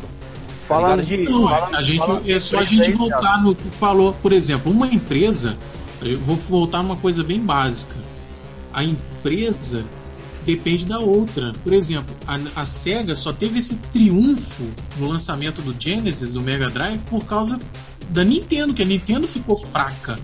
Falando 0.67 1.03
de. 1.05 1.17
Não, 1.17 1.47
falando- 1.47 1.75
a 1.75 1.81
gente, 1.81 1.97
falando 1.99 2.29
é 2.29 2.39
só 2.39 2.59
a 2.59 2.63
gente 2.63 2.91
voltar 2.93 3.41
no 3.43 3.53
que 3.55 3.69
falou, 3.71 4.13
por 4.21 4.31
exemplo, 4.31 4.71
uma 4.71 4.87
empresa, 4.87 5.57
eu 6.01 6.17
vou 6.19 6.35
voltar 6.35 6.81
numa 6.83 6.95
coisa 6.97 7.23
bem 7.23 7.39
básica. 7.39 7.95
A 8.73 8.83
empresa 8.83 9.85
depende 10.45 10.85
da 10.85 10.99
outra. 10.99 11.51
Por 11.63 11.73
exemplo, 11.73 12.15
a, 12.27 12.61
a 12.61 12.65
Sega 12.65 13.15
só 13.15 13.33
teve 13.33 13.59
esse 13.59 13.77
triunfo 13.91 14.63
no 14.97 15.07
lançamento 15.07 15.61
do 15.61 15.75
Genesis, 15.77 16.33
do 16.33 16.41
Mega 16.41 16.69
Drive, 16.69 16.99
por 17.09 17.25
causa 17.25 17.59
da 18.09 18.23
Nintendo, 18.23 18.73
que 18.73 18.81
a 18.81 18.85
Nintendo 18.85 19.27
ficou 19.27 19.57
fraca. 19.57 20.17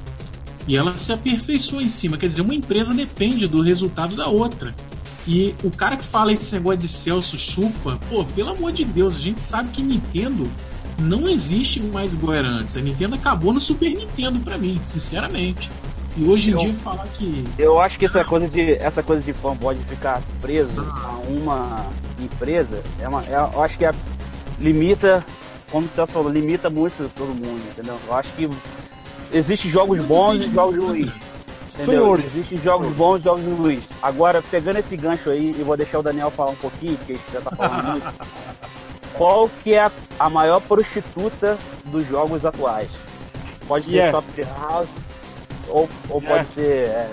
E 0.67 0.75
ela 0.75 0.95
se 0.95 1.11
aperfeiçoou 1.11 1.81
em 1.81 1.89
cima. 1.89 2.17
Quer 2.17 2.27
dizer, 2.27 2.41
uma 2.41 2.53
empresa 2.53 2.93
depende 2.93 3.47
do 3.47 3.61
resultado 3.61 4.15
da 4.15 4.27
outra. 4.27 4.75
E 5.27 5.55
o 5.63 5.71
cara 5.71 5.97
que 5.97 6.05
fala 6.05 6.31
esse 6.31 6.53
negócio 6.55 6.79
de 6.79 6.87
Celso 6.87 7.37
chupa, 7.37 7.99
pô, 8.09 8.23
pelo 8.25 8.49
amor 8.49 8.71
de 8.71 8.83
Deus, 8.83 9.15
a 9.15 9.19
gente 9.19 9.41
sabe 9.41 9.69
que 9.69 9.81
Nintendo 9.81 10.49
não 10.99 11.27
existe 11.29 11.81
mais 11.81 12.13
igual 12.13 12.33
era 12.33 12.47
antes. 12.47 12.75
A 12.75 12.81
Nintendo 12.81 13.15
acabou 13.15 13.53
no 13.53 13.59
Super 13.59 13.89
Nintendo 13.89 14.39
pra 14.39 14.57
mim, 14.57 14.79
sinceramente. 14.85 15.69
E 16.19 16.27
hoje 16.27 16.49
em 16.49 16.53
Eu- 16.53 16.59
dia 16.59 16.73
falar 16.83 17.07
que. 17.13 17.45
Eu 17.57 17.79
acho 17.79 17.97
que 17.97 18.05
essa 18.05 18.25
coisa 18.25 18.47
de 18.47 18.73
essa 18.73 19.01
coisa 19.01 19.21
de 19.21 19.31
fanboy 19.31 19.73
de 19.75 19.83
ficar 19.85 20.21
preso 20.41 20.81
a 20.81 21.11
uma 21.29 21.85
empresa 22.19 22.83
é 22.99 23.07
uma, 23.07 23.23
é- 23.23 23.49
eu 23.53 23.63
acho 23.63 23.77
que 23.77 23.85
é, 23.85 23.91
limita, 24.59 25.25
como 25.71 25.87
você 25.87 26.05
falou, 26.07 26.29
limita 26.29 26.69
muito 26.69 27.09
todo 27.15 27.29
mundo, 27.29 27.61
entendeu? 27.71 27.97
Eu 28.05 28.13
acho 28.15 28.29
que 28.33 28.49
existem 29.31 29.71
jogos 29.71 30.03
bons 30.03 30.43
e 30.45 30.51
jogos 30.51 30.75
ruins. 30.83 31.11
Entendeu? 31.73 32.01
Senhores. 32.01 32.25
Existem 32.25 32.57
jogos 32.57 32.93
bons 32.97 33.21
e 33.21 33.23
jogos 33.23 33.43
ruins. 33.57 33.83
Agora, 34.03 34.41
pegando 34.51 34.79
esse 34.79 34.97
gancho 34.97 35.29
aí, 35.29 35.51
e 35.57 35.63
vou 35.63 35.77
deixar 35.77 35.99
o 35.99 36.03
Daniel 36.03 36.29
falar 36.29 36.51
um 36.51 36.55
pouquinho, 36.55 36.97
porque 36.97 37.13
ele 37.13 37.21
já 37.31 37.39
tá 37.39 37.55
falando 37.55 37.91
muito. 37.91 38.13
Qual 39.15 39.49
que 39.63 39.73
é 39.73 39.83
a, 39.85 39.91
a 40.19 40.29
maior 40.29 40.59
prostituta 40.59 41.57
dos 41.85 42.05
jogos 42.07 42.43
atuais? 42.43 42.89
Pode 43.65 43.85
ser 43.85 43.91
Yes. 43.95 44.11
Soft 44.11 44.37
House 44.59 44.89
ou, 45.69 45.89
ou 46.09 46.21
pode 46.21 46.39
Yes. 46.39 46.47
ser. 46.49 46.85
é, 46.85 47.09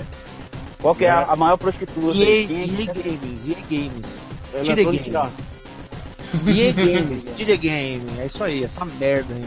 qual 0.80 0.94
que 0.94 1.04
é 1.04 1.10
a, 1.10 1.20
Yes. 1.20 1.30
a 1.30 1.36
maior 1.36 1.56
prostituta? 1.56 2.16
EA, 2.16 2.46
Quem 2.46 2.56
é 2.56 2.64
EA 2.64 2.92
Games, 2.94 3.48
EA 3.48 3.56
Games. 3.70 4.26
Electronic 4.54 5.04
Game. 5.04 5.16
Arts. 5.16 5.44
EA 6.46 6.72
Games, 6.72 7.24
Dire 7.36 7.56
Game, 7.56 8.02
é 8.18 8.26
isso 8.26 8.42
aí, 8.44 8.64
essa 8.64 8.84
merda 8.84 9.34
aí. 9.34 9.44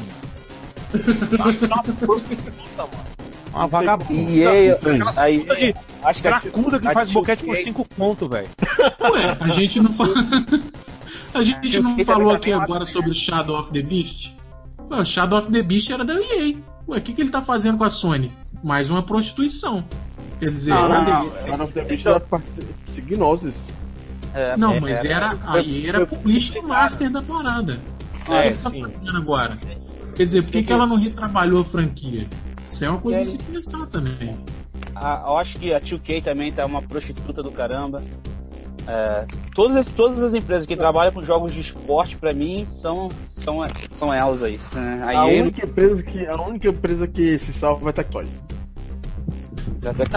Uma 0.93 1.83
prostituta, 1.83 2.53
mano. 2.77 3.09
Uma 3.53 3.67
vagabunda. 3.67 4.31
EA, 4.31 4.73
Aquelas 4.75 5.17
aí, 5.17 5.39
de 5.43 5.75
acho 6.03 6.21
que 6.21 6.27
a- 6.27 6.39
cracuda 6.39 6.79
que 6.79 6.87
a 6.87 6.91
faz 6.93 7.11
boquete 7.11 7.43
por 7.43 7.55
2K 7.55 7.63
5 7.63 7.87
conto, 7.97 8.29
velho. 8.29 8.47
Ué, 9.11 9.37
a 9.39 9.47
gente 9.49 9.79
não 9.81 9.91
fala. 9.93 10.13
a 11.33 11.41
gente 11.43 11.79
não 11.79 11.97
falou 12.05 12.31
aqui 12.31 12.51
agora 12.51 12.85
sobre 12.85 13.09
o 13.09 13.13
Shadow 13.13 13.59
of 13.59 13.71
the 13.71 13.81
Beast? 13.81 14.33
Ué, 14.91 14.99
o 15.01 15.05
Shadow 15.05 15.39
of 15.39 15.51
the 15.51 15.63
Beast 15.63 15.89
era 15.91 16.05
da 16.05 16.13
EA. 16.13 16.55
Ué, 16.87 16.97
o 16.97 17.01
que, 17.01 17.13
que 17.13 17.21
ele 17.21 17.29
tá 17.31 17.41
fazendo 17.41 17.77
com 17.77 17.83
a 17.83 17.89
Sony? 17.89 18.31
Mais 18.63 18.89
uma 18.89 19.03
prostituição. 19.03 19.83
Quer 20.39 20.49
dizer, 20.49 20.71
Não, 20.73 20.83
não, 20.89 20.89
cadê? 21.05 21.11
não. 21.11 21.31
Shadow 21.31 21.63
of 21.65 21.73
the 21.73 21.83
Beast 21.85 22.05
era 22.07 22.19
pra 22.19 22.41
seguir 22.93 23.15
Gnosis. 23.17 23.67
é, 24.33 24.55
Não, 24.57 24.73
é, 24.73 24.79
mas 24.79 25.03
é, 25.03 25.11
era, 25.11 25.31
a 25.31 25.51
foi- 25.53 25.67
EA 25.69 25.89
era 25.89 25.97
foi- 26.07 26.17
publisher 26.17 26.61
master 26.61 27.09
da 27.11 27.21
parada. 27.21 27.79
O 28.27 28.33
É, 28.33 28.41
que 28.41 28.47
ele 28.49 28.55
tá 28.57 28.69
fazendo 28.69 29.17
agora? 29.17 29.57
Quer 30.15 30.23
dizer, 30.23 30.41
por 30.43 30.51
que, 30.51 30.63
que 30.63 30.71
ela 30.73 30.85
não 30.85 30.97
retrabalhou 30.97 31.61
a 31.61 31.65
franquia? 31.65 32.27
Isso 32.69 32.85
é 32.85 32.89
uma 32.89 32.99
coisa 32.99 33.21
a 33.21 33.25
se 33.25 33.37
pensar 33.39 33.85
também. 33.87 34.37
A- 34.95 35.23
eu 35.27 35.37
acho 35.37 35.57
que 35.57 35.73
a 35.73 35.79
2K 35.79 36.21
também 36.21 36.51
tá 36.51 36.65
uma 36.65 36.81
prostituta 36.81 37.41
do 37.41 37.51
caramba. 37.51 38.03
É, 38.91 39.25
todas, 39.53 39.77
as, 39.77 39.85
todas 39.87 40.23
as 40.23 40.33
empresas 40.33 40.65
que 40.65 40.75
trabalham 40.75 41.13
com 41.13 41.23
jogos 41.23 41.51
de 41.51 41.59
esporte, 41.61 42.17
pra 42.17 42.33
mim, 42.33 42.67
são, 42.71 43.07
são, 43.43 43.59
são 43.93 44.11
elas 44.11 44.41
aí. 44.41 44.59
né? 44.73 45.03
Aí 45.05 45.15
A 45.15 45.27
ele- 45.31 45.41
única, 45.43 45.65
empresa 45.65 46.01
que, 46.01 46.25
a 46.25 46.41
única 46.41 46.67
empresa 46.69 47.07
que 47.07 47.37
se 47.37 47.53
salva 47.53 47.83
vai 47.83 47.93
Tectoy. 47.93 48.25
já 49.81 49.93
tá 49.93 50.03
aqui, 50.03 50.15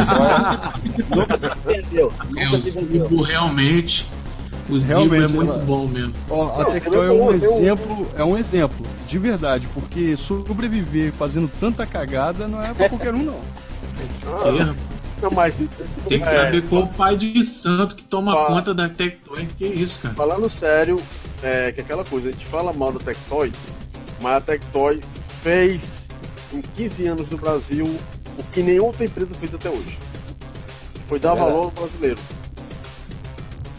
ó. 1.10 1.16
Nunca 1.16 1.38
se 1.38 1.60
vendeu. 1.66 2.12
É, 2.36 2.44
Nunca 2.44 2.56
o 2.56 2.60
se 2.60 2.80
vendeu. 2.80 3.22
Realmente. 3.22 4.08
O 4.70 4.78
Zibo 4.78 5.14
é 5.16 5.26
muito 5.28 5.58
bom 5.66 5.86
mesmo. 5.88 6.14
Ó, 6.30 6.62
a 6.62 6.64
Tectoy 6.66 7.06
é 7.08 7.10
um 7.10 7.30
eu- 7.30 7.34
exemplo, 7.34 8.06
é 8.16 8.24
um 8.24 8.38
exemplo, 8.38 8.86
de 9.06 9.18
verdade, 9.18 9.68
porque 9.74 10.16
sobreviver 10.16 11.12
fazendo 11.12 11.50
tanta 11.60 11.84
cagada 11.84 12.46
não 12.48 12.62
é 12.62 12.72
pra 12.72 12.88
qualquer 12.88 13.12
um, 13.12 13.22
não. 13.24 13.40
Ah, 14.24 14.74
mas. 15.30 15.54
Tem 16.08 16.20
que 16.20 16.28
é, 16.28 16.32
saber 16.32 16.62
qual 16.62 16.86
pai 16.88 17.16
de 17.16 17.42
santo 17.42 17.94
que 17.94 18.04
toma 18.04 18.32
Fa- 18.32 18.46
conta 18.46 18.74
da 18.74 18.88
Tectoy. 18.88 19.46
Que 19.56 19.66
isso, 19.66 20.00
cara? 20.00 20.14
Falando 20.14 20.48
sério, 20.48 21.00
é 21.42 21.72
que 21.72 21.80
aquela 21.80 22.04
coisa, 22.04 22.28
a 22.28 22.32
gente 22.32 22.46
fala 22.46 22.72
mal 22.72 22.92
da 22.92 23.00
Tectoy, 23.00 23.52
mas 24.20 24.36
a 24.36 24.40
Tectoy 24.40 25.00
fez 25.42 26.08
em 26.52 26.60
15 26.60 27.06
anos 27.06 27.30
no 27.30 27.38
Brasil 27.38 27.84
o 28.38 28.42
que 28.44 28.62
nenhuma 28.62 28.88
outra 28.88 29.04
empresa 29.04 29.34
fez 29.34 29.54
até 29.54 29.68
hoje. 29.68 29.98
Foi 31.06 31.18
dar 31.18 31.36
É 31.36 31.40
valor 31.40 31.64
ao 31.64 31.70
brasileiro. 31.70 32.18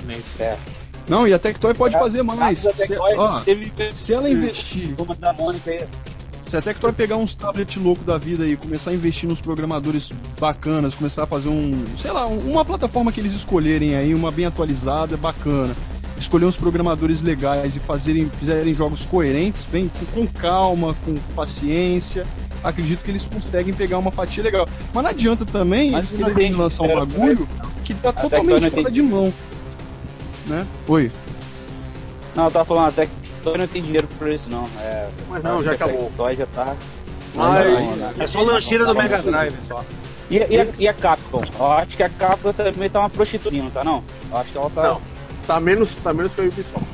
É 0.08 0.14
isso. 0.14 0.42
É. 0.42 0.58
Não, 1.08 1.28
e 1.28 1.34
a 1.34 1.40
Tectoy 1.40 1.74
pode 1.74 1.98
fazer 1.98 2.24
mais. 2.24 2.66
A 2.66 2.74
Se, 2.74 2.98
ó, 2.98 3.40
teve 3.42 3.72
se 3.94 4.14
ela 4.14 4.30
investir, 4.30 4.96
Turma 4.96 5.16
da 5.16 5.34
Mônica 5.34 5.70
aí. 5.70 5.86
Se 6.54 6.58
a 6.58 6.62
Tectoy 6.62 6.94
pegar 6.94 7.18
uns 7.18 7.34
tablets 7.34 7.78
loucos 7.78 8.06
da 8.06 8.16
vida 8.20 8.46
e 8.46 8.56
começar 8.56 8.92
a 8.92 8.94
investir 8.94 9.28
nos 9.28 9.42
programadores 9.42 10.12
bacanas, 10.40 10.94
começar 10.94 11.24
a 11.24 11.26
fazer 11.26 11.50
um, 11.50 11.84
sei 11.98 12.12
lá, 12.12 12.28
um- 12.28 12.52
uma 12.52 12.64
plataforma 12.64 13.12
que 13.12 13.20
eles 13.20 13.34
escolherem 13.34 13.96
aí, 13.96 14.14
uma 14.14 14.30
bem 14.30 14.46
atualizada, 14.46 15.18
bacana. 15.18 15.76
Escolher 16.16 16.46
uns 16.46 16.56
programadores 16.56 17.24
legais 17.24 17.76
e 17.76 17.80
fazerem, 17.80 18.30
fizerem 18.40 18.72
jogos 18.76 19.04
coerentes, 19.04 19.66
bem 19.66 19.90
com, 20.14 20.28
calma, 20.28 20.96
com 21.04 21.16
paciência. 21.36 22.24
Acredito 22.64 23.04
que 23.04 23.10
eles 23.10 23.26
conseguem 23.26 23.74
pegar 23.74 23.98
uma 23.98 24.12
fatia 24.12 24.44
legal. 24.44 24.68
Mas 24.94 25.04
não 25.04 25.10
adianta 25.10 25.44
também 25.46 25.90
Mas 25.90 26.12
eles 26.14 26.24
quererem 26.24 26.52
tem- 26.52 26.56
lançar 26.56 26.84
um 26.84 26.94
bagulho 26.96 27.50
que 27.84 27.96
tá 27.96 28.14
totalmente 28.14 28.70
fora 28.70 28.84
tem- 28.84 28.94
de 28.94 29.02
mão. 29.02 29.34
Né? 30.46 30.68
Oi. 30.88 31.12
Não, 32.36 32.46
eu 32.46 32.52
tava 32.52 32.66
falando, 32.66 32.90
até 32.90 33.08
que 33.08 33.12
não 33.58 33.68
tem 33.68 33.82
dinheiro 33.82 34.08
por 34.18 34.30
isso, 34.30 34.50
não. 34.50 34.68
É, 34.80 35.10
Mas 35.30 35.44
não, 35.44 35.64
já 35.64 35.76
que 35.76 35.84
a 35.84 35.86
acabou. 35.88 36.06
Tectoy 36.08 36.36
já 36.36 36.46
tá. 36.48 36.76
Mas- 37.36 37.66
Não, 37.66 37.96
não, 37.96 38.12
É 38.20 38.28
só 38.28 38.42
lancheira 38.42 38.86
do 38.86 38.94
Mega 38.96 39.22
Drive 39.22 39.56
só. 39.68 39.84
E, 40.30 40.38
e, 40.38 40.60
a, 40.62 40.68
e 40.80 40.88
a 40.88 40.94
Capcom? 40.94 41.42
Eu 41.60 41.72
acho 41.74 41.98
que 41.98 42.04
a 42.04 42.10
Capcom 42.10 42.54
também 42.54 42.90
tá 42.90 43.00
uma 43.02 43.10
prostituta, 43.10 43.56
não 43.56 43.70
tá 43.70 43.84
não? 43.84 44.04
Eu 44.32 44.38
acho 44.38 44.52
que 44.52 44.58
ela 44.58 44.70
tá. 44.70 44.84
Não. 44.90 45.02
Tá 45.46 45.60
menos, 45.60 45.94
tá 45.96 46.14
menos 46.14 46.34
que 46.34 46.42
a 46.42 46.44
Ubisoft. 46.46 46.86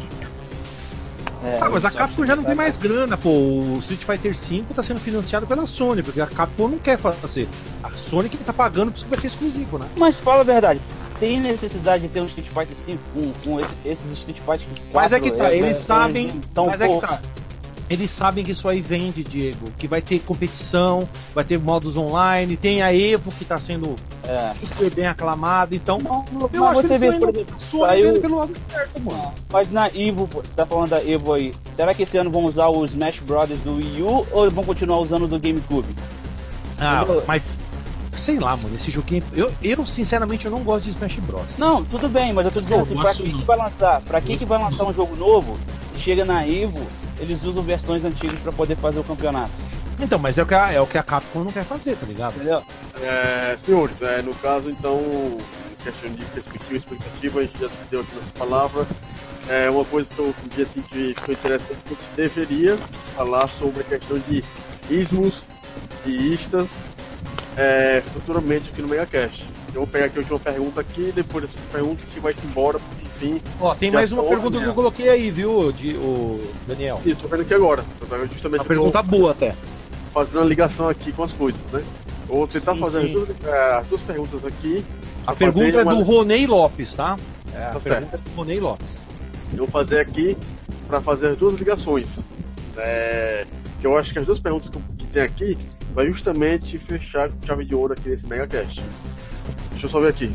É, 1.44 1.58
Ah, 1.62 1.70
mas 1.70 1.86
a 1.86 1.92
Capcom 1.92 2.26
já 2.26 2.36
não 2.36 2.44
tá- 2.44 2.50
tem 2.50 2.58
mais 2.58 2.76
grana, 2.76 3.16
pô. 3.18 3.30
O 3.30 3.78
Street 3.80 4.04
Fighter 4.04 4.34
V 4.36 4.64
tá 4.76 4.84
sendo 4.84 5.00
financiado 5.00 5.48
pela 5.48 5.66
Sony, 5.66 6.04
porque 6.04 6.20
a 6.20 6.28
Capcom 6.28 6.68
não 6.68 6.78
quer 6.78 6.98
fazer. 6.98 7.48
A 7.82 7.90
Sony 7.92 8.28
que 8.28 8.38
tá 8.38 8.52
pagando 8.52 8.92
porque 8.92 9.08
vai 9.08 9.20
ser 9.22 9.28
exclusivo, 9.28 9.78
né? 9.78 9.86
Mas 9.96 10.16
fala 10.18 10.42
a 10.42 10.44
verdade. 10.44 10.82
Tem 11.20 11.40
necessidade 11.40 12.04
de 12.04 12.10
ter 12.10 12.22
um 12.22 12.26
Street 12.26 12.48
Fighter 12.48 12.76
5 12.78 13.00
com, 13.14 13.32
com 13.44 13.60
esse- 13.60 13.76
esses 13.86 14.12
Street 14.20 14.38
Fighter 14.38 14.68
4? 14.68 14.84
Mas 14.94 15.12
é 15.14 15.20
que 15.20 15.32
tá, 15.32 15.54
eles 15.54 15.78
sabem. 15.80 16.40
Tão 16.54 16.68
mas 16.68 16.80
é 16.80 16.84
que 16.86 16.90
pouco. 16.90 17.08
tá. 17.08 17.22
Eles 17.90 18.12
sabem 18.12 18.44
que 18.44 18.52
isso 18.52 18.70
aí 18.70 18.82
vende, 18.82 19.24
Diego. 19.24 19.66
Que 19.76 19.88
vai 19.88 20.00
ter 20.00 20.20
competição, 20.20 21.10
vai 21.34 21.44
ter 21.44 21.58
modos 21.58 21.98
online, 21.98 22.56
tem 22.56 22.84
a 22.84 22.94
Evo 22.94 23.32
que 23.32 23.44
tá 23.44 23.58
sendo 23.60 23.96
É. 24.28 24.54
super 24.64 24.91
bem 24.91 25.08
aclamada, 25.08 25.76
então. 25.76 25.98
Eu 26.54 26.66
acho 26.68 26.84
você 26.84 26.94
que 26.94 27.00
vê, 27.00 27.12
por 27.14 27.30
exemplo, 27.30 27.56
saiu- 27.60 28.22
pelo 28.22 28.36
lado 28.38 28.54
certo, 28.70 29.02
mano. 29.02 29.34
Mas 29.52 29.72
na 29.72 29.88
Evo, 29.88 30.30
você 30.32 30.54
tá 30.56 30.68
falando 30.68 30.90
da 30.91 31.04
Evo 31.04 31.34
aí, 31.34 31.52
será 31.76 31.91
que 31.96 32.04
esse 32.04 32.16
ano 32.16 32.30
vão 32.30 32.46
usar 32.46 32.68
o 32.68 32.86
Smash 32.86 33.20
Brothers 33.22 33.60
do 33.62 33.78
Wii 33.78 34.04
U 34.04 34.26
ou 34.32 34.52
vão 34.52 34.64
continuar 34.64 35.00
usando 35.00 35.24
o 35.24 35.28
do 35.28 35.40
GameCube? 35.40 35.88
Ah, 36.80 37.04
mas. 37.28 37.44
Sei 38.20 38.38
lá, 38.38 38.56
mano, 38.56 38.76
esse 38.76 38.91
joguinho. 38.91 39.24
Eu, 39.34 39.54
eu, 39.64 39.86
sinceramente, 39.88 40.46
eu 40.46 40.52
não 40.52 40.62
gosto 40.62 40.86
de 40.86 40.91
Smash 40.91 41.16
Bros. 41.20 41.58
Não, 41.58 41.84
tudo 41.86 42.10
bem, 42.10 42.34
mas 42.34 42.46
eu 42.46 42.52
tô 42.52 42.60
dizendo 42.62 42.80
Eu 42.80 42.84
assim, 42.84 42.96
pra 42.96 43.14
quem 43.16 43.38
que 43.38 43.46
vai 43.46 43.58
lançar? 43.58 44.02
Pra 44.02 44.22
quem 44.22 44.38
que 44.38 44.46
vai 44.46 44.60
lançar 44.62 44.84
um 44.84 44.94
jogo 44.94 45.16
novo 45.16 45.58
e 45.96 46.00
chega 46.00 46.26
na 46.26 46.46
Evo, 46.46 46.86
eles 47.20 47.44
usam 47.44 47.64
versões 47.64 48.04
antigas 48.04 48.40
pra 48.41 48.52
poder 48.52 48.76
fazer 48.76 49.00
o 49.00 49.04
campeonato, 49.04 49.52
Então, 50.00 50.20
mas 50.20 50.38
é 50.38 50.44
o, 50.44 50.46
que 50.46 50.54
a, 50.54 50.72
é 50.72 50.82
o 50.82 50.88
que 50.88 50.98
a 50.98 51.04
Capcom 51.04 51.44
não 51.44 51.52
quer 51.52 51.64
fazer, 51.64 51.96
tá 51.96 52.06
ligado? 52.06 52.36
entendeu? 52.36 52.62
É, 53.02 53.58
senhores, 53.64 54.02
é, 54.02 54.22
no 54.22 54.34
caso, 54.36 54.70
então, 54.70 55.02
questão 55.84 56.10
de 56.12 56.24
perspectiva 56.26 56.74
e 56.74 56.78
expectativa, 56.78 57.40
a 57.40 57.44
gente 57.44 57.60
já 57.60 57.70
deu 57.90 58.02
aqui 58.02 58.16
nessa 58.16 58.32
palavra. 58.38 58.88
É 59.48 59.70
uma 59.70 59.84
coisa 59.86 60.14
que 60.14 60.20
eu 60.20 60.34
vi 60.56 60.62
assim, 60.62 60.82
que 60.82 61.16
foi 61.22 61.34
interessante 61.34 61.80
que 61.86 61.94
a 61.94 61.98
gente 61.98 62.16
deveria 62.16 62.78
falar 63.16 63.48
sobre 63.48 63.82
a 63.82 63.84
questão 63.84 64.20
de 64.20 64.44
ismos 64.90 65.44
e 66.06 66.34
istas 66.34 66.70
é, 67.60 68.02
futuramente 68.14 68.69
aqui 68.72 68.81
no 68.81 68.88
MegaCast. 68.88 69.45
Eu 69.69 69.81
vou 69.81 69.88
pegar 69.88 70.06
aqui 70.06 70.18
a 70.18 70.22
última 70.22 70.40
pergunta 70.40 70.81
aqui, 70.81 71.11
depois 71.14 71.44
dessa 71.45 71.57
pergunta 71.72 72.02
a 72.02 72.06
gente 72.07 72.19
vai 72.19 72.34
se 72.34 72.45
embora, 72.48 72.80
porque 72.80 73.06
enfim, 73.27 73.41
Ó, 73.60 73.76
tem 73.76 73.91
mais 73.91 74.11
uma 74.11 74.23
pergunta 74.23 74.48
que 74.48 74.53
Daniel. 74.53 74.69
eu 74.69 74.73
coloquei 74.76 75.10
aí, 75.10 75.30
viu, 75.30 75.72
de, 75.72 75.94
o 75.95 76.40
Daniel? 76.68 77.02
e 77.06 77.14
tô 77.14 77.27
vendo 77.27 77.41
aqui 77.41 77.53
agora. 77.53 77.84
Justamente 78.31 78.61
Uma 78.61 78.65
pergunta 78.65 79.03
boa 79.03 79.31
até. 79.31 79.53
fazendo 80.14 80.40
a 80.41 80.45
ligação 80.45 80.88
aqui 80.90 81.11
com 81.11 81.23
as 81.23 81.34
coisas, 81.34 81.61
né? 81.72 81.84
Eu 82.30 82.36
vou 82.36 82.48
tentar 82.48 82.73
Sim, 82.76 82.80
fazer 82.80 83.02
sim. 83.02 83.07
As, 83.07 83.14
duas, 83.14 83.30
é, 83.45 83.73
as 83.76 83.88
duas 83.88 84.02
perguntas 84.02 84.45
aqui. 84.45 84.86
A 85.27 85.34
pergunta 85.36 85.77
é 85.77 85.84
uma- 85.84 85.95
do 85.95 86.02
Ronei 86.03 86.48
Lopes, 86.48 86.94
tá? 86.94 87.18
É, 87.53 87.57
a 87.65 87.69
Tá 87.72 87.80
pergunta 87.80 88.15
é 88.15 88.19
do 88.30 88.36
Ronei 88.36 88.60
Lopes. 88.60 89.02
Eu 89.52 89.57
vou 89.60 89.68
fazer 89.68 89.99
aqui 89.99 90.38
para 90.88 91.02
fazer 91.02 91.27
as 91.30 91.38
duas 91.38 91.56
ligações. 91.56 92.19
É, 92.77 93.45
que 93.81 93.86
eu 93.86 93.98
acho 93.98 94.14
que 94.14 94.19
as 94.19 94.26
duas 94.26 94.40
perguntas 94.40 94.69
que 94.69 94.80
que 94.98 95.06
tem 95.07 95.23
aqui 95.23 95.57
vai 96.00 96.08
justamente 96.08 96.80
fechar 96.80 97.28
com 97.28 97.46
chave 97.46 97.66
de 97.66 97.76
ouro 97.76 97.92
aqui 97.92 98.08
nesse 98.08 98.26
MegaCast. 98.26 98.82
Deixa 99.72 99.86
eu 99.86 99.90
só 99.90 100.00
ver 100.00 100.08
aqui. 100.08 100.34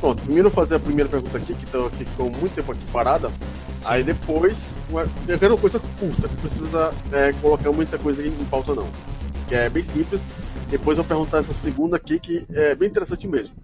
Pronto, 0.00 0.22
primeiro 0.22 0.50
fazer 0.50 0.76
a 0.76 0.80
primeira 0.80 1.10
pergunta 1.10 1.36
aqui, 1.36 1.52
que, 1.52 1.66
tô, 1.66 1.90
que 1.90 2.06
ficou 2.06 2.30
muito 2.30 2.54
tempo 2.54 2.72
aqui 2.72 2.80
parada. 2.90 3.30
Aí 3.84 4.02
depois, 4.02 4.70
uma- 4.88 5.06
eu 5.28 5.38
quero 5.38 5.52
uma 5.56 5.60
coisa 5.60 5.78
curta, 5.98 6.26
não 6.26 6.36
precisa 6.36 6.94
é, 7.12 7.34
colocar 7.34 7.70
muita 7.70 7.98
coisa 7.98 8.26
em 8.26 8.32
pauta 8.46 8.74
não. 8.74 8.88
Que 9.46 9.56
é 9.56 9.68
bem 9.68 9.82
simples. 9.82 10.22
Depois 10.70 10.96
eu 10.96 11.04
vou 11.04 11.08
perguntar 11.18 11.40
essa 11.40 11.52
segunda 11.52 11.96
aqui, 11.98 12.18
que 12.18 12.46
é 12.54 12.74
bem 12.74 12.88
interessante 12.88 13.28
mesmo. 13.28 13.54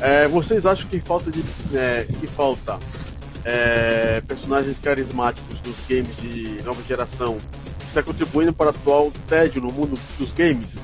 É, 0.00 0.26
vocês 0.26 0.66
acham 0.66 0.88
que 0.88 0.98
falta 1.00 1.30
de 1.30 1.44
é, 1.76 2.02
que 2.04 2.26
falta 2.26 2.76
é, 3.44 4.20
personagens 4.26 4.80
carismáticos 4.80 5.60
dos 5.60 5.76
games 5.88 6.16
de 6.16 6.60
nova 6.64 6.82
geração 6.82 7.38
está 7.88 8.02
contribuindo 8.02 8.52
para 8.52 8.66
o 8.66 8.70
atual 8.70 9.12
tédio 9.26 9.60
no 9.62 9.72
mundo 9.72 9.98
dos 10.18 10.32
games? 10.32 10.76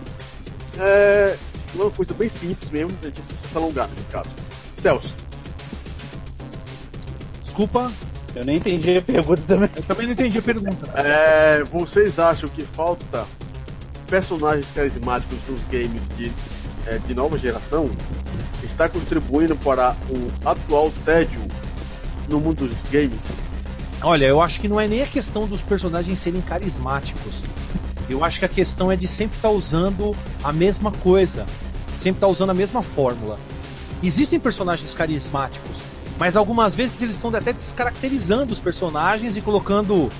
É 0.78 1.36
uma 1.74 1.90
coisa 1.90 2.14
bem 2.14 2.28
simples 2.28 2.70
mesmo, 2.70 2.96
a 3.02 3.06
gente 3.06 3.20
precisa 3.20 3.48
se 3.48 3.56
alongar 3.56 3.88
nesse 3.88 4.04
caso. 4.04 4.30
Celso, 4.80 5.14
Desculpa, 7.44 7.90
Eu 8.34 8.44
nem 8.44 8.56
entendi 8.56 8.96
a 8.98 9.02
pergunta 9.02 9.42
também. 9.46 9.70
eu 9.76 9.82
também 9.84 10.06
não 10.06 10.12
entendi 10.12 10.38
a 10.38 10.42
pergunta. 10.42 10.90
é, 11.00 11.62
vocês 11.64 12.18
acham 12.18 12.48
que 12.48 12.62
falta 12.62 13.24
personagens 14.08 14.70
carismáticos 14.74 15.38
dos 15.46 15.60
games 15.70 16.02
de, 16.16 16.32
é, 16.86 16.98
de 16.98 17.14
nova 17.14 17.38
geração 17.38 17.90
está 18.62 18.88
contribuindo 18.88 19.54
para 19.56 19.94
o 20.10 20.48
atual 20.48 20.92
tédio 21.04 21.40
no 22.28 22.40
mundo 22.40 22.66
dos 22.66 22.90
games? 22.90 23.20
Olha, 24.06 24.26
eu 24.26 24.42
acho 24.42 24.60
que 24.60 24.68
não 24.68 24.78
é 24.78 24.86
nem 24.86 25.00
a 25.00 25.06
questão 25.06 25.46
dos 25.46 25.62
personagens 25.62 26.18
serem 26.18 26.42
carismáticos. 26.42 27.42
Eu 28.06 28.22
acho 28.22 28.38
que 28.38 28.44
a 28.44 28.48
questão 28.48 28.92
é 28.92 28.96
de 28.96 29.08
sempre 29.08 29.36
estar 29.36 29.48
usando 29.48 30.14
a 30.42 30.52
mesma 30.52 30.92
coisa. 30.92 31.46
Sempre 31.98 32.18
estar 32.18 32.28
usando 32.28 32.50
a 32.50 32.54
mesma 32.54 32.82
fórmula. 32.82 33.38
Existem 34.02 34.38
personagens 34.38 34.92
carismáticos, 34.92 35.78
mas 36.18 36.36
algumas 36.36 36.74
vezes 36.74 37.00
eles 37.00 37.14
estão 37.14 37.34
até 37.34 37.50
descaracterizando 37.50 38.52
os 38.52 38.60
personagens 38.60 39.38
e 39.38 39.40
colocando 39.40 40.10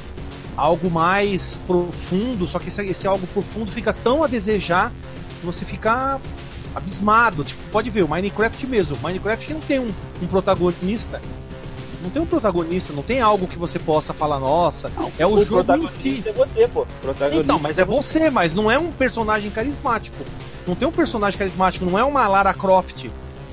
algo 0.56 0.90
mais 0.90 1.60
profundo, 1.66 2.46
só 2.46 2.58
que 2.58 2.68
esse, 2.68 2.80
esse 2.86 3.06
algo 3.06 3.26
profundo 3.26 3.70
fica 3.70 3.92
tão 3.92 4.24
a 4.24 4.26
desejar 4.26 4.90
que 5.40 5.44
você 5.44 5.66
fica 5.66 6.18
abismado. 6.74 7.44
Tipo, 7.44 7.60
pode 7.70 7.90
ver, 7.90 8.02
o 8.02 8.08
Minecraft 8.08 8.66
mesmo. 8.66 8.96
Minecraft 9.02 9.52
não 9.52 9.60
tem 9.60 9.78
um, 9.78 9.92
um 10.22 10.26
protagonista. 10.26 11.20
Não 12.04 12.10
tem 12.10 12.20
um 12.20 12.26
protagonista, 12.26 12.92
não 12.92 13.02
tem 13.02 13.18
algo 13.22 13.46
que 13.46 13.58
você 13.58 13.78
possa 13.78 14.12
falar, 14.12 14.38
nossa, 14.38 14.92
é 15.18 15.26
o, 15.26 15.42
jogo 15.42 15.74
em 15.76 15.88
si. 15.88 16.20
protagonista 16.22 16.28
é 16.28 16.32
você, 16.34 16.68
pô. 16.68 16.86
Protagonista 17.00 17.44
Então, 17.44 17.58
mas 17.58 17.78
é 17.78 17.84
você, 17.84 18.28
mas 18.30 18.54
não 18.54 18.70
é 18.70 18.78
um 18.78 18.92
personagem 18.92 19.50
carismático. 19.50 20.22
Não 20.66 20.74
tem 20.74 20.86
um 20.86 20.92
personagem 20.92 21.38
carismático, 21.38 21.86
não 21.86 21.98
é 21.98 22.04
uma 22.04 22.28
Lara 22.28 22.52
Croft 22.52 23.06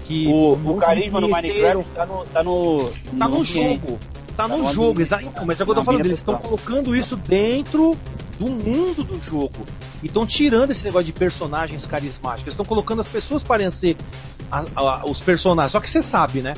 que. 0.04 0.28
O, 0.28 0.54
o 0.54 0.78
carisma 0.78 1.22
no 1.22 1.30
Minecraft 1.30 1.90
tá 1.92 2.06
no. 2.06 2.26
Tá 2.26 2.44
no, 2.44 2.90
Tá 2.90 3.28
no 3.30 3.38
ambiente. 3.38 3.54
jogo. 3.54 4.00
Tá 4.36 4.44
Tá 4.44 4.48
no 4.48 4.58
no 4.64 4.74
jogo, 4.74 5.02
exato. 5.02 5.26
Então, 5.26 5.46
mas 5.46 5.60
é 5.60 5.64
o 5.64 5.66
que 5.66 5.72
eu 5.72 5.76
tô 5.76 5.84
falando, 5.86 6.06
eles 6.06 6.20
estão 6.20 6.36
colocando 6.38 6.96
isso 6.96 7.16
dentro 7.16 7.98
do 8.38 8.48
mundo 8.48 9.04
do 9.04 9.22
jogo. 9.22 9.66
E 10.02 10.08
estão 10.08 10.26
tirando 10.26 10.72
esse 10.72 10.84
negócio 10.84 11.06
de 11.06 11.14
personagens 11.14 11.86
carismáticos. 11.86 12.44
Eles 12.44 12.54
estão 12.54 12.66
colocando 12.66 13.00
as 13.00 13.08
pessoas 13.08 13.44
parecem 13.44 13.96
ser 13.96 13.98
a- 14.52 14.66
a- 14.76 15.06
os 15.06 15.20
personagens. 15.20 15.72
Só 15.72 15.80
que 15.80 15.90
você 15.90 16.02
sabe, 16.04 16.42
né? 16.42 16.54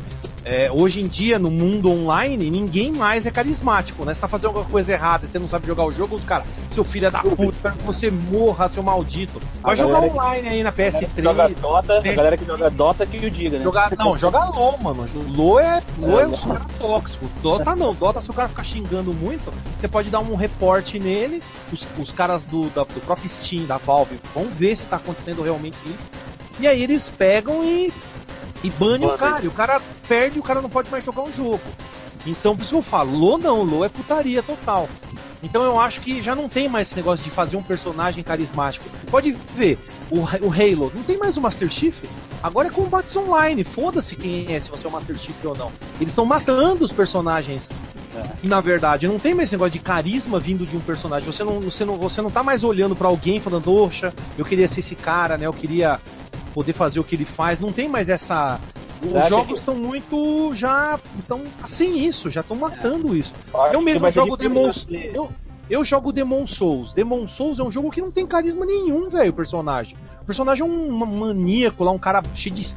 É, 0.45 0.69
hoje 0.69 0.99
em 0.99 1.07
dia, 1.07 1.39
no 1.39 1.49
mundo 1.49 1.89
online, 1.89 2.51
ninguém 2.51 2.91
mais 2.91 3.25
é 3.25 3.31
carismático, 3.31 4.03
né? 4.03 4.13
Você 4.13 4.19
tá 4.19 4.27
fazendo 4.27 4.47
alguma 4.47 4.65
coisa 4.65 4.91
errada, 4.91 5.25
você 5.25 5.39
não 5.39 5.47
sabe 5.47 5.65
jogar 5.65 5.85
o 5.85 5.91
jogo, 5.91 6.17
os 6.17 6.25
caras, 6.25 6.45
seu 6.73 6.83
filho 6.83 7.07
é 7.07 7.11
da 7.11 7.19
puta, 7.19 7.71
que 7.71 7.83
você 7.83 8.11
morra, 8.11 8.67
seu 8.67 8.83
maldito. 8.83 9.41
Vai 9.61 9.77
jogar 9.77 9.93
galera 10.01 10.11
que- 10.11 10.19
online 10.19 10.47
aí 10.49 10.63
na 10.63 10.69
A 10.69 10.71
galera 10.73 10.99
que 10.99 11.05
PS3. 11.05 11.23
joga 11.23 11.49
Dota, 11.49 12.01
tem- 12.01 12.11
a 12.11 12.15
galera 12.15 12.37
que 12.37 12.45
joga 12.45 12.69
Dota 12.69 13.05
que 13.05 13.25
o 13.25 13.31
diga, 13.31 13.57
né? 13.57 13.63
Jogar, 13.63 13.93
não, 13.97 14.17
joga 14.17 14.43
LOL, 14.49 14.77
mano. 14.79 15.05
LOL 15.33 15.59
é, 15.61 15.81
LOL 15.97 16.19
é, 16.19 16.23
É, 16.23 16.27
os 16.27 16.43
caras 16.43 16.67
tóxicos. 16.77 17.29
Dota 17.41 17.73
não. 17.73 17.93
Dota, 17.95 18.19
se 18.19 18.29
o 18.29 18.33
cara 18.33 18.49
ficar 18.49 18.63
xingando 18.65 19.13
muito, 19.13 19.49
você 19.79 19.87
pode 19.87 20.09
dar 20.09 20.19
um 20.19 20.35
reporte 20.35 20.99
nele. 20.99 21.41
Os, 21.71 21.87
os 21.97 22.11
caras 22.11 22.43
do, 22.43 22.63
da- 22.71 22.83
do 22.83 22.99
próprio 23.05 23.29
Steam, 23.29 23.65
da 23.65 23.77
Valve, 23.77 24.19
vão 24.35 24.45
ver 24.49 24.75
se 24.75 24.85
tá 24.87 24.97
acontecendo 24.97 25.41
realmente 25.41 25.77
isso. 25.85 26.32
E 26.59 26.67
aí 26.67 26.81
eles 26.83 27.09
pegam 27.09 27.63
e, 27.63 27.91
e 28.63 28.69
banem 28.71 29.07
o 29.07 29.17
cara. 29.17 29.43
E 29.43 29.47
o 29.47 29.51
cara 29.51 29.81
perde, 30.07 30.39
o 30.39 30.43
cara 30.43 30.61
não 30.61 30.69
pode 30.69 30.89
mais 30.89 31.03
jogar 31.03 31.23
um 31.23 31.31
jogo. 31.31 31.61
Então, 32.25 32.55
por 32.55 32.61
isso 32.61 32.71
que 32.71 32.77
eu 32.77 32.83
falo, 32.83 33.17
LOL 33.17 33.37
não, 33.37 33.63
LOL 33.63 33.85
é 33.85 33.89
putaria 33.89 34.41
total. 34.41 34.87
Então 35.43 35.61
eu 35.61 35.77
acho 35.77 35.99
que 35.99 36.21
já 36.21 36.33
não 36.33 36.47
tem 36.47 36.69
mais 36.69 36.87
esse 36.87 36.95
negócio 36.95 37.23
de 37.23 37.29
fazer 37.29 37.57
um 37.57 37.63
personagem 37.63 38.23
carismático. 38.23 38.85
Pode 39.11 39.33
ver, 39.55 39.77
o, 40.09 40.19
o 40.19 40.51
Halo, 40.51 40.91
não 40.95 41.03
tem 41.03 41.17
mais 41.17 41.35
o 41.35 41.41
Master 41.41 41.69
Chief? 41.69 42.01
Agora 42.41 42.69
é 42.69 42.71
combates 42.71 43.13
online, 43.15 43.63
foda-se 43.65 44.15
quem 44.15 44.53
é, 44.53 44.59
se 44.59 44.71
você 44.71 44.87
é 44.87 44.89
o 44.89 44.93
Master 44.93 45.17
Chief 45.17 45.35
ou 45.43 45.55
não. 45.55 45.71
Eles 45.99 46.13
estão 46.13 46.25
matando 46.25 46.85
os 46.85 46.93
personagens. 46.93 47.67
E 48.41 48.47
na 48.47 48.61
verdade, 48.61 49.07
não 49.07 49.19
tem 49.19 49.33
mais 49.33 49.49
esse 49.49 49.55
negócio 49.55 49.73
de 49.73 49.79
carisma 49.79 50.39
vindo 50.39 50.65
de 50.65 50.77
um 50.77 50.79
personagem. 50.79 51.29
Você 51.29 51.43
não, 51.43 51.59
você 51.59 51.83
não, 51.83 51.97
você 51.97 52.21
não 52.21 52.31
tá 52.31 52.41
mais 52.41 52.63
olhando 52.63 52.95
pra 52.95 53.07
alguém 53.07 53.41
falando, 53.41 53.73
oxa, 53.73 54.13
eu 54.37 54.45
queria 54.45 54.67
ser 54.67 54.79
esse 54.79 54.95
cara, 54.95 55.37
né? 55.37 55.45
Eu 55.45 55.53
queria 55.53 55.99
poder 56.53 56.73
fazer 56.73 56.99
o 56.99 57.03
que 57.03 57.15
ele 57.15 57.25
faz. 57.25 57.59
Não 57.59 57.71
tem 57.71 57.87
mais 57.89 58.09
essa. 58.09 58.59
Os 59.01 59.27
jogos 59.27 59.47
que- 59.47 59.53
estão 59.55 59.75
muito 59.75 60.53
já 60.55 60.97
estão 61.19 61.41
sem 61.67 62.05
isso, 62.05 62.29
já 62.29 62.39
estão 62.41 62.55
matando 62.55 63.15
isso. 63.15 63.33
Acho 63.53 63.73
Eu 63.73 63.79
que 63.79 63.85
mesmo 63.85 64.11
jogo 64.11 64.37
Demon 64.37 64.71
eu, 65.13 65.29
eu 65.69 65.83
jogo 65.83 66.13
Demon 66.13 66.47
Souls. 66.47 66.93
Demon 66.93 67.27
Souls 67.27 67.59
é 67.59 67.63
um 67.63 67.69
jogo 67.71 67.91
que 67.91 67.99
não 67.99 68.11
tem 68.11 68.25
carisma 68.25 68.65
nenhum, 68.65 69.09
velho, 69.09 69.31
o 69.31 69.35
personagem. 69.35 69.97
O 70.21 70.25
personagem 70.25 70.63
é 70.63 70.65
um 70.65 70.89
ma- 70.91 71.05
maníaco 71.05 71.83
lá, 71.83 71.91
um 71.91 71.99
cara 71.99 72.23
cheio 72.33 72.55
de, 72.55 72.73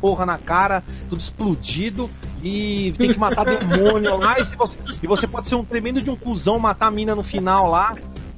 porra 0.00 0.26
na 0.26 0.36
cara, 0.38 0.82
tudo 1.08 1.20
explodido, 1.20 2.10
e 2.42 2.92
tem 2.98 3.12
que 3.12 3.18
matar 3.18 3.44
demônio 3.58 4.16
lá, 4.16 4.38
e, 4.40 4.44
você, 4.44 4.78
e 5.02 5.06
você 5.06 5.26
pode 5.28 5.48
ser 5.48 5.54
um 5.54 5.64
tremendo 5.64 6.00
de 6.02 6.10
um 6.10 6.16
cuzão, 6.16 6.58
matar 6.58 6.86
a 6.86 6.90
mina 6.90 7.14
no 7.14 7.22
final 7.22 7.68
lá. 7.70 7.96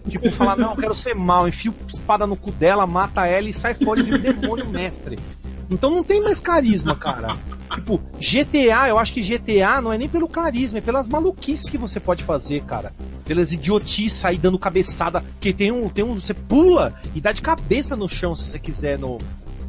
Tipo, 0.08 0.32
falar, 0.32 0.56
não, 0.56 0.74
quero 0.74 0.94
ser 0.94 1.14
mal, 1.14 1.46
enfia 1.46 1.72
espada 1.88 2.26
no 2.26 2.36
cu 2.36 2.50
dela, 2.50 2.86
mata 2.86 3.26
ela 3.26 3.48
e 3.48 3.52
sai 3.52 3.74
fora 3.74 4.00
e 4.00 4.02
vira 4.02 4.16
o 4.16 4.18
demônio 4.18 4.68
mestre. 4.68 5.18
Então 5.70 5.90
não 5.90 6.02
tem 6.02 6.20
mais 6.22 6.40
carisma, 6.40 6.96
cara. 6.96 7.36
Tipo, 7.72 8.00
GTA, 8.18 8.88
eu 8.88 8.98
acho 8.98 9.12
que 9.12 9.22
GTA 9.22 9.80
não 9.80 9.92
é 9.92 9.98
nem 9.98 10.08
pelo 10.08 10.28
carisma, 10.28 10.78
é 10.78 10.80
pelas 10.80 11.06
maluquices 11.06 11.70
que 11.70 11.78
você 11.78 12.00
pode 12.00 12.24
fazer, 12.24 12.62
cara. 12.62 12.92
Pelas 13.24 13.52
idiotices 13.52 14.24
aí 14.24 14.36
dando 14.36 14.58
cabeçada. 14.58 15.22
Que 15.38 15.52
tem 15.52 15.70
um, 15.70 15.88
tem 15.88 16.04
um. 16.04 16.14
Você 16.14 16.34
pula 16.34 16.94
e 17.14 17.20
dá 17.20 17.30
de 17.30 17.40
cabeça 17.40 17.94
no 17.94 18.08
chão 18.08 18.34
se 18.34 18.50
você 18.50 18.58
quiser 18.58 18.98
no, 18.98 19.18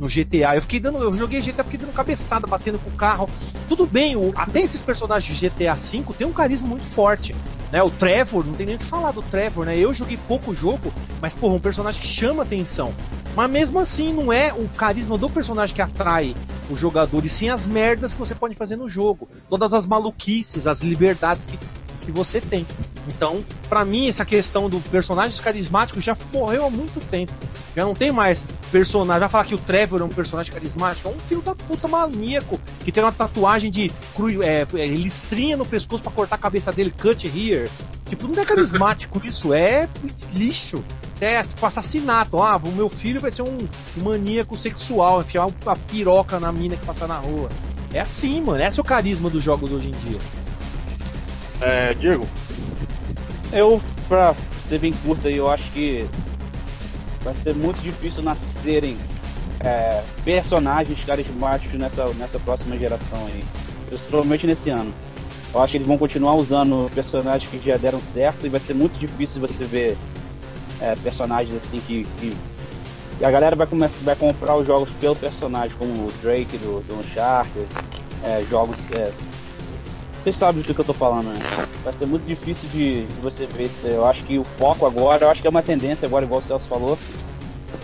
no 0.01 0.09
GTA. 0.09 0.55
Eu 0.55 0.61
fiquei 0.63 0.79
dando. 0.79 0.97
Eu 0.97 1.15
joguei 1.15 1.39
GTA, 1.39 1.63
fiquei 1.63 1.79
dando 1.79 1.93
cabeçada, 1.93 2.47
batendo 2.47 2.79
com 2.79 2.89
o 2.89 2.93
carro. 2.93 3.29
Tudo 3.69 3.85
bem, 3.85 4.15
o- 4.15 4.33
até 4.35 4.59
esses 4.59 4.81
personagens 4.81 5.37
de 5.37 5.47
GTA 5.47 5.75
V 5.75 6.03
tem 6.17 6.25
um 6.25 6.33
carisma 6.33 6.67
muito 6.67 6.85
forte. 6.87 7.35
Né, 7.71 7.81
o 7.81 7.89
Trevor, 7.89 8.45
não 8.45 8.53
tem 8.53 8.65
nem 8.65 8.75
o 8.75 8.79
que 8.79 8.83
falar 8.85 9.11
do 9.11 9.21
Trevor, 9.21 9.65
né? 9.65 9.77
Eu 9.77 9.93
joguei 9.93 10.17
pouco 10.27 10.53
jogo, 10.53 10.91
mas 11.21 11.33
porra, 11.33 11.53
um 11.55 11.59
personagem 11.59 12.01
que 12.01 12.07
chama 12.07 12.43
atenção. 12.43 12.93
Mas 13.33 13.49
mesmo 13.49 13.79
assim, 13.79 14.11
não 14.11 14.33
é 14.33 14.51
o 14.51 14.67
carisma 14.67 15.17
do 15.17 15.29
personagem 15.29 15.73
que 15.73 15.81
atrai 15.81 16.35
o 16.69 16.75
jogador, 16.75 17.23
e 17.23 17.29
sim 17.29 17.47
as 17.47 17.65
merdas 17.65 18.11
que 18.11 18.19
você 18.19 18.35
pode 18.35 18.55
fazer 18.55 18.75
no 18.75 18.89
jogo. 18.89 19.25
Todas 19.49 19.73
as 19.73 19.85
maluquices, 19.85 20.67
as 20.67 20.81
liberdades 20.81 21.45
que, 21.45 21.57
que 22.01 22.11
você 22.11 22.41
tem. 22.41 22.65
Então, 23.07 23.43
pra 23.67 23.83
mim, 23.83 24.07
essa 24.07 24.25
questão 24.25 24.69
do 24.69 24.79
personagens 24.79 25.39
carismáticos 25.39 26.03
já 26.03 26.15
morreu 26.31 26.65
há 26.65 26.69
muito 26.69 26.99
tempo. 27.07 27.33
Já 27.75 27.83
não 27.83 27.93
tem 27.93 28.11
mais 28.11 28.45
personagem. 28.71 29.19
Vai 29.21 29.29
falar 29.29 29.45
que 29.45 29.55
o 29.55 29.57
Trevor 29.57 30.01
é 30.01 30.03
um 30.03 30.09
personagem 30.09 30.53
carismático. 30.53 31.07
É 31.07 31.11
um 31.11 31.19
filho 31.19 31.41
da 31.41 31.55
puta 31.55 31.87
maníaco 31.87 32.59
que 32.83 32.91
tem 32.91 33.03
uma 33.03 33.11
tatuagem 33.11 33.71
de 33.71 33.91
cru, 34.15 34.43
é, 34.43 34.67
é, 34.73 34.87
listrinha 34.87 35.57
no 35.57 35.65
pescoço 35.65 36.03
pra 36.03 36.11
cortar 36.11 36.35
a 36.35 36.39
cabeça 36.39 36.71
dele, 36.71 36.91
cut 36.91 37.25
here. 37.27 37.69
Tipo, 38.05 38.27
não 38.27 38.41
é 38.41 38.45
carismático 38.45 39.21
isso, 39.25 39.53
é 39.53 39.87
lixo. 40.33 40.83
É 41.19 41.41
tipo 41.43 41.65
assassinato. 41.65 42.41
Ah, 42.41 42.57
o 42.57 42.71
meu 42.71 42.89
filho 42.89 43.21
vai 43.21 43.31
ser 43.31 43.43
um, 43.43 43.57
maníaco 43.97 44.57
sexual, 44.57 45.21
enfiar 45.21 45.45
uma 45.45 45.75
piroca 45.75 46.39
na 46.39 46.51
mina 46.51 46.75
que 46.75 46.85
passa 46.85 47.07
na 47.07 47.17
rua. 47.17 47.49
É 47.93 47.99
assim, 47.99 48.41
mano. 48.41 48.63
Esse 48.63 48.79
é 48.79 48.81
o 48.81 48.85
carisma 48.85 49.29
dos 49.29 49.43
jogos 49.43 49.71
hoje 49.71 49.89
em 49.89 49.91
dia. 49.91 50.19
É, 51.61 51.93
Diego, 51.93 52.27
Eu, 53.53 53.79
pra 54.07 54.33
ser 54.67 54.79
bem 54.79 54.91
curto 54.91 55.27
aí, 55.27 55.37
eu 55.37 55.49
acho 55.49 55.71
que 55.71 56.07
vai 57.23 57.35
ser 57.35 57.53
muito 57.53 57.79
difícil 57.81 58.23
nascerem 58.23 58.97
é, 59.59 60.01
personagens 60.25 61.03
carismáticos 61.05 61.79
nessa, 61.79 62.07
nessa 62.13 62.39
próxima 62.39 62.75
geração 62.77 63.27
aí. 63.27 63.43
Principalmente 63.87 64.47
nesse 64.47 64.69
ano. 64.71 64.91
Eu 65.53 65.61
acho 65.61 65.71
que 65.71 65.77
eles 65.77 65.87
vão 65.87 65.97
continuar 65.97 66.33
usando 66.35 66.89
personagens 66.95 67.49
que 67.49 67.69
já 67.69 67.77
deram 67.77 67.99
certo 68.01 68.45
e 68.45 68.49
vai 68.49 68.59
ser 68.59 68.73
muito 68.73 68.97
difícil 68.97 69.41
você 69.41 69.63
ver 69.65 69.97
é, 70.79 70.95
personagens 70.95 71.53
assim 71.53 71.79
que, 71.79 72.07
que 72.17 72.35
a 73.23 73.29
galera 73.29 73.55
vai 73.55 73.67
começar 73.67 73.97
vai 74.01 74.15
comprar 74.15 74.55
os 74.55 74.65
jogos 74.65 74.89
pelo 74.99 75.15
personagem, 75.15 75.75
como 75.77 75.91
o 75.91 76.11
Drake 76.23 76.57
do, 76.57 76.81
do 76.87 76.99
Uncharted, 76.99 77.67
é, 78.23 78.43
jogos 78.49 78.77
é, 78.93 79.11
vocês 80.23 80.35
sabem 80.35 80.61
do 80.61 80.73
que 80.73 80.79
eu 80.79 80.85
tô 80.85 80.93
falando, 80.93 81.27
né? 81.27 81.39
Vai 81.83 81.93
ser 81.93 82.05
muito 82.05 82.25
difícil 82.25 82.69
de, 82.69 83.05
de 83.05 83.21
você 83.21 83.45
ver 83.47 83.65
isso. 83.65 83.87
Eu 83.87 84.05
acho 84.05 84.23
que 84.23 84.37
o 84.37 84.43
foco 84.43 84.85
agora, 84.85 85.25
eu 85.25 85.29
acho 85.29 85.41
que 85.41 85.47
é 85.47 85.49
uma 85.49 85.63
tendência 85.63 86.05
agora, 86.05 86.25
igual 86.25 86.41
o 86.41 86.43
Celso 86.43 86.65
falou, 86.67 86.97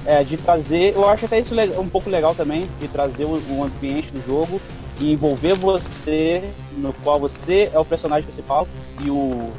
é 0.05 0.23
de 0.23 0.37
trazer, 0.37 0.93
eu 0.93 1.07
acho 1.09 1.25
até 1.25 1.39
isso 1.39 1.55
um 1.79 1.89
pouco 1.89 2.09
legal 2.09 2.35
também, 2.35 2.67
de 2.79 2.87
trazer 2.87 3.25
o 3.25 3.63
ambiente 3.63 4.11
do 4.11 4.23
jogo 4.25 4.61
e 4.99 5.13
envolver 5.13 5.53
você, 5.53 6.49
no 6.77 6.93
qual 6.93 7.19
você 7.19 7.71
é 7.73 7.79
o 7.79 7.85
personagem 7.85 8.25
principal 8.25 8.67
e 9.01 9.09
o, 9.09 9.49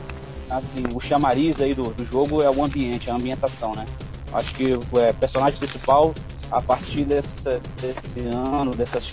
assim, 0.51 0.85
o 0.95 1.01
chamariz 1.01 1.61
aí 1.61 1.75
do, 1.75 1.91
do 1.91 2.07
jogo 2.07 2.43
é 2.43 2.51
o 2.51 2.65
ambiente, 2.65 3.11
a 3.11 3.15
ambientação, 3.15 3.75
né? 3.75 3.85
Acho 4.33 4.55
que 4.55 4.79
o 4.93 4.99
é, 4.99 5.13
personagem 5.13 5.59
principal, 5.59 6.15
a 6.51 6.63
partir 6.63 7.05
dessa, 7.05 7.61
desse 7.81 8.29
ano, 8.29 8.71
dessas 8.75 9.05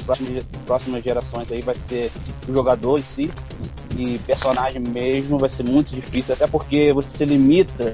próximas, 0.66 1.04
gerações 1.04 1.52
aí, 1.52 1.62
vai 1.62 1.76
ser 1.88 2.12
o 2.48 2.54
jogador 2.54 3.00
em 3.00 3.04
si 3.04 3.32
e 3.98 4.18
personagem 4.20 4.82
mesmo 4.82 5.38
vai 5.38 5.50
ser 5.50 5.64
muito 5.64 5.94
difícil, 5.94 6.34
até 6.34 6.48
porque 6.48 6.92
você 6.94 7.26
limita 7.26 7.94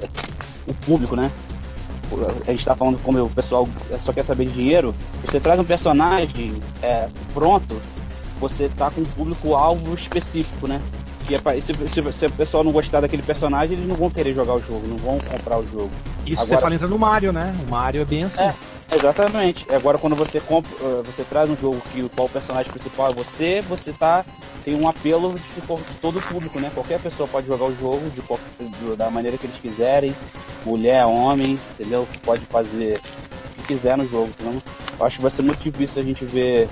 o 0.68 0.74
público, 0.74 1.16
né? 1.16 1.32
A 2.46 2.52
gente 2.52 2.66
tá 2.66 2.76
falando 2.76 3.02
como 3.02 3.24
o 3.24 3.30
pessoal 3.30 3.68
só 4.00 4.12
quer 4.12 4.26
saber 4.26 4.46
de 4.46 4.52
dinheiro. 4.52 4.94
Você 5.26 5.40
traz 5.40 5.60
um 5.60 5.64
personagem 5.64 6.54
é, 6.82 7.08
pronto, 7.34 7.82
você 8.40 8.70
tá 8.70 8.92
com 8.92 9.02
um 9.02 9.06
público-alvo 9.06 9.94
específico, 9.94 10.68
né? 10.68 10.82
Que 11.26 11.36
é 11.36 11.62
se, 11.62 11.74
se, 11.74 12.14
se 12.14 12.26
o 12.26 12.32
pessoal 12.32 12.64
não 12.64 12.72
gostar 12.72 13.00
daquele 13.00 13.22
personagem, 13.22 13.78
eles 13.78 13.88
não 13.88 13.96
vão 13.96 14.10
querer 14.10 14.34
jogar 14.34 14.56
o 14.56 14.60
jogo, 14.60 14.86
não 14.88 14.98
vão 14.98 15.20
comprar 15.20 15.60
o 15.60 15.66
jogo. 15.66 15.92
Isso 16.26 16.42
Agora- 16.42 16.58
você 16.58 16.62
fala 16.62 16.76
entra 16.76 16.88
no 16.88 17.00
Mario, 17.00 17.32
né? 17.32 17.56
O 17.66 17.72
Mario 17.72 18.02
é 18.02 18.06
bem 18.06 18.24
assim. 18.24 18.42
É. 18.42 18.54
Exatamente. 18.94 19.66
Agora 19.74 19.98
quando 19.98 20.16
você 20.16 20.40
compra, 20.40 20.70
eh, 20.82 21.02
você 21.06 21.24
traz 21.24 21.50
um 21.50 21.56
jogo 21.56 21.82
que 21.92 22.02
o 22.02 22.10
qual 22.10 22.28
o 22.28 22.30
personagem 22.30 22.72
principal 22.72 23.10
é 23.12 23.14
você, 23.14 23.62
você 23.62 23.94
tá 23.94 24.26
tem 24.66 24.76
um 24.76 24.88
apelo 24.88 25.34
de, 25.34 25.62
de 25.62 26.00
todo 26.02 26.20
o 26.20 26.22
público, 26.22 26.60
né? 26.60 26.70
Qualquer 26.74 27.00
pessoa 27.00 27.28
pode 27.28 27.48
jogar 27.48 27.66
o 27.66 27.76
jogo 27.76 28.10
de, 28.12 28.22
do- 28.80 28.96
da 28.96 29.10
maneira 29.10 29.38
que 29.38 29.48
eles 29.48 29.58
quiserem, 29.60 30.14
mulher, 30.66 31.06
homem, 31.06 31.58
entendeu? 31.74 32.08
Pode 32.24 32.46
fazer 32.46 33.00
o 33.00 33.62
que 33.62 33.74
quiser 33.74 33.98
no 33.98 34.08
jogo, 34.08 34.28
entendeu? 34.28 34.62
Eu 35.00 35.06
acho 35.06 35.16
que 35.16 35.22
vai 35.22 35.32
ser 35.32 35.42
muito 35.42 35.64
difícil 35.64 36.02
a 36.02 36.06
gente 36.06 36.24
ver 36.26 36.70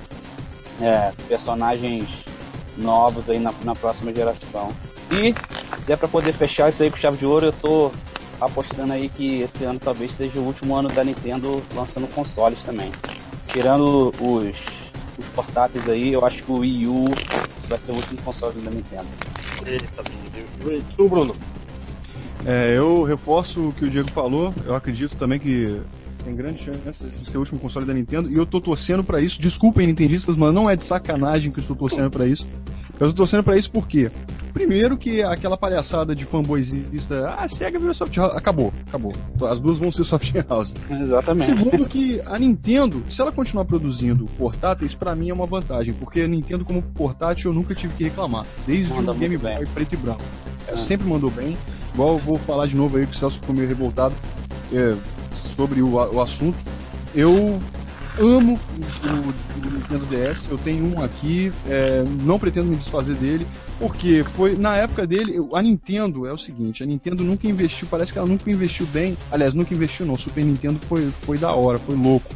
é, 0.80 1.10
personagens 1.26 2.08
novos 2.76 3.28
aí 3.28 3.38
na, 3.40 3.52
na 3.64 3.74
próxima 3.74 4.14
geração. 4.14 4.70
E 5.10 5.34
se 5.82 5.92
é 5.92 5.96
pra 5.96 6.06
poder 6.06 6.32
fechar 6.32 6.68
isso 6.68 6.82
aí 6.84 6.90
com 6.90 6.96
chave 6.96 7.16
de 7.16 7.26
ouro, 7.26 7.46
eu 7.46 7.52
tô 7.52 7.90
apostando 8.40 8.92
aí 8.92 9.08
que 9.08 9.40
esse 9.42 9.64
ano 9.64 9.78
talvez 9.78 10.12
seja 10.12 10.38
o 10.38 10.44
último 10.44 10.74
ano 10.74 10.88
da 10.88 11.04
Nintendo 11.04 11.62
lançando 11.74 12.06
consoles 12.08 12.62
também. 12.62 12.90
Tirando 13.48 14.12
os, 14.20 14.56
os 15.18 15.26
portáteis 15.34 15.88
aí, 15.88 16.12
eu 16.12 16.24
acho 16.24 16.42
que 16.42 16.50
o 16.50 16.58
Wii 16.58 16.86
U 16.86 17.04
vai 17.68 17.78
ser 17.78 17.92
o 17.92 17.96
último 17.96 18.20
console 18.22 18.60
da 18.60 18.70
Nintendo. 18.70 19.06
eita, 19.66 20.02
e 20.66 20.82
tu, 20.96 21.08
Bruno? 21.08 21.34
É, 22.44 22.72
eu 22.76 23.02
reforço 23.02 23.68
o 23.68 23.72
que 23.72 23.84
o 23.84 23.90
Diego 23.90 24.10
falou. 24.10 24.54
Eu 24.64 24.74
acredito 24.74 25.16
também 25.16 25.38
que 25.38 25.80
tem 26.24 26.34
grande 26.34 26.62
chance 26.62 27.04
de 27.04 27.30
ser 27.30 27.36
o 27.36 27.40
último 27.40 27.58
console 27.60 27.86
da 27.86 27.92
Nintendo. 27.92 28.30
E 28.30 28.36
eu 28.36 28.46
tô 28.46 28.60
torcendo 28.60 29.04
pra 29.04 29.20
isso. 29.20 29.40
Desculpem, 29.40 29.86
Nintendistas, 29.86 30.36
mas 30.36 30.54
não 30.54 30.68
é 30.68 30.76
de 30.76 30.84
sacanagem 30.84 31.52
que 31.52 31.58
eu 31.58 31.62
estou 31.62 31.76
torcendo 31.76 32.10
pra 32.10 32.26
isso. 32.26 32.46
Eu 33.00 33.08
tô 33.08 33.14
torcendo 33.14 33.42
pra 33.42 33.56
isso 33.56 33.70
porque 33.70 34.10
Primeiro 34.52 34.96
que 34.96 35.22
aquela 35.22 35.56
palhaçada 35.56 36.14
de 36.14 36.24
fanboyzista, 36.24 37.34
ah, 37.38 37.46
Sega 37.48 37.78
virou 37.78 37.94
soft 37.94 38.16
house, 38.16 38.34
acabou, 38.34 38.72
acabou. 38.86 39.12
As 39.48 39.60
duas 39.60 39.78
vão 39.78 39.92
ser 39.92 40.04
soft 40.04 40.32
house. 40.48 40.74
Exatamente. 40.90 41.46
Segundo 41.46 41.88
que 41.88 42.20
a 42.26 42.38
Nintendo, 42.38 43.04
se 43.08 43.20
ela 43.20 43.30
continuar 43.30 43.64
produzindo 43.64 44.26
portáteis, 44.36 44.94
pra 44.94 45.14
mim 45.14 45.30
é 45.30 45.34
uma 45.34 45.46
vantagem, 45.46 45.94
porque 45.94 46.22
a 46.22 46.28
Nintendo 46.28 46.64
como 46.64 46.82
portátil 46.82 47.50
eu 47.50 47.54
nunca 47.54 47.74
tive 47.74 47.94
que 47.94 48.04
reclamar, 48.04 48.44
desde 48.66 48.92
Manda 48.92 49.12
o 49.12 49.14
Game 49.14 49.38
Boy 49.38 49.66
preto 49.72 49.94
e 49.94 49.96
branco. 49.96 50.22
É, 50.66 50.72
É. 50.72 50.76
Sempre 50.76 51.08
mandou 51.08 51.30
bem. 51.30 51.56
Igual 51.94 52.14
eu 52.14 52.18
vou 52.18 52.36
falar 52.38 52.66
de 52.66 52.76
novo 52.76 52.96
aí 52.96 53.06
que 53.06 53.12
o 53.12 53.16
Celso 53.16 53.40
ficou 53.40 53.54
meio 53.54 53.68
revoltado 53.68 54.14
é, 54.72 54.94
sobre 55.34 55.82
o, 55.82 55.94
o 55.94 56.20
assunto. 56.20 56.58
Eu 57.14 57.60
amo 58.20 58.58
o, 59.04 59.66
o 59.68 59.72
Nintendo 59.72 60.06
DS, 60.06 60.46
eu 60.50 60.58
tenho 60.58 60.84
um 60.94 61.02
aqui, 61.02 61.52
é, 61.66 62.04
não 62.22 62.38
pretendo 62.38 62.66
me 62.68 62.76
desfazer 62.76 63.14
dele, 63.16 63.46
porque 63.78 64.22
foi 64.36 64.56
na 64.56 64.76
época 64.76 65.06
dele, 65.06 65.36
a 65.54 65.62
Nintendo 65.62 66.26
é 66.26 66.32
o 66.32 66.38
seguinte, 66.38 66.82
a 66.82 66.86
Nintendo 66.86 67.24
nunca 67.24 67.46
investiu, 67.48 67.88
parece 67.90 68.12
que 68.12 68.18
ela 68.18 68.28
nunca 68.28 68.50
investiu 68.50 68.86
bem, 68.92 69.16
aliás, 69.32 69.54
nunca 69.54 69.72
investiu 69.74 70.04
não, 70.06 70.14
o 70.14 70.18
Super 70.18 70.44
Nintendo 70.44 70.78
foi, 70.80 71.10
foi 71.10 71.38
da 71.38 71.52
hora, 71.52 71.78
foi 71.78 71.96
louco, 71.96 72.30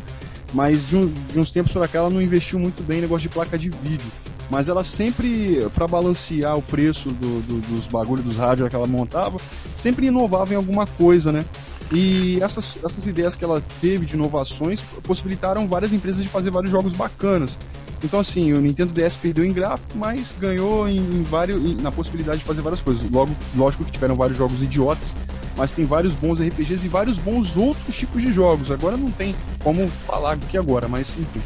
mas 0.52 0.86
de, 0.86 0.96
um- 0.96 1.12
de 1.32 1.38
uns 1.38 1.52
tempos 1.52 1.72
pra 1.72 1.86
cá 1.88 1.98
ela 1.98 2.10
não 2.10 2.22
investiu 2.22 2.58
muito 2.58 2.82
bem 2.82 2.98
em 2.98 3.02
negócio 3.02 3.28
de 3.28 3.34
placa 3.34 3.58
de 3.58 3.68
vídeo, 3.70 4.10
mas 4.50 4.68
ela 4.68 4.84
sempre, 4.84 5.66
pra 5.74 5.86
balancear 5.88 6.56
o 6.56 6.62
preço 6.62 7.08
do- 7.10 7.40
do- 7.42 7.60
dos 7.60 7.86
bagulhos 7.86 8.24
dos 8.24 8.36
rádios 8.36 8.68
que 8.68 8.76
ela 8.76 8.86
montava, 8.86 9.38
sempre 9.74 10.06
inovava 10.06 10.52
em 10.52 10.56
alguma 10.56 10.86
coisa, 10.86 11.32
né? 11.32 11.44
E 11.92 12.38
essas, 12.42 12.76
essas 12.84 13.06
ideias 13.06 13.36
que 13.36 13.44
ela 13.44 13.62
teve 13.80 14.06
de 14.06 14.14
inovações 14.14 14.80
possibilitaram 15.02 15.68
várias 15.68 15.92
empresas 15.92 16.22
de 16.22 16.28
fazer 16.28 16.50
vários 16.50 16.70
jogos 16.70 16.92
bacanas. 16.92 17.58
Então, 18.02 18.20
assim, 18.20 18.52
o 18.52 18.60
Nintendo 18.60 18.92
DS 18.92 19.16
perdeu 19.16 19.44
em 19.44 19.52
gráfico, 19.52 19.96
mas 19.96 20.34
ganhou 20.38 20.88
em, 20.88 20.96
em 20.98 21.22
vários, 21.22 21.62
em- 21.62 21.76
na 21.76 21.90
possibilidade 21.92 22.38
de 22.40 22.44
fazer 22.44 22.60
várias 22.60 22.82
coisas. 22.82 23.08
Logo, 23.10 23.34
lógico 23.56 23.84
que 23.84 23.92
tiveram 23.92 24.14
vários 24.14 24.36
jogos 24.36 24.62
idiotas, 24.62 25.14
mas 25.56 25.72
tem 25.72 25.84
vários 25.84 26.14
bons 26.14 26.40
RPGs 26.40 26.84
e 26.84 26.88
vários 26.88 27.16
bons 27.16 27.56
outros 27.56 27.94
tipos 27.96 28.20
de 28.22 28.30
jogos. 28.32 28.70
Agora 28.70 28.96
não 28.96 29.10
tem 29.10 29.34
como 29.62 29.88
falar 29.88 30.36
do 30.36 30.44
que 30.46 30.58
agora, 30.58 30.88
mas 30.88 31.10
enfim. 31.18 31.40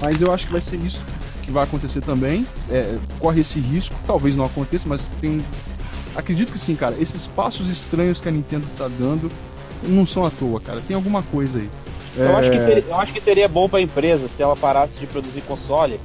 Mas 0.00 0.20
eu 0.20 0.32
acho 0.32 0.46
que 0.46 0.52
vai 0.52 0.60
ser 0.60 0.76
isso 0.76 1.00
que 1.42 1.50
vai 1.50 1.64
acontecer 1.64 2.00
também. 2.00 2.46
É, 2.70 2.96
corre 3.18 3.40
esse 3.40 3.58
risco, 3.58 3.94
talvez 4.06 4.36
não 4.36 4.44
aconteça, 4.44 4.86
mas 4.88 5.08
tem. 5.20 5.42
Acredito 6.14 6.52
que 6.52 6.58
sim, 6.58 6.76
cara. 6.76 6.94
Esses 7.00 7.26
passos 7.26 7.68
estranhos 7.68 8.20
que 8.20 8.28
a 8.28 8.32
Nintendo 8.32 8.66
tá 8.78 8.86
dando 8.98 9.30
não 9.88 10.06
são 10.06 10.24
à 10.24 10.30
toa, 10.30 10.60
cara. 10.60 10.80
Tem 10.86 10.94
alguma 10.96 11.22
coisa 11.22 11.58
aí. 11.58 11.68
Eu, 12.16 12.36
acho 12.36 12.50
que 12.50 12.56
É, 12.56 12.64
seria, 12.64 12.84
eu 12.88 12.94
acho 12.96 13.12
que 13.12 13.20
seria 13.20 13.48
bom 13.48 13.68
pra 13.68 13.80
empresa 13.80 14.28
se 14.28 14.40
ela 14.42 14.54
parasse 14.56 14.98
de 15.00 15.06
produzir 15.06 15.40
console 15.42 15.98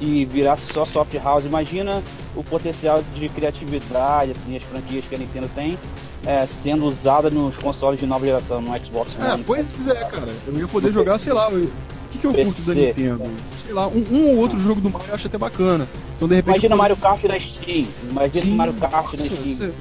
e 0.00 0.24
virasse 0.26 0.64
só 0.72 0.84
soft 0.84 1.14
house. 1.22 1.44
Imagina 1.44 2.02
o 2.36 2.42
potencial 2.44 3.02
de 3.14 3.28
criatividade, 3.28 4.32
assim, 4.32 4.56
as 4.56 4.62
franquias 4.62 5.04
que 5.08 5.14
a 5.14 5.18
Nintendo 5.18 5.48
tem 5.54 5.78
é, 6.26 6.46
sendo 6.46 6.84
usada 6.86 7.30
nos 7.30 7.56
consoles 7.56 7.98
de 7.98 8.06
nova 8.06 8.24
geração, 8.26 8.60
no 8.60 8.68
Xbox 8.84 9.10
É, 9.20 9.32
One. 9.32 9.44
pois 9.44 9.64
é, 9.88 9.94
cara. 10.04 10.28
Eu 10.46 10.54
ia 10.58 10.68
poder 10.68 10.92
jogar, 10.92 11.18
sei 11.18 11.32
lá, 11.32 11.48
o 11.48 11.68
que, 12.10 12.18
que 12.18 12.26
eu 12.26 12.32
PC. 12.32 12.44
curto 12.44 12.62
da 12.62 12.74
Nintendo? 12.74 13.22
Sei 13.64 13.72
lá, 13.74 13.88
um, 13.88 14.04
um 14.10 14.30
ou 14.32 14.36
outro 14.38 14.58
jogo 14.58 14.80
do 14.80 14.90
Mario 14.90 15.08
eu 15.08 15.14
acho 15.14 15.26
até 15.26 15.38
bacana. 15.38 15.88
Então, 16.16 16.28
de 16.28 16.34
repente. 16.34 16.56
Imagina 16.56 16.74
eu- 16.74 16.78
Mario 16.78 16.96
Kart 16.96 17.22
da 17.22 17.40
Steam. 17.40 17.86
Imagina 18.10 18.44
Sim. 18.44 18.54
Mario 18.54 18.74
Kart 18.74 18.92
na 19.14 19.16
Steam. 19.24 19.54
você- 19.56 19.72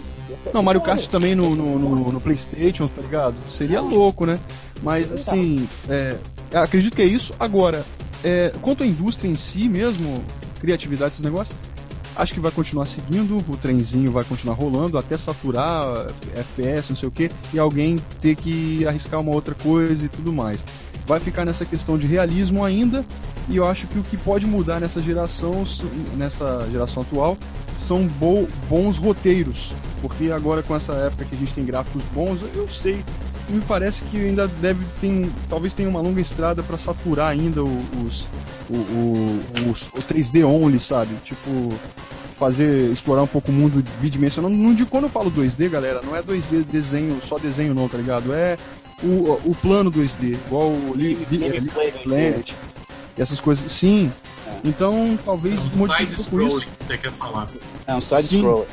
Não, 0.54 0.62
Mario 0.64 0.82
Kart 0.82 1.06
também 1.08 1.36
no, 1.36 1.56
no, 1.56 1.78
no- 1.80 2.12
no 2.12 2.22
PlayStation, 2.22 2.88
tá 2.88 3.02
ligado? 3.02 3.36
Seria 3.50 3.82
louco, 3.82 4.26
né? 4.26 4.40
Mas 4.84 5.12
assim, 5.12 5.68
é, 5.90 6.18
acredito 6.54 6.96
que 6.96 7.02
é 7.02 7.06
isso. 7.06 7.34
Agora, 7.40 7.86
é, 8.24 8.52
quanto 8.62 8.84
à 8.84 8.88
indústria 8.88 9.30
em 9.30 9.36
si 9.36 9.68
mesmo, 9.70 10.24
criatividade, 10.60 11.14
esses 11.14 11.24
negócios, 11.24 11.56
acho 12.16 12.34
que 12.34 12.40
vai 12.40 12.52
continuar 12.52 12.86
seguindo, 12.86 13.38
o 13.38 13.58
trenzinho 13.58 14.12
vai 14.12 14.24
continuar 14.24 14.56
rolando 14.56 14.98
até 14.98 15.18
saturar 15.18 16.08
FPS, 16.36 16.90
não 16.90 16.98
sei 16.98 17.08
o 17.10 17.12
que, 17.12 17.30
e 17.54 17.60
alguém 17.60 18.00
ter 18.22 18.36
que 18.36 18.86
arriscar 18.86 19.20
uma 19.22 19.32
outra 19.34 19.56
coisa 19.56 20.06
e 20.06 20.10
tudo 20.10 20.32
mais. 20.34 20.64
Vai 21.12 21.20
ficar 21.20 21.44
nessa 21.44 21.66
questão 21.66 21.98
de 21.98 22.08
realismo 22.08 22.64
ainda, 22.64 23.04
e 23.50 23.58
eu 23.58 23.68
acho 23.68 23.86
que 23.86 24.00
o 24.00 24.04
que 24.04 24.16
pode 24.16 24.48
mudar 24.48 24.80
nessa 24.80 25.02
geração, 25.02 25.66
nessa 26.16 26.66
geração 26.72 27.04
atual, 27.04 27.38
são 27.76 28.08
bo- 28.08 28.48
bons 28.70 28.98
roteiros. 28.98 29.74
Porque 30.02 30.32
agora 30.32 30.64
com 30.64 30.74
essa 30.74 30.94
época 30.94 31.26
que 31.26 31.36
a 31.36 31.38
gente 31.38 31.54
tem 31.54 31.66
gráficos 31.66 32.02
bons, 32.14 32.40
eu 32.56 32.66
sei, 32.66 33.04
me 33.50 33.60
parece 33.60 34.06
que 34.06 34.16
ainda 34.26 34.48
deve 34.62 34.86
ter, 35.02 35.30
talvez 35.50 35.74
tenha 35.74 35.90
uma 35.90 36.00
longa 36.00 36.22
estrada 36.22 36.64
para 36.64 36.78
saturar 36.78 37.28
ainda 37.28 37.62
os, 37.62 38.30
o, 38.70 38.74
o, 38.74 39.42
o 39.70 40.02
3D 40.02 40.46
only, 40.48 40.80
sabe? 40.80 41.14
Tipo, 41.26 41.74
fazer, 42.40 42.90
explorar 42.90 43.24
um 43.24 43.28
pouco 43.28 43.52
o 43.52 43.54
mundo 43.54 43.84
bidimensional. 44.00 44.50
Não 44.50 44.74
de 44.74 44.86
quando 44.86 45.04
eu 45.04 45.10
falo 45.10 45.30
2D, 45.30 45.70
galera, 45.70 46.00
não 46.06 46.16
é 46.16 46.24
2D 46.24 46.64
desenho, 46.72 47.20
só 47.22 47.38
desenho 47.38 47.74
não, 47.74 47.90
tá 47.90 47.98
ligado? 47.98 48.34
É 48.34 48.58
o, 49.04 49.40
o 49.46 49.56
plano 49.62 49.92
2D, 49.92 50.34
igual 50.48 50.70
o 50.70 50.94
Li- 50.96 51.16
Li- 51.30 51.38
Gameplay 51.38 51.88
Li- 51.88 51.92
2D. 52.00 52.04
Planet, 52.04 52.52
e 53.18 53.22
essas 53.22 53.40
coisas. 53.40 53.72
Sim. 53.72 54.12
Então, 54.64 55.14
É 55.14 55.18
talvez 55.26 55.74
um 55.76 55.80
modifique 55.80 56.14
um 56.22 56.40
pouco 56.40 56.58
isso. 56.58 56.68
que 56.78 56.84
você 56.86 56.98
quer 56.98 57.12
falar. 57.14 57.50
É 57.88 57.96
um 57.96 58.02
side 58.02 58.24
Sim. 58.24 58.40
scroller. 58.40 58.68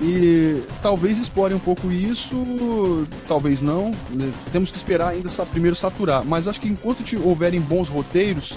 E 0.00 0.62
talvez 0.82 1.18
explore 1.18 1.54
um 1.54 1.58
pouco 1.58 1.90
isso, 1.90 2.36
talvez 3.26 3.62
não. 3.62 3.92
Temos 4.52 4.70
que 4.70 4.76
esperar 4.76 5.08
ainda 5.08 5.28
primeiro 5.46 5.74
saturar. 5.74 6.22
Mas 6.24 6.46
acho 6.46 6.60
que 6.60 6.68
enquanto 6.68 7.02
houverem 7.16 7.60
bons 7.60 7.88
roteiros, 7.88 8.54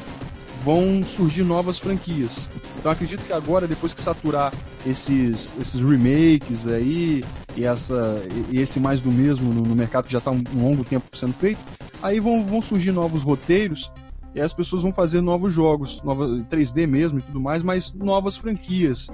vão 0.66 1.02
surgir 1.04 1.44
novas 1.44 1.80
franquias. 1.80 2.48
Então 2.78 2.92
acredito 2.92 3.24
que 3.24 3.32
agora, 3.32 3.68
depois 3.68 3.94
que 3.94 4.02
saturar 4.02 4.52
esses, 4.86 5.54
esses 5.60 5.82
remakes 5.82 6.68
aí, 6.68 7.24
e, 7.60 7.66
essa, 7.66 8.22
e 8.50 8.58
esse 8.58 8.80
mais 8.80 9.02
do 9.02 9.12
mesmo 9.12 9.54
no, 9.54 9.62
no 9.62 9.76
mercado 9.76 10.10
já 10.10 10.20
está 10.20 10.32
um, 10.32 10.42
um 10.56 10.64
longo 10.64 10.84
tempo 10.86 11.06
sendo 11.16 11.34
feito, 11.34 11.60
aí 12.02 12.20
vão, 12.20 12.46
vão 12.46 12.62
surgir 12.62 12.94
novos 12.94 13.22
roteiros. 13.22 13.92
E 14.34 14.40
as 14.40 14.54
pessoas 14.54 14.84
vão 14.84 14.94
fazer 14.94 15.22
novos 15.22 15.52
jogos, 15.52 16.02
nova, 16.04 16.28
3D 16.50 16.88
mesmo 16.88 17.20
e 17.20 17.22
tudo 17.22 17.42
mais, 17.42 17.64
mas 17.64 17.92
novas 17.94 18.38
franquias. 18.38 19.08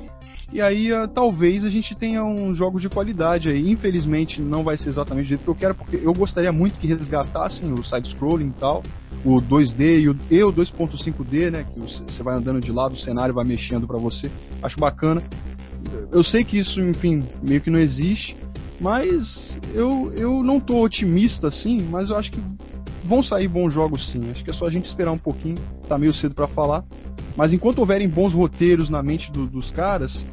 E 0.51 0.61
aí, 0.61 0.93
ah, 0.93 1.07
talvez 1.07 1.63
a 1.65 1.69
gente 1.69 1.95
tenha 1.95 2.23
uns 2.23 2.57
jogos 2.57 2.81
de 2.81 2.89
qualidade 2.89 3.49
aí. 3.49 3.71
Infelizmente, 3.71 4.41
não 4.41 4.63
vai 4.63 4.77
ser 4.77 4.89
exatamente 4.89 5.25
do 5.25 5.29
jeito 5.29 5.43
que 5.43 5.49
eu 5.49 5.55
quero, 5.55 5.73
porque 5.73 5.99
eu 6.03 6.13
gostaria 6.13 6.51
muito 6.51 6.77
que 6.77 6.85
resgatassem 6.85 7.71
o 7.73 7.81
side-scrolling 7.81 8.49
e 8.49 8.59
tal, 8.59 8.83
o 9.23 9.41
2D 9.41 10.01
e 10.01 10.09
o, 10.09 10.17
e 10.29 10.43
o 10.43 10.53
2.5D, 10.53 11.49
né? 11.49 11.65
Que 11.73 11.79
você 11.79 12.21
vai 12.21 12.35
andando 12.35 12.61
de 12.61 12.71
lado, 12.71 12.93
o 12.93 12.97
cenário 12.97 13.33
vai 13.33 13.45
mexendo 13.45 13.87
pra 13.87 13.97
você. 13.97 14.29
Acho 14.61 14.77
bacana. 14.79 15.23
Eu 16.11 16.23
sei 16.23 16.43
que 16.43 16.57
isso, 16.57 16.79
enfim, 16.81 17.23
meio 17.41 17.61
que 17.61 17.69
não 17.69 17.79
existe, 17.79 18.35
mas 18.79 19.57
eu, 19.73 20.11
eu 20.13 20.43
não 20.43 20.59
tô 20.59 20.81
otimista 20.83 21.47
assim, 21.47 21.81
mas 21.89 22.09
eu 22.09 22.17
acho 22.17 22.31
que 22.31 22.41
vão 23.03 23.21
sair 23.21 23.47
bons 23.47 23.73
jogos 23.73 24.07
sim. 24.07 24.29
Acho 24.31 24.43
que 24.43 24.49
é 24.49 24.53
só 24.53 24.65
a 24.65 24.69
gente 24.69 24.85
esperar 24.85 25.11
um 25.11 25.17
pouquinho, 25.17 25.55
tá 25.87 25.97
meio 25.97 26.13
cedo 26.13 26.33
pra 26.35 26.47
falar. 26.47 26.83
Mas 27.35 27.51
enquanto 27.53 27.79
houverem 27.79 28.07
bons 28.07 28.33
roteiros 28.33 28.89
na 28.89 29.03
mente 29.03 29.31
do- 29.31 29.45
dos 29.45 29.69
caras, 29.71 30.25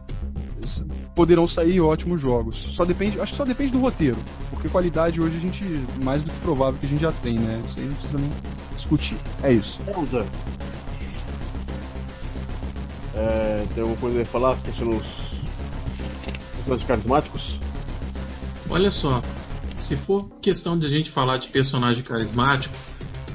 poderão 1.17 1.47
sair 1.49 1.81
ótimos 1.81 2.21
jogos. 2.21 2.57
Só 2.57 2.85
depende, 2.85 3.21
acho 3.21 3.33
que 3.33 3.37
só 3.39 3.45
depende 3.45 3.73
do 3.73 3.81
roteiro, 3.81 4.17
porque 4.51 4.69
qualidade 4.69 5.21
hoje 5.21 5.37
a 5.37 5.41
gente 5.41 5.65
mais 6.05 6.23
do 6.23 6.31
que 6.31 6.39
provável 6.41 6.79
que 6.79 6.87
a 6.87 6.89
gente 6.89 7.01
já 7.03 7.11
tem, 7.13 7.39
né? 7.39 7.61
Isso 7.69 7.79
aí 7.81 7.87
não 7.87 7.95
precisa 7.95 8.19
nem 8.19 8.31
discutir. 8.77 9.17
É 9.43 9.53
isso. 9.53 9.81
Elza. 9.89 10.25
É, 13.15 13.67
tem 13.75 13.83
alguma 13.83 14.01
coisa 14.01 14.23
a 14.23 14.25
falar 14.25 14.57
questão 14.59 14.89
dos 14.89 15.22
personagens 16.63 16.87
carismáticos? 16.87 17.59
Olha 18.69 18.91
só, 18.91 19.23
se 19.77 19.97
for 19.97 20.29
questão 20.41 20.79
de 20.79 20.87
a 20.87 20.89
gente 20.89 21.11
falar 21.11 21.37
de 21.37 21.49
personagem 21.49 22.03
carismático, 22.03 22.75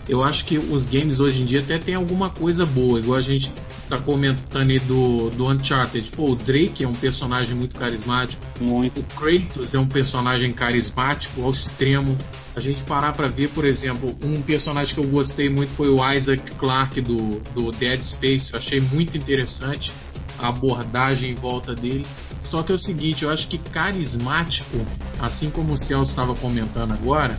eu 0.07 0.23
acho 0.23 0.45
que 0.45 0.57
os 0.57 0.85
games 0.85 1.19
hoje 1.19 1.41
em 1.41 1.45
dia 1.45 1.59
até 1.59 1.77
tem 1.77 1.95
alguma 1.95 2.29
coisa 2.29 2.65
boa, 2.65 2.99
igual 2.99 3.17
a 3.17 3.21
gente 3.21 3.51
tá 3.89 3.97
comentando 3.97 4.69
aí 4.69 4.79
do, 4.79 5.29
do 5.31 5.49
Uncharted. 5.49 6.11
Pô, 6.11 6.31
o 6.31 6.35
Drake 6.35 6.83
é 6.83 6.87
um 6.87 6.93
personagem 6.93 7.55
muito 7.55 7.77
carismático, 7.77 8.43
Muito. 8.59 8.99
o 8.99 9.03
Kratos 9.03 9.73
é 9.73 9.79
um 9.79 9.87
personagem 9.87 10.51
carismático 10.51 11.41
ao 11.41 11.51
extremo. 11.51 12.17
A 12.55 12.59
gente 12.59 12.83
parar 12.83 13.13
pra 13.13 13.27
ver, 13.27 13.49
por 13.49 13.65
exemplo, 13.65 14.15
um 14.21 14.41
personagem 14.41 14.93
que 14.93 14.99
eu 14.99 15.07
gostei 15.07 15.49
muito 15.49 15.71
foi 15.71 15.89
o 15.89 16.13
Isaac 16.13 16.55
Clarke 16.55 17.01
do, 17.01 17.39
do 17.53 17.71
Dead 17.71 18.01
Space. 18.01 18.51
Eu 18.51 18.57
achei 18.57 18.81
muito 18.81 19.15
interessante 19.17 19.93
a 20.39 20.49
abordagem 20.49 21.31
em 21.31 21.35
volta 21.35 21.75
dele. 21.75 22.05
Só 22.41 22.63
que 22.63 22.71
é 22.71 22.75
o 22.75 22.77
seguinte, 22.77 23.23
eu 23.23 23.29
acho 23.29 23.47
que 23.47 23.57
carismático, 23.57 24.85
assim 25.19 25.49
como 25.49 25.73
o 25.73 25.77
Celso 25.77 26.11
estava 26.11 26.35
comentando 26.35 26.93
agora, 26.93 27.37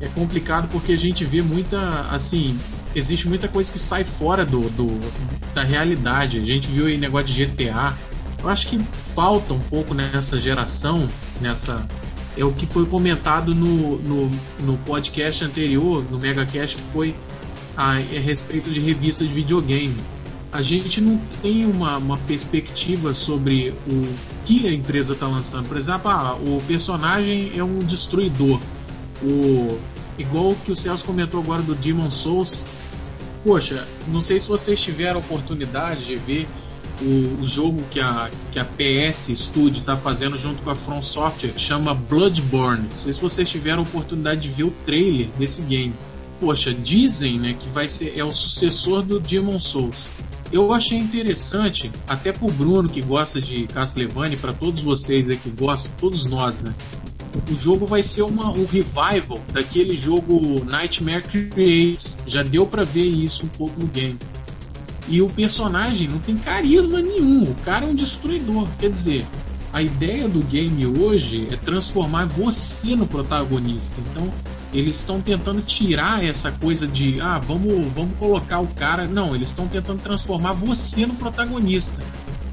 é 0.00 0.08
complicado 0.08 0.68
porque 0.70 0.92
a 0.92 0.98
gente 0.98 1.24
vê 1.24 1.42
muita, 1.42 2.06
assim, 2.10 2.58
existe 2.94 3.28
muita 3.28 3.48
coisa 3.48 3.70
que 3.70 3.78
sai 3.78 4.04
fora 4.04 4.44
do, 4.44 4.68
do 4.70 5.00
da 5.54 5.62
realidade. 5.62 6.40
A 6.40 6.44
gente 6.44 6.68
viu 6.68 6.86
aí 6.86 6.96
negócio 6.96 7.28
de 7.28 7.46
GTA. 7.46 7.94
Eu 8.42 8.48
acho 8.48 8.68
que 8.68 8.78
falta 9.14 9.54
um 9.54 9.60
pouco 9.60 9.94
nessa 9.94 10.38
geração, 10.38 11.08
nessa 11.40 11.86
é 12.36 12.44
o 12.44 12.52
que 12.52 12.66
foi 12.66 12.84
comentado 12.84 13.54
no, 13.54 13.98
no, 13.98 14.30
no 14.60 14.78
podcast 14.78 15.42
anterior, 15.42 16.04
no 16.10 16.18
MegaCast, 16.18 16.76
que 16.76 16.82
foi 16.92 17.14
a, 17.76 17.92
a 17.92 17.94
respeito 17.94 18.70
de 18.70 18.78
revista 18.78 19.24
de 19.24 19.32
videogame. 19.32 19.96
A 20.52 20.62
gente 20.62 21.00
não 21.00 21.18
tem 21.42 21.66
uma, 21.66 21.96
uma 21.96 22.16
perspectiva 22.18 23.12
sobre 23.12 23.74
o 23.86 24.14
que 24.44 24.66
a 24.66 24.72
empresa 24.72 25.12
está 25.12 25.26
lançando. 25.26 25.68
Por 25.68 25.76
exemplo, 25.76 26.10
ah, 26.10 26.34
o 26.34 26.62
personagem 26.66 27.52
é 27.54 27.62
um 27.62 27.80
destruidor. 27.80 28.60
O, 29.22 29.78
igual 30.18 30.54
que 30.64 30.70
o 30.70 30.76
Celso 30.76 31.04
comentou 31.04 31.40
agora 31.40 31.62
do 31.62 31.74
Demon 31.74 32.10
Souls. 32.10 32.64
Poxa, 33.44 33.86
não 34.08 34.20
sei 34.20 34.40
se 34.40 34.48
vocês 34.48 34.80
tiveram 34.80 35.16
a 35.16 35.18
oportunidade 35.18 36.04
de 36.04 36.16
ver 36.16 36.46
o, 37.00 37.42
o 37.42 37.46
jogo 37.46 37.82
que 37.90 38.00
a, 38.00 38.30
que 38.50 38.58
a 38.58 38.64
PS 38.64 39.30
Studio 39.34 39.80
está 39.80 39.96
fazendo 39.96 40.38
junto 40.38 40.62
com 40.62 40.70
a 40.70 40.74
From 40.74 41.02
Software, 41.02 41.50
que 41.50 41.60
chama 41.60 41.94
Bloodborne. 41.94 42.84
Não 42.84 42.92
sei 42.92 43.12
se 43.12 43.20
vocês 43.20 43.48
tiveram 43.48 43.80
a 43.80 43.82
oportunidade 43.82 44.42
de 44.42 44.48
ver 44.48 44.64
o 44.64 44.70
trailer 44.84 45.28
desse 45.38 45.62
game. 45.62 45.94
Poxa, 46.40 46.72
dizem 46.74 47.38
né, 47.38 47.56
que 47.58 47.68
vai 47.68 47.88
ser 47.88 48.16
é 48.16 48.24
o 48.24 48.32
sucessor 48.32 49.02
do 49.02 49.18
Demon 49.20 49.60
Souls. 49.60 50.10
Eu 50.52 50.72
achei 50.72 50.98
interessante, 50.98 51.90
até 52.06 52.32
pro 52.32 52.46
Bruno 52.48 52.88
que 52.88 53.02
gosta 53.02 53.40
de 53.40 53.66
Castlevania, 53.66 54.38
para 54.38 54.52
todos 54.52 54.82
vocês 54.82 55.28
aí 55.28 55.36
que 55.36 55.50
gostam, 55.50 55.92
todos 55.98 56.24
nós, 56.24 56.60
né? 56.60 56.74
O 57.50 57.58
jogo 57.58 57.84
vai 57.84 58.02
ser 58.02 58.22
uma, 58.22 58.50
um 58.50 58.64
revival 58.64 59.38
daquele 59.52 59.94
jogo 59.94 60.64
Nightmare 60.64 61.22
Creates. 61.22 62.16
Já 62.26 62.42
deu 62.42 62.66
para 62.66 62.84
ver 62.84 63.04
isso 63.04 63.44
um 63.44 63.48
pouco 63.48 63.78
no 63.78 63.86
game. 63.86 64.18
E 65.08 65.20
o 65.20 65.28
personagem 65.28 66.08
não 66.08 66.18
tem 66.18 66.36
carisma 66.36 67.00
nenhum. 67.00 67.42
O 67.42 67.54
cara 67.56 67.84
é 67.84 67.88
um 67.88 67.94
destruidor. 67.94 68.66
Quer 68.78 68.90
dizer, 68.90 69.26
a 69.72 69.82
ideia 69.82 70.28
do 70.28 70.40
game 70.40 70.86
hoje 70.86 71.46
é 71.52 71.56
transformar 71.56 72.26
você 72.26 72.96
no 72.96 73.06
protagonista. 73.06 73.94
Então, 74.10 74.32
eles 74.78 74.96
estão 74.96 75.20
tentando 75.20 75.62
tirar 75.62 76.22
essa 76.22 76.52
coisa 76.52 76.86
de 76.86 77.20
ah, 77.20 77.38
vamos, 77.38 77.92
vamos 77.92 78.16
colocar 78.18 78.60
o 78.60 78.66
cara. 78.66 79.06
Não, 79.06 79.34
eles 79.34 79.48
estão 79.48 79.66
tentando 79.66 80.02
transformar 80.02 80.52
você 80.52 81.06
no 81.06 81.14
protagonista. 81.14 82.02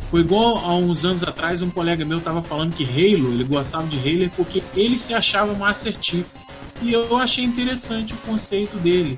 Foi 0.10 0.22
igual 0.22 0.58
há 0.58 0.76
uns 0.76 1.04
anos 1.04 1.24
atrás 1.24 1.62
um 1.62 1.70
colega 1.70 2.06
meu 2.06 2.20
estava 2.20 2.42
falando 2.42 2.76
que 2.76 2.84
Halo, 2.84 3.34
ele 3.34 3.44
gostava 3.44 3.88
de 3.88 3.98
Halo 3.98 4.30
porque 4.36 4.64
ele 4.76 4.98
se 4.98 5.14
achava 5.14 5.54
Master 5.54 5.96
Chief. 6.02 6.26
E 6.82 6.94
eu 6.94 7.18
achei 7.18 7.44
interessante 7.44 8.14
o 8.14 8.18
conceito 8.18 8.78
dele. 8.78 9.18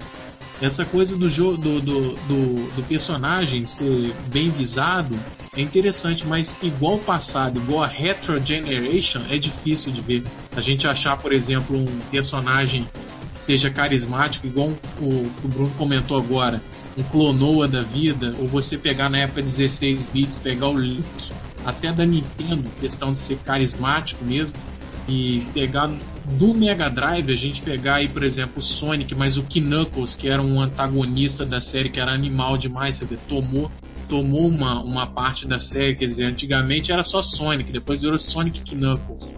Essa 0.62 0.86
coisa 0.86 1.18
do, 1.18 1.30
do, 1.30 1.58
do, 1.58 1.80
do, 1.82 2.76
do 2.76 2.84
personagem 2.88 3.66
ser 3.66 4.14
bem 4.28 4.50
visado 4.50 5.16
é 5.56 5.62
interessante, 5.62 6.26
mas 6.28 6.58
igual 6.62 6.98
passado, 6.98 7.60
igual 7.60 7.84
a 7.84 7.88
Retro 7.88 8.44
Generation, 8.46 9.22
é 9.30 9.38
difícil 9.38 9.92
de 9.92 10.02
ver. 10.02 10.24
A 10.56 10.62
gente 10.62 10.88
achar, 10.88 11.18
por 11.18 11.32
exemplo, 11.32 11.78
um 11.78 12.00
personagem 12.12 12.86
seja 13.34 13.70
carismático, 13.70 14.48
igual 14.48 14.74
o, 15.00 15.06
o 15.44 15.48
Bruno 15.48 15.72
comentou 15.78 16.18
agora, 16.18 16.62
um 16.98 17.04
Clonoa 17.04 17.68
da 17.68 17.84
vida, 17.84 18.34
ou 18.40 18.48
você 18.48 18.78
pegar 18.78 19.10
na 19.10 19.20
época 19.20 19.42
16 19.42 20.08
bits, 20.08 20.38
pegar 20.40 20.70
o 20.70 20.78
Link, 20.78 21.04
até 21.66 21.92
da 21.92 22.06
Nintendo, 22.06 22.64
questão 22.80 23.12
de 23.12 23.18
ser 23.18 23.38
carismático 23.38 24.24
mesmo, 24.24 24.56
e 25.08 25.46
pegar 25.54 25.92
do 26.26 26.54
Mega 26.54 26.90
Drive, 26.90 27.32
a 27.32 27.36
gente 27.36 27.62
pegar 27.62 27.96
aí, 27.96 28.08
por 28.08 28.24
exemplo, 28.24 28.54
o 28.58 28.62
Sonic, 28.62 29.14
mas 29.14 29.38
o 29.38 29.44
Knuckles, 29.44 30.16
que 30.16 30.28
era 30.28 30.42
um 30.42 30.60
antagonista 30.60 31.46
da 31.46 31.62
série, 31.62 31.90
que 31.90 32.00
era 32.00 32.12
animal 32.12 32.58
demais, 32.58 32.98
você 32.98 33.06
vê, 33.06 33.18
tomou 33.28 33.70
tomou 34.08 34.48
uma, 34.48 34.82
uma 34.82 35.08
parte 35.08 35.48
da 35.48 35.60
série, 35.60 35.96
quer 35.96 36.06
dizer, 36.06 36.26
antigamente 36.26 36.92
era 36.92 37.04
só 37.04 37.22
Sonic, 37.22 37.72
depois 37.72 38.02
virou 38.02 38.18
Sonic 38.18 38.64
Knuckles. 38.64 39.34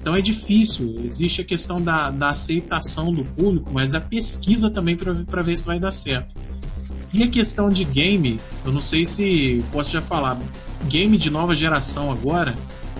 Então 0.00 0.14
é 0.14 0.20
difícil, 0.20 1.00
existe 1.04 1.40
a 1.40 1.44
questão 1.44 1.80
da, 1.80 2.10
da 2.10 2.30
aceitação 2.30 3.12
do 3.12 3.24
público, 3.24 3.70
mas 3.72 3.94
a 3.94 4.00
pesquisa 4.00 4.70
também 4.70 4.96
para 4.96 5.42
ver 5.42 5.56
se 5.56 5.64
vai 5.64 5.78
dar 5.78 5.90
certo. 5.90 6.32
E 7.12 7.22
a 7.22 7.28
questão 7.28 7.68
de 7.68 7.84
game, 7.84 8.38
eu 8.64 8.72
não 8.72 8.80
sei 8.80 9.04
se 9.04 9.64
posso 9.72 9.90
já 9.90 10.02
falar, 10.02 10.38
game 10.88 11.16
de 11.16 11.30
nova 11.30 11.54
geração 11.54 12.12
agora, 12.12 12.54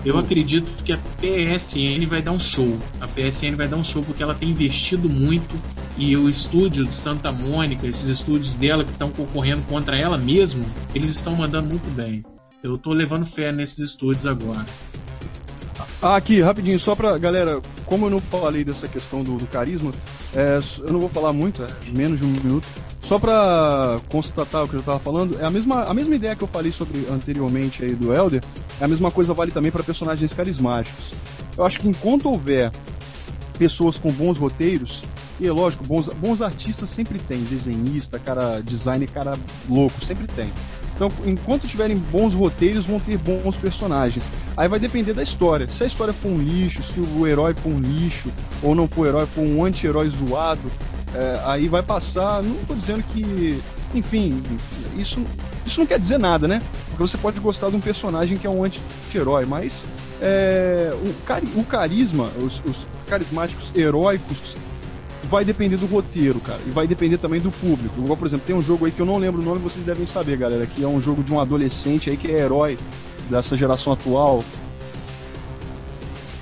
eu 0.05 0.17
acredito 0.17 0.67
que 0.83 0.93
a 0.93 0.97
PSN 0.97 2.05
vai 2.07 2.21
dar 2.21 2.31
um 2.31 2.39
show. 2.39 2.77
A 2.99 3.07
PSN 3.07 3.55
vai 3.55 3.67
dar 3.67 3.77
um 3.77 3.83
show 3.83 4.01
porque 4.03 4.23
ela 4.23 4.33
tem 4.33 4.49
investido 4.49 5.09
muito 5.09 5.55
e 5.99 6.15
o 6.15 6.29
estúdio 6.29 6.85
de 6.85 6.95
Santa 6.95 7.29
Mônica, 7.29 7.85
esses 7.85 8.07
estúdios 8.07 8.55
dela 8.55 8.85
que 8.85 8.91
estão 8.91 9.09
concorrendo 9.11 9.61
contra 9.63 9.97
ela 9.97 10.17
mesmo, 10.17 10.65
eles 10.95 11.09
estão 11.09 11.35
mandando 11.35 11.67
muito 11.67 11.93
bem. 11.93 12.23
Eu 12.63 12.77
tô 12.77 12.93
levando 12.93 13.25
fé 13.25 13.51
nesses 13.51 13.79
estúdios 13.79 14.25
agora. 14.25 14.65
Ah, 16.01 16.15
aqui, 16.15 16.39
rapidinho, 16.39 16.79
só 16.79 16.95
pra 16.95 17.17
galera, 17.17 17.61
como 17.85 18.05
eu 18.05 18.09
não 18.09 18.21
falei 18.21 18.63
dessa 18.63 18.87
questão 18.87 19.21
do, 19.21 19.35
do 19.35 19.45
carisma, 19.47 19.91
é, 20.33 20.59
eu 20.87 20.93
não 20.93 21.01
vou 21.01 21.09
falar 21.09 21.33
muito, 21.33 21.61
é 21.63 21.67
menos 21.93 22.19
de 22.19 22.25
um 22.25 22.29
minuto. 22.29 22.65
Só 23.01 23.19
pra 23.19 23.99
constatar 24.09 24.63
o 24.63 24.67
que 24.69 24.75
eu 24.75 24.81
tava 24.81 24.99
falando, 24.99 25.37
é 25.41 25.43
a 25.43 25.49
mesma, 25.49 25.83
a 25.83 25.93
mesma 25.93 26.15
ideia 26.15 26.35
que 26.35 26.43
eu 26.43 26.47
falei 26.47 26.71
sobre 26.71 27.07
anteriormente 27.11 27.83
aí 27.83 27.93
do 27.93 28.13
Elder, 28.13 28.41
é 28.79 28.85
a 28.85 28.87
mesma 28.87 29.11
coisa 29.11 29.33
vale 29.33 29.51
também 29.51 29.71
para 29.71 29.83
personagens 29.83 30.33
carismáticos. 30.33 31.11
Eu 31.57 31.65
acho 31.65 31.81
que 31.81 31.89
enquanto 31.89 32.29
houver 32.29 32.71
pessoas 33.57 33.97
com 33.97 34.09
bons 34.11 34.37
roteiros, 34.37 35.03
e 35.39 35.47
é 35.47 35.51
lógico, 35.51 35.83
bons, 35.85 36.07
bons 36.09 36.41
artistas 36.41 36.89
sempre 36.89 37.17
tem, 37.19 37.41
desenhista, 37.43 38.19
cara, 38.19 38.61
designer, 38.61 39.09
cara 39.09 39.37
louco, 39.69 40.03
sempre 40.03 40.27
tem. 40.27 40.51
Então, 40.95 41.09
enquanto 41.25 41.65
tiverem 41.65 41.97
bons 41.97 42.33
roteiros, 42.33 42.85
vão 42.85 42.99
ter 42.99 43.17
bons 43.17 43.55
personagens. 43.55 44.25
Aí 44.57 44.67
vai 44.67 44.79
depender 44.79 45.13
da 45.13 45.23
história. 45.23 45.69
Se 45.69 45.81
a 45.85 45.87
história 45.87 46.13
for 46.13 46.27
um 46.27 46.37
lixo, 46.37 46.83
se 46.83 46.99
o 46.99 47.25
herói 47.25 47.53
for 47.53 47.69
um 47.69 47.79
lixo, 47.79 48.29
ou 48.61 48.75
não 48.75 48.85
for 48.85 49.07
herói, 49.07 49.25
for 49.25 49.41
um 49.41 49.63
anti-herói 49.63 50.09
zoado, 50.09 50.69
é, 51.15 51.39
aí 51.45 51.69
vai 51.69 51.81
passar. 51.81 52.43
Não 52.43 52.55
estou 52.57 52.75
dizendo 52.75 53.01
que. 53.03 53.61
Enfim, 53.95 54.43
isso, 54.97 55.25
isso 55.65 55.79
não 55.79 55.87
quer 55.87 55.97
dizer 55.97 56.19
nada, 56.19 56.49
né? 56.49 56.61
Porque 56.89 57.01
você 57.01 57.17
pode 57.17 57.39
gostar 57.39 57.69
de 57.69 57.77
um 57.77 57.79
personagem 57.79 58.37
que 58.37 58.45
é 58.45 58.49
um 58.49 58.61
anti-herói, 58.61 59.45
mas 59.45 59.85
é, 60.21 60.91
o, 60.93 61.13
cari 61.23 61.47
o 61.55 61.63
carisma, 61.63 62.29
os, 62.43 62.61
os 62.65 62.85
carismáticos 63.07 63.73
heróicos 63.73 64.57
vai 65.23 65.43
depender 65.43 65.77
do 65.77 65.85
roteiro, 65.85 66.39
cara. 66.39 66.59
E 66.65 66.69
vai 66.69 66.87
depender 66.87 67.17
também 67.17 67.41
do 67.41 67.51
público. 67.51 67.99
Igual, 67.99 68.17
por 68.17 68.27
exemplo, 68.27 68.45
tem 68.45 68.55
um 68.55 68.61
jogo 68.61 68.85
aí 68.85 68.91
que 68.91 68.99
eu 68.99 69.05
não 69.05 69.17
lembro 69.17 69.41
o 69.41 69.45
nome, 69.45 69.59
vocês 69.59 69.85
devem 69.85 70.05
saber, 70.05 70.37
galera, 70.37 70.65
que 70.65 70.83
é 70.83 70.87
um 70.87 70.99
jogo 70.99 71.23
de 71.23 71.33
um 71.33 71.39
adolescente 71.39 72.09
aí 72.09 72.17
que 72.17 72.31
é 72.31 72.39
herói 72.39 72.77
dessa 73.29 73.55
geração 73.57 73.93
atual. 73.93 74.43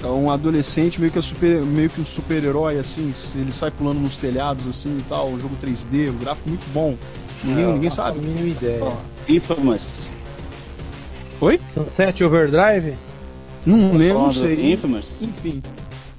É 0.03 0.07
um 0.07 0.29
adolescente 0.29 0.99
meio 0.99 1.11
que, 1.11 1.17
é 1.17 1.21
super, 1.21 1.61
meio 1.63 1.89
que 1.89 1.99
um 1.99 2.05
super-herói, 2.05 2.77
assim, 2.77 3.13
ele 3.35 3.51
sai 3.51 3.71
pulando 3.71 3.99
nos 3.99 4.15
telhados, 4.15 4.67
assim 4.67 4.97
e 4.99 5.03
tal, 5.09 5.29
um 5.29 5.39
jogo 5.39 5.55
3D, 5.61 6.11
um 6.11 6.17
gráfico 6.17 6.49
muito 6.49 6.65
bom. 6.71 6.95
Ninguém, 7.43 7.63
é, 7.63 7.73
ninguém 7.73 7.89
sabe. 7.89 8.19
Mínima 8.19 8.47
ideia. 8.47 8.83
Oh, 8.83 9.31
Infamous. 9.31 9.87
Oi? 11.41 11.59
Sunset 11.73 12.23
Overdrive? 12.23 12.95
Não 13.65 13.97
lembro, 13.97 14.23
não 14.23 14.31
sei. 14.31 14.71
Infamous? 14.71 15.07
Enfim. 15.19 15.61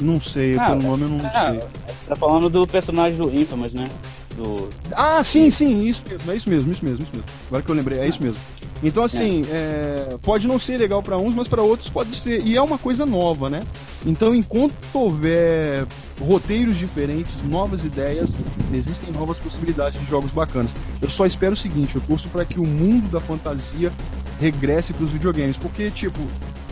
Não 0.00 0.20
sei, 0.20 0.56
ah, 0.56 0.66
pelo 0.66 0.82
nome 0.82 1.02
eu 1.02 1.08
não 1.08 1.20
ah, 1.26 1.50
sei. 1.50 1.60
Você 1.60 2.06
tá 2.08 2.16
falando 2.16 2.48
do 2.48 2.66
personagem 2.66 3.18
do 3.18 3.34
Infamous, 3.34 3.74
né? 3.74 3.88
Do... 4.36 4.68
Ah, 4.92 5.22
sim, 5.24 5.50
sim, 5.50 5.84
isso 5.84 6.04
mesmo, 6.08 6.30
é 6.30 6.36
isso 6.36 6.48
mesmo, 6.48 6.72
isso 6.72 6.84
mesmo, 6.84 7.02
isso 7.02 7.12
mesmo. 7.12 7.28
Agora 7.48 7.62
que 7.62 7.70
eu 7.70 7.74
lembrei, 7.74 7.98
é 7.98 8.06
isso 8.06 8.22
mesmo. 8.22 8.38
Então, 8.82 9.02
assim, 9.02 9.42
é. 9.50 10.12
É, 10.12 10.18
pode 10.22 10.46
não 10.46 10.58
ser 10.58 10.76
legal 10.76 11.02
para 11.02 11.18
uns, 11.18 11.34
mas 11.34 11.48
para 11.48 11.62
outros 11.62 11.88
pode 11.88 12.14
ser. 12.14 12.46
E 12.46 12.56
é 12.56 12.62
uma 12.62 12.78
coisa 12.78 13.04
nova, 13.04 13.50
né? 13.50 13.62
Então, 14.06 14.34
enquanto 14.34 14.74
houver 14.94 15.84
roteiros 16.20 16.76
diferentes, 16.76 17.32
novas 17.48 17.84
ideias, 17.84 18.32
existem 18.72 19.12
novas 19.12 19.38
possibilidades 19.38 20.00
de 20.00 20.06
jogos 20.06 20.30
bacanas. 20.30 20.74
Eu 21.02 21.10
só 21.10 21.26
espero 21.26 21.54
o 21.54 21.56
seguinte: 21.56 21.96
eu 21.96 22.02
torço 22.02 22.28
para 22.28 22.44
que 22.44 22.60
o 22.60 22.64
mundo 22.64 23.08
da 23.10 23.20
fantasia 23.20 23.92
regresse 24.40 24.92
para 24.92 25.04
os 25.04 25.10
videogames, 25.10 25.56
porque, 25.56 25.90
tipo, 25.90 26.20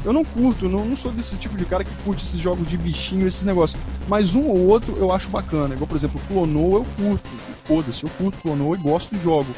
eu 0.06 0.12
não 0.12 0.24
curto, 0.24 0.68
não, 0.68 0.84
não 0.84 0.94
sou 0.94 1.10
desse 1.10 1.34
tipo 1.34 1.56
de 1.56 1.64
cara 1.64 1.82
que 1.82 1.90
curte 2.04 2.24
esses 2.24 2.38
jogos 2.38 2.68
de 2.68 2.78
bichinho, 2.78 3.26
esses 3.26 3.42
negócios. 3.42 3.80
Mas 4.06 4.36
um 4.36 4.46
ou 4.46 4.68
outro 4.68 4.96
eu 4.96 5.10
acho 5.10 5.28
bacana. 5.28 5.74
Igual, 5.74 5.88
por 5.88 5.96
exemplo, 5.96 6.20
Clonou 6.28 6.76
eu 6.76 6.86
curto. 6.96 7.28
Foda-se, 7.64 8.04
eu 8.04 8.10
curto 8.10 8.38
Clonou 8.38 8.76
e 8.76 8.78
gosto 8.78 9.16
do 9.16 9.20
jogo. 9.20 9.48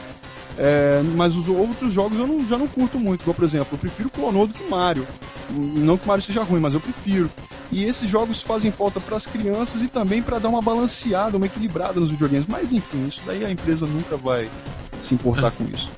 É, 0.57 1.03
mas 1.17 1.37
os 1.37 1.49
outros 1.49 1.93
jogos 1.93 2.19
eu 2.19 2.27
não, 2.27 2.47
já 2.47 2.57
não 2.57 2.67
curto 2.67 2.99
muito. 2.99 3.21
Igual, 3.21 3.35
por 3.35 3.45
exemplo, 3.45 3.69
eu 3.73 3.79
prefiro 3.79 4.09
Clonou 4.09 4.47
do 4.47 4.55
que 4.55 4.67
Mario. 4.71 5.07
Não 5.51 5.99
que 5.99 6.09
Mario 6.09 6.25
seja 6.25 6.43
ruim, 6.43 6.61
mas 6.61 6.73
eu 6.73 6.81
prefiro. 6.81 7.31
E 7.71 7.85
esses 7.85 8.09
jogos 8.09 8.41
fazem 8.41 8.73
falta 8.73 8.99
para 9.01 9.19
as 9.19 9.27
crianças 9.27 9.83
e 9.83 9.89
também 9.89 10.23
para 10.23 10.39
dar 10.39 10.49
uma 10.49 10.63
balanceada, 10.63 11.37
uma 11.37 11.45
equilibrada 11.45 12.01
nos 12.01 12.09
videogames. 12.09 12.47
Mas 12.49 12.73
enfim, 12.73 13.07
isso 13.07 13.21
daí 13.27 13.45
a 13.45 13.51
empresa 13.51 13.85
nunca 13.85 14.17
vai 14.17 14.49
se 15.03 15.13
importar 15.13 15.51
com 15.51 15.65
isso. 15.65 15.91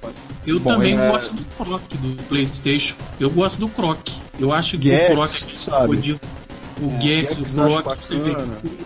Eu 0.51 0.59
Bom, 0.59 0.71
também 0.71 0.99
é... 0.99 1.09
gosto 1.09 1.33
do 1.33 1.45
Croc 1.57 1.83
do 1.95 2.23
PlayStation. 2.25 2.95
Eu 3.21 3.31
gosto 3.31 3.61
do 3.61 3.69
Croc. 3.69 4.09
Eu 4.39 4.53
acho 4.53 4.77
que 4.77 4.89
Gex, 4.89 5.11
o 5.11 5.15
Croc 5.15 5.29
sabe? 5.57 6.19
O 6.83 6.91
é, 6.91 7.01
Gex, 7.01 7.39
o 7.39 7.45
Croc, 7.45 7.87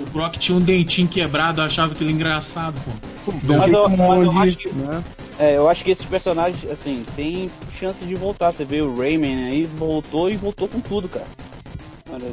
o 0.01 0.10
Croc 0.10 0.34
tinha 0.36 0.59
um 0.59 0.60
dentinho 0.60 1.09
quebrado, 1.09 1.60
eu 1.60 1.65
achava 1.65 1.93
aquele 1.93 2.12
engraçado, 2.12 2.78
pô. 2.84 3.33
Mas 3.44 3.73
eu, 3.73 3.89
mas 3.89 4.25
eu, 4.25 4.39
acho 4.39 4.57
que, 4.57 4.68
né? 4.70 5.05
é, 5.39 5.57
eu 5.57 5.68
acho 5.68 5.84
que 5.84 5.91
esses 5.93 6.05
personagens, 6.05 6.70
assim, 6.70 7.07
tem 7.17 7.51
chance 7.78 8.05
de 8.05 8.15
voltar. 8.15 8.52
Você 8.52 8.65
vê 8.65 8.83
o 8.83 8.94
Rayman 8.94 9.47
aí, 9.47 9.65
voltou 9.65 10.28
e 10.28 10.36
voltou 10.36 10.68
com 10.68 10.81
tudo, 10.81 11.09
cara. 11.09 11.26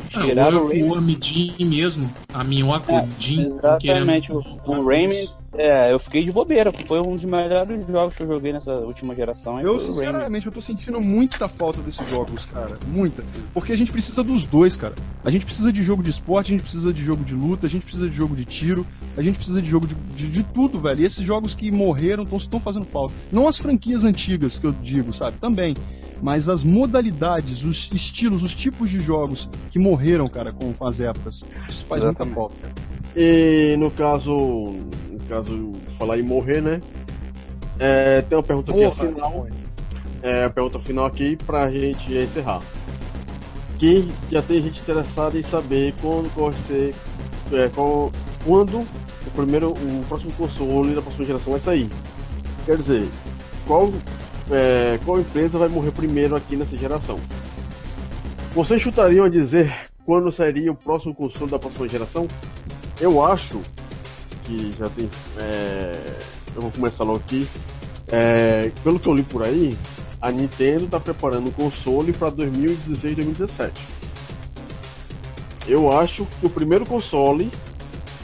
Tiraram 0.09 0.57
ah, 0.57 0.61
o, 0.61 0.97
o 0.97 1.21
Jim 1.21 1.55
mesmo, 1.59 2.11
a 2.33 2.43
minhoca, 2.43 2.91
é, 2.91 3.07
Jim. 3.17 3.47
Exatamente, 3.47 4.31
o, 4.31 4.43
o 4.65 4.85
Rayman 4.85 5.27
É, 5.53 5.91
eu 5.91 5.99
fiquei 5.99 6.23
de 6.23 6.31
bobeira. 6.31 6.71
Foi 6.71 6.99
um 7.01 7.15
dos 7.15 7.25
melhores 7.25 7.85
jogos 7.85 8.15
que 8.15 8.23
eu 8.23 8.27
joguei 8.27 8.53
nessa 8.53 8.71
última 8.73 9.13
geração. 9.13 9.59
Eu, 9.59 9.79
sinceramente, 9.79 10.47
eu 10.47 10.51
tô 10.51 10.61
sentindo 10.61 11.01
muita 11.01 11.49
falta 11.49 11.81
desses 11.81 12.07
jogos, 12.09 12.45
cara. 12.45 12.77
Muita. 12.87 13.23
Porque 13.53 13.73
a 13.73 13.77
gente 13.77 13.91
precisa 13.91 14.23
dos 14.23 14.45
dois, 14.45 14.77
cara. 14.77 14.95
A 15.23 15.29
gente 15.29 15.45
precisa 15.45 15.71
de 15.71 15.83
jogo 15.83 16.01
de 16.01 16.09
esporte, 16.09 16.53
a 16.53 16.55
gente 16.55 16.63
precisa 16.63 16.93
de 16.93 17.03
jogo 17.03 17.23
de 17.23 17.35
luta, 17.35 17.67
a 17.67 17.69
gente 17.69 17.83
precisa 17.83 18.09
de 18.09 18.15
jogo 18.15 18.35
de 18.35 18.45
tiro, 18.45 18.87
a 19.17 19.21
gente 19.21 19.35
precisa 19.35 19.61
de 19.61 19.67
jogo 19.67 19.85
de, 19.85 19.95
de, 19.95 20.29
de 20.29 20.43
tudo, 20.43 20.79
velho. 20.79 21.01
E 21.01 21.05
esses 21.05 21.23
jogos 21.23 21.53
que 21.53 21.69
morreram 21.69 22.25
estão 22.31 22.59
fazendo 22.59 22.85
falta. 22.85 23.13
Não 23.31 23.47
as 23.47 23.57
franquias 23.57 24.05
antigas 24.05 24.57
que 24.57 24.65
eu 24.65 24.71
digo, 24.71 25.11
sabe? 25.11 25.37
Também 25.37 25.75
mas 26.21 26.47
as 26.47 26.63
modalidades, 26.63 27.65
os 27.65 27.89
estilos, 27.91 28.43
os 28.43 28.53
tipos 28.53 28.91
de 28.91 28.99
jogos 28.99 29.49
que 29.71 29.79
morreram, 29.79 30.27
cara, 30.27 30.53
com, 30.53 30.71
com 30.71 30.85
as 30.85 30.99
épocas. 30.99 31.43
Isso 31.67 31.83
faz 31.85 32.03
Exatamente. 32.03 32.37
muita 32.37 32.55
falta. 32.55 32.91
E 33.15 33.75
no 33.77 33.89
caso, 33.89 34.75
caso, 35.31 35.71
falar 35.97 36.19
em 36.19 36.23
morrer, 36.23 36.61
né? 36.61 36.81
É, 37.79 38.21
tem 38.21 38.37
uma 38.37 38.43
pergunta 38.43 38.71
aqui 38.73 38.81
Porra, 38.81 39.07
final. 39.07 39.47
É, 40.21 40.43
a 40.43 40.49
pergunta 40.49 40.79
final 40.79 41.05
aqui 41.05 41.37
pra 41.37 41.71
gente 41.71 42.13
encerrar. 42.13 42.61
Que 43.79 44.11
já 44.29 44.41
tem 44.41 44.61
gente 44.61 44.81
interessada 44.81 45.39
em 45.39 45.41
saber 45.41 45.93
quando 46.01 46.29
vai 46.35 46.51
ser. 46.53 46.93
É, 47.53 47.69
qual, 47.69 48.11
quando 48.45 48.79
o 48.81 49.31
primeiro. 49.33 49.71
o 49.71 50.05
próximo 50.09 50.33
console 50.33 50.93
da 50.93 51.01
próxima 51.01 51.25
geração 51.25 51.51
vai 51.53 51.61
sair. 51.61 51.89
Quer 52.65 52.75
dizer, 52.75 53.07
qual 53.65 53.89
é, 54.51 54.99
qual 55.05 55.19
empresa 55.19 55.57
vai 55.57 55.69
morrer 55.69 55.91
primeiro 55.91 56.35
aqui 56.35 56.57
nessa 56.57 56.75
geração. 56.75 57.19
Vocês 58.53 58.81
chutariam 58.81 59.25
a 59.25 59.29
dizer 59.29 59.73
quando 60.05 60.29
sairia 60.29 60.73
o 60.73 60.75
próximo 60.75 61.15
console 61.15 61.49
da 61.49 61.57
próxima 61.57 61.87
geração? 61.87 62.27
Eu 62.99 63.23
acho 63.25 63.61
que 64.51 64.73
já 64.77 64.89
tem. 64.89 65.09
É, 65.37 66.17
eu 66.55 66.61
vou 66.61 66.71
começar 66.71 67.03
logo 67.05 67.19
aqui. 67.19 67.47
É, 68.09 68.71
pelo 68.83 68.99
que 68.99 69.07
eu 69.07 69.13
li 69.13 69.23
por 69.23 69.43
aí, 69.43 69.77
a 70.21 70.31
Nintendo 70.31 70.85
está 70.85 70.99
preparando 70.99 71.47
um 71.47 71.51
console 71.51 72.11
para 72.11 72.29
2016 72.29 73.15
2017. 73.15 73.81
Eu 75.67 75.91
acho 75.97 76.25
que 76.39 76.45
o 76.45 76.49
primeiro 76.49 76.85
console 76.85 77.49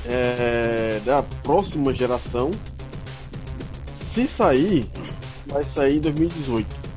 é, 0.05 0.99
da 1.05 1.23
próxima 1.23 1.93
geração, 1.93 2.51
se 3.93 4.27
sair, 4.27 4.89
vai 5.47 5.63
sair 5.63 5.97
em 5.97 6.01
2018. 6.01 6.87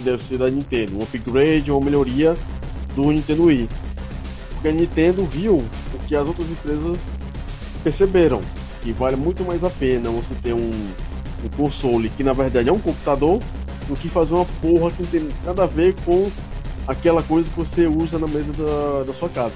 Deve 0.00 0.24
ser 0.24 0.38
da 0.38 0.50
Nintendo, 0.50 0.98
um 0.98 1.02
upgrade 1.02 1.70
ou 1.70 1.80
melhoria 1.80 2.36
do 2.96 3.12
Nintendo 3.12 3.44
Wii. 3.44 3.68
Porque 4.54 4.68
a 4.68 4.72
Nintendo 4.72 5.24
viu 5.24 5.58
o 5.58 5.98
que 6.08 6.16
as 6.16 6.26
outras 6.26 6.50
empresas 6.50 6.98
perceberam, 7.84 8.40
que 8.82 8.92
vale 8.92 9.16
muito 9.16 9.44
mais 9.44 9.62
a 9.62 9.70
pena 9.70 10.10
você 10.10 10.34
ter 10.42 10.52
um, 10.52 10.70
um 11.44 11.48
console 11.56 12.10
que 12.10 12.24
na 12.24 12.32
verdade 12.32 12.68
é 12.68 12.72
um 12.72 12.78
computador 12.78 13.40
do 13.88 13.96
que 13.96 14.08
fazer 14.08 14.34
uma 14.34 14.44
porra 14.60 14.90
que 14.90 15.02
não 15.02 15.08
tem 15.08 15.28
nada 15.44 15.64
a 15.64 15.66
ver 15.66 15.94
com 16.04 16.30
aquela 16.86 17.22
coisa 17.22 17.48
que 17.48 17.56
você 17.56 17.86
usa 17.86 18.18
na 18.18 18.26
mesa 18.26 18.52
da, 18.52 19.04
da 19.04 19.14
sua 19.14 19.28
casa. 19.28 19.54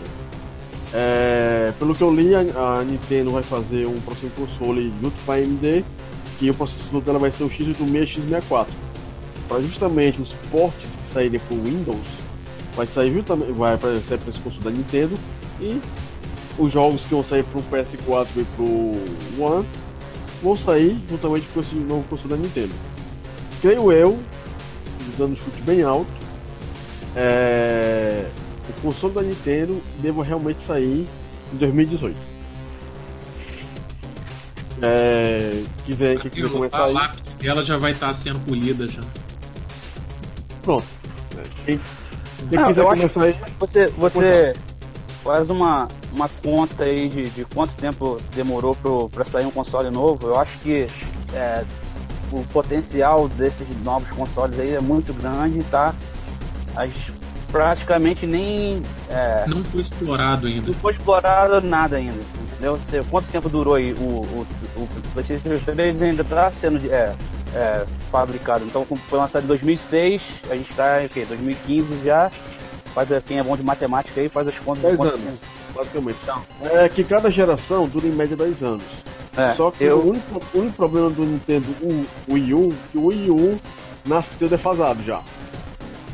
É, 0.95 1.73
pelo 1.79 1.95
que 1.95 2.03
eu 2.03 2.15
li, 2.15 2.35
a, 2.35 2.41
a, 2.41 2.85
Nintendo 2.85 3.33
vai 3.33 3.43
fazer 3.43 3.87
um 3.87 4.01
próximo 4.01 4.31
console 4.31 4.93
junto 5.03 5.21
com 5.25 5.33
a 5.33 5.35
AMD 5.35 5.85
que 6.39 6.51
o 6.51 6.55
processador 6.55 7.03
dela 7.03 7.19
vai 7.19 7.33
ser 7.33 7.45
o 7.45 7.51
x86-x64. 7.51 8.67
Para 9.49 9.61
justamente 9.61 10.21
os 10.21 10.33
portes 10.51 10.97
que 10.97 11.07
saírem 11.07 11.41
para 11.41 11.57
o 11.57 11.63
Windows, 11.63 12.07
vai 12.75 12.87
sair 12.87 13.13
justamente 13.13 13.53
vai 13.53 13.77
para 13.77 13.95
esse 13.95 14.41
console 14.41 14.65
da 14.65 14.71
Nintendo 14.71 15.19
e 15.61 15.81
os 16.59 16.73
jogos 16.73 17.05
que 17.05 17.11
vão 17.11 17.25
sair 17.25 17.45
para 17.45 17.59
o 17.59 17.63
PS4 17.63 18.29
e 18.37 18.45
para 18.45 18.63
o 18.65 19.01
One 19.39 19.67
vão 20.43 20.57
sair 20.57 21.01
juntamente 21.09 21.47
com 21.53 21.61
esse 21.61 21.75
novo 21.75 22.07
console 22.09 22.35
da 22.35 22.37
Nintendo. 22.37 22.75
Creio 23.61 23.91
eu, 23.91 24.19
dando 25.19 25.33
um 25.33 25.37
chute 25.37 25.61
bem 25.63 25.83
alto, 25.83 26.11
é... 27.15 28.29
o 28.69 28.81
console 28.83 29.15
da 29.15 29.23
Nintendo 29.23 29.81
deva 29.99 30.23
realmente 30.23 30.61
sair 30.61 31.07
em 31.53 31.57
2018. 31.57 32.37
É, 34.83 35.63
quiser, 35.87 36.21
que 36.21 36.29
quiser 36.29 36.51
começar 36.51 36.79
a 36.79 36.85
aí. 36.85 37.49
ela 37.49 37.63
já 37.63 37.79
vai 37.79 37.93
estar 37.93 38.09
tá 38.09 38.15
sendo 38.15 38.39
polida 38.41 38.87
já. 38.87 39.01
Pronto. 40.63 40.87
É, 41.39 41.43
quem, 41.65 41.81
quem 42.51 42.59
Não, 42.59 42.67
quiser 42.67 42.85
começar 42.85 43.25
aí. 43.25 43.35
Você, 43.59 43.87
você 43.97 44.53
faz 45.25 45.49
uma, 45.49 45.89
uma 46.15 46.29
conta 46.29 46.85
aí 46.85 47.09
de, 47.09 47.31
de 47.31 47.45
quanto 47.45 47.75
tempo 47.75 48.19
demorou 48.35 48.77
para 49.11 49.25
sair 49.25 49.47
um 49.47 49.51
console 49.51 49.91
novo. 49.91 50.29
Eu 50.29 50.39
acho 50.39 50.59
que 50.59 50.87
é, 51.35 51.65
o 52.33 52.43
potencial 52.45 53.29
desses 53.29 53.67
novos 53.83 54.09
consoles 54.11 54.59
aí 54.59 54.75
é 54.75 54.81
muito 54.81 55.13
grande, 55.15 55.63
tá? 55.65 55.95
As, 56.75 56.91
praticamente 57.51 58.27
nem. 58.27 58.83
É, 59.09 59.45
não 59.47 59.65
foi 59.65 59.81
explorado 59.81 60.47
ainda. 60.47 60.67
Não 60.67 60.75
foi 60.75 60.93
explorado 60.93 61.67
nada 61.67 61.97
ainda. 61.97 62.21
Entendeu? 62.53 62.79
Quanto 63.11 63.29
tempo 63.29 63.49
durou 63.49 63.75
aí 63.75 63.93
o, 63.93 64.01
o, 64.01 64.47
o 64.77 64.89
PlayStation 65.13 65.59
3 65.65 66.03
ainda 66.03 66.23
está 66.23 66.51
sendo 66.51 66.79
é, 66.91 67.15
é, 67.55 67.87
fabricado. 68.11 68.65
Então 68.65 68.85
foi 68.85 69.19
lançado 69.19 69.45
em 69.45 69.47
2006, 69.47 70.23
a 70.51 70.55
gente 70.55 70.71
está 70.71 71.05
em 71.05 71.09
2015 71.09 72.05
já. 72.05 72.31
Faz 72.97 73.11
quem 73.27 73.39
é 73.39 73.43
bom 73.43 73.55
de 73.55 73.63
matemática 73.63 74.19
aí, 74.19 74.27
faz 74.27 74.49
as 74.49 74.59
contas. 74.59 74.81
10 74.85 74.99
anos, 74.99 75.39
basicamente. 75.75 76.19
Então, 76.23 76.43
é 76.63 76.89
que 76.89 77.05
cada 77.05 77.31
geração 77.31 77.87
dura 77.87 78.07
em 78.07 78.11
média 78.11 78.35
10 78.35 78.63
anos. 78.63 78.85
É, 79.37 79.53
Só 79.53 79.71
que 79.71 79.85
eu... 79.85 79.99
o, 79.99 80.09
único, 80.09 80.43
o 80.55 80.59
único 80.59 80.77
problema 80.77 81.11
do 81.11 81.23
Nintendo 81.23 81.67
Wii 82.27 82.55
U, 82.55 82.75
que 82.91 82.97
o 82.97 83.05
Wii 83.09 83.31
U 83.31 83.61
nasceu 84.07 84.49
defasado 84.49 85.03
já. 85.03 85.21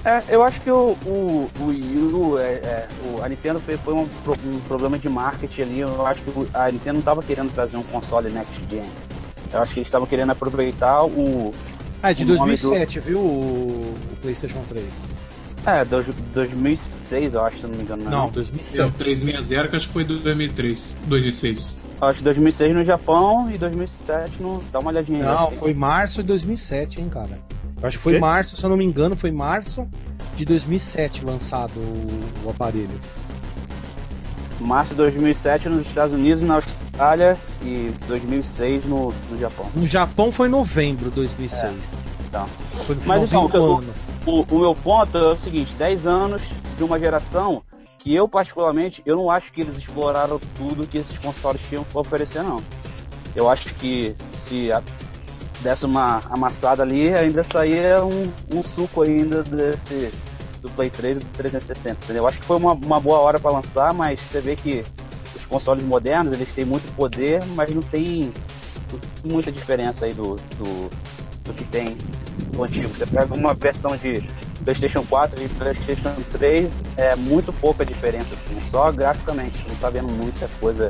É, 0.04 0.24
eu 0.28 0.42
acho 0.42 0.60
que 0.60 0.72
o, 0.72 0.96
o, 1.06 1.48
o 1.60 1.66
Wii 1.66 1.96
U, 2.12 2.36
é, 2.36 2.54
é, 2.54 2.88
o, 3.04 3.22
a 3.22 3.28
Nintendo 3.28 3.60
foi, 3.60 3.76
foi 3.76 3.94
um, 3.94 4.00
um, 4.02 4.60
problema 4.66 4.98
de 4.98 5.08
marketing 5.08 5.62
ali. 5.62 5.80
Eu 5.82 6.04
acho 6.04 6.20
que 6.20 6.32
a 6.52 6.68
Nintendo 6.68 6.94
não 6.94 6.98
estava 6.98 7.22
querendo 7.22 7.54
trazer 7.54 7.76
um 7.76 7.84
console 7.84 8.28
next 8.28 8.60
gen. 8.68 8.82
Eu 9.52 9.62
acho 9.62 9.72
que 9.72 9.78
eles 9.78 9.86
estavam 9.86 10.08
querendo 10.08 10.30
aproveitar 10.30 11.04
o. 11.04 11.54
Ah, 12.02 12.10
é 12.10 12.14
de 12.14 12.24
2007, 12.24 12.98
do... 12.98 13.06
viu? 13.06 13.18
O, 13.20 13.94
o, 14.12 14.16
PlayStation 14.20 14.64
3. 14.68 14.84
É, 15.64 15.84
do, 15.84 16.02
2006, 16.34 17.34
eu 17.34 17.44
acho, 17.44 17.58
se 17.58 17.62
não 17.66 17.76
me 17.76 17.82
engano. 17.82 18.04
Não, 18.04 18.10
não 18.10 18.30
2007. 18.30 18.80
É, 18.80 18.84
o 18.84 18.90
360 18.90 19.68
que 19.68 19.76
acho 19.76 19.86
que 19.86 19.92
foi 19.92 20.04
do 20.04 20.18
2003, 20.18 20.98
2006. 21.06 21.80
Acho 22.00 22.18
que 22.18 22.24
2006 22.24 22.74
no 22.74 22.84
Japão 22.84 23.48
e 23.50 23.56
2007 23.58 24.42
no. 24.42 24.62
Dá 24.72 24.80
uma 24.80 24.90
olhadinha 24.90 25.24
Não, 25.24 25.50
aí. 25.50 25.56
foi 25.56 25.72
março 25.72 26.20
de 26.20 26.28
2007, 26.28 27.00
hein, 27.00 27.08
cara. 27.08 27.38
Eu 27.80 27.88
acho 27.88 27.98
que 27.98 28.02
foi 28.02 28.18
março, 28.18 28.56
se 28.56 28.62
eu 28.62 28.70
não 28.70 28.76
me 28.76 28.84
engano, 28.84 29.16
foi 29.16 29.30
março 29.30 29.86
de 30.36 30.44
2007 30.44 31.24
lançado 31.24 31.78
o, 31.78 32.46
o 32.46 32.50
aparelho. 32.50 33.00
Março 34.60 34.90
de 34.90 34.96
2007 34.96 35.68
nos 35.68 35.86
Estados 35.86 36.14
Unidos, 36.14 36.42
na 36.44 36.54
Austrália 36.54 37.36
e 37.62 37.92
2006 38.06 38.84
no, 38.84 39.12
no 39.30 39.38
Japão. 39.38 39.66
No 39.74 39.86
Japão 39.86 40.30
foi 40.30 40.48
novembro 40.48 41.08
de 41.08 41.16
2006. 41.16 41.62
É, 41.62 41.74
então. 42.28 42.46
Foi 42.86 42.96
no 42.96 43.02
Mas 43.04 43.22
então, 43.24 43.46
o, 43.46 43.82
o, 44.26 44.42
o 44.42 44.58
meu 44.58 44.74
ponto 44.74 45.16
é 45.16 45.32
o 45.32 45.36
seguinte: 45.36 45.74
10 45.74 46.06
anos 46.06 46.42
de 46.76 46.84
uma 46.84 46.98
geração 46.98 47.62
que 47.98 48.14
eu 48.14 48.26
particularmente 48.26 49.02
eu 49.06 49.16
não 49.16 49.30
acho 49.30 49.52
que 49.52 49.60
eles 49.60 49.76
exploraram 49.76 50.40
tudo 50.56 50.86
que 50.86 50.98
esses 50.98 51.16
consoles 51.18 51.60
tinham 51.68 51.84
para 51.84 52.00
oferecer 52.00 52.42
não. 52.42 52.62
Eu 53.34 53.48
acho 53.48 53.72
que 53.74 54.14
se 54.46 54.72
a, 54.72 54.82
desse 55.62 55.86
uma 55.86 56.22
amassada 56.28 56.82
ali, 56.82 57.14
ainda 57.14 57.42
saía 57.42 58.04
um, 58.04 58.30
um 58.52 58.62
suco 58.62 59.02
ainda 59.02 59.42
desse 59.42 60.12
do 60.60 60.70
Play 60.70 60.90
3 60.90 61.16
e 61.16 61.20
do 61.20 61.26
360. 61.26 62.04
Entendeu? 62.04 62.22
Eu 62.22 62.28
acho 62.28 62.38
que 62.38 62.44
foi 62.44 62.56
uma, 62.56 62.72
uma 62.72 63.00
boa 63.00 63.18
hora 63.18 63.40
para 63.40 63.52
lançar, 63.52 63.92
mas 63.94 64.20
você 64.20 64.40
vê 64.40 64.56
que 64.56 64.84
os 65.34 65.44
consoles 65.46 65.82
modernos 65.82 66.34
eles 66.34 66.48
têm 66.52 66.64
muito 66.64 66.94
poder, 66.94 67.42
mas 67.54 67.70
não 67.70 67.82
tem 67.82 68.32
muita 69.24 69.50
diferença 69.50 70.04
aí 70.06 70.12
do, 70.12 70.36
do, 70.58 70.90
do 71.44 71.54
que 71.54 71.64
tem 71.64 71.96
do 72.52 72.64
antigo. 72.64 72.88
Você 72.88 73.06
pega 73.06 73.34
uma 73.34 73.54
versão 73.54 73.96
de 73.96 74.22
PlayStation 74.64 75.04
4 75.04 75.42
e 75.42 75.48
PlayStation 75.48 76.14
3, 76.32 76.70
é 76.96 77.16
muito 77.16 77.52
pouca 77.52 77.84
diferença, 77.84 78.34
assim, 78.34 78.60
só 78.70 78.90
graficamente, 78.92 79.58
não 79.68 79.74
tá 79.76 79.90
vendo 79.90 80.08
muita 80.08 80.48
coisa 80.60 80.88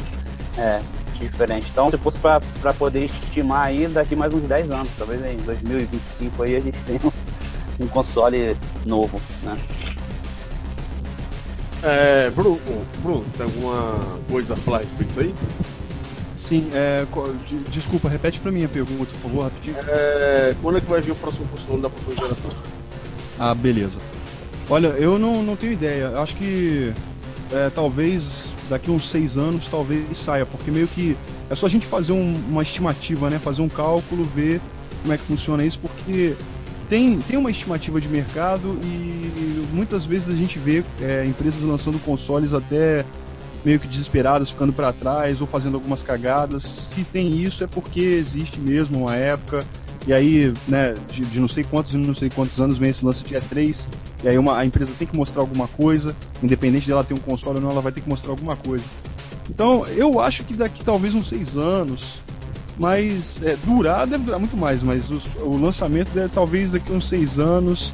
é, 0.58 0.80
diferente. 1.18 1.68
Então, 1.70 1.90
se 1.90 1.98
fosse 1.98 2.18
para 2.18 2.74
poder 2.74 3.06
estimar 3.06 3.66
aí, 3.66 3.86
daqui 3.86 4.14
mais 4.14 4.32
uns 4.32 4.42
10 4.42 4.70
anos, 4.70 4.90
talvez 4.98 5.24
em 5.24 5.36
2025 5.38 6.42
aí 6.42 6.56
a 6.56 6.60
gente 6.60 6.78
tenha 6.84 7.00
um, 7.80 7.86
console 7.88 8.56
novo, 8.84 9.20
né? 9.42 9.58
É, 11.82 12.30
Bruno, 12.30 12.60
Bruno, 13.02 13.24
tem 13.36 13.44
alguma 13.44 14.18
coisa 14.30 14.54
isso 14.54 15.20
aí? 15.20 15.34
Sim, 16.52 16.68
é, 16.74 17.06
desculpa, 17.70 18.10
repete 18.10 18.38
pra 18.38 18.52
mim 18.52 18.62
a 18.62 18.68
pergunta, 18.68 19.06
por 19.22 19.30
favor, 19.30 19.44
rapidinho. 19.44 19.74
É, 19.88 20.54
quando 20.60 20.76
é 20.76 20.80
que 20.82 20.86
vai 20.86 21.00
vir 21.00 21.12
o 21.12 21.14
próximo 21.14 21.48
console 21.48 21.80
da 21.80 21.88
próxima 21.88 22.14
geração? 22.14 22.50
Ah, 23.38 23.54
beleza. 23.54 23.98
Olha, 24.68 24.88
eu 24.88 25.18
não, 25.18 25.42
não 25.42 25.56
tenho 25.56 25.72
ideia. 25.72 26.10
Acho 26.20 26.36
que 26.36 26.92
é, 27.50 27.70
talvez 27.70 28.44
daqui 28.68 28.90
uns 28.90 29.08
seis 29.08 29.38
anos 29.38 29.66
talvez 29.66 30.14
saia, 30.18 30.44
porque 30.44 30.70
meio 30.70 30.86
que 30.88 31.16
É 31.48 31.54
só 31.54 31.64
a 31.64 31.70
gente 31.70 31.86
fazer 31.86 32.12
um, 32.12 32.34
uma 32.50 32.60
estimativa, 32.60 33.30
né? 33.30 33.38
Fazer 33.38 33.62
um 33.62 33.68
cálculo, 33.70 34.22
ver 34.22 34.60
como 35.00 35.14
é 35.14 35.16
que 35.16 35.24
funciona 35.24 35.64
isso, 35.64 35.78
porque 35.78 36.34
tem, 36.86 37.18
tem 37.20 37.38
uma 37.38 37.50
estimativa 37.50 37.98
de 37.98 38.08
mercado 38.08 38.78
e 38.84 39.66
muitas 39.72 40.04
vezes 40.04 40.28
a 40.28 40.36
gente 40.36 40.58
vê 40.58 40.84
é, 41.00 41.24
empresas 41.24 41.62
lançando 41.62 41.98
consoles 42.04 42.52
até 42.52 43.06
meio 43.64 43.78
que 43.78 43.86
desesperadas, 43.86 44.50
ficando 44.50 44.72
para 44.72 44.92
trás 44.92 45.40
ou 45.40 45.46
fazendo 45.46 45.74
algumas 45.74 46.02
cagadas. 46.02 46.62
Se 46.62 47.04
tem 47.04 47.40
isso 47.40 47.62
é 47.64 47.66
porque 47.66 48.00
existe 48.00 48.60
mesmo 48.60 49.00
uma 49.00 49.14
época 49.14 49.64
e 50.06 50.12
aí, 50.12 50.52
né, 50.66 50.94
de, 51.10 51.22
de, 51.22 51.40
não 51.40 51.46
sei 51.46 51.62
quantos 51.62 51.94
e 51.94 51.96
não 51.96 52.14
sei 52.14 52.28
quantos 52.28 52.60
anos 52.60 52.76
vem 52.76 52.90
esse 52.90 53.04
lance 53.04 53.24
de 53.24 53.34
E3, 53.34 53.86
e 54.24 54.28
aí 54.28 54.36
uma, 54.36 54.58
a 54.58 54.66
empresa 54.66 54.92
tem 54.98 55.06
que 55.06 55.16
mostrar 55.16 55.42
alguma 55.42 55.68
coisa, 55.68 56.16
independente 56.42 56.88
dela 56.88 57.04
ter 57.04 57.14
um 57.14 57.18
console 57.18 57.58
ou 57.58 57.62
não, 57.62 57.70
ela 57.70 57.80
vai 57.80 57.92
ter 57.92 58.00
que 58.00 58.08
mostrar 58.08 58.30
alguma 58.32 58.56
coisa. 58.56 58.84
Então, 59.48 59.86
eu 59.88 60.18
acho 60.18 60.44
que 60.44 60.54
daqui 60.54 60.82
talvez 60.82 61.14
uns 61.14 61.28
seis 61.28 61.56
anos, 61.56 62.20
mas 62.76 63.40
é, 63.42 63.56
durar 63.64 64.06
deve 64.06 64.24
durar 64.24 64.40
muito 64.40 64.56
mais, 64.56 64.82
mas 64.82 65.10
os, 65.10 65.26
o 65.36 65.56
lançamento 65.56 66.10
deve 66.10 66.30
talvez 66.30 66.72
daqui 66.72 66.90
uns 66.92 67.08
seis 67.08 67.38
anos 67.38 67.92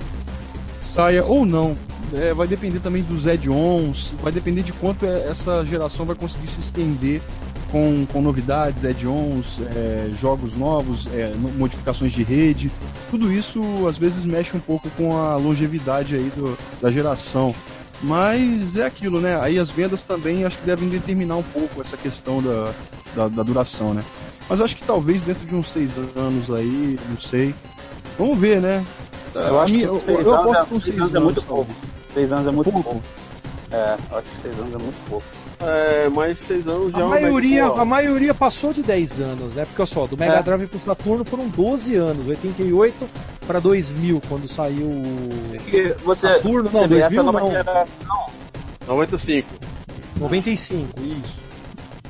saia 0.80 1.24
ou 1.24 1.44
não. 1.44 1.76
É, 2.14 2.32
vai 2.32 2.46
depender 2.46 2.80
também 2.80 3.02
dos 3.02 3.26
add-ons, 3.26 4.12
vai 4.22 4.32
depender 4.32 4.62
de 4.62 4.72
quanto 4.72 5.04
é, 5.04 5.28
essa 5.28 5.64
geração 5.64 6.06
vai 6.06 6.16
conseguir 6.16 6.46
se 6.46 6.60
estender 6.60 7.20
com, 7.70 8.06
com 8.06 8.22
novidades, 8.22 8.84
add-ons, 8.84 9.60
é, 9.76 10.08
jogos 10.12 10.54
novos, 10.54 11.06
é, 11.12 11.32
modificações 11.56 12.12
de 12.12 12.22
rede. 12.22 12.70
Tudo 13.10 13.32
isso 13.32 13.62
às 13.86 13.98
vezes 13.98 14.24
mexe 14.24 14.56
um 14.56 14.60
pouco 14.60 14.88
com 14.90 15.16
a 15.16 15.36
longevidade 15.36 16.16
aí 16.16 16.32
do, 16.34 16.56
da 16.80 16.90
geração. 16.90 17.54
Mas 18.00 18.76
é 18.76 18.86
aquilo, 18.86 19.20
né? 19.20 19.38
Aí 19.40 19.58
as 19.58 19.70
vendas 19.70 20.04
também 20.04 20.44
acho 20.44 20.58
que 20.58 20.66
devem 20.66 20.88
determinar 20.88 21.36
um 21.36 21.42
pouco 21.42 21.80
essa 21.80 21.96
questão 21.96 22.40
da, 22.40 22.72
da, 23.14 23.28
da 23.28 23.42
duração, 23.42 23.92
né? 23.92 24.04
Mas 24.48 24.60
acho 24.60 24.76
que 24.76 24.84
talvez 24.84 25.20
dentro 25.22 25.44
de 25.46 25.54
uns 25.54 25.70
seis 25.70 25.98
anos 26.16 26.50
aí, 26.50 26.98
não 27.10 27.18
sei. 27.18 27.54
Vamos 28.16 28.38
ver, 28.38 28.62
né? 28.62 28.84
Eu 29.34 29.60
acho 29.60 29.72
que 29.72 29.82
eu, 29.82 30.02
eu, 30.06 30.20
eu 30.20 30.34
aposto 30.34 30.66
com 30.66 30.80
seis 30.80 30.96
anos 30.96 31.14
é 31.14 31.20
muito 31.20 31.42
pouco. 31.42 31.70
Seis 32.14 32.32
anos 32.32 32.46
é 32.46 32.50
muito 32.50 32.70
pouco. 32.70 32.90
pouco. 32.90 33.06
É, 33.70 33.96
acho 34.12 34.30
que 34.30 34.42
seis 34.42 34.58
anos 34.58 34.74
é 34.74 34.78
muito 34.78 35.08
pouco. 35.08 35.26
É, 35.60 36.08
mas 36.08 36.38
seis 36.38 36.66
anos 36.66 36.92
já 36.92 36.98
a 36.98 37.02
é 37.02 37.08
maioria, 37.08 37.66
A 37.66 37.84
maioria 37.84 38.32
passou 38.32 38.72
de 38.72 38.82
10 38.82 39.20
anos, 39.20 39.54
né? 39.54 39.66
Porque 39.66 39.84
só, 39.92 40.06
do 40.06 40.16
Mega 40.16 40.36
é. 40.36 40.42
Drive 40.42 40.66
pro 40.68 40.78
Saturno 40.78 41.24
foram 41.24 41.48
12 41.48 41.96
anos, 41.96 42.28
88 42.28 43.08
para 43.46 43.58
2000, 43.58 44.22
quando 44.28 44.48
saiu 44.48 44.86
o 44.86 45.30
você, 46.04 46.28
Saturno, 46.28 46.70
não, 46.72 46.86
2000 46.86 47.22
não. 47.22 47.32
não. 47.32 47.52
95. 48.86 49.48
95, 50.18 51.00
isso. 51.00 51.36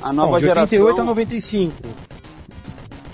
A 0.02 0.12
nova 0.12 0.32
não, 0.32 0.38
de 0.38 0.46
88 0.46 0.84
geração... 0.84 1.02
a 1.02 1.06
95. 1.06 1.74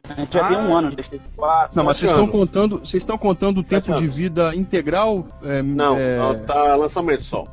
A 0.09 0.15
gente 0.21 0.35
já 0.35 0.45
ah. 0.45 0.49
tem 0.49 0.59
um 0.59 0.77
ano, 0.77 0.91
deixa 0.91 1.19
quatro, 1.35 1.77
Não, 1.77 1.85
mas 1.85 1.97
vocês 1.97 2.11
estão 2.11 2.27
contando, 2.27 2.79
vocês 2.79 3.03
estão 3.03 3.17
contando 3.17 3.59
o 3.59 3.63
tempo 3.63 3.91
anos. 3.91 4.03
de 4.03 4.09
vida 4.09 4.55
integral? 4.55 5.27
É, 5.43 5.63
não, 5.63 5.97
é... 5.97 6.35
tá 6.47 6.75
lançamento 6.75 7.25
só. 7.25 7.47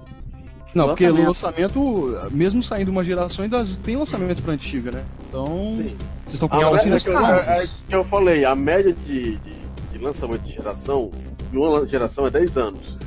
Não, 0.73 0.87
porque 0.87 1.09
o 1.09 1.27
lançamento, 1.27 2.17
mesmo 2.31 2.63
saindo 2.63 2.89
uma 2.89 3.03
geração, 3.03 3.43
ainda 3.43 3.65
tem 3.83 3.95
lançamento 3.95 4.41
pra 4.41 4.53
antiga, 4.53 4.91
né? 4.91 5.03
Então. 5.27 5.45
Sim. 5.45 5.97
Vocês 6.23 6.35
estão 6.35 6.47
contando 6.47 6.75
assim 6.75 6.89
das 6.89 7.05
é, 7.05 7.63
é 7.63 7.67
que 7.89 7.95
eu 7.95 8.03
falei, 8.05 8.45
a 8.45 8.55
média 8.55 8.93
de, 8.93 9.35
de, 9.37 9.53
de, 9.91 9.97
lançamento 9.97 10.41
de 10.43 10.53
geração, 10.53 11.11
de 11.51 11.57
uma 11.57 11.85
geração 11.85 12.25
é 12.25 12.29
10 12.29 12.57
anos. 12.57 12.97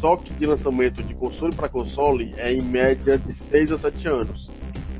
Só 0.00 0.16
que 0.16 0.32
de 0.34 0.46
lançamento 0.46 1.02
de 1.02 1.14
console 1.14 1.54
para 1.54 1.68
console 1.68 2.34
é 2.36 2.52
em 2.52 2.60
média 2.60 3.16
de 3.18 3.32
6 3.32 3.72
a 3.72 3.78
7 3.78 4.08
anos. 4.08 4.50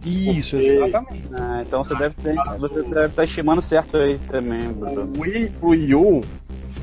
Isso, 0.07 0.57
porque... 0.57 0.67
exatamente. 0.67 1.29
Ah, 1.33 1.63
então 1.67 1.85
você 1.85 1.95
deve, 1.97 2.15
ter, 2.15 2.35
você 2.59 2.83
deve 2.83 3.07
estar 3.07 3.25
estimando 3.25 3.61
certo 3.61 3.97
aí 3.97 4.19
também, 4.29 4.73
Bruno. 4.73 5.13
O 5.17 5.21
Wii 5.21 5.51
pro 5.51 5.71
Wii 5.71 5.95
U 5.95 6.25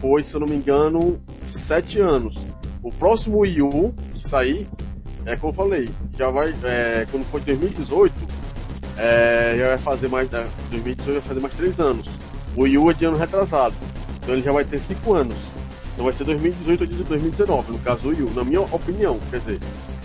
foi, 0.02 0.24
se 0.24 0.36
eu 0.36 0.42
não 0.42 0.48
me 0.48 0.56
engano, 0.56 1.20
7 1.46 2.02
anos. 2.02 2.46
O 2.82 2.92
próximo 2.92 3.40
Wii 3.40 3.62
U 3.62 3.94
que 4.14 4.28
sair 4.28 4.68
é 5.26 5.38
como 5.38 5.52
eu 5.52 5.56
falei, 5.56 5.90
já 6.18 6.30
vai, 6.30 6.54
é, 6.64 7.08
quando 7.10 7.24
for 7.26 7.40
2018, 7.40 8.14
é, 8.98 9.56
já 9.58 9.68
vai 9.70 9.78
fazer 9.78 10.10
mais, 10.10 10.28
2018 10.28 11.10
é, 11.10 11.14
vai 11.14 11.22
fazer 11.22 11.40
mais 11.40 11.54
3 11.54 11.80
anos. 11.80 12.10
O 12.56 12.64
Wii 12.64 12.78
U 12.78 12.92
é 12.92 12.94
de 12.94 13.06
ano 13.06 13.18
retrasado, 13.18 13.76
então 14.22 14.34
ele 14.34 14.44
já 14.44 14.52
vai 14.52 14.66
ter 14.66 14.80
5 14.80 15.14
anos. 15.14 15.38
Então 15.94 16.06
vai 16.06 16.14
ser 16.14 16.24
2018 16.26 16.82
ou 16.82 16.88
2019, 16.88 17.72
no 17.72 17.80
caso 17.80 18.02
do 18.02 18.10
Wii 18.10 18.24
U, 18.24 18.32
na 18.32 18.44
minha 18.44 18.62
opinião, 18.62 19.18
quer 19.30 19.40
dizer, 19.40 19.60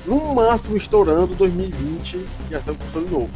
no 0.08 0.34
máximo 0.34 0.76
estourando 0.76 1.34
2020 1.34 2.24
já 2.50 2.60
ser 2.60 2.70
um 2.70 2.74
console 2.74 3.10
novo. 3.10 3.30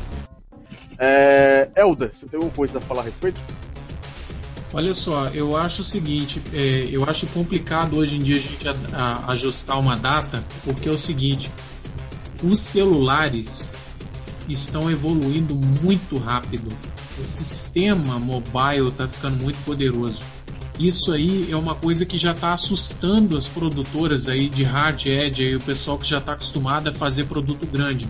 É, 0.98 1.70
Elder, 1.76 2.10
você 2.12 2.26
tem 2.26 2.38
alguma 2.38 2.54
coisa 2.54 2.78
a 2.78 2.80
falar 2.80 3.02
a 3.02 3.04
respeito? 3.04 3.40
Olha 4.72 4.94
só, 4.94 5.28
eu 5.28 5.54
acho 5.54 5.82
o 5.82 5.84
seguinte, 5.84 6.42
é, 6.54 6.88
eu 6.90 7.04
acho 7.04 7.26
complicado 7.26 7.98
hoje 7.98 8.16
em 8.16 8.22
dia 8.22 8.36
a 8.36 8.38
gente 8.38 8.66
a, 8.66 8.74
a, 8.94 9.32
ajustar 9.32 9.78
uma 9.78 9.96
data, 9.96 10.42
porque 10.64 10.88
é 10.88 10.92
o 10.92 10.96
seguinte, 10.96 11.50
os 12.42 12.58
celulares 12.58 13.70
estão 14.48 14.90
evoluindo 14.90 15.54
muito 15.54 16.16
rápido. 16.16 16.68
O 17.18 17.26
sistema 17.26 18.18
mobile 18.18 18.88
está 18.88 19.06
ficando 19.06 19.42
muito 19.42 19.62
poderoso. 19.64 20.20
Isso 20.82 21.12
aí 21.12 21.46
é 21.48 21.56
uma 21.56 21.76
coisa 21.76 22.04
que 22.04 22.18
já 22.18 22.32
está 22.32 22.52
assustando 22.52 23.38
as 23.38 23.46
produtoras 23.46 24.26
aí 24.26 24.48
de 24.48 24.64
hard 24.64 25.06
edge, 25.06 25.40
aí, 25.40 25.54
o 25.54 25.60
pessoal 25.60 25.96
que 25.96 26.04
já 26.04 26.18
está 26.18 26.32
acostumado 26.32 26.90
a 26.90 26.92
fazer 26.92 27.26
produto 27.26 27.68
grande. 27.68 28.08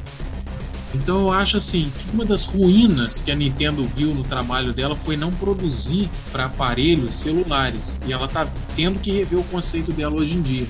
Então 0.95 1.21
eu 1.21 1.31
acho 1.31 1.59
assim 1.59 1.93
que 1.99 2.15
uma 2.15 2.25
das 2.25 2.47
ruínas 2.47 3.21
que 3.21 3.31
a 3.31 3.37
Nintendo 3.37 3.85
viu 3.95 4.15
no 4.15 4.23
trabalho 4.23 4.73
dela 4.73 4.97
foi 4.97 5.19
não 5.19 5.31
produzir 5.31 6.09
para 6.33 6.47
aparelhos 6.47 7.15
celulares 7.15 8.01
e 8.07 8.13
ela 8.13 8.25
está 8.25 8.49
tendo 8.75 8.99
que 9.01 9.11
rever 9.11 9.39
o 9.39 9.45
conceito 9.45 9.93
dela 9.93 10.15
hoje 10.15 10.35
em 10.35 10.41
dia. 10.41 10.67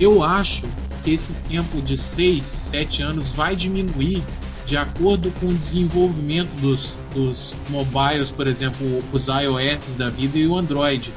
Eu 0.00 0.24
acho 0.24 0.64
que 1.04 1.12
esse 1.12 1.32
tempo 1.48 1.80
de 1.80 1.96
6, 1.96 2.44
7 2.44 3.02
anos 3.02 3.30
vai 3.30 3.54
diminuir 3.54 4.20
de 4.70 4.76
acordo 4.76 5.32
com 5.40 5.46
o 5.46 5.52
desenvolvimento 5.52 6.48
dos, 6.60 6.96
dos 7.12 7.52
mobiles, 7.70 8.30
por 8.30 8.46
exemplo, 8.46 9.02
os 9.12 9.26
iOS 9.26 9.94
da 9.94 10.08
vida 10.08 10.38
e 10.38 10.46
o 10.46 10.56
Android. 10.56 11.12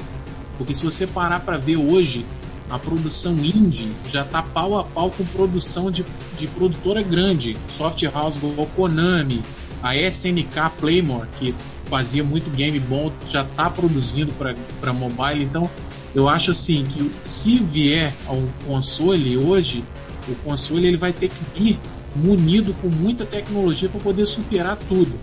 Porque 0.58 0.74
se 0.74 0.82
você 0.82 1.06
parar 1.06 1.38
para 1.38 1.56
ver 1.56 1.76
hoje, 1.76 2.26
a 2.68 2.80
produção 2.80 3.36
indie 3.36 3.92
já 4.10 4.22
está 4.22 4.42
pau 4.42 4.76
a 4.76 4.82
pau 4.82 5.08
com 5.08 5.24
produção 5.26 5.88
de, 5.88 6.04
de 6.36 6.48
produtora 6.48 7.00
grande, 7.00 7.56
soft 7.68 8.02
house 8.12 8.38
igual 8.38 8.66
Konami, 8.74 9.40
a 9.80 9.96
SNK 9.96 10.70
Playmore, 10.80 11.28
que 11.38 11.54
fazia 11.84 12.24
muito 12.24 12.50
game 12.56 12.80
bom, 12.80 13.12
já 13.30 13.42
está 13.42 13.70
produzindo 13.70 14.32
para 14.80 14.92
mobile. 14.92 15.44
Então, 15.44 15.70
eu 16.12 16.28
acho 16.28 16.50
assim 16.50 16.84
que 16.86 17.08
se 17.22 17.60
vier 17.60 18.12
a 18.26 18.32
um 18.32 18.48
console 18.66 19.38
hoje, 19.38 19.84
o 20.26 20.34
console 20.42 20.88
ele 20.88 20.96
vai 20.96 21.12
ter 21.12 21.28
que 21.28 21.44
vir 21.56 21.78
munido 22.14 22.74
com 22.74 22.88
muita 22.88 23.24
tecnologia 23.24 23.88
para 23.88 24.00
poder 24.00 24.26
superar 24.26 24.76
tudo. 24.88 25.18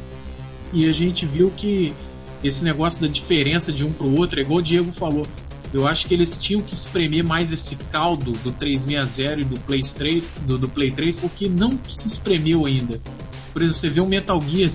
E 0.73 0.87
a 0.87 0.91
gente 0.91 1.25
viu 1.25 1.51
que 1.55 1.93
esse 2.43 2.63
negócio 2.63 3.01
da 3.01 3.07
diferença 3.07 3.71
de 3.71 3.83
um 3.83 3.91
para 3.91 4.05
o 4.05 4.17
outro, 4.17 4.39
é 4.39 4.43
igual 4.43 4.59
o 4.59 4.61
Diego 4.61 4.91
falou, 4.91 5.27
eu 5.73 5.87
acho 5.87 6.07
que 6.07 6.13
eles 6.13 6.37
tinham 6.37 6.61
que 6.61 6.73
espremer 6.73 7.23
mais 7.23 7.51
esse 7.51 7.75
caldo 7.91 8.31
do 8.31 8.51
360 8.51 9.39
e 9.39 9.43
do 9.43 9.59
Play 9.61 9.81
3, 9.81 10.23
do, 10.45 10.57
do 10.57 10.67
Play 10.67 10.91
3 10.91 11.15
porque 11.15 11.47
não 11.47 11.79
se 11.87 12.07
espremeu 12.07 12.65
ainda. 12.65 12.99
Por 13.53 13.61
exemplo, 13.61 13.79
você 13.79 13.89
vê 13.89 14.01
um 14.01 14.07
Metal 14.07 14.41
Gear 14.41 14.69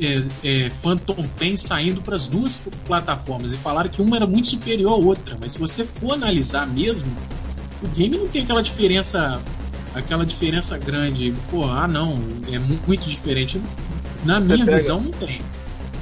é, 0.00 0.24
é, 0.44 0.70
Phantom 0.82 1.26
Pain 1.38 1.56
saindo 1.56 2.02
para 2.02 2.16
as 2.16 2.26
duas 2.26 2.60
plataformas 2.84 3.52
e 3.52 3.56
falaram 3.56 3.88
que 3.88 4.02
uma 4.02 4.16
era 4.16 4.26
muito 4.26 4.48
superior 4.48 4.92
à 4.92 4.96
outra, 4.96 5.38
mas 5.40 5.52
se 5.52 5.58
você 5.58 5.84
for 5.84 6.12
analisar 6.14 6.66
mesmo, 6.66 7.10
o 7.82 7.88
game 7.88 8.16
não 8.16 8.26
tem 8.26 8.42
aquela 8.42 8.62
diferença 8.62 9.40
aquela 9.94 10.24
diferença 10.24 10.78
grande. 10.78 11.34
Pô, 11.50 11.64
ah 11.64 11.86
não, 11.86 12.14
é 12.50 12.58
muito 12.58 13.08
diferente. 13.08 13.60
Na 14.24 14.40
você 14.40 14.54
minha 14.54 14.64
pega, 14.64 14.78
visão 14.78 15.00
não 15.00 15.10
tem. 15.10 15.42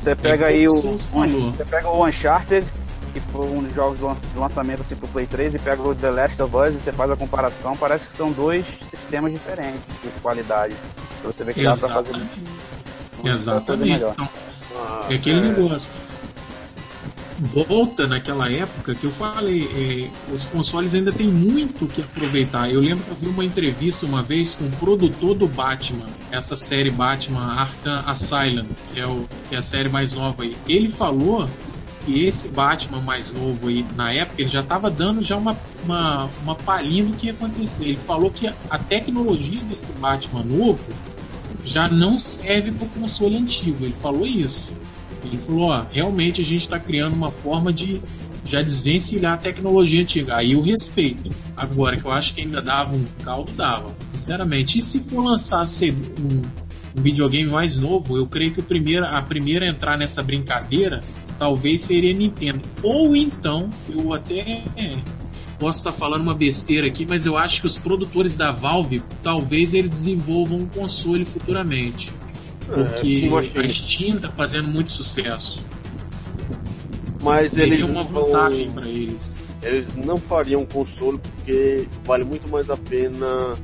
Você 0.02 0.16
pega 0.16 0.46
é 0.46 0.48
aí 0.48 0.68
o 0.68 0.74
você 0.74 1.64
pega 1.64 1.88
o 1.88 2.06
Uncharted, 2.06 2.66
que 3.12 3.20
foi 3.20 3.46
um 3.46 3.62
dos 3.62 3.74
jogos 3.74 3.98
de 3.98 4.38
lançamento 4.38 4.80
assim 4.82 4.96
pro 4.96 5.08
Play 5.08 5.26
3 5.26 5.54
e 5.54 5.58
pega 5.58 5.82
o 5.82 5.94
The 5.94 6.10
Last 6.10 6.42
of 6.42 6.56
Us 6.56 6.74
e 6.74 6.78
você 6.78 6.92
faz 6.92 7.10
a 7.10 7.16
comparação, 7.16 7.76
parece 7.76 8.06
que 8.06 8.16
são 8.16 8.32
dois 8.32 8.64
sistemas 8.90 9.32
diferentes 9.32 9.80
de 10.02 10.08
qualidade. 10.20 10.74
Pra 11.20 11.32
você 11.32 11.44
ver 11.44 11.54
que 11.54 11.60
Exatamente. 11.60 12.12
dá 12.12 12.18
pra 12.18 13.22
fazer 13.22 13.32
Exatamente. 13.34 13.96
Então, 13.96 14.28
é 15.10 15.14
aquele 15.14 15.38
é... 15.38 15.42
negócio. 15.42 15.90
Volta 17.40 18.06
naquela 18.06 18.52
época 18.52 18.94
que 18.94 19.04
eu 19.04 19.10
falei, 19.10 19.66
é, 19.74 20.34
os 20.34 20.44
consoles 20.44 20.94
ainda 20.94 21.10
tem 21.10 21.26
muito 21.26 21.86
que 21.86 22.02
aproveitar. 22.02 22.70
Eu 22.70 22.80
lembro 22.80 23.02
que 23.02 23.10
eu 23.12 23.16
vi 23.16 23.28
uma 23.28 23.44
entrevista 23.44 24.04
uma 24.04 24.22
vez 24.22 24.52
com 24.54 24.66
o 24.66 24.70
produtor 24.72 25.34
do 25.34 25.48
Batman, 25.48 26.06
essa 26.30 26.54
série 26.54 26.90
Batman 26.90 27.40
Arkham 27.40 28.02
Asylum, 28.06 28.66
que 28.92 29.00
é, 29.00 29.06
o, 29.06 29.26
que 29.48 29.54
é 29.54 29.58
a 29.58 29.62
série 29.62 29.88
mais 29.88 30.12
nova 30.12 30.42
aí. 30.42 30.54
Ele 30.68 30.88
falou 30.88 31.48
que 32.04 32.24
esse 32.24 32.48
Batman 32.48 33.00
mais 33.00 33.32
novo 33.32 33.68
aí, 33.68 33.86
na 33.96 34.12
época, 34.12 34.42
ele 34.42 34.50
já 34.50 34.60
estava 34.60 34.90
dando 34.90 35.22
já 35.22 35.36
uma, 35.36 35.56
uma, 35.82 36.28
uma 36.42 36.54
palhinha 36.54 37.04
do 37.04 37.12
que 37.16 37.26
ia 37.26 37.32
acontecer. 37.32 37.84
Ele 37.84 37.98
falou 38.06 38.30
que 38.30 38.48
a 38.48 38.78
tecnologia 38.78 39.60
desse 39.64 39.92
Batman 39.92 40.42
novo 40.44 40.78
já 41.64 41.88
não 41.88 42.18
serve 42.18 42.72
para 42.72 42.86
o 42.86 42.90
console 42.90 43.36
antigo. 43.36 43.84
Ele 43.84 43.96
falou 44.02 44.26
isso. 44.26 44.79
Ele 45.24 45.38
falou, 45.38 45.70
ó, 45.70 45.84
realmente 45.90 46.40
a 46.40 46.44
gente 46.44 46.62
está 46.62 46.78
criando 46.78 47.14
uma 47.14 47.30
forma 47.30 47.72
de 47.72 48.00
já 48.44 48.62
desvencilhar 48.62 49.34
a 49.34 49.36
tecnologia 49.36 50.00
antiga. 50.00 50.36
Aí 50.36 50.52
eu 50.52 50.60
respeito. 50.60 51.30
Agora 51.56 51.96
que 51.96 52.04
eu 52.04 52.10
acho 52.10 52.34
que 52.34 52.40
ainda 52.40 52.60
dava 52.60 52.94
um 52.94 53.04
caldo, 53.22 53.52
dava. 53.52 53.94
Sinceramente. 54.06 54.78
E 54.78 54.82
se 54.82 55.00
for 55.00 55.22
lançar 55.22 55.64
um, 55.64 56.42
um 56.98 57.02
videogame 57.02 57.50
mais 57.50 57.76
novo, 57.76 58.16
eu 58.16 58.26
creio 58.26 58.52
que 58.52 58.60
o 58.60 58.64
primeiro, 58.64 59.06
a 59.06 59.22
primeira 59.22 59.66
a 59.66 59.68
entrar 59.68 59.96
nessa 59.96 60.22
brincadeira 60.22 61.00
talvez 61.38 61.80
seria 61.80 62.12
Nintendo. 62.12 62.60
Ou 62.82 63.16
então, 63.16 63.70
eu 63.88 64.12
até 64.12 64.62
posso 65.58 65.78
estar 65.78 65.92
falando 65.92 66.22
uma 66.22 66.34
besteira 66.34 66.86
aqui, 66.86 67.06
mas 67.08 67.24
eu 67.24 67.36
acho 67.36 67.62
que 67.62 67.66
os 67.66 67.78
produtores 67.78 68.36
da 68.36 68.52
Valve 68.52 69.02
talvez 69.22 69.72
eles 69.72 69.90
desenvolvam 69.90 70.58
um 70.58 70.66
console 70.66 71.24
futuramente. 71.24 72.12
É, 72.70 72.82
porque 72.84 73.58
é, 73.58 73.60
a 73.60 73.68
Steam 73.68 74.16
está 74.16 74.30
fazendo 74.30 74.68
muito 74.68 74.90
sucesso. 74.90 75.62
Mas 77.22 77.52
Seria 77.52 77.74
eles 77.74 77.88
uma 77.88 78.02
vantagem 78.02 78.70
para 78.70 78.88
eles. 78.88 79.36
Eles 79.62 79.94
não 79.94 80.16
fariam 80.18 80.64
console 80.64 81.18
porque 81.18 81.86
vale 82.04 82.24
muito 82.24 82.48
mais 82.48 82.70
a 82.70 82.76
pena 82.76 83.54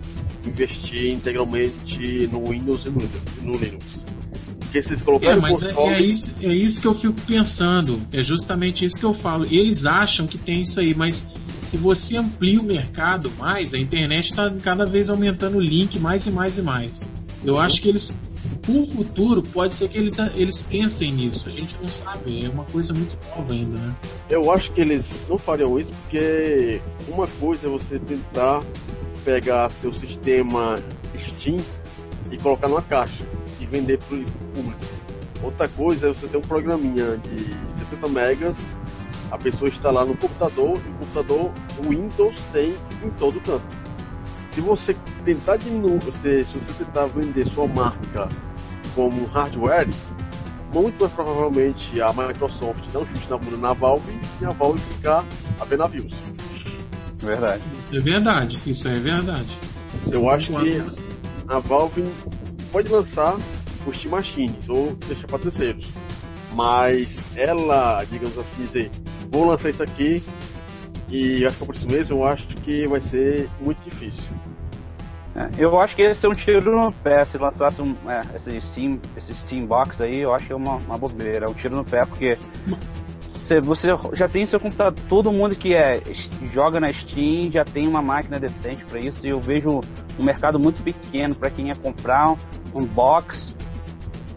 investir 0.45 1.13
integralmente 1.13 2.29
no 2.31 2.45
Windows 2.51 2.85
e 2.85 2.91
no 2.91 3.57
Linux. 3.57 4.05
Porque 4.61 4.83
se 4.83 4.91
eles 4.91 5.03
colocarem 5.03 5.39
é, 5.39 5.41
mas 5.41 5.63
é, 5.63 5.73
console... 5.73 5.95
é, 5.95 5.99
é, 5.99 6.03
isso, 6.03 6.35
é 6.43 6.55
isso 6.55 6.81
que 6.81 6.87
eu 6.87 6.95
fico 6.95 7.15
pensando. 7.23 8.01
É 8.13 8.23
justamente 8.23 8.85
isso 8.85 8.99
que 8.99 9.07
eu 9.07 9.15
falo. 9.15 9.47
Eles 9.47 9.87
acham 9.87 10.27
que 10.27 10.37
tem 10.37 10.61
isso 10.61 10.79
aí, 10.79 10.95
mas 10.95 11.27
se 11.63 11.77
você 11.77 12.17
amplia 12.17 12.61
o 12.61 12.65
mercado 12.65 13.31
mais, 13.39 13.73
a 13.73 13.79
internet 13.79 14.31
está 14.31 14.51
cada 14.63 14.85
vez 14.85 15.09
aumentando 15.09 15.57
o 15.57 15.61
link 15.61 15.99
mais 15.99 16.27
e 16.27 16.31
mais 16.31 16.59
e 16.59 16.63
mais. 16.63 17.07
Eu 17.45 17.59
acho 17.59 17.81
que 17.81 17.89
eles, 17.89 18.15
no 18.69 18.87
futuro, 18.87 19.43
pode 19.43 19.73
ser 19.73 19.89
que 19.89 19.99
eles, 19.99 20.19
eles 20.35 20.63
pensem 20.63 21.13
nisso. 21.13 21.49
A 21.49 21.53
gente 21.53 21.75
não 21.81 21.89
sabe, 21.89 22.45
é 22.45 22.49
uma 22.49 22.65
coisa 22.65 22.93
muito 22.93 23.17
nova 23.29 23.53
ainda, 23.53 23.79
né? 23.79 23.97
Eu 24.29 24.51
acho 24.51 24.73
que 24.73 24.81
eles 24.81 25.13
não 25.29 25.39
fariam 25.39 25.79
isso 25.79 25.93
porque 26.03 26.81
uma 27.09 27.27
coisa 27.27 27.67
é 27.67 27.71
você 27.71 27.99
tentar 27.99 28.63
pegar 29.25 29.71
seu 29.71 29.93
sistema 29.93 30.79
Steam 31.17 31.57
e 32.31 32.37
colocar 32.39 32.69
numa 32.69 32.83
caixa 32.83 33.25
e 33.61 33.67
vender 33.67 33.99
para 33.99 34.17
o 34.17 34.25
público. 34.55 34.81
Outra 35.43 35.69
coisa 35.69 36.09
é 36.09 36.15
você 36.15 36.27
ter 36.27 36.37
um 36.37 36.43
programinha 36.43 37.17
de 37.19 37.45
70 37.79 38.09
megas 38.09 38.57
a 39.31 39.39
pessoa 39.39 39.71
lá 39.91 40.05
no 40.05 40.17
computador 40.17 40.81
e 40.87 40.91
o 40.91 40.95
computador 40.95 41.53
o 41.79 41.89
Windows 41.89 42.37
tem 42.53 42.75
em 43.05 43.11
todo 43.19 43.41
canto. 43.41 43.76
Se 44.57 44.63
você 44.63 44.97
tentar 45.23 45.59
diminuir, 45.59 45.99
você, 45.99 46.43
se 46.43 46.59
você 46.59 46.83
tentar 46.83 47.05
vender 47.09 47.47
sua 47.47 47.69
marca 47.69 48.27
como 48.95 49.27
hardware, 49.27 49.87
muito 50.73 50.99
mais 50.99 51.13
provavelmente 51.13 52.01
a 52.01 52.11
Microsoft 52.11 52.83
dá 52.91 53.01
um 53.01 53.07
chute 53.07 53.29
na 53.29 53.37
bunda 53.37 53.57
na 53.59 53.75
Valve 53.75 54.19
e 54.41 54.47
a 54.47 54.51
Valve 54.53 54.81
ficar 54.95 55.27
a 55.61 55.65
ver 55.67 55.77
navios. 55.77 56.15
Verdade. 57.19 57.63
É 57.93 58.01
verdade, 58.01 58.59
isso 58.65 58.89
é 58.89 58.95
verdade. 58.95 59.59
Eu 60.11 60.31
acho 60.31 60.49
que 60.49 60.83
a 61.49 61.59
Valve 61.59 62.05
pode 62.73 62.91
lançar 62.91 63.37
os 63.87 63.95
Steam 63.95 64.13
Machines 64.13 64.71
ou 64.71 64.97
deixar 65.07 65.27
para 65.27 65.39
terceiros. 65.39 65.87
Mas 66.55 67.21
ela, 67.35 68.03
digamos 68.05 68.39
assim 68.39 68.63
dizer, 68.63 68.91
vou 69.31 69.45
lançar 69.45 69.69
isso 69.69 69.83
aqui 69.83 70.23
e 71.09 71.45
acho 71.47 71.57
que 71.57 71.63
é 71.63 71.67
por 71.67 71.75
isso 71.75 71.87
mesmo, 71.87 72.19
eu 72.19 72.25
acho 72.25 72.47
que 72.49 72.87
vai 72.89 73.01
ser 73.01 73.49
muito 73.61 73.79
difícil. 73.89 74.35
É, 75.37 75.51
eu 75.59 75.79
acho 75.79 75.95
que 75.95 76.01
esse 76.01 76.25
é 76.25 76.29
um 76.29 76.33
tiro 76.33 76.75
no 76.75 76.91
pé. 76.91 77.25
Se 77.27 77.37
lançasse 77.37 77.83
um, 77.83 77.95
é, 78.09 78.23
esse, 78.35 78.59
Steam, 78.63 78.99
esse 79.17 79.33
Steam 79.35 79.67
Box 79.67 80.03
aí, 80.03 80.23
eu 80.23 80.35
acho 80.35 80.47
que 80.47 80.53
é 80.53 80.57
uma, 80.57 80.77
uma 80.77 80.97
bobeira. 80.97 81.45
É 81.47 81.49
um 81.49 81.53
tiro 81.53 81.77
no 81.77 81.85
pé, 81.85 82.07
porque 82.07 82.39
você, 83.45 83.61
você 83.61 83.89
já 84.15 84.27
tem 84.27 84.47
seu 84.47 84.59
computador. 84.59 84.99
Todo 85.11 85.31
mundo 85.31 85.55
que 85.55 85.75
é, 85.75 86.01
joga 86.53 86.81
na 86.81 86.91
Steam 86.91 87.53
já 87.53 87.65
tem 87.65 87.87
uma 87.87 88.01
máquina 88.01 88.41
decente 88.41 88.83
para 88.87 88.99
isso. 88.99 89.27
E 89.27 89.31
eu 89.31 89.39
vejo 89.39 89.81
um 90.19 90.25
mercado 90.25 90.59
muito 90.59 90.83
pequeno 90.83 91.35
para 91.35 91.51
quem 91.51 91.69
ia 91.69 91.77
comprar 91.77 92.31
um, 92.31 92.37
um 92.75 92.87
box. 92.87 93.55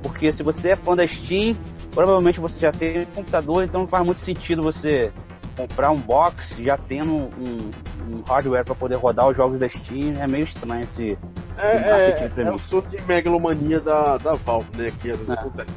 Porque 0.03 0.33
se 0.33 0.43
você 0.43 0.71
é 0.71 0.75
fã 0.75 0.97
da 0.97 1.07
Steam, 1.07 1.55
provavelmente 1.91 2.41
você 2.41 2.59
já 2.59 2.71
tem 2.71 2.99
um 2.99 3.05
computador, 3.05 3.63
então 3.63 3.81
não 3.81 3.87
faz 3.87 4.05
muito 4.05 4.19
sentido 4.19 4.61
você 4.61 5.13
comprar 5.59 5.91
um 5.91 5.99
box 5.99 6.55
já 6.57 6.77
tendo 6.77 7.13
um, 7.13 7.57
um 8.07 8.21
hardware 8.25 8.63
para 8.63 8.75
poder 8.75 8.95
rodar 8.95 9.27
os 9.27 9.35
jogos 9.35 9.59
da 9.59 9.67
Steam. 9.67 10.17
É 10.17 10.25
meio 10.25 10.45
estranho 10.45 10.83
esse. 10.83 11.17
É, 11.57 12.21
é, 12.21 12.31
é 12.37 12.51
o 12.51 12.57
sou 12.57 12.81
de 12.81 13.01
megalomania 13.01 13.81
da, 13.81 14.17
da 14.17 14.35
Valve, 14.35 14.69
né? 14.77 14.93
Que 15.01 15.11
às 15.11 15.17
vezes 15.17 15.29
é. 15.29 15.33
acontece. 15.33 15.73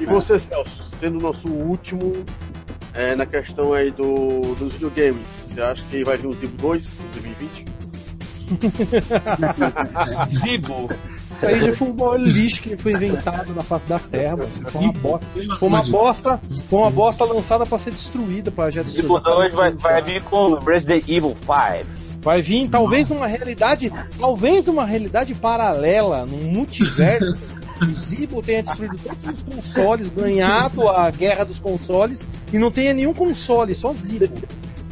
E 0.00 0.06
você, 0.06 0.38
Celso, 0.38 0.90
sendo 0.98 1.18
o 1.18 1.22
nosso 1.22 1.48
último 1.48 2.24
é, 2.92 3.14
na 3.14 3.24
questão 3.24 3.72
aí 3.72 3.92
do, 3.92 4.40
dos 4.56 4.72
videogames, 4.72 5.28
você 5.28 5.60
acha 5.60 5.84
que 5.84 6.02
vai 6.02 6.16
vir 6.16 6.26
um 6.26 6.32
Zibo 6.32 6.56
2 6.60 7.00
em 7.00 7.10
2020? 7.12 7.64
Zibo? 10.42 10.88
Isso 11.36 11.46
aí 11.46 11.60
já 11.60 11.72
foi 11.72 11.88
um 11.88 12.16
lixo 12.16 12.62
que 12.62 12.76
foi 12.76 12.92
inventado 12.92 13.54
na 13.54 13.62
face 13.62 13.86
da 13.86 13.98
Terra, 13.98 14.36
mano. 14.36 14.50
Foi 14.70 14.80
uma 14.80 14.92
bosta. 14.92 15.26
Foi 15.58 15.68
uma 15.68 15.82
bosta, 15.82 16.40
foi 16.68 16.78
uma 16.78 16.90
bosta 16.90 17.24
lançada 17.24 17.66
pra 17.66 17.78
ser 17.78 17.90
destruída, 17.90 18.50
pra 18.50 18.70
já 18.70 18.82
destruir. 18.82 19.20
Tipo, 19.20 19.30
hoje 19.30 19.54
vai, 19.54 19.72
vai 19.72 20.02
vir 20.02 20.22
com 20.22 20.54
Resident 20.54 21.04
Evil 21.08 21.36
5. 21.40 22.02
Vai 22.22 22.40
vir, 22.40 22.68
talvez 22.68 23.08
numa 23.08 23.26
realidade, 23.26 23.92
talvez 24.18 24.66
numa 24.66 24.84
realidade 24.84 25.34
paralela, 25.34 26.24
num 26.24 26.52
multiverso. 26.52 27.36
o 27.82 27.98
Zibo 27.98 28.40
tenha 28.40 28.62
destruído 28.62 28.96
todos 28.98 29.40
os 29.40 29.42
consoles, 29.42 30.08
ganhado 30.08 30.88
a 30.88 31.10
guerra 31.10 31.44
dos 31.44 31.58
consoles 31.58 32.24
e 32.52 32.58
não 32.58 32.70
tenha 32.70 32.94
nenhum 32.94 33.12
console, 33.12 33.74
só 33.74 33.92
Zibo. 33.92 34.32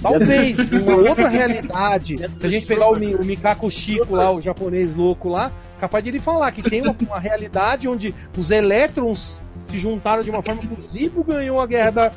Talvez, 0.02 0.58
uma 0.72 0.96
outra 0.96 1.28
realidade, 1.28 2.16
se 2.16 2.46
a 2.46 2.48
gente 2.48 2.66
pegar 2.66 2.88
o, 2.88 2.94
o 2.94 3.24
Mikako 3.24 3.70
Chico 3.70 4.14
lá, 4.16 4.34
o 4.34 4.40
japonês 4.40 4.94
louco 4.96 5.28
lá, 5.28 5.52
capaz 5.80 6.04
de 6.04 6.10
ele 6.10 6.20
falar 6.20 6.52
que 6.52 6.62
tem 6.62 6.82
uma, 6.82 6.94
uma 7.00 7.18
realidade 7.18 7.88
onde 7.88 8.14
os 8.36 8.50
elétrons 8.50 9.42
se 9.64 9.78
juntaram 9.78 10.22
de 10.22 10.30
uma 10.30 10.42
forma 10.42 10.62
que 10.62 10.74
o 10.74 10.80
Zibo 10.80 11.24
ganhou 11.24 11.60
a 11.60 11.66
guerra 11.66 11.90
da, 11.90 12.08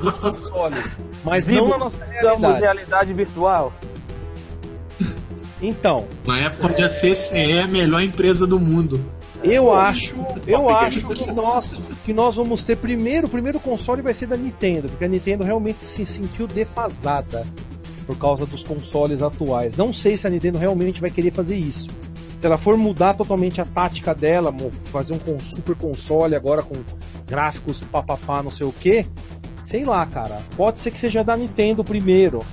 dos 0.00 0.18
consoles. 0.18 0.96
Mas 1.24 1.44
Zibo, 1.44 1.62
não 1.62 1.68
na 1.68 1.78
nossa 1.78 2.04
realidade. 2.04 2.60
realidade 2.60 3.12
virtual. 3.12 3.72
Então. 5.60 6.06
Na 6.26 6.38
época 6.40 6.66
onde 6.66 6.82
a 6.82 6.88
CCE 6.88 7.36
é 7.36 7.62
a 7.62 7.68
melhor 7.68 8.02
empresa 8.02 8.46
do 8.46 8.58
mundo. 8.58 9.00
Eu 9.44 9.72
acho, 9.72 10.16
eu 10.46 10.68
acho 10.68 11.06
que 11.08 11.32
nós, 11.32 11.82
que 12.04 12.12
nós 12.12 12.36
vamos 12.36 12.62
ter 12.62 12.76
primeiro, 12.76 13.26
o 13.26 13.30
primeiro 13.30 13.58
console 13.58 14.00
vai 14.00 14.14
ser 14.14 14.26
da 14.26 14.36
Nintendo, 14.36 14.88
porque 14.88 15.04
a 15.04 15.08
Nintendo 15.08 15.42
realmente 15.42 15.82
se 15.82 16.06
sentiu 16.06 16.46
defasada 16.46 17.44
por 18.06 18.16
causa 18.16 18.46
dos 18.46 18.62
consoles 18.62 19.20
atuais. 19.20 19.76
Não 19.76 19.92
sei 19.92 20.16
se 20.16 20.28
a 20.28 20.30
Nintendo 20.30 20.58
realmente 20.58 21.00
vai 21.00 21.10
querer 21.10 21.32
fazer 21.32 21.56
isso 21.56 21.88
se 22.42 22.46
ela 22.46 22.58
for 22.58 22.76
mudar 22.76 23.14
totalmente 23.14 23.60
a 23.60 23.64
tática 23.64 24.12
dela, 24.12 24.52
fazer 24.86 25.14
um 25.14 25.38
super 25.38 25.76
console 25.76 26.34
agora 26.34 26.60
com 26.60 26.74
gráficos 27.24 27.78
papapá, 27.82 28.42
não 28.42 28.50
sei 28.50 28.66
o 28.66 28.72
que, 28.72 29.06
sei 29.62 29.84
lá, 29.84 30.04
cara. 30.04 30.42
Pode 30.56 30.80
ser 30.80 30.90
que 30.90 30.98
seja 30.98 31.22
da 31.22 31.36
Nintendo 31.36 31.84
primeiro. 31.84 32.44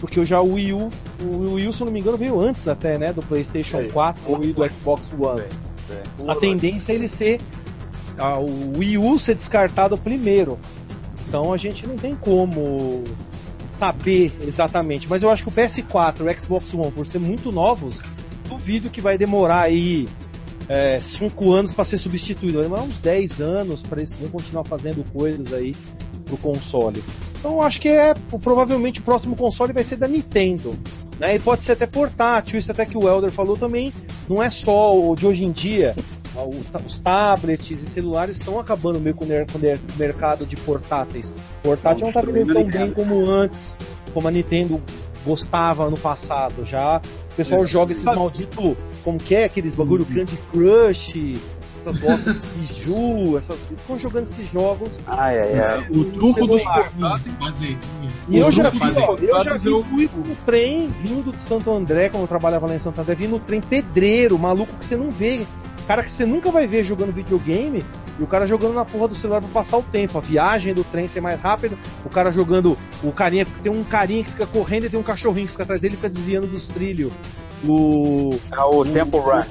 Porque 0.00 0.18
eu 0.18 0.26
já 0.26 0.38
o 0.38 0.52
Wii 0.52 0.74
U, 0.74 0.90
o 1.22 1.54
Wii 1.54 1.66
U, 1.66 1.72
se 1.72 1.82
não 1.82 1.90
me 1.90 2.00
engano, 2.00 2.18
veio 2.18 2.38
antes 2.38 2.68
até, 2.68 2.98
né, 2.98 3.10
do 3.10 3.22
PlayStation 3.22 3.78
é, 3.78 3.88
4 3.88 4.22
ou 4.30 4.38
do 4.38 4.70
Xbox 4.70 5.08
One. 5.18 5.40
É, 5.40 5.94
é. 5.94 6.30
A 6.30 6.34
tendência 6.34 6.92
é 6.92 6.96
ele 6.96 7.08
ser 7.08 7.40
a, 8.18 8.38
o 8.38 8.76
Wii 8.76 8.98
U 8.98 9.18
ser 9.18 9.34
descartado 9.34 9.96
primeiro. 9.96 10.58
Então 11.26 11.54
a 11.54 11.56
gente 11.56 11.86
não 11.86 11.96
tem 11.96 12.14
como 12.14 13.02
saber 13.78 14.36
exatamente, 14.42 15.08
mas 15.08 15.22
eu 15.22 15.30
acho 15.30 15.42
que 15.42 15.48
o 15.48 15.52
PS4 15.52 16.20
e 16.20 16.22
o 16.22 16.38
Xbox 16.38 16.74
One, 16.74 16.92
por 16.92 17.06
ser 17.06 17.18
muito 17.18 17.50
novos, 17.50 18.02
duvido 18.52 18.90
que 18.90 19.00
vai 19.00 19.16
demorar 19.16 19.62
aí 19.62 20.08
5 21.00 21.44
é, 21.44 21.58
anos 21.58 21.72
para 21.72 21.84
ser 21.84 21.98
substituído. 21.98 22.54
Vai 22.54 22.64
demorar 22.64 22.82
uns 22.82 22.98
10 22.98 23.40
anos 23.40 23.82
para 23.82 24.00
eles 24.00 24.14
continuar 24.30 24.64
fazendo 24.64 25.04
coisas 25.12 25.52
aí 25.52 25.74
pro 26.24 26.36
console. 26.36 27.02
Então 27.38 27.60
acho 27.60 27.80
que 27.80 27.88
é 27.88 28.14
provavelmente 28.42 29.00
o 29.00 29.02
próximo 29.02 29.34
console 29.36 29.72
vai 29.72 29.82
ser 29.82 29.96
da 29.96 30.08
Nintendo. 30.08 30.78
Né? 31.18 31.36
E 31.36 31.38
pode 31.40 31.62
ser 31.62 31.72
até 31.72 31.86
portátil, 31.86 32.58
isso 32.58 32.70
até 32.70 32.86
que 32.86 32.96
o 32.96 33.08
Elder 33.08 33.30
falou 33.30 33.56
também. 33.56 33.92
Não 34.28 34.42
é 34.42 34.48
só 34.48 34.96
o 34.96 35.14
de 35.14 35.26
hoje 35.26 35.44
em 35.44 35.52
dia. 35.52 35.94
Os 36.86 36.98
tablets 37.00 37.70
e 37.70 37.86
celulares 37.90 38.36
estão 38.36 38.58
acabando 38.58 38.98
meio 38.98 39.14
com 39.14 39.26
o 39.26 39.98
mercado 39.98 40.46
de 40.46 40.56
portáteis. 40.56 41.32
Portátil 41.62 42.02
não 42.02 42.08
está 42.08 42.22
vendendo 42.22 42.54
tão 42.54 42.64
bem 42.64 42.90
como 42.90 43.28
antes, 43.28 43.76
como 44.14 44.28
a 44.28 44.30
Nintendo 44.30 44.80
gostava 45.24 45.88
no 45.90 45.98
passado. 45.98 46.64
Já 46.64 47.00
o 47.32 47.34
pessoal 47.34 47.64
é. 47.64 47.66
joga 47.66 47.92
esses 47.92 48.04
malditos, 48.04 48.76
como 49.02 49.18
que 49.18 49.34
é, 49.34 49.44
aqueles 49.44 49.74
bagulho 49.74 50.06
uhum. 50.08 50.14
Candy 50.14 50.38
Crush, 50.50 51.40
essas 51.80 51.98
bostas 51.98 52.40
de 52.40 52.48
Biju, 52.58 53.38
essas. 53.38 53.68
Ficam 53.68 53.98
jogando 53.98 54.24
esses 54.24 54.46
jogos. 54.48 54.90
Ai, 55.06 55.38
ai, 55.38 55.60
ai. 55.60 55.86
O 55.90 56.04
trufo 56.04 56.46
dos 56.46 56.62
portáteis 56.62 57.78
E 58.28 58.38
eu 58.38 58.50
já 58.52 58.70
vi, 58.70 58.78
ó, 58.98 59.16
eu 59.16 59.44
já 59.44 59.56
vi 59.56 59.70
fui 59.70 60.08
no 60.14 60.36
trem 60.46 60.88
vindo 61.02 61.32
de 61.32 61.42
Santo 61.42 61.70
André, 61.70 62.08
quando 62.08 62.22
eu 62.22 62.28
trabalhava 62.28 62.66
lá 62.66 62.74
em 62.74 62.78
Santo 62.78 63.00
André, 63.00 63.14
vi 63.14 63.26
no 63.26 63.38
trem 63.38 63.60
pedreiro, 63.60 64.38
maluco 64.38 64.76
que 64.76 64.86
você 64.86 64.96
não 64.96 65.10
vê 65.10 65.44
cara 65.86 66.02
que 66.02 66.10
você 66.10 66.24
nunca 66.24 66.50
vai 66.50 66.66
ver 66.66 66.84
jogando 66.84 67.12
videogame 67.12 67.84
e 68.22 68.24
o 68.24 68.26
cara 68.28 68.46
jogando 68.46 68.72
na 68.72 68.84
porra 68.84 69.08
do 69.08 69.16
celular 69.16 69.40
pra 69.40 69.50
passar 69.50 69.78
o 69.78 69.82
tempo. 69.82 70.16
A 70.16 70.20
viagem 70.20 70.72
do 70.72 70.84
trem 70.84 71.08
ser 71.08 71.20
mais 71.20 71.40
rápido, 71.40 71.76
o 72.04 72.08
cara 72.08 72.30
jogando. 72.30 72.78
O 73.02 73.10
carinha 73.10 73.44
tem 73.44 73.72
um 73.72 73.82
carinha 73.82 74.22
que 74.22 74.30
fica 74.30 74.46
correndo 74.46 74.86
e 74.86 74.90
tem 74.90 74.98
um 74.98 75.02
cachorrinho 75.02 75.46
que 75.46 75.50
fica 75.52 75.64
atrás 75.64 75.80
dele 75.80 75.94
e 75.94 75.96
fica 75.96 76.08
desviando 76.08 76.46
dos 76.46 76.68
trilhos. 76.68 77.12
O. 77.66 78.30
É 78.52 78.60
o 78.60 78.84
Temple 78.84 79.18
Run. 79.18 79.42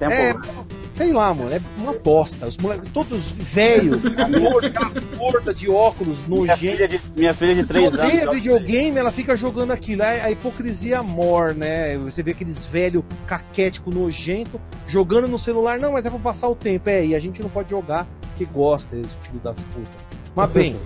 Temple 0.00 0.16
É, 0.16 0.32
Run. 0.32 0.64
Sei 0.98 1.12
lá, 1.12 1.32
mano, 1.32 1.54
é 1.54 1.60
uma 1.78 1.92
bosta. 1.92 2.46
Os 2.46 2.56
moleques 2.56 2.90
todos 2.90 3.30
velho, 3.30 4.00
gordo, 4.40 4.66
aquelas 4.66 5.04
gordas 5.16 5.54
de 5.54 5.70
óculos 5.70 6.26
Minha 6.26 6.40
nojentos. 6.40 6.58
filha, 6.58 6.88
de, 6.88 7.00
minha 7.16 7.32
filha 7.32 7.54
de 7.54 7.64
3 7.66 7.86
anos. 7.86 8.00
odeia 8.00 8.30
videogame, 8.32 8.98
ela 8.98 9.12
fica 9.12 9.36
jogando 9.36 9.70
aquilo. 9.70 10.02
É 10.02 10.22
a 10.22 10.30
hipocrisia 10.30 11.00
mor, 11.02 11.54
né? 11.54 11.96
Você 11.98 12.20
vê 12.20 12.32
aqueles 12.32 12.66
velho 12.66 13.04
caquético 13.26 13.90
nojento 13.94 14.60
jogando 14.86 15.28
no 15.28 15.38
celular. 15.38 15.78
Não, 15.78 15.92
mas 15.92 16.04
é 16.04 16.10
pra 16.10 16.18
passar 16.18 16.48
o 16.48 16.56
tempo. 16.56 16.90
É, 16.90 17.06
e 17.06 17.14
a 17.14 17.18
gente 17.20 17.40
não 17.40 17.48
pode 17.48 17.70
jogar 17.70 18.04
que 18.36 18.44
gosta, 18.44 18.96
esse 18.96 19.16
filho 19.22 19.40
das 19.42 19.62
putas. 19.62 19.88
Mas 20.34 20.50
bem, 20.50 20.76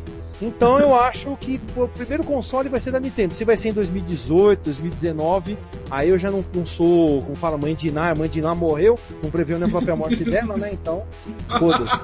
então 0.43 0.79
eu 0.79 0.95
acho 0.99 1.37
que 1.37 1.61
o 1.77 1.87
primeiro 1.89 2.25
console 2.25 2.69
vai 2.69 2.81
ser 2.81 2.91
da 2.91 3.01
Nintendo. 3.01 3.33
Se 3.35 3.45
vai 3.45 3.57
ser 3.57 3.69
em 3.71 3.73
2018, 3.73 4.61
2019, 4.65 5.57
aí 5.91 6.09
eu 6.11 6.19
já 6.19 6.31
não, 6.31 6.45
não 6.55 6.65
sou, 6.65 7.23
como 7.23 7.35
fala, 7.35 7.57
mãe 7.57 7.75
de 7.75 7.89
Iná, 7.89 8.11
a 8.11 8.15
mãe 8.15 8.29
de 8.29 8.39
Iná 8.41 8.55
morreu, 8.55 8.99
não 9.23 9.31
preveu 9.31 9.59
nem 9.59 9.69
a 9.69 9.71
própria 9.71 9.95
morte 9.97 10.25
dela, 10.25 10.57
né? 10.57 10.71
Então, 10.73 11.03
foda-se. 11.59 11.97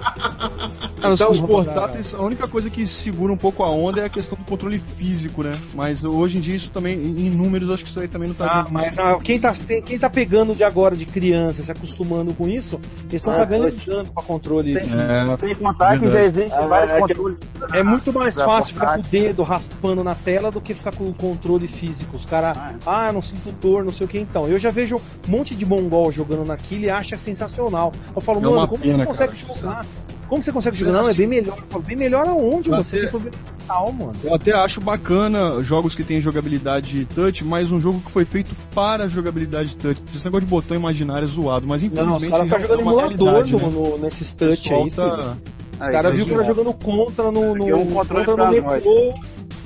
Cara, 1.00 1.14
Então, 1.14 1.30
os 1.30 1.40
portáteis, 1.40 2.14
a 2.14 2.20
única 2.22 2.46
coisa 2.48 2.68
que 2.70 2.86
segura 2.86 3.32
um 3.32 3.36
pouco 3.36 3.62
a 3.62 3.70
onda 3.70 4.00
é 4.00 4.04
a 4.04 4.08
questão 4.08 4.36
do 4.38 4.44
controle 4.44 4.78
físico, 4.78 5.42
né? 5.42 5.58
Mas 5.74 6.04
hoje 6.04 6.38
em 6.38 6.40
dia 6.40 6.54
isso 6.54 6.70
também, 6.70 6.94
em 6.94 7.30
números, 7.30 7.70
acho 7.70 7.84
que 7.84 7.90
isso 7.90 8.00
aí 8.00 8.08
também 8.08 8.28
não 8.28 8.34
tá 8.34 8.46
Ah, 8.48 8.66
mas 8.70 8.98
ah, 8.98 9.16
quem, 9.22 9.38
tá, 9.38 9.52
quem 9.84 9.98
tá 9.98 10.08
pegando 10.10 10.54
de 10.54 10.64
agora 10.64 10.96
de 10.96 11.06
criança, 11.06 11.62
se 11.62 11.70
acostumando 11.70 12.34
com 12.34 12.48
isso, 12.48 12.80
eles 13.08 13.14
estão 13.14 13.32
Ah, 13.32 13.38
pagando 13.38 13.70
dano 13.86 14.10
pra 14.12 14.22
controle. 14.22 14.74
Sem, 14.74 14.82
É, 14.82 15.36
sem 15.38 15.54
contar 15.54 15.98
que 15.98 16.06
já 16.06 16.12
verdade. 16.12 16.40
existem 16.40 16.58
Ah, 16.58 16.66
vários 16.66 16.90
é 16.90 16.94
que- 16.94 17.00
controles. 17.14 17.38
É 17.72 17.82
muito 17.82 18.12
mais 18.12 18.27
Pra 18.36 18.44
fácil 18.44 18.74
ficar 18.74 18.94
com 18.94 19.00
o 19.00 19.02
dedo 19.02 19.42
raspando 19.42 20.02
na 20.04 20.14
tela 20.14 20.50
do 20.50 20.60
que 20.60 20.74
ficar 20.74 20.92
com 20.94 21.04
o 21.04 21.14
controle 21.14 21.66
físico. 21.68 22.16
Os 22.16 22.24
caras, 22.26 22.56
Ah, 22.56 22.74
ah, 22.86 23.12
não 23.12 23.22
sinto 23.22 23.50
dor, 23.60 23.84
não 23.84 23.92
sei 23.92 24.06
o 24.06 24.08
que 24.08 24.18
então. 24.18 24.46
Eu 24.48 24.58
já 24.58 24.70
vejo 24.70 24.96
um 24.96 25.30
monte 25.30 25.54
de 25.54 25.64
mongol 25.66 26.10
jogando 26.12 26.44
naquilo 26.44 26.84
e 26.84 26.90
acha 26.90 27.16
sensacional. 27.18 27.92
Eu 28.14 28.20
falo, 28.22 28.38
É 28.38 28.42
mano, 28.42 28.68
como 28.68 28.82
pena, 28.82 28.98
você 28.98 29.06
consegue 29.06 29.36
cara. 29.44 29.54
jogar? 29.60 29.86
Como 30.28 30.42
você 30.42 30.52
consegue 30.52 30.76
jogar? 30.76 30.92
Não, 31.02 31.08
é 31.08 31.14
bem 31.14 31.26
melhor. 31.26 31.56
Eu 31.56 31.64
falo, 31.70 31.84
bem 31.84 31.96
melhor 31.96 32.26
aonde? 32.28 32.68
Mas 32.68 32.86
Você 32.86 32.96
é- 32.98 33.00
tem 33.00 33.08
problema 33.10 33.36
mental, 33.60 33.92
mano. 33.92 34.12
Eu 34.22 34.34
até 34.34 34.52
acho 34.52 34.78
bacana 34.80 35.62
jogos 35.62 35.94
que 35.94 36.04
têm 36.04 36.20
jogabilidade 36.20 37.06
touch, 37.14 37.42
mas 37.44 37.72
um 37.72 37.80
jogo 37.80 38.00
que 38.00 38.10
foi 38.10 38.26
feito 38.26 38.54
para 38.74 39.08
jogabilidade 39.08 39.74
touch. 39.76 40.02
Esse 40.14 40.24
negócio 40.26 40.44
de 40.44 40.50
botão 40.50 40.76
imaginário 40.76 41.24
é 41.24 41.26
zoado, 41.28 41.66
mas 41.66 41.82
Não, 41.82 41.88
infelizmente 41.88 42.24
os 42.26 42.30
caras 42.30 42.44
ficam 42.46 42.58
é 42.58 42.60
jogando 42.60 42.80
uma 42.82 42.92
emulador 42.92 43.46
né? 43.46 43.70
no- 43.72 43.98
nesses 43.98 44.34
touch 44.34 44.74
aí. 44.74 44.90
tá- 44.90 45.36
Os 45.80 45.86
caras 45.88 46.02
tá 46.02 46.10
viu 46.10 46.24
o 46.24 46.28
cara 46.28 46.42
zoado. 46.42 46.54
jogando 46.54 46.74
contra 46.74 47.30
no, 47.30 47.54
no, 47.54 47.68
é 47.68 47.74
um 47.76 47.86
controle 47.86 48.24
contra 48.24 48.46
no 48.46 48.50
metrô, 48.52 49.14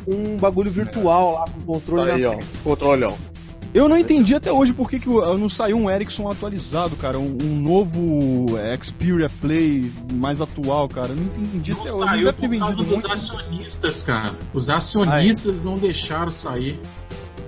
um 0.07 0.37
bagulho 0.37 0.71
virtual 0.71 1.33
lá 1.35 1.45
com 1.47 1.61
controle 1.73 2.11
Aí, 2.11 2.23
na 2.23 2.31
ó. 2.31 2.39
Controle, 2.65 3.05
ó. 3.05 3.13
Eu 3.75 3.89
não 3.89 3.97
entendi 3.97 4.35
até 4.35 4.53
hoje 4.53 4.75
por 4.75 4.91
que, 4.91 5.01
que 5.01 5.09
o- 5.09 5.39
não 5.39 5.49
saiu 5.49 5.79
um 5.79 5.91
Ericsson 5.91 6.29
atualizado, 6.29 6.95
cara. 6.97 7.19
Um, 7.19 7.39
um 7.43 7.59
novo 7.59 8.59
é, 8.59 8.77
Xperia 8.79 9.31
Play 9.41 9.91
mais 10.13 10.43
atual, 10.43 10.87
cara. 10.89 11.09
Eu 11.09 11.17
não 11.17 11.23
entendi 11.25 11.73
Não 11.73 11.81
até 11.81 11.91
hoje. 11.91 12.05
saiu 12.05 12.25
Deve 12.27 12.39
ter 12.39 12.49
por 12.51 12.59
causa 12.59 12.77
dos 12.77 12.87
muito. 12.87 13.11
acionistas, 13.11 14.03
cara. 14.03 14.35
Os 14.53 14.69
acionistas 14.69 15.63
não 15.65 15.79
deixaram 15.79 16.31
sair. 16.31 16.79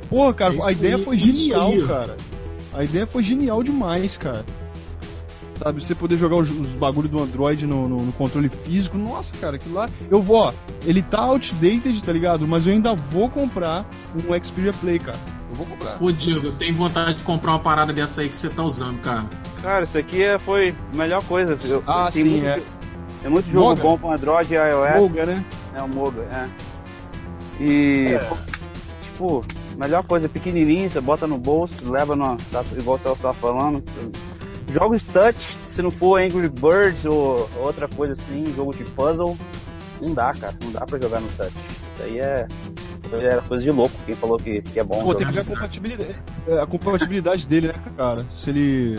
Porra, 0.09 0.33
cara, 0.33 0.55
É 0.55 0.57
isso 0.57 0.67
a 0.67 0.73
ideia 0.73 0.99
foi 0.99 1.19
genial, 1.19 1.73
cara. 1.87 2.17
A 2.73 2.83
ideia 2.85 3.07
foi 3.07 3.23
genial 3.23 3.63
demais, 3.63 4.17
cara. 4.17 4.47
Sabe, 5.57 5.83
você 5.85 5.95
poder 5.95 6.17
jogar 6.19 6.37
os, 6.37 6.51
os 6.51 6.75
bagulho 6.75 7.09
do 7.09 7.23
Android 7.23 7.65
no, 7.67 7.89
no- 7.89 8.03
no 8.03 8.13
controle 8.13 8.49
físico. 8.49 8.99
Nossa, 8.99 9.33
cara, 9.37 9.55
aquilo 9.57 9.75
lá. 9.77 9.89
Eu 10.11 10.21
vou, 10.21 10.37
ó. 10.37 10.53
Ele 10.85 11.01
tá 11.01 11.21
outdated, 11.21 12.03
tá 12.03 12.13
ligado? 12.13 12.47
Mas 12.49 12.67
eu 12.67 12.73
ainda 12.73 12.95
vou 12.95 13.29
comprar 13.31 13.85
um 14.17 14.43
Xperia 14.43 14.73
Play, 14.73 14.99
cara. 14.99 15.19
Eu 15.51 15.55
vou 15.57 15.67
comprar. 15.67 15.93
Pô, 15.93 16.11
Diego, 16.11 16.47
eu 16.49 16.53
tenho 16.57 16.75
vontade 16.75 17.19
de 17.19 17.23
comprar 17.23 17.53
uma 17.53 17.61
parada 17.61 17.93
dessa 17.93 18.23
aí 18.23 18.29
que 18.29 18.37
você 18.37 18.49
tá 18.49 18.65
usando, 18.65 19.01
cara. 19.01 19.25
Cara, 19.63 19.85
isso 19.85 19.97
aqui 19.97 20.23
é- 20.25 20.39
foi 20.41 20.75
a 20.93 20.97
melhor 20.97 21.23
coisa. 21.23 21.57
Eu- 21.65 21.85
Ah, 21.87 22.11
sim, 22.11 22.25
muito, 22.25 22.47
é. 22.47 22.61
Tem 23.23 23.31
muito 23.31 23.51
jogo 23.51 23.69
Moga? 23.69 23.83
bom 23.83 23.97
com 23.99 24.13
Android 24.13 24.53
e 24.53 24.57
iOS. 24.57 25.01
Olga, 25.01 25.27
né? 25.27 25.45
É 25.77 25.83
o 25.83 25.89
Moga, 25.89 26.21
é. 26.23 26.49
E, 27.61 28.19
pô, 28.29 28.37
tipo, 29.03 29.45
melhor 29.79 30.03
coisa, 30.03 30.29
pequenininho, 30.29 30.91
você 30.91 31.01
bota 31.01 31.27
no 31.27 31.39
bolso, 31.39 31.75
leva 31.91 32.17
no. 32.17 32.37
tá- 32.51 32.65
igual 32.77 32.97
o 32.97 33.01
Celso 33.01 33.23
tava 33.23 33.35
falando. 33.35 33.83
Jogos 34.75 35.05
touch, 35.05 35.57
se 35.71 35.81
não 35.81 35.91
for 35.93 36.21
Angry 36.21 36.49
Birds 36.49 37.05
ou 37.05 37.49
outra 37.61 37.87
coisa 37.87 38.13
assim, 38.13 38.45
jogo 38.57 38.75
de 38.75 38.83
puzzle, 38.83 39.39
não 40.01 40.13
dá, 40.13 40.33
cara. 40.33 40.53
Não 40.65 40.73
dá 40.73 40.81
pra 40.81 41.01
jogar 41.01 41.21
no 41.21 41.29
touch. 41.29 41.53
Isso 41.53 42.03
aí 42.03 42.19
é. 42.19 42.47
é 43.13 43.41
coisa 43.47 43.63
de 43.63 43.71
louco, 43.71 43.95
quem 44.05 44.17
falou 44.17 44.37
que, 44.37 44.61
que 44.63 44.81
é 44.81 44.83
bom. 44.83 45.01
Pô, 45.05 45.15
tem 45.15 45.29
que 45.29 45.33
ver 45.33 45.41
a 45.43 45.45
compatibilidade, 45.45 46.17
é, 46.49 46.61
a 46.61 46.67
compatibilidade 46.67 47.47
dele, 47.47 47.69
né, 47.69 47.75
cara? 47.97 48.27
Se 48.29 48.51
ele. 48.51 48.99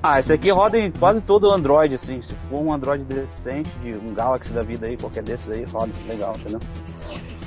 Ah, 0.00 0.20
esse 0.20 0.32
aqui 0.32 0.48
roda 0.50 0.78
em 0.78 0.92
quase 0.92 1.20
todo 1.22 1.48
o 1.48 1.52
Android, 1.52 1.92
assim. 1.92 2.22
Se 2.22 2.32
for 2.48 2.62
um 2.62 2.72
Android 2.72 3.02
decente, 3.02 3.68
de 3.82 3.94
um 3.94 4.14
Galaxy 4.14 4.52
da 4.52 4.62
vida 4.62 4.86
aí, 4.86 4.96
qualquer 4.96 5.24
desses 5.24 5.50
aí, 5.50 5.64
roda 5.64 5.90
legal, 6.06 6.34
entendeu? 6.38 6.60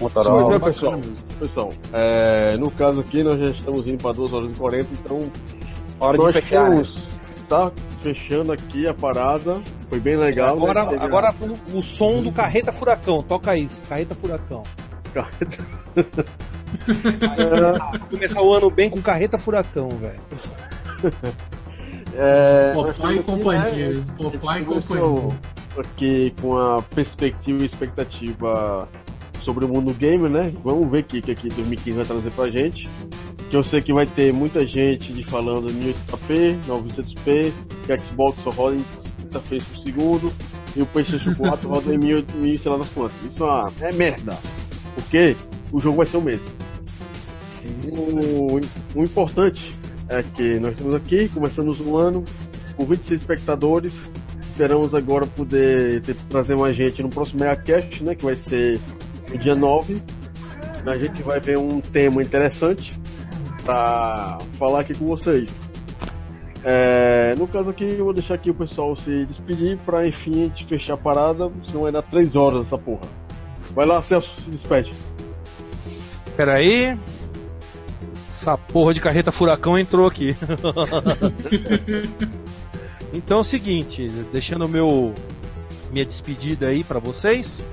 Motorola. 0.01 0.55
é, 0.55 0.59
pessoal. 0.59 0.99
Pessoal, 1.39 1.69
é, 1.93 2.57
no 2.57 2.69
caso 2.69 2.99
aqui 2.99 3.23
nós 3.23 3.39
já 3.39 3.51
estamos 3.51 3.87
indo 3.87 4.03
para 4.03 4.11
2 4.11 4.33
horas 4.33 4.51
e 4.51 4.55
40, 4.55 4.89
então 4.93 5.31
Hora 5.99 6.17
de 6.17 6.23
nós 6.23 6.35
fechar. 6.35 6.69
né? 6.69 6.83
Tá 7.53 7.71
fechando 8.01 8.51
aqui 8.51 8.87
a 8.87 8.95
parada. 8.95 9.61
Foi 9.87 9.99
bem 9.99 10.15
legal. 10.15 10.55
Agora, 10.55 10.85
né? 10.85 10.97
Agora 10.99 11.35
o, 11.71 11.77
o 11.77 11.81
som 11.83 12.19
do 12.21 12.31
Carreta 12.31 12.73
Furacão, 12.73 13.21
toca 13.21 13.55
isso, 13.55 13.85
Carreta 13.87 14.15
Furacão. 14.15 14.63
a- 15.15 15.27
Vai 17.91 17.99
começar 18.09 18.41
o 18.41 18.51
ano 18.53 18.71
bem 18.71 18.89
com 18.89 18.99
Carreta 19.03 19.37
Furacão, 19.37 19.87
velho. 19.89 20.19
É, 22.15 22.73
Popeye 22.73 23.19
e 23.19 23.23
companhia. 23.23 23.89
né? 23.99 24.05
Popeye 24.17 24.61
e 24.61 24.65
companhia. 24.65 25.39
aqui 25.77 26.33
com 26.41 26.57
a 26.57 26.81
perspectiva 26.81 27.61
e 27.61 27.65
expectativa 27.65 28.87
sobre 29.41 29.65
o 29.65 29.67
mundo 29.67 29.93
gamer, 29.93 30.29
né? 30.29 30.51
Vamos 30.63 30.89
ver 30.89 31.01
o 31.01 31.03
que, 31.03 31.21
que 31.21 31.31
aqui 31.31 31.49
2015 31.49 31.91
vai 31.97 32.05
trazer 32.05 32.31
pra 32.31 32.49
gente. 32.49 32.89
Que 33.49 33.57
eu 33.57 33.63
sei 33.63 33.81
que 33.81 33.93
vai 33.93 34.05
ter 34.07 34.33
muita 34.33 34.65
gente 34.65 35.13
de 35.13 35.23
falando 35.23 35.69
em 35.69 35.93
1080p, 35.93 36.57
900p, 36.67 37.51
que 37.85 37.97
Xbox 38.03 38.41
só 38.41 38.49
roda 38.49 38.75
em 38.77 38.85
30 39.29 39.39
frames 39.41 39.63
por 39.65 39.77
segundo 39.77 40.33
e 40.75 40.81
o 40.81 40.85
PlayStation 40.87 41.33
4 41.37 41.69
roda 41.69 41.93
em 41.93 41.97
1000 41.99 42.25
e 42.43 42.57
sei 42.57 42.71
lá 42.71 42.77
das 42.79 42.89
quantas. 42.89 43.15
Isso 43.25 43.43
é, 43.43 43.47
uma- 43.47 43.71
é 43.81 43.91
merda. 43.93 44.37
Porque 44.95 45.35
o 45.71 45.79
jogo 45.79 45.97
vai 45.97 46.05
ser 46.07 46.17
o 46.17 46.21
mesmo. 46.21 46.45
O, 47.95 48.59
o 48.99 49.03
importante 49.03 49.73
é 50.09 50.21
que 50.23 50.59
nós 50.59 50.71
estamos 50.71 50.93
aqui, 50.95 51.29
começamos 51.29 51.79
o 51.79 51.95
ano 51.95 52.23
com 52.75 52.85
26 52.85 53.21
espectadores. 53.21 54.09
Esperamos 54.51 54.93
agora 54.93 55.25
poder 55.25 56.01
ter- 56.01 56.15
trazer 56.29 56.55
mais 56.55 56.75
gente 56.75 57.01
no 57.01 57.09
próximo 57.09 57.39
MegaCast, 57.39 58.03
né? 58.03 58.15
Que 58.15 58.25
vai 58.25 58.35
ser 58.35 58.79
no 59.31 59.37
dia 59.37 59.55
9. 59.55 60.01
A 60.85 60.97
gente 60.97 61.23
vai 61.23 61.39
ver 61.39 61.57
um 61.57 61.79
tema 61.79 62.21
interessante 62.21 62.92
para 63.63 64.37
falar 64.57 64.81
aqui 64.81 64.93
com 64.93 65.05
vocês. 65.05 65.59
É, 66.63 67.35
no 67.37 67.47
caso 67.47 67.69
aqui, 67.69 67.83
eu 67.83 68.05
vou 68.05 68.13
deixar 68.13 68.35
aqui 68.35 68.49
o 68.49 68.53
pessoal 68.53 68.95
se 68.95 69.25
despedir 69.25 69.77
para 69.85 70.07
enfim 70.07 70.31
a 70.31 70.47
gente 70.47 70.65
fechar 70.65 70.93
a 70.93 70.97
parada, 70.97 71.51
senão 71.65 71.81
vai 71.81 71.91
dar 71.91 72.01
3 72.01 72.35
horas 72.35 72.67
essa 72.67 72.77
porra. 72.77 73.01
Vai 73.75 73.85
lá, 73.85 74.01
Celso, 74.01 74.39
se 74.39 74.49
despede. 74.49 74.93
Pera 76.37 76.55
aí. 76.55 76.97
Essa 78.29 78.57
porra 78.57 78.93
de 78.93 79.01
carreta 79.01 79.31
furacão 79.31 79.77
entrou 79.77 80.07
aqui. 80.07 80.35
então 83.13 83.37
é 83.37 83.41
o 83.41 83.43
seguinte, 83.43 84.07
deixando 84.31 84.67
meu 84.67 85.13
minha 85.91 86.05
despedida 86.05 86.67
aí 86.67 86.83
pra 86.83 86.99
vocês. 86.99 87.65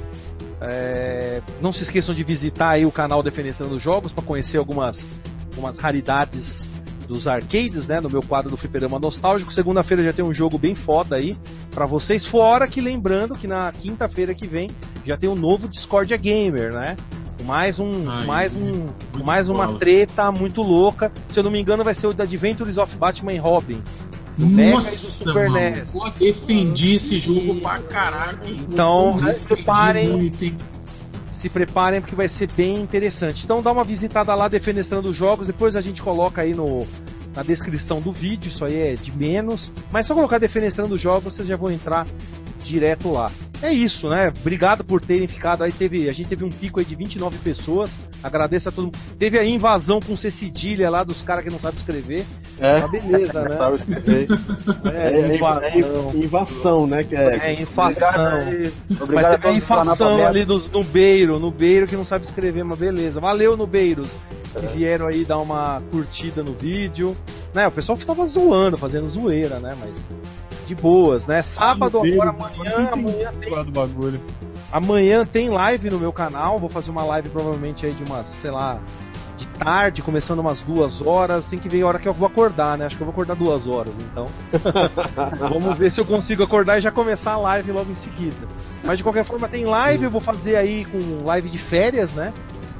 É, 0.60 1.40
não 1.60 1.72
se 1.72 1.82
esqueçam 1.82 2.14
de 2.14 2.22
visitar 2.22 2.70
aí 2.70 2.84
o 2.84 2.92
canal 2.92 3.22
Defenestrando 3.22 3.78
Jogos 3.78 4.12
para 4.12 4.22
conhecer 4.22 4.58
algumas, 4.58 5.10
algumas 5.60 5.76
raridades 5.78 6.62
dos 7.06 7.26
arcades, 7.26 7.86
né? 7.86 8.00
No 8.00 8.08
meu 8.08 8.22
quadro 8.22 8.50
do 8.50 8.56
Fliperama 8.56 8.98
Nostálgico. 8.98 9.52
Segunda-feira 9.52 10.02
já 10.02 10.12
tem 10.12 10.24
um 10.24 10.32
jogo 10.32 10.58
bem 10.58 10.74
foda 10.74 11.16
aí 11.16 11.36
pra 11.70 11.84
vocês. 11.84 12.24
Fora 12.26 12.66
que 12.66 12.80
lembrando 12.80 13.36
que 13.36 13.46
na 13.46 13.70
quinta-feira 13.72 14.34
que 14.34 14.46
vem 14.46 14.70
já 15.04 15.16
tem 15.18 15.28
um 15.28 15.34
novo 15.34 15.68
Discordia 15.68 16.16
Gamer, 16.16 16.72
né? 16.72 16.96
Mais 17.44 17.78
um, 17.80 17.90
Ai, 18.08 18.26
mais 18.26 18.54
um, 18.54 18.86
mais 19.24 19.48
uma 19.48 19.66
bola. 19.66 19.78
treta 19.78 20.30
muito 20.30 20.62
louca. 20.62 21.10
Se 21.28 21.38
eu 21.40 21.44
não 21.44 21.50
me 21.50 21.60
engano, 21.60 21.82
vai 21.82 21.94
ser 21.94 22.06
o 22.06 22.12
da 22.12 22.24
Adventures 22.24 22.76
of 22.78 22.94
Batman 22.96 23.32
e 23.32 23.38
Robin. 23.38 23.82
do 24.36 24.46
do 24.46 24.70
Nossa, 24.70 25.24
Super 25.24 25.48
mano. 25.50 25.76
NES. 25.76 25.92
Defendi 26.18 26.92
esse 26.92 27.18
jogo 27.18 27.56
pra 27.60 27.78
caraca. 27.78 28.38
Então, 28.48 29.12
Pô, 29.14 29.18
se 29.20 29.24
defendi 29.26 29.46
preparem. 29.46 30.08
muito? 30.10 30.54
Se 31.40 31.48
preparem 31.48 32.00
porque 32.00 32.14
vai 32.14 32.28
ser 32.28 32.50
bem 32.52 32.76
interessante. 32.76 33.44
Então 33.44 33.62
dá 33.62 33.72
uma 33.72 33.84
visitada 33.84 34.34
lá 34.34 34.46
defenestrando 34.46 35.08
os 35.08 35.16
jogos, 35.16 35.46
depois 35.46 35.74
a 35.74 35.80
gente 35.80 36.02
coloca 36.02 36.42
aí 36.42 36.54
no, 36.54 36.86
na 37.34 37.42
descrição 37.42 38.00
do 38.00 38.12
vídeo, 38.12 38.48
isso 38.48 38.64
aí 38.64 38.76
é 38.76 38.94
de 38.94 39.16
menos. 39.16 39.72
Mas 39.90 40.06
só 40.06 40.14
colocar 40.14 40.38
defenestrando 40.38 40.96
jogos, 40.98 41.34
vocês 41.34 41.48
já 41.48 41.56
vão 41.56 41.70
entrar 41.70 42.06
direto 42.62 43.10
lá. 43.10 43.30
É 43.62 43.72
isso, 43.72 44.08
né? 44.08 44.32
Obrigado 44.40 44.82
por 44.82 45.00
terem 45.00 45.28
ficado 45.28 45.62
aí. 45.62 45.70
Teve, 45.72 46.08
a 46.08 46.12
gente 46.12 46.28
teve 46.28 46.44
um 46.44 46.48
pico 46.48 46.78
aí 46.80 46.84
de 46.86 46.94
29 46.96 47.38
pessoas. 47.38 47.90
Agradeço 48.22 48.68
a 48.68 48.72
todo 48.72 48.84
mundo. 48.86 48.98
Teve 49.18 49.38
a 49.38 49.44
invasão 49.44 50.00
com 50.00 50.16
C 50.16 50.30
cedilha 50.30 50.88
lá 50.88 51.04
dos 51.04 51.20
caras 51.22 51.44
que 51.44 51.50
não 51.50 51.58
sabem 51.58 51.76
escrever. 51.76 52.24
É, 52.58 52.80
Tá 52.80 52.88
beleza, 52.88 53.42
né? 53.42 53.56
sabe 53.56 53.76
escrever. 53.76 54.28
É, 54.94 55.10
É, 55.10 55.20
é, 55.20 55.36
invasão. 55.36 56.10
é 56.14 56.16
invasão, 56.16 56.86
né? 56.86 57.04
Que 57.04 57.14
é, 57.14 57.36
É, 57.48 57.52
infação. 57.52 58.12
Mas 58.88 59.00
Obrigado 59.00 59.32
a 59.34 59.38
teve 59.38 59.48
a 59.48 59.52
infação 59.52 59.96
tabela. 59.96 60.28
ali 60.28 60.44
dos, 60.44 60.70
no 60.70 60.82
Beiro, 60.82 61.38
no 61.38 61.50
Beiro 61.50 61.86
que 61.86 61.96
não 61.96 62.04
sabe 62.04 62.24
escrever, 62.24 62.64
mas 62.64 62.78
beleza. 62.78 63.20
Valeu 63.20 63.56
no 63.56 63.66
Beiros 63.66 64.18
que 64.58 64.66
vieram 64.76 65.06
aí 65.06 65.24
dar 65.24 65.38
uma 65.38 65.80
curtida 65.92 66.42
no 66.42 66.54
vídeo. 66.54 67.16
Né, 67.54 67.66
o 67.68 67.70
pessoal 67.70 67.96
tava 67.98 68.26
zoando, 68.26 68.76
fazendo 68.76 69.08
zoeira, 69.08 69.58
né? 69.60 69.76
Mas 69.80 70.06
de 70.70 70.74
boas, 70.76 71.26
né? 71.26 71.42
Sábado, 71.42 71.98
agora 71.98 72.30
amanhã, 72.30 72.90
amanhã 72.92 73.32
tem, 73.40 73.64
do 73.64 73.72
bagulho. 73.72 74.20
amanhã 74.70 75.26
tem 75.26 75.50
live 75.50 75.90
no 75.90 75.98
meu 75.98 76.12
canal. 76.12 76.60
Vou 76.60 76.68
fazer 76.68 76.90
uma 76.90 77.02
live 77.02 77.28
provavelmente 77.28 77.84
aí 77.84 77.92
de 77.92 78.04
umas, 78.04 78.28
sei 78.28 78.52
lá, 78.52 78.78
de 79.36 79.48
tarde, 79.48 80.00
começando 80.00 80.38
umas 80.38 80.60
duas 80.60 81.04
horas. 81.04 81.46
Tem 81.46 81.58
que 81.58 81.68
ver 81.68 81.82
a 81.82 81.88
hora 81.88 81.98
que 81.98 82.06
eu 82.06 82.12
vou 82.12 82.28
acordar, 82.28 82.78
né? 82.78 82.86
Acho 82.86 82.96
que 82.96 83.02
eu 83.02 83.06
vou 83.06 83.12
acordar 83.12 83.34
duas 83.34 83.66
horas, 83.66 83.92
então. 83.98 84.28
Vamos 85.50 85.76
ver 85.76 85.90
se 85.90 86.00
eu 86.00 86.04
consigo 86.04 86.44
acordar 86.44 86.78
e 86.78 86.80
já 86.80 86.92
começar 86.92 87.32
a 87.32 87.38
live 87.38 87.72
logo 87.72 87.90
em 87.90 87.96
seguida. 87.96 88.46
Mas 88.84 88.98
de 88.98 89.02
qualquer 89.02 89.24
forma 89.24 89.48
tem 89.48 89.64
live, 89.64 90.04
eu 90.04 90.10
vou 90.10 90.20
fazer 90.20 90.54
aí 90.54 90.84
com 90.84 91.24
live 91.24 91.48
de 91.48 91.58
férias, 91.58 92.12
né? 92.12 92.32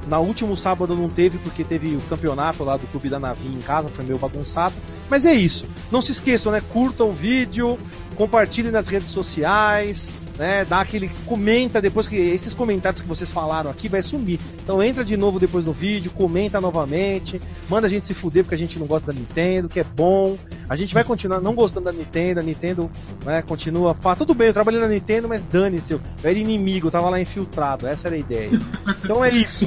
Na 0.07 0.17
último 0.17 0.55
sábado 0.55 0.95
não 0.95 1.09
teve 1.09 1.37
porque 1.39 1.63
teve 1.63 1.95
o 1.95 2.01
campeonato 2.01 2.63
lá 2.63 2.77
do 2.77 2.87
Clube 2.87 3.09
da 3.09 3.19
Navinha 3.19 3.57
em 3.57 3.61
casa, 3.61 3.89
foi 3.89 4.05
meio 4.05 4.17
bagunçado. 4.17 4.73
Mas 5.11 5.25
é 5.25 5.33
isso. 5.33 5.65
Não 5.91 6.01
se 6.01 6.13
esqueçam, 6.13 6.53
né? 6.53 6.61
Curtam 6.71 7.09
o 7.09 7.11
vídeo, 7.11 7.77
compartilhem 8.15 8.71
nas 8.71 8.87
redes 8.87 9.09
sociais, 9.09 10.09
né? 10.41 10.65
Dá 10.65 10.81
aquele 10.81 11.07
comenta 11.27 11.79
depois 11.79 12.07
que 12.07 12.15
esses 12.15 12.51
comentários 12.51 12.99
que 12.99 13.07
vocês 13.07 13.29
falaram 13.29 13.69
aqui 13.69 13.87
vai 13.87 14.01
sumir. 14.01 14.39
Então 14.63 14.81
entra 14.81 15.05
de 15.05 15.15
novo 15.15 15.39
depois 15.39 15.65
no 15.65 15.71
vídeo, 15.71 16.09
comenta 16.09 16.59
novamente, 16.59 17.39
manda 17.69 17.85
a 17.85 17.89
gente 17.89 18.07
se 18.07 18.15
fuder 18.15 18.43
porque 18.43 18.55
a 18.55 18.57
gente 18.57 18.79
não 18.79 18.87
gosta 18.87 19.13
da 19.13 19.19
Nintendo, 19.19 19.69
que 19.69 19.79
é 19.79 19.83
bom. 19.83 20.39
A 20.67 20.75
gente 20.75 20.95
vai 20.95 21.03
continuar 21.03 21.39
não 21.41 21.53
gostando 21.53 21.85
da 21.85 21.91
Nintendo, 21.91 22.39
a 22.39 22.43
Nintendo, 22.43 22.89
né, 23.23 23.43
continua, 23.43 23.93
pá, 23.93 24.15
tudo 24.15 24.33
bem, 24.33 24.47
eu 24.47 24.53
trabalhei 24.53 24.79
na 24.79 24.87
Nintendo, 24.87 25.27
mas 25.27 25.41
dane-se, 25.41 25.93
eu 25.93 26.01
era 26.23 26.33
inimigo, 26.33 26.87
eu 26.87 26.91
tava 26.91 27.07
lá 27.07 27.21
infiltrado, 27.21 27.85
essa 27.85 28.07
era 28.07 28.15
a 28.15 28.19
ideia. 28.19 28.49
Então 29.03 29.23
é 29.23 29.29
isso. 29.29 29.63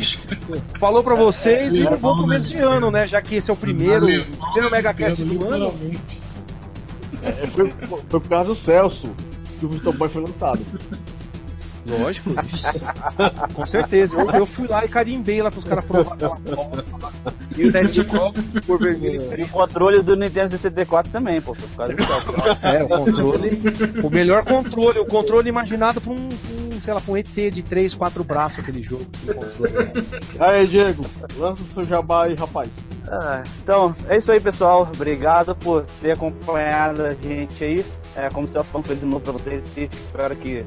Falou 0.81 1.05
pra 1.05 1.15
vocês 1.15 1.73
e 1.73 1.87
um 1.87 1.97
bom 1.99 2.17
começo 2.17 2.49
de 2.49 2.57
ano, 2.57 2.91
né, 2.91 3.07
já 3.07 3.23
que 3.23 3.37
esse 3.37 3.49
é 3.49 3.55
o 3.55 3.57
primeiro, 3.57 4.07
primeiro 4.07 4.71
Megacast 4.73 5.23
do 5.23 5.47
ano. 5.47 5.73
É, 7.23 7.47
foi, 7.47 7.71
foi 7.71 8.21
por 8.21 8.29
causa 8.29 8.49
do 8.49 8.57
Celso 8.57 9.15
que 9.65 9.67
o 9.67 9.69
Vitor 9.69 9.97
Boy 9.97 10.09
foi 10.09 10.23
lançado. 10.23 10.61
Lógico, 11.87 12.31
com 13.53 13.67
certeza. 13.67 14.17
Eu, 14.17 14.31
eu 14.31 14.47
fui 14.47 14.67
lá 14.67 14.85
e 14.85 14.89
carimbei 14.89 15.43
lá 15.43 15.51
pros 15.51 15.65
caras 15.65 15.85
provar 15.85 16.15
aquela 16.15 16.37
bola. 16.37 16.85
E 17.57 17.67
o 17.67 18.63
por 18.67 18.79
vermelho. 18.79 19.39
E 19.39 19.43
o 19.43 19.49
controle 19.49 20.03
do 20.03 20.17
Nintendo 20.17 20.51
64 20.51 21.13
também, 21.13 21.43
pô, 21.43 21.55
por 21.55 21.69
causa 21.77 21.95
disso. 21.95 22.09
É, 22.63 22.83
o 22.83 22.89
controle. 22.89 23.63
O 24.03 24.11
melhor 24.11 24.45
controle, 24.45 24.99
o 24.99 25.05
controle 25.05 25.49
imaginado 25.49 26.01
pra 26.01 26.13
um, 26.13 26.17
um, 26.17 26.64
sei 26.85 26.95
lá, 26.95 27.01
pra 27.01 27.13
um 27.13 27.17
ET 27.17 27.27
de 27.27 27.63
3, 27.63 27.95
4 27.95 28.23
braços 28.23 28.59
aquele 28.59 28.83
jogo. 28.83 29.07
controle. 29.27 29.93
Aí, 30.39 30.67
Diego, 30.67 31.05
lança 31.37 31.63
o 31.63 31.67
seu 31.67 31.85
jabá 31.85 32.25
aí, 32.25 32.35
rapaz. 32.35 32.69
Ah, 33.09 33.43
então, 33.63 33.95
é 34.09 34.17
isso 34.17 34.31
aí, 34.31 34.41
pessoal. 34.41 34.89
Obrigado 34.95 35.55
por 35.57 35.85
ter 36.01 36.13
acompanhado 36.13 37.05
a 37.05 37.15
gente 37.15 37.63
aí. 37.63 37.85
É, 38.17 38.29
como 38.31 38.49
se 38.49 38.57
eu 38.57 38.65
falando 38.65 38.87
feliz 38.87 39.01
de 39.01 39.07
novo 39.07 39.21
pra 39.21 39.33
vocês. 39.33 39.65
E 39.77 39.85
espero 39.85 40.37
que 40.37 40.65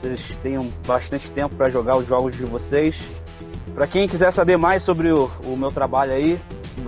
vocês 0.00 0.20
tenham 0.42 0.70
bastante 0.86 1.30
tempo 1.30 1.54
para 1.54 1.70
jogar 1.70 1.96
os 1.96 2.06
jogos 2.06 2.36
de 2.36 2.44
vocês. 2.44 2.96
Para 3.74 3.86
quem 3.86 4.08
quiser 4.08 4.32
saber 4.32 4.56
mais 4.56 4.82
sobre 4.82 5.12
o, 5.12 5.30
o 5.44 5.56
meu 5.56 5.70
trabalho 5.70 6.12
aí, 6.12 6.40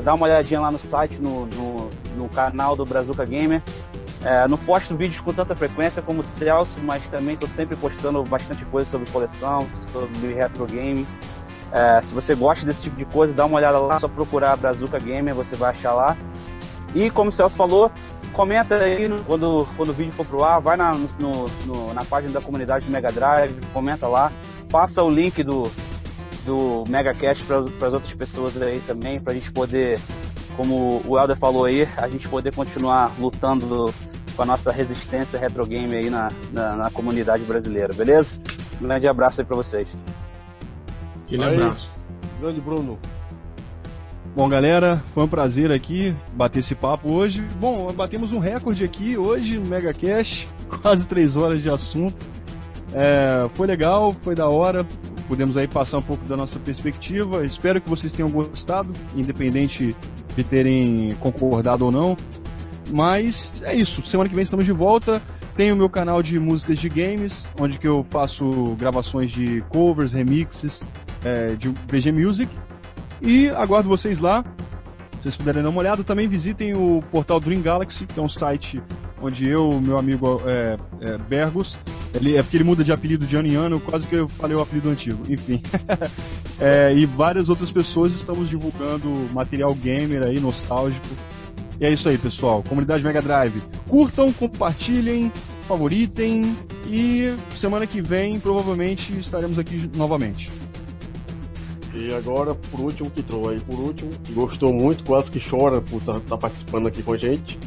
dá 0.02 0.14
uma 0.14 0.24
olhadinha 0.24 0.60
lá 0.60 0.70
no 0.70 0.78
site, 0.78 1.16
no, 1.18 1.46
no, 1.46 1.90
no 2.16 2.28
canal 2.28 2.76
do 2.76 2.84
Brazuca 2.84 3.24
Gamer. 3.24 3.62
É, 4.24 4.46
não 4.46 4.56
posto 4.56 4.96
vídeos 4.96 5.20
com 5.20 5.32
tanta 5.32 5.54
frequência 5.54 6.00
como 6.00 6.20
o 6.20 6.24
Celso, 6.24 6.78
mas 6.82 7.02
também 7.06 7.34
estou 7.34 7.48
sempre 7.48 7.74
postando 7.74 8.22
bastante 8.24 8.64
coisa 8.66 8.88
sobre 8.88 9.10
coleção, 9.10 9.66
sobre 9.92 10.32
retro 10.34 10.64
game. 10.66 11.06
É, 11.72 12.00
se 12.02 12.12
você 12.14 12.34
gosta 12.34 12.64
desse 12.64 12.82
tipo 12.82 12.96
de 12.96 13.04
coisa, 13.04 13.32
dá 13.32 13.44
uma 13.46 13.56
olhada 13.56 13.78
lá, 13.78 13.98
só 13.98 14.06
procurar 14.06 14.56
Brazuca 14.56 14.98
Gamer, 14.98 15.34
você 15.34 15.56
vai 15.56 15.70
achar 15.70 15.92
lá. 15.94 16.16
E 16.94 17.10
como 17.10 17.30
o 17.30 17.32
Celso 17.32 17.56
falou, 17.56 17.90
comenta 18.32 18.76
aí 18.76 19.08
quando, 19.26 19.66
quando 19.76 19.88
o 19.88 19.92
vídeo 19.92 20.12
for 20.12 20.24
pro 20.26 20.44
ar, 20.44 20.60
vai 20.60 20.76
na, 20.76 20.92
no- 20.92 21.48
no- 21.66 21.94
na 21.94 22.04
página 22.04 22.32
da 22.34 22.40
comunidade 22.40 22.84
do 22.86 22.92
Mega 22.92 23.10
Drive, 23.10 23.54
comenta 23.72 24.06
lá, 24.06 24.30
passa 24.70 25.02
o 25.02 25.10
link 25.10 25.42
do, 25.42 25.62
do 26.44 26.84
MegaCast 26.88 27.42
para 27.44 27.58
as 27.88 27.94
outras 27.94 28.12
pessoas 28.14 28.60
aí 28.60 28.80
também, 28.86 29.18
pra 29.18 29.32
gente 29.34 29.50
poder, 29.50 29.98
como 30.56 31.02
o 31.06 31.18
Helder 31.18 31.36
falou 31.38 31.64
aí, 31.64 31.88
a 31.96 32.06
gente 32.08 32.28
poder 32.28 32.54
continuar 32.54 33.10
lutando 33.18 33.66
do- 33.66 34.11
com 34.42 34.44
a 34.44 34.46
nossa 34.46 34.72
resistência 34.72 35.38
retro 35.38 35.64
game 35.64 35.94
aí 35.94 36.10
na, 36.10 36.28
na, 36.52 36.74
na 36.74 36.90
comunidade 36.90 37.44
brasileira, 37.44 37.94
beleza? 37.94 38.32
Um 38.80 38.86
grande 38.86 39.06
abraço 39.06 39.40
aí 39.40 39.46
pra 39.46 39.56
vocês. 39.56 39.86
Aquele 41.22 41.44
Aí. 41.44 41.54
abraço. 41.54 41.88
Grande 42.40 42.60
Bruno. 42.60 42.98
Bom, 44.34 44.48
galera, 44.48 45.00
foi 45.14 45.22
um 45.22 45.28
prazer 45.28 45.70
aqui 45.70 46.14
bater 46.32 46.58
esse 46.58 46.74
papo 46.74 47.12
hoje. 47.12 47.40
Bom, 47.60 47.92
batemos 47.92 48.32
um 48.32 48.40
recorde 48.40 48.82
aqui 48.82 49.16
hoje 49.16 49.58
no 49.58 49.66
Mega 49.66 49.94
Cash, 49.94 50.48
quase 50.82 51.06
três 51.06 51.36
horas 51.36 51.62
de 51.62 51.70
assunto. 51.70 52.26
É, 52.92 53.48
foi 53.50 53.68
legal, 53.68 54.12
foi 54.22 54.34
da 54.34 54.48
hora. 54.48 54.84
Podemos 55.28 55.56
aí 55.56 55.68
passar 55.68 55.98
um 55.98 56.02
pouco 56.02 56.24
da 56.26 56.36
nossa 56.36 56.58
perspectiva. 56.58 57.44
Espero 57.44 57.80
que 57.80 57.88
vocês 57.88 58.12
tenham 58.12 58.28
gostado, 58.28 58.92
independente 59.14 59.94
de 60.34 60.42
terem 60.42 61.12
concordado 61.20 61.84
ou 61.84 61.92
não. 61.92 62.16
Mas 62.90 63.62
é 63.64 63.74
isso. 63.74 64.02
Semana 64.04 64.28
que 64.28 64.34
vem 64.34 64.42
estamos 64.42 64.64
de 64.64 64.72
volta. 64.72 65.22
Tem 65.54 65.70
o 65.70 65.76
meu 65.76 65.88
canal 65.88 66.22
de 66.22 66.38
músicas 66.38 66.78
de 66.78 66.88
games, 66.88 67.50
onde 67.60 67.78
que 67.78 67.86
eu 67.86 68.04
faço 68.04 68.74
gravações 68.78 69.30
de 69.30 69.62
covers, 69.68 70.12
remixes 70.12 70.82
é, 71.24 71.54
de 71.54 71.68
VG 71.68 72.12
Music. 72.12 72.50
E 73.20 73.48
aguardo 73.50 73.88
vocês 73.88 74.18
lá. 74.18 74.44
Se 75.12 75.24
vocês 75.24 75.36
puderem 75.36 75.62
dar 75.62 75.68
uma 75.68 75.78
olhada, 75.78 76.02
também 76.02 76.26
visitem 76.26 76.74
o 76.74 77.02
portal 77.10 77.38
Dream 77.38 77.62
Galaxy, 77.62 78.06
que 78.06 78.18
é 78.18 78.22
um 78.22 78.28
site 78.28 78.82
onde 79.22 79.48
eu, 79.48 79.80
meu 79.80 79.96
amigo 79.96 80.42
é, 80.44 80.76
é, 81.00 81.16
Bergos, 81.16 81.78
ele, 82.12 82.36
é 82.36 82.42
porque 82.42 82.56
ele 82.56 82.64
muda 82.64 82.82
de 82.82 82.92
apelido 82.92 83.24
de 83.24 83.36
ano 83.36 83.46
em 83.46 83.54
ano, 83.54 83.78
quase 83.78 84.08
que 84.08 84.16
eu 84.16 84.28
falei 84.28 84.56
o 84.56 84.60
apelido 84.60 84.90
antigo, 84.90 85.22
enfim. 85.28 85.62
É, 86.58 86.92
e 86.98 87.06
várias 87.06 87.48
outras 87.48 87.70
pessoas 87.70 88.12
estamos 88.12 88.48
divulgando 88.48 89.08
material 89.32 89.72
gamer 89.74 90.26
aí, 90.26 90.40
nostálgico. 90.40 91.06
E 91.82 91.84
é 91.84 91.92
isso 91.92 92.08
aí, 92.08 92.16
pessoal. 92.16 92.62
Comunidade 92.62 93.02
Mega 93.02 93.20
Drive. 93.20 93.60
Curtam, 93.88 94.32
compartilhem, 94.32 95.32
favoritem 95.66 96.56
e 96.86 97.34
semana 97.56 97.88
que 97.88 98.00
vem 98.00 98.38
provavelmente 98.38 99.18
estaremos 99.18 99.58
aqui 99.58 99.90
novamente. 99.96 100.52
E 101.92 102.14
agora, 102.14 102.54
por 102.54 102.78
último, 102.78 103.10
que 103.10 103.18
entrou 103.18 103.48
aí 103.48 103.58
por 103.58 103.80
último, 103.80 104.12
que 104.22 104.32
gostou 104.32 104.72
muito, 104.72 105.02
quase 105.02 105.28
que 105.28 105.40
chora 105.40 105.80
por 105.80 106.00
estar 106.00 106.38
participando 106.38 106.86
aqui 106.86 107.02
com 107.02 107.14
a 107.14 107.18
gente. 107.18 107.58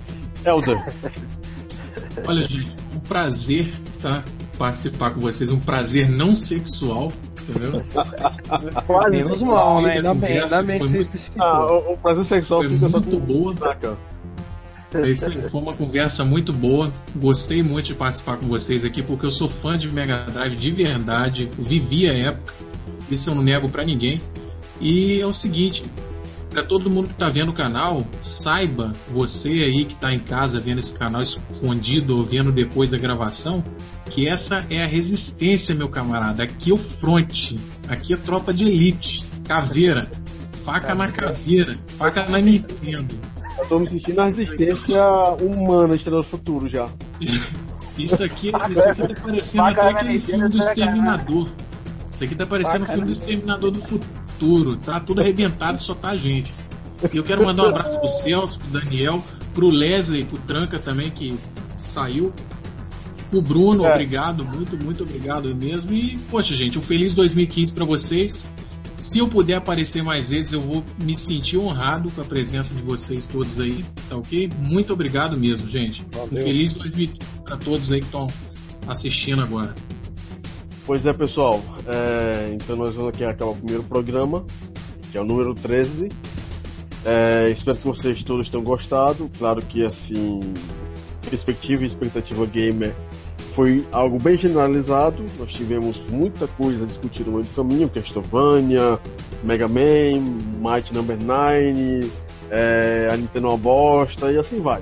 Elder. 0.46 0.82
Olha, 2.26 2.46
gente, 2.46 2.74
um 2.96 3.02
prazer 3.02 3.70
tá, 4.02 4.24
participar 4.58 5.12
com 5.12 5.20
vocês, 5.20 5.52
um 5.52 5.60
prazer 5.60 6.08
não 6.08 6.34
sexual, 6.34 7.12
entendeu? 7.50 7.84
Quase 8.88 9.12
Menos 9.12 9.42
mal, 9.42 9.82
né? 9.82 9.94
Ainda 9.94 10.14
bem, 10.14 10.40
ainda 10.40 10.64
bem 10.64 10.80
que 10.80 10.88
você 10.88 10.98
especificou. 11.00 11.44
Ah, 11.44 11.72
o, 11.72 11.94
o 11.94 11.98
prazer 11.98 12.26
sexual 12.26 12.64
Foi 12.64 12.70
fica 12.76 12.90
muito 12.90 13.20
boa. 13.20 13.56
Saca. 13.58 13.98
É 14.94 15.10
isso 15.10 15.26
aí, 15.26 15.42
foi 15.50 15.62
uma 15.62 15.74
conversa 15.74 16.24
muito 16.24 16.54
boa. 16.54 16.92
Gostei 17.16 17.62
muito 17.62 17.88
de 17.88 17.96
participar 17.96 18.38
com 18.38 18.48
vocês 18.48 18.86
aqui, 18.86 19.04
porque 19.04 19.26
eu 19.26 19.32
sou 19.32 19.50
fã 19.50 19.78
de 19.78 19.90
Mega 19.92 20.26
Drive 20.32 20.56
de 20.56 20.72
verdade. 20.72 21.50
Vivi 21.58 22.10
a 22.10 22.14
época, 22.14 22.54
isso 23.10 23.30
eu 23.30 23.36
não 23.36 23.44
nego 23.44 23.70
pra 23.70 23.84
ninguém. 23.84 24.22
E 24.80 25.20
é 25.20 25.26
o 25.26 25.34
seguinte, 25.34 25.84
pra 26.56 26.64
todo 26.64 26.90
mundo 26.90 27.10
que 27.10 27.16
tá 27.16 27.30
vendo 27.30 27.50
o 27.50 27.54
canal, 27.54 28.02
saiba, 28.22 28.94
você 29.10 29.50
aí 29.50 29.84
que 29.84 29.94
tá 29.98 30.14
em 30.14 30.20
casa 30.20 30.58
vendo 30.58 30.80
esse 30.80 30.98
canal 30.98 31.22
escondido 31.22 32.16
ou 32.16 32.24
vendo 32.24 32.50
depois 32.50 32.92
da 32.92 32.98
gravação, 32.98 33.62
que 34.10 34.26
essa 34.26 34.66
é 34.70 34.82
a 34.82 34.88
resistência, 34.88 35.76
meu 35.76 35.90
camarada. 35.90 36.44
Aqui 36.44 36.72
é 36.72 36.74
o 36.74 36.78
front, 36.78 37.58
aqui 37.90 38.14
é 38.14 38.18
tropa 38.18 38.54
de 38.54 38.64
elite, 38.64 39.26
caveira, 39.46 40.10
faca 40.64 40.96
na 40.96 41.12
caveira, 41.12 41.76
faca 41.98 42.26
na 42.30 42.40
Nintendo. 42.40 43.20
Eu 43.60 43.68
tô 43.68 43.78
me 43.78 43.90
sentindo 43.90 44.22
a 44.22 44.26
resistência 44.28 45.04
humana 45.42 45.96
Estrela 45.96 46.22
do 46.22 46.24
Futuro 46.24 46.70
já. 46.70 46.90
Isso 47.98 48.24
aqui, 48.24 48.52
isso 48.70 48.90
aqui 48.90 49.14
tá 49.14 49.22
parecendo 49.22 49.64
até 49.64 49.90
aquele 49.90 50.20
filme 50.20 50.50
do 50.50 50.58
sacanagem. 50.58 50.84
Exterminador. 50.84 51.48
Isso 52.12 52.24
aqui 52.26 52.36
tá 52.36 52.46
parecendo 52.46 52.84
o 52.84 52.88
filme 52.88 53.06
do 53.06 53.12
Exterminador 53.14 53.72
do 53.72 53.82
Futuro. 53.82 54.25
Tá 54.78 55.00
tudo 55.00 55.22
arrebentado, 55.22 55.82
só 55.82 55.94
tá 55.94 56.10
a 56.10 56.18
gente. 56.18 56.54
E 57.14 57.18
eu 57.18 57.24
quero 57.24 57.44
mandar 57.46 57.64
um 57.64 57.70
abraço 57.70 58.00
pro 58.00 58.10
Celso, 58.10 58.60
pro 58.60 58.80
Daniel, 58.80 59.24
pro 59.54 59.70
Leslie, 59.70 60.24
pro 60.26 60.38
Tranca 60.40 60.80
também, 60.80 61.10
que 61.12 61.38
saiu. 61.78 62.34
O 63.34 63.42
Bruno, 63.42 63.86
É. 63.86 63.92
obrigado, 63.92 64.46
muito, 64.46 64.78
muito 64.78 65.04
obrigado 65.04 65.54
mesmo. 65.56 65.92
E, 65.94 66.18
poxa, 66.32 66.54
gente, 66.54 66.80
um 66.80 66.82
feliz 66.82 67.14
2015 67.14 67.72
pra 67.74 67.84
vocês. 67.84 68.48
Se 68.98 69.20
eu 69.20 69.28
puder 69.28 69.56
aparecer 69.56 70.02
mais 70.02 70.30
vezes, 70.30 70.54
eu 70.54 70.62
vou 70.62 70.84
me 71.04 71.14
sentir 71.14 71.58
honrado 71.58 72.10
com 72.12 72.22
a 72.22 72.24
presença 72.24 72.74
de 72.74 72.82
vocês 72.82 73.28
todos 73.28 73.60
aí, 73.60 73.84
tá 74.10 74.16
ok? 74.16 74.50
Muito 74.60 74.94
obrigado 74.94 75.38
mesmo, 75.38 75.68
gente. 75.68 76.02
Um 76.16 76.18
Valeu. 76.18 76.44
feliz 76.46 76.72
2015 76.74 77.20
pra 77.44 77.58
todos 77.58 77.92
aí 77.92 78.00
que 78.00 78.06
estão 78.06 78.28
assistindo 78.88 79.42
agora. 79.42 79.76
Pois 80.86 81.04
é, 81.04 81.14
pessoal. 81.14 81.64
É, 81.88 82.52
então 82.54 82.76
nós 82.76 82.94
vamos 82.94 83.10
aqui 83.10 83.24
acabar 83.24 83.52
o 83.52 83.56
primeiro 83.56 83.84
programa, 83.84 84.46
que 85.12 85.18
é 85.18 85.22
o 85.22 85.26
número 85.26 85.56
13. 85.56 86.10
É, 87.04 87.50
espero 87.50 87.78
que 87.78 87.88
vocês 87.88 88.24
todos 88.24 88.50
tenham 88.50 88.64
gostado. 88.64 89.30
Claro 89.38 89.66
que 89.66 89.84
assim, 89.84 90.54
perspectiva 91.28 91.84
e 91.84 91.88
expectativa 91.88 92.46
gamer 92.46 92.96
foi 93.54 93.84
algo 93.92 94.20
bem 94.20 94.38
generalizado. 94.38 95.26
Nós 95.40 95.52
tivemos 95.54 96.00
muita 96.12 96.48
coisa 96.48 96.86
discutida 96.86 97.32
no 97.32 97.38
meio 97.38 97.50
do 97.50 97.56
caminho, 97.56 97.90
Castlevania, 97.90 99.00
Mega 99.44 99.68
Man, 99.68 100.38
Might 100.62 100.94
Number 100.94 101.18
9, 101.24 102.12
é, 102.52 103.10
a 103.12 103.18
Nintendo 103.18 103.48
é 103.48 103.50
uma 103.50 103.58
bosta 103.58 104.32
e 104.32 104.38
assim 104.38 104.62
vai. 104.62 104.82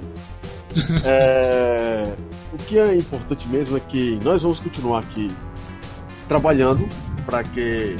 É, 1.06 2.16
o 2.52 2.58
que 2.58 2.80
é 2.80 2.96
importante 2.96 3.48
mesmo 3.48 3.78
é 3.78 3.80
que 3.80 4.18
nós 4.24 4.42
vamos 4.42 4.60
continuar 4.60 5.00
aqui 5.00 5.30
trabalhando 6.28 6.88
para 7.26 7.44
que 7.44 7.96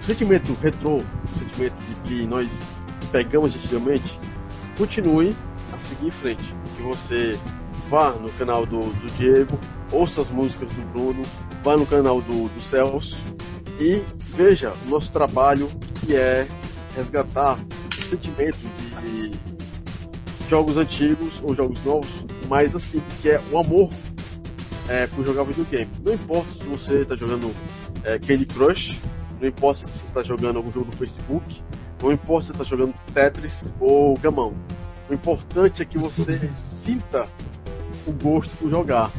o 0.00 0.04
sentimento 0.04 0.56
retrô, 0.60 0.96
o 0.96 1.38
sentimento 1.38 1.74
de 1.88 1.94
que 2.08 2.26
nós 2.26 2.50
pegamos 3.10 3.54
antigamente, 3.54 4.18
continue 4.76 5.36
a 5.72 5.78
seguir 5.78 6.08
em 6.08 6.10
frente. 6.10 6.54
Que 6.76 6.82
você 6.82 7.38
vá 7.88 8.12
no 8.12 8.30
canal 8.30 8.64
do, 8.64 8.80
do 8.80 9.06
Diego, 9.16 9.58
ouça 9.90 10.22
as 10.22 10.30
músicas 10.30 10.68
do 10.72 10.82
Bruno, 10.92 11.22
vá 11.62 11.76
no 11.76 11.86
canal 11.86 12.20
do, 12.20 12.48
do 12.48 12.60
Celso 12.60 13.16
e 13.78 14.02
veja 14.30 14.72
o 14.86 14.90
nosso 14.90 15.10
trabalho 15.12 15.68
que 16.00 16.14
é 16.14 16.46
resgatar 16.96 17.58
o 17.98 18.02
sentimento 18.02 18.58
de 19.02 19.32
jogos 20.48 20.76
antigos 20.76 21.40
ou 21.42 21.54
jogos 21.54 21.82
novos, 21.84 22.10
mas 22.48 22.74
assim, 22.74 23.02
que 23.20 23.30
é 23.30 23.40
o 23.50 23.58
amor 23.58 23.90
é, 24.88 25.06
por 25.06 25.24
jogar 25.24 25.44
videogame. 25.44 25.90
Não 26.04 26.12
importa 26.14 26.50
se 26.50 26.66
você 26.66 27.00
está 27.00 27.16
jogando 27.16 27.54
é, 28.04 28.18
Candy 28.18 28.46
Crush, 28.46 28.98
não 29.40 29.48
importa 29.48 29.80
se 29.80 29.86
você 29.86 30.06
está 30.06 30.22
jogando 30.22 30.56
algum 30.56 30.70
jogo 30.70 30.90
do 30.90 30.96
Facebook, 30.96 31.62
não 32.02 32.12
importa 32.12 32.42
se 32.42 32.46
você 32.48 32.52
está 32.52 32.64
jogando 32.64 32.94
Tetris 33.12 33.72
ou 33.80 34.16
Gamão. 34.18 34.54
O 35.08 35.14
importante 35.14 35.82
é 35.82 35.84
que 35.84 35.98
você 35.98 36.50
sinta 36.84 37.26
o 38.06 38.12
gosto 38.12 38.56
por 38.56 38.70
jogar 38.70 39.10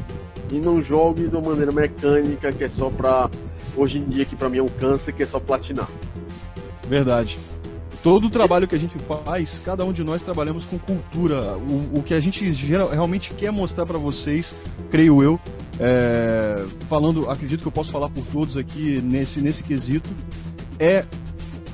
e 0.52 0.60
não 0.60 0.82
jogue 0.82 1.28
de 1.28 1.36
uma 1.36 1.50
maneira 1.50 1.72
mecânica 1.72 2.52
que 2.52 2.64
é 2.64 2.70
só 2.70 2.90
pra 2.90 3.30
hoje 3.76 3.98
em 3.98 4.04
dia 4.04 4.26
que 4.26 4.36
pra 4.36 4.50
mim 4.50 4.58
é 4.58 4.64
um 4.64 4.68
câncer 4.68 5.14
que 5.14 5.24
é 5.24 5.26
só 5.26 5.40
platinar. 5.40 5.88
Verdade. 6.88 7.40
Todo 8.04 8.28
o 8.28 8.30
trabalho 8.30 8.68
que 8.68 8.76
a 8.76 8.80
gente 8.80 8.98
faz, 9.00 9.62
cada 9.64 9.86
um 9.86 9.94
de 9.94 10.04
nós 10.04 10.22
trabalhamos 10.22 10.66
com 10.66 10.78
cultura. 10.78 11.58
O, 11.58 12.00
o 12.00 12.04
que 12.04 12.14
a 12.14 12.20
gente 12.20 12.52
geral, 12.52 12.90
realmente 12.90 13.34
quer 13.34 13.50
mostrar 13.50 13.86
para 13.86 13.98
vocês, 13.98 14.54
creio 14.92 15.24
eu, 15.24 15.40
é, 15.80 16.66
falando, 16.90 17.30
acredito 17.30 17.62
que 17.62 17.68
eu 17.68 17.72
posso 17.72 17.94
falar 17.94 18.10
por 18.10 18.26
todos 18.26 18.58
aqui 18.58 19.02
nesse, 19.02 19.40
nesse 19.40 19.64
quesito, 19.64 20.10
é 20.78 21.06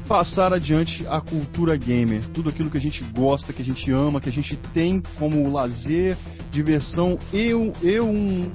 passar 0.08 0.53
adiante 0.53 1.03
a 1.08 1.19
cultura 1.19 1.75
gamer. 1.75 2.22
Tudo 2.32 2.49
aquilo 2.49 2.69
que 2.69 2.77
a 2.77 2.82
gente 2.82 3.03
gosta, 3.03 3.51
que 3.51 3.64
a 3.64 3.66
gente 3.66 3.91
ama, 3.91 4.22
que 4.22 4.30
a 4.30 4.32
gente 4.32 4.56
tem 4.72 5.01
como 5.17 5.51
lazer, 5.51 6.16
diversão 6.51 7.17
e, 7.33 7.49
e 7.82 7.99
um, 7.99 8.51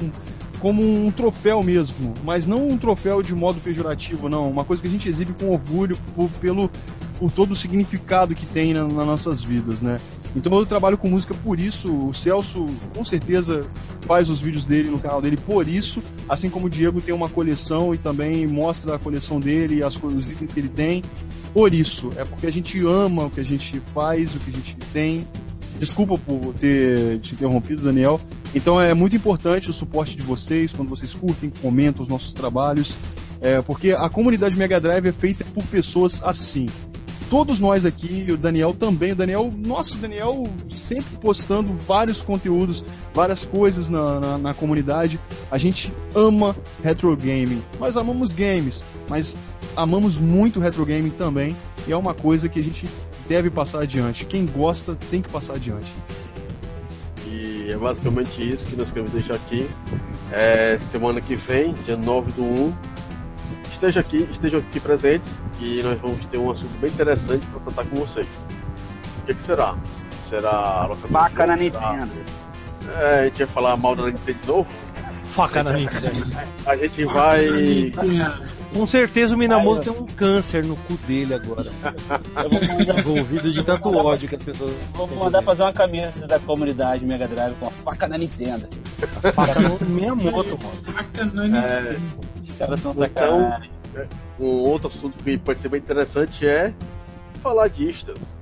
como 0.61 0.83
um 0.83 1.11
troféu 1.11 1.63
mesmo, 1.63 2.15
mas 2.25 2.47
não 2.47 2.69
um 2.69 2.79
troféu 2.79 3.23
de 3.23 3.35
modo 3.35 3.61
pejorativo, 3.61 4.29
não. 4.29 4.49
Uma 4.49 4.65
coisa 4.65 4.81
que 4.81 4.89
a 4.89 4.91
gente 4.91 5.09
exibe 5.09 5.33
com 5.33 5.51
orgulho 5.51 5.99
por, 6.15 6.31
pelo, 6.41 6.71
por 7.19 7.31
todo 7.31 7.53
o 7.53 7.57
significado 7.57 8.35
que 8.35 8.47
tem 8.47 8.75
na- 8.75 8.87
nas 8.87 9.07
nossas 9.07 9.43
vidas, 9.45 9.81
né? 9.83 10.01
Então 10.37 10.53
eu 10.59 10.67
trabalho 10.67 10.99
com 10.99 11.09
música 11.09 11.33
por 11.35 11.61
isso. 11.61 11.93
O 11.93 12.13
Celso, 12.13 12.67
com 12.95 13.05
certeza, 13.05 13.65
faz 14.03 14.29
os 14.29 14.41
vídeos 14.41 14.67
dele 14.67 14.91
no 14.91 14.99
canal 14.99 15.23
dele 15.23 15.37
por 15.37 15.69
isso. 15.69 16.03
Assim 16.29 16.51
como 16.51 16.67
o 16.67 16.71
Diego 16.71 17.01
tem 17.01 17.15
uma 17.15 17.29
coleção 17.29 17.95
e 17.95 17.99
também 17.99 18.47
mostra 18.47 18.97
a 18.97 18.99
coleção 18.99 19.39
dele 19.39 19.77
e 19.77 19.83
as, 19.85 19.97
os 20.03 20.31
itens 20.31 20.53
que 20.53 20.59
ele 20.59 20.69
tem. 20.69 21.03
Por 21.53 21.73
isso. 21.73 22.11
É 22.17 22.25
porque 22.25 22.49
a 22.49 22.51
gente 22.53 22.81
ama 22.85 23.27
o 23.27 23.31
que 23.31 23.39
a 23.41 23.45
gente 23.45 23.81
faz, 23.95 24.35
o 24.35 24.41
que 24.41 24.51
a 24.51 24.53
gente 24.53 24.77
tem. 24.93 25.27
Desculpa 25.79 26.19
por 26.19 26.53
ter 26.55 27.21
te 27.21 27.35
interrompido, 27.35 27.83
Daniel. 27.83 28.21
Então 28.55 28.81
é 28.81 28.93
muito 28.93 29.15
importante 29.15 29.71
o 29.71 29.73
suporte 29.73 30.17
de 30.17 30.23
vocês, 30.23 30.73
quando 30.73 30.89
vocês 30.89 31.13
curtem, 31.15 31.53
comentam 31.63 32.03
os 32.03 32.09
nossos 32.09 32.33
trabalhos. 32.33 32.95
É, 33.41 33.61
porque 33.63 33.93
a 33.93 34.09
comunidade 34.09 34.57
Mega 34.57 34.81
Drive 34.81 35.07
é 35.07 35.13
feita 35.13 35.45
por 35.55 35.63
pessoas 35.65 36.21
assim. 36.25 36.67
Todos 37.35 37.59
nós 37.59 37.85
aqui, 37.85 38.27
o 38.31 38.37
Daniel 38.37 38.73
também, 38.73 39.11
o 39.11 39.17
Daniel, 39.17 39.53
nossa, 39.59 39.97
o 39.97 39.99
Daniel 39.99 40.45
sempre 40.73 41.17
postando 41.17 41.73
vários 41.73 42.23
conteúdos, 42.23 42.85
várias 43.13 43.45
coisas 43.45 43.91
na, 43.91 44.21
na, 44.21 44.39
na 44.39 44.55
comunidade. 44.55 45.19
A 45.51 45.59
gente 45.59 45.93
ama 46.15 46.55
retro 46.81 47.17
gaming. 47.17 47.61
Nós 47.81 47.97
amamos 47.97 48.31
games, 48.31 48.85
mas 49.09 49.37
amamos 49.75 50.17
muito 50.17 50.61
retro 50.61 50.87
gaming 50.87 51.11
também. 51.11 51.57
E 51.89 51.93
é 51.93 51.97
uma 51.97 52.15
coisa 52.15 52.49
que 52.49 52.61
a 52.61 52.63
gente 52.63 52.87
deve 53.29 53.51
passar 53.51 53.83
adiante. 53.83 54.25
Quem 54.27 54.47
gosta 54.47 54.97
tem 55.11 55.21
que 55.21 55.29
passar 55.29 55.55
adiante. 55.55 55.93
E 57.27 57.67
é 57.69 57.77
basicamente 57.77 58.49
isso 58.49 58.65
que 58.65 58.77
nós 58.77 58.93
queremos 58.93 59.11
deixar 59.11 59.35
aqui. 59.35 59.69
É, 60.31 60.79
semana 60.79 61.21
que 61.21 61.35
vem, 61.35 61.75
dia 61.85 61.97
9 61.97 62.31
do 62.31 62.45
1, 62.45 62.73
esteja 63.85 64.01
aqui, 64.01 64.29
estejam 64.31 64.61
aqui 64.61 64.81
presentes 64.81 65.31
e 65.61 65.83
nós 65.83 66.01
vamos 66.01 66.25
ter 66.27 66.39
um 66.39 66.51
assunto 66.51 66.73
bem 66.81 66.91
interessante 66.91 67.47
para 67.47 67.61
tratar 67.61 67.85
com 67.85 67.97
vocês. 67.97 68.27
O 69.23 69.27
que, 69.27 69.35
que 69.35 69.43
será? 69.43 69.77
Será 70.27 70.89
Faca 71.11 71.47
na 71.47 71.57
Nintendo. 71.57 72.11
É, 72.89 73.21
a 73.21 73.25
gente 73.25 73.39
vai 73.39 73.47
falar 73.47 73.77
mal 73.77 73.95
da 73.95 74.07
Nintendo 74.07 74.39
de 74.41 74.49
novo? 74.49 74.69
Faca 75.33 75.63
na 75.63 75.73
Nintendo. 75.73 76.27
A 76.67 76.77
gente 76.77 77.05
vai. 77.05 77.93
Com 78.73 78.87
certeza 78.87 79.35
o 79.35 79.39
Minamoto 79.39 79.93
tem 79.93 80.03
um 80.03 80.07
câncer 80.07 80.65
no 80.65 80.77
cu 80.77 80.95
dele 81.07 81.35
agora. 81.35 81.71
Eu 82.43 82.51
vou 82.51 82.61
mandar, 82.61 82.99
Envolvido 82.99 83.53
de 83.53 83.63
tanto 83.63 83.97
ódio 83.97 84.29
que 84.29 84.35
as 84.35 84.43
pessoas. 84.43 84.73
vou 84.95 85.07
mandar 85.07 85.43
fazer 85.43 85.63
uma 85.63 85.73
camisa 85.73 86.27
da 86.27 86.41
comunidade 86.41 87.05
Mega 87.05 87.29
Drive 87.29 87.55
com 87.61 87.67
a 87.67 87.71
faca 87.71 88.09
na 88.09 88.19
Nintendo. 88.19 88.67
Faca 89.33 89.61
no 89.61 89.79
Minamoto, 89.87 90.59
mano. 90.63 90.83
Faca 90.85 91.25
na 91.27 91.45
Nintendo. 91.45 92.01
Os 92.49 92.59
caras 92.59 92.81
são 92.81 92.93
Então, 92.93 93.74
sacanagem. 93.95 94.11
Um 94.39 94.47
outro 94.69 94.89
assunto 94.89 95.19
que 95.23 95.39
pode 95.39 95.61
ser 95.61 95.69
bem 95.69 95.81
interessante 95.81 96.47
é 96.47 96.73
falar 97.43 97.69
de 97.69 97.89
istas. 97.89 98.41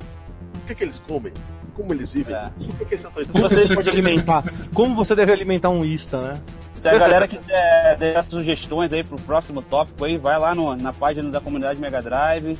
O 0.56 0.66
que, 0.66 0.74
que 0.74 0.84
eles 0.84 1.00
comem? 1.06 1.32
Como 1.74 1.92
eles 1.92 2.12
vivem? 2.12 2.34
É. 2.34 2.50
Por 2.78 2.86
que, 2.86 2.96
são 2.96 3.10
tão 3.10 3.24
Como 3.24 3.48
você 3.48 3.66
pode 3.74 3.88
alimentar? 3.90 4.44
Como 4.74 4.94
você 4.94 5.14
deve 5.14 5.32
alimentar 5.32 5.70
um 5.70 5.84
Ista, 5.84 6.18
né? 6.20 6.40
Se 6.80 6.88
a 6.88 6.98
galera 6.98 7.28
quiser 7.28 7.96
dar 8.12 8.24
sugestões 8.24 8.92
aí 8.92 9.04
pro 9.04 9.16
próximo 9.20 9.62
tópico 9.62 10.04
aí, 10.04 10.18
vai 10.18 10.38
lá 10.38 10.52
no- 10.54 10.74
na 10.74 10.92
página 10.92 11.30
da 11.30 11.40
comunidade 11.40 11.80
Mega 11.80 12.02
Drive 12.02 12.58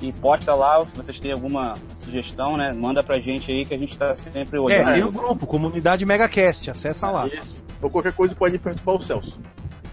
e 0.00 0.12
posta 0.12 0.54
lá 0.54 0.80
se 0.86 0.96
vocês 0.96 1.18
têm 1.18 1.32
alguma 1.32 1.74
sugestão, 1.98 2.56
né? 2.56 2.72
Manda 2.72 3.02
pra 3.02 3.18
gente 3.18 3.50
aí 3.50 3.64
que 3.66 3.74
a 3.74 3.78
gente 3.78 3.96
tá 3.98 4.14
sempre 4.14 4.58
É, 4.58 4.60
olhando. 4.60 4.92
tem 4.92 5.02
o 5.04 5.10
grupo, 5.10 5.44
Comunidade 5.46 6.06
Megacast, 6.06 6.70
acessa 6.70 7.10
lá. 7.10 7.26
Isso. 7.26 7.56
Ou 7.82 7.90
qualquer 7.90 8.12
coisa 8.12 8.34
pode 8.36 8.58
perturbar 8.58 8.94
o 8.94 9.00
Celso. 9.02 9.40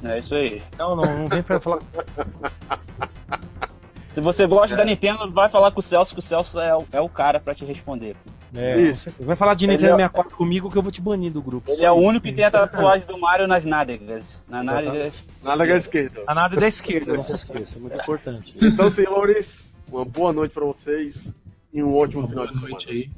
É 0.04 0.20
isso 0.20 0.34
aí. 0.36 0.62
Não, 0.78 0.96
não, 0.96 1.20
não 1.20 1.28
vem 1.28 1.44
pra 1.44 1.60
falar. 1.60 1.80
Se 4.14 4.20
você 4.20 4.46
gosta 4.46 4.76
da 4.76 4.84
Nintendo, 4.84 5.32
vai 5.32 5.50
falar 5.50 5.72
com 5.72 5.80
o 5.80 5.84
Celso, 5.84 6.14
que 6.14 6.20
o 6.20 6.24
Celso 6.24 6.60
é, 6.60 6.76
o- 6.76 6.86
é 6.92 7.00
o 7.00 7.08
cara 7.08 7.40
pra 7.40 7.56
te 7.56 7.64
responder. 7.64 8.16
É, 8.54 8.76
Isso. 8.82 9.14
Vai 9.22 9.38
falar 9.38 9.54
de 9.54 9.64
Ele 9.64 9.72
Nintendo 9.74 9.94
é- 9.94 9.96
64 10.04 10.36
comigo 10.36 10.70
que 10.70 10.78
eu 10.78 10.82
vou 10.82 10.92
te 10.92 11.02
banir 11.02 11.32
do 11.32 11.42
grupo. 11.42 11.72
Ele 11.72 11.86
é 11.86 11.90
o 11.92 12.00
isso. 12.00 12.10
único 12.10 12.26
que 12.26 12.34
tem 12.34 12.44
a 12.44 12.52
tatuagem 12.52 13.08
do 13.08 13.18
Mario 13.18 13.48
nas 13.48 13.64
nádegas. 13.64 14.26
Na 14.50 14.62
nádegas. 14.62 15.24
Nada 15.42 15.64
à 15.64 15.68
esquerda. 15.78 16.24
A 16.28 16.36
nada 16.36 16.56
é 16.58 16.60
da 16.60 16.68
esquerda, 16.68 17.14
não 17.16 17.24
se 17.24 17.32
esqueça, 17.34 17.78
é 17.78 17.80
muito 17.80 17.96
importante. 17.96 18.54
Então, 18.62 18.90
senhores, 18.90 19.74
uma 19.90 20.04
boa 20.04 20.34
noite 20.34 20.54
para 20.54 20.66
vocês 20.66 21.34
e 21.74 21.82
um 21.82 21.96
ótimo 21.96 22.28
final 22.28 22.44
Boa 22.44 22.48
de 22.48 22.54
semana. 22.56 22.70
noite 22.72 22.90
aí. 22.90 23.12